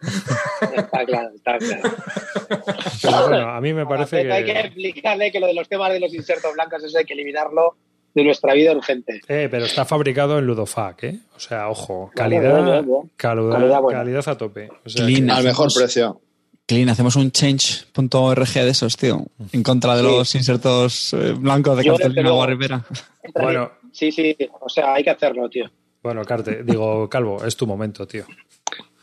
Está 0.76 1.06
claro, 1.06 1.30
está 1.36 1.58
claro. 1.58 1.82
Pero 3.02 3.28
bueno, 3.28 3.50
a 3.50 3.62
mí 3.62 3.74
me 3.74 3.86
parece 3.86 4.32
Hay 4.32 4.46
que 4.46 4.54
que. 4.54 4.60
explicarle 4.60 5.32
que 5.32 5.40
lo 5.40 5.48
de 5.48 5.54
los 5.54 5.68
temas 5.68 5.92
de 5.92 6.00
los 6.00 6.14
insertos 6.14 6.54
blancos, 6.54 6.84
eso 6.84 6.98
hay 6.98 7.06
que 7.06 7.14
eliminarlo 7.14 7.76
de 8.14 8.24
nuestra 8.24 8.54
vida 8.54 8.72
urgente. 8.74 9.22
Eh, 9.28 9.48
pero 9.50 9.66
está 9.66 9.86
fabricado 9.86 10.38
en 10.38 10.46
Ludofac, 10.46 11.04
¿eh? 11.04 11.20
O 11.36 11.40
sea, 11.40 11.70
ojo, 11.70 12.12
calidad, 12.16 12.52
bueno, 12.64 12.84
bueno. 12.84 13.10
calidad, 13.18 13.52
Calidad 13.54 13.82
buena. 13.82 14.00
calidad 14.00 14.30
a 14.30 14.38
tope. 14.38 14.70
O 14.86 14.90
sea, 14.90 15.06
Clean. 15.06 15.26
que- 15.26 15.32
Al 15.32 15.44
mejor 15.44 15.74
precio. 15.74 16.22
Clean, 16.66 16.88
hacemos 16.90 17.16
un 17.18 17.32
change.org 17.32 18.54
de 18.54 18.70
esos, 18.70 18.96
tío. 18.96 19.26
En 19.52 19.64
contra 19.64 19.96
de 19.98 20.02
Sí. 20.04 20.08
los 20.08 20.36
insertos 20.36 21.14
eh, 21.14 21.34
blancos 21.38 21.76
de 21.78 21.84
Yo, 21.84 21.98
Rivera. 22.46 22.86
Bueno, 23.34 23.72
Sí, 23.94 24.12
sí, 24.12 24.36
o 24.60 24.68
sea, 24.68 24.96
hay 24.96 25.04
que 25.04 25.12
hacerlo, 25.12 25.48
tío. 25.50 25.70
bueno, 26.02 26.26
Carte, 26.26 26.64
digo, 26.64 27.08
Calvo, 27.10 27.46
es 27.46 27.56
tu 27.56 27.66
momento, 27.66 28.06
tío. 28.06 28.26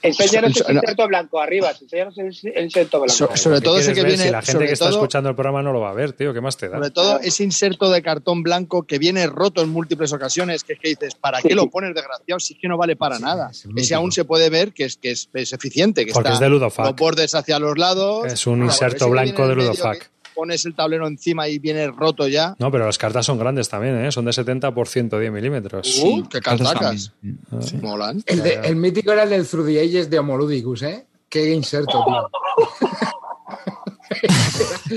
Enséñanos 0.02 0.56
el 0.66 0.74
No. 0.76 0.80
inserto 0.80 1.06
blanco, 1.08 1.40
arriba, 1.40 1.70
enséñanos 1.78 2.16
el 2.16 2.34
el 2.54 2.64
inserto 2.64 3.00
blanco. 3.00 3.12
So- 3.14 3.36
sobre 3.36 3.58
¿Qué 3.58 3.64
todo 3.64 3.78
ese 3.78 3.92
que 3.92 4.02
viene. 4.02 4.24
Si 4.24 4.30
la 4.30 4.40
gente 4.40 4.64
que 4.66 4.72
está 4.72 4.88
escuchando 4.88 5.28
el 5.28 5.34
programa 5.34 5.62
no 5.62 5.72
lo 5.74 5.80
va 5.80 5.90
a 5.90 5.92
ver, 5.92 6.14
tío, 6.14 6.32
¿qué 6.32 6.40
más 6.40 6.56
te 6.56 6.70
da? 6.70 6.76
Sobre 6.78 6.90
todo 6.90 7.20
ese 7.20 7.44
inserto 7.44 7.90
de 7.90 8.00
cartón 8.00 8.42
blanco 8.42 8.84
que 8.84 8.98
viene 8.98 9.26
roto 9.26 9.60
en 9.60 9.68
múltiples 9.68 10.10
ocasiones, 10.14 10.64
que 10.64 10.72
es 10.72 10.78
que 10.78 10.88
dices, 10.88 11.14
¿para 11.16 11.42
qué 11.42 11.54
lo 11.54 11.68
pones 11.68 11.94
desgraciado 11.94 12.40
si 12.40 12.54
es 12.54 12.60
que 12.60 12.66
no 12.68 12.78
vale 12.78 12.96
para 12.96 13.18
nada? 13.18 13.50
es 13.50 13.66
Ese 13.76 13.94
aún 13.94 14.10
se 14.10 14.24
puede 14.24 14.48
ver 14.48 14.72
que 14.72 14.84
es, 14.84 14.96
que 14.96 15.10
es, 15.10 15.28
es 15.34 15.52
eficiente, 15.52 16.06
que 16.06 16.12
Porque 16.12 16.28
está 16.30 16.34
es 16.34 16.40
de 16.40 16.48
Ludofac. 16.48 16.86
los 16.86 16.96
bordes 16.96 17.34
hacia 17.34 17.58
los 17.58 17.76
lados. 17.76 18.24
Es 18.32 18.46
un 18.46 18.54
Claro, 18.60 18.72
inserto 18.72 19.10
blanco 19.10 19.46
de 19.48 19.54
Ludofac. 19.54 20.10
Pones 20.34 20.64
el 20.64 20.74
tablero 20.74 21.06
encima 21.06 21.48
y 21.48 21.58
viene 21.58 21.88
roto 21.88 22.26
ya. 22.28 22.54
No, 22.58 22.70
pero 22.70 22.86
las 22.86 22.96
cartas 22.98 23.26
son 23.26 23.38
grandes 23.38 23.68
también, 23.68 24.04
¿eh? 24.04 24.12
Son 24.12 24.24
de 24.24 24.32
70 24.32 24.72
por 24.72 24.88
110 24.88 25.30
milímetros. 25.32 26.00
Uh, 26.02 26.26
qué 26.28 26.40
cartacas. 26.40 27.12
también. 27.20 27.82
Molan. 27.82 28.22
El, 28.26 28.42
de- 28.42 28.54
el 28.54 28.76
mítico 28.76 29.12
era 29.12 29.24
el 29.24 29.30
del 29.30 29.46
Through 29.46 29.66
the 29.66 29.80
Ages 29.80 30.08
de 30.10 30.18
Homoludicus, 30.18 30.82
¿eh? 30.82 31.06
Qué 31.28 31.52
inserto, 31.54 32.04
tío. 32.04 32.30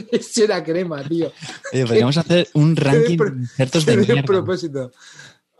Ese 0.11 0.45
era 0.45 0.63
crema, 0.63 1.03
tío. 1.03 1.31
Oye, 1.71 1.85
podríamos 1.85 2.17
hacer 2.17 2.47
un 2.53 2.75
ranking 2.75 3.17
de 3.17 3.25
insertos 3.41 3.85
de 3.85 3.93
Qué 4.05 4.13
mierda. 4.13 4.23
propósito. 4.23 4.91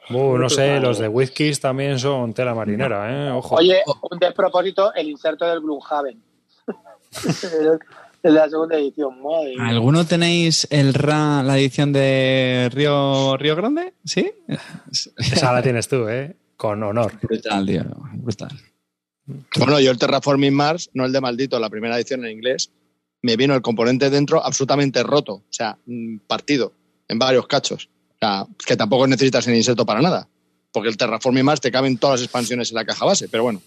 Uh, 0.10 0.38
no 0.38 0.50
sé, 0.50 0.80
los 0.80 0.98
de 1.00 1.08
Whiskies 1.08 1.60
también 1.62 1.98
son 2.00 2.34
tela 2.34 2.54
marinera, 2.54 3.28
¿eh? 3.28 3.32
Ojo. 3.32 3.56
Oye, 3.56 3.82
un 4.12 4.20
despropósito, 4.20 4.94
el 4.94 5.10
inserto 5.10 5.46
del 5.46 5.62
Gloomhaven. 5.62 6.22
de 8.24 8.32
la 8.32 8.50
segunda 8.50 8.78
edición, 8.78 9.22
madre 9.22 9.50
mía. 9.50 9.68
¿Alguno 9.68 10.06
tenéis 10.06 10.66
el 10.70 10.94
RA, 10.94 11.44
la 11.44 11.60
edición 11.60 11.92
de 11.92 12.70
Río, 12.74 13.36
Río 13.36 13.56
Grande? 13.56 13.94
¿Sí? 14.06 14.32
Esa 15.18 15.52
la 15.52 15.62
tienes 15.62 15.90
tú, 15.90 16.08
¿eh? 16.08 16.36
Con 16.56 16.82
honor. 16.84 17.14
Brutal, 17.22 17.66
tío. 17.66 17.84
Brutal. 18.14 18.58
Bueno, 19.58 19.80
yo 19.80 19.92
el 19.92 19.98
Terraforming 19.98 20.54
Mars, 20.54 20.90
no 20.94 21.06
el 21.06 21.12
de 21.12 21.20
maldito, 21.20 21.60
la 21.60 21.70
primera 21.70 21.98
edición 21.98 22.26
en 22.26 22.32
inglés, 22.32 22.72
me 23.22 23.36
vino 23.36 23.56
el 23.56 23.62
componente 23.62 24.10
dentro 24.10 24.44
absolutamente 24.44 25.04
roto, 25.04 25.34
o 25.34 25.44
sea, 25.50 25.78
mm, 25.86 26.20
partido 26.28 26.74
en 27.08 27.20
varios 27.20 27.48
cachos. 27.48 27.90
O 28.10 28.18
sea, 28.20 28.46
que 28.66 28.78
tampoco 28.78 29.06
necesitas 29.06 29.48
el 29.48 29.56
inserto 29.56 29.86
para 29.86 30.02
nada, 30.02 30.30
porque 30.72 30.90
el 30.90 30.98
Terraforming 30.98 31.44
Mars 31.44 31.62
te 31.62 31.72
caben 31.72 31.98
todas 31.98 32.20
las 32.20 32.26
expansiones 32.26 32.72
en 32.72 32.76
la 32.76 32.86
caja 32.86 33.06
base, 33.06 33.28
pero 33.28 33.44
bueno, 33.44 33.62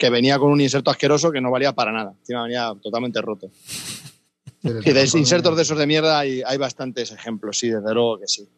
que 0.00 0.08
venía 0.08 0.38
con 0.38 0.50
un 0.50 0.62
inserto 0.62 0.90
asqueroso 0.90 1.30
que 1.30 1.42
no 1.42 1.50
valía 1.50 1.74
para 1.74 1.92
nada, 1.92 2.14
encima 2.18 2.44
venía 2.44 2.72
totalmente 2.82 3.20
roto. 3.20 3.50
Y 4.62 4.92
de 4.92 5.10
insertos 5.14 5.54
de 5.54 5.62
esos 5.62 5.78
de 5.78 5.86
mierda 5.86 6.18
hay, 6.18 6.42
hay 6.44 6.56
bastantes 6.56 7.12
ejemplos, 7.12 7.58
sí, 7.58 7.68
desde 7.68 7.92
luego 7.92 8.18
que 8.18 8.26
sí. 8.26 8.48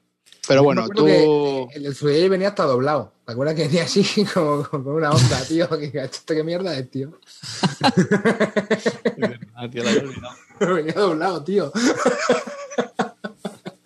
Pero 0.47 0.63
bueno, 0.63 0.89
tú... 0.89 1.05
que 1.05 1.67
El 1.75 1.89
Ages 1.89 2.31
venía 2.31 2.49
hasta 2.49 2.65
doblado. 2.65 3.13
¿Te 3.27 3.33
acuerdas 3.33 3.57
que 3.57 3.67
venía 3.67 3.85
así 3.85 4.05
como 4.35 4.69
con 4.69 4.87
una 4.87 5.11
onda, 5.11 5.45
tío? 5.47 5.69
Que 5.69 5.91
¿Esto 5.95 6.35
qué 6.35 6.45
mierda 6.45 6.79
es, 6.79 6.91
tío? 6.91 7.19
venía 10.61 10.95
doblado, 10.95 11.43
tío. 11.43 11.73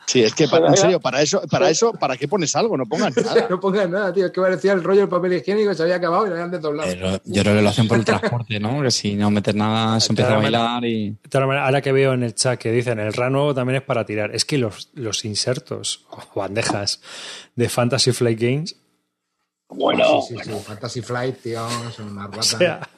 Sí, 0.07 0.23
es 0.23 0.35
que, 0.35 0.47
para, 0.47 0.69
en 0.69 0.77
serio, 0.77 1.01
para 1.01 1.21
eso, 1.21 1.43
para 1.51 1.69
eso, 1.69 1.93
¿para 1.93 2.17
qué 2.17 2.29
pones 2.29 2.55
algo? 2.55 2.77
No 2.77 2.87
pongas 2.87 3.17
nada. 3.25 3.49
No 3.51 3.59
pongas 3.59 3.89
nada, 3.91 4.13
tío. 4.13 4.27
Es 4.27 4.33
que 4.33 4.41
parecía 4.41 4.73
el 4.73 4.85
rollo 4.85 5.01
del 5.01 5.09
papel 5.09 5.33
higiénico, 5.33 5.75
se 5.75 5.83
había 5.83 5.97
acabado 5.97 6.27
y 6.27 6.29
lo 6.29 6.35
habían 6.37 6.51
desdoblado. 6.53 6.89
Pero 6.89 7.21
yo 7.25 7.43
creo 7.43 7.57
que 7.57 7.63
lo 7.63 7.69
hacen 7.69 7.89
por 7.89 7.99
el 7.99 8.05
transporte, 8.05 8.61
¿no? 8.61 8.83
Que 8.83 8.91
si 8.93 9.15
no 9.17 9.31
metes 9.33 9.55
nada, 9.57 9.99
se 9.99 10.13
empieza 10.13 10.35
a 10.35 10.39
bailar 10.39 10.85
y. 10.85 11.11
De 11.11 11.29
todas 11.29 11.49
maneras, 11.49 11.67
ahora 11.67 11.83
que 11.83 11.91
veo 11.93 12.13
en 12.13 12.23
el 12.23 12.35
chat 12.35 12.59
que 12.59 12.71
dicen 12.71 13.01
el 13.01 13.13
RA 13.13 13.31
nuevo 13.31 13.53
también 13.53 13.79
es 13.79 13.83
para 13.83 14.07
tirar. 14.07 14.35
Es 14.35 14.45
que 14.45 14.59
los, 14.59 14.91
los 14.95 15.25
insertos 15.25 16.07
o 16.11 16.39
bandejas 16.39 17.01
de 17.57 17.69
Fantasy 17.69 18.13
Flight 18.13 18.41
Games, 18.41 18.77
Bueno, 19.69 20.23
sí, 20.23 20.37
sí, 20.37 20.45
sí. 20.45 20.51
Fantasy 20.65 21.03
Flight, 21.03 21.43
tío, 21.43 21.67
son 21.91 22.11
una 22.13 22.27
rata. 22.29 22.39
o 22.39 22.43
sea, 22.45 22.89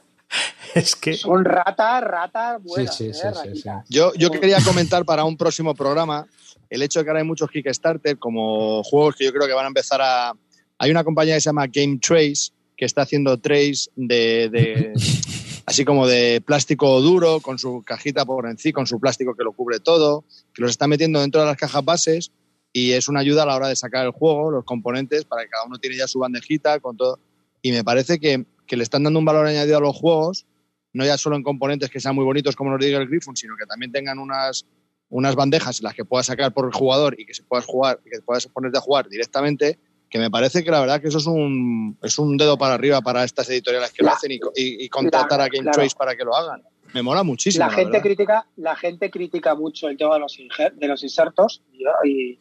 es 0.78 0.96
que 0.96 1.14
son 1.14 1.44
ratas, 1.44 2.02
ratas 2.02 2.62
buenas. 2.62 2.96
Sí, 2.96 3.04
sí, 3.04 3.10
eh, 3.10 3.14
sí, 3.14 3.20
sí, 3.20 3.28
ratitas. 3.48 3.84
Yo, 3.88 4.12
yo 4.14 4.30
quería 4.30 4.58
comentar 4.64 5.04
para 5.04 5.24
un 5.24 5.36
próximo 5.36 5.74
programa 5.74 6.26
el 6.70 6.82
hecho 6.82 6.98
de 6.98 7.04
que 7.04 7.10
ahora 7.10 7.20
hay 7.20 7.26
muchos 7.26 7.50
Kickstarter 7.50 8.18
como 8.18 8.82
juegos 8.84 9.16
que 9.16 9.24
yo 9.24 9.32
creo 9.32 9.46
que 9.46 9.54
van 9.54 9.64
a 9.64 9.68
empezar 9.68 10.00
a... 10.02 10.32
Hay 10.78 10.90
una 10.90 11.02
compañía 11.04 11.34
que 11.34 11.40
se 11.40 11.48
llama 11.48 11.66
Game 11.66 11.98
Trace 11.98 12.52
que 12.76 12.84
está 12.84 13.02
haciendo 13.02 13.38
trays 13.38 13.90
de, 13.96 14.48
de- 14.50 14.92
así 15.66 15.84
como 15.84 16.06
de 16.06 16.40
plástico 16.44 17.00
duro 17.00 17.40
con 17.40 17.58
su 17.58 17.82
cajita 17.84 18.24
por 18.24 18.46
encima, 18.46 18.74
con 18.74 18.86
su 18.86 19.00
plástico 19.00 19.34
que 19.34 19.44
lo 19.44 19.52
cubre 19.52 19.80
todo, 19.80 20.24
que 20.54 20.62
los 20.62 20.70
está 20.70 20.86
metiendo 20.86 21.20
dentro 21.20 21.40
de 21.40 21.46
las 21.46 21.56
cajas 21.56 21.84
bases 21.84 22.30
y 22.72 22.92
es 22.92 23.08
una 23.08 23.20
ayuda 23.20 23.42
a 23.42 23.46
la 23.46 23.56
hora 23.56 23.68
de 23.68 23.76
sacar 23.76 24.04
el 24.06 24.12
juego, 24.12 24.50
los 24.50 24.64
componentes, 24.64 25.24
para 25.24 25.42
que 25.42 25.48
cada 25.48 25.64
uno 25.64 25.78
tiene 25.78 25.96
ya 25.96 26.06
su 26.06 26.18
bandejita 26.20 26.78
con 26.80 26.96
todo. 26.96 27.18
Y 27.62 27.72
me 27.72 27.82
parece 27.82 28.20
que, 28.20 28.44
que 28.66 28.76
le 28.76 28.82
están 28.82 29.02
dando 29.02 29.18
un 29.18 29.24
valor 29.24 29.46
añadido 29.46 29.78
a 29.78 29.80
los 29.80 29.96
juegos 29.96 30.46
no 30.92 31.04
ya 31.04 31.16
solo 31.18 31.36
en 31.36 31.42
componentes 31.42 31.90
que 31.90 32.00
sean 32.00 32.14
muy 32.14 32.24
bonitos 32.24 32.56
como 32.56 32.70
nos 32.70 32.80
diga 32.80 32.98
el 32.98 33.08
Griffon, 33.08 33.36
sino 33.36 33.56
que 33.56 33.66
también 33.66 33.92
tengan 33.92 34.18
unas, 34.18 34.66
unas 35.10 35.34
bandejas 35.34 35.80
en 35.80 35.84
las 35.84 35.94
que 35.94 36.04
puedas 36.04 36.26
sacar 36.26 36.52
por 36.52 36.66
el 36.66 36.72
jugador 36.72 37.14
y 37.18 37.26
que 37.26 37.34
se 37.34 37.42
puedas 37.42 37.66
jugar, 37.66 38.00
y 38.04 38.10
que 38.10 38.20
puedas 38.22 38.46
ponerte 38.46 38.78
a 38.78 38.80
jugar 38.80 39.08
directamente, 39.08 39.78
que 40.10 40.18
me 40.18 40.30
parece 40.30 40.64
que 40.64 40.70
la 40.70 40.80
verdad 40.80 41.00
que 41.00 41.08
eso 41.08 41.18
es 41.18 41.26
un, 41.26 41.98
es 42.02 42.18
un 42.18 42.36
dedo 42.38 42.56
para 42.56 42.74
arriba 42.74 43.00
para 43.02 43.24
estas 43.24 43.48
editoriales 43.50 43.92
que 43.92 44.02
lo 44.02 44.06
La- 44.08 44.14
hacen 44.14 44.32
y, 44.32 44.36
y- 44.56 44.84
y 44.84 44.88
contratar 44.88 45.40
a 45.40 45.48
Game 45.48 45.62
claro. 45.64 45.72
Trace 45.80 45.96
para 45.96 46.16
que 46.16 46.24
lo 46.24 46.34
hagan. 46.34 46.62
Me 46.94 47.02
mola 47.02 47.22
muchísimo. 47.22 47.66
La 47.66 47.70
gente 47.70 47.90
verdad. 47.92 48.02
critica, 48.02 48.46
la 48.56 48.74
gente 48.74 49.10
critica 49.10 49.54
mucho 49.54 49.88
el 49.88 49.98
tema 49.98 50.14
de 50.14 50.20
los, 50.20 50.38
injer- 50.38 50.72
de 50.72 50.88
los 50.88 51.02
insertos 51.02 51.62
y, 52.02 52.40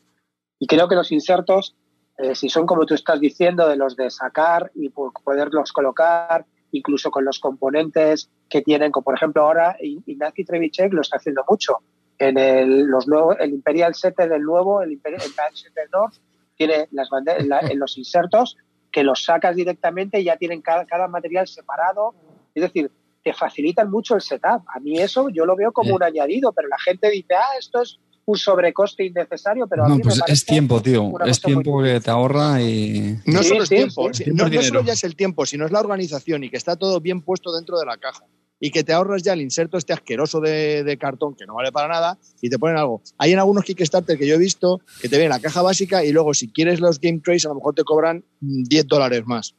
y- 0.59 0.67
creo 0.67 0.87
que 0.87 0.95
los 0.95 1.11
insertos, 1.11 1.75
eh, 2.17 2.33
si 2.33 2.47
son 2.47 2.65
como 2.65 2.85
tú 2.85 2.93
estás 2.93 3.19
diciendo, 3.19 3.67
de 3.67 3.75
los 3.75 3.97
de 3.97 4.09
sacar 4.09 4.71
y 4.73 4.87
po- 4.87 5.11
poderlos 5.23 5.73
colocar, 5.73 6.45
incluso 6.77 7.11
con 7.11 7.25
los 7.25 7.39
componentes 7.39 8.29
que 8.49 8.61
tienen, 8.61 8.91
como 8.91 9.05
por 9.05 9.15
ejemplo 9.15 9.43
ahora 9.43 9.77
Ignacy 9.79 10.45
Trevicek 10.45 10.93
lo 10.93 11.01
está 11.01 11.17
haciendo 11.17 11.43
mucho. 11.47 11.77
En 12.19 12.37
el, 12.37 12.85
los 12.85 13.07
nuevos, 13.07 13.35
el 13.39 13.51
Imperial 13.51 13.93
7 13.93 14.27
del 14.27 14.41
nuevo, 14.41 14.81
el, 14.81 14.91
Imperial, 14.91 15.21
el 15.21 15.29
Imperial 15.29 15.53
7 15.53 15.81
North, 15.91 16.15
tiene 16.55 16.87
las 16.91 17.09
en 17.71 17.79
los 17.79 17.97
insertos 17.97 18.57
que 18.91 19.03
los 19.03 19.23
sacas 19.23 19.55
directamente 19.55 20.19
y 20.19 20.23
ya 20.23 20.37
tienen 20.37 20.61
cada, 20.61 20.85
cada 20.85 21.07
material 21.07 21.47
separado. 21.47 22.15
Es 22.55 22.63
decir, 22.63 22.91
te 23.23 23.33
facilitan 23.33 23.91
mucho 23.91 24.15
el 24.15 24.21
setup. 24.21 24.63
A 24.73 24.79
mí 24.79 24.97
eso 24.97 25.29
yo 25.29 25.45
lo 25.45 25.55
veo 25.55 25.71
como 25.71 25.93
un 25.93 26.03
añadido, 26.03 26.53
pero 26.53 26.67
la 26.67 26.79
gente 26.79 27.09
dice, 27.09 27.35
ah, 27.35 27.57
esto 27.59 27.81
es 27.81 27.99
un 28.27 28.37
sobrecoste 28.37 29.05
innecesario, 29.05 29.67
pero 29.67 29.85
a 29.85 29.89
no, 29.89 29.99
pues 29.99 30.21
es 30.27 30.45
tiempo, 30.45 30.81
tío. 30.81 31.13
Es 31.25 31.41
tiempo 31.41 31.81
que 31.81 32.01
te 32.01 32.11
ahorra 32.11 32.61
y. 32.61 33.17
No 33.25 33.41
solo 33.41 33.63
es 33.63 33.69
tiempo, 33.69 34.09
no, 34.33 34.49
no 34.49 34.61
solo 34.61 34.83
ya 34.83 34.93
es 34.93 35.03
el 35.05 35.15
tiempo, 35.15 35.45
sino 35.45 35.65
es 35.65 35.71
la 35.71 35.79
organización 35.79 36.43
y 36.43 36.49
que 36.49 36.57
está 36.57 36.75
todo 36.75 36.99
bien 36.99 37.21
puesto 37.21 37.53
dentro 37.53 37.79
de 37.79 37.85
la 37.85 37.97
caja 37.97 38.25
y 38.59 38.71
que 38.71 38.83
te 38.83 38.91
ahorras 38.91 39.23
ya 39.23 39.33
el 39.33 39.41
inserto 39.41 39.77
este 39.77 39.93
asqueroso 39.93 40.41
de, 40.41 40.97
cartón 40.99 41.35
que 41.35 41.45
no 41.45 41.55
vale 41.55 41.71
para 41.71 41.87
nada 41.87 42.17
y 42.41 42.49
te 42.49 42.59
ponen 42.59 42.77
algo. 42.77 43.01
Hay 43.17 43.31
en 43.31 43.39
algunos 43.39 43.63
Kickstarter 43.63 44.17
que 44.17 44.27
yo 44.27 44.35
he 44.35 44.39
visto 44.39 44.81
que 45.01 45.07
te 45.07 45.17
viene 45.17 45.29
la 45.29 45.39
caja 45.39 45.61
básica 45.61 46.03
y 46.03 46.11
luego 46.11 46.33
si 46.33 46.49
quieres 46.51 46.79
los 46.79 46.99
Game 46.99 47.19
Trays 47.19 47.45
a 47.45 47.49
lo 47.49 47.55
mejor 47.55 47.75
te 47.75 47.83
cobran 47.83 48.25
10 48.41 48.87
dólares 48.87 49.23
más. 49.25 49.55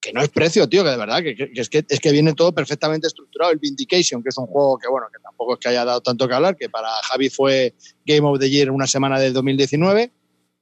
Que 0.00 0.12
no 0.12 0.22
es 0.22 0.30
precio, 0.30 0.68
tío, 0.68 0.82
que 0.82 0.90
de 0.90 0.96
verdad, 0.96 1.22
que, 1.22 1.50
es, 1.54 1.68
que 1.68 1.84
es 1.86 2.00
que 2.00 2.12
viene 2.12 2.32
todo 2.32 2.52
perfectamente 2.52 3.06
estructurado. 3.06 3.52
El 3.52 3.58
Vindication, 3.58 4.22
que 4.22 4.30
es 4.30 4.38
un 4.38 4.46
juego 4.46 4.78
que, 4.78 4.88
bueno, 4.88 5.08
que 5.12 5.22
tampoco 5.22 5.54
es 5.54 5.58
que 5.58 5.68
haya 5.68 5.84
dado 5.84 6.00
tanto 6.00 6.26
que 6.26 6.34
hablar, 6.34 6.56
que 6.56 6.70
para 6.70 6.88
Javi 7.02 7.28
fue 7.28 7.74
Game 8.06 8.26
of 8.26 8.38
the 8.38 8.48
Year 8.48 8.70
una 8.70 8.86
semana 8.86 9.20
del 9.20 9.34
2019, 9.34 10.10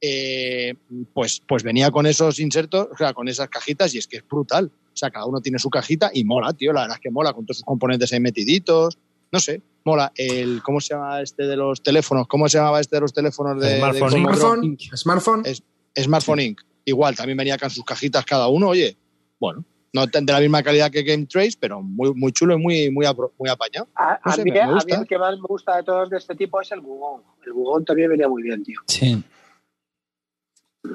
eh, 0.01 0.75
pues, 1.13 1.43
pues 1.47 1.63
venía 1.63 1.91
con 1.91 2.07
esos 2.07 2.39
insertos, 2.39 2.89
o 2.93 2.97
sea, 2.97 3.13
con 3.13 3.29
esas 3.29 3.49
cajitas 3.49 3.95
y 3.95 3.99
es 3.99 4.07
que 4.07 4.19
es 4.19 4.29
brutal. 4.29 4.71
O 4.93 4.97
sea, 4.97 5.11
cada 5.11 5.27
uno 5.27 5.41
tiene 5.41 5.59
su 5.59 5.71
cajita 5.71 6.11
y 6.13 6.25
mola, 6.25 6.53
tío. 6.53 6.73
La 6.73 6.83
verdad 6.83 6.97
es 6.97 7.01
que 7.01 7.11
mola 7.11 7.33
con 7.33 7.47
todos 7.47 7.59
sus 7.59 7.65
componentes 7.65 8.13
ahí 8.13 8.21
metiditos. 8.21 8.99
No 9.31 9.39
sé, 9.39 9.63
mola. 9.85 10.13
El, 10.17 10.63
¿Cómo 10.63 10.81
se 10.81 10.95
llama 10.95 11.21
este 11.21 11.47
de 11.47 11.57
los 11.57 11.83
teléfonos? 11.83 12.27
¿Cómo 12.27 12.49
se 12.49 12.59
llamaba 12.59 12.81
este 12.81 12.97
de 12.97 13.01
los 13.01 13.13
teléfonos 13.13 13.63
de 13.63 13.77
Smartphone? 13.77 14.79
Smartphone. 14.97 15.45
Smartphone 15.97 16.41
Inc. 16.41 16.61
Igual, 16.85 17.15
también 17.15 17.37
venía 17.37 17.59
con 17.59 17.71
sus 17.71 17.85
cajitas 17.85 18.25
cada 18.25 18.49
uno. 18.49 18.69
Oye, 18.69 18.97
bueno, 19.39 19.65
no 19.93 20.07
de 20.07 20.33
la 20.33 20.41
misma 20.41 20.63
calidad 20.63 20.91
que 20.91 21.03
Game 21.03 21.27
Trace, 21.27 21.57
pero 21.59 21.83
muy, 21.83 22.13
muy 22.15 22.33
chulo 22.33 22.55
y 22.55 22.59
muy, 22.59 22.91
muy, 22.91 23.07
muy 23.39 23.49
apañado. 23.49 23.89
A, 23.95 24.19
mí, 24.45 24.51
el 24.51 25.07
que 25.07 25.19
más 25.19 25.37
me 25.37 25.47
gusta 25.47 25.77
de 25.77 25.83
todos 25.83 26.11
de 26.11 26.19
este 26.19 26.35
tipo 26.35 26.61
es 26.61 26.71
el 26.73 26.81
Bugón. 26.81 27.23
El 27.45 27.53
Bugón 27.53 27.85
también 27.85 28.11
venía 28.11 28.29
muy 28.29 28.43
bien, 28.43 28.63
tío. 28.63 28.81
Sí. 28.87 29.23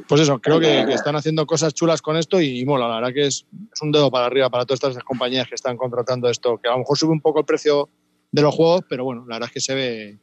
Pues 0.07 0.21
eso, 0.21 0.39
creo 0.39 0.59
que, 0.59 0.81
están 0.93 1.15
haciendo 1.15 1.45
cosas 1.45 1.73
chulas 1.73 2.01
con 2.01 2.17
esto 2.17 2.39
y, 2.39 2.63
mola. 2.65 2.87
La 2.87 2.95
verdad 2.95 3.13
que 3.13 3.27
es, 3.27 3.45
un 3.81 3.91
dedo 3.91 4.09
para 4.11 4.27
arriba 4.27 4.49
para 4.49 4.65
todas 4.65 4.83
estas 4.83 5.03
compañías 5.03 5.47
que 5.47 5.55
están 5.55 5.77
contratando 5.77 6.29
esto, 6.29 6.59
que 6.61 6.69
a 6.69 6.71
lo 6.71 6.79
mejor 6.79 6.97
sube 6.97 7.11
un 7.11 7.21
poco 7.21 7.39
el 7.39 7.45
precio 7.45 7.89
de 8.31 8.41
los 8.41 8.55
juegos, 8.55 8.81
pero 8.89 9.03
bueno, 9.03 9.25
la 9.27 9.35
verdad 9.35 9.49
es 9.49 9.53
que 9.53 9.59
se 9.59 9.75
ve, 9.75 10.19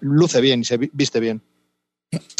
luce 0.00 0.40
bien 0.40 0.60
y 0.60 0.64
se 0.64 0.76
viste 0.76 1.20
bien. 1.20 1.42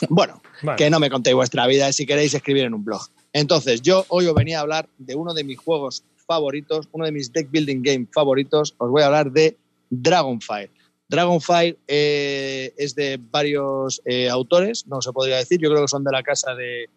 Bueno, 0.09 0.41
que 0.77 0.91
no 0.91 1.01
me 1.01 1.11
contéis 1.11 1.35
vuestra 1.35 1.66
vida 1.66 1.93
si 1.93 2.07
queréis 2.07 2.35
escribir 2.35 2.65
en 2.65 2.75
un 2.75 2.85
blog. 2.85 3.03
Entonces, 3.35 3.82
yo 3.82 4.06
hoy 4.09 4.27
os 4.27 4.35
venía 4.35 4.59
a 4.59 4.61
hablar 4.62 4.89
de 4.97 5.16
uno 5.16 5.35
de 5.35 5.43
mis 5.43 5.59
juegos 5.59 6.05
favoritos, 6.24 6.89
uno 6.93 7.05
de 7.05 7.11
mis 7.11 7.32
deck 7.32 7.51
building 7.51 7.82
game 7.82 8.06
favoritos. 8.15 8.74
Os 8.78 8.89
voy 8.89 9.02
a 9.02 9.06
hablar 9.06 9.32
de 9.32 9.59
Dragonfire. 9.90 10.70
Dragonfire 11.09 11.77
eh, 11.89 12.73
es 12.77 12.94
de 12.94 13.20
varios 13.20 14.01
eh, 14.05 14.31
autores, 14.31 14.86
no 14.86 15.02
se 15.02 15.12
podría 15.12 15.36
decir, 15.36 15.61
yo 15.61 15.69
creo 15.69 15.82
que 15.82 15.89
son 15.89 16.05
de 16.05 16.12
la 16.12 16.23
casa 16.23 16.55
de, 16.55 16.89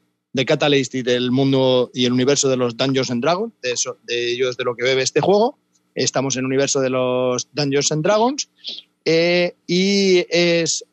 Catalyst 0.46 0.94
y 0.94 1.02
del 1.02 1.32
mundo 1.32 1.90
y 1.96 2.06
el 2.06 2.14
universo 2.14 2.48
de 2.48 2.58
los 2.58 2.78
Dungeons 2.78 3.10
and 3.10 3.24
Dragons, 3.24 3.54
de, 3.64 3.72
eso, 3.72 3.98
de 4.04 4.34
ellos 4.34 4.56
de 4.56 4.64
lo 4.66 4.76
que 4.76 4.84
bebe 4.84 5.02
este 5.02 5.20
juego. 5.20 5.58
Estamos 5.96 6.36
en 6.36 6.42
el 6.42 6.46
universo 6.46 6.80
de 6.80 6.92
los 6.92 7.50
Dungeons 7.54 7.92
and 7.92 8.04
Dragons 8.04 8.48
eh, 9.04 9.56
y 9.66 10.24
es 10.30 10.86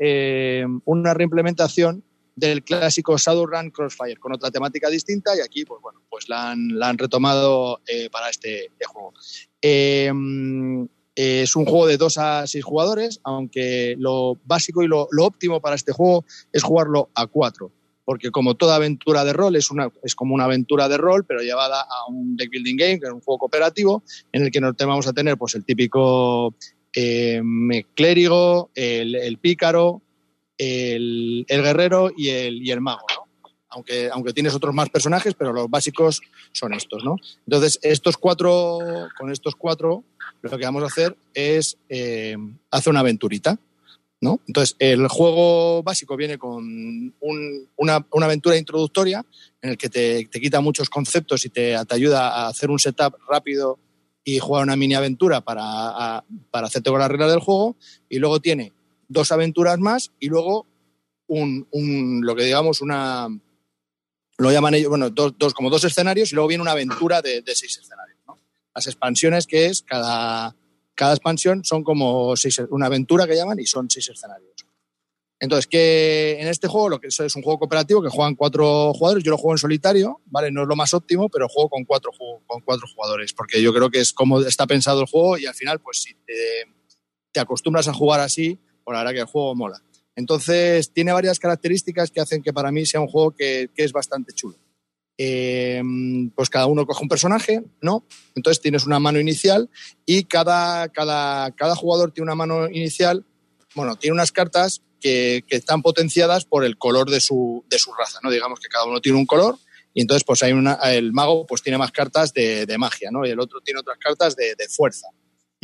una 0.86 1.12
reimplementación 1.12 2.02
del 2.36 2.62
clásico 2.64 3.16
Shadowrun 3.16 3.70
Crossfire 3.70 4.16
con 4.16 4.32
otra 4.32 4.50
temática 4.50 4.88
distinta 4.88 5.36
y 5.36 5.40
aquí 5.40 5.64
pues 5.64 5.80
bueno 5.80 6.02
pues 6.08 6.28
la 6.28 6.50
han, 6.50 6.78
la 6.78 6.88
han 6.88 6.98
retomado 6.98 7.80
para 8.10 8.30
este, 8.30 8.66
este 8.66 8.84
juego. 8.86 9.12
Eh, 11.16 11.42
es 11.42 11.54
un 11.54 11.64
juego 11.64 11.86
de 11.86 11.96
2 11.96 12.18
a 12.18 12.46
6 12.46 12.64
jugadores, 12.64 13.20
aunque 13.22 13.94
lo 13.98 14.36
básico 14.44 14.82
y 14.82 14.88
lo, 14.88 15.08
óptimo 15.18 15.60
para 15.60 15.76
este 15.76 15.92
juego 15.92 16.24
es 16.52 16.62
jugarlo 16.62 17.10
a 17.14 17.26
4, 17.26 17.70
porque 18.04 18.30
como 18.30 18.56
toda 18.56 18.76
aventura 18.76 19.24
de 19.24 19.32
rol 19.32 19.54
es, 19.54 19.70
una, 19.70 19.90
es 20.02 20.14
como 20.16 20.34
una 20.34 20.44
aventura 20.44 20.88
de 20.88 20.96
rol, 20.96 21.24
pero 21.24 21.40
llevada 21.40 21.82
a 21.82 22.10
un 22.10 22.36
deck 22.36 22.50
building 22.50 22.76
game, 22.76 23.00
que 23.00 23.06
es 23.06 23.12
un 23.12 23.20
juego 23.20 23.38
cooperativo, 23.38 24.02
en 24.32 24.42
el 24.42 24.50
que 24.50 24.60
nos 24.60 24.74
vamos 24.76 25.06
a 25.06 25.12
tener 25.12 25.38
pues, 25.38 25.54
el 25.54 25.64
típico 25.64 26.54
eh, 26.92 27.40
clérigo, 27.94 28.70
el, 28.74 29.38
pícaro, 29.40 30.02
el, 30.58 31.46
guerrero 31.48 32.10
y 32.16 32.28
el, 32.28 32.62
y 32.62 32.70
el 32.70 32.80
mago, 32.80 33.06
Aunque, 33.68 34.08
aunque 34.12 34.32
tienes 34.32 34.54
otros 34.54 34.74
más 34.74 34.90
personajes, 34.90 35.34
pero 35.34 35.52
los 35.52 35.68
básicos 35.68 36.20
son 36.52 36.74
estos, 36.74 37.04
¿no? 37.04 37.16
Entonces, 37.46 37.78
estos 37.82 38.16
cuatro, 38.16 38.78
con 39.18 39.30
estos 39.30 39.56
cuatro 39.56 40.04
lo 40.50 40.58
que 40.58 40.64
vamos 40.64 40.82
a 40.82 40.86
hacer 40.86 41.16
es 41.32 41.78
eh, 41.88 42.36
hacer 42.70 42.90
una 42.90 43.00
aventurita. 43.00 43.58
¿no? 44.20 44.40
Entonces, 44.46 44.74
el 44.78 45.06
juego 45.08 45.82
básico 45.82 46.16
viene 46.16 46.38
con 46.38 47.14
una, 47.76 48.06
aventura 48.10 48.56
introductoria 48.56 49.24
en 49.60 49.70
el 49.70 49.76
que 49.76 49.90
te, 49.90 50.28
quita 50.30 50.60
muchos 50.60 50.88
conceptos 50.88 51.44
y 51.44 51.50
te, 51.50 51.76
ayuda 51.76 52.28
a 52.30 52.48
hacer 52.48 52.70
un 52.70 52.78
setup 52.78 53.16
rápido 53.28 53.78
y 54.24 54.38
jugar 54.38 54.62
una 54.62 54.76
mini 54.76 54.94
aventura 54.94 55.42
para, 55.42 56.24
para 56.50 56.66
hacerte 56.66 56.90
con 56.90 57.00
la 57.00 57.08
regla 57.08 57.28
del 57.28 57.40
juego. 57.40 57.76
Y 58.08 58.18
luego 58.18 58.40
tiene 58.40 58.72
dos 59.08 59.32
aventuras 59.32 59.78
más 59.78 60.12
y 60.18 60.28
luego 60.28 60.66
un, 61.26 62.20
lo 62.22 62.34
que 62.34 62.44
digamos 62.44 62.80
una 62.80 63.28
lo 64.36 64.50
llaman 64.50 64.74
ellos, 64.74 64.88
bueno, 64.88 65.10
dos, 65.10 65.34
dos, 65.38 65.54
como 65.54 65.70
dos 65.70 65.84
escenarios 65.84 66.32
y 66.32 66.34
luego 66.34 66.48
viene 66.48 66.62
una 66.62 66.72
aventura 66.72 67.22
de, 67.22 67.42
seis 67.46 67.78
escenarios 67.78 68.14
las 68.74 68.86
expansiones, 68.86 69.46
que 69.46 69.66
es 69.66 69.82
cada, 69.82 70.56
cada 70.94 71.12
expansión 71.12 71.64
son 71.64 71.84
como 71.84 72.36
seis, 72.36 72.60
una 72.70 72.86
aventura 72.86 73.26
que 73.26 73.36
llaman 73.36 73.60
y 73.60 73.66
son 73.66 73.88
seis 73.88 74.08
escenarios. 74.08 74.66
Entonces, 75.40 75.66
que 75.66 76.38
en 76.40 76.48
este 76.48 76.68
juego, 76.68 76.88
lo 76.88 77.00
que 77.00 77.08
es, 77.08 77.18
un 77.36 77.42
juego 77.42 77.58
cooperativo 77.58 78.02
que 78.02 78.08
juegan 78.08 78.34
cuatro 78.34 78.92
jugadores, 78.94 79.22
yo 79.22 79.30
lo 79.30 79.36
juego 79.36 79.52
en 79.52 79.58
solitario, 79.58 80.20
¿vale? 80.26 80.50
No 80.50 80.62
es 80.62 80.68
lo 80.68 80.76
más 80.76 80.94
óptimo, 80.94 81.28
pero 81.28 81.48
juego 81.48 81.68
con 81.68 81.84
cuatro, 81.84 82.12
con 82.46 82.60
cuatro 82.62 82.86
jugadores, 82.94 83.32
porque 83.34 83.60
yo 83.60 83.72
creo 83.74 83.90
que 83.90 84.00
es 84.00 84.12
como 84.12 84.40
está 84.40 84.66
pensado 84.66 85.00
el 85.00 85.06
juego 85.06 85.36
y 85.36 85.46
al 85.46 85.54
final, 85.54 85.80
pues 85.80 86.02
si 86.02 86.14
te, 86.24 87.40
acostumbras 87.40 87.88
a 87.88 87.92
jugar 87.92 88.20
así, 88.20 88.58
pues 88.84 88.94
la 88.94 89.00
verdad 89.00 89.14
que 89.14 89.20
el 89.20 89.26
juego 89.26 89.54
mola. 89.54 89.82
Entonces, 90.16 90.92
tiene 90.92 91.12
varias 91.12 91.38
características 91.38 92.10
que 92.10 92.20
hacen 92.20 92.42
que 92.42 92.52
para 92.52 92.70
mí 92.70 92.86
sea 92.86 93.00
un 93.00 93.08
juego 93.08 93.32
que, 93.32 93.70
que 93.74 93.84
es 93.84 93.92
bastante 93.92 94.32
chulo. 94.32 94.56
Eh, 95.16 95.80
pues 96.34 96.50
cada 96.50 96.66
uno 96.66 96.86
coge 96.86 97.02
un 97.02 97.08
personaje, 97.08 97.62
¿no? 97.80 98.04
Entonces 98.34 98.60
tienes 98.60 98.84
una 98.84 98.98
mano 98.98 99.20
inicial 99.20 99.70
y 100.04 100.24
cada, 100.24 100.88
cada, 100.88 101.52
cada 101.52 101.76
jugador 101.76 102.10
tiene 102.10 102.24
una 102.24 102.34
mano 102.34 102.68
inicial, 102.68 103.24
bueno, 103.76 103.94
tiene 103.96 104.14
unas 104.14 104.32
cartas 104.32 104.82
que, 105.00 105.44
están 105.50 105.82
potenciadas 105.82 106.44
por 106.44 106.64
el 106.64 106.78
color 106.78 107.10
de 107.10 107.20
su, 107.20 107.64
de 107.68 107.78
su 107.78 107.92
raza, 107.92 108.18
¿no? 108.22 108.30
Digamos 108.30 108.58
que 108.58 108.68
cada 108.68 108.86
uno 108.86 109.00
tiene 109.00 109.18
un 109.18 109.26
color 109.26 109.56
y 109.92 110.00
entonces 110.00 110.24
pues 110.24 110.42
hay 110.42 110.52
una, 110.52 110.74
el 110.74 111.12
mago 111.12 111.46
pues 111.46 111.62
tiene 111.62 111.78
más 111.78 111.92
cartas 111.92 112.32
de, 112.32 112.66
magia, 112.76 113.10
¿no? 113.12 113.24
Y 113.24 113.30
el 113.30 113.38
otro 113.38 113.60
tiene 113.60 113.80
otras 113.80 113.98
cartas 113.98 114.34
de, 114.34 114.56
fuerza 114.68 115.06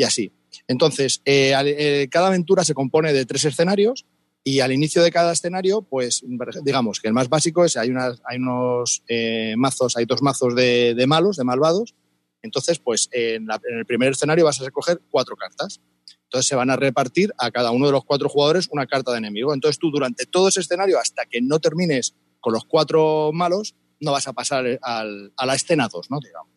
y 0.00 0.02
así. 0.02 0.32
Entonces, 0.66 1.20
eh, 1.26 1.52
eh, 1.54 2.08
cada 2.10 2.28
aventura 2.28 2.64
se 2.64 2.72
compone 2.72 3.12
de 3.12 3.26
tres 3.26 3.44
escenarios 3.44 4.06
y 4.42 4.60
al 4.60 4.72
inicio 4.72 5.02
de 5.02 5.10
cada 5.10 5.32
escenario, 5.32 5.82
pues 5.82 6.24
digamos 6.64 7.00
que 7.00 7.08
el 7.08 7.12
más 7.12 7.28
básico 7.28 7.66
es, 7.66 7.76
hay, 7.76 7.90
unos 7.90 9.02
eh, 9.08 9.54
mazos, 9.58 9.98
hay 9.98 10.06
dos 10.06 10.22
mazos 10.22 10.54
de, 10.54 11.04
malos, 11.06 11.36
de 11.36 11.44
malvados. 11.44 11.94
Entonces, 12.40 12.78
pues 12.78 13.10
en, 13.12 13.46
el 13.50 13.84
primer 13.84 14.12
escenario 14.12 14.46
vas 14.46 14.58
a 14.62 14.64
recoger 14.64 15.02
cuatro 15.10 15.36
cartas. 15.36 15.82
Entonces 16.24 16.48
se 16.48 16.56
van 16.56 16.70
a 16.70 16.76
repartir 16.76 17.34
a 17.36 17.50
cada 17.50 17.72
uno 17.72 17.84
de 17.86 17.92
los 17.92 18.04
cuatro 18.06 18.30
jugadores 18.30 18.68
una 18.70 18.86
carta 18.86 19.12
de 19.12 19.18
enemigo. 19.18 19.52
Entonces 19.52 19.78
tú 19.78 19.90
durante 19.90 20.24
todo 20.24 20.48
ese 20.48 20.60
escenario, 20.60 20.98
hasta 20.98 21.26
que 21.26 21.42
no 21.42 21.58
termines 21.58 22.14
con 22.40 22.54
los 22.54 22.64
cuatro 22.64 23.32
malos, 23.34 23.74
no 24.00 24.12
vas 24.12 24.26
a 24.28 24.32
pasar 24.32 24.78
al, 24.80 25.32
a 25.36 25.46
la 25.46 25.54
escena 25.54 25.88
2, 25.92 26.10
¿no? 26.10 26.20
Digamos. 26.20 26.49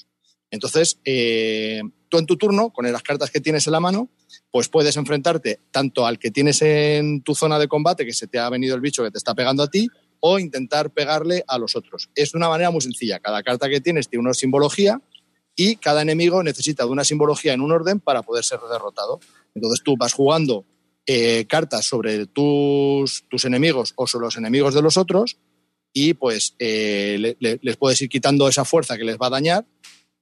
Entonces, 0.53 0.99
eh, 1.03 1.81
tú 2.09 2.19
en 2.19 2.27
tu 2.27 2.37
turno, 2.37 2.69
con 2.69 2.89
las 2.91 3.01
cartas 3.01 3.31
que 3.31 3.41
tienes 3.41 3.65
en 3.65 3.73
la 3.73 3.79
mano, 3.79 4.09
pues 4.51 4.69
puedes 4.69 4.95
enfrentarte 4.97 5.61
tanto 5.71 6.05
al 6.05 6.19
que 6.19 6.29
tienes 6.29 6.61
en 6.61 7.23
tu 7.23 7.33
zona 7.33 7.57
de 7.57 7.67
combate, 7.67 8.05
que 8.05 8.13
se 8.13 8.27
te 8.27 8.37
ha 8.37 8.47
venido 8.51 8.75
el 8.75 8.81
bicho 8.81 9.03
que 9.03 9.09
te 9.09 9.17
está 9.17 9.33
pegando 9.33 9.63
a 9.63 9.67
ti, 9.67 9.87
o 10.19 10.37
intentar 10.37 10.91
pegarle 10.91 11.43
a 11.47 11.57
los 11.57 11.75
otros. 11.75 12.11
Es 12.13 12.35
una 12.35 12.49
manera 12.49 12.69
muy 12.69 12.81
sencilla. 12.81 13.19
Cada 13.19 13.41
carta 13.41 13.67
que 13.67 13.81
tienes 13.81 14.07
tiene 14.09 14.21
una 14.21 14.35
simbología 14.35 15.01
y 15.55 15.77
cada 15.77 16.03
enemigo 16.03 16.43
necesita 16.43 16.85
de 16.85 16.91
una 16.91 17.03
simbología 17.03 17.53
en 17.53 17.61
un 17.61 17.71
orden 17.71 17.99
para 17.99 18.21
poder 18.21 18.43
ser 18.43 18.59
derrotado. 18.71 19.21
Entonces 19.55 19.81
tú 19.83 19.97
vas 19.97 20.13
jugando 20.13 20.65
eh, 21.07 21.45
cartas 21.49 21.85
sobre 21.85 22.27
tus, 22.27 23.25
tus, 23.27 23.45
enemigos 23.45 23.93
o 23.95 24.05
sobre 24.05 24.25
los 24.25 24.37
enemigos 24.37 24.75
de 24.75 24.83
los 24.83 24.97
otros 24.97 25.37
y 25.91 26.13
pues 26.13 26.55
eh, 26.59 27.35
les 27.39 27.77
puedes 27.77 27.99
ir 28.03 28.09
quitando 28.09 28.47
esa 28.47 28.65
fuerza 28.65 28.97
que 28.97 29.03
les 29.03 29.17
va 29.17 29.27
a 29.27 29.31
dañar 29.31 29.65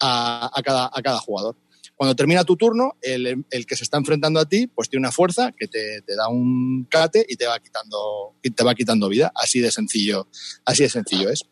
a, 0.02 0.62
cada, 0.64 0.90
a 0.92 1.02
cada 1.02 1.20
jugador. 1.20 1.56
Cuando 2.02 2.16
termina 2.16 2.44
tu 2.44 2.58
turno, 2.58 2.98
el, 3.02 3.46
que 3.68 3.76
se 3.76 3.84
está 3.84 3.98
enfrentando 3.98 4.40
a 4.40 4.46
ti, 4.46 4.66
pues 4.66 4.90
tiene 4.90 5.02
una 5.02 5.12
fuerza 5.12 5.52
que 5.52 5.68
te, 5.68 6.02
da 6.16 6.30
un 6.30 6.88
cate 6.90 7.24
y 7.30 7.36
te 7.36 7.46
va 7.46 7.60
quitando, 7.60 8.38
te 8.42 8.64
va 8.64 8.74
quitando 8.74 9.08
vida. 9.08 9.32
Así 9.36 9.60
de 9.60 9.72
sencillo, 9.72 10.28
así 10.66 10.82
de 10.82 10.90
sencillo 10.90 11.30
es. 11.30 11.44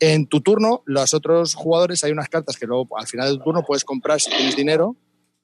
En 0.00 0.26
tu 0.26 0.42
turno, 0.42 0.82
los 0.84 1.14
otros 1.14 1.54
jugadores 1.54 2.04
hay 2.04 2.12
unas 2.12 2.28
cartas 2.28 2.58
que 2.58 2.66
luego 2.66 2.86
al 2.98 3.06
final 3.06 3.30
del 3.30 3.42
turno 3.42 3.62
puedes 3.66 3.84
comprar 3.84 4.20
si 4.20 4.28
tienes 4.28 4.56
dinero, 4.56 4.94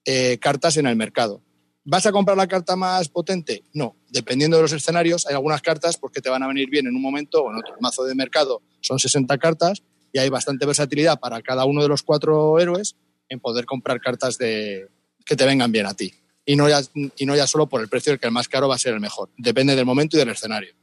eh, 0.05 0.37
cartas 0.39 0.77
en 0.77 0.87
el 0.87 0.95
mercado. 0.97 1.43
¿Vas 1.85 2.05
a 2.05 2.13
comprar 2.13 2.37
la 2.37 2.47
carta 2.47 2.77
más 2.77 3.09
potente? 3.09 3.65
No. 3.73 3.97
Dependiendo 4.11 4.59
de 4.59 4.65
los 4.65 4.73
escenarios, 4.73 5.27
hay 5.27 5.35
algunas 5.35 5.63
cartas 5.63 5.97
porque 5.97 6.21
pues, 6.21 6.25
te 6.25 6.29
van 6.29 6.43
a 6.43 6.49
venir 6.49 6.69
bien 6.69 6.87
en 6.87 6.95
un 6.95 7.01
momento 7.01 7.45
o 7.45 7.51
en 7.51 7.57
otro. 7.57 7.77
mazo 7.81 8.05
de 8.05 8.15
mercado 8.15 8.61
son 8.83 8.99
60 8.99 9.39
cartas 9.39 9.83
y 10.13 10.19
hay 10.19 10.29
bastante 10.29 10.67
versatilidad 10.67 11.19
para 11.21 11.41
cada 11.43 11.65
uno 11.65 11.83
de 11.83 11.89
los 11.89 12.03
cuatro 12.03 12.59
héroes 12.59 12.97
en 13.29 13.41
poder 13.41 13.65
comprar 13.65 14.01
cartas 14.01 14.39
de, 14.39 14.89
que 15.25 15.37
te 15.37 15.47
vengan 15.47 15.71
bien 15.71 15.87
a 15.87 15.95
ti. 15.95 16.13
Y 16.45 16.57
no, 16.57 16.69
ya, 16.69 16.81
y 16.95 17.27
no 17.27 17.37
ya 17.37 17.47
solo 17.47 17.69
por 17.69 17.81
el 17.81 17.89
precio, 17.89 18.13
el 18.13 18.19
que 18.19 18.27
el 18.27 18.33
más 18.33 18.49
caro 18.49 18.69
va 18.69 18.75
a 18.75 18.79
ser 18.79 18.95
el 18.95 19.01
mejor. 19.01 19.31
Depende 19.37 19.77
del 19.77 19.87
momento 19.87 20.17
y 20.17 20.21
del 20.21 20.31
escenario. 20.31 20.75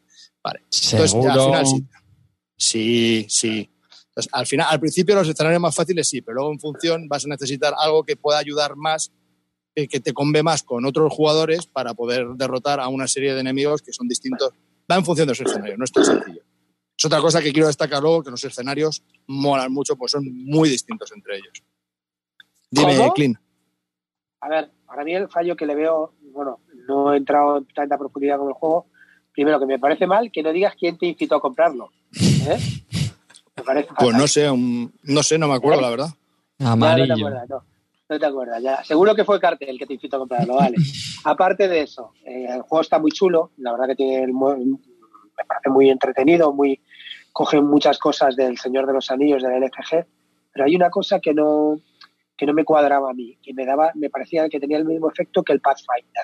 Vale. 0.43 0.61
Entonces, 0.91 1.13
al 1.13 1.41
final 1.41 1.65
sí. 1.65 1.85
Sí, 2.57 3.25
sí. 3.29 3.69
Entonces, 4.09 4.29
al 4.31 4.47
final, 4.47 4.67
al 4.69 4.79
principio 4.79 5.15
los 5.15 5.27
escenarios 5.27 5.61
más 5.61 5.75
fáciles 5.75 6.07
sí, 6.07 6.21
pero 6.21 6.35
luego 6.35 6.51
en 6.51 6.59
función 6.59 7.07
vas 7.07 7.25
a 7.25 7.27
necesitar 7.27 7.73
algo 7.77 8.03
que 8.03 8.15
pueda 8.15 8.39
ayudar 8.39 8.75
más, 8.75 9.11
eh, 9.75 9.87
que 9.87 9.99
te 9.99 10.13
conve 10.13 10.41
más 10.41 10.63
con 10.63 10.85
otros 10.85 11.13
jugadores 11.13 11.67
para 11.67 11.93
poder 11.93 12.27
derrotar 12.35 12.79
a 12.79 12.87
una 12.87 13.07
serie 13.07 13.33
de 13.33 13.41
enemigos 13.41 13.81
que 13.81 13.93
son 13.93 14.07
distintos. 14.07 14.53
Va 14.89 14.95
en 14.95 15.05
función 15.05 15.27
de 15.27 15.31
los 15.31 15.41
escenarios, 15.41 15.77
no 15.77 15.85
es 15.85 15.91
tan 15.91 16.05
sencillo. 16.05 16.41
Es 16.97 17.05
otra 17.05 17.21
cosa 17.21 17.41
que 17.41 17.53
quiero 17.53 17.67
destacar 17.67 18.01
luego, 18.01 18.23
que 18.23 18.31
los 18.31 18.43
escenarios 18.43 19.03
molan 19.27 19.71
mucho, 19.71 19.95
pues 19.95 20.11
son 20.11 20.23
muy 20.45 20.69
distintos 20.69 21.11
entre 21.11 21.37
ellos. 21.37 21.63
Dime, 22.71 23.11
Clean. 23.13 23.39
A 24.41 24.49
ver, 24.49 24.71
para 24.85 25.03
mí 25.03 25.13
el 25.13 25.29
fallo 25.29 25.55
que 25.55 25.65
le 25.65 25.75
veo, 25.75 26.13
bueno, 26.31 26.59
no 26.87 27.13
he 27.13 27.17
entrado 27.17 27.57
en 27.57 27.65
tanta 27.67 27.97
profundidad 27.97 28.37
con 28.37 28.47
el 28.47 28.53
juego. 28.53 28.87
Primero, 29.31 29.59
que 29.59 29.67
me 29.67 29.77
parece 29.77 30.07
mal 30.07 30.31
que 30.31 30.41
no 30.41 30.51
digas 30.51 30.73
quién 30.77 30.97
te 30.97 31.05
incitó 31.05 31.35
a 31.35 31.41
comprarlo. 31.41 31.91
¿eh? 32.19 32.57
pues 33.99 34.15
no 34.15 34.27
sé, 34.27 34.49
no 35.03 35.23
sé, 35.23 35.37
no 35.37 35.47
me 35.47 35.55
acuerdo, 35.55 35.81
la 35.81 35.89
verdad. 35.89 36.09
Amarillo. 36.59 37.29
no, 38.09 38.19
te 38.19 38.25
acuerdas, 38.25 38.63
ya. 38.63 38.83
Seguro 38.83 39.13
que 39.13 39.23
fue 39.23 39.39
Cartel 39.39 39.77
que 39.77 39.85
te 39.85 39.93
incitó 39.93 40.15
a 40.15 40.19
comprarlo, 40.19 40.55
vale. 40.55 40.77
Aparte 41.25 41.67
de 41.67 41.81
eso, 41.81 42.13
eh, 42.25 42.47
el 42.49 42.61
juego 42.61 42.81
está 42.81 42.97
muy 42.97 43.11
chulo, 43.11 43.51
la 43.57 43.71
verdad 43.73 43.87
que 43.87 43.95
tiene 43.95 44.23
el, 44.23 44.33
me 44.33 45.45
parece 45.45 45.69
muy 45.69 45.89
entretenido, 45.89 46.51
muy 46.51 46.79
coge 47.37 47.61
muchas 47.61 47.99
cosas 47.99 48.35
del 48.35 48.57
Señor 48.57 48.87
de 48.87 48.93
los 48.93 49.11
Anillos, 49.11 49.43
del 49.43 49.61
LFG, 49.61 50.07
pero 50.51 50.65
hay 50.65 50.75
una 50.75 50.89
cosa 50.89 51.19
que 51.19 51.35
no, 51.35 51.79
que 52.35 52.47
no 52.47 52.53
me 52.55 52.65
cuadraba 52.65 53.11
a 53.11 53.13
mí, 53.13 53.37
que 53.43 53.53
me 53.53 53.63
daba, 53.63 53.91
me 53.93 54.09
parecía 54.09 54.49
que 54.49 54.59
tenía 54.59 54.79
el 54.79 54.85
mismo 54.85 55.07
efecto 55.07 55.43
que 55.43 55.53
el 55.53 55.61
Pathfinder. 55.61 56.23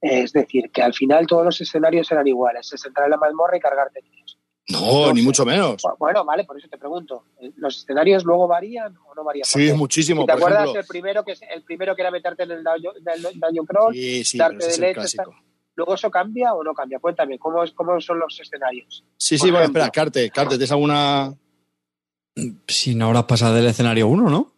Es 0.00 0.32
decir, 0.32 0.70
que 0.70 0.80
al 0.80 0.94
final 0.94 1.26
todos 1.26 1.44
los 1.44 1.60
escenarios 1.60 2.12
eran 2.12 2.28
iguales, 2.28 2.72
es 2.72 2.86
entrar 2.86 3.06
en 3.06 3.10
la 3.10 3.16
mazmorra 3.16 3.56
y 3.56 3.60
cargarte 3.60 4.02
tíos. 4.02 4.38
No, 4.68 5.12
ni 5.12 5.22
mucho 5.22 5.44
menos. 5.44 5.82
Bueno, 5.98 6.24
vale, 6.24 6.44
por 6.44 6.56
eso 6.56 6.68
te 6.68 6.78
pregunto. 6.78 7.24
¿Los 7.56 7.78
escenarios 7.78 8.22
luego 8.22 8.46
varían 8.46 8.96
o 9.04 9.16
no 9.16 9.24
varían? 9.24 9.44
Sí, 9.44 9.72
muchísimo. 9.72 10.24
¿Te 10.24 10.30
acuerdas 10.30 10.72
el 10.76 10.86
primero 10.86 11.24
que 11.24 11.34
el 11.52 11.64
primero 11.64 11.96
que 11.96 12.02
era 12.02 12.12
meterte 12.12 12.44
en 12.44 12.52
el 12.52 12.62
daño, 12.62 13.64
crawl, 13.66 13.92
sí, 13.92 14.22
sí, 14.22 14.38
darte 14.38 14.64
de 14.64 14.78
leche, 14.78 15.16
¿Luego 15.74 15.94
eso 15.94 16.10
cambia 16.10 16.54
o 16.54 16.62
no 16.62 16.74
cambia? 16.74 16.98
Cuéntame, 16.98 17.38
¿cómo, 17.38 17.62
cómo 17.74 18.00
son 18.00 18.18
los 18.18 18.38
escenarios? 18.38 19.04
Sí, 19.16 19.38
sí, 19.38 19.50
bueno, 19.50 19.66
espera, 19.66 19.90
Carte, 19.90 20.30
Carte, 20.30 20.56
¿tienes 20.56 20.72
alguna...? 20.72 21.34
Si 22.66 22.94
no 22.94 23.06
habrás 23.06 23.24
pasado 23.24 23.54
del 23.54 23.66
escenario 23.66 24.08
1, 24.08 24.30
¿no? 24.30 24.52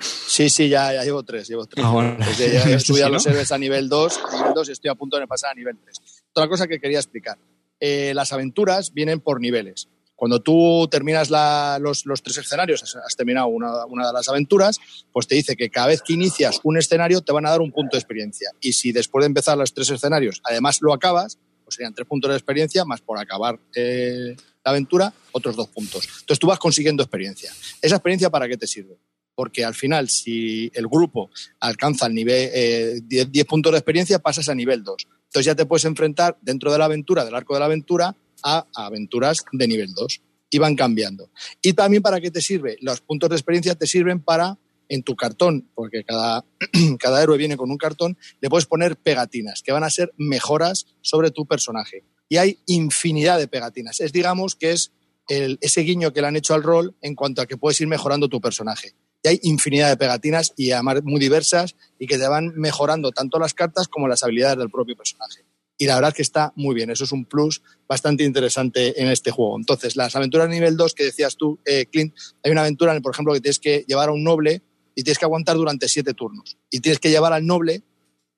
Sí, 0.00 0.48
sí, 0.48 0.68
ya, 0.68 0.92
ya 0.92 1.04
llevo 1.04 1.22
tres, 1.22 1.48
llevo 1.48 1.66
tres. 1.66 1.84
Ah, 1.86 2.16
ya 2.38 2.64
he 2.64 2.80
subido 2.80 3.08
los 3.08 3.26
héroes 3.26 3.52
a 3.52 3.58
nivel 3.58 3.88
2, 3.88 4.20
a 4.24 4.36
nivel 4.36 4.54
2 4.54 4.68
y 4.68 4.72
estoy 4.72 4.90
a 4.90 4.94
punto 4.94 5.18
de 5.18 5.26
pasar 5.26 5.50
a 5.50 5.54
nivel 5.54 5.76
3. 5.76 6.24
Otra 6.32 6.48
cosa 6.48 6.66
que 6.66 6.80
quería 6.80 6.98
explicar. 6.98 7.36
Eh, 7.78 8.12
las 8.14 8.32
aventuras 8.32 8.92
vienen 8.92 9.20
por 9.20 9.40
niveles. 9.40 9.88
Cuando 10.20 10.42
tú 10.42 10.86
terminas 10.90 11.30
los, 11.30 12.04
tres 12.22 12.36
escenarios, 12.36 12.82
has, 12.94 13.16
terminado 13.16 13.46
una, 13.46 14.06
de 14.06 14.12
las 14.12 14.28
aventuras, 14.28 14.76
pues 15.10 15.26
te 15.26 15.34
dice 15.34 15.56
que 15.56 15.70
cada 15.70 15.86
vez 15.86 16.02
que 16.02 16.12
inicias 16.12 16.60
un 16.62 16.76
escenario 16.76 17.22
te 17.22 17.32
van 17.32 17.46
a 17.46 17.50
dar 17.50 17.62
un 17.62 17.72
punto 17.72 17.96
de 17.96 18.00
experiencia. 18.00 18.50
Y 18.60 18.74
si 18.74 18.92
después 18.92 19.22
de 19.22 19.28
empezar 19.28 19.56
los 19.56 19.72
tres 19.72 19.88
escenarios, 19.88 20.42
además 20.44 20.82
lo 20.82 20.92
acabas, 20.92 21.38
pues 21.64 21.76
serían 21.76 21.94
tres 21.94 22.06
puntos 22.06 22.30
de 22.30 22.36
experiencia, 22.36 22.84
más 22.84 23.00
por 23.00 23.18
acabar 23.18 23.58
eh, 23.74 24.36
la 24.62 24.72
aventura, 24.72 25.10
otros 25.32 25.56
dos 25.56 25.68
puntos. 25.68 26.04
Entonces 26.04 26.38
tú 26.38 26.48
vas 26.48 26.58
consiguiendo 26.58 27.02
experiencia. 27.02 27.50
¿Esa 27.80 27.94
experiencia 27.94 28.28
para 28.28 28.46
qué 28.46 28.58
te 28.58 28.66
sirve? 28.66 28.98
Porque 29.34 29.64
al 29.64 29.74
final, 29.74 30.10
si 30.10 30.70
el 30.74 30.86
grupo 30.86 31.30
alcanza 31.60 32.04
el 32.04 32.12
nivel 32.12 33.08
10, 33.08 33.28
eh, 33.32 33.44
puntos 33.46 33.72
de 33.72 33.78
experiencia, 33.78 34.18
pasas 34.18 34.50
a 34.50 34.54
nivel 34.54 34.84
2. 34.84 35.06
Entonces 35.30 35.46
ya 35.46 35.54
te 35.54 35.64
puedes 35.64 35.86
enfrentar 35.86 36.36
dentro 36.42 36.70
de 36.70 36.76
la 36.76 36.84
aventura, 36.84 37.24
del 37.24 37.34
arco 37.34 37.54
de 37.54 37.60
la 37.60 37.66
aventura, 37.66 38.14
a 38.42 38.66
aventuras 38.74 39.44
de 39.52 39.68
nivel 39.68 39.92
2 39.94 40.20
y 40.50 40.58
van 40.58 40.74
cambiando. 40.74 41.30
Y 41.62 41.72
también 41.72 42.02
para 42.02 42.20
qué 42.20 42.30
te 42.30 42.42
sirve? 42.42 42.76
Los 42.80 43.00
puntos 43.00 43.30
de 43.30 43.36
experiencia 43.36 43.74
te 43.74 43.86
sirven 43.86 44.20
para 44.20 44.58
en 44.88 45.04
tu 45.04 45.14
cartón, 45.14 45.70
porque 45.74 46.02
cada, 46.04 46.44
cada 46.98 47.22
héroe 47.22 47.38
viene 47.38 47.56
con 47.56 47.70
un 47.70 47.78
cartón, 47.78 48.18
le 48.40 48.50
puedes 48.50 48.66
poner 48.66 48.96
pegatinas, 48.96 49.62
que 49.62 49.70
van 49.70 49.84
a 49.84 49.90
ser 49.90 50.12
mejoras 50.16 50.86
sobre 51.00 51.30
tu 51.30 51.46
personaje. 51.46 52.04
Y 52.28 52.38
hay 52.38 52.58
infinidad 52.66 53.38
de 53.38 53.46
pegatinas. 53.46 54.00
Es, 54.00 54.12
digamos, 54.12 54.56
que 54.56 54.72
es 54.72 54.92
el, 55.28 55.58
ese 55.60 55.82
guiño 55.82 56.12
que 56.12 56.20
le 56.20 56.26
han 56.26 56.36
hecho 56.36 56.54
al 56.54 56.64
rol 56.64 56.96
en 57.02 57.14
cuanto 57.14 57.40
a 57.40 57.46
que 57.46 57.56
puedes 57.56 57.80
ir 57.80 57.86
mejorando 57.86 58.28
tu 58.28 58.40
personaje. 58.40 58.94
Y 59.22 59.28
hay 59.28 59.40
infinidad 59.42 59.90
de 59.90 59.96
pegatinas 59.96 60.52
y 60.56 60.72
además 60.72 61.02
muy 61.04 61.20
diversas 61.20 61.76
y 61.98 62.06
que 62.06 62.18
te 62.18 62.26
van 62.26 62.54
mejorando 62.56 63.12
tanto 63.12 63.38
las 63.38 63.54
cartas 63.54 63.86
como 63.86 64.08
las 64.08 64.24
habilidades 64.24 64.58
del 64.58 64.70
propio 64.70 64.96
personaje 64.96 65.44
y 65.80 65.86
la 65.86 65.94
verdad 65.94 66.10
es 66.10 66.14
que 66.14 66.22
está 66.22 66.52
muy 66.56 66.74
bien. 66.74 66.90
Eso 66.90 67.04
es 67.04 67.12
un 67.12 67.24
plus 67.24 67.62
bastante 67.88 68.22
interesante 68.22 69.00
en 69.00 69.08
este 69.08 69.30
juego. 69.30 69.56
Entonces, 69.56 69.96
las 69.96 70.14
aventuras 70.14 70.46
nivel 70.50 70.76
2 70.76 70.92
que 70.92 71.04
decías 71.04 71.38
tú, 71.38 71.58
eh, 71.64 71.86
Clint, 71.90 72.14
hay 72.44 72.52
una 72.52 72.60
aventura, 72.60 73.00
por 73.00 73.14
ejemplo, 73.14 73.32
que 73.32 73.40
tienes 73.40 73.58
que 73.58 73.86
llevar 73.88 74.10
a 74.10 74.12
un 74.12 74.22
noble 74.22 74.60
y 74.94 75.02
tienes 75.02 75.18
que 75.18 75.24
aguantar 75.24 75.56
durante 75.56 75.88
siete 75.88 76.12
turnos. 76.12 76.58
Y 76.68 76.80
tienes 76.80 76.98
que 76.98 77.08
llevar 77.08 77.32
al 77.32 77.46
noble 77.46 77.82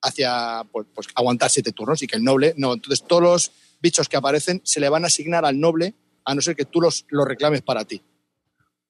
hacia, 0.02 0.64
pues, 0.70 0.86
pues, 0.94 1.08
aguantar 1.16 1.50
siete 1.50 1.72
turnos 1.72 2.00
y 2.04 2.06
que 2.06 2.14
el 2.14 2.22
noble, 2.22 2.54
no. 2.56 2.74
Entonces, 2.74 3.04
todos 3.08 3.22
los 3.22 3.52
bichos 3.80 4.08
que 4.08 4.16
aparecen 4.16 4.60
se 4.62 4.78
le 4.78 4.88
van 4.88 5.02
a 5.02 5.08
asignar 5.08 5.44
al 5.44 5.58
noble 5.58 5.96
a 6.24 6.36
no 6.36 6.42
ser 6.42 6.54
que 6.54 6.64
tú 6.64 6.80
los, 6.80 7.06
los 7.08 7.26
reclames 7.26 7.62
para 7.62 7.84
ti. 7.84 8.02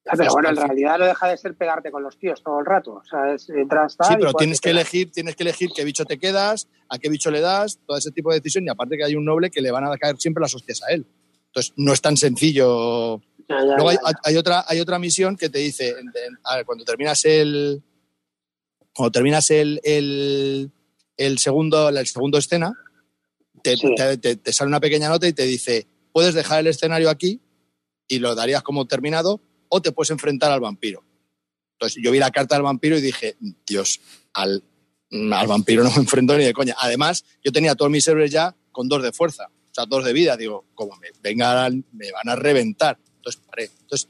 Pero 0.04 0.32
bueno, 0.32 0.48
en 0.48 0.56
realidad 0.56 0.98
no 0.98 1.06
deja 1.06 1.28
de 1.28 1.36
ser 1.36 1.54
pegarte 1.54 1.92
con 1.92 2.02
los 2.02 2.18
tíos 2.18 2.42
todo 2.42 2.58
el 2.58 2.66
rato. 2.66 2.94
O 2.94 3.04
sea, 3.04 3.32
es, 3.34 3.48
entras 3.50 3.92
Sí, 3.92 4.14
pero 4.18 4.32
tienes 4.32 4.60
que 4.60 4.70
elegir, 4.70 5.12
tienes 5.12 5.36
que 5.36 5.44
elegir 5.44 5.70
qué 5.74 5.84
bicho 5.84 6.04
te 6.04 6.18
quedas, 6.18 6.68
a 6.88 6.98
qué 6.98 7.08
bicho 7.08 7.30
le 7.30 7.40
das, 7.40 7.78
todo 7.86 7.96
ese 7.96 8.10
tipo 8.10 8.30
de 8.30 8.40
decisión. 8.40 8.64
Y 8.66 8.68
aparte 8.68 8.96
que 8.96 9.04
hay 9.04 9.14
un 9.14 9.24
noble 9.24 9.50
que 9.50 9.60
le 9.60 9.70
van 9.70 9.84
a 9.84 9.96
caer 9.96 10.16
siempre 10.18 10.40
las 10.40 10.54
hostias 10.54 10.82
a 10.82 10.92
él. 10.92 11.06
Entonces, 11.46 11.72
no 11.76 11.92
es 11.92 12.00
tan 12.00 12.16
sencillo. 12.16 13.20
Luego 13.48 13.90
hay, 14.24 14.36
otra, 14.36 14.64
hay 14.66 14.80
otra 14.80 14.98
misión 14.98 15.36
que 15.36 15.48
te 15.48 15.60
dice, 15.60 15.94
a 16.44 16.56
ver, 16.56 16.66
cuando 16.66 16.84
terminas 16.84 17.24
el. 17.24 17.82
Cuando 18.94 19.12
terminas 19.12 19.50
el, 19.50 19.80
el, 19.84 21.38
segundo, 21.38 21.88
el 21.88 22.06
segundo 22.06 22.38
escena, 22.38 22.72
te, 23.62 23.76
te 23.76 24.52
sale 24.52 24.68
una 24.68 24.80
pequeña 24.80 25.08
nota 25.08 25.28
y 25.28 25.32
te 25.32 25.44
dice, 25.44 25.86
puedes 26.12 26.34
dejar 26.34 26.60
el 26.60 26.66
escenario 26.66 27.08
aquí 27.08 27.40
y 28.08 28.18
lo 28.18 28.34
darías 28.34 28.62
como 28.62 28.86
terminado 28.86 29.40
o 29.74 29.80
te 29.80 29.90
puedes 29.90 30.10
enfrentar 30.10 30.52
al 30.52 30.60
vampiro. 30.60 31.02
Entonces 31.72 32.02
yo 32.02 32.10
vi 32.10 32.18
la 32.18 32.30
carta 32.30 32.54
del 32.54 32.62
vampiro 32.62 32.98
y 32.98 33.00
dije, 33.00 33.36
Dios, 33.66 34.00
al, 34.34 34.62
al 35.10 35.46
vampiro 35.46 35.82
no 35.82 35.90
me 35.90 35.96
enfrento 35.96 36.36
ni 36.36 36.44
de 36.44 36.52
coña. 36.52 36.76
Además, 36.78 37.24
yo 37.42 37.50
tenía 37.52 37.74
todos 37.74 37.90
mis 37.90 38.04
servers 38.04 38.30
ya 38.30 38.54
con 38.70 38.86
dos 38.86 39.02
de 39.02 39.12
fuerza, 39.12 39.46
o 39.48 39.74
sea, 39.74 39.86
dos 39.86 40.04
de 40.04 40.12
vida. 40.12 40.36
Digo, 40.36 40.66
como 40.74 40.94
me 40.96 41.08
vengan, 41.22 41.86
me 41.92 42.12
van 42.12 42.28
a 42.28 42.36
reventar. 42.36 42.98
Entonces 43.16 43.40
paré. 43.48 43.70
Entonces, 43.80 44.08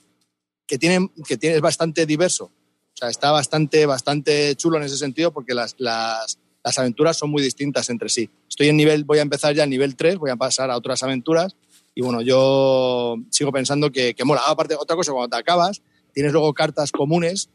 que 0.66 0.78
tiene, 0.78 1.09
que 1.28 1.36
tiene, 1.36 1.56
es 1.56 1.62
bastante 1.62 2.06
diverso. 2.06 2.47
O 2.47 2.97
sea, 2.97 3.09
está 3.09 3.30
bastante, 3.30 3.86
bastante 3.86 4.56
chulo 4.56 4.78
en 4.78 4.82
ese 4.82 4.97
sentido 4.97 5.32
porque 5.32 5.55
las, 5.55 5.76
las, 5.78 6.40
las 6.64 6.78
aventuras 6.78 7.16
son 7.16 7.30
muy 7.30 7.40
distintas 7.40 7.89
entre 7.89 8.09
sí. 8.09 8.28
Estoy 8.48 8.68
en 8.68 8.76
nivel, 8.76 9.05
voy 9.05 9.18
a 9.18 9.22
empezar 9.22 9.55
ya 9.55 9.62
en 9.62 9.70
nivel 9.70 9.94
3, 9.94 10.18
voy 10.18 10.30
a 10.30 10.36
pasar 10.36 10.72
a 10.72 10.76
otras 10.76 11.05
aventuras 11.05 11.55
y 11.94 12.02
bueno, 12.02 12.23
yo 12.23 13.16
sigo 13.31 13.52
pensando 13.52 13.90
que, 13.90 14.14
que 14.14 14.24
mola. 14.24 14.43
Aparte, 14.47 14.74
otra 14.74 14.97
cosa, 14.97 15.12
cuando 15.12 15.35
te 15.35 15.40
acabas, 15.40 15.82
tienes 16.12 16.32
luego 16.32 16.52
cartas 16.55 16.93
comunes 16.93 17.51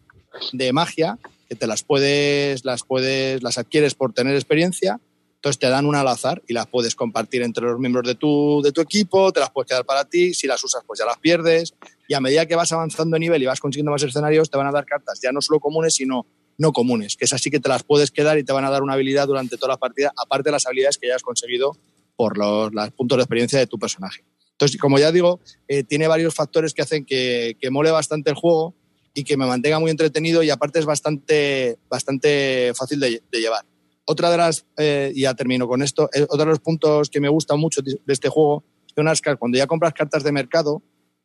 de 0.54 0.74
magia 0.74 1.18
que 1.50 1.56
te 1.56 1.68
las 1.68 1.84
puedes, 1.84 2.66
las 2.66 2.84
puedes, 2.84 3.42
las 3.42 3.58
adquieres 3.58 3.96
por 3.96 4.14
tener 4.14 4.36
experiencia. 4.36 5.00
Entonces 5.36 5.60
te 5.60 5.70
dan 5.70 5.86
una 5.86 6.02
al 6.02 6.08
azar 6.08 6.42
y 6.48 6.54
las 6.54 6.68
puedes 6.68 6.96
compartir 6.96 7.42
entre 7.44 7.64
los 7.66 7.80
miembros 7.80 8.06
de 8.08 8.16
tu, 8.16 8.62
de 8.64 8.72
tu 8.72 8.82
equipo, 8.82 9.32
te 9.32 9.40
las 9.40 9.52
puedes 9.52 9.70
quedar 9.70 9.86
para 9.86 10.04
ti, 10.04 10.34
si 10.34 10.48
las 10.48 10.64
usas 10.64 10.84
pues 10.86 11.00
ya 11.00 11.06
las 11.06 11.20
pierdes. 11.20 11.74
Y 12.08 12.16
a 12.16 12.20
medida 12.20 12.46
que 12.46 12.56
vas 12.56 12.72
avanzando 12.72 13.16
de 13.16 13.20
nivel 13.20 13.44
y 13.44 13.46
vas 13.46 13.60
consiguiendo 13.60 13.92
más 13.92 14.04
escenarios, 14.04 14.50
te 14.50 14.58
van 14.58 14.68
a 14.68 14.72
dar 14.72 14.86
cartas 14.86 15.20
ya 15.22 15.32
no 15.32 15.42
solo 15.42 15.60
comunes, 15.60 15.96
sino 15.96 16.26
no 16.58 16.74
comunes, 16.74 17.16
que 17.16 17.26
es 17.26 17.34
así 17.34 17.52
que 17.52 17.60
te 17.60 17.70
las 17.70 17.84
puedes 17.84 18.10
quedar 18.10 18.40
y 18.40 18.44
te 18.44 18.52
van 18.52 18.66
a 18.66 18.72
dar 18.72 18.82
una 18.82 18.94
habilidad 18.94 19.28
durante 19.28 19.58
toda 19.58 19.74
la 19.74 19.78
partida, 19.78 20.12
aparte 20.18 20.50
de 20.50 20.54
las 20.54 20.66
habilidades 20.66 20.98
que 20.98 21.08
ya 21.08 21.16
has 21.16 21.22
conseguido 21.22 21.78
por 22.18 22.38
los, 22.38 22.92
puntos 22.92 23.18
de 23.18 23.22
experiencia 23.22 23.60
de 23.60 23.68
tu 23.68 23.80
personaje. 23.80 24.26
Entonces, 24.52 24.78
como 24.78 25.00
ya 25.00 25.12
digo, 25.14 25.40
eh, 25.70 25.84
tiene 25.84 26.08
varios 26.08 26.34
factores 26.36 26.74
que 26.74 26.82
hacen 26.82 27.06
que, 27.06 27.56
mole 27.72 27.92
bastante 27.92 28.32
el 28.32 28.36
juego 28.36 28.76
y 29.14 29.24
que 29.24 29.38
me 29.38 29.46
mantenga 29.46 29.80
muy 29.80 29.92
entretenido 29.92 30.44
y 30.44 30.50
aparte 30.50 30.80
es 30.80 30.86
bastante, 30.86 31.80
bastante 31.90 32.74
fácil 32.76 33.00
de, 33.00 33.22
llevar. 33.32 33.66
Otra 34.06 34.30
de 34.30 34.38
las, 34.38 34.66
eh, 34.78 35.14
ya 35.16 35.34
termino 35.34 35.68
con 35.68 35.82
esto, 35.82 36.10
eh, 36.14 36.24
otro 36.24 36.46
de 36.46 36.52
los 36.52 36.60
puntos 36.60 37.10
que 37.10 37.22
me 37.22 37.30
gusta 37.30 37.56
mucho 37.56 37.82
de 37.82 38.00
este 38.08 38.30
juego 38.30 38.66
es 39.06 39.22
que 39.22 39.36
cuando 39.36 39.58
ya 39.58 39.68
compras 39.68 39.94
cartas 39.94 40.24
de 40.24 40.32
mercado, 40.32 40.82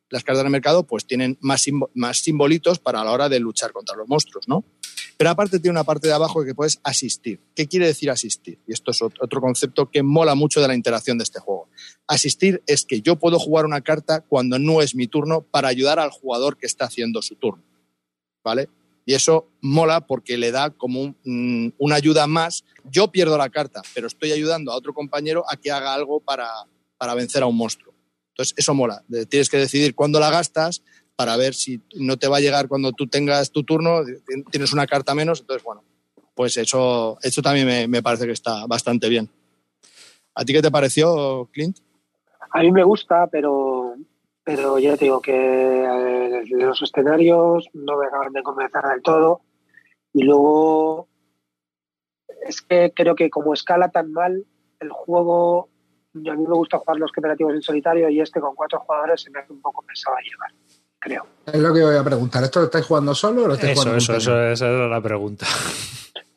las 0.09 0.23
cartas 0.23 0.43
de 0.43 0.49
mercado 0.49 0.85
pues 0.85 1.05
tienen 1.05 1.37
más, 1.41 1.65
más 1.95 2.17
simbolitos 2.19 2.79
para 2.79 3.03
la 3.03 3.11
hora 3.11 3.29
de 3.29 3.39
luchar 3.39 3.71
contra 3.71 3.97
los 3.97 4.07
monstruos, 4.07 4.47
¿no? 4.47 4.63
Pero 5.17 5.29
aparte 5.29 5.59
tiene 5.59 5.71
una 5.71 5.83
parte 5.83 6.07
de 6.07 6.13
abajo 6.13 6.43
que 6.43 6.55
puedes 6.55 6.79
asistir. 6.83 7.39
¿Qué 7.55 7.67
quiere 7.67 7.87
decir 7.87 8.09
asistir? 8.09 8.59
Y 8.67 8.73
esto 8.73 8.91
es 8.91 9.01
otro 9.01 9.41
concepto 9.41 9.89
que 9.89 10.03
mola 10.03 10.35
mucho 10.35 10.61
de 10.61 10.67
la 10.67 10.75
interacción 10.75 11.17
de 11.17 11.23
este 11.23 11.39
juego. 11.39 11.69
Asistir 12.07 12.63
es 12.67 12.85
que 12.85 13.01
yo 13.01 13.17
puedo 13.17 13.39
jugar 13.39 13.65
una 13.65 13.81
carta 13.81 14.21
cuando 14.21 14.59
no 14.59 14.81
es 14.81 14.95
mi 14.95 15.07
turno 15.07 15.41
para 15.41 15.67
ayudar 15.67 15.99
al 15.99 16.11
jugador 16.11 16.57
que 16.57 16.65
está 16.65 16.85
haciendo 16.85 17.21
su 17.21 17.35
turno. 17.35 17.63
¿Vale? 18.43 18.69
Y 19.05 19.13
eso 19.13 19.49
mola 19.61 20.07
porque 20.07 20.37
le 20.37 20.51
da 20.51 20.69
como 20.69 21.15
mm, 21.23 21.69
una 21.77 21.95
ayuda 21.95 22.27
más. 22.27 22.63
Yo 22.89 23.11
pierdo 23.11 23.37
la 23.37 23.49
carta, 23.49 23.81
pero 23.93 24.07
estoy 24.07 24.31
ayudando 24.31 24.71
a 24.71 24.75
otro 24.75 24.93
compañero 24.93 25.43
a 25.49 25.57
que 25.57 25.71
haga 25.71 25.93
algo 25.93 26.19
para, 26.19 26.49
para 26.97 27.13
vencer 27.13 27.43
a 27.43 27.47
un 27.47 27.57
monstruo. 27.57 27.93
Entonces, 28.33 28.55
eso 28.57 28.73
mola. 28.73 29.03
Tienes 29.29 29.49
que 29.49 29.57
decidir 29.57 29.93
cuándo 29.93 30.19
la 30.19 30.31
gastas 30.31 30.81
para 31.15 31.37
ver 31.37 31.53
si 31.53 31.81
no 31.95 32.17
te 32.17 32.27
va 32.27 32.37
a 32.37 32.41
llegar 32.41 32.67
cuando 32.67 32.91
tú 32.91 33.07
tengas 33.07 33.51
tu 33.51 33.63
turno, 33.63 34.01
tienes 34.51 34.73
una 34.73 34.87
carta 34.87 35.13
menos, 35.13 35.41
entonces 35.41 35.63
bueno, 35.63 35.83
pues 36.35 36.57
eso, 36.57 37.17
eso 37.21 37.41
también 37.41 37.89
me, 37.89 38.01
parece 38.01 38.25
que 38.25 38.31
está 38.31 38.65
bastante 38.65 39.09
bien. 39.09 39.29
¿A 40.35 40.43
ti 40.43 40.53
qué 40.53 40.61
te 40.61 40.71
pareció, 40.71 41.47
Clint? 41.51 41.77
A 42.51 42.61
mí 42.61 42.71
me 42.71 42.83
gusta, 42.83 43.27
pero, 43.27 43.95
pero 44.43 44.79
ya 44.79 44.97
te 44.97 45.05
digo 45.05 45.21
que 45.21 45.33
eh, 45.33 46.43
los 46.49 46.81
escenarios 46.81 47.69
no 47.73 47.97
me 47.97 48.07
acaban 48.07 48.33
de 48.33 48.41
convencer 48.41 48.83
del 48.83 49.01
todo. 49.01 49.41
Y 50.13 50.23
luego 50.23 51.07
es 52.47 52.61
que 52.61 52.91
creo 52.95 53.15
que 53.15 53.29
como 53.29 53.53
escala 53.53 53.89
tan 53.89 54.11
mal, 54.11 54.45
el 54.79 54.89
juego, 54.89 55.69
a 56.15 56.35
mí 56.35 56.47
me 56.47 56.55
gusta 56.55 56.79
jugar 56.79 56.97
los 56.97 57.11
cooperativos 57.11 57.53
en 57.53 57.61
solitario 57.61 58.09
y 58.09 58.19
este 58.19 58.39
con 58.39 58.55
cuatro 58.55 58.79
jugadores 58.79 59.21
se 59.21 59.31
me 59.31 59.39
hace 59.39 59.53
un 59.53 59.61
poco 59.61 59.83
pesado 59.83 60.17
a 60.17 60.21
llevar 60.21 60.62
creo. 61.03 61.27
Es 61.45 61.59
lo 61.59 61.73
que 61.73 61.83
voy 61.83 61.95
a 61.95 62.03
preguntar. 62.03 62.43
¿Esto 62.43 62.59
lo 62.59 62.65
estáis 62.65 62.85
jugando 62.85 63.13
solo 63.13 63.43
o 63.43 63.47
lo 63.47 63.53
estáis 63.55 63.73
jugando 63.73 63.97
Eso, 63.97 64.15
eso, 64.15 64.41
esa 64.41 64.67
era 64.67 64.87
la 64.87 65.01
pregunta. 65.01 65.45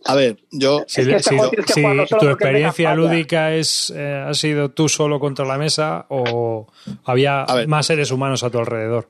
A 0.06 0.14
ver, 0.14 0.38
yo. 0.50 0.84
Si, 0.88 1.02
tu 1.04 2.28
experiencia 2.28 2.94
lúdica 2.94 3.54
es, 3.54 3.92
eh, 3.94 4.24
ha 4.26 4.34
sido 4.34 4.70
tú 4.70 4.88
solo 4.88 5.20
contra 5.20 5.44
la 5.44 5.58
mesa 5.58 6.06
o 6.08 6.66
había 7.04 7.44
más 7.66 7.86
seres 7.86 8.10
humanos 8.10 8.42
a 8.42 8.50
tu 8.50 8.58
alrededor. 8.58 9.08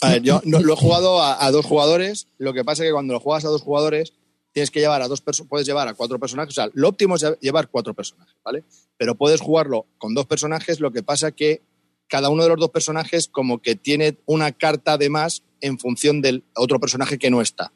A 0.00 0.10
ver, 0.10 0.22
yo 0.22 0.40
lo 0.44 0.72
he 0.72 0.76
jugado 0.76 1.22
a, 1.22 1.50
dos 1.50 1.64
jugadores. 1.64 2.26
Lo 2.38 2.52
que 2.52 2.64
pasa 2.64 2.82
es 2.82 2.88
que 2.88 2.92
cuando 2.92 3.14
lo 3.14 3.20
juegas 3.20 3.44
a 3.44 3.48
dos 3.48 3.62
jugadores, 3.62 4.12
tienes 4.52 4.70
que 4.70 4.80
llevar 4.80 5.02
a 5.02 5.08
dos 5.08 5.20
personas, 5.20 5.48
puedes 5.48 5.66
llevar 5.66 5.88
a 5.88 5.94
cuatro 5.94 6.18
personajes. 6.18 6.52
O 6.52 6.54
sea, 6.54 6.70
lo 6.74 6.88
óptimo 6.88 7.16
es 7.16 7.24
llevar 7.40 7.68
cuatro 7.68 7.94
personajes, 7.94 8.34
¿vale? 8.44 8.64
Pero 8.96 9.14
puedes 9.14 9.40
jugarlo 9.40 9.86
con 9.98 10.14
dos 10.14 10.26
personajes. 10.26 10.80
Lo 10.80 10.90
que 10.90 11.02
pasa 11.02 11.32
que 11.32 11.62
cada 12.08 12.28
uno 12.28 12.42
de 12.42 12.50
los 12.50 12.58
dos 12.58 12.70
personajes 12.70 13.28
como 13.28 13.60
que 13.60 13.76
tiene 13.76 14.18
una 14.26 14.52
carta 14.52 14.98
de 14.98 15.10
más 15.10 15.42
en 15.60 15.78
función 15.78 16.20
del 16.20 16.44
otro 16.54 16.78
personaje 16.78 17.18
que 17.18 17.30
no 17.30 17.40
está, 17.40 17.72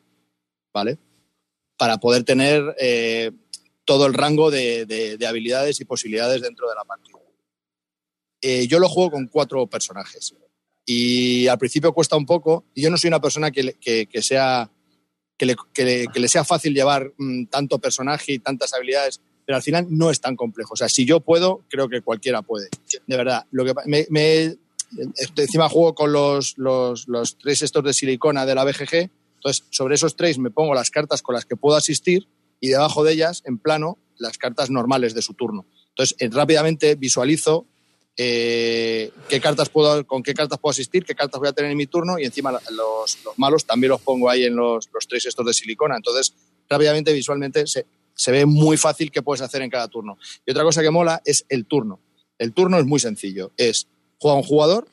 ¿vale? 0.73 0.99
Para 1.77 1.99
poder 1.99 2.25
tener 2.25 2.75
eh, 2.79 3.33
todo 3.85 4.07
el 4.07 4.15
rango 4.15 4.51
de, 4.51 5.19
habilidades 5.27 5.81
y 5.81 5.85
posibilidades 5.85 6.43
dentro 6.43 6.69
de 6.69 6.75
la 6.75 6.85
partida. 6.85 7.19
Eh, 8.41 8.67
yo 8.69 8.79
lo 8.79 8.89
juego 8.89 9.13
con 9.13 9.27
cuatro 9.27 9.67
personajes 9.67 10.35
y 10.85 11.49
al 11.49 11.59
principio 11.59 11.93
cuesta 11.93 12.17
un 12.17 12.25
poco 12.25 12.67
y 12.75 12.83
yo 12.83 12.91
no 12.91 12.97
soy 12.97 13.09
una 13.09 13.21
persona 13.21 13.51
que, 13.51 13.75
sea 14.23 14.71
que 15.37 15.47
le, 15.47 16.29
sea 16.29 16.45
fácil 16.45 16.75
llevar 16.75 17.13
mm, 17.17 17.47
tanto 17.47 17.79
personaje 17.79 18.33
y 18.33 18.39
tantas 18.39 18.73
habilidades 18.75 19.21
pero 19.49 19.57
al 19.57 19.63
final 19.63 19.87
no 19.89 20.11
es 20.11 20.21
tan 20.21 20.37
complejo. 20.37 20.75
O 20.75 20.77
sea, 20.77 20.91
si 20.91 21.07
yo 21.07 21.21
puedo, 21.21 21.63
creo 21.71 21.89
que 21.89 22.03
cualquiera 22.03 22.43
puede. 22.43 22.69
De 23.07 23.17
verdad. 23.17 23.47
Lo 23.51 23.65
que 23.65 23.73
me, 23.87 24.59
encima 25.37 25.71
juego 25.71 25.95
con 25.95 26.13
los, 26.13 26.59
los, 26.59 27.09
los 27.09 27.39
tres 27.39 27.63
estos 27.63 27.83
de 27.83 27.95
silicona 27.95 28.45
de 28.45 28.55
la 28.55 28.65
BGG. 28.65 29.09
Entonces, 29.37 29.65
sobre 29.71 29.95
esos 29.95 30.17
tres 30.17 30.37
me 30.39 30.51
pongo 30.51 30.75
las 30.75 30.91
cartas 30.91 31.23
con 31.23 31.35
las 31.35 31.47
que 31.47 31.57
puedo 31.57 31.79
asistir 31.79 32.29
y 32.61 32.69
debajo 32.69 33.03
de 33.05 33.15
ellas, 33.15 33.43
en 33.47 33.57
plano, 33.57 33.97
las 34.19 34.37
cartas 34.37 34.69
normales 34.69 35.15
de 35.15 35.23
su 35.23 35.33
turno. 35.33 35.65
Entonces, 35.93 36.15
eh, 36.19 36.29
rápidamente 36.31 36.97
visualizo 36.97 37.65
eh, 38.19 39.11
qué 39.31 39.41
cartas 39.41 39.71
puedo, 39.71 40.07
con 40.07 40.23
qué 40.23 40.35
cartas 40.35 40.59
puedo 40.59 40.73
asistir, 40.73 41.07
qué 41.07 41.15
cartas 41.15 41.41
voy 41.41 41.49
a 41.49 41.53
tener 41.55 41.71
en 41.71 41.79
mi 41.79 41.87
turno 41.87 42.19
y 42.19 42.27
encima 42.27 42.53
los, 42.53 43.19
los 43.25 43.39
malos 43.39 43.65
también 43.65 43.93
los 43.93 44.03
pongo 44.03 44.29
ahí 44.29 44.45
en 44.45 44.57
los, 44.57 44.91
los 44.93 45.09
tres 45.09 45.25
estos 45.25 45.47
de 45.47 45.55
silicona. 45.55 45.97
Entonces, 45.97 46.35
rápidamente, 46.69 47.15
visualmente, 47.15 47.67
se, 47.67 47.87
se 48.19 48.33
ve 48.33 48.47
muy 48.47 48.77
fácil 48.77 49.13
qué 49.13 49.23
puedes 49.23 49.41
hacer 49.43 49.63
en 49.63 49.71
cada 49.71 49.87
turno. 49.87 50.19
Y 50.45 50.51
otra 50.51 50.65
cosa 50.65 50.83
que 50.83 50.91
mola 50.91 51.23
es 51.25 51.47
el 51.49 51.67
turno. 51.67 52.01
El 52.37 52.53
turno 52.53 52.77
es 52.79 52.85
muy 52.85 52.99
sencillo. 52.99 53.53
Es 53.57 53.87
juega 54.19 54.37
un 54.37 54.43
jugador, 54.43 54.89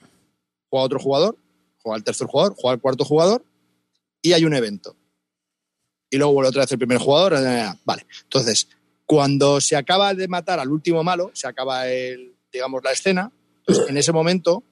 juega 0.69 0.85
otro 0.85 0.99
jugador, 0.99 1.35
juega 1.81 1.97
el 1.97 2.03
tercer 2.03 2.27
jugador, 2.27 2.53
juega 2.56 2.76
el 2.76 2.81
cuarto 2.81 3.03
jugador 3.03 3.43
y 4.22 4.34
hay 4.34 4.45
un 4.45 4.53
evento. 4.53 4.95
Y 6.11 6.18
luego 6.18 6.34
vuelve 6.34 6.49
otra 6.49 6.61
vez 6.61 6.72
el 6.72 6.77
primer 6.77 6.99
jugador. 6.99 7.34
Eh, 7.34 7.38
eh, 7.38 7.65
eh, 7.65 7.80
vale. 7.84 8.06
Entonces, 8.22 8.69
cuando 9.07 9.60
se 9.60 9.76
acaba 9.76 10.14
de 10.14 10.27
matar 10.27 10.60
al 10.60 10.72
último 10.72 11.03
malo, 11.03 11.31
se 11.34 11.47
acaba 11.47 11.88
el, 11.88 12.35
digamos, 12.53 12.84
la 12.84 12.91
escena, 12.91 13.31
pues 13.65 13.89
en 13.89 13.97
ese 13.97 14.11
momento 14.11 14.64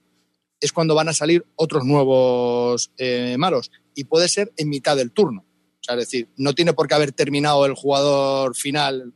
es 0.60 0.72
cuando 0.72 0.94
van 0.94 1.10
a 1.10 1.14
salir 1.14 1.44
otros 1.56 1.86
nuevos 1.86 2.92
malos. 3.40 3.72
Y 3.96 4.04
puede 4.04 4.30
ser 4.30 4.54
en 4.58 4.70
mitad 4.70 4.96
del 4.96 5.12
turno. 5.12 5.44
O 5.84 5.86
sea, 5.86 5.96
es 5.96 6.10
decir, 6.10 6.30
no 6.38 6.54
tiene 6.54 6.72
por 6.72 6.88
qué 6.88 6.96
haber 6.96 7.12
terminado 7.12 7.66
el 7.66 7.74
jugador 7.74 8.56
final. 8.56 9.14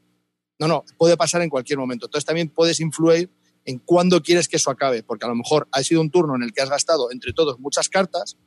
No, 0.60 0.68
no, 0.68 0.84
puede 0.98 1.16
pasar 1.16 1.42
en 1.42 1.50
cualquier 1.50 1.80
momento. 1.80 2.08
Entonces 2.08 2.26
también 2.26 2.50
puedes 2.50 2.82
influir 2.82 3.32
en 3.64 3.80
cuándo 3.80 4.22
quieres 4.22 4.50
que 4.50 4.58
eso 4.58 4.70
acabe, 4.70 5.02
porque 5.02 5.26
a 5.26 5.30
lo 5.30 5.36
mejor 5.36 5.70
ha 5.72 5.82
sido 5.82 6.02
un 6.02 6.12
turno 6.12 6.36
en 6.36 6.44
el 6.44 6.52
que 6.52 6.62
has 6.62 6.70
gastado 6.70 7.10
entre 7.12 7.32
todos 7.32 7.58
muchas 7.60 7.88
cartas 7.88 8.38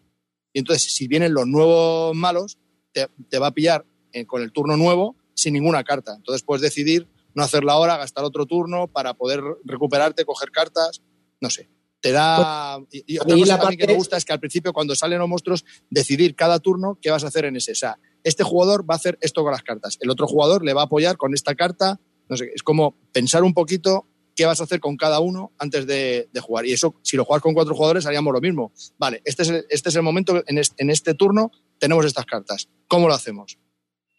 y 0.52 0.58
entonces 0.58 0.94
si 0.94 1.08
vienen 1.08 1.32
los 1.32 1.46
nuevos 1.46 2.14
malos, 2.14 2.58
te, 2.92 3.38
va 3.38 3.46
a 3.46 3.54
pillar 3.54 3.86
con 4.26 4.42
el 4.42 4.52
turno 4.52 4.76
nuevo 4.76 5.16
sin 5.34 5.54
ninguna 5.54 5.82
carta. 5.82 6.14
Entonces 6.14 6.42
puedes 6.42 6.60
decidir 6.60 7.08
no 7.34 7.42
hacerla 7.42 7.72
ahora, 7.72 7.96
gastar 7.96 8.24
otro 8.24 8.44
turno 8.44 8.86
para 8.86 9.14
poder 9.14 9.40
recuperarte, 9.64 10.26
coger 10.26 10.50
cartas, 10.50 11.00
no 11.40 11.48
sé 11.48 11.70
te 12.00 12.12
da. 12.12 12.80
Y, 12.90 13.18
otra 13.18 13.36
cosa 13.36 13.76
que 13.76 13.86
me 13.86 13.94
gusta 13.94 14.16
es 14.16 14.24
que 14.24 14.32
al 14.32 14.40
principio, 14.40 14.72
cuando 14.72 14.94
salen 14.94 15.18
los 15.18 15.28
monstruos, 15.28 15.64
decidir 15.90 16.34
cada 16.34 16.58
turno 16.58 16.98
qué 17.00 17.10
vas 17.10 17.24
a 17.24 17.28
hacer 17.28 17.44
en 17.44 17.56
ese. 17.56 17.72
O 17.72 17.76
sea, 17.76 17.98
este 18.24 18.44
jugador 18.44 18.88
va 18.88 18.94
a 18.94 18.96
hacer 18.96 19.18
esto 19.20 19.42
con 19.42 19.52
las 19.52 19.62
cartas, 19.62 19.98
el 20.00 20.10
otro 20.10 20.26
jugador 20.26 20.64
le 20.64 20.72
va 20.72 20.82
a 20.82 20.84
apoyar 20.84 21.16
con 21.16 21.34
esta 21.34 21.54
carta. 21.54 22.00
No 22.28 22.36
sé, 22.36 22.50
es 22.54 22.62
como 22.62 22.94
pensar 23.12 23.42
un 23.42 23.54
poquito 23.54 24.06
qué 24.36 24.46
vas 24.46 24.60
a 24.60 24.64
hacer 24.64 24.78
con 24.78 24.96
cada 24.96 25.18
uno 25.20 25.52
antes 25.58 25.86
de, 25.86 26.28
jugar. 26.40 26.64
Y 26.64 26.72
eso, 26.72 26.94
si 27.02 27.16
lo 27.16 27.24
juegas 27.24 27.42
con 27.42 27.54
cuatro 27.54 27.74
jugadores, 27.74 28.06
haríamos 28.06 28.32
lo 28.32 28.40
mismo. 28.40 28.72
Vale, 28.98 29.20
este 29.24 29.42
es 29.42 29.48
el, 29.48 29.66
este 29.68 29.88
es 29.88 29.96
el 29.96 30.02
momento, 30.02 30.42
en 30.46 30.90
este, 30.90 31.14
turno 31.14 31.50
tenemos 31.78 32.06
estas 32.06 32.24
cartas. 32.26 32.68
¿Cómo 32.86 33.08
lo 33.08 33.14
hacemos? 33.14 33.58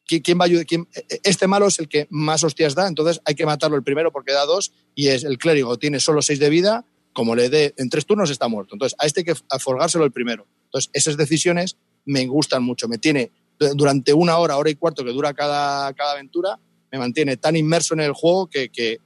¿Quién 0.05 0.37
va 0.37 0.43
a 0.43 0.47
ayudar? 0.47 0.65
E, 0.69 0.75
e, 0.75 1.19
este 1.23 1.47
malo 1.47 1.67
es 1.67 1.79
el 1.79 1.87
que 1.87 2.07
más 2.09 2.43
hostias 2.43 2.75
da, 2.75 2.87
entonces 2.87 3.21
hay 3.23 3.35
que 3.35 3.45
matarlo 3.45 3.77
el 3.77 3.83
primero 3.83 4.11
porque 4.11 4.33
da 4.33 4.45
dos 4.45 4.73
y 4.93 5.07
es 5.07 5.23
el 5.23 5.37
clérigo 5.37 5.77
tiene 5.77 6.01
solo 6.01 6.21
seis 6.21 6.39
de 6.39 6.49
vida 6.49 6.85
como 7.13 7.35
le 7.35 7.49
dé 7.49 7.73
en 7.77 7.89
tres 7.89 8.05
turnos 8.05 8.29
está 8.29 8.47
muerto. 8.47 8.75
Entonces, 8.75 8.95
a 8.99 9.05
este 9.05 9.21
hay 9.21 9.25
que 9.25 9.35
aforgárselo 9.49 10.05
el 10.05 10.11
primero. 10.11 10.47
Entonces, 10.65 10.89
esas 10.93 11.17
decisiones 11.17 11.77
me 12.05 12.25
gustan 12.25 12.63
mucho. 12.63 12.87
Me 12.87 12.97
tiene 12.97 13.31
durante 13.75 14.13
una 14.13 14.37
hora, 14.37 14.57
hora 14.57 14.69
y 14.69 14.75
cuarto 14.75 15.03
que 15.03 15.11
dura 15.11 15.33
cada, 15.33 15.93
cada 15.93 16.13
aventura, 16.13 16.59
me 16.91 16.99
mantiene 16.99 17.37
tan 17.37 17.55
inmerso 17.55 17.93
en 17.93 18.01
el 18.01 18.13
juego 18.13 18.47
que, 18.47 18.69
que 18.69 18.97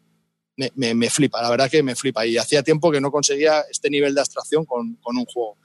me, 0.76 0.94
me, 0.94 1.10
flipa, 1.10 1.41
la 1.41 1.49
verdad 1.49 1.69
que 1.69 1.84
me 1.84 1.95
flipa. 1.95 2.26
Y 2.26 2.38
hacía 2.38 2.64
tiempo 2.64 2.91
que 2.91 3.02
no 3.02 3.11
conseguía 3.11 3.61
este 3.69 3.90
nivel 3.90 4.15
de 4.15 4.22
abstracción 4.22 4.65
con, 4.65 4.95
con 4.95 5.18
un 5.18 5.26
juego. 5.26 5.57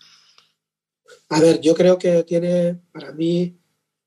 A 1.30 1.40
ver, 1.40 1.60
yo 1.60 1.74
creo 1.74 1.98
que 1.98 2.24
tiene 2.24 2.80
para 2.92 3.12
mí 3.12 3.56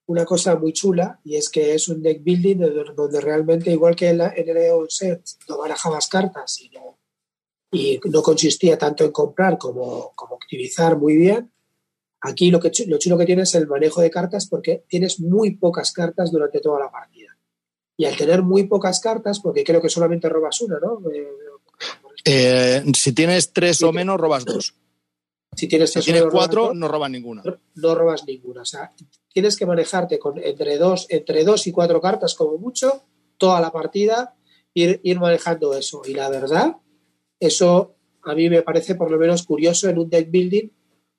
una 0.05 0.26
cosa 0.26 0.55
muy 0.55 0.73
chula 0.73 1.19
y 1.23 1.35
es 1.35 1.49
que 1.49 1.73
es 1.73 1.88
un 1.88 2.01
deck 2.01 2.23
building 2.23 2.57
donde, 2.95 3.22
realmente, 3.22 3.72
igual 3.72 3.95
que 3.95 4.10
en, 4.10 4.22
el 4.22 4.57
EO 4.57 4.85
set, 4.89 5.23
no 5.47 5.57
barajabas 5.57 6.07
cartas 6.07 6.60
y 6.61 6.69
no 6.69 6.99
y 7.72 7.99
no 8.05 8.22
consistía 8.22 8.77
tanto 8.77 9.03
en 9.03 9.11
comprar 9.11 9.57
como, 9.57 10.11
como 10.14 10.35
optimizar 10.35 10.95
muy 10.95 11.18
bien. 11.18 11.51
Aquí 12.24 12.50
lo, 12.52 12.60
que, 12.60 12.72
lo 12.88 12.98
chulo 12.98 13.18
que 13.18 13.26
tienes 13.26 13.50
es 13.50 13.56
el 13.56 13.68
manejo 13.68 14.02
de 14.02 14.10
cartas 14.10 14.48
porque 14.48 14.86
tienes 14.88 15.20
muy 15.20 15.56
pocas 15.58 15.91
cartas 15.91 16.32
durante 16.32 16.60
toda 16.60 16.80
la 16.80 16.91
partida. 16.91 17.38
Y 17.98 18.06
al 18.06 18.16
tener 18.16 18.41
muy 18.41 18.64
pocas 18.64 19.00
cartas, 19.00 19.40
porque 19.40 19.64
creo 19.64 19.82
que 19.82 19.90
solamente 19.90 20.30
robas 20.30 20.60
una, 20.62 20.80
¿no? 20.80 21.00
Eh, 21.12 21.28
eh, 22.26 22.84
si 22.95 23.14
tienes 23.14 23.54
tres 23.54 23.84
o 23.84 23.91
menos, 23.91 24.20
robas 24.20 24.45
dos. 24.45 24.74
Si 25.56 25.68
tienes, 25.68 25.94
cuatro, 26.32 26.74
no 26.74 26.88
robas 26.88 27.12
ninguna. 27.12 27.44
No 27.76 27.94
robas 27.94 28.26
ninguna. 28.26 28.64
O 28.64 28.66
sea, 28.66 28.91
tienes 29.32 29.56
que 29.56 29.68
manejarte 29.68 30.18
con 30.18 30.40
entre 30.40 30.78
dos, 30.78 31.06
entre 31.10 31.44
dos 31.44 31.68
y 31.68 31.72
cuatro 31.72 32.02
cartas 32.02 32.34
como 32.34 32.58
mucho, 32.58 33.04
toda 33.38 33.62
la 33.62 33.72
partida, 33.72 34.36
ir, 34.74 35.00
ir 35.04 35.20
manejando 35.20 35.76
eso. 35.76 36.02
Y 36.06 36.16
la 36.16 36.30
verdad 36.30 36.78
eso 37.44 37.95
a 38.24 38.36
mí 38.36 38.50
me 38.50 38.62
parece 38.62 38.95
por 38.95 39.12
lo 39.12 39.18
menos 39.18 39.44
curioso 39.44 39.90
en 39.90 40.00
un 40.00 40.10
deck 40.10 40.32
building 40.32 40.70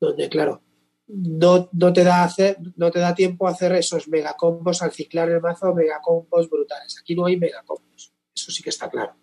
donde, 0.01 0.29
claro, 0.31 0.63
no, 1.07 1.69
no, 1.73 1.93
te 1.93 2.05
da 2.05 2.25
hacer, 2.25 2.59
no 2.77 2.91
te 2.91 2.99
da 2.99 3.15
tiempo 3.15 3.47
a 3.47 3.51
hacer 3.51 3.73
esos 3.73 4.09
megacombos 4.09 4.83
al 4.83 4.93
ciclar 4.93 5.29
el 5.31 5.41
mazo, 5.41 5.75
megacombos 5.75 6.49
brutales. 6.49 6.97
Aquí 7.01 7.15
no 7.15 7.27
hay 7.27 7.37
megacombos, 7.37 8.13
eso 8.35 8.51
sí 8.51 8.63
que 8.63 8.71
está 8.71 8.89
claro. 8.89 9.15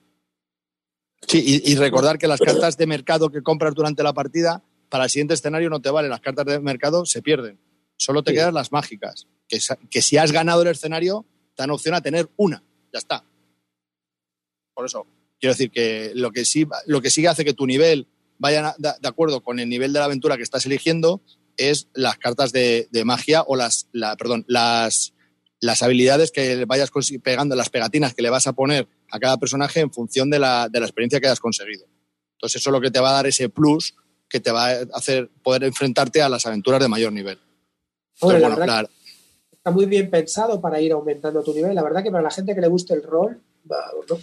Sí, 1.28 1.62
y, 1.64 1.72
y, 1.72 1.76
recordar 1.76 2.18
que 2.18 2.28
las 2.28 2.40
cartas 2.40 2.78
de 2.78 2.88
mercado 2.88 3.30
que 3.30 3.44
compras 3.44 3.76
durante 3.76 4.04
la 4.04 4.12
partida, 4.12 4.64
para 4.90 5.06
el 5.06 5.10
siguiente 5.10 5.36
escenario 5.36 5.70
no 5.70 5.82
te 5.82 5.90
valen. 5.90 6.10
Las 6.10 6.20
cartas 6.20 6.46
de 6.46 6.60
mercado 6.60 7.06
se 7.06 7.22
pierden. 7.22 7.60
Solo 7.96 8.24
te 8.24 8.32
sí. 8.32 8.38
quedan 8.38 8.54
las 8.54 8.72
mágicas. 8.72 9.28
Que, 9.48 9.60
que 9.90 10.02
si 10.02 10.18
has 10.18 10.32
ganado 10.32 10.64
el 10.64 10.68
escenario, 10.68 11.26
te 11.56 11.64
dan 11.64 11.72
opción 11.72 11.96
a 11.96 12.02
tener 12.02 12.30
una. 12.36 12.64
Ya 12.92 13.00
está. 13.00 13.24
Por 14.74 14.86
eso, 14.86 15.06
quiero 15.40 15.54
decir 15.54 15.72
que 15.72 16.12
lo 16.16 16.32
que 16.32 16.44
sí, 16.44 16.68
lo 16.88 17.02
que 17.02 17.10
sí 17.10 17.26
hace 17.26 17.46
que 17.46 17.54
tu 17.54 17.66
nivel 17.66 18.08
vaya 18.38 18.76
de 18.78 19.08
acuerdo 19.08 19.42
con 19.42 19.60
el 19.60 19.70
nivel 19.70 19.94
de 19.94 20.00
la 20.00 20.06
aventura 20.06 20.36
que 20.36 20.44
estás 20.44 20.66
eligiendo 20.66 21.22
es 21.70 21.88
las 21.94 22.18
cartas 22.18 22.52
de, 22.52 22.88
de 22.92 23.06
magia 23.06 23.44
o 23.44 23.56
las, 23.56 23.88
la, 23.92 24.16
perdón, 24.16 24.46
las, 24.48 25.14
las 25.60 25.84
habilidades 25.84 26.32
que 26.32 26.66
vayas 26.66 26.92
pegando, 27.24 27.56
las 27.56 27.70
pegatinas 27.70 28.14
que 28.14 28.24
le 28.24 28.30
vas 28.30 28.48
a 28.48 28.54
poner 28.54 28.88
a 29.10 29.20
cada 29.20 29.38
personaje 29.38 29.80
en 29.80 29.92
función 29.92 30.30
de 30.30 30.40
la, 30.40 30.68
de 30.70 30.80
la 30.80 30.86
experiencia 30.86 31.20
que 31.20 31.28
hayas 31.28 31.40
conseguido. 31.40 31.86
Entonces 32.34 32.62
eso 32.62 32.70
es 32.70 32.74
lo 32.74 32.82
que 32.82 32.92
te 32.92 33.00
va 33.00 33.12
a 33.12 33.14
dar 33.14 33.28
ese 33.28 33.50
plus 33.50 33.96
que 34.28 34.40
te 34.40 34.52
va 34.52 34.70
a 34.70 34.80
hacer 34.94 35.30
poder 35.44 35.64
enfrentarte 35.66 36.22
a 36.22 36.30
las 36.30 36.46
aventuras 36.46 36.80
de 36.80 36.88
mayor 36.88 37.14
nivel. 37.14 37.38
Entonces, 38.16 38.42
bueno. 38.42 38.88
Está 39.52 39.70
muy 39.70 39.86
bien 39.86 40.10
pensado 40.10 40.60
para 40.60 40.82
ir 40.82 40.92
aumentando 40.92 41.44
tu 41.44 41.54
nivel. 41.54 41.76
La 41.76 41.84
verdad 41.84 42.02
que 42.02 42.10
para 42.10 42.24
la 42.24 42.32
gente 42.32 42.56
que 42.56 42.62
le 42.62 42.68
guste 42.68 42.96
el 42.96 43.04
rol, 43.04 43.40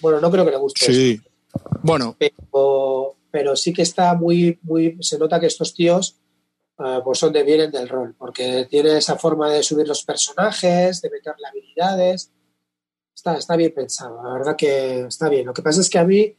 bueno, 0.01 0.21
no 0.21 0.31
creo 0.33 0.45
que 0.45 0.51
le 0.51 0.57
guste. 0.57 0.87
Sí. 0.87 1.21
Eso. 1.21 1.61
Bueno. 1.83 2.17
Pero, 2.19 3.17
pero, 3.31 3.55
sí 3.55 3.73
que 3.73 3.83
está 3.83 4.15
muy, 4.15 4.59
muy. 4.63 4.97
Se 5.01 5.17
nota 5.17 5.39
que 5.39 5.47
estos 5.47 5.75
tíos 5.75 6.17
uh, 6.79 7.03
pues 7.05 7.19
son 7.19 7.33
de 7.33 7.43
vienen 7.43 7.71
del 7.71 7.89
rol, 7.89 8.15
porque 8.19 8.67
tiene 8.71 8.97
esa 8.97 9.17
forma 9.17 9.51
de 9.51 9.63
subir 9.63 9.87
los 9.87 10.05
personajes, 10.05 11.01
de 11.01 11.11
meterle 11.11 11.47
habilidades. 11.49 12.33
Está, 13.15 13.37
está 13.37 13.57
bien 13.57 13.75
pensado, 13.75 14.23
la 14.23 14.33
verdad 14.33 14.57
que 14.57 15.01
está 15.03 15.29
bien. 15.29 15.47
Lo 15.47 15.53
que 15.53 15.63
pasa 15.63 15.81
es 15.81 15.91
que 15.91 15.99
a 15.99 16.05
mí 16.05 16.37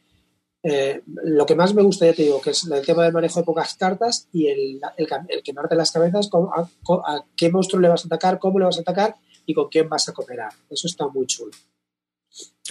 eh, 0.62 1.02
lo 1.06 1.46
que 1.46 1.54
más 1.54 1.74
me 1.74 1.82
gusta, 1.82 2.06
ya 2.06 2.12
te 2.12 2.22
digo, 2.22 2.40
que 2.40 2.50
es 2.50 2.64
el 2.64 2.84
tema 2.84 3.04
del 3.04 3.12
manejo 3.12 3.40
de 3.40 3.46
pocas 3.46 3.74
cartas 3.74 4.28
y 4.32 4.48
el, 4.48 4.80
el, 4.96 5.08
el 5.28 5.42
quemarte 5.42 5.74
las 5.74 5.90
cabezas, 5.90 6.28
con, 6.28 6.48
a, 6.54 6.68
a, 7.06 7.24
qué 7.36 7.50
monstruo 7.50 7.80
le 7.80 7.88
vas 7.88 8.04
a 8.04 8.06
atacar, 8.06 8.38
cómo 8.38 8.58
le 8.58 8.66
vas 8.66 8.78
a 8.78 8.82
atacar 8.82 9.16
y 9.46 9.54
con 9.54 9.68
quién 9.68 9.88
vas 9.88 10.08
a 10.08 10.12
cooperar. 10.12 10.52
Eso 10.68 10.86
está 10.86 11.08
muy 11.08 11.26
chulo. 11.26 11.52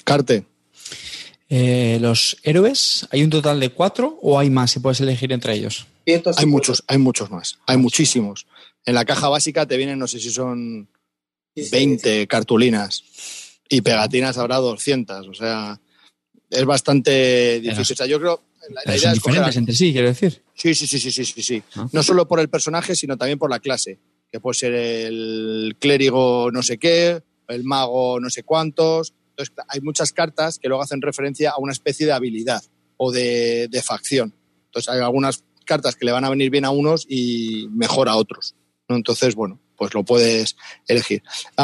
Carte. 0.04 0.46
Eh, 1.50 1.98
los 2.00 2.38
héroes, 2.44 3.08
¿hay 3.10 3.24
un 3.24 3.32
total 3.32 3.60
de 3.60 3.70
cuatro 3.70 4.20
o 4.22 4.38
hay 4.38 4.52
más 4.52 4.72
si 4.72 4.80
puedes 4.80 5.02
elegir 5.02 5.32
entre 5.32 5.54
ellos? 5.56 5.88
Hay 6.38 6.46
muchos, 6.46 6.84
hay 6.88 6.98
muchos 6.98 7.32
más, 7.32 7.60
hay 7.66 7.78
muchísimos. 7.78 8.46
En 8.86 8.96
la 8.96 9.06
caja 9.06 9.30
básica 9.30 9.66
te 9.66 9.78
vienen, 9.78 10.00
no 10.00 10.08
sé 10.08 10.20
si 10.20 10.30
son 10.30 10.90
20 11.56 12.28
cartulinas 12.28 13.04
y 13.68 13.82
pegatinas 13.82 14.38
habrá 14.38 14.58
200, 14.58 15.28
o 15.28 15.34
sea, 15.34 15.80
es 16.50 16.66
bastante 16.66 17.60
difícil. 17.62 17.94
O 17.94 17.98
sea, 17.98 18.06
yo 18.08 18.20
creo. 18.20 18.44
La, 18.70 18.82
la 18.86 18.98
idea 18.98 19.10
son 19.10 19.18
es 19.18 19.24
diferentes 19.24 19.58
entre 19.58 19.76
sí, 19.76 19.92
quiero 19.92 20.08
decir. 20.08 20.44
Sí, 20.54 20.76
sí, 20.76 20.88
sí, 20.88 21.00
sí, 21.00 21.12
sí, 21.12 21.26
sí. 21.26 21.44
sí. 21.44 21.64
¿Ah? 21.76 21.88
No 21.92 22.04
solo 22.04 22.28
por 22.28 22.40
el 22.40 22.50
personaje, 22.50 22.96
sino 22.96 23.18
también 23.18 23.40
por 23.40 23.50
la 23.50 23.60
clase. 23.60 24.00
Que 24.32 24.40
puede 24.40 24.56
ser 24.56 24.74
el 24.74 25.76
clérigo 25.80 26.52
no 26.52 26.62
sé 26.62 26.78
qué, 26.78 27.24
el 27.48 27.64
mago 27.64 28.20
no 28.20 28.30
sé 28.30 28.44
cuántos. 28.44 29.14
Entonces, 29.40 29.66
hay 29.70 29.80
muchas 29.82 30.12
cartas 30.12 30.60
que 30.60 30.68
luego 30.68 30.84
hacen 30.84 31.02
referencia 31.02 31.52
a 31.52 31.58
una 31.60 31.72
especie 31.72 32.06
de 32.06 32.12
habilidad 32.12 32.62
o 32.98 33.12
de, 33.12 33.82
facción. 33.84 34.34
Entonces, 34.66 34.90
hay 34.90 35.00
algunas 35.00 35.46
cartas 35.66 35.96
que 35.96 36.06
le 36.06 36.12
van 36.12 36.26
a 36.26 36.30
venir 36.30 36.50
bien 36.50 36.66
a 36.66 36.72
unos 36.72 37.06
y 37.08 37.68
mejor 37.72 38.10
a 38.10 38.18
otros. 38.18 38.56
Entonces, 38.90 39.36
bueno, 39.36 39.60
pues 39.78 39.94
lo 39.94 40.04
puedes 40.04 40.58
elegir. 40.88 41.24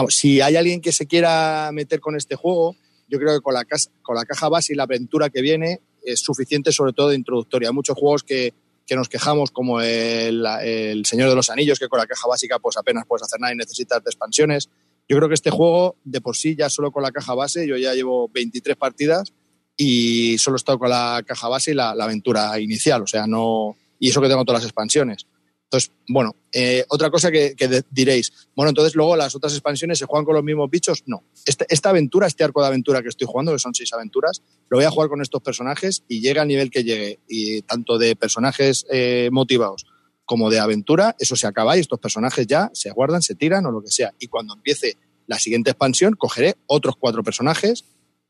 Si 0.10 0.40
hay 0.40 0.56
alguien 0.56 0.80
que 0.80 0.94
se 0.94 1.06
quiera 1.06 1.70
meter 1.74 2.00
con 2.00 2.16
este 2.16 2.36
juego, 2.36 2.76
yo 3.10 3.20
creo 3.20 3.36
que 3.36 3.42
con 3.42 3.54
la, 3.54 3.66
con 4.02 4.16
la 4.16 4.26
caja 4.26 4.48
base 4.48 4.74
y 4.74 4.76
la 4.78 4.84
aventura 4.84 5.30
que 5.30 5.42
viene 5.42 5.82
es 6.04 6.22
suficiente, 6.22 6.72
sobre 6.72 6.94
todo 6.94 7.10
de 7.10 7.16
introductoria. 7.16 7.70
Hay 7.70 7.76
muchos 7.76 7.98
juegos 7.98 8.24
que, 8.24 8.54
que 8.86 8.96
nos 8.96 9.10
quejamos, 9.10 9.52
como 9.52 9.82
el, 9.82 11.04
Señor 11.06 11.30
de 11.30 11.36
los 11.36 11.50
Anillos, 11.50 11.80
que 11.80 11.88
con 11.88 12.00
la 12.00 12.08
caja 12.08 12.28
básica 12.28 12.60
pues 12.60 12.78
apenas 12.78 13.06
puedes 13.08 13.24
hacer 13.24 13.40
nada 13.40 13.54
y 13.54 13.58
necesitas 13.58 14.00
expansiones. 14.06 14.70
Yo 15.08 15.18
creo 15.18 15.30
que 15.30 15.36
este 15.36 15.52
juego, 15.52 15.98
de 16.04 16.22
por 16.22 16.36
sí, 16.36 16.56
ya 16.56 16.70
solo 16.70 16.92
con 16.92 17.04
la 17.04 17.12
caja 17.12 17.36
base, 17.36 17.68
yo 17.68 17.78
ya 17.78 17.94
llevo 17.94 18.30
23 18.30 18.76
partidas 18.76 19.34
y 19.78 20.38
solo 20.38 20.56
he 20.56 20.58
estado 20.58 20.80
con 20.80 20.90
la 20.90 21.22
caja 21.26 21.48
base 21.48 21.72
y 21.72 21.74
la, 21.76 21.92
aventura 21.92 22.60
inicial, 22.60 23.04
o 23.04 23.08
sea, 23.08 23.28
no... 23.28 23.76
Y 24.00 24.10
eso 24.10 24.22
que 24.22 24.28
tengo 24.28 24.44
todas 24.44 24.62
las 24.62 24.70
expansiones. 24.70 25.26
Entonces, 25.64 25.92
bueno, 26.10 26.36
eh, 26.52 26.86
otra 26.90 27.10
cosa 27.10 27.32
que, 27.32 27.56
diréis, 27.90 28.32
bueno, 28.56 28.70
entonces 28.70 28.96
luego 28.96 29.16
las 29.16 29.36
otras 29.36 29.54
expansiones 29.54 30.00
se 30.00 30.06
juegan 30.06 30.26
con 30.26 30.36
los 30.36 30.44
mismos 30.44 30.70
bichos. 30.70 31.04
No, 31.06 31.24
este, 31.46 31.66
esta 31.70 31.90
aventura, 31.90 32.28
este 32.28 32.44
arco 32.44 32.62
de 32.62 32.68
aventura 32.68 33.02
que 33.02 33.10
estoy 33.10 33.28
jugando, 33.28 33.52
que 33.52 33.60
son 33.60 33.74
seis 33.74 33.92
aventuras, 33.94 34.42
lo 34.70 34.78
voy 34.78 34.86
a 34.86 34.92
jugar 34.92 35.10
con 35.10 35.22
estos 35.22 35.42
personajes 35.42 36.04
y 36.08 36.22
llega 36.22 36.42
al 36.42 36.48
nivel 36.48 36.70
que 36.70 36.84
llegue, 36.84 37.20
y 37.28 37.62
tanto 37.62 37.98
de 37.98 38.16
personajes 38.16 38.86
eh, 38.92 39.30
motivados 39.32 39.86
como 40.26 40.50
de 40.50 40.60
aventura, 40.60 41.16
eso 41.20 41.36
se 41.36 41.48
acaba 41.48 41.78
y 41.78 41.80
estos 41.80 42.00
personajes 42.00 42.48
ya 42.48 42.70
se 42.74 42.92
guardan, 42.92 43.22
se 43.22 43.36
tiran 43.36 43.66
o 43.66 43.72
lo 43.72 43.82
que 43.82 43.90
sea. 43.90 44.14
Y 44.20 44.28
cuando 44.28 44.56
empiece 44.56 44.98
la 45.28 45.40
siguiente 45.40 45.72
expansión, 45.72 46.16
cogeré 46.16 46.56
otros 46.68 46.96
cuatro 47.00 47.24
personajes 47.24 47.86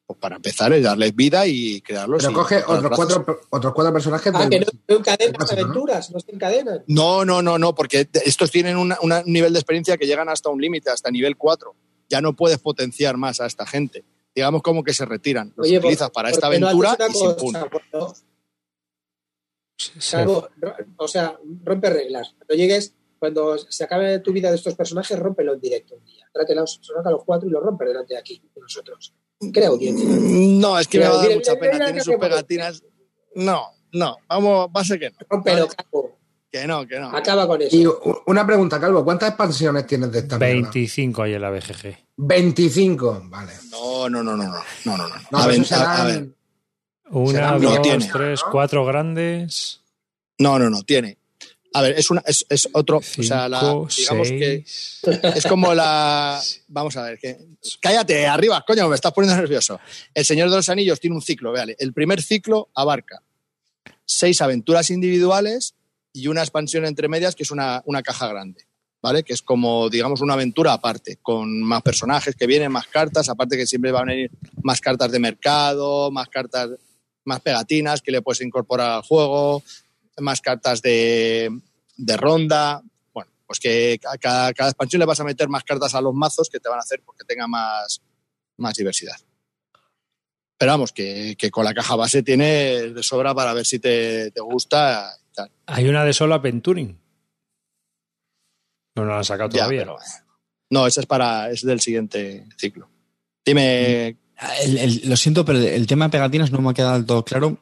pues 0.05 0.19
para 0.19 0.35
empezar 0.35 0.72
es 0.73 0.84
darles 0.84 1.15
vida 1.15 1.47
y 1.47 1.81
crearlos. 1.81 2.22
Pero 2.22 2.31
y 2.31 2.35
coge 2.35 2.63
otros 2.67 2.91
cuatro, 2.95 3.39
otros 3.49 3.73
cuatro 3.73 3.93
personajes. 3.93 4.31
Ah, 4.35 4.47
que 4.47 4.59
no, 4.59 4.65
no 4.88 4.95
encadenan 4.97 5.35
las 5.39 5.51
aventuras, 5.51 6.11
no 6.11 6.19
se 6.19 6.31
encadenan. 6.31 6.84
No, 6.88 7.26
no, 7.26 7.41
no, 7.41 7.57
no, 7.57 7.73
porque 7.73 8.07
estos 8.23 8.51
tienen 8.51 8.77
una, 8.77 8.97
una, 9.01 9.23
un 9.26 9.34
nivel 9.34 9.53
de 9.53 9.59
experiencia 9.59 9.97
que 9.97 10.05
llegan 10.05 10.30
hasta 10.30 10.49
un 10.49 10.61
límite, 10.61 10.91
hasta 10.91 11.09
nivel 11.09 11.38
4. 11.38 11.76
Ya 12.07 12.22
no 12.22 12.35
puedes 12.35 12.59
potenciar 12.59 13.17
más 13.17 13.41
a 13.41 13.47
esta 13.47 13.65
gente. 13.65 14.05
Digamos 14.35 14.61
como 14.61 14.84
que 14.84 14.93
se 14.93 15.05
retiran. 15.05 15.53
Los 15.55 15.65
Oye, 15.65 15.80
utilizas 15.80 16.11
para 16.11 16.30
esta 16.30 16.47
aventura 16.47 16.95
no 16.99 17.07
y 17.07 17.13
sin 17.13 17.35
punto. 17.35 17.69
Salvo, 19.77 20.47
o 20.97 21.07
sea, 21.07 21.38
rompe 21.64 21.89
reglas. 21.89 22.34
Cuando 22.38 22.56
llegues, 22.56 22.95
cuando 23.19 23.57
se 23.57 23.84
acabe 23.84 24.19
tu 24.19 24.31
vida 24.31 24.49
de 24.49 24.56
estos 24.56 24.76
personajes, 24.76 25.18
rómpelo 25.19 25.53
en 25.53 25.61
directo 25.61 25.95
un 25.95 26.06
día. 26.06 26.26
Trátelos, 26.34 26.81
a 27.03 27.11
los 27.11 27.23
cuatro 27.26 27.47
y 27.47 27.52
los 27.52 27.61
rompe 27.61 27.85
delante 27.85 28.14
de 28.14 28.19
aquí, 28.19 28.41
de 28.53 28.61
nosotros 28.61 29.14
crea 29.52 29.69
audiencia. 29.69 30.07
No, 30.10 30.80
es 30.80 30.88
que 30.88 30.99
me 30.99 31.07
va 31.07 31.15
a 31.15 31.23
dar 31.23 31.35
mucha 31.35 31.56
pena. 31.56 31.85
Tiene 31.85 32.02
sus 32.02 32.15
pegatinas. 32.15 32.84
No, 33.35 33.68
no, 33.91 34.18
vamos, 34.27 34.69
va 34.76 34.81
a 34.81 34.85
ser 34.85 34.99
que 34.99 35.10
no. 35.10 35.43
pero, 35.43 35.68
Calvo. 35.68 36.18
Que 36.52 36.65
no, 36.65 36.88
que 36.88 36.99
no. 36.99 37.10
Acaba 37.10 37.47
con 37.47 37.61
eso. 37.61 37.76
Y 37.76 37.85
una 38.27 38.47
pregunta, 38.47 38.80
Calvo, 38.80 39.03
¿cuántas 39.03 39.30
expansiones 39.30 39.85
tienes 39.85 40.11
de 40.11 40.19
esta 40.19 40.38
25 40.38 41.23
hay 41.23 41.34
en 41.34 41.41
la 41.41 41.49
BGG. 41.49 41.97
25, 42.15 43.23
vale. 43.26 43.52
No, 43.72 44.07
no, 44.10 44.23
no, 44.23 44.38
no, 44.38 44.45
no, 44.45 44.53
no, 44.85 44.97
no. 44.97 45.07
no 45.31 45.38
a, 45.38 45.47
ver, 45.47 45.61
a, 45.73 46.06
ver. 46.06 46.35
Una, 47.10 47.57
dos, 47.57 47.82
tiene, 47.82 48.07
tres, 48.11 48.41
cuatro 48.41 48.86
grandes. 48.86 49.82
No, 50.40 50.57
no, 50.60 50.69
no, 50.69 50.84
tiene. 50.84 51.18
A 51.73 51.82
ver, 51.82 51.99
es, 51.99 52.10
una, 52.10 52.23
es, 52.26 52.45
es 52.49 52.69
otro. 52.72 53.02
Cinco, 53.02 53.22
o 53.22 53.23
sea, 53.23 53.49
la, 53.49 53.60
digamos 53.60 54.27
seis. 54.30 55.02
que 55.03 55.27
es 55.36 55.45
como 55.45 55.73
la. 55.73 56.41
Vamos 56.68 56.95
a 56.95 57.03
ver, 57.03 57.19
que. 57.19 57.38
Cállate, 57.82 58.26
arriba, 58.26 58.64
coño, 58.65 58.88
me 58.88 58.95
estás 58.95 59.11
poniendo 59.11 59.40
nervioso. 59.40 59.80
El 60.14 60.23
Señor 60.23 60.49
de 60.49 60.56
los 60.56 60.69
Anillos 60.69 60.99
tiene 60.99 61.15
un 61.15 61.22
ciclo, 61.22 61.52
véale. 61.52 61.76
El 61.77 61.94
primer 61.94 62.22
ciclo 62.22 62.69
abarca 62.73 63.22
seis 64.06 64.41
aventuras 64.41 64.90
individuales 64.90 65.76
y 66.14 66.27
una 66.27 66.41
expansión 66.41 66.86
entre 66.86 67.10
medias 67.10 67.36
que 67.36 67.44
es 67.44 67.52
una, 67.52 67.82
una 67.86 68.02
caja 68.02 68.27
grande. 68.27 68.65
¿Vale? 69.02 69.23
Que 69.23 69.34
es 69.34 69.44
como, 69.44 69.88
digamos, 69.90 70.22
una 70.22 70.34
aventura 70.34 70.73
aparte, 70.73 71.19
con 71.22 71.61
más 71.61 71.84
personajes 71.84 72.36
que 72.36 72.48
vienen, 72.48 72.72
más 72.72 72.88
cartas, 72.88 73.30
aparte 73.30 73.56
que 73.56 73.68
siempre 73.68 73.91
van 73.91 74.10
a 74.10 74.14
venir 74.14 74.32
más 74.64 74.82
cartas 74.82 75.11
de 75.11 75.19
mercado, 75.19 76.10
más 76.10 76.27
cartas, 76.27 76.72
más 77.26 77.41
pegatinas 77.41 78.02
que 78.02 78.11
le 78.11 78.22
puedes 78.22 78.41
incorporar 78.41 78.91
al 78.91 79.02
juego, 79.02 79.64
más 80.18 80.41
cartas 80.41 80.81
de, 80.81 81.49
de 81.97 82.18
ronda. 82.18 82.81
Bueno, 83.14 83.31
pues 83.45 83.60
que 83.60 83.99
a 84.10 84.18
cada, 84.18 84.53
cada, 84.53 84.69
expansión 84.69 84.99
le 84.99 85.06
vas 85.06 85.19
a 85.19 85.26
meter 85.26 85.49
más 85.49 85.64
cartas 85.64 85.93
a 85.95 86.02
los 86.02 86.14
mazos 86.14 86.49
que 86.49 86.60
te 86.60 86.69
van 86.69 86.80
a 86.80 86.81
hacer 86.81 87.02
porque 87.06 87.26
tenga 87.26 87.47
más, 87.47 88.02
más 88.57 88.76
diversidad. 88.76 89.18
Pero 90.57 90.72
vamos, 90.72 90.93
que, 90.93 91.35
que, 91.38 91.52
con 91.52 91.65
la 91.65 91.73
caja 91.73 91.95
base 91.95 92.23
tiene 92.23 92.91
de 92.93 93.03
sobra 93.03 93.35
para 93.35 93.53
ver 93.53 93.65
si 93.65 93.80
te, 93.80 94.31
te 94.31 94.39
gusta. 94.39 95.18
Tal. 95.34 95.52
Hay 95.65 95.89
una 95.89 96.06
de 96.06 96.14
solo 96.14 96.35
Aventuring. 96.35 96.97
No, 98.95 99.03
no 99.03 99.11
la 99.11 99.18
han 99.18 99.26
sacado 99.26 99.49
todavía. 99.49 99.81
Pero, 99.81 99.97
no, 100.69 100.88
esa 100.88 101.02
es 101.02 101.07
para 101.07 101.52
es 101.52 101.61
del 101.65 101.81
siguiente 101.81 102.47
ciclo. 102.57 102.89
Dime. 103.45 104.18
Lo 105.03 105.18
siento, 105.18 105.45
pero 105.45 105.60
el 105.60 105.88
tema 105.88 106.06
de 106.06 106.12
pegatinas 106.12 106.52
no 106.52 106.60
me 106.62 106.72
ha 106.72 106.74
quedado 106.74 107.06
todo 107.06 107.26
claro. 107.26 107.60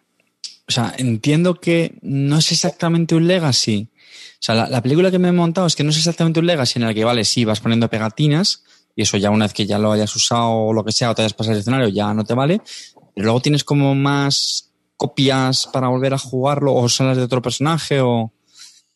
O 0.67 0.71
sea, 0.71 0.93
entiendo 0.97 1.55
que 1.55 1.95
no 2.01 2.37
es 2.37 2.51
exactamente 2.51 3.15
un 3.15 3.27
legacy. 3.27 3.89
O 3.91 4.45
sea, 4.45 4.55
la, 4.55 4.67
la, 4.67 4.81
película 4.81 5.11
que 5.11 5.19
me 5.19 5.29
he 5.29 5.31
montado 5.31 5.67
es 5.67 5.75
que 5.75 5.83
no 5.83 5.91
es 5.91 5.97
exactamente 5.97 6.39
un 6.39 6.47
legacy 6.47 6.79
en 6.79 6.83
el 6.83 6.95
que, 6.95 7.03
vale, 7.03 7.23
sí, 7.25 7.45
vas 7.45 7.59
poniendo 7.59 7.89
pegatinas 7.89 8.63
y 8.95 9.01
eso 9.01 9.17
ya 9.17 9.31
una 9.31 9.45
vez 9.45 9.53
que 9.53 9.65
ya 9.65 9.79
lo 9.79 9.91
hayas 9.91 10.15
usado 10.15 10.51
o 10.51 10.73
lo 10.73 10.83
que 10.83 10.91
sea 10.91 11.11
o 11.11 11.15
te 11.15 11.21
hayas 11.21 11.33
pasado 11.33 11.53
el 11.53 11.61
escenario 11.61 11.87
ya 11.87 12.13
no 12.13 12.23
te 12.23 12.33
vale. 12.33 12.61
Pero 13.15 13.25
luego 13.25 13.41
tienes 13.41 13.63
como 13.63 13.95
más 13.95 14.69
copias 14.95 15.67
para 15.71 15.87
volver 15.87 16.13
a 16.13 16.17
jugarlo 16.17 16.73
o 16.73 16.87
salas 16.89 17.17
de 17.17 17.23
otro 17.23 17.41
personaje 17.41 18.01
o... 18.01 18.31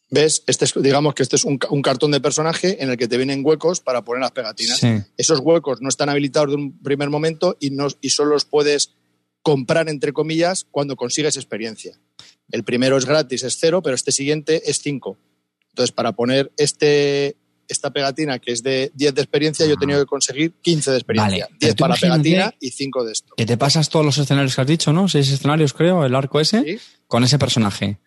¿Ves? 0.09 0.43
Este 0.47 0.65
es, 0.65 0.73
digamos 0.75 1.13
que 1.13 1.23
este 1.23 1.35
es 1.35 1.43
un, 1.43 1.57
cartón 1.57 2.11
de 2.11 2.21
personaje 2.21 2.81
en 2.81 2.89
el 2.89 2.97
que 2.97 3.07
te 3.07 3.17
vienen 3.17 3.41
huecos 3.43 3.81
para 3.81 4.03
poner 4.03 4.21
las 4.21 4.31
pegatinas. 4.31 4.81
Esos 5.17 5.39
huecos 5.39 5.81
no 5.81 5.89
están 5.89 6.09
habilitados 6.09 6.49
de 6.49 6.55
un 6.55 6.81
primer 6.81 7.09
momento 7.09 7.57
y, 7.59 7.71
no, 7.71 7.87
y 7.99 8.09
solo 8.11 8.31
los 8.31 8.45
puedes 8.45 8.93
comprar, 9.41 9.89
entre 9.89 10.13
comillas, 10.13 10.65
cuando 10.71 10.95
consigues 10.95 11.35
experiencia. 11.35 11.99
El 12.51 12.63
primero 12.63 12.97
es 12.97 13.05
gratis, 13.05 13.43
es 13.43 13.57
cero, 13.59 13.81
pero 13.81 13.95
este 13.95 14.11
siguiente 14.11 14.69
es 14.69 14.79
cinco. 14.79 15.17
Entonces, 15.69 15.91
para 15.91 16.13
poner 16.13 16.51
este, 16.57 17.35
esta 17.67 17.91
pegatina 17.91 18.39
que 18.39 18.51
es 18.51 18.63
de 18.63 18.91
10 18.95 19.13
de 19.13 19.21
experiencia, 19.21 19.65
yo 19.65 19.73
he 19.73 19.77
tenido 19.77 19.99
que 19.99 20.05
conseguir 20.05 20.53
15 20.61 20.91
de 20.91 20.97
experiencia. 20.97 21.47
10 21.59 21.75
para 21.75 21.95
pegatina 21.95 22.53
y 22.59 22.71
5 22.71 23.05
de 23.05 23.11
esto. 23.11 23.33
Que 23.35 23.45
te 23.45 23.57
pasas 23.57 23.89
todos 23.89 24.05
los 24.05 24.17
escenarios 24.17 24.55
que 24.55 24.61
has 24.61 24.67
dicho, 24.67 24.93
¿no? 24.93 25.07
Seis 25.07 25.29
escenarios, 25.29 25.73
creo, 25.73 26.05
el 26.05 26.15
arco 26.15 26.39
ese, 26.39 26.79
con 27.07 27.23
ese 27.23 27.37
personaje. 27.37 27.99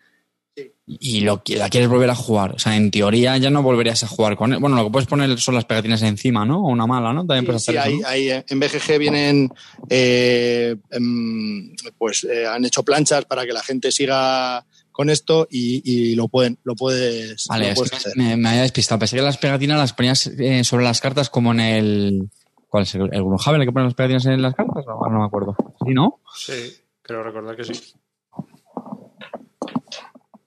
Y 0.85 1.21
lo, 1.21 1.41
la 1.47 1.69
quieres 1.69 1.89
volver 1.89 2.09
a 2.09 2.15
jugar. 2.15 2.55
O 2.55 2.59
sea, 2.59 2.75
en 2.75 2.91
teoría 2.91 3.37
ya 3.37 3.49
no 3.49 3.63
volverías 3.63 4.03
a 4.03 4.07
jugar 4.07 4.35
con 4.35 4.51
él. 4.51 4.59
Bueno, 4.59 4.75
lo 4.75 4.85
que 4.85 4.91
puedes 4.91 5.07
poner 5.07 5.39
son 5.39 5.55
las 5.55 5.65
pegatinas 5.65 6.01
encima, 6.01 6.45
¿no? 6.45 6.59
O 6.59 6.69
una 6.69 6.85
mala, 6.85 7.13
¿no? 7.13 7.25
También 7.25 7.45
puedes 7.45 7.61
hacer 7.61 7.75
eso, 7.75 8.07
ahí, 8.07 8.29
en 8.29 8.59
BGG 8.59 8.99
vienen, 8.99 9.49
eh, 9.89 10.75
em, 10.89 11.73
pues 11.97 12.25
eh, 12.25 12.45
han 12.45 12.65
hecho 12.65 12.83
planchas 12.83 13.25
para 13.25 13.45
que 13.45 13.53
la 13.53 13.63
gente 13.63 13.91
siga 13.91 14.65
con 14.91 15.09
esto 15.09 15.47
y, 15.49 16.13
lo 16.15 16.27
pueden 16.27 16.59
lo 16.63 16.75
puedes, 16.75 17.47
vale, 17.47 17.73
Me, 18.15 18.35
me, 18.35 18.49
había 18.49 18.61
despistado. 18.63 18.99
Pensé 18.99 19.15
que 19.15 19.21
las 19.21 19.37
pegatinas 19.37 19.77
las 19.77 19.93
ponías 19.93 20.27
eh, 20.27 20.63
sobre 20.63 20.83
las 20.83 20.99
cartas 20.99 21.29
como 21.29 21.53
en 21.53 21.59
el... 21.61 22.29
¿Cuál 22.67 22.83
es? 22.83 22.95
¿El, 22.95 23.01
el 23.13 23.23
el 23.23 23.65
que 23.65 23.71
pone 23.71 23.85
las 23.85 23.93
pegatinas 23.93 24.25
en 24.25 24.41
las 24.41 24.53
cartas? 24.53 24.85
No, 24.85 24.99
no 25.09 25.19
me 25.19 25.25
acuerdo. 25.25 25.55
¿Sí, 25.85 25.93
no? 25.93 26.19
Sí, 26.35 26.75
creo 27.01 27.23
recordar 27.23 27.55
que 27.55 27.63
sí. 27.63 27.73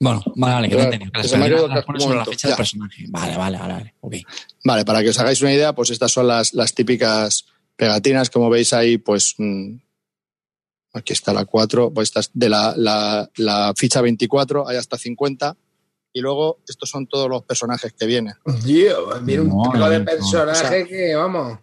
Bueno, 0.05 0.23
vale, 0.37 0.55
vale, 0.55 0.69
que 0.69 0.75
lo 0.75 0.83
entendido. 0.83 1.11
Que 1.69 1.75
las 1.75 1.85
pones 1.85 2.03
sobre 2.03 2.19
la 2.19 2.25
ficha 2.27 2.49
del 2.49 2.57
personaje. 2.59 3.05
Vale, 3.09 3.37
vale, 3.37 3.59
vale, 3.59 3.95
okay. 4.01 4.23
Vale, 4.63 4.85
para 4.85 5.03
que 5.03 5.09
os 5.09 5.19
hagáis 5.19 5.41
una 5.41 5.55
idea, 5.55 5.73
pues 5.73 5.89
estas 5.89 6.13
son 6.13 6.29
las, 6.29 6.53
las 6.53 6.75
típicas 6.75 7.47
pegatinas, 7.75 8.29
como 8.29 8.51
veis 8.51 8.75
ahí, 8.75 8.99
pues 8.99 9.35
mm, 9.39 9.77
Aquí 10.93 11.13
está 11.13 11.33
la 11.33 11.45
4, 11.45 11.93
pues 11.93 12.09
esta 12.09 12.21
de 12.35 12.49
la, 12.49 12.73
la, 12.77 13.29
la, 13.39 13.73
ficha 13.77 14.01
24, 14.01 14.69
hay 14.69 14.77
hasta 14.77 14.97
50. 14.97 15.57
Y 16.13 16.21
luego, 16.21 16.61
estos 16.69 16.89
son 16.89 17.09
todos 17.09 17.29
los 17.29 17.43
personajes 17.43 17.93
que 17.95 18.07
vienen. 18.07 18.35
Tío, 18.65 19.21
mira 19.23 19.43
un 19.43 19.73
tipo 19.73 19.89
de 19.89 20.01
personaje 20.01 20.87
que, 20.87 21.17
vamos. 21.17 21.59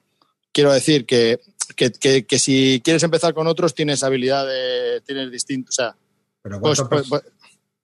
Quiero 0.52 0.74
decir 0.74 1.06
que, 1.06 1.40
que, 1.78 1.92
que, 1.92 2.26
que, 2.26 2.40
si 2.40 2.82
quieres 2.84 3.04
empezar 3.04 3.34
con 3.34 3.48
otros, 3.48 3.74
tienes 3.74 4.04
habilidad 4.04 4.46
de. 4.46 5.02
Tienes 5.06 5.32
distintos. 5.32 5.76
O 5.76 5.82
sea. 5.82 5.96
Pero 6.42 6.60
pues, 6.60 6.82
pues, 6.90 7.08
pues, 7.08 7.22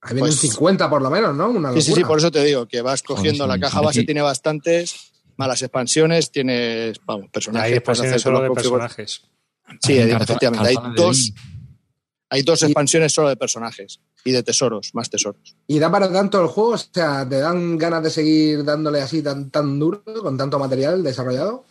Ahí 0.02 0.14
vienen 0.14 0.32
50 0.32 0.90
por 0.90 1.02
lo 1.02 1.10
menos, 1.10 1.36
¿no? 1.36 1.50
Una 1.50 1.74
sí, 1.74 1.82
sí, 1.82 1.94
sí, 1.94 2.04
por 2.04 2.20
eso 2.20 2.32
te 2.32 2.44
digo, 2.44 2.68
que 2.68 2.82
vas 2.82 3.02
cogiendo 3.02 3.48
la 3.48 3.60
caja 3.60 3.82
base, 3.82 4.04
tiene 4.04 4.22
bastantes, 4.22 5.12
malas 5.38 5.62
expansiones, 5.62 6.32
tienes, 6.32 7.00
vamos, 7.06 7.30
personajes. 7.32 7.72
Hay 7.72 7.78
expansiones 7.78 8.22
solo 8.22 8.42
de 8.42 8.52
personajes. 8.52 9.22
Sí, 9.82 9.98
efectivamente. 9.98 10.70
Hay 10.70 10.76
dos, 10.96 11.34
hay 12.30 12.42
dos 12.42 12.64
expansiones 12.64 13.14
solo 13.14 13.30
de 13.30 13.38
personajes 13.38 14.00
y 14.24 14.32
de 14.32 14.44
tesoros, 14.44 14.92
más 14.94 15.10
tesoros. 15.10 15.56
¿Y 15.68 15.80
da 15.80 15.92
para 15.92 16.12
tanto 16.12 16.42
el 16.42 16.48
juego? 16.48 16.72
O 16.72 16.78
sea, 16.78 17.28
¿te 17.28 17.40
dan 17.40 17.78
ganas 17.78 18.04
de 18.04 18.10
seguir 18.10 18.64
dándole 18.64 19.02
así 19.02 19.22
tan, 19.22 19.50
tan 19.50 19.80
duro, 19.80 20.04
con 20.22 20.38
tanto 20.38 20.60
material 20.60 21.04
desarrollado? 21.04 21.66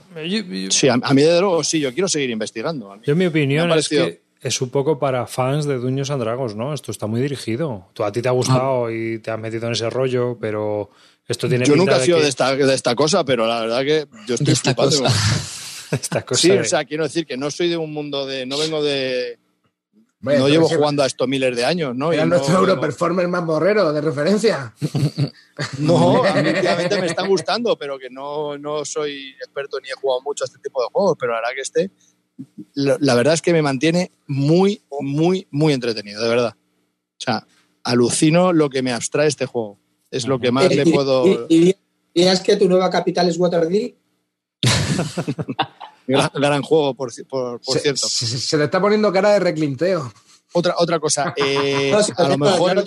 Sí, 0.70 0.88
a, 0.88 0.96
mí 0.96 1.22
de 1.22 1.40
luego 1.40 1.62
sí, 1.62 1.80
yo 1.80 1.92
quiero 1.92 2.08
seguir 2.08 2.30
investigando. 2.30 2.96
yo, 3.02 3.14
mi 3.14 3.26
opinión 3.26 3.70
es 3.72 3.88
que 3.88 4.25
es 4.40 4.60
un 4.60 4.70
poco 4.70 4.98
para 4.98 5.26
fans 5.26 5.64
de 5.64 5.78
Dueños 5.78 6.10
and 6.10 6.22
Dragons, 6.22 6.54
¿no? 6.54 6.74
Esto 6.74 6.90
está 6.90 7.06
muy 7.06 7.20
dirigido. 7.20 7.88
Tú, 7.94 8.04
a 8.04 8.12
ti 8.12 8.22
te 8.22 8.28
ha 8.28 8.32
gustado 8.32 8.86
ah. 8.86 8.92
y 8.92 9.18
te 9.18 9.30
has 9.30 9.38
metido 9.38 9.66
en 9.66 9.72
ese 9.72 9.88
rollo, 9.90 10.36
pero 10.40 10.90
esto 11.26 11.48
tiene 11.48 11.64
Yo 11.64 11.76
nunca 11.76 11.96
he 11.96 12.04
sido 12.04 12.20
de, 12.20 12.28
esta, 12.28 12.54
de 12.54 12.74
esta 12.74 12.94
cosa, 12.94 13.24
pero 13.24 13.46
la 13.46 13.60
verdad 13.60 13.80
que 13.82 14.06
yo 14.26 14.34
estoy 14.34 14.54
flipando. 14.54 14.96
sí, 16.32 16.50
o 16.50 16.64
sea, 16.64 16.84
quiero 16.84 17.04
decir 17.04 17.26
que 17.26 17.36
no 17.36 17.50
soy 17.50 17.68
de 17.68 17.76
un 17.76 17.92
mundo 17.92 18.26
de. 18.26 18.46
No 18.46 18.58
vengo 18.58 18.82
de. 18.82 19.38
no 20.20 20.48
llevo 20.48 20.68
jugando 20.68 21.02
a 21.02 21.06
esto 21.06 21.26
miles 21.26 21.56
de 21.56 21.64
años, 21.64 21.96
¿no? 21.96 22.12
Era 22.12 22.26
nuestro 22.26 22.58
Europerformer 22.58 23.26
más 23.28 23.44
borrero 23.44 23.92
de 23.92 24.00
referencia. 24.00 24.74
no, 25.78 26.22
definitivamente 26.22 26.96
me 27.00 27.06
están 27.06 27.28
gustando, 27.28 27.76
pero 27.76 27.98
que 27.98 28.10
no, 28.10 28.58
no 28.58 28.84
soy 28.84 29.34
experto 29.40 29.80
ni 29.80 29.88
he 29.88 29.94
jugado 29.94 30.20
mucho 30.22 30.44
a 30.44 30.46
este 30.46 30.58
tipo 30.58 30.82
de 30.82 30.88
juegos, 30.92 31.16
pero 31.18 31.32
la 31.32 31.38
verdad 31.38 31.54
que 31.54 31.62
este, 31.62 31.90
la 32.74 33.14
verdad 33.14 33.34
es 33.34 33.42
que 33.42 33.52
me 33.52 33.62
mantiene 33.62 34.10
muy, 34.26 34.82
muy, 35.00 35.46
muy 35.50 35.72
entretenido, 35.72 36.22
de 36.22 36.28
verdad. 36.28 36.54
O 36.56 37.18
sea, 37.18 37.46
alucino 37.82 38.52
lo 38.52 38.68
que 38.68 38.82
me 38.82 38.92
abstrae 38.92 39.28
este 39.28 39.46
juego. 39.46 39.78
Es 40.10 40.26
lo 40.26 40.38
que 40.38 40.52
más 40.52 40.68
le 40.74 40.84
puedo. 40.86 41.46
¿Y, 41.48 41.74
es 42.14 42.40
que 42.40 42.56
tu 42.56 42.68
nueva 42.68 42.90
capital 42.90 43.28
es 43.28 43.38
Waterdeep? 43.38 43.96
gran, 46.06 46.62
juego, 46.62 46.94
por, 46.94 47.12
cierto. 47.12 48.08
Se, 48.08 48.56
le 48.56 48.64
está 48.64 48.80
poniendo 48.80 49.12
cara 49.12 49.32
de 49.32 49.40
reclinteo. 49.40 50.12
Otra, 50.52 50.74
otra 50.78 50.98
cosa. 50.98 51.34
Eh, 51.46 51.92
a 52.16 52.28
lo 52.28 52.38
mejor. 52.38 52.84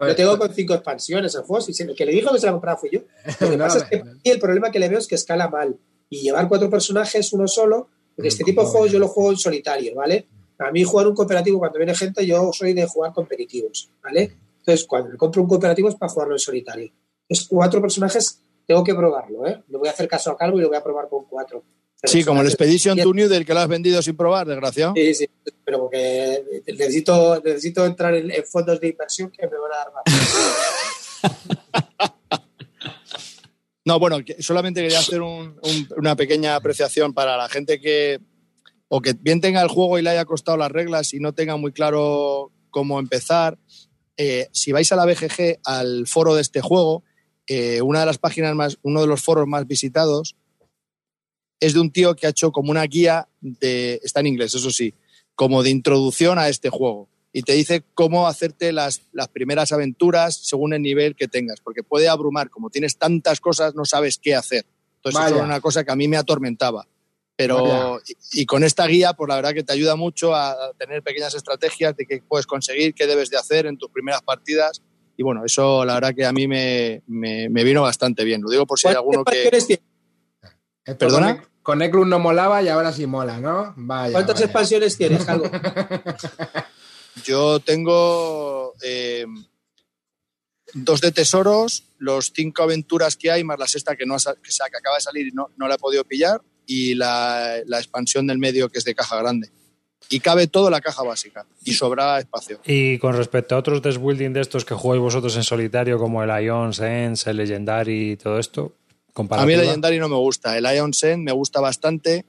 Yo 0.00 0.16
tengo, 0.16 0.38
con 0.38 0.54
cinco 0.54 0.74
expansiones 0.74 1.34
el 1.34 1.42
juego. 1.42 1.60
Si, 1.60 1.82
el 1.82 1.94
que 1.94 2.06
le 2.06 2.12
dijo 2.12 2.32
que 2.32 2.40
se 2.40 2.46
la 2.46 2.52
compraba 2.52 2.78
fui 2.78 2.90
yo. 2.90 3.00
Lo 3.40 3.50
que 3.50 3.58
pasa 3.58 3.78
es 3.78 3.84
que 3.84 4.30
el 4.30 4.38
problema 4.38 4.70
que 4.70 4.78
le 4.78 4.88
veo 4.88 4.98
es 4.98 5.06
que 5.06 5.14
escala 5.14 5.48
mal. 5.48 5.78
Y 6.08 6.22
llevar 6.22 6.48
cuatro 6.48 6.70
personajes, 6.70 7.32
uno 7.32 7.46
solo. 7.46 7.88
Porque 8.20 8.28
este 8.28 8.44
tipo 8.44 8.62
de 8.62 8.68
juegos 8.68 8.92
yo 8.92 8.98
lo 8.98 9.08
juego 9.08 9.30
en 9.30 9.38
solitario, 9.38 9.94
¿vale? 9.94 10.26
A 10.58 10.70
mí 10.70 10.84
jugar 10.84 11.08
un 11.08 11.14
cooperativo 11.14 11.58
cuando 11.58 11.78
viene 11.78 11.94
gente, 11.94 12.26
yo 12.26 12.50
soy 12.52 12.74
de 12.74 12.84
jugar 12.86 13.14
competitivos, 13.14 13.88
¿vale? 14.04 14.30
Entonces, 14.58 14.86
cuando 14.86 15.16
compro 15.16 15.40
un 15.40 15.48
cooperativo 15.48 15.88
es 15.88 15.94
para 15.94 16.12
jugarlo 16.12 16.34
en 16.34 16.38
solitario. 16.38 16.92
Es 17.26 17.46
cuatro 17.48 17.80
personajes 17.80 18.42
tengo 18.66 18.84
que 18.84 18.94
probarlo, 18.94 19.46
¿eh? 19.46 19.62
Le 19.68 19.78
voy 19.78 19.88
a 19.88 19.92
hacer 19.92 20.06
caso 20.06 20.30
a 20.30 20.36
Calvo 20.36 20.58
y 20.58 20.60
lo 20.60 20.68
voy 20.68 20.76
a 20.76 20.82
probar 20.82 21.08
con 21.08 21.24
cuatro. 21.24 21.64
sí, 22.04 22.22
como 22.22 22.42
el 22.42 22.48
Expedition 22.48 22.98
to 22.98 23.14
New 23.14 23.26
del 23.26 23.46
que 23.46 23.54
lo 23.54 23.60
has 23.60 23.68
vendido 23.68 24.02
sin 24.02 24.14
probar, 24.18 24.46
desgraciado. 24.46 24.92
Sí, 24.94 25.14
sí, 25.14 25.26
pero 25.64 25.78
porque 25.78 26.44
necesito, 26.66 27.40
necesito 27.42 27.86
entrar 27.86 28.14
en, 28.14 28.30
fondos 28.44 28.78
de 28.78 28.88
inversión 28.88 29.30
que 29.30 29.46
me 29.46 29.56
van 29.56 29.72
a 29.72 29.76
dar 29.76 29.92
más. 29.94 30.04
no, 33.90 33.98
bueno, 33.98 34.18
solamente 34.38 34.82
quería 34.82 35.00
hacer 35.00 35.20
una 35.20 36.14
pequeña 36.14 36.54
apreciación 36.54 37.12
para 37.12 37.36
la 37.36 37.48
gente 37.48 37.80
que 37.80 38.20
o 38.86 39.02
que 39.02 39.14
bien 39.14 39.40
tenga 39.40 39.60
el 39.62 39.68
juego 39.68 39.98
y 39.98 40.02
le 40.02 40.10
haya 40.10 40.24
costado 40.24 40.56
las 40.56 40.70
reglas 40.70 41.12
y 41.12 41.18
no 41.18 41.32
tenga 41.32 41.56
muy 41.56 41.72
claro 41.72 42.52
cómo 42.70 43.00
empezar. 43.00 43.58
Eh, 44.16 44.46
si 44.52 44.70
vais 44.70 44.92
a 44.92 44.96
la 44.96 45.06
BGG, 45.06 45.58
al 45.64 46.06
foro 46.06 46.36
de 46.36 46.42
este 46.42 46.60
juego, 46.60 47.02
eh, 47.48 47.82
una 47.82 47.98
de 47.98 48.06
las 48.06 48.18
páginas 48.18 48.54
más, 48.54 48.78
uno 48.82 49.00
de 49.00 49.08
los 49.08 49.22
foros 49.22 49.48
más 49.48 49.66
visitados 49.66 50.36
es 51.58 51.74
de 51.74 51.80
un 51.80 51.90
tío 51.90 52.14
que 52.14 52.28
ha 52.28 52.30
hecho 52.30 52.52
como 52.52 52.70
una 52.70 52.84
guía 52.84 53.28
de, 53.40 53.98
está 54.04 54.20
en 54.20 54.28
inglés, 54.28 54.54
eso 54.54 54.70
sí, 54.70 54.94
como 55.34 55.64
de 55.64 55.70
introducción 55.70 56.38
a 56.38 56.48
este 56.48 56.70
juego. 56.70 57.08
Y 57.32 57.42
te 57.42 57.52
dice 57.52 57.84
cómo 57.94 58.26
hacerte 58.26 58.72
las, 58.72 59.02
las 59.12 59.28
primeras 59.28 59.72
aventuras 59.72 60.36
según 60.36 60.74
el 60.74 60.82
nivel 60.82 61.14
que 61.14 61.28
tengas, 61.28 61.60
porque 61.60 61.82
puede 61.82 62.08
abrumar, 62.08 62.50
como 62.50 62.70
tienes 62.70 62.96
tantas 62.96 63.40
cosas, 63.40 63.74
no 63.74 63.84
sabes 63.84 64.18
qué 64.18 64.34
hacer. 64.34 64.66
Entonces, 64.96 65.26
eso 65.26 65.36
es 65.36 65.42
una 65.42 65.60
cosa 65.60 65.84
que 65.84 65.92
a 65.92 65.96
mí 65.96 66.08
me 66.08 66.16
atormentaba. 66.16 66.86
Pero, 67.36 68.00
y, 68.32 68.44
con 68.44 68.64
esta 68.64 68.86
guía, 68.86 69.14
pues 69.14 69.26
la 69.28 69.36
verdad 69.36 69.54
que 69.54 69.62
te 69.62 69.72
ayuda 69.72 69.96
mucho 69.96 70.34
a 70.34 70.72
tener 70.76 71.02
pequeñas 71.02 71.34
estrategias 71.34 71.96
de 71.96 72.04
qué 72.04 72.22
puedes 72.26 72.46
conseguir, 72.46 72.92
qué 72.92 73.06
debes 73.06 73.30
de 73.30 73.38
hacer 73.38 73.64
en 73.64 73.78
tus 73.78 73.90
primeras 73.90 74.20
partidas 74.20 74.82
y 75.20 75.22
bueno, 75.22 75.44
eso 75.44 75.84
la 75.84 75.92
verdad 75.92 76.14
que 76.14 76.24
a 76.24 76.32
mí 76.32 76.48
me, 76.48 77.02
vino 77.06 77.82
bastante 77.82 78.24
bien. 78.24 78.40
Lo 78.40 78.48
digo 78.48 78.64
por 78.64 78.78
si 78.78 78.88
hay 78.88 78.94
alguno 78.94 79.22
que. 79.22 79.50
¿Perdona? 80.98 81.44
Con 81.62 81.82
Eklund 81.82 82.08
no 82.08 82.18
molaba 82.18 82.62
y 82.62 82.68
ahora 82.68 82.90
sí 82.90 83.06
mola, 83.06 83.38
¿no? 83.38 83.74
¿Cuántas 84.12 84.40
expansiones 84.40 84.96
tienes, 84.96 85.28
Algo? 85.28 85.44
Yo 87.24 87.60
tengo 87.60 88.74
eh, 88.82 89.26
dos 90.74 91.00
de 91.00 91.12
tesoros, 91.12 91.84
los 91.98 92.32
cinco 92.34 92.62
aventuras 92.62 93.16
que 93.16 93.30
hay, 93.30 93.44
más 93.44 93.58
la 93.58 93.66
sexta 93.66 93.96
que, 93.96 94.06
no 94.06 94.16
que, 94.16 94.76
acaba 94.76 94.96
de 94.96 95.02
salir 95.02 95.28
y 95.28 95.32
no, 95.32 95.50
no 95.56 95.68
la 95.68 95.74
he 95.74 95.78
podido 95.78 96.04
pillar, 96.04 96.40
y 96.66 96.94
la, 96.94 97.56
la 97.66 97.78
expansión 97.78 98.26
del 98.26 98.38
medio 98.38 98.68
que 98.68 98.78
es 98.78 98.84
de 98.84 98.94
caja 98.94 99.16
grande 99.16 99.50
y 100.08 100.20
cabe 100.20 100.48
todo 100.48 100.66
en 100.66 100.72
la 100.72 100.80
caja 100.80 101.02
básica 101.02 101.46
y 101.64 101.72
sobra 101.72 102.18
espacio. 102.18 102.60
Y 102.64 102.98
con 102.98 103.16
respecto 103.16 103.54
a 103.54 103.58
otros 103.58 103.80
desbuilding 103.80 104.32
de 104.32 104.40
estos 104.40 104.64
que 104.64 104.74
jugáis 104.74 105.00
vosotros 105.00 105.36
en 105.36 105.44
solitario, 105.44 105.98
como 105.98 106.22
el 106.22 106.44
Ion 106.44 106.74
Sense, 106.74 107.30
el 107.30 107.36
Legendary 107.36 108.12
y 108.12 108.16
todo 108.16 108.38
esto, 108.38 108.74
a 109.14 109.46
mí 109.46 109.52
el 109.52 109.60
Legendary 109.60 109.98
no 109.98 110.08
me 110.08 110.16
gusta. 110.16 110.56
El 110.56 110.64
Ion 110.64 110.94
Sense 110.94 111.18
me 111.18 111.32
gusta 111.32 111.60
bastante. 111.60 112.24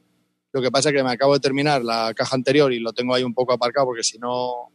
Lo 0.53 0.61
que 0.61 0.71
pasa 0.71 0.89
es 0.89 0.95
que 0.95 1.03
me 1.03 1.11
acabo 1.11 1.33
de 1.33 1.39
terminar 1.39 1.83
la 1.83 2.13
caja 2.13 2.35
anterior 2.35 2.73
y 2.73 2.79
lo 2.79 2.93
tengo 2.93 3.15
ahí 3.15 3.23
un 3.23 3.33
poco 3.33 3.53
aparcado 3.53 3.87
porque 3.87 4.03
si 4.03 4.17
no 4.17 4.71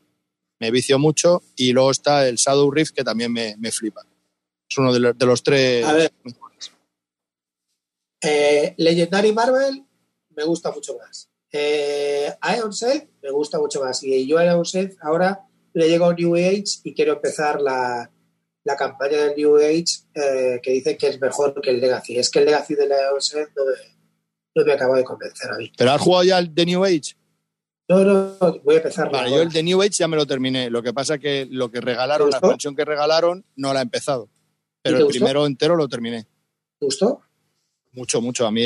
me 0.58 0.70
vicio 0.70 0.98
mucho. 0.98 1.42
Y 1.56 1.72
luego 1.72 1.90
está 1.90 2.26
el 2.28 2.36
Shadow 2.36 2.70
Rift 2.70 2.94
que 2.94 3.04
también 3.04 3.32
me, 3.32 3.70
flipa. 3.70 4.02
Es 4.68 4.78
uno 4.78 4.92
de, 4.92 5.26
los, 5.26 5.42
tres 5.42 5.84
a 5.84 5.92
ver. 5.92 6.12
Eh, 8.22 8.74
Legendary 8.78 9.32
Marvel 9.32 9.84
me 10.30 10.44
gusta 10.44 10.70
mucho 10.72 10.96
más. 10.96 11.28
Eh, 11.52 12.34
Iron 12.56 12.72
Set 12.72 13.08
me 13.22 13.30
gusta 13.30 13.58
mucho 13.58 13.82
más. 13.82 14.02
Y 14.02 14.26
yo 14.26 14.38
a 14.38 14.44
Iron 14.44 14.64
Set 14.64 14.96
ahora 15.02 15.46
le 15.74 15.88
llego 15.88 16.06
a 16.06 16.14
New 16.14 16.34
Age 16.34 16.80
y 16.84 16.94
quiero 16.94 17.12
empezar 17.12 17.60
la, 17.60 18.10
la 18.64 18.76
campaña 18.76 19.18
del 19.18 19.36
New 19.36 19.56
Age 19.56 19.84
eh, 20.14 20.60
que 20.62 20.72
dice 20.72 20.96
que 20.96 21.08
es 21.08 21.20
mejor 21.20 21.60
que 21.60 21.70
el 21.70 21.80
Legacy. 21.80 22.18
Es 22.18 22.30
que 22.30 22.40
el 22.40 22.46
Legacy 22.46 22.74
de 22.74 22.88
la 22.88 22.96
EOS 23.10 23.34
no 23.54 23.64
me, 23.64 23.95
no 24.56 24.64
me 24.64 24.72
acaba 24.72 24.96
de 24.96 25.04
convencer 25.04 25.50
a 25.52 25.56
mí. 25.56 25.70
¿Pero 25.76 25.92
has 25.92 26.00
jugado 26.00 26.24
ya 26.24 26.38
el 26.38 26.52
de 26.54 26.66
New 26.66 26.84
Age? 26.84 27.14
No, 27.88 28.00
no, 28.00 28.36
voy 28.64 28.74
a 28.74 28.78
empezar. 28.78 29.12
Vale, 29.12 29.30
yo 29.30 29.42
el 29.42 29.50
de 29.50 29.62
New 29.62 29.80
Age 29.80 29.90
ya 29.90 30.08
me 30.08 30.16
lo 30.16 30.26
terminé. 30.26 30.70
Lo 30.70 30.82
que 30.82 30.92
pasa 30.92 31.14
es 31.14 31.20
que 31.20 31.46
lo 31.48 31.70
que 31.70 31.80
regalaron, 31.80 32.30
la 32.30 32.38
expansión 32.38 32.74
que 32.74 32.84
regalaron, 32.84 33.44
no 33.54 33.72
la 33.72 33.80
he 33.80 33.82
empezado. 33.82 34.28
Pero 34.82 34.98
el 34.98 35.06
primero 35.06 35.46
entero 35.46 35.76
lo 35.76 35.88
terminé. 35.88 36.24
¿Te 36.80 36.86
gustó? 36.86 37.20
Mucho, 37.92 38.20
mucho. 38.20 38.46
A 38.46 38.50
mí 38.50 38.64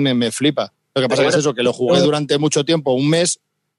me, 0.00 0.14
me 0.14 0.32
flipa. 0.32 0.72
Lo 0.94 1.02
que 1.02 1.08
pasa 1.08 1.26
es 1.26 1.36
eso, 1.36 1.54
que 1.54 1.62
lo 1.62 1.72
jugué 1.72 2.00
durante 2.00 2.38
mucho 2.38 2.64
tiempo, 2.64 2.92
un 2.92 3.08
mes, 3.08 3.38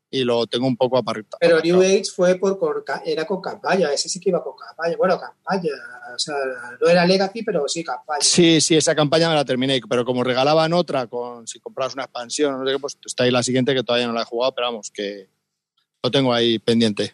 y 0.10 0.24
lo 0.24 0.48
tengo 0.48 0.68
un 0.68 0.78
poco 0.78 0.98
apartado. 0.98 1.38
Pero 1.40 1.60
New 1.60 1.82
Age 1.82 2.06
fue 2.16 2.36
por, 2.36 2.84
era 3.06 3.26
con 3.26 3.42
campaña, 3.42 3.92
ese 3.92 4.08
sí 4.08 4.20
que 4.20 4.30
iba 4.30 4.44
con 4.44 4.56
campaña. 4.56 4.96
Bueno, 4.98 5.20
campaña, 5.20 5.72
o 6.16 6.20
sea, 6.20 6.36
no 6.80 6.88
era 6.88 7.06
Legacy, 7.06 7.44
pero 7.44 7.68
sí 7.68 7.84
campaña. 7.84 8.22
Sí, 8.22 8.62
sí, 8.62 8.76
esa 8.76 8.96
campaña 8.96 9.30
me 9.30 9.36
la 9.36 9.46
terminé, 9.46 9.82
pero 9.90 10.06
como 10.06 10.24
regalaban 10.24 10.74
otra, 10.74 11.08
con 11.08 11.48
si 11.48 11.60
comprabas 11.60 11.94
una 11.94 12.04
expansión, 12.04 12.60
no 12.60 12.66
sé 12.66 12.74
qué, 12.74 12.80
pues 12.80 12.98
está 13.06 13.24
ahí 13.24 13.32
la 13.32 13.44
siguiente 13.44 13.74
que 13.74 13.84
todavía 13.84 14.08
no 14.08 14.14
la 14.14 14.22
he 14.22 14.26
jugado, 14.26 14.54
pero 14.56 14.68
vamos, 14.68 14.92
que 14.92 15.30
lo 16.02 16.12
tengo 16.12 16.34
ahí 16.34 16.60
pendiente. 16.60 17.14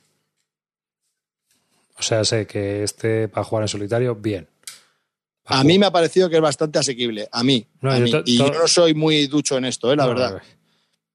O 1.98 2.02
sea, 2.02 2.24
sé 2.26 2.46
que 2.46 2.84
este 2.84 3.28
para 3.28 3.44
jugar 3.44 3.64
en 3.64 3.68
solitario, 3.70 4.16
bien. 4.16 4.48
A 5.46 5.64
mí 5.64 5.78
me 5.78 5.86
ha 5.86 5.92
parecido 5.92 6.30
que 6.30 6.38
es 6.38 6.42
bastante 6.42 6.80
asequible, 6.80 7.28
a 7.32 7.44
mí. 7.44 7.68
y 8.26 8.38
yo 8.38 8.50
no 8.50 8.68
soy 8.68 8.94
muy 8.94 9.28
ducho 9.28 9.58
en 9.58 9.66
esto, 9.66 9.92
¿eh? 9.92 9.96
la 9.96 10.08
verdad. 10.08 10.42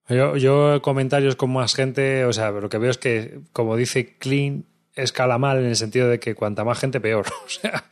Yo, 0.09 0.37
yo 0.37 0.81
comentarios 0.81 1.37
con 1.37 1.53
más 1.53 1.75
gente, 1.75 2.25
o 2.25 2.33
sea, 2.33 2.51
lo 2.51 2.69
que 2.69 2.79
veo 2.79 2.91
es 2.91 2.99
que, 2.99 3.41
como 3.53 3.77
dice 3.77 4.17
Clean, 4.19 4.65
escala 4.95 5.39
mal 5.39 5.59
en 5.59 5.67
el 5.67 5.77
sentido 5.77 6.09
de 6.09 6.19
que 6.19 6.35
cuanta 6.35 6.65
más 6.65 6.79
gente, 6.79 7.01
peor. 7.01 7.27
O 7.45 7.49
sea, 7.49 7.85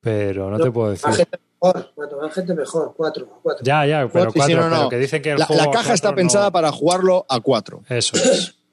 pero 0.00 0.50
no, 0.50 0.58
te 0.58 0.70
puedo 0.70 0.90
decir. 0.90 1.06
Más 1.06 1.16
gente 1.16 1.38
mejor, 1.60 1.92
cuanto 1.94 2.16
más 2.18 2.34
gente 2.34 2.54
mejor, 2.54 2.94
cuatro, 2.96 3.40
cuatro. 3.42 3.64
Ya, 3.64 3.84
ya, 3.84 4.08
pero 4.08 4.32
cuatro, 4.32 4.68
pero 4.70 4.88
que 4.88 4.98
dicen 4.98 5.20
que 5.20 5.32
el 5.32 5.38
la, 5.38 5.46
juego 5.46 5.64
la 5.64 5.70
caja 5.70 5.92
está 5.92 6.14
pensada 6.14 6.50
para 6.52 6.70
jugarlo 6.70 7.26
a 7.28 7.40
cuatro. 7.40 7.82
Eso 7.88 8.16
es. 8.16 8.54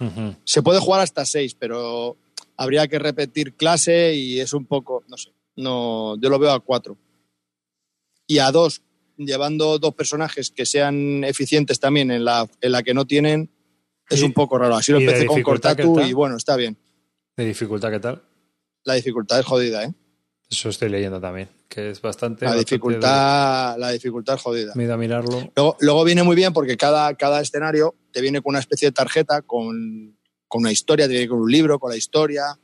Mm. 0.00 0.30
Se 0.44 0.62
puede 0.62 0.78
jugar 0.78 1.00
hasta 1.00 1.26
seis, 1.26 1.56
pero 1.56 2.16
habría 2.56 2.86
que 2.86 3.00
repetir 3.00 3.56
clase 3.56 4.14
y 4.14 4.38
es 4.38 4.52
un 4.52 4.64
poco, 4.64 5.02
no 5.08 5.16
sé, 5.16 5.32
no, 5.56 6.16
yo 6.20 6.30
lo 6.30 6.38
veo 6.38 6.52
a 6.52 6.60
cuatro. 6.60 6.96
Y 8.24 8.38
a 8.38 8.52
dos, 8.52 8.80
llevando 9.18 9.78
dos 9.78 9.94
personajes 9.94 10.50
que 10.50 10.64
sean 10.64 11.24
eficientes 11.24 11.80
también 11.80 12.10
en 12.10 12.24
la, 12.24 12.48
en 12.60 12.72
la 12.72 12.82
que 12.82 12.94
no 12.94 13.06
tienen, 13.06 13.50
es 14.08 14.22
un 14.22 14.32
poco 14.32 14.58
raro. 14.58 14.76
Así 14.76 14.92
lo 14.92 14.98
empecé 14.98 15.26
con 15.26 15.42
Cortatu 15.42 16.00
y 16.00 16.12
bueno, 16.12 16.36
está 16.36 16.56
bien. 16.56 16.78
¿De 17.36 17.44
dificultad 17.44 17.90
qué 17.90 18.00
tal? 18.00 18.22
La 18.84 18.94
dificultad 18.94 19.38
es 19.40 19.44
jodida, 19.44 19.84
¿eh? 19.84 19.92
Eso 20.50 20.70
estoy 20.70 20.88
leyendo 20.88 21.20
también, 21.20 21.48
que 21.68 21.90
es 21.90 22.00
bastante. 22.00 22.46
La 22.46 22.54
dificultad, 22.54 23.76
la 23.76 23.90
dificultad 23.90 24.36
es 24.36 24.42
jodida. 24.42 24.72
Me 24.76 24.86
da 24.86 24.94
a 24.94 24.96
mirarlo. 24.96 25.52
Luego, 25.54 25.76
luego, 25.80 26.04
viene 26.04 26.22
muy 26.22 26.34
bien 26.34 26.54
porque 26.54 26.78
cada, 26.78 27.14
cada 27.16 27.42
escenario 27.42 27.94
te 28.12 28.22
viene 28.22 28.40
con 28.40 28.52
una 28.52 28.60
especie 28.60 28.88
de 28.88 28.92
tarjeta, 28.92 29.42
con, 29.42 30.18
con 30.46 30.62
una 30.62 30.72
historia, 30.72 31.06
te 31.06 31.12
viene 31.12 31.28
con 31.28 31.40
un 31.40 31.52
libro, 31.52 31.78
con 31.78 31.90
la 31.90 31.98
historia, 31.98 32.58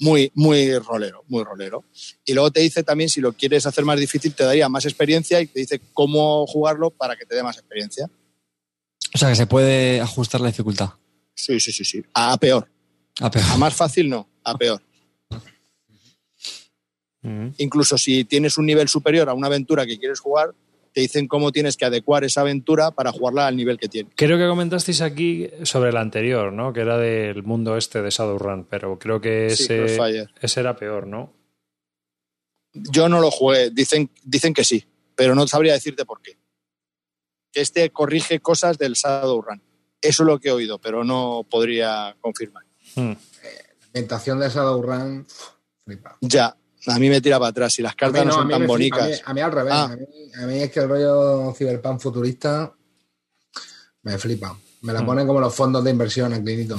muy, 0.00 0.30
muy 0.34 0.78
rolero, 0.78 1.24
muy 1.28 1.44
rolero. 1.44 1.84
Y 2.24 2.34
luego 2.34 2.50
te 2.50 2.60
dice 2.60 2.82
también, 2.82 3.08
si 3.08 3.20
lo 3.20 3.32
quieres 3.32 3.66
hacer 3.66 3.84
más 3.84 3.98
difícil, 3.98 4.34
te 4.34 4.44
daría 4.44 4.68
más 4.68 4.84
experiencia 4.84 5.40
y 5.40 5.46
te 5.46 5.60
dice 5.60 5.80
cómo 5.92 6.46
jugarlo 6.46 6.90
para 6.90 7.16
que 7.16 7.24
te 7.24 7.34
dé 7.34 7.42
más 7.42 7.56
experiencia. 7.56 8.10
O 9.14 9.18
sea, 9.18 9.28
que 9.28 9.36
se 9.36 9.46
puede 9.46 10.00
ajustar 10.00 10.40
la 10.40 10.48
dificultad. 10.48 10.90
Sí, 11.34 11.60
sí, 11.60 11.72
sí, 11.72 11.84
sí. 11.84 12.02
A 12.14 12.36
peor. 12.36 12.68
A 13.20 13.30
peor. 13.30 13.44
A 13.50 13.56
más 13.56 13.74
fácil 13.74 14.08
no, 14.08 14.28
a 14.42 14.56
peor. 14.56 14.82
Incluso 17.58 17.98
si 17.98 18.24
tienes 18.24 18.56
un 18.56 18.66
nivel 18.66 18.88
superior 18.88 19.28
a 19.28 19.34
una 19.34 19.48
aventura 19.48 19.84
que 19.84 19.98
quieres 19.98 20.20
jugar, 20.20 20.54
te 20.96 21.02
dicen 21.02 21.28
cómo 21.28 21.52
tienes 21.52 21.76
que 21.76 21.84
adecuar 21.84 22.24
esa 22.24 22.40
aventura 22.40 22.90
para 22.90 23.12
jugarla 23.12 23.46
al 23.46 23.54
nivel 23.54 23.76
que 23.76 23.86
tiene. 23.86 24.08
Creo 24.16 24.38
que 24.38 24.48
comentasteis 24.48 25.02
aquí 25.02 25.46
sobre 25.62 25.90
el 25.90 25.98
anterior, 25.98 26.54
¿no? 26.54 26.72
Que 26.72 26.80
era 26.80 26.96
del 26.96 27.42
mundo 27.42 27.76
este 27.76 28.00
de 28.00 28.08
Shadowrun, 28.08 28.64
pero 28.64 28.98
creo 28.98 29.20
que 29.20 29.48
ese, 29.48 29.98
ese 30.40 30.60
era 30.60 30.74
peor, 30.74 31.06
¿no? 31.06 31.34
Yo 32.72 33.10
no 33.10 33.20
lo 33.20 33.30
jugué, 33.30 33.68
dicen, 33.68 34.08
dicen 34.22 34.54
que 34.54 34.64
sí, 34.64 34.86
pero 35.14 35.34
no 35.34 35.46
sabría 35.46 35.74
decirte 35.74 36.06
por 36.06 36.22
qué. 36.22 36.38
Que 37.52 37.60
este 37.60 37.90
corrige 37.90 38.40
cosas 38.40 38.78
del 38.78 38.94
Shadowrun. 38.94 39.60
Eso 40.00 40.22
es 40.22 40.26
lo 40.26 40.40
que 40.40 40.48
he 40.48 40.52
oído, 40.52 40.78
pero 40.78 41.04
no 41.04 41.46
podría 41.50 42.16
confirmar. 42.22 42.64
Hmm. 42.94 43.12
la 43.12 43.86
ambientación 43.88 44.40
de 44.40 44.48
Shadowrun, 44.48 45.26
flipa. 45.84 46.16
Ya, 46.22 46.56
a 46.86 46.98
mí 46.98 47.08
me 47.08 47.20
tira 47.20 47.38
para 47.38 47.50
atrás 47.50 47.78
y 47.78 47.82
las 47.82 47.94
cartas 47.94 48.24
no, 48.26 48.32
son 48.32 48.48
tan 48.48 48.66
bonitas. 48.66 49.22
A 49.24 49.34
mí, 49.34 49.40
al 49.40 49.52
revés. 49.52 49.72
Ah. 49.74 49.96
A, 50.42 50.46
mí, 50.46 50.62
es 50.62 50.70
que 50.70 50.80
el 50.80 50.88
rollo 50.88 51.52
Cyberpunk 51.54 52.00
futurista 52.00 52.72
me 54.02 54.18
flipa. 54.18 54.56
Me 54.82 54.92
la 54.92 55.02
mm. 55.02 55.06
ponen 55.06 55.26
como 55.26 55.40
los 55.40 55.54
fondos 55.54 55.82
de 55.82 55.90
inversión 55.90 56.32
en 56.32 56.44
Clinito. 56.44 56.78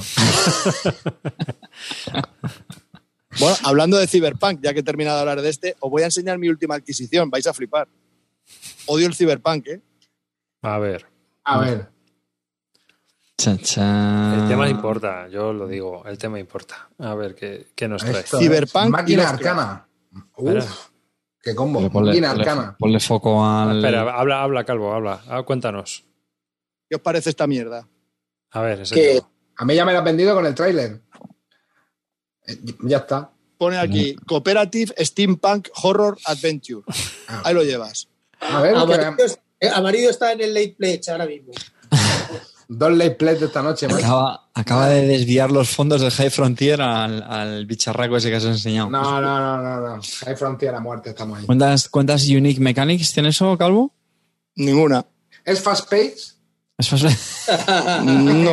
bueno, 3.38 3.56
hablando 3.64 3.98
de 3.98 4.06
Cyberpunk, 4.06 4.60
ya 4.62 4.72
que 4.72 4.80
he 4.80 4.84
terminado 4.84 5.16
de 5.16 5.20
hablar 5.20 5.42
de 5.42 5.50
este, 5.50 5.76
os 5.80 5.90
voy 5.90 6.02
a 6.02 6.06
enseñar 6.06 6.38
mi 6.38 6.48
última 6.48 6.74
adquisición. 6.76 7.28
Vais 7.30 7.46
a 7.46 7.52
flipar. 7.52 7.88
Odio 8.86 9.06
el 9.06 9.14
Cyberpunk, 9.14 9.66
¿eh? 9.66 9.82
A 10.62 10.78
ver. 10.78 11.06
A 11.44 11.58
ver. 11.58 11.88
El 13.46 14.48
tema 14.48 14.68
importa, 14.68 15.28
yo 15.28 15.52
lo 15.52 15.68
digo, 15.68 16.04
el 16.06 16.18
tema 16.18 16.40
importa. 16.40 16.88
A 16.98 17.14
ver, 17.14 17.36
¿qué, 17.36 17.68
qué 17.74 17.86
nos 17.86 18.04
trae? 18.04 18.24
Cyberpunk. 18.24 18.88
Máquina 18.88 19.28
arcana. 19.28 19.87
Uf, 20.36 20.88
qué 21.40 21.54
combo. 21.54 21.90
Ponle, 21.90 22.26
arcana. 22.26 22.76
Ponle, 22.78 23.00
foco 23.00 23.44
al. 23.44 23.76
Espera, 23.76 24.02
habla, 24.18 24.42
habla, 24.42 24.64
Calvo, 24.64 24.92
habla. 24.92 25.22
Ah, 25.28 25.42
cuéntanos. 25.42 26.04
¿Qué 26.88 26.96
os 26.96 27.02
parece 27.02 27.30
esta 27.30 27.46
mierda? 27.46 27.88
A 28.50 28.60
ver, 28.62 28.80
ese 28.80 28.94
que 28.94 29.22
a 29.56 29.64
mí 29.64 29.74
ya 29.74 29.84
me 29.84 29.92
la 29.92 29.98
han 29.98 30.04
vendido 30.04 30.34
con 30.34 30.46
el 30.46 30.54
tráiler. 30.54 31.02
Eh, 32.46 32.58
ya 32.84 32.98
está. 32.98 33.30
Pone 33.58 33.76
aquí 33.76 34.14
Cooperative 34.26 34.94
Steampunk 35.04 35.68
Horror 35.82 36.16
Adventure. 36.26 36.82
Ah. 37.26 37.42
Ahí 37.44 37.54
lo 37.54 37.64
llevas. 37.64 38.08
A 38.40 38.62
ver, 38.62 38.76
amarillo, 39.74 40.10
está 40.10 40.32
en 40.32 40.40
el 40.40 40.54
late 40.54 40.76
pledge 40.78 41.10
ahora 41.10 41.26
mismo. 41.26 41.52
Dos 42.70 42.92
late 42.92 43.12
pledge 43.12 43.40
de 43.40 43.46
esta 43.46 43.62
noche. 43.62 43.86
Acaba, 43.86 44.50
acaba, 44.52 44.90
de 44.90 45.06
desviar 45.06 45.50
los 45.50 45.70
fondos 45.70 46.02
del 46.02 46.10
High 46.10 46.28
Frontier 46.28 46.82
al, 46.82 47.64
bicharraco 47.64 48.18
ese 48.18 48.28
que 48.28 48.36
has 48.36 48.44
enseñado. 48.44 48.90
No, 48.90 49.22
no, 49.22 49.40
no, 49.40 49.62
no, 49.62 49.96
no. 49.96 50.02
High 50.26 50.36
Frontier 50.36 50.74
a 50.74 50.80
muerte, 50.80 51.08
estamos 51.10 51.38
ahí. 51.38 51.46
¿Cuántas, 51.46 51.88
cuántas 51.88 52.28
Unique 52.28 52.60
Mechanics 52.60 53.14
tiene 53.14 53.30
eso, 53.30 53.56
Calvo? 53.56 53.94
Ninguna. 54.56 55.06
¿Es 55.46 55.62
Fast 55.62 55.88
Pace? 55.88 56.34
¿Es 56.76 56.88
Fast 56.90 57.04
Pace? 57.04 58.04
no. 58.04 58.52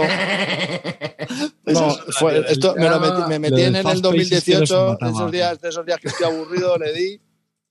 no 1.66 1.98
fue, 2.18 2.46
esto 2.50 2.74
me, 2.78 2.90
lo 2.90 3.02
metí, 3.02 3.22
me 3.28 3.40
metí 3.40 3.64
en 3.64 3.76
el 3.76 4.02
2018, 4.02 4.98
esos 5.02 5.32
días, 5.32 5.60
de 5.60 5.68
esos 5.68 5.86
días 5.86 6.00
que 6.00 6.08
estoy 6.08 6.28
aburrido, 6.28 6.78
le 6.78 6.94
di, 6.94 7.20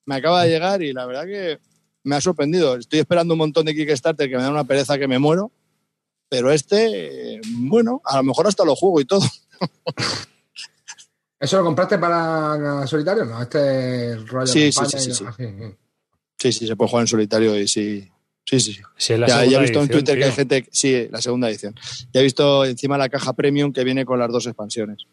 me 0.04 0.16
acaba 0.16 0.44
de 0.44 0.50
llegar 0.50 0.82
y 0.82 0.92
la 0.92 1.06
verdad 1.06 1.24
que 1.24 1.58
me 2.02 2.16
ha 2.16 2.20
sorprendido. 2.20 2.76
Estoy 2.76 2.98
esperando 2.98 3.32
un 3.32 3.38
montón 3.38 3.64
de 3.64 3.74
Kickstarter 3.74 4.28
que 4.28 4.36
me 4.36 4.42
da 4.42 4.50
una 4.50 4.64
pereza 4.64 4.98
que 4.98 5.08
me 5.08 5.18
muero 5.18 5.50
pero 6.34 6.50
este, 6.50 7.40
bueno, 7.46 8.02
a 8.04 8.16
lo 8.16 8.24
mejor 8.24 8.48
hasta 8.48 8.64
lo 8.64 8.74
juego 8.74 9.00
y 9.00 9.04
todo. 9.04 9.20
¿Eso 11.38 11.58
lo 11.58 11.64
compraste 11.64 11.96
para 11.96 12.84
solitario? 12.88 13.24
No, 13.24 13.40
este 13.40 14.16
rollo 14.16 14.48
sí, 14.48 14.72
sí, 14.72 14.84
sí, 14.88 14.98
sí, 14.98 15.24
sí. 16.36 16.52
sí, 16.52 16.66
se 16.66 16.74
puede 16.74 16.90
jugar 16.90 17.02
en 17.04 17.06
solitario 17.06 17.56
y 17.56 17.68
sí. 17.68 18.10
Sí, 18.44 18.58
sí, 18.58 18.76
sí. 18.96 19.14
ya, 19.28 19.44
he 19.44 19.60
visto 19.60 19.80
en 19.80 19.88
Twitter 19.88 20.18
que 20.18 20.24
hay 20.24 20.32
gente. 20.32 20.66
Sí, 20.72 21.06
la 21.08 21.22
segunda 21.22 21.48
edición. 21.48 21.72
Ya 22.12 22.20
he 22.20 22.24
visto 22.24 22.64
encima 22.64 22.98
la 22.98 23.08
caja 23.08 23.32
premium 23.32 23.72
que 23.72 23.84
viene 23.84 24.04
con 24.04 24.18
las 24.18 24.30
dos 24.30 24.46
expansiones. 24.46 25.06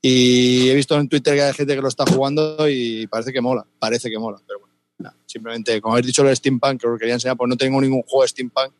Y 0.00 0.70
he 0.70 0.74
visto 0.74 0.98
en 0.98 1.06
Twitter 1.08 1.34
que 1.34 1.42
hay 1.42 1.52
gente 1.52 1.74
que 1.74 1.82
lo 1.82 1.88
está 1.88 2.06
jugando 2.06 2.66
y 2.66 3.06
parece 3.08 3.30
que 3.30 3.42
mola. 3.42 3.66
Parece 3.78 4.08
que 4.08 4.18
mola. 4.18 4.40
Pero 4.46 4.60
bueno, 4.60 5.14
simplemente, 5.26 5.80
como 5.82 5.94
habéis 5.94 6.06
dicho 6.06 6.22
lo 6.22 6.30
de 6.30 6.36
Steampunk, 6.36 6.80
que 6.80 6.88
os 6.88 6.98
quería 6.98 7.14
enseñar, 7.14 7.36
pues 7.36 7.48
no 7.48 7.56
tengo 7.56 7.78
ningún 7.80 8.02
juego 8.02 8.22
de 8.22 8.28
Steampunk 8.28 8.72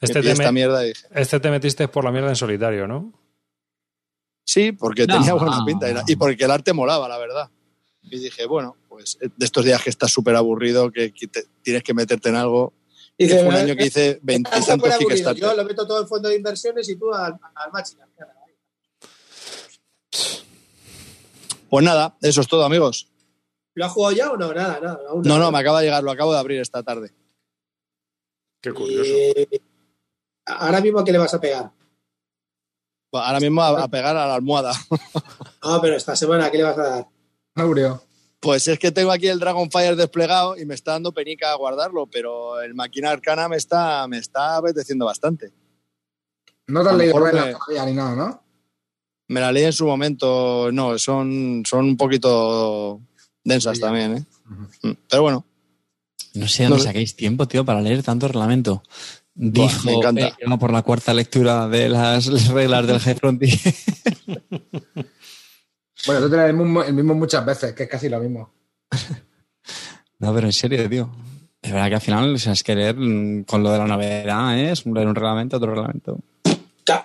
este 0.00 0.22
te, 0.22 0.30
esta 0.30 0.52
mierda 0.52 0.82
este 0.84 1.40
te 1.40 1.50
metiste 1.50 1.88
por 1.88 2.04
la 2.04 2.10
mierda 2.10 2.30
en 2.30 2.36
solitario, 2.36 2.86
¿no? 2.86 3.12
Sí, 4.44 4.72
porque 4.72 5.06
tenía 5.06 5.34
buena 5.34 5.64
pinta 5.64 5.86
y 6.06 6.16
porque 6.16 6.44
el 6.44 6.50
arte 6.50 6.72
molaba, 6.72 7.08
la 7.08 7.18
verdad. 7.18 7.50
Y 8.02 8.18
dije, 8.18 8.46
bueno, 8.46 8.76
pues 8.88 9.18
eh, 9.20 9.28
de 9.36 9.44
estos 9.44 9.64
días 9.64 9.82
que 9.82 9.90
estás 9.90 10.10
súper 10.10 10.34
aburrido, 10.34 10.90
que, 10.90 11.12
tienes 11.62 11.82
que 11.82 11.94
meterte 11.94 12.30
en 12.30 12.36
algo. 12.36 12.72
Y 13.16 13.28
fue 13.28 13.42
un 13.42 13.54
año 13.54 13.76
que 13.76 13.86
hice 13.86 14.18
20 14.22 14.50
Yo 15.36 15.54
lo 15.54 15.64
meto 15.64 15.86
todo 15.86 16.00
en 16.00 16.08
fondo 16.08 16.28
de 16.30 16.36
inversiones 16.36 16.88
y 16.88 16.96
tú 16.96 17.12
al, 17.12 17.38
al 17.54 17.72
máquina. 17.72 18.08
Pues 21.68 21.84
nada, 21.84 22.16
eso 22.20 22.40
es 22.40 22.48
todo, 22.48 22.64
amigos. 22.64 23.06
¿Lo 23.74 23.84
has 23.84 23.92
jugado 23.92 24.16
ya 24.16 24.30
o 24.32 24.36
no? 24.36 24.52
Nada, 24.52 24.80
nada. 24.80 25.00
no, 25.22 25.38
no, 25.38 25.52
me 25.52 25.58
acaba 25.58 25.80
de 25.80 25.86
llegar, 25.86 26.02
lo 26.02 26.10
acabo 26.10 26.32
de 26.32 26.40
abrir 26.40 26.60
esta 26.60 26.82
tarde. 26.82 27.12
Qué 28.60 28.72
curioso. 28.72 29.04
Eh, 29.04 29.60
ahora 30.58 30.80
mismo, 30.80 30.98
¿a 31.00 31.04
qué 31.04 31.12
le 31.12 31.18
vas 31.18 31.34
a 31.34 31.40
pegar? 31.40 31.70
ahora 33.12 33.40
mismo 33.40 33.62
a, 33.62 33.88
pegar 33.88 34.16
a 34.16 34.26
la 34.26 34.34
almohada. 34.34 34.72
Ah, 35.62 35.78
pero 35.82 35.94
esta 35.94 36.16
semana, 36.16 36.46
¿a 36.46 36.50
qué 36.50 36.56
le 36.56 36.62
vas 36.62 36.78
a 36.78 36.82
dar? 36.82 37.08
Aureo. 37.54 38.02
Pues 38.40 38.66
es 38.66 38.78
que 38.78 38.90
tengo 38.90 39.12
aquí 39.12 39.28
el 39.28 39.38
Dragonfire 39.38 39.94
desplegado 39.94 40.56
y 40.56 40.64
me 40.64 40.74
está 40.74 40.92
dando 40.92 41.12
penica 41.12 41.54
guardarlo, 41.54 42.06
pero 42.06 42.62
el 42.62 42.74
máquina 42.74 43.10
arcana 43.10 43.46
me 43.46 43.56
está, 43.56 44.08
me 44.08 44.16
está 44.16 44.56
apeteciendo 44.56 45.04
bastante. 45.04 45.52
No 46.66 46.82
te 46.82 46.88
has 46.88 46.96
leído 46.96 47.12
todavía 47.12 47.84
ni 47.84 47.92
nada, 47.92 48.16
¿no? 48.16 48.42
Me 49.28 49.40
la 49.40 49.52
leí 49.52 49.64
en 49.64 49.72
su 49.74 49.84
momento, 49.84 50.70
no, 50.72 50.98
son, 50.98 51.62
son 51.66 51.84
un 51.84 51.96
poquito 51.98 53.02
densas 53.44 53.78
también, 53.78 54.16
¿eh? 54.16 54.26
Mm, 54.82 54.92
pero 55.08 55.22
bueno. 55.22 55.44
No 56.32 56.48
sé 56.48 56.64
dónde 56.64 56.82
saquéis 56.82 57.16
tiempo, 57.16 57.46
tío, 57.46 57.64
para 57.64 57.82
leer 57.82 58.02
tanto 58.02 58.28
reglamento. 58.28 58.82
Dijo 59.42 59.86
me 59.86 59.94
encanta. 59.94 60.36
por 60.58 60.70
la 60.70 60.82
cuarta 60.82 61.14
lectura 61.14 61.66
de 61.66 61.88
las 61.88 62.26
reglas 62.48 62.86
del 62.86 63.00
G-Frontier. 63.00 63.58
bueno, 66.06 66.20
tú 66.20 66.28
tienes 66.28 66.50
el 66.50 66.54
mismo, 66.54 66.82
el 66.82 66.92
mismo 66.92 67.14
muchas 67.14 67.46
veces, 67.46 67.72
que 67.72 67.84
es 67.84 67.88
casi 67.88 68.10
lo 68.10 68.20
mismo. 68.20 68.52
no, 70.18 70.34
pero 70.34 70.46
en 70.46 70.52
serio, 70.52 70.86
tío. 70.90 71.10
Es 71.62 71.72
verdad 71.72 71.88
que 71.88 71.94
al 71.94 72.00
final, 72.02 72.34
o 72.34 72.38
sea, 72.38 72.52
es 72.52 72.62
que 72.62 72.74
leer 72.74 72.96
con 73.46 73.62
lo 73.62 73.72
de 73.72 73.78
la 73.78 73.86
novedad, 73.86 74.58
¿eh? 74.58 74.72
es 74.72 74.84
leer 74.84 75.06
un 75.06 75.14
reglamento, 75.14 75.56
otro 75.56 75.70
reglamento. 75.70 76.18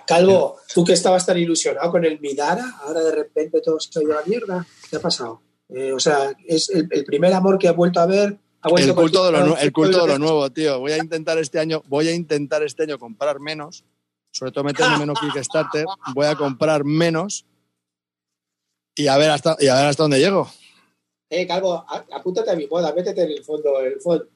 Calvo, 0.06 0.58
tú 0.74 0.84
que 0.84 0.92
estabas 0.92 1.24
tan 1.24 1.38
ilusionado 1.38 1.90
con 1.90 2.04
el 2.04 2.20
Midara, 2.20 2.80
ahora 2.82 3.00
de 3.00 3.14
repente 3.14 3.62
todo 3.62 3.80
se 3.80 3.98
ha 3.98 4.02
ido 4.02 4.12
a 4.12 4.20
la 4.20 4.26
mierda. 4.26 4.66
¿Qué 4.90 4.96
ha 4.96 5.00
pasado? 5.00 5.40
Eh, 5.70 5.92
o 5.92 5.98
sea, 5.98 6.36
es 6.46 6.68
el, 6.68 6.86
primer 7.06 7.32
amor 7.32 7.58
que 7.58 7.68
ha 7.68 7.72
vuelto 7.72 8.00
a 8.00 8.06
ver. 8.06 8.36
el 8.76 8.94
culto, 8.94 9.26
de 9.26 9.32
lo, 9.32 9.56
el 9.56 9.72
culto 9.72 10.02
de 10.02 10.08
lo 10.08 10.18
nuevo, 10.18 10.50
tío. 10.50 10.80
Voy 10.80 10.92
a 10.92 10.98
intentar 10.98 11.38
este 11.38 11.58
año, 11.58 11.82
voy 11.86 12.08
a 12.08 12.14
intentar 12.14 12.62
este 12.62 12.84
año 12.84 12.98
comprar 12.98 13.40
menos, 13.40 13.84
sobre 14.30 14.52
todo 14.52 14.64
meterme 14.64 14.98
menos 14.98 15.18
Kickstarter. 15.20 15.84
Voy 16.14 16.26
a 16.26 16.34
comprar 16.34 16.84
menos 16.84 17.44
y 18.94 19.06
a 19.06 19.16
ver 19.16 19.30
hasta, 19.30 19.56
y 19.60 19.68
a 19.68 19.74
ver 19.74 19.86
hasta 19.86 20.02
dónde 20.02 20.18
llego. 20.18 20.50
Eh, 21.28 21.46
Calvo, 21.46 21.84
apúntate 22.12 22.50
a 22.50 22.56
mi 22.56 22.66
moda, 22.66 22.92
métete 22.94 23.22
en 23.22 23.30
el 23.32 23.44
fondo. 23.44 23.80
En 23.80 23.92
el 23.92 24.00
fondo. 24.00 24.26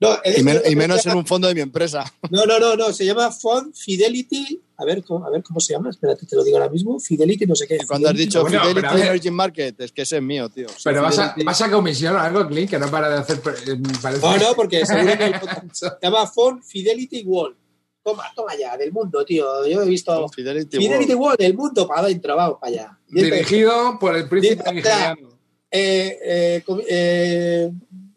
No, 0.00 0.18
y, 0.24 0.74
menos 0.74 1.06
en 1.06 1.16
un 1.16 1.26
fondo 1.26 1.48
de 1.48 1.54
mi 1.54 1.60
empresa. 1.60 2.04
No, 2.30 2.44
no, 2.44 2.58
no, 2.58 2.76
no, 2.76 2.92
se 2.92 3.06
llama 3.06 3.30
Fund 3.30 3.74
Fidelity. 3.74 4.60
A 4.76 4.84
ver, 4.84 5.04
a 5.08 5.30
ver 5.30 5.42
cómo 5.42 5.60
se 5.60 5.72
llama, 5.72 5.90
espérate, 5.90 6.26
te 6.26 6.34
lo 6.34 6.42
digo 6.42 6.56
ahora 6.56 6.70
mismo. 6.70 6.98
Fidelity, 6.98 7.46
no 7.46 7.54
sé 7.54 7.66
qué. 7.66 7.78
cuando 7.86 8.08
has 8.08 8.16
dicho 8.16 8.44
Fidelity 8.44 9.00
Emerging 9.00 9.34
Market, 9.34 9.80
es 9.80 9.92
que 9.92 10.02
ese 10.02 10.16
es 10.16 10.22
mío, 10.22 10.48
tío. 10.48 10.66
Pero 10.82 11.02
vas 11.02 11.18
a, 11.18 11.34
vas 11.44 11.62
a 11.62 11.70
comisión 11.70 12.16
algo, 12.16 12.46
Clint, 12.48 12.70
que 12.70 12.78
no 12.78 12.90
para 12.90 13.08
de 13.08 13.18
hacer. 13.18 13.40
Eh, 13.66 13.76
no, 14.20 14.36
no, 14.36 14.54
porque 14.56 14.84
seguro 14.86 15.16
que 15.16 15.34
se 15.72 15.90
llama 16.02 16.26
Fund 16.26 16.62
Fidelity 16.64 17.22
World. 17.24 17.56
Toma, 18.02 18.24
toma 18.34 18.54
ya, 18.56 18.76
del 18.76 18.92
mundo, 18.92 19.24
tío. 19.24 19.66
Yo 19.66 19.82
he 19.82 19.86
visto 19.86 20.28
Fidelity, 20.28 20.76
Fidelity 20.76 21.14
World. 21.14 21.38
del 21.38 21.54
mundo 21.54 21.86
para 21.86 22.00
adentro, 22.00 22.36
vamos 22.36 22.58
para 22.60 22.72
allá. 22.72 22.98
Dirigido 23.08 23.98
por 23.98 24.16
el 24.16 24.28
príncipe 24.28 24.72
nigeriano. 24.72 25.28
Eh, 25.70 26.18
eh, 26.22 26.64
eh, 26.88 27.70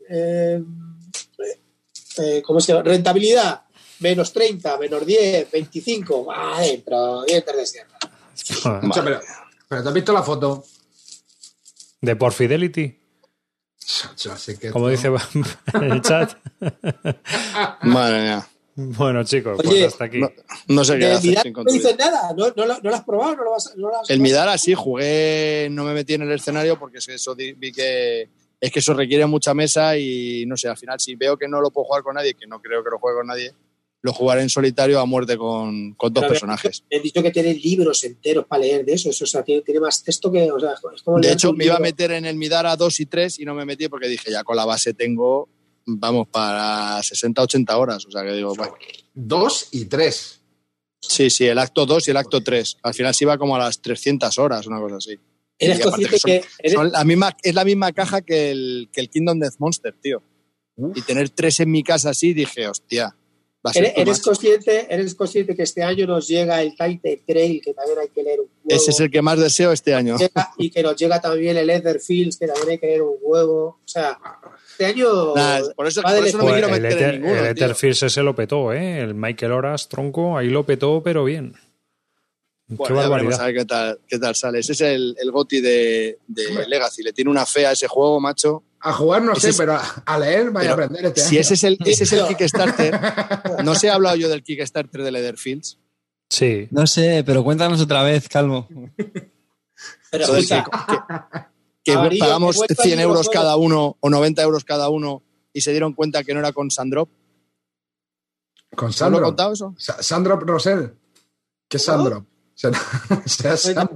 eh 0.09 0.61
eh, 2.17 2.41
¿cómo 2.43 2.59
se 2.59 2.73
llama? 2.73 2.83
Rentabilidad, 2.83 3.61
menos 3.99 4.33
30, 4.33 4.77
menos 4.77 5.05
10, 5.05 5.51
25, 5.51 6.25
va 6.25 6.57
adentro, 6.57 7.23
dientes 7.23 7.55
de 7.55 7.65
sierra. 7.65 7.97
pero, 9.03 9.21
pero 9.67 9.83
¿te 9.83 9.89
has 9.89 9.93
visto 9.93 10.13
la 10.13 10.23
foto? 10.23 10.63
¿De 12.01 12.15
por 12.15 12.33
Fidelity? 12.33 12.99
Como 14.71 14.89
dice 14.89 15.07
en 15.73 15.83
el 15.83 16.01
chat. 16.01 16.33
Madre 17.83 18.21
mía. 18.21 18.47
Bueno, 18.79 19.23
chicos, 19.23 19.59
pues 19.63 19.85
hasta 19.85 20.05
aquí. 20.05 20.21
No, 20.67 20.83
sé 20.83 20.99
qué 20.99 21.07
hacer. 21.07 21.51
No 21.51 21.63
dices 21.63 21.97
nada, 21.97 22.31
¿No, 22.37 22.53
no, 22.55 22.65
lo, 22.79 22.95
has 22.95 23.03
probado, 23.03 23.35
no 23.37 23.43
lo 23.43 23.51
vas, 23.51 23.73
no 23.75 23.89
lo 23.89 23.99
has 23.99 24.09
El 24.09 24.19
Midara 24.19 24.55
sí, 24.59 24.75
jugué, 24.75 25.67
no 25.71 25.83
me 25.83 25.93
metí 25.93 26.13
en 26.13 26.21
el 26.21 26.31
escenario 26.31 26.77
porque 26.77 26.99
eso 26.99 27.33
vi 27.35 27.71
que 27.71 28.29
es 28.59 28.71
que 28.71 28.79
eso 28.79 28.93
requiere 28.93 29.25
mucha 29.25 29.53
mesa 29.55 29.97
y 29.97 30.45
no 30.45 30.57
sé, 30.57 30.67
al 30.67 30.77
final 30.77 30.99
si 30.99 31.15
veo 31.15 31.37
que 31.37 31.47
no 31.47 31.59
lo 31.61 31.71
puedo 31.71 31.85
jugar 31.85 32.03
con 32.03 32.15
nadie, 32.15 32.35
que 32.35 32.45
no 32.45 32.61
creo 32.61 32.83
que 32.83 32.89
lo 32.91 32.99
juegue 32.99 33.17
con 33.17 33.27
nadie, 33.27 33.53
lo 34.07 34.13
jugaré 34.13 34.41
en 34.41 34.49
solitario 34.49 35.01
a 35.01 35.05
muerte 35.05 35.37
con, 35.37 35.93
con 35.95 36.13
dos 36.13 36.23
personajes. 36.23 36.81
He 36.89 37.01
dicho 37.01 37.21
que 37.21 37.29
tiene 37.29 37.53
libros 37.53 38.05
enteros 38.05 38.45
para 38.45 38.61
leer 38.61 38.85
de 38.85 38.93
eso, 38.93 39.09
eso 39.09 39.25
o 39.25 39.27
sea, 39.27 39.43
tiene, 39.43 39.61
más 39.81 40.01
texto 40.01 40.31
que... 40.31 40.49
O 40.49 40.57
sea, 40.57 40.75
es 40.95 41.01
como 41.01 41.19
de 41.19 41.33
hecho, 41.33 41.51
me 41.51 41.65
iba 41.65 41.75
a 41.75 41.79
meter 41.79 42.11
en 42.13 42.25
el 42.25 42.37
Midara 42.37 42.77
2 42.77 43.01
y 43.01 43.05
3 43.05 43.39
y 43.39 43.43
no 43.43 43.53
me 43.53 43.65
metí 43.65 43.89
porque 43.89 44.07
dije, 44.07 44.31
ya 44.31 44.45
con 44.45 44.55
la 44.55 44.63
base 44.63 44.93
tengo, 44.93 45.49
vamos, 45.85 46.29
para 46.29 47.03
60, 47.03 47.41
80 47.41 47.77
horas. 47.77 48.05
O 48.05 48.11
sea, 48.11 48.23
que 48.23 48.31
digo, 48.31 48.55
bueno. 48.55 48.75
2 49.13 49.67
y 49.73 49.85
3. 49.85 50.41
Sí, 51.01 51.29
sí, 51.29 51.45
el 51.45 51.59
acto 51.59 51.85
2 51.85 52.07
y 52.07 52.11
el 52.11 52.17
acto 52.17 52.41
3. 52.41 52.77
Al 52.83 52.93
final 52.93 53.13
se 53.13 53.25
iba 53.25 53.37
como 53.37 53.57
a 53.57 53.59
las 53.59 53.81
300 53.81 54.39
horas, 54.39 54.67
una 54.67 54.79
cosa 54.79 54.95
así. 54.95 55.19
¿Eres 55.59 55.81
consciente 55.81 56.17
que, 56.23 56.45
la 56.93 57.03
misma, 57.03 57.35
es 57.43 57.53
la 57.53 57.65
misma 57.65 57.91
caja 57.91 58.21
que 58.21 58.51
el, 58.51 58.87
que 58.93 59.01
el 59.01 59.09
Kingdom 59.09 59.39
Death 59.39 59.55
Monster, 59.59 59.93
tío. 60.01 60.23
Y 60.95 61.01
tener 61.01 61.29
tres 61.29 61.59
en 61.59 61.71
mi 61.71 61.83
casa 61.83 62.11
así, 62.11 62.33
dije, 62.33 62.67
hostia. 62.67 63.15
¿Eres, 63.73 64.21
consciente, 64.21 64.87
¿Eres 64.93 65.15
consciente 65.15 65.55
que 65.55 65.63
este 65.63 65.83
año 65.83 66.05
nos 66.07 66.27
llega 66.27 66.61
el 66.61 66.71
Titan 66.71 67.19
Trail, 67.25 67.61
que 67.63 67.73
también 67.73 67.99
hay 67.99 68.09
que 68.09 68.23
leer 68.23 68.39
un 68.41 68.47
huevo? 68.63 68.81
Ese 68.81 68.91
es 68.91 68.99
el 68.99 69.11
que 69.11 69.21
más 69.21 69.39
deseo 69.39 69.71
este 69.71 69.93
año. 69.93 70.15
y 70.57 70.69
que 70.69 70.83
nos 70.83 70.95
llega 70.95 71.19
también 71.21 71.57
el 71.57 71.69
Etherfields, 71.69 72.37
que 72.37 72.47
también 72.47 72.69
hay 72.69 72.77
que 72.77 72.87
leer 72.87 73.01
un 73.01 73.15
huevo. 73.21 73.65
O 73.65 73.87
sea, 73.87 74.17
este 74.71 74.85
año. 74.85 75.33
por 75.75 75.87
eso, 75.87 76.01
no 76.01 76.45
me 76.45 76.51
quiero 76.53 76.69
meter 76.69 76.91
el, 76.91 77.03
en 77.03 77.21
ninguno. 77.21 77.39
El 77.39 77.45
Etherfields 77.47 78.03
ese 78.03 78.23
lo 78.23 78.35
petó, 78.35 78.73
¿eh? 78.73 79.01
El 79.01 79.13
Michael 79.13 79.51
Horas, 79.51 79.89
tronco, 79.89 80.37
ahí 80.37 80.49
lo 80.49 80.65
petó, 80.65 81.01
pero 81.03 81.23
bien. 81.23 81.55
Bueno, 82.69 82.95
qué 82.95 83.01
barbaridad. 83.01 83.41
a 83.41 83.45
ver 83.45 83.55
qué 83.55 83.65
tal, 83.65 83.99
qué 84.07 84.19
tal 84.19 84.35
sale. 84.35 84.59
Ese 84.59 84.73
es 84.73 84.81
el, 84.81 85.15
el 85.19 85.31
Goti 85.31 85.61
de, 85.61 86.19
de 86.27 86.67
Legacy. 86.67 87.01
Le 87.01 87.13
tiene 87.13 87.31
una 87.31 87.45
fe 87.45 87.65
a 87.65 87.71
ese 87.71 87.87
juego, 87.87 88.19
macho. 88.19 88.63
A 88.79 88.93
jugar 88.93 89.23
no 89.23 89.35
sé, 89.35 89.53
pero 89.53 89.77
a, 90.05 90.19
leer 90.19 90.51
vaya 90.51 90.71
a 90.71 90.73
aprender 90.73 91.05
este 91.05 91.21
Si 91.21 91.37
ese 91.37 91.55
es 91.55 91.63
el, 91.63 91.77
ese 91.83 92.03
es 92.03 92.13
el 92.13 92.27
Kickstarter, 92.27 92.99
no 93.63 93.75
sé, 93.75 93.87
he 93.87 93.89
hablado 93.89 94.15
yo 94.15 94.29
del 94.29 94.43
Kickstarter 94.43 95.01
de 95.01 95.11
Leatherfields. 95.11 95.79
Sí. 96.29 96.67
No 96.71 96.85
sé, 96.87 97.23
pero 97.25 97.43
cuéntanos 97.43 97.81
otra 97.81 98.03
vez, 98.03 98.27
Calmo. 98.29 98.67
Pero, 100.11 100.27
que, 101.83 102.17
pagamos 102.19 102.59
100 102.67 102.99
euros 102.99 103.29
cada 103.29 103.55
uno 103.55 103.97
o 103.99 104.09
90 104.09 104.41
euros 104.41 104.65
cada 104.65 104.89
uno 104.89 105.23
y 105.53 105.61
se 105.61 105.71
dieron 105.71 105.93
cuenta 105.93 106.23
que 106.23 106.33
no 106.33 106.39
era 106.39 106.51
con 106.51 106.69
Sandrop. 106.69 107.09
¿Con 108.75 108.91
Sandrop? 108.91 109.21
¿No 109.21 109.27
contado 109.27 109.53
eso? 109.53 109.73
¿Sandrop 109.77 110.41
Rosell? 110.43 110.91
¿Qué 111.67 111.77
es 111.77 111.83
Sandrop? 111.85 112.25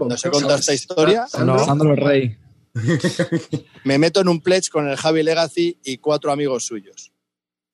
¿No 0.07 0.17
se 0.17 0.29
contó 0.29 0.55
esta 0.55 0.73
historia? 0.73 1.27
No. 1.43 1.59
Sandro 1.59 1.95
Rey. 1.95 2.37
Me 3.83 3.97
meto 3.97 4.21
en 4.21 4.29
un 4.29 4.41
pledge 4.41 4.69
con 4.69 4.87
el 4.87 4.97
Javi 4.97 5.23
Legacy 5.23 5.79
y 5.83 5.97
cuatro 5.97 6.31
amigos 6.31 6.65
suyos. 6.65 7.11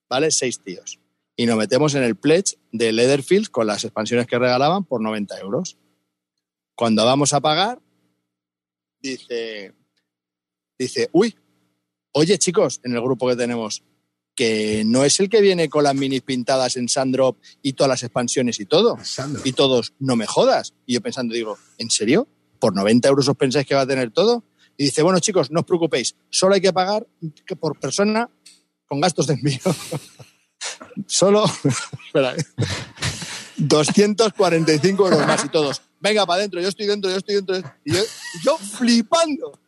¿Vale? 0.10 0.32
Seis 0.32 0.62
tíos. 0.62 1.00
Y 1.36 1.46
nos 1.46 1.58
metemos 1.58 1.94
en 1.96 2.04
el 2.04 2.16
pledge 2.16 2.58
de 2.72 2.92
Leatherfield 2.92 3.50
con 3.50 3.68
las 3.68 3.84
expansiones 3.84 4.26
que 4.26 4.40
regalaban 4.40 4.86
por 4.86 5.02
90 5.02 5.40
euros. 5.40 5.78
Cuando 6.76 7.06
vamos 7.06 7.34
a 7.34 7.42
pagar, 7.42 7.80
dice, 9.00 9.74
dice, 10.78 11.10
uy, 11.12 11.36
oye 12.14 12.38
chicos, 12.40 12.80
en 12.84 12.94
el 12.94 13.02
grupo 13.02 13.28
que 13.28 13.36
tenemos, 13.36 13.84
que 14.36 14.84
no 14.86 15.04
es 15.04 15.20
el 15.20 15.30
que 15.30 15.42
viene 15.42 15.68
con 15.68 15.84
las 15.84 15.96
minis 15.96 16.22
pintadas 16.22 16.78
en 16.78 16.88
Sandrop 16.88 17.38
y 17.62 17.74
todas 17.74 17.90
las 17.90 18.04
expansiones 18.04 18.60
y 18.60 18.66
todo. 18.66 18.98
Y 19.44 19.54
todos, 19.54 19.94
no 20.00 20.16
me 20.16 20.28
jodas. 20.28 20.74
Y 20.86 20.94
yo 20.94 21.02
pensando, 21.02 21.34
digo, 21.34 21.58
¿en 21.80 21.90
serio? 21.90 22.28
¿Por 22.60 22.76
90 22.76 23.08
euros 23.10 23.28
os 23.28 23.36
pensáis 23.36 23.66
que 23.66 23.76
va 23.76 23.82
a 23.82 23.88
tener 23.88 24.12
todo? 24.12 24.44
Y 24.78 24.86
dice, 24.86 25.02
bueno 25.02 25.20
chicos, 25.20 25.52
no 25.52 25.62
os 25.62 25.66
preocupéis, 25.66 26.16
solo 26.30 26.56
hay 26.56 26.62
que 26.62 26.72
pagar 26.72 27.06
por 27.60 27.80
persona 27.80 28.30
con 28.86 29.02
gastos 29.02 29.28
de 29.28 29.34
envío. 29.34 29.60
solo, 31.08 31.46
espera, 32.06 32.36
245 33.58 35.04
euros 35.08 35.28
más 35.28 35.44
y 35.44 35.50
todos. 35.50 35.82
Venga, 36.00 36.26
para 36.26 36.40
adentro, 36.40 36.62
yo 36.62 36.70
estoy 36.70 36.86
dentro, 36.86 37.10
yo 37.10 37.18
estoy 37.18 37.36
dentro. 37.36 37.58
Y 37.84 37.94
yo, 37.94 38.04
yo 38.44 38.58
flipando 38.58 39.60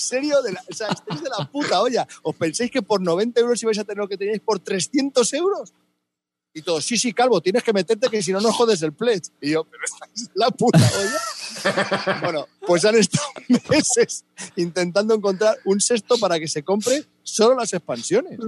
serio? 0.00 0.42
De 0.42 0.52
la, 0.52 0.64
o 0.68 0.74
sea, 0.74 0.88
estáis 0.88 1.22
de 1.22 1.28
la 1.28 1.50
puta 1.50 1.80
olla. 1.80 2.06
¿Os 2.22 2.34
pensáis 2.36 2.70
que 2.70 2.82
por 2.82 3.00
90 3.00 3.40
euros 3.40 3.62
ibais 3.62 3.78
a 3.78 3.84
tener 3.84 3.98
lo 3.98 4.08
que 4.08 4.16
teníais 4.16 4.40
por 4.40 4.58
300 4.58 5.32
euros? 5.34 5.72
Y 6.52 6.62
todos, 6.62 6.84
sí, 6.84 6.98
sí, 6.98 7.12
Calvo, 7.12 7.40
tienes 7.40 7.62
que 7.62 7.72
meterte 7.72 8.08
que 8.08 8.22
si 8.22 8.32
no, 8.32 8.40
no 8.40 8.52
jodes 8.52 8.82
el 8.82 8.92
pledge. 8.92 9.30
Y 9.40 9.52
yo, 9.52 9.64
pero 9.64 9.82
estáis 9.84 10.26
de 10.26 10.32
la 10.34 10.50
puta 10.50 10.78
olla. 10.78 12.20
bueno, 12.22 12.48
pues 12.66 12.84
han 12.84 12.96
estado 12.96 13.28
meses 13.70 14.24
intentando 14.56 15.14
encontrar 15.14 15.56
un 15.64 15.80
sexto 15.80 16.18
para 16.18 16.40
que 16.40 16.48
se 16.48 16.62
compre 16.62 17.04
solo 17.22 17.54
las 17.54 17.72
expansiones. 17.72 18.38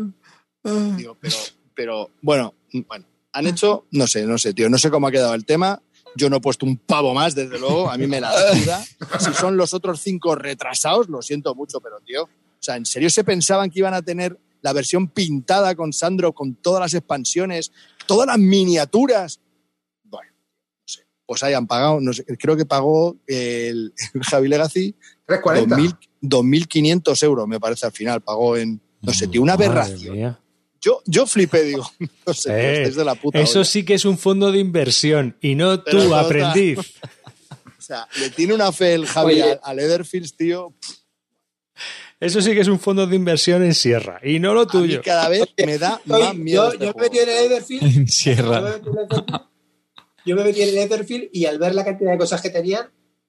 Digo, 0.96 1.16
pero, 1.20 1.36
pero, 1.74 2.10
bueno, 2.20 2.54
bueno, 2.88 3.04
han 3.32 3.46
hecho, 3.46 3.86
no 3.92 4.06
sé, 4.06 4.26
no 4.26 4.38
sé, 4.38 4.52
tío, 4.52 4.68
no 4.68 4.78
sé 4.78 4.90
cómo 4.90 5.06
ha 5.06 5.12
quedado 5.12 5.34
el 5.34 5.44
tema. 5.44 5.80
Yo 6.14 6.28
no 6.28 6.36
he 6.36 6.40
puesto 6.40 6.66
un 6.66 6.76
pavo 6.76 7.14
más, 7.14 7.34
desde 7.34 7.58
luego. 7.58 7.90
A 7.90 7.96
mí 7.96 8.06
me 8.06 8.20
la 8.20 8.32
duda. 8.52 8.84
Si 9.18 9.32
son 9.32 9.56
los 9.56 9.72
otros 9.72 10.00
cinco 10.00 10.34
retrasados, 10.34 11.08
lo 11.08 11.22
siento 11.22 11.54
mucho, 11.54 11.80
pero 11.80 12.00
tío, 12.00 12.24
o 12.24 12.28
sea, 12.64 12.76
¿en 12.76 12.84
serio 12.84 13.08
se 13.08 13.24
pensaban 13.24 13.70
que 13.70 13.78
iban 13.78 13.94
a 13.94 14.02
tener 14.02 14.38
la 14.62 14.72
versión 14.72 15.08
pintada 15.08 15.74
con 15.74 15.92
Sandro, 15.92 16.32
con 16.32 16.54
todas 16.54 16.80
las 16.80 16.94
expansiones, 16.94 17.72
todas 18.06 18.26
las 18.26 18.38
miniaturas? 18.38 19.40
Bueno, 20.04 20.32
no 20.32 20.84
sé. 20.86 21.06
Pues 21.26 21.42
hayan 21.42 21.66
pagado, 21.66 22.00
no 22.00 22.12
sé, 22.12 22.24
creo 22.38 22.56
que 22.56 22.66
pagó 22.66 23.16
el, 23.26 23.92
Javi 24.22 24.48
Legacy 24.48 24.94
340. 25.26 25.98
2.500 26.22 27.22
euros, 27.24 27.48
me 27.48 27.58
parece, 27.58 27.86
al 27.86 27.92
final. 27.92 28.20
Pagó 28.20 28.56
en, 28.56 28.80
no 29.00 29.12
sé, 29.12 29.26
tío, 29.28 29.42
una 29.42 29.54
aberración. 29.54 30.38
Yo, 30.80 31.00
yo 31.06 31.26
flipé, 31.26 31.62
digo, 31.62 31.88
no 32.26 32.34
sé, 32.34 32.48
tío, 32.50 32.58
Eh, 32.58 32.72
estáis 32.78 32.96
de 32.96 33.04
la 33.04 33.14
puta 33.14 33.38
eso 33.40 33.60
olla. 33.60 33.64
sí 33.68 33.84
que 33.84 33.94
es 33.94 34.04
un 34.04 34.18
fondo 34.18 34.50
de 34.50 34.58
inversión 34.58 35.36
y 35.40 35.54
no 35.54 35.82
Pero 35.84 36.04
tú, 36.04 36.14
aprendiz. 36.14 36.78
O 37.78 37.84
sea, 37.84 38.06
le 38.20 38.30
tiene 38.30 38.54
una 38.54 38.70
fe 38.70 38.94
el 38.94 39.06
Javi 39.06 39.42
Oye. 39.42 39.58
Leatherfields, 39.74 40.36
tío. 40.36 40.72
Eso 42.24 42.40
sí 42.40 42.54
que 42.54 42.60
es 42.60 42.68
un 42.68 42.78
fondo 42.78 43.06
de 43.06 43.16
inversión 43.16 43.62
en 43.64 43.74
Sierra 43.74 44.20
y 44.22 44.38
no 44.38 44.54
lo 44.54 44.60
A 44.60 44.64
mí 44.64 44.70
tuyo. 44.70 45.00
cada 45.04 45.28
vez 45.28 45.42
me 45.66 45.76
da 45.78 46.00
más 46.06 46.34
miedo. 46.36 46.66
yo, 46.68 46.72
este 46.72 46.86
yo 46.86 46.92
me 46.96 47.02
metí 47.02 47.18
en 47.18 47.28
el 47.28 47.38
Etherfield 47.46 47.82
En 47.82 47.92
Yo 47.92 48.00
me 48.00 48.06
Sierra. 48.06 48.60
metí 48.60 48.88
en 48.88 48.96
el 48.98 49.04
Etherfield, 49.04 49.40
yo 50.24 50.36
me 50.36 50.44
metí 50.44 50.62
en 50.62 50.68
el 50.68 50.78
Etherfield 50.78 51.28
y 51.32 51.44
al 51.46 51.58
ver 51.58 51.74
la 51.74 51.84
cantidad 51.84 52.12
de 52.12 52.18
cosas 52.18 52.40
que 52.40 52.50
tenían, 52.50 52.86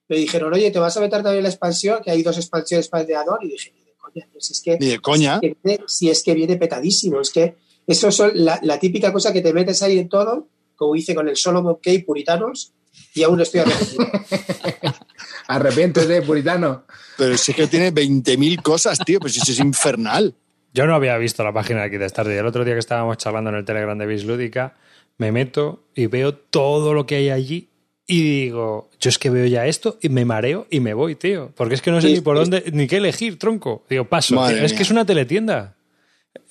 me 0.07 0.17
dijeron, 0.17 0.53
oye, 0.53 0.69
¿te 0.69 0.77
vas 0.79 0.95
a 0.95 0.99
meter 0.99 1.23
también 1.23 1.37
en 1.37 1.43
la 1.43 1.49
expansión? 1.49 2.01
Que 2.03 2.11
hay 2.11 2.21
dos 2.21 2.37
expansiones 2.37 2.87
para 2.87 3.01
el 3.01 3.07
de 3.07 3.15
Ador. 3.15 3.39
Y 3.41 3.47
dije, 3.49 3.71
ni 3.75 3.83
de 3.83 3.93
coña, 3.97 4.27
pues 4.31 4.51
es 4.51 4.61
que, 4.61 4.77
Ni 4.79 4.87
de 4.87 4.99
coña. 4.99 5.39
que 5.39 5.57
viene- 5.63 5.83
si 5.87 6.09
es 6.09 6.21
que 6.23 6.33
viene 6.35 6.55
petadísimo. 6.57 7.19
Es 7.21 7.31
que 7.31 7.55
eso 7.87 8.11
son 8.11 8.31
la, 8.35 8.59
la 8.61 8.79
típica 8.79 9.11
cosa 9.11 9.33
que 9.33 9.41
te 9.41 9.53
metes 9.53 9.81
ahí 9.81 9.97
en 9.97 10.07
todo, 10.09 10.49
como 10.75 10.95
hice 10.95 11.15
con 11.15 11.27
el 11.29 11.35
Solomon 11.35 11.77
Key 11.81 11.99
Puritanos, 12.03 12.73
y 13.15 13.23
aún 13.23 13.41
estoy 13.41 13.61
arrepentido. 13.61 14.05
Arrepiéntete, 15.47 16.21
puritano. 16.21 16.83
Pero 17.17 17.37
si 17.37 17.51
es 17.51 17.57
que 17.57 17.67
tiene 17.67 17.93
20.000 17.93 18.61
cosas, 18.61 18.99
tío. 18.99 19.19
Pues 19.19 19.35
eso 19.37 19.51
es 19.51 19.59
infernal. 19.59 20.35
Yo 20.73 20.87
no 20.87 20.95
había 20.95 21.17
visto 21.17 21.43
la 21.43 21.53
página 21.53 21.81
de 21.81 21.85
aquí 21.87 21.97
de 21.97 22.09
Stardew. 22.09 22.39
El 22.39 22.45
otro 22.47 22.65
día 22.65 22.73
que 22.73 22.79
estábamos 22.79 23.17
charlando 23.17 23.49
en 23.51 23.57
el 23.57 23.65
Telegram 23.65 23.97
de 23.97 24.05
Bis 24.07 24.23
Lúdica, 24.25 24.75
me 25.17 25.31
meto 25.31 25.83
y 25.93 26.07
veo 26.07 26.33
todo 26.33 26.93
lo 26.93 27.05
que 27.05 27.15
hay 27.15 27.29
allí 27.29 27.69
y 28.07 28.21
digo, 28.21 28.89
yo 28.99 29.09
es 29.09 29.17
que 29.19 29.29
veo 29.29 29.45
ya 29.45 29.65
esto 29.67 29.97
y 30.01 30.09
me 30.09 30.25
mareo 30.25 30.65
y 30.69 30.79
me 30.79 30.93
voy, 30.93 31.15
tío. 31.15 31.51
Porque 31.55 31.75
es 31.75 31.81
que 31.81 31.91
no 31.91 32.01
sé 32.01 32.07
Sí, 32.07 32.13
ni 32.15 32.21
por 32.21 32.37
sí. 32.37 32.41
dónde, 32.49 32.71
ni 32.73 32.87
qué 32.87 32.97
elegir, 32.97 33.37
tronco. 33.37 33.83
Digo, 33.89 34.05
paso. 34.05 34.35
Tío. 34.47 34.57
Es 34.57 34.73
que 34.73 34.81
es 34.83 34.91
una 34.91 35.05
teletienda. 35.05 35.75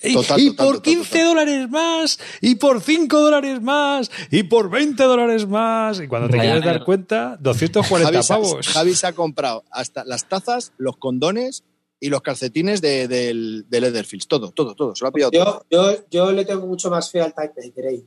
Y, 0.01 0.13
Total, 0.13 0.39
y 0.39 0.49
total, 0.49 0.65
por 0.65 0.75
total, 0.77 0.81
15 0.93 1.09
total. 1.09 1.25
dólares 1.27 1.69
más, 1.69 2.19
y 2.41 2.55
por 2.55 2.81
5 2.81 3.19
dólares 3.19 3.61
más, 3.61 4.11
y 4.31 4.43
por 4.43 4.69
20 4.69 5.03
dólares 5.03 5.47
más. 5.47 5.99
Y 6.01 6.07
cuando 6.07 6.27
te 6.27 6.33
Ryanair. 6.33 6.61
quieres 6.61 6.77
dar 6.79 6.85
cuenta, 6.85 7.37
240 7.39 8.11
Javi, 8.11 8.23
se- 8.23 8.33
pavos. 8.33 8.67
Javi 8.67 8.95
se 8.95 9.07
ha 9.07 9.13
comprado 9.13 9.63
hasta 9.71 10.03
las 10.05 10.27
tazas, 10.27 10.73
los 10.77 10.97
condones 10.97 11.63
y 11.99 12.09
los 12.09 12.21
calcetines 12.21 12.81
de, 12.81 13.07
del, 13.07 13.65
del 13.69 13.81
Leatherfields. 13.83 14.27
Todo, 14.27 14.51
todo, 14.51 14.75
todo. 14.75 14.95
Se 14.95 15.03
lo 15.03 15.09
ha 15.09 15.11
pillado 15.11 15.31
todo. 15.31 15.65
Yo, 15.69 15.91
yo, 15.93 16.05
yo 16.11 16.31
le 16.31 16.43
tengo 16.45 16.65
mucho 16.67 16.89
más 16.89 17.09
fe 17.11 17.21
al 17.21 17.33
Type 17.33 17.73
Grey. 17.75 18.05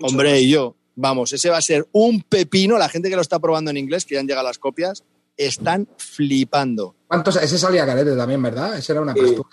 Hombre, 0.00 0.30
más. 0.32 0.40
y 0.40 0.50
yo, 0.50 0.76
vamos, 0.96 1.32
ese 1.32 1.50
va 1.50 1.58
a 1.58 1.62
ser 1.62 1.86
un 1.92 2.22
pepino. 2.22 2.78
La 2.78 2.88
gente 2.88 3.08
que 3.10 3.16
lo 3.16 3.22
está 3.22 3.38
probando 3.40 3.70
en 3.70 3.76
inglés, 3.76 4.04
que 4.04 4.14
ya 4.14 4.20
han 4.20 4.26
llegado 4.28 4.46
las 4.46 4.58
copias, 4.58 5.02
están 5.36 5.88
flipando. 5.96 6.94
¿Cuántos? 7.08 7.36
Ese 7.36 7.58
salía 7.58 7.84
carete 7.86 8.14
también, 8.16 8.40
¿verdad? 8.42 8.76
Ese 8.78 8.92
era 8.92 9.00
una 9.02 9.14
Sí. 9.14 9.20
pastura. 9.20 9.48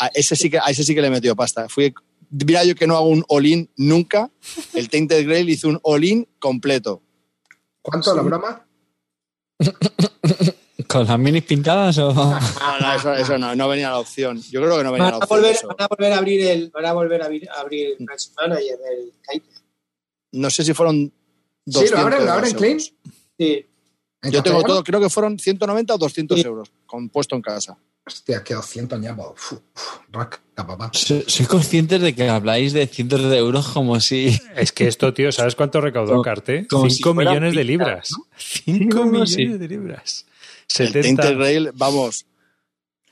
A 0.00 0.08
ese 0.14 0.34
sí 0.36 0.48
que, 0.50 0.58
a 0.58 0.64
ese 0.68 0.82
sí 0.84 0.94
que 0.94 1.02
le 1.02 1.10
metió 1.10 1.36
pasta. 1.36 1.68
Fui, 1.68 1.92
mira 2.30 2.64
yo 2.64 2.74
que 2.74 2.86
no 2.86 2.96
hago 2.96 3.06
un 3.08 3.24
all-in 3.28 3.70
nunca. 3.76 4.30
El 4.74 4.88
Tainted 4.88 5.26
Grail 5.26 5.48
hizo 5.50 5.68
un 5.68 5.78
all-in 5.82 6.26
completo. 6.38 7.02
¿Cuánto 7.82 8.14
la 8.14 8.22
broma? 8.22 8.66
¿Con 10.86 11.06
las 11.06 11.18
minis 11.18 11.44
pintadas 11.44 11.98
o...? 11.98 12.12
No, 12.12 12.38
no, 12.80 12.94
eso, 12.94 13.14
eso 13.14 13.38
no, 13.38 13.54
no 13.54 13.68
venía 13.68 13.90
la 13.90 13.98
opción. 13.98 14.40
Yo 14.50 14.60
creo 14.60 14.78
que 14.78 14.84
no 14.84 14.92
venía 14.92 15.10
Van 15.10 15.12
la 15.12 15.16
a, 15.16 15.18
opción. 15.18 15.38
volver, 15.40 15.54
eso. 15.54 15.68
van 15.68 15.76
a 15.82 15.86
volver 15.86 16.12
a 16.12 16.18
abrir 16.18 16.40
el, 16.46 16.70
van 16.70 16.86
a 16.86 16.92
volver 16.92 17.22
a 17.22 17.26
abrir, 17.26 17.48
a 17.50 17.60
abrir 17.60 17.96
el 17.98 18.06
Match 18.06 18.24
Manager 18.36 18.78
del 18.78 19.12
Kite. 19.30 19.46
No 20.32 20.50
sé 20.50 20.64
si 20.64 20.72
fueron 20.74 21.12
Sí, 21.66 21.72
200 21.72 21.90
lo 22.00 22.06
abren, 22.06 22.26
lo 22.26 22.32
abren, 22.32 22.54
clean. 22.54 22.80
Sí. 22.80 23.66
¿En 24.22 24.32
Yo 24.32 24.42
tengo 24.42 24.62
todo, 24.62 24.82
creo 24.82 25.00
que 25.00 25.08
fueron 25.10 25.38
190 25.38 25.94
o 25.94 25.98
200 25.98 26.40
Sí. 26.40 26.46
euros 26.46 26.72
compuesto 26.86 27.36
en 27.36 27.42
casa. 27.42 27.78
Hostia, 28.06 28.42
que 28.42 28.54
200 28.54 29.00
ya, 29.00 29.12
uf, 29.14 29.52
uf, 29.52 29.60
papá. 30.54 30.90
Sois 30.94 31.46
conscientes 31.48 32.00
de 32.00 32.14
que 32.14 32.28
habláis 32.28 32.72
de 32.72 32.86
cientos 32.86 33.22
de 33.22 33.36
euros 33.38 33.68
como 33.68 34.00
si... 34.00 34.38
Es 34.56 34.72
que 34.72 34.88
esto, 34.88 35.12
tío, 35.14 35.30
¿sabes 35.32 35.54
cuánto 35.54 35.80
recaudó 35.80 36.20
Carte? 36.22 36.66
como 36.66 36.88
5 36.90 37.10
si 37.12 37.16
millones 37.18 37.54
de 37.54 37.64
libras. 37.64 38.10
¿no? 38.16 38.24
5 38.36 38.96
no, 38.98 39.04
millones 39.06 39.32
sí. 39.32 39.46
de 39.46 39.68
libras. 39.68 40.26
El 40.78 40.86
70. 40.88 41.22
Tainted 41.22 41.38
Grail, 41.38 41.70
vamos, 41.74 42.26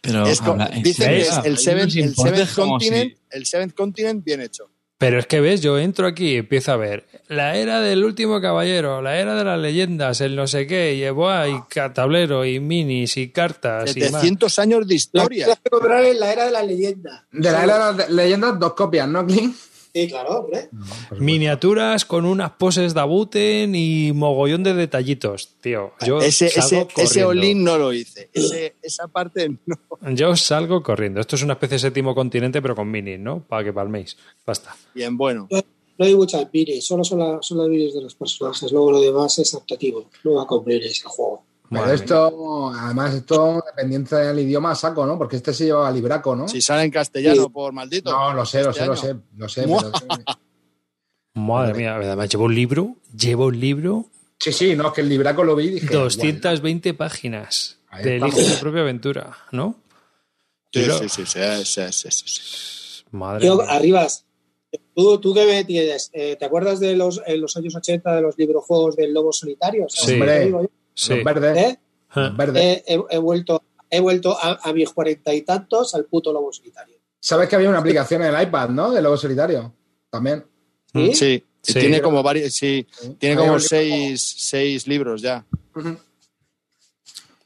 Pero 0.00 0.26
es 0.26 0.41
habla- 0.42 0.70
dicen 0.83 1.08
que 1.08 1.20
es 1.20 1.39
el 1.44 1.58
Seventh, 1.58 1.97
el 1.97 2.15
Seventh 2.15 2.55
Continent, 2.55 3.10
si- 3.12 3.18
el 3.31 3.47
Seventh 3.47 3.75
Continent 3.75 4.25
bien 4.25 4.41
hecho. 4.42 4.70
Pero 4.99 5.20
es 5.20 5.27
que 5.27 5.41
ves, 5.41 5.60
yo 5.62 5.78
entro 5.78 6.09
aquí 6.09 6.33
y 6.33 6.36
empiezo 6.39 6.73
a 6.73 6.77
ver 6.77 7.07
la 7.28 7.57
era 7.57 7.81
del 7.81 8.05
último 8.05 8.41
caballero, 8.41 9.01
la 9.01 9.17
era 9.18 9.36
de 9.36 9.44
las 9.44 9.59
leyendas, 9.60 10.20
el 10.20 10.35
no 10.35 10.49
sé 10.49 10.67
qué, 10.67 10.94
y 10.94 11.09
buah, 11.10 11.47
y 11.47 11.62
tablero, 11.94 12.44
y 12.44 12.59
minis, 12.59 13.17
y 13.17 13.31
cartas, 13.31 13.97
y 13.97 14.01
más. 14.01 14.10
700 14.10 14.59
años 14.59 14.81
de 14.81 14.86
La 14.86 14.94
historia. 14.94 15.47
en 15.47 16.20
la 16.20 16.33
era 16.33 16.47
de 16.47 16.51
la 16.51 16.62
leyenda. 16.62 17.27
De 17.31 17.52
la 17.52 17.65
era 17.65 17.93
de 17.93 17.99
las 17.99 18.10
leyendas, 18.10 18.59
dos 18.59 18.75
copias, 18.75 19.07
¿no, 19.07 19.25
Clean? 19.25 19.55
Sí, 20.02 20.09
claro, 20.09 20.41
hombre. 20.41 20.68
Miniaturas 21.18 22.05
con 22.05 22.25
unas 22.25 22.51
poses 22.52 22.94
de 22.94 23.01
abuten 23.01 23.75
y 23.75 24.12
mogollón 24.12 24.62
de 24.62 24.75
detallitos, 24.75 25.51
tío. 25.60 25.93
Yo 26.07 26.20
ese, 26.20 26.49
salgo 26.51 26.89
ese, 26.97 27.20
ese 27.23 27.55
no 27.55 27.78
lo 27.78 27.93
hice. 27.93 28.28
Ese- 28.33 28.75
esa 28.83 29.09
parte 29.09 29.49
no. 29.67 29.77
Yo 30.15 30.36
salgo 30.36 30.83
corriendo. 30.83 31.20
Esto 31.20 31.36
es 31.36 31.43
una 31.43 31.55
especie 31.55 31.77
de 31.77 31.81
séptimo 31.81 32.15
continente, 32.15 32.62
pero 32.62 32.75
con 32.75 32.91
minis, 32.91 33.18
¿no? 33.18 33.41
Para 33.41 33.65
que 33.65 33.73
palméis. 33.73 34.17
Basta. 34.47 34.77
Bien, 34.94 35.17
bueno. 35.17 35.49
No 35.51 36.07
hay 36.07 36.15
muchas 36.15 36.47
minis, 36.52 36.86
solo 36.86 37.02
son, 37.02 37.18
la- 37.18 37.39
son 37.43 37.59
las 37.59 37.68
minis 37.68 37.93
de 37.94 38.02
los 38.02 38.15
personajes. 38.15 38.70
Luego 38.70 38.93
lo 38.93 39.01
demás 39.01 39.36
es 39.41 39.52
adaptativo. 39.55 40.09
No 40.23 40.35
va 40.35 40.44
a 40.44 40.47
cumplir 40.47 40.83
ese 40.85 41.02
juego. 41.05 41.43
Pero 41.71 41.83
Madre 41.83 41.97
esto, 41.97 42.71
además, 42.75 43.15
esto 43.15 43.63
dependiente 43.67 44.17
del 44.17 44.39
idioma 44.39 44.75
saco, 44.75 45.05
¿no? 45.05 45.19
Porque 45.19 45.37
este 45.37 45.53
se 45.53 45.67
lleva 45.67 45.91
libraco, 45.91 46.35
¿no? 46.35 46.49
Si 46.49 46.63
sale 46.63 46.85
en 46.85 46.91
castellano, 46.91 47.43
Sí. 47.45 47.49
por 47.53 47.73
maldito. 47.73 48.11
No, 48.11 48.33
lo 48.33 48.47
sé, 48.47 48.63
lo 48.63 48.71
Este 48.71 48.81
sé, 48.83 48.87
lo 48.87 48.97
sé, 48.97 49.17
lo 49.37 49.49
sé. 49.49 49.67
Mua. 49.67 49.83
pero- 49.83 50.25
Madre 51.35 51.75
mía, 51.75 51.95
además 51.97 52.29
llevo 52.31 52.45
un 52.45 52.55
libro, 52.55 52.97
llevo 53.17 53.47
un 53.47 53.61
libro, 53.61 54.07
Sí, 54.41 54.53
sí, 54.53 54.77
no, 54.77 54.89
es 54.89 54.93
que 54.95 55.01
el 55.01 55.09
libraco 55.09 55.43
lo 55.43 55.57
vi 55.57 55.65
y 55.65 55.71
dije. 55.71 55.87
220 55.95 56.95
páginas 56.95 57.79
de. 58.03 58.17
Elige 58.17 58.45
tu 58.45 58.61
propia 58.61 58.83
aventura, 58.83 59.37
¿no? 59.51 59.75
Sí, 60.73 60.85
Yo- 60.85 60.97
sí, 60.99 61.09
sí, 61.09 61.27
sí, 61.27 61.41
sí, 61.65 61.83
sí, 61.93 62.09
sí, 62.11 62.25
sí. 62.27 63.05
Madre 63.11 63.45
Yo, 63.47 63.57
mía. 63.57 63.67
Arribas, 63.69 64.25
¿tú, 64.95 65.19
tú 65.19 65.35
qué 65.35 65.45
me 65.45 65.65
tienes? 65.65 66.11
Eh, 66.13 66.37
¿Te 66.37 66.45
acuerdas 66.45 66.79
de 66.79 66.95
los, 66.97 67.21
en 67.27 67.41
los 67.41 67.57
años 67.57 67.75
80 67.75 68.15
de 68.15 68.23
los 68.23 68.39
librojuegos 68.39 68.95
del 68.97 69.13
Lobo 69.13 69.33
Solitario? 69.33 69.87
¿Sabes 69.89 70.11
Sí. 70.15 70.19
lo 70.19 70.27
que 70.27 70.51
yo? 70.51 70.71
Sí. 70.99 71.15
Los 71.15 71.25
verdes, 71.25 71.57
¿Eh? 71.57 71.78
Ah. 72.10 72.20
los 72.20 72.36
verdes. 72.36 72.62
Eh, 72.62 72.85
he, 72.86 73.01
he 73.10 73.18
vuelto, 73.18 73.62
he 73.89 74.01
vuelto 74.01 74.36
a, 74.39 74.59
a 74.62 74.73
mis 74.73 74.91
cuarenta 74.91 75.33
y 75.33 75.43
tantos 75.43 75.94
al 75.94 76.07
puto 76.07 76.33
Lobo 76.33 76.52
Solitario. 76.52 76.97
Sabes 77.20 77.49
que 77.49 77.57
había 77.57 77.68
una 77.68 77.78
aplicación 77.78 78.23
en 78.23 78.35
el 78.35 78.43
iPad, 78.43 78.70
¿no? 78.70 78.91
De 78.91 79.01
Lobo 79.01 79.17
Solitario. 79.17 79.73
También. 80.10 80.44
¿Sí? 80.93 81.15
Sí, 81.15 81.44
Sí. 81.60 81.75
tiene 81.81 82.01
como 82.01 82.23
varios, 82.23 82.55
sí, 82.55 82.86
tiene 83.18 83.36
como 83.36 83.59
seis, 83.59 84.23
seis 84.39 84.86
libros 84.86 85.20
ya. 85.20 85.44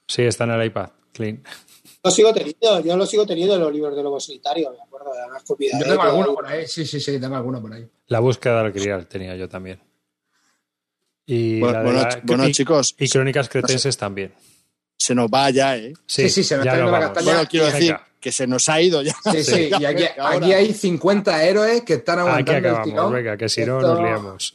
Sí, 0.06 0.22
está 0.22 0.44
en 0.44 0.50
el 0.50 0.66
iPad. 0.66 0.90
Clean. 1.12 1.42
Lo 2.05 2.10
sigo 2.10 2.32
teniendo, 2.32 2.81
yo 2.81 2.97
lo 2.97 3.06
sigo 3.06 3.26
teniendo 3.26 3.55
en 3.55 3.60
los 3.60 3.72
libros 3.72 3.97
de 3.97 4.02
Lobo 4.02 4.20
Solitario, 4.20 4.70
me 4.72 4.82
acuerdo 4.82 5.12
de 5.12 5.20
además 5.20 5.42
Yo 5.47 5.56
tengo 5.84 6.02
alguno 6.02 6.34
por 6.34 6.47
ahí, 6.47 6.66
sí, 6.66 6.84
sí, 6.84 7.00
sí, 7.00 7.18
tengo 7.18 7.36
alguno 7.36 7.60
por 7.60 7.72
ahí. 7.72 7.89
La 8.08 8.20
búsqueda 8.20 8.62
del 8.62 8.72
grial 8.72 9.06
tenía 9.06 9.34
yo 9.34 9.48
también. 9.48 9.81
Y, 11.26 11.60
Bueno, 11.60 11.73
la 11.75 11.78
de 11.81 11.84
bueno, 11.84 12.01
la- 12.02 12.09
ch- 12.10 12.20
bueno, 12.25 12.49
y- 12.49 12.52
chicos, 12.52 12.94
y 12.99 13.09
crónicas 13.09 13.49
cretenses 13.49 13.97
también. 13.97 14.33
se 14.99 15.15
nos 15.15 15.28
va 15.28 15.51
ya, 15.51 15.76
¿eh? 15.76 15.92
Sí, 16.07 16.28
sí, 16.28 16.42
se 16.44 16.57
nos 16.57 16.67
está 16.67 16.76
yendo 16.76 16.92
la 16.92 17.01
castaña. 17.01 17.25
Bueno, 17.33 17.49
quiero 17.49 17.67
Venga. 17.67 17.78
decir 17.78 17.97
que 18.20 18.31
se 18.33 18.47
nos 18.47 18.68
ha 18.68 18.81
ido 18.81 19.02
ya. 19.02 19.15
Sí, 19.33 19.42
sí, 19.42 19.70
y 19.81 19.84
aquí, 19.84 20.05
aquí 20.18 20.52
hay 20.52 20.73
50 20.73 21.42
héroes 21.44 21.83
que 21.83 21.94
están 21.94 22.18
Aquí 22.20 22.28
aguantando 22.28 22.59
el 22.59 22.67
acabamos, 22.67 22.89
tirón. 22.89 23.12
venga, 23.12 23.36
que 23.36 23.49
si 23.49 23.65
no 23.65 23.81
nos 23.81 23.99
liamos. 24.01 24.55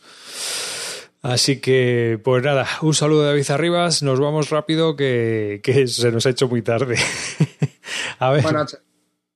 Así 1.21 1.59
que, 1.59 2.19
pues 2.23 2.43
nada, 2.43 2.67
un 2.81 2.93
saludo 2.93 3.23
de 3.23 3.27
David 3.29 3.49
Arribas, 3.51 4.03
nos 4.03 4.19
vamos 4.19 4.49
rápido 4.49 4.95
que, 4.95 5.59
que 5.63 5.87
se 5.87 6.11
nos 6.11 6.25
ha 6.25 6.29
hecho 6.29 6.47
muy 6.47 6.61
tarde. 6.61 6.95
A 8.19 8.29
ver, 8.31 8.43
Bueno, 8.43 8.61
ch- 8.65 8.79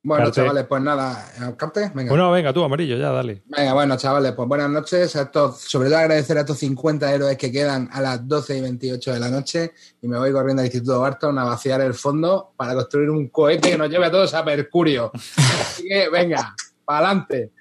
bueno 0.04 0.26
Carte. 0.26 0.42
chavales, 0.42 0.66
pues 0.66 0.82
nada, 0.82 1.32
¿eh, 1.40 1.54
¿Carte? 1.56 1.92
Venga. 1.94 2.10
bueno, 2.10 2.32
venga 2.32 2.52
tú, 2.52 2.64
amarillo, 2.64 2.98
ya, 2.98 3.12
dale. 3.12 3.44
Venga, 3.46 3.74
bueno, 3.74 3.98
chavales, 3.98 4.32
pues 4.34 4.48
buenas 4.48 4.70
noches. 4.70 5.16
A 5.16 5.22
estos, 5.24 5.60
sobre 5.62 5.90
todo 5.90 6.00
agradecer 6.00 6.38
a 6.38 6.42
estos 6.42 6.58
50 6.58 7.14
héroes 7.14 7.38
que 7.38 7.52
quedan 7.52 7.88
a 7.92 8.02
las 8.02 8.28
12 8.28 8.58
y 8.58 8.62
28 8.62 9.14
de 9.14 9.20
la 9.20 9.30
noche. 9.30 9.74
Y 10.02 10.08
me 10.08 10.18
voy 10.18 10.32
corriendo 10.32 10.62
al 10.62 10.66
Instituto 10.66 11.00
Barton 11.00 11.38
a 11.38 11.44
vaciar 11.44 11.82
el 11.82 11.94
fondo 11.94 12.54
para 12.58 12.74
construir 12.74 13.10
un 13.10 13.30
cohete 13.30 13.72
que 13.72 13.78
nos 13.78 13.90
lleve 13.90 14.06
a 14.06 14.12
todos 14.12 14.34
a 14.34 14.44
Mercurio. 14.44 15.12
Así 15.14 15.88
que, 15.88 16.10
venga, 16.10 16.56
para 16.84 17.08
adelante. 17.08 17.52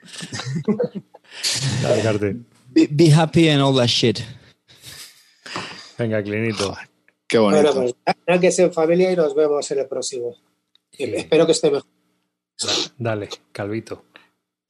Dale, 1.82 2.02
Carte. 2.02 2.36
Be, 2.68 2.88
be 2.90 3.12
happy 3.12 3.48
and 3.48 3.62
all 3.62 3.74
that 3.76 3.88
shit. 3.88 4.20
Venga, 5.98 6.22
Clinito. 6.22 6.74
Qué 7.26 7.38
bonito. 7.38 7.74
Bueno, 7.74 7.94
pues 8.26 8.40
que 8.40 8.50
sea 8.50 8.64
en 8.64 8.72
familia 8.72 9.12
y 9.12 9.16
nos 9.16 9.34
vemos 9.34 9.70
en 9.70 9.78
el 9.80 9.86
próximo. 9.86 10.34
Espero 10.92 11.46
que 11.46 11.52
esté 11.52 11.70
mejor. 11.70 11.99
Dale, 12.98 13.28
Calvito. 13.52 14.04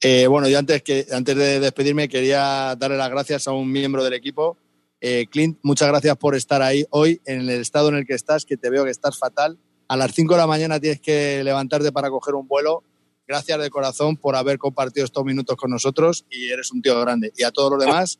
Eh, 0.01 0.25
bueno, 0.27 0.47
yo 0.47 0.57
antes, 0.57 0.81
que, 0.81 1.05
antes 1.11 1.35
de 1.35 1.59
despedirme 1.59 2.09
quería 2.09 2.75
darle 2.75 2.97
las 2.97 3.09
gracias 3.09 3.47
a 3.47 3.51
un 3.51 3.71
miembro 3.71 4.03
del 4.03 4.13
equipo 4.13 4.57
Eh, 4.99 5.27
Clint, 5.31 5.59
muchas 5.63 5.87
gracias 5.87 6.15
por 6.17 6.35
estar 6.35 6.61
ahí 6.61 6.85
hoy 6.91 7.21
en 7.25 7.41
el 7.41 7.49
estado 7.49 7.89
en 7.89 7.95
el 7.95 8.05
que 8.05 8.13
estás, 8.13 8.45
que 8.45 8.55
te 8.55 8.69
veo 8.69 8.85
que 8.85 8.91
estás 8.91 9.17
fatal. 9.17 9.57
A 9.87 9.97
las 9.97 10.13
5 10.13 10.35
de 10.35 10.39
la 10.39 10.47
mañana 10.47 10.79
tienes 10.79 11.01
que 11.01 11.43
levantarte 11.43 11.91
para 11.91 12.09
coger 12.09 12.35
un 12.35 12.47
vuelo. 12.47 12.83
Gracias 13.27 13.59
de 13.59 13.69
corazón 13.71 14.15
por 14.15 14.35
haber 14.35 14.59
compartido 14.59 15.05
estos 15.05 15.25
minutos 15.25 15.55
con 15.55 15.71
nosotros 15.71 16.25
y 16.29 16.49
eres 16.49 16.71
un 16.71 16.81
tío 16.81 16.99
grande. 17.01 17.33
Y 17.35 17.43
a 17.43 17.51
todos 17.51 17.71
los 17.71 17.83
demás, 17.83 18.19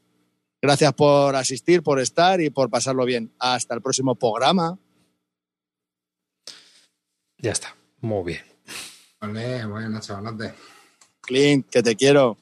gracias 0.60 0.94
por 0.94 1.36
asistir, 1.36 1.84
por 1.84 2.00
estar 2.00 2.42
y 2.42 2.50
por 2.50 2.70
pasarlo 2.70 3.06
bien. 3.06 3.32
Hasta 3.38 3.76
el 3.76 3.82
próximo 3.82 4.16
programa. 4.16 4.80
Ya 7.38 7.52
está, 7.52 7.76
muy 8.00 8.24
bien. 8.24 8.51
Vale, 9.22 9.66
buenas 9.68 10.08
chavalotes. 10.08 10.52
Clint, 11.22 11.70
que 11.70 11.84
te 11.84 11.96
quiero. 11.96 12.38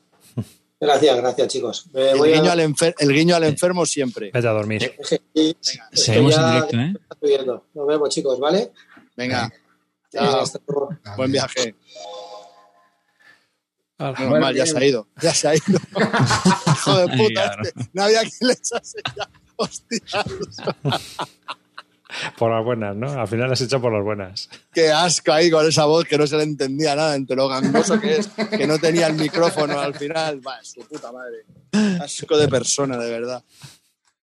Gracias, 0.80 1.18
gracias, 1.18 1.48
chicos. 1.50 1.88
Me 1.92 2.12
El 2.12 2.18
voy 2.18 2.32
a- 2.32 2.36
guiño, 2.38 2.52
al 2.52 2.60
enfer- 2.62 2.96
el 3.00 3.12
guiño 3.14 3.36
al 3.36 3.44
enfermo 3.44 3.86
siempre. 3.86 4.32
Vete 4.34 4.48
a 4.48 4.52
dormir. 4.52 4.96
Sí, 5.04 5.20
Seguimos 5.92 6.36
ya- 6.38 6.42
en 6.42 6.54
directo, 6.54 6.78
¿eh? 6.78 7.62
Nos 7.74 7.86
vemos, 7.88 8.10
chicos, 8.10 8.40
¿vale? 8.40 8.72
Venga, 9.18 9.52
Chao. 10.14 10.46
buen 11.18 11.32
viaje. 11.34 11.76
Hala. 13.98 14.18
Menos 14.18 14.40
mal, 14.40 14.56
ya 14.56 14.66
se 14.66 14.78
ha 14.78 14.86
ido. 14.86 15.08
Ya 15.22 15.34
se 15.34 15.48
ha 15.50 15.56
ido. 15.56 15.80
Hijo 16.74 16.98
de 16.98 17.12
Ay, 17.12 17.18
puta, 17.28 17.58
este. 17.62 17.90
No 17.92 18.04
había 18.04 18.22
quien 18.22 18.48
le 18.48 18.54
echase 18.54 19.00
ya. 19.18 19.30
Hostia, 19.58 20.00
Por 22.38 22.52
las 22.52 22.64
buenas, 22.64 22.96
¿no? 22.96 23.12
Al 23.20 23.28
final 23.28 23.52
has 23.52 23.62
hecho 23.62 23.82
por 23.82 23.94
las 23.94 24.04
buenas. 24.04 24.50
qué 24.74 24.92
asco 24.92 25.32
ahí 25.32 25.50
con 25.50 25.68
esa 25.68 25.86
voz 25.86 26.06
que 26.06 26.18
no 26.18 26.28
se 26.28 26.38
le 26.38 26.44
entendía 26.44 26.96
nada 26.96 27.16
entre 27.16 27.36
lo 27.36 27.48
gangoso 27.48 28.00
que 28.00 28.18
es, 28.18 28.28
que 28.28 28.68
no 28.68 28.78
tenía 28.78 29.08
el 29.08 29.14
micrófono 29.14 29.80
al 29.80 29.96
final. 29.96 30.42
Va, 30.46 30.64
su 30.64 30.82
puta 30.88 31.12
madre. 31.12 31.46
Asco 32.02 32.38
de 32.38 32.48
persona, 32.48 32.98
de 32.98 33.12
verdad. 33.12 33.44